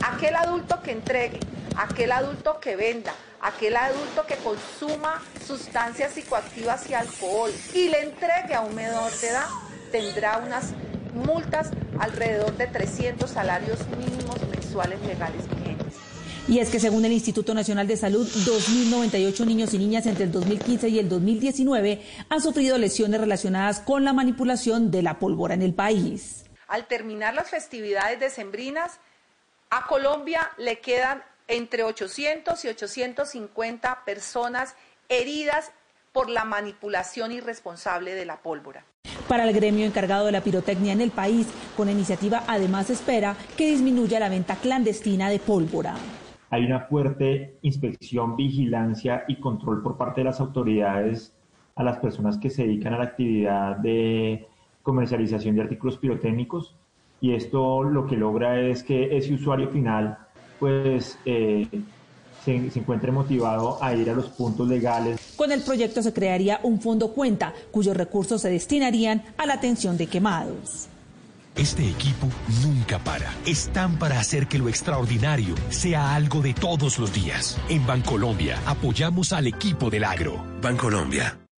Aquel 0.02 0.36
adulto 0.36 0.81
que 0.83 0.92
entregue, 0.92 1.41
aquel 1.76 2.12
adulto 2.12 2.60
que 2.60 2.76
venda, 2.76 3.12
aquel 3.41 3.77
adulto 3.77 4.27
que 4.27 4.36
consuma 4.36 5.23
sustancias 5.47 6.12
psicoactivas 6.12 6.89
y 6.91 6.94
alcohol 6.94 7.51
y 7.75 7.89
le 7.89 8.02
entregue 8.02 8.55
a 8.55 8.60
un 8.60 8.75
menor 8.75 9.10
de 9.12 9.28
edad, 9.28 9.47
tendrá 9.91 10.39
unas 10.39 10.73
multas 11.15 11.70
alrededor 11.99 12.57
de 12.57 12.67
300 12.67 13.28
salarios 13.28 13.78
mínimos 13.89 14.36
mensuales 14.49 15.01
legales 15.02 15.49
vigentes. 15.49 15.94
Y 16.49 16.59
es 16.59 16.70
que 16.70 16.81
según 16.81 17.05
el 17.05 17.12
Instituto 17.12 17.55
Nacional 17.55 17.86
de 17.86 17.97
Salud, 17.97 18.27
2.098 18.27 19.47
niños 19.47 19.75
y 19.75 19.78
niñas 19.78 20.07
entre 20.07 20.25
el 20.25 20.33
2015 20.33 20.89
y 20.89 20.99
el 20.99 21.09
2019 21.09 22.02
han 22.28 22.41
sufrido 22.41 22.77
lesiones 22.78 23.20
relacionadas 23.20 23.81
con 23.81 24.05
la 24.05 24.12
manipulación 24.12 24.91
de 24.91 25.02
la 25.02 25.19
pólvora 25.19 25.55
en 25.55 25.62
el 25.62 25.75
país. 25.75 26.44
Al 26.67 26.86
terminar 26.86 27.35
las 27.35 27.51
festividades 27.51 28.19
decembrinas, 28.19 28.99
a 29.70 29.86
Colombia 29.86 30.51
le 30.59 30.81
quedan 30.81 31.23
entre 31.51 31.83
800 31.83 32.65
y 32.65 32.69
850 32.69 34.05
personas 34.05 34.77
heridas 35.09 35.73
por 36.12 36.31
la 36.31 36.45
manipulación 36.45 37.33
irresponsable 37.33 38.15
de 38.15 38.25
la 38.25 38.37
pólvora. 38.37 38.85
Para 39.29 39.45
el 39.45 39.53
gremio 39.53 39.87
encargado 39.87 40.27
de 40.27 40.33
la 40.33 40.43
pirotecnia 40.43 40.93
en 40.93 41.01
el 41.01 41.11
país, 41.11 41.49
con 41.77 41.87
la 41.87 41.93
iniciativa 41.93 42.45
además 42.47 42.91
espera 42.91 43.37
que 43.57 43.67
disminuya 43.67 44.20
la 44.20 44.29
venta 44.29 44.57
clandestina 44.57 45.29
de 45.29 45.39
pólvora. 45.39 45.95
Hay 46.51 46.65
una 46.65 46.81
fuerte 46.81 47.59
inspección, 47.62 48.37
vigilancia 48.37 49.25
y 49.29 49.39
control 49.39 49.83
por 49.83 49.97
parte 49.97 50.20
de 50.20 50.25
las 50.25 50.41
autoridades 50.41 51.33
a 51.77 51.85
las 51.85 51.99
personas 51.99 52.39
que 52.39 52.51
se 52.51 52.65
dedican 52.65 52.95
a 52.95 52.99
la 52.99 53.05
actividad 53.05 53.77
de 53.77 54.49
comercialización 54.83 55.55
de 55.55 55.62
artículos 55.62 55.99
pirotécnicos 55.99 56.75
y 57.20 57.35
esto 57.35 57.83
lo 57.83 58.07
que 58.07 58.17
logra 58.17 58.61
es 58.61 58.83
que 58.83 59.17
ese 59.17 59.35
usuario 59.35 59.69
final 59.69 60.19
pues 60.60 61.18
eh, 61.24 61.66
se, 62.44 62.55
encuentre 62.55 63.10
motivado 63.10 63.82
a 63.82 63.94
ir 63.94 64.08
a 64.10 64.14
los 64.14 64.26
puntos 64.26 64.68
legales. 64.68 65.18
Con 65.36 65.50
el 65.50 65.62
proyecto 65.62 66.02
se 66.02 66.12
crearía 66.12 66.60
un 66.62 66.80
fondo 66.80 67.12
cuenta 67.12 67.52
cuyos 67.70 67.97
recursos 67.97 68.42
se 68.42 68.50
destinarían 68.50 69.24
a 69.36 69.47
la 69.47 69.55
atención 69.55 69.97
de 69.97 70.06
quemados. 70.06 70.86
Este 71.56 71.89
equipo 71.89 72.28
nunca 72.62 73.00
para. 73.00 73.34
Están 73.44 73.98
para 73.98 74.20
hacer 74.20 74.47
que 74.47 74.58
lo 74.58 74.68
extraordinario 74.68 75.56
sea 75.70 76.14
algo 76.14 76.40
de 76.40 76.55
todos 76.55 76.98
los 76.98 77.12
días. 77.12 77.58
En 77.68 77.84
Bancolombia 77.86 78.60
apoyamos 78.66 79.32
al 79.32 79.48
equipo 79.48 79.90
del 79.90 80.05
agro. 80.05 80.44
Bancolombia. 80.62 81.50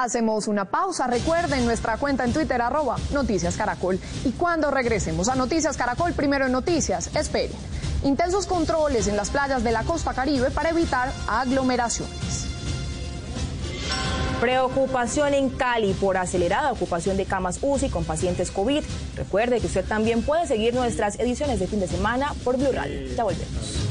Hacemos 0.00 0.48
una 0.48 0.64
pausa. 0.64 1.06
Recuerden 1.08 1.66
nuestra 1.66 1.98
cuenta 1.98 2.24
en 2.24 2.32
Twitter, 2.32 2.62
arroba 2.62 2.96
Noticias 3.12 3.54
Caracol. 3.54 4.00
Y 4.24 4.30
cuando 4.30 4.70
regresemos 4.70 5.28
a 5.28 5.34
Noticias 5.34 5.76
Caracol, 5.76 6.14
primero 6.14 6.46
en 6.46 6.52
Noticias, 6.52 7.14
esperen. 7.14 7.52
Intensos 8.04 8.46
controles 8.46 9.08
en 9.08 9.16
las 9.18 9.28
playas 9.28 9.62
de 9.62 9.72
la 9.72 9.82
costa 9.82 10.14
caribe 10.14 10.50
para 10.52 10.70
evitar 10.70 11.12
aglomeraciones. 11.28 12.46
Preocupación 14.40 15.34
en 15.34 15.50
Cali 15.50 15.92
por 15.92 16.16
acelerada 16.16 16.72
ocupación 16.72 17.18
de 17.18 17.26
camas 17.26 17.58
UCI 17.60 17.90
con 17.90 18.04
pacientes 18.04 18.50
COVID. 18.50 18.82
Recuerde 19.16 19.60
que 19.60 19.66
usted 19.66 19.84
también 19.84 20.22
puede 20.22 20.46
seguir 20.46 20.72
nuestras 20.72 21.20
ediciones 21.20 21.60
de 21.60 21.66
fin 21.66 21.78
de 21.78 21.88
semana 21.88 22.32
por 22.42 22.58
Radio. 22.58 23.14
Ya 23.14 23.22
volvemos. 23.22 23.90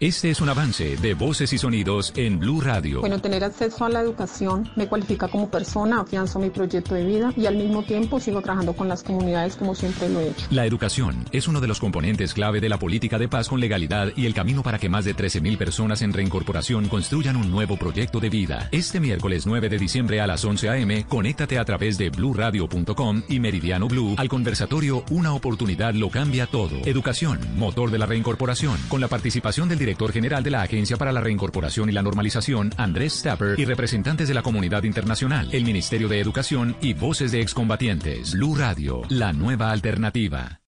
Este 0.00 0.28
es 0.28 0.40
un 0.40 0.48
avance 0.48 0.96
de 0.96 1.14
voces 1.14 1.52
y 1.52 1.58
sonidos 1.58 2.12
en 2.16 2.40
Blue 2.40 2.60
Radio. 2.60 2.98
Bueno, 2.98 3.20
tener 3.20 3.44
acceso 3.44 3.84
a 3.84 3.88
la 3.88 4.00
educación 4.00 4.68
me 4.74 4.88
cualifica 4.88 5.28
como 5.28 5.48
persona, 5.48 6.00
afianzo 6.00 6.40
mi 6.40 6.50
proyecto 6.50 6.96
de 6.96 7.04
vida 7.04 7.32
y 7.36 7.46
al 7.46 7.54
mismo 7.54 7.84
tiempo 7.84 8.18
sigo 8.18 8.42
trabajando 8.42 8.72
con 8.72 8.88
las 8.88 9.04
comunidades 9.04 9.54
como 9.54 9.76
siempre 9.76 10.08
lo 10.08 10.18
he 10.18 10.30
hecho. 10.30 10.48
La 10.50 10.66
educación 10.66 11.24
es 11.30 11.46
uno 11.46 11.60
de 11.60 11.68
los 11.68 11.78
componentes 11.78 12.34
clave 12.34 12.60
de 12.60 12.68
la 12.68 12.80
política 12.80 13.18
de 13.20 13.28
paz 13.28 13.48
con 13.48 13.60
legalidad 13.60 14.08
y 14.16 14.26
el 14.26 14.34
camino 14.34 14.64
para 14.64 14.80
que 14.80 14.88
más 14.88 15.04
de 15.04 15.14
13.000 15.14 15.56
personas 15.56 16.02
en 16.02 16.12
reincorporación 16.12 16.88
construyan 16.88 17.36
un 17.36 17.52
nuevo 17.52 17.76
proyecto 17.76 18.18
de 18.18 18.30
vida. 18.30 18.68
Este 18.72 18.98
miércoles 18.98 19.46
9 19.46 19.68
de 19.68 19.78
diciembre 19.78 20.20
a 20.20 20.26
las 20.26 20.44
11 20.44 20.70
a.m., 20.70 21.06
conéctate 21.08 21.56
a 21.56 21.64
través 21.64 21.98
de 21.98 22.10
bluradio.com 22.10 23.22
y 23.28 23.38
Meridiano 23.38 23.86
Blue 23.86 24.16
al 24.18 24.28
conversatorio 24.28 25.04
Una 25.10 25.34
oportunidad 25.34 25.94
lo 25.94 26.10
cambia 26.10 26.46
todo. 26.48 26.78
Educación, 26.84 27.38
motor 27.56 27.92
de 27.92 27.98
la 27.98 28.06
reincorporación, 28.06 28.76
con 28.88 29.00
la 29.00 29.06
participación 29.06 29.68
del 29.68 29.83
director 29.84 30.12
general 30.12 30.42
de 30.42 30.50
la 30.50 30.62
Agencia 30.62 30.96
para 30.96 31.12
la 31.12 31.20
Reincorporación 31.20 31.90
y 31.90 31.92
la 31.92 32.02
Normalización, 32.02 32.72
Andrés 32.78 33.18
Stapper, 33.18 33.60
y 33.60 33.66
representantes 33.66 34.28
de 34.28 34.34
la 34.34 34.42
comunidad 34.42 34.84
internacional, 34.84 35.48
el 35.52 35.64
Ministerio 35.64 36.08
de 36.08 36.20
Educación 36.20 36.74
y 36.80 36.94
voces 36.94 37.32
de 37.32 37.42
excombatientes. 37.42 38.32
Blue 38.32 38.56
Radio, 38.56 39.02
la 39.10 39.34
nueva 39.34 39.70
alternativa. 39.70 40.60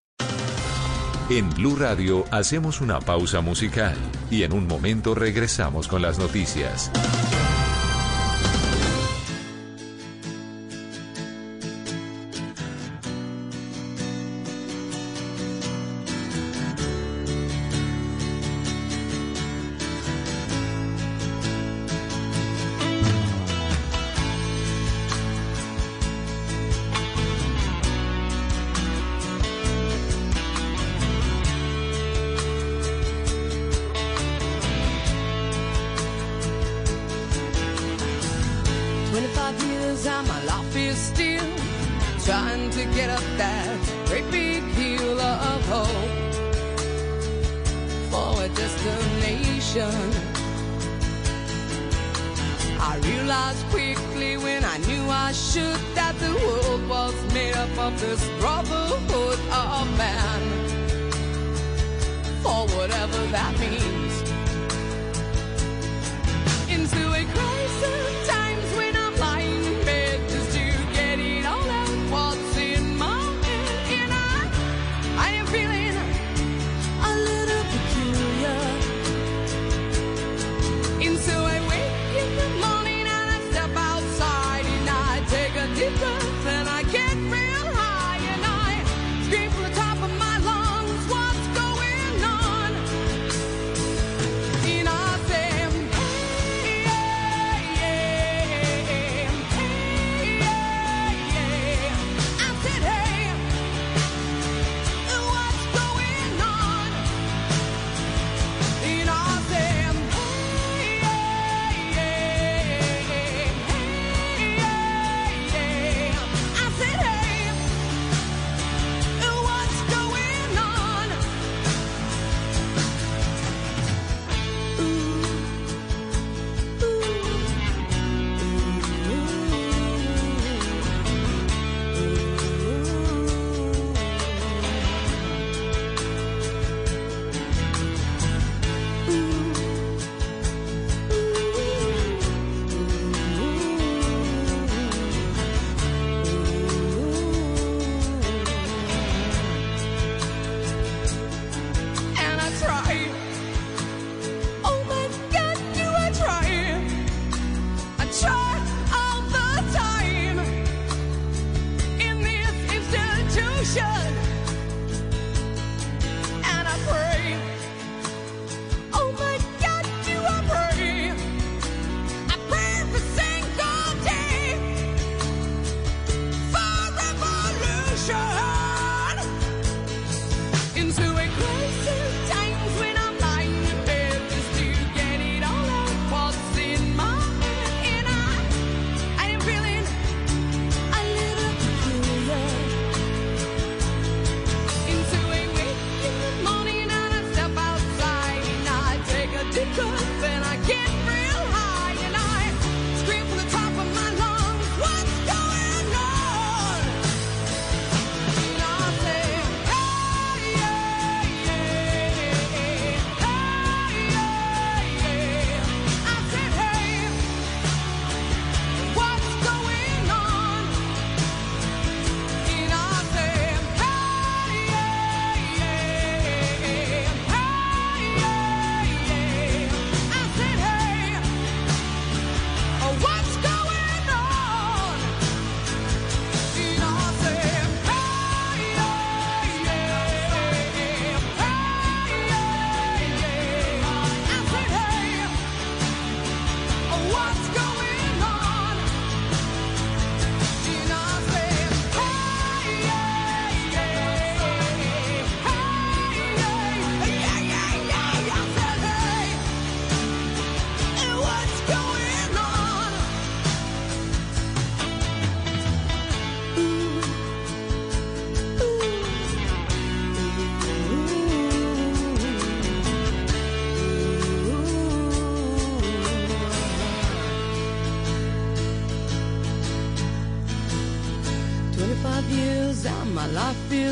En 1.30 1.48
Blue 1.50 1.76
Radio 1.76 2.24
hacemos 2.30 2.80
una 2.80 3.00
pausa 3.00 3.40
musical 3.40 3.96
y 4.30 4.42
en 4.42 4.52
un 4.52 4.66
momento 4.66 5.14
regresamos 5.14 5.88
con 5.88 6.02
las 6.02 6.18
noticias. 6.18 6.92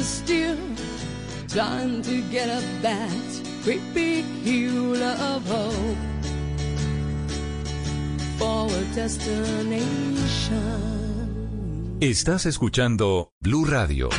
still 0.05 0.57
Time 1.49 2.03
to 2.03 2.21
get 2.31 2.49
up 2.49 2.63
that 2.83 3.11
creepy 3.63 4.23
heel 4.45 5.03
of 5.03 5.47
hope 5.47 5.97
For 8.39 8.69
a 8.71 8.85
destination 8.95 10.95
Estás 12.01 12.45
escuchando 12.45 13.33
Blue 13.41 13.65
Radio. 13.65 14.11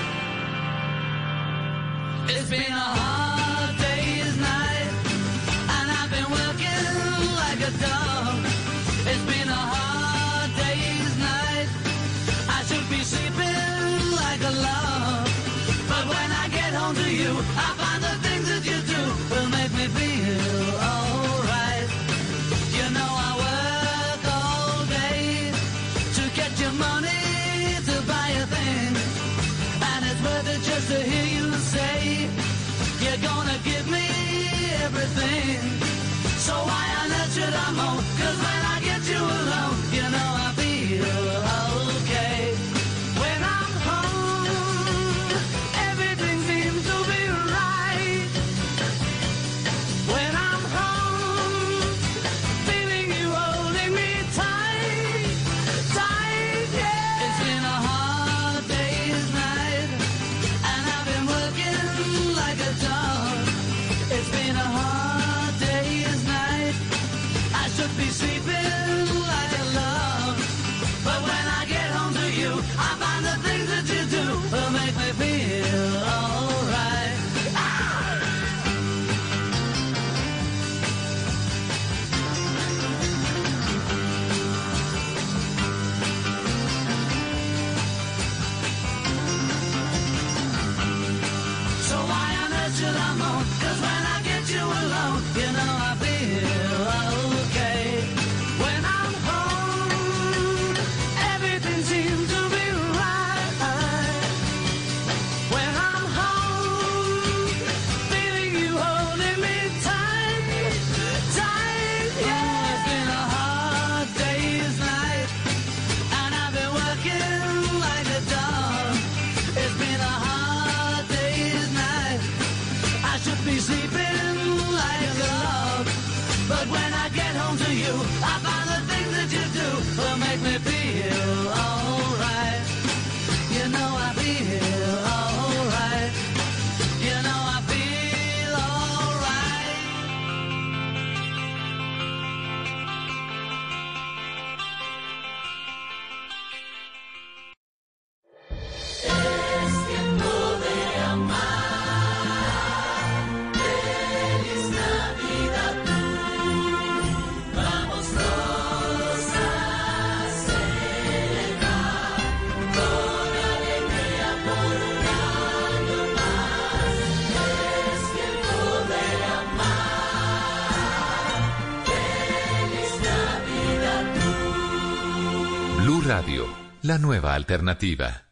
Nueva 176.98 177.34
alternativa. 177.34 178.24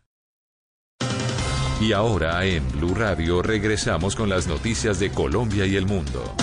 Y 1.82 1.92
ahora 1.92 2.46
en 2.46 2.68
Blue 2.72 2.96
Radio 2.96 3.42
regresamos 3.42 4.16
con 4.16 4.30
las 4.30 4.48
noticias 4.48 5.00
de 5.00 5.12
Colombia 5.12 5.66
y 5.66 5.76
el 5.76 5.86
mundo. 5.86 6.36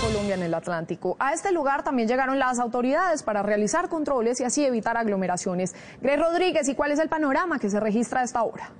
Colombia 0.00 0.34
en 0.34 0.42
el 0.42 0.54
Atlántico. 0.54 1.16
A 1.18 1.32
este 1.32 1.52
lugar 1.52 1.82
también 1.82 2.08
llegaron 2.08 2.38
las 2.38 2.58
autoridades 2.58 3.22
para 3.22 3.42
realizar 3.42 3.88
controles 3.88 4.40
y 4.40 4.44
así 4.44 4.64
evitar 4.64 4.96
aglomeraciones. 4.96 5.74
Grey 6.00 6.16
Rodríguez, 6.16 6.68
¿y 6.68 6.74
cuál 6.74 6.92
es 6.92 6.98
el 6.98 7.08
panorama 7.08 7.58
que 7.58 7.70
se 7.70 7.80
registra 7.80 8.20
a 8.20 8.24
esta 8.24 8.42
hora? 8.42 8.70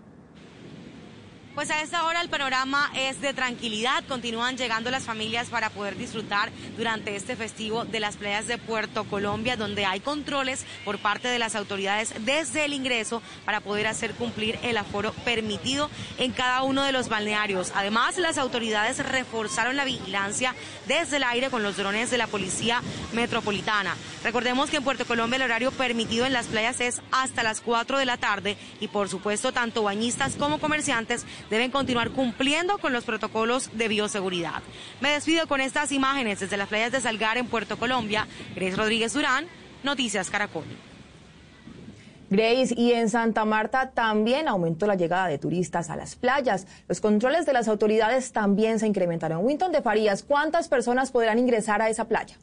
Pues 1.54 1.70
a 1.70 1.82
esta 1.82 2.04
hora 2.06 2.22
el 2.22 2.30
panorama 2.30 2.90
es 2.96 3.20
de 3.20 3.34
tranquilidad. 3.34 4.02
Continúan 4.08 4.56
llegando 4.56 4.90
las 4.90 5.04
familias 5.04 5.50
para 5.50 5.68
poder 5.68 5.98
disfrutar 5.98 6.50
durante 6.78 7.14
este 7.14 7.36
festivo 7.36 7.84
de 7.84 8.00
las 8.00 8.16
playas 8.16 8.46
de 8.46 8.56
Puerto 8.56 9.04
Colombia, 9.04 9.58
donde 9.58 9.84
hay 9.84 10.00
controles 10.00 10.64
por 10.86 10.98
parte 10.98 11.28
de 11.28 11.38
las 11.38 11.54
autoridades 11.54 12.14
desde 12.24 12.64
el 12.64 12.72
ingreso 12.72 13.20
para 13.44 13.60
poder 13.60 13.86
hacer 13.86 14.14
cumplir 14.14 14.58
el 14.62 14.78
aforo 14.78 15.12
permitido 15.26 15.90
en 16.16 16.32
cada 16.32 16.62
uno 16.62 16.84
de 16.84 16.92
los 16.92 17.10
balnearios. 17.10 17.70
Además, 17.74 18.16
las 18.16 18.38
autoridades 18.38 19.06
reforzaron 19.06 19.76
la 19.76 19.84
vigilancia 19.84 20.54
desde 20.86 21.18
el 21.18 21.24
aire 21.24 21.50
con 21.50 21.62
los 21.62 21.76
drones 21.76 22.10
de 22.10 22.16
la 22.16 22.28
Policía 22.28 22.80
Metropolitana. 23.12 23.94
Recordemos 24.24 24.70
que 24.70 24.78
en 24.78 24.84
Puerto 24.84 25.04
Colombia 25.04 25.36
el 25.36 25.42
horario 25.42 25.70
permitido 25.70 26.24
en 26.24 26.32
las 26.32 26.46
playas 26.46 26.80
es 26.80 27.02
hasta 27.10 27.42
las 27.42 27.60
4 27.60 27.98
de 27.98 28.06
la 28.06 28.16
tarde 28.16 28.56
y 28.80 28.88
por 28.88 29.10
supuesto 29.10 29.52
tanto 29.52 29.82
bañistas 29.82 30.36
como 30.36 30.58
comerciantes 30.58 31.26
deben 31.52 31.70
continuar 31.70 32.12
cumpliendo 32.12 32.78
con 32.78 32.94
los 32.94 33.04
protocolos 33.04 33.68
de 33.74 33.86
bioseguridad. 33.86 34.62
Me 35.02 35.10
despido 35.10 35.46
con 35.46 35.60
estas 35.60 35.92
imágenes 35.92 36.40
desde 36.40 36.56
las 36.56 36.68
playas 36.68 36.92
de 36.92 37.00
Salgar 37.02 37.36
en 37.36 37.46
Puerto 37.46 37.78
Colombia. 37.78 38.26
Grace 38.56 38.74
Rodríguez 38.74 39.12
Durán, 39.12 39.44
Noticias 39.82 40.30
Caracol. 40.30 40.64
Grace, 42.30 42.74
y 42.74 42.92
en 42.92 43.10
Santa 43.10 43.44
Marta 43.44 43.90
también 43.90 44.48
aumentó 44.48 44.86
la 44.86 44.94
llegada 44.94 45.26
de 45.26 45.36
turistas 45.36 45.90
a 45.90 45.96
las 45.96 46.16
playas. 46.16 46.66
Los 46.88 47.02
controles 47.02 47.44
de 47.44 47.52
las 47.52 47.68
autoridades 47.68 48.32
también 48.32 48.78
se 48.78 48.86
incrementaron. 48.86 49.44
Winton 49.44 49.72
de 49.72 49.82
Farías, 49.82 50.22
¿cuántas 50.22 50.68
personas 50.68 51.12
podrán 51.12 51.38
ingresar 51.38 51.82
a 51.82 51.90
esa 51.90 52.08
playa? 52.08 52.38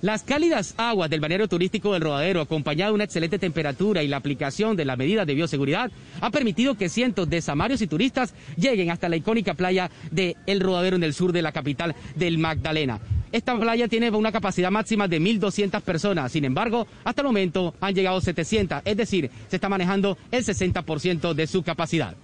Las 0.00 0.22
cálidas 0.22 0.74
aguas 0.76 1.10
del 1.10 1.18
balneario 1.18 1.48
turístico 1.48 1.92
del 1.92 2.02
Rodadero, 2.02 2.40
acompañado 2.40 2.92
de 2.92 2.94
una 2.94 3.04
excelente 3.04 3.36
temperatura 3.36 4.00
y 4.04 4.06
la 4.06 4.18
aplicación 4.18 4.76
de 4.76 4.84
las 4.84 4.96
medidas 4.96 5.26
de 5.26 5.34
bioseguridad, 5.34 5.90
ha 6.20 6.30
permitido 6.30 6.76
que 6.76 6.88
cientos 6.88 7.28
de 7.28 7.42
samarios 7.42 7.82
y 7.82 7.88
turistas 7.88 8.32
lleguen 8.56 8.92
hasta 8.92 9.08
la 9.08 9.16
icónica 9.16 9.54
playa 9.54 9.90
de 10.12 10.36
El 10.46 10.60
Rodadero 10.60 10.94
en 10.94 11.02
el 11.02 11.14
sur 11.14 11.32
de 11.32 11.42
la 11.42 11.50
capital 11.50 11.96
del 12.14 12.38
Magdalena. 12.38 13.00
Esta 13.32 13.58
playa 13.58 13.88
tiene 13.88 14.10
una 14.10 14.30
capacidad 14.30 14.70
máxima 14.70 15.08
de 15.08 15.20
1.200 15.20 15.80
personas, 15.80 16.30
sin 16.30 16.44
embargo, 16.44 16.86
hasta 17.02 17.22
el 17.22 17.26
momento 17.26 17.74
han 17.80 17.92
llegado 17.92 18.20
700, 18.20 18.82
es 18.84 18.96
decir, 18.96 19.28
se 19.48 19.56
está 19.56 19.68
manejando 19.68 20.16
el 20.30 20.44
60% 20.44 21.34
de 21.34 21.46
su 21.48 21.64
capacidad. 21.64 22.14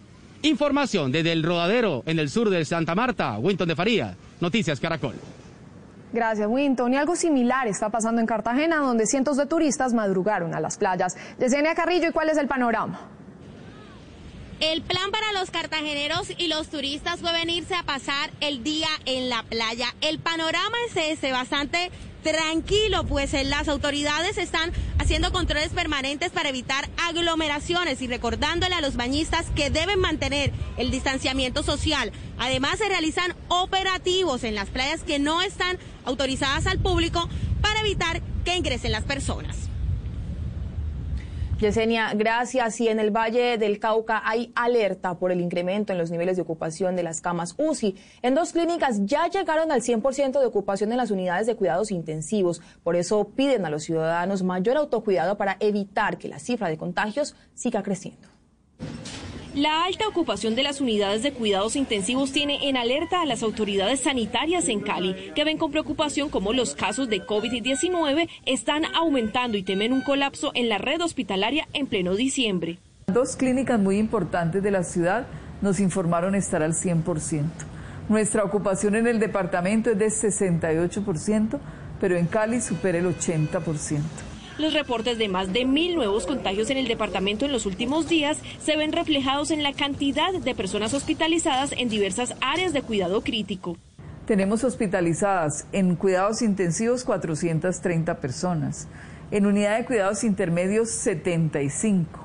Información 0.43 1.11
desde 1.11 1.33
El 1.33 1.43
Rodadero 1.43 2.05
en 2.07 2.21
el 2.21 2.31
sur 2.31 2.51
de 2.51 2.65
Santa 2.65 2.95
Marta, 2.95 3.37
Winton 3.37 3.67
de 3.67 3.75
Faría, 3.75 4.17
Noticias 4.41 4.79
Caracol. 4.79 5.17
Gracias, 6.15 6.47
Winton. 6.49 6.95
Y 6.95 6.97
algo 6.97 7.17
similar 7.17 7.67
está 7.67 7.91
pasando 7.91 8.21
en 8.21 8.27
Cartagena, 8.29 8.77
donde 8.77 9.05
cientos 9.05 9.37
de 9.37 9.47
turistas 9.47 9.93
madrugaron 9.93 10.55
a 10.55 10.61
las 10.61 10.79
playas. 10.79 11.17
Yesenia 11.41 11.75
Carrillo, 11.75 12.09
¿y 12.09 12.13
cuál 12.13 12.29
es 12.29 12.39
el 12.39 12.47
panorama? 12.47 13.01
El 14.61 14.83
plan 14.83 15.11
para 15.11 15.33
los 15.33 15.51
cartageneros 15.51 16.31
y 16.39 16.47
los 16.47 16.69
turistas 16.69 17.21
fue 17.21 17.33
venirse 17.33 17.75
a 17.75 17.83
pasar 17.83 18.31
el 18.41 18.63
día 18.63 18.87
en 19.07 19.29
la 19.29 19.43
playa. 19.43 19.89
El 20.03 20.21
panorama 20.21 20.77
es 20.89 21.19
ese, 21.19 21.33
bastante 21.33 21.91
tranquilo, 22.25 23.05
pues 23.05 23.33
eh, 23.35 23.45
las 23.45 23.69
autoridades 23.69 24.39
están 24.39 24.73
haciendo 24.99 25.31
controles 25.31 25.69
permanentes 25.69 26.33
para 26.33 26.49
evitar 26.49 26.89
aglomeraciones 27.07 28.03
y 28.03 28.09
recordándole 28.09 28.75
a 28.75 28.81
los 28.81 28.97
bañistas 28.97 29.47
que 29.55 29.71
deben 29.71 30.01
mantener 30.01 30.51
el 30.77 30.91
distanciamiento 30.91 31.63
social. 31.63 32.11
Además, 32.39 32.79
se 32.79 32.89
realizan 32.89 33.37
operativos 33.49 34.43
en 34.43 34.57
las 34.57 34.71
playas 34.71 35.05
que 35.05 35.21
no 35.21 35.43
están 35.43 35.79
autorizadas 36.05 36.67
al 36.67 36.81
público 36.81 37.29
para 37.61 37.81
evitar 37.81 38.21
que 38.45 38.57
ingresen 38.57 38.91
las 38.91 39.05
personas. 39.05 39.74
Yesenia, 41.59 42.13
gracias. 42.15 42.81
Y 42.81 42.89
en 42.89 42.99
el 42.99 43.11
Valle 43.11 43.59
del 43.59 43.79
Cauca 43.79 44.23
hay 44.25 44.53
alerta 44.55 45.19
por 45.19 45.31
el 45.31 45.41
incremento 45.41 45.93
en 45.93 45.99
los 45.99 46.11
niveles 46.11 46.37
de 46.37 46.43
ocupación 46.43 46.97
de 46.97 47.03
las 47.03 47.21
camas 47.21 47.55
UCI. 47.59 47.97
En 48.23 48.35
dos 48.35 48.53
clínicas 48.53 49.05
ya 49.07 49.29
llegaron 49.29 49.71
al 49.71 49.81
100% 49.81 50.41
de 50.41 50.47
ocupación 50.47 50.91
en 50.91 50.99
las 50.99 51.11
unidades 51.11 51.47
de 51.47 51.55
cuidados 51.55 51.91
intensivos. 51.91 52.61
Por 52.83 52.97
eso 52.97 53.29
piden 53.37 53.65
a 53.65 53.71
los 53.71 53.85
ciudadanos 53.85 54.43
mayor 54.43 54.77
autocuidado 54.77 55.37
para 55.37 55.57
evitar 55.61 56.19
que 56.19 56.29
la 56.29 56.39
cifra 56.39 56.69
de 56.69 56.77
contagios 56.77 57.37
siga 57.55 57.83
creciendo. 57.83 58.29
La 59.55 59.85
alta 59.85 60.09
ocupación 60.09 60.57
de 60.57 60.65
las 60.65 60.81
unidades 60.81 61.23
de 61.23 61.33
cuidados 61.33 61.77
intensivos 61.77 62.33
tiene 62.33 62.69
en 62.69 62.77
alerta 62.77 63.23
a 63.23 63.25
las 63.25 63.45
autoridades 63.45 64.01
sanitarias 64.01 64.69
en 64.69 64.81
Cali, 64.81 65.31
que 65.33 65.45
ven 65.45 65.59
con 65.59 65.71
preocupación 65.71 66.29
cómo 66.29 66.53
los 66.53 66.75
casos 66.75 67.09
de 67.09 67.25
COVID-19 67.25 68.29
están 68.47 68.85
aumentando 68.97 69.57
y 69.57 69.63
temen 69.63 69.93
un 69.93 70.03
colapso 70.03 70.51
en 70.55 70.69
la 70.69 70.79
red 70.79 71.01
hospitalaria 71.01 71.69
en 71.73 71.87
pleno 71.87 72.17
diciembre. 72.17 72.81
Dos 73.07 73.37
clínicas 73.37 73.79
muy 73.79 73.99
importantes 73.99 74.61
de 74.61 74.73
la 74.73 74.83
ciudad 74.83 75.29
nos 75.63 75.79
informaron 75.79 76.35
estar 76.35 76.65
al 76.65 76.73
100%. 76.73 77.45
Nuestra 78.09 78.43
ocupación 78.43 78.97
en 78.97 79.07
el 79.07 79.21
departamento 79.21 79.93
es 79.93 79.99
de 80.01 80.07
68%, 80.07 81.61
pero 82.01 82.17
en 82.17 82.27
Cali 82.27 82.61
supera 82.61 82.99
el 82.99 83.07
80%. 83.07 84.01
Los 84.57 84.73
reportes 84.73 85.19
de 85.19 85.29
más 85.29 85.53
de 85.53 85.65
mil 85.65 85.97
nuevos 85.97 86.27
contagios 86.27 86.71
en 86.71 86.79
el 86.79 86.87
departamento 86.87 87.45
en 87.45 87.51
los 87.51 87.67
últimos 87.67 88.09
días 88.09 88.39
se 88.63 88.77
ven 88.77 88.93
reflejados 88.93 89.51
en 89.51 89.65
la 89.65 89.73
cantidad 89.73 90.33
de 90.33 90.55
personas 90.55 90.95
hospitalizadas 90.95 91.73
en 91.73 91.89
diversas 91.89 92.35
áreas 92.41 92.73
de 92.73 92.83
cuidado 92.83 93.23
crítico. 93.23 93.77
Tenemos 94.27 94.63
hospitalizadas 94.63 95.67
en 95.73 95.97
cuidados 95.97 96.41
intensivos 96.41 97.05
430 97.05 98.21
personas, 98.21 98.87
en 99.33 99.47
unidad 99.47 99.77
de 99.77 99.87
cuidados 99.87 100.23
intermedios 100.23 100.89
75 100.91 102.24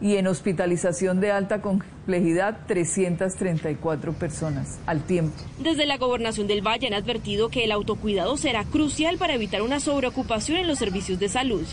y 0.00 0.16
en 0.16 0.26
hospitalización 0.26 1.20
de 1.20 1.30
alta 1.30 1.60
complejidad 1.60 2.58
334 2.66 4.12
personas 4.14 4.78
al 4.86 5.02
tiempo. 5.02 5.36
Desde 5.58 5.86
la 5.86 5.98
gobernación 5.98 6.46
del 6.46 6.66
Valle 6.66 6.86
han 6.86 6.94
advertido 6.94 7.48
que 7.48 7.64
el 7.64 7.72
autocuidado 7.72 8.36
será 8.36 8.64
crucial 8.64 9.18
para 9.18 9.34
evitar 9.34 9.62
una 9.62 9.80
sobreocupación 9.80 10.58
en 10.58 10.68
los 10.68 10.78
servicios 10.78 11.18
de 11.18 11.28
salud. 11.28 11.66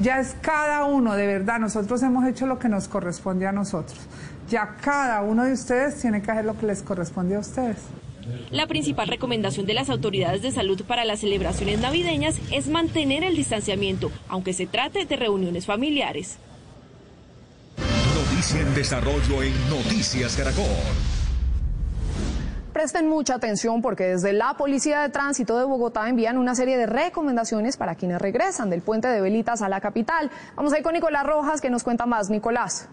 Ya 0.00 0.18
es 0.18 0.36
cada 0.40 0.84
uno, 0.84 1.14
de 1.14 1.26
verdad, 1.26 1.60
nosotros 1.60 2.02
hemos 2.02 2.26
hecho 2.26 2.46
lo 2.46 2.58
que 2.58 2.68
nos 2.68 2.88
corresponde 2.88 3.46
a 3.46 3.52
nosotros. 3.52 3.98
Ya 4.48 4.76
cada 4.80 5.22
uno 5.22 5.44
de 5.44 5.52
ustedes 5.52 6.00
tiene 6.00 6.20
que 6.20 6.30
hacer 6.30 6.44
lo 6.44 6.58
que 6.58 6.66
les 6.66 6.82
corresponde 6.82 7.36
a 7.36 7.38
ustedes. 7.38 7.78
La 8.50 8.66
principal 8.66 9.08
recomendación 9.08 9.66
de 9.66 9.74
las 9.74 9.90
autoridades 9.90 10.42
de 10.42 10.50
salud 10.50 10.82
para 10.86 11.04
las 11.04 11.20
celebraciones 11.20 11.80
navideñas 11.80 12.40
es 12.52 12.68
mantener 12.68 13.22
el 13.22 13.36
distanciamiento, 13.36 14.10
aunque 14.28 14.52
se 14.52 14.66
trate 14.66 15.04
de 15.04 15.16
reuniones 15.16 15.66
familiares. 15.66 16.38
Noticia 18.44 18.60
en 18.60 18.74
desarrollo 18.74 19.42
en 19.42 19.70
Noticias 19.70 20.36
Caracol. 20.36 20.66
Presten 22.74 23.08
mucha 23.08 23.36
atención 23.36 23.80
porque 23.80 24.04
desde 24.04 24.34
la 24.34 24.52
Policía 24.58 25.00
de 25.00 25.08
Tránsito 25.08 25.56
de 25.56 25.64
Bogotá 25.64 26.10
envían 26.10 26.36
una 26.36 26.54
serie 26.54 26.76
de 26.76 26.84
recomendaciones 26.84 27.78
para 27.78 27.94
quienes 27.94 28.20
regresan 28.20 28.68
del 28.68 28.82
puente 28.82 29.08
de 29.08 29.22
Velitas 29.22 29.62
a 29.62 29.70
la 29.70 29.80
capital. 29.80 30.30
Vamos 30.56 30.74
a 30.74 30.78
ir 30.78 30.84
con 30.84 30.92
Nicolás 30.92 31.24
Rojas 31.24 31.62
que 31.62 31.70
nos 31.70 31.84
cuenta 31.84 32.04
más. 32.04 32.28
Nicolás. 32.28 32.86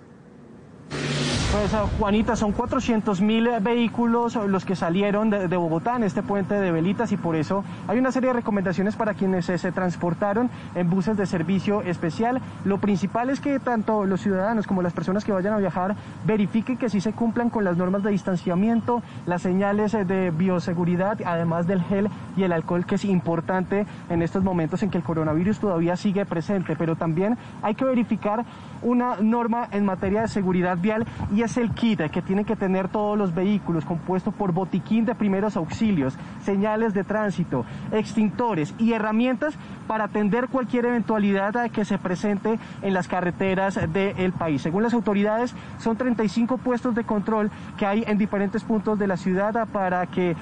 Pues 1.52 1.70
Juanita, 2.00 2.38
son 2.38 2.54
400 2.54 3.20
mil 3.20 3.50
vehículos 3.60 4.36
los 4.36 4.64
que 4.64 4.78
salieron 4.78 5.30
de, 5.30 5.58
Bogotá 5.58 5.98
en 5.98 6.04
este 6.04 6.24
puente 6.24 6.54
de 6.54 6.72
Velitas 6.72 7.12
y 7.12 7.18
por 7.18 7.36
eso 7.36 7.66
hay 7.90 8.00
una 8.00 8.14
serie 8.14 8.30
de 8.30 8.34
recomendaciones 8.34 8.96
para 8.96 9.16
quienes 9.16 9.48
se, 9.48 9.58
se, 9.58 9.74
transportaron 9.74 10.50
en 10.76 10.90
buses 10.90 11.18
de 11.18 11.26
servicio 11.26 11.82
especial. 11.82 12.42
Lo 12.64 12.78
principal 12.78 13.30
es 13.30 13.42
que 13.42 13.60
tanto 13.60 14.06
los 14.06 14.22
ciudadanos 14.22 14.66
como 14.66 14.82
las 14.82 14.94
personas 14.94 15.26
que 15.26 15.34
vayan 15.34 15.54
a 15.54 15.58
viajar 15.58 15.98
verifiquen 16.26 16.78
que 16.78 16.90
sí 16.90 17.02
se 17.02 17.12
cumplan 17.12 17.50
con 17.50 17.66
las 17.66 17.76
normas 17.76 18.02
de 18.02 18.12
distanciamiento, 18.12 19.04
las 19.26 19.42
señales 19.42 19.92
de 19.92 20.32
bioseguridad, 20.32 21.20
además 21.26 21.68
del 21.68 21.82
gel 21.82 22.08
y 22.38 22.44
el 22.44 22.54
alcohol, 22.54 22.86
que 22.86 22.96
es 22.96 23.04
importante 23.04 23.86
en 24.10 24.22
estos 24.22 24.42
momentos 24.42 24.84
en 24.84 24.90
que 24.90 25.00
el 25.00 25.04
coronavirus 25.04 25.60
todavía 25.60 25.98
sigue 25.98 26.26
presente, 26.26 26.78
pero 26.78 26.96
también 26.96 27.38
hay 27.62 27.76
que 27.76 27.84
verificar 27.84 28.46
una 28.82 29.18
norma 29.18 29.68
en 29.72 29.85
materia 29.85 30.22
de 30.22 30.27
seguridad 30.27 30.77
vial 30.77 31.06
y 31.34 31.42
es 31.43 31.58
el 31.58 31.72
kit 31.72 32.01
que 32.11 32.22
tienen 32.22 32.45
que 32.45 32.56
tener 32.56 32.88
todos 32.88 33.18
los 33.18 33.34
vehículos 33.34 33.85
compuesto 33.85 34.32
por 34.32 34.53
botiquín 34.53 35.06
de 35.06 35.16
primeros 35.16 35.58
auxilios, 35.58 36.18
señales 36.42 36.93
de 36.93 37.03
tránsito, 37.03 37.66
extintores 37.92 38.74
y 38.77 38.93
herramientas 38.93 39.56
para 39.88 40.06
atender 40.06 40.48
cualquier 40.48 40.85
eventualidad 40.85 41.69
que 41.72 41.85
se 41.85 41.98
presente 41.98 42.60
en 42.82 42.93
las 42.93 43.08
carreteras 43.08 43.80
del 43.92 44.32
país. 44.34 44.61
Según 44.61 44.84
las 44.84 44.93
autoridades, 44.93 45.53
son 45.80 45.98
35 45.98 46.58
puestos 46.58 46.95
de 46.95 47.03
control 47.03 47.51
que 47.77 47.85
hay 47.85 48.03
en 48.08 48.18
diferentes 48.18 48.64
puntos 48.64 48.98
de 48.98 49.08
la 49.08 49.18
ciudad 49.18 49.68
para 49.68 50.06
que 50.08 50.35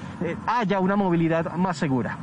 haya 0.46 0.80
una 0.80 0.96
movilidad 0.96 1.52
más 1.56 1.76
segura. 1.76 2.16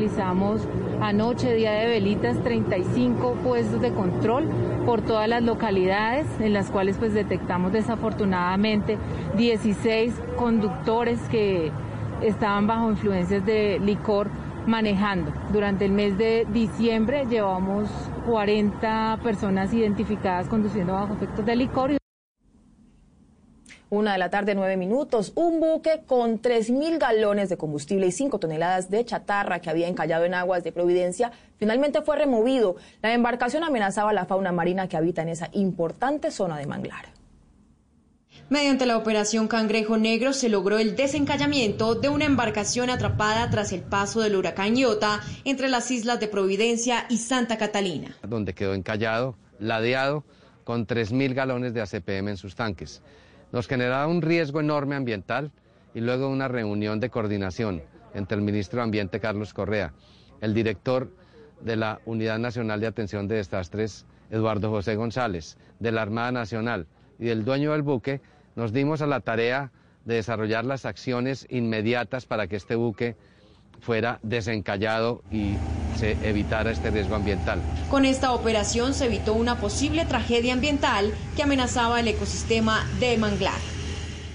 Realizamos 0.00 0.60
anoche, 1.00 1.56
día 1.56 1.72
de 1.72 1.88
velitas, 1.88 2.40
35 2.44 3.32
puestos 3.42 3.80
de 3.80 3.90
control 3.90 4.46
por 4.86 5.02
todas 5.02 5.28
las 5.28 5.42
localidades 5.42 6.24
en 6.38 6.52
las 6.52 6.70
cuales 6.70 6.96
pues 6.98 7.14
detectamos 7.14 7.72
desafortunadamente 7.72 8.96
16 9.36 10.14
conductores 10.36 11.18
que 11.32 11.72
estaban 12.22 12.68
bajo 12.68 12.92
influencias 12.92 13.44
de 13.44 13.80
licor 13.80 14.28
manejando. 14.68 15.32
Durante 15.52 15.86
el 15.86 15.90
mes 15.90 16.16
de 16.16 16.46
diciembre 16.52 17.26
llevamos 17.28 17.88
40 18.24 19.18
personas 19.24 19.74
identificadas 19.74 20.46
conduciendo 20.46 20.92
bajo 20.92 21.14
efectos 21.14 21.44
de 21.44 21.56
licor. 21.56 21.98
Una 23.90 24.12
de 24.12 24.18
la 24.18 24.28
tarde, 24.28 24.54
nueve 24.54 24.76
minutos. 24.76 25.32
Un 25.34 25.60
buque 25.60 26.02
con 26.06 26.42
3.000 26.42 26.98
galones 26.98 27.48
de 27.48 27.56
combustible 27.56 28.06
y 28.06 28.12
5 28.12 28.38
toneladas 28.38 28.90
de 28.90 29.02
chatarra 29.02 29.60
que 29.60 29.70
había 29.70 29.88
encallado 29.88 30.26
en 30.26 30.34
aguas 30.34 30.62
de 30.62 30.72
Providencia 30.72 31.32
finalmente 31.56 32.02
fue 32.02 32.18
removido. 32.18 32.76
La 33.00 33.14
embarcación 33.14 33.64
amenazaba 33.64 34.12
la 34.12 34.26
fauna 34.26 34.52
marina 34.52 34.88
que 34.88 34.98
habita 34.98 35.22
en 35.22 35.30
esa 35.30 35.48
importante 35.52 36.30
zona 36.30 36.58
de 36.58 36.66
manglar. 36.66 37.06
Mediante 38.50 38.84
la 38.84 38.98
operación 38.98 39.48
Cangrejo 39.48 39.96
Negro 39.96 40.34
se 40.34 40.50
logró 40.50 40.78
el 40.78 40.94
desencallamiento 40.94 41.94
de 41.94 42.10
una 42.10 42.26
embarcación 42.26 42.90
atrapada 42.90 43.48
tras 43.48 43.72
el 43.72 43.80
paso 43.80 44.20
del 44.20 44.36
huracán 44.36 44.76
Iota 44.76 45.20
entre 45.44 45.68
las 45.68 45.90
islas 45.90 46.20
de 46.20 46.28
Providencia 46.28 47.06
y 47.08 47.16
Santa 47.16 47.56
Catalina. 47.56 48.14
Donde 48.22 48.54
quedó 48.54 48.74
encallado, 48.74 49.34
ladeado, 49.58 50.24
con 50.64 50.86
3.000 50.86 51.32
galones 51.32 51.72
de 51.72 51.80
ACPM 51.80 52.28
en 52.28 52.36
sus 52.36 52.54
tanques 52.54 53.00
nos 53.52 53.68
generaba 53.68 54.06
un 54.06 54.22
riesgo 54.22 54.60
enorme 54.60 54.96
ambiental 54.96 55.50
y 55.94 56.00
luego 56.00 56.28
una 56.28 56.48
reunión 56.48 57.00
de 57.00 57.10
coordinación 57.10 57.82
entre 58.14 58.36
el 58.36 58.42
ministro 58.42 58.78
de 58.78 58.84
Ambiente 58.84 59.20
Carlos 59.20 59.54
Correa, 59.54 59.92
el 60.40 60.54
director 60.54 61.10
de 61.60 61.76
la 61.76 62.00
Unidad 62.04 62.38
Nacional 62.38 62.80
de 62.80 62.86
Atención 62.86 63.28
de 63.28 63.36
Desastres 63.36 64.06
Eduardo 64.30 64.70
José 64.70 64.94
González, 64.96 65.56
de 65.80 65.92
la 65.92 66.02
Armada 66.02 66.32
Nacional 66.32 66.86
y 67.18 67.26
del 67.26 67.44
dueño 67.44 67.72
del 67.72 67.82
buque, 67.82 68.20
nos 68.56 68.72
dimos 68.72 69.02
a 69.02 69.06
la 69.06 69.20
tarea 69.20 69.72
de 70.04 70.14
desarrollar 70.14 70.64
las 70.64 70.84
acciones 70.84 71.46
inmediatas 71.50 72.26
para 72.26 72.46
que 72.46 72.56
este 72.56 72.74
buque 72.74 73.16
fuera 73.80 74.18
desencallado 74.22 75.22
y 75.30 75.54
se 75.96 76.16
evitara 76.28 76.70
este 76.70 76.90
riesgo 76.90 77.14
ambiental. 77.14 77.60
Con 77.90 78.04
esta 78.04 78.32
operación 78.32 78.94
se 78.94 79.06
evitó 79.06 79.34
una 79.34 79.56
posible 79.56 80.04
tragedia 80.04 80.52
ambiental 80.52 81.12
que 81.36 81.42
amenazaba 81.42 82.00
el 82.00 82.08
ecosistema 82.08 82.86
de 83.00 83.16
manglar. 83.18 83.58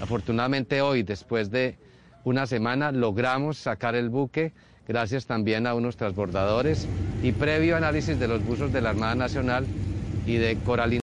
Afortunadamente 0.00 0.82
hoy, 0.82 1.02
después 1.02 1.50
de 1.50 1.76
una 2.24 2.46
semana, 2.46 2.92
logramos 2.92 3.58
sacar 3.58 3.94
el 3.94 4.08
buque 4.08 4.52
gracias 4.86 5.26
también 5.26 5.66
a 5.66 5.74
unos 5.74 5.96
transbordadores 5.96 6.86
y 7.22 7.32
previo 7.32 7.76
análisis 7.76 8.18
de 8.18 8.28
los 8.28 8.44
buzos 8.44 8.72
de 8.72 8.82
la 8.82 8.90
Armada 8.90 9.14
Nacional 9.14 9.66
y 10.26 10.36
de 10.36 10.56
Coralina. 10.56 10.92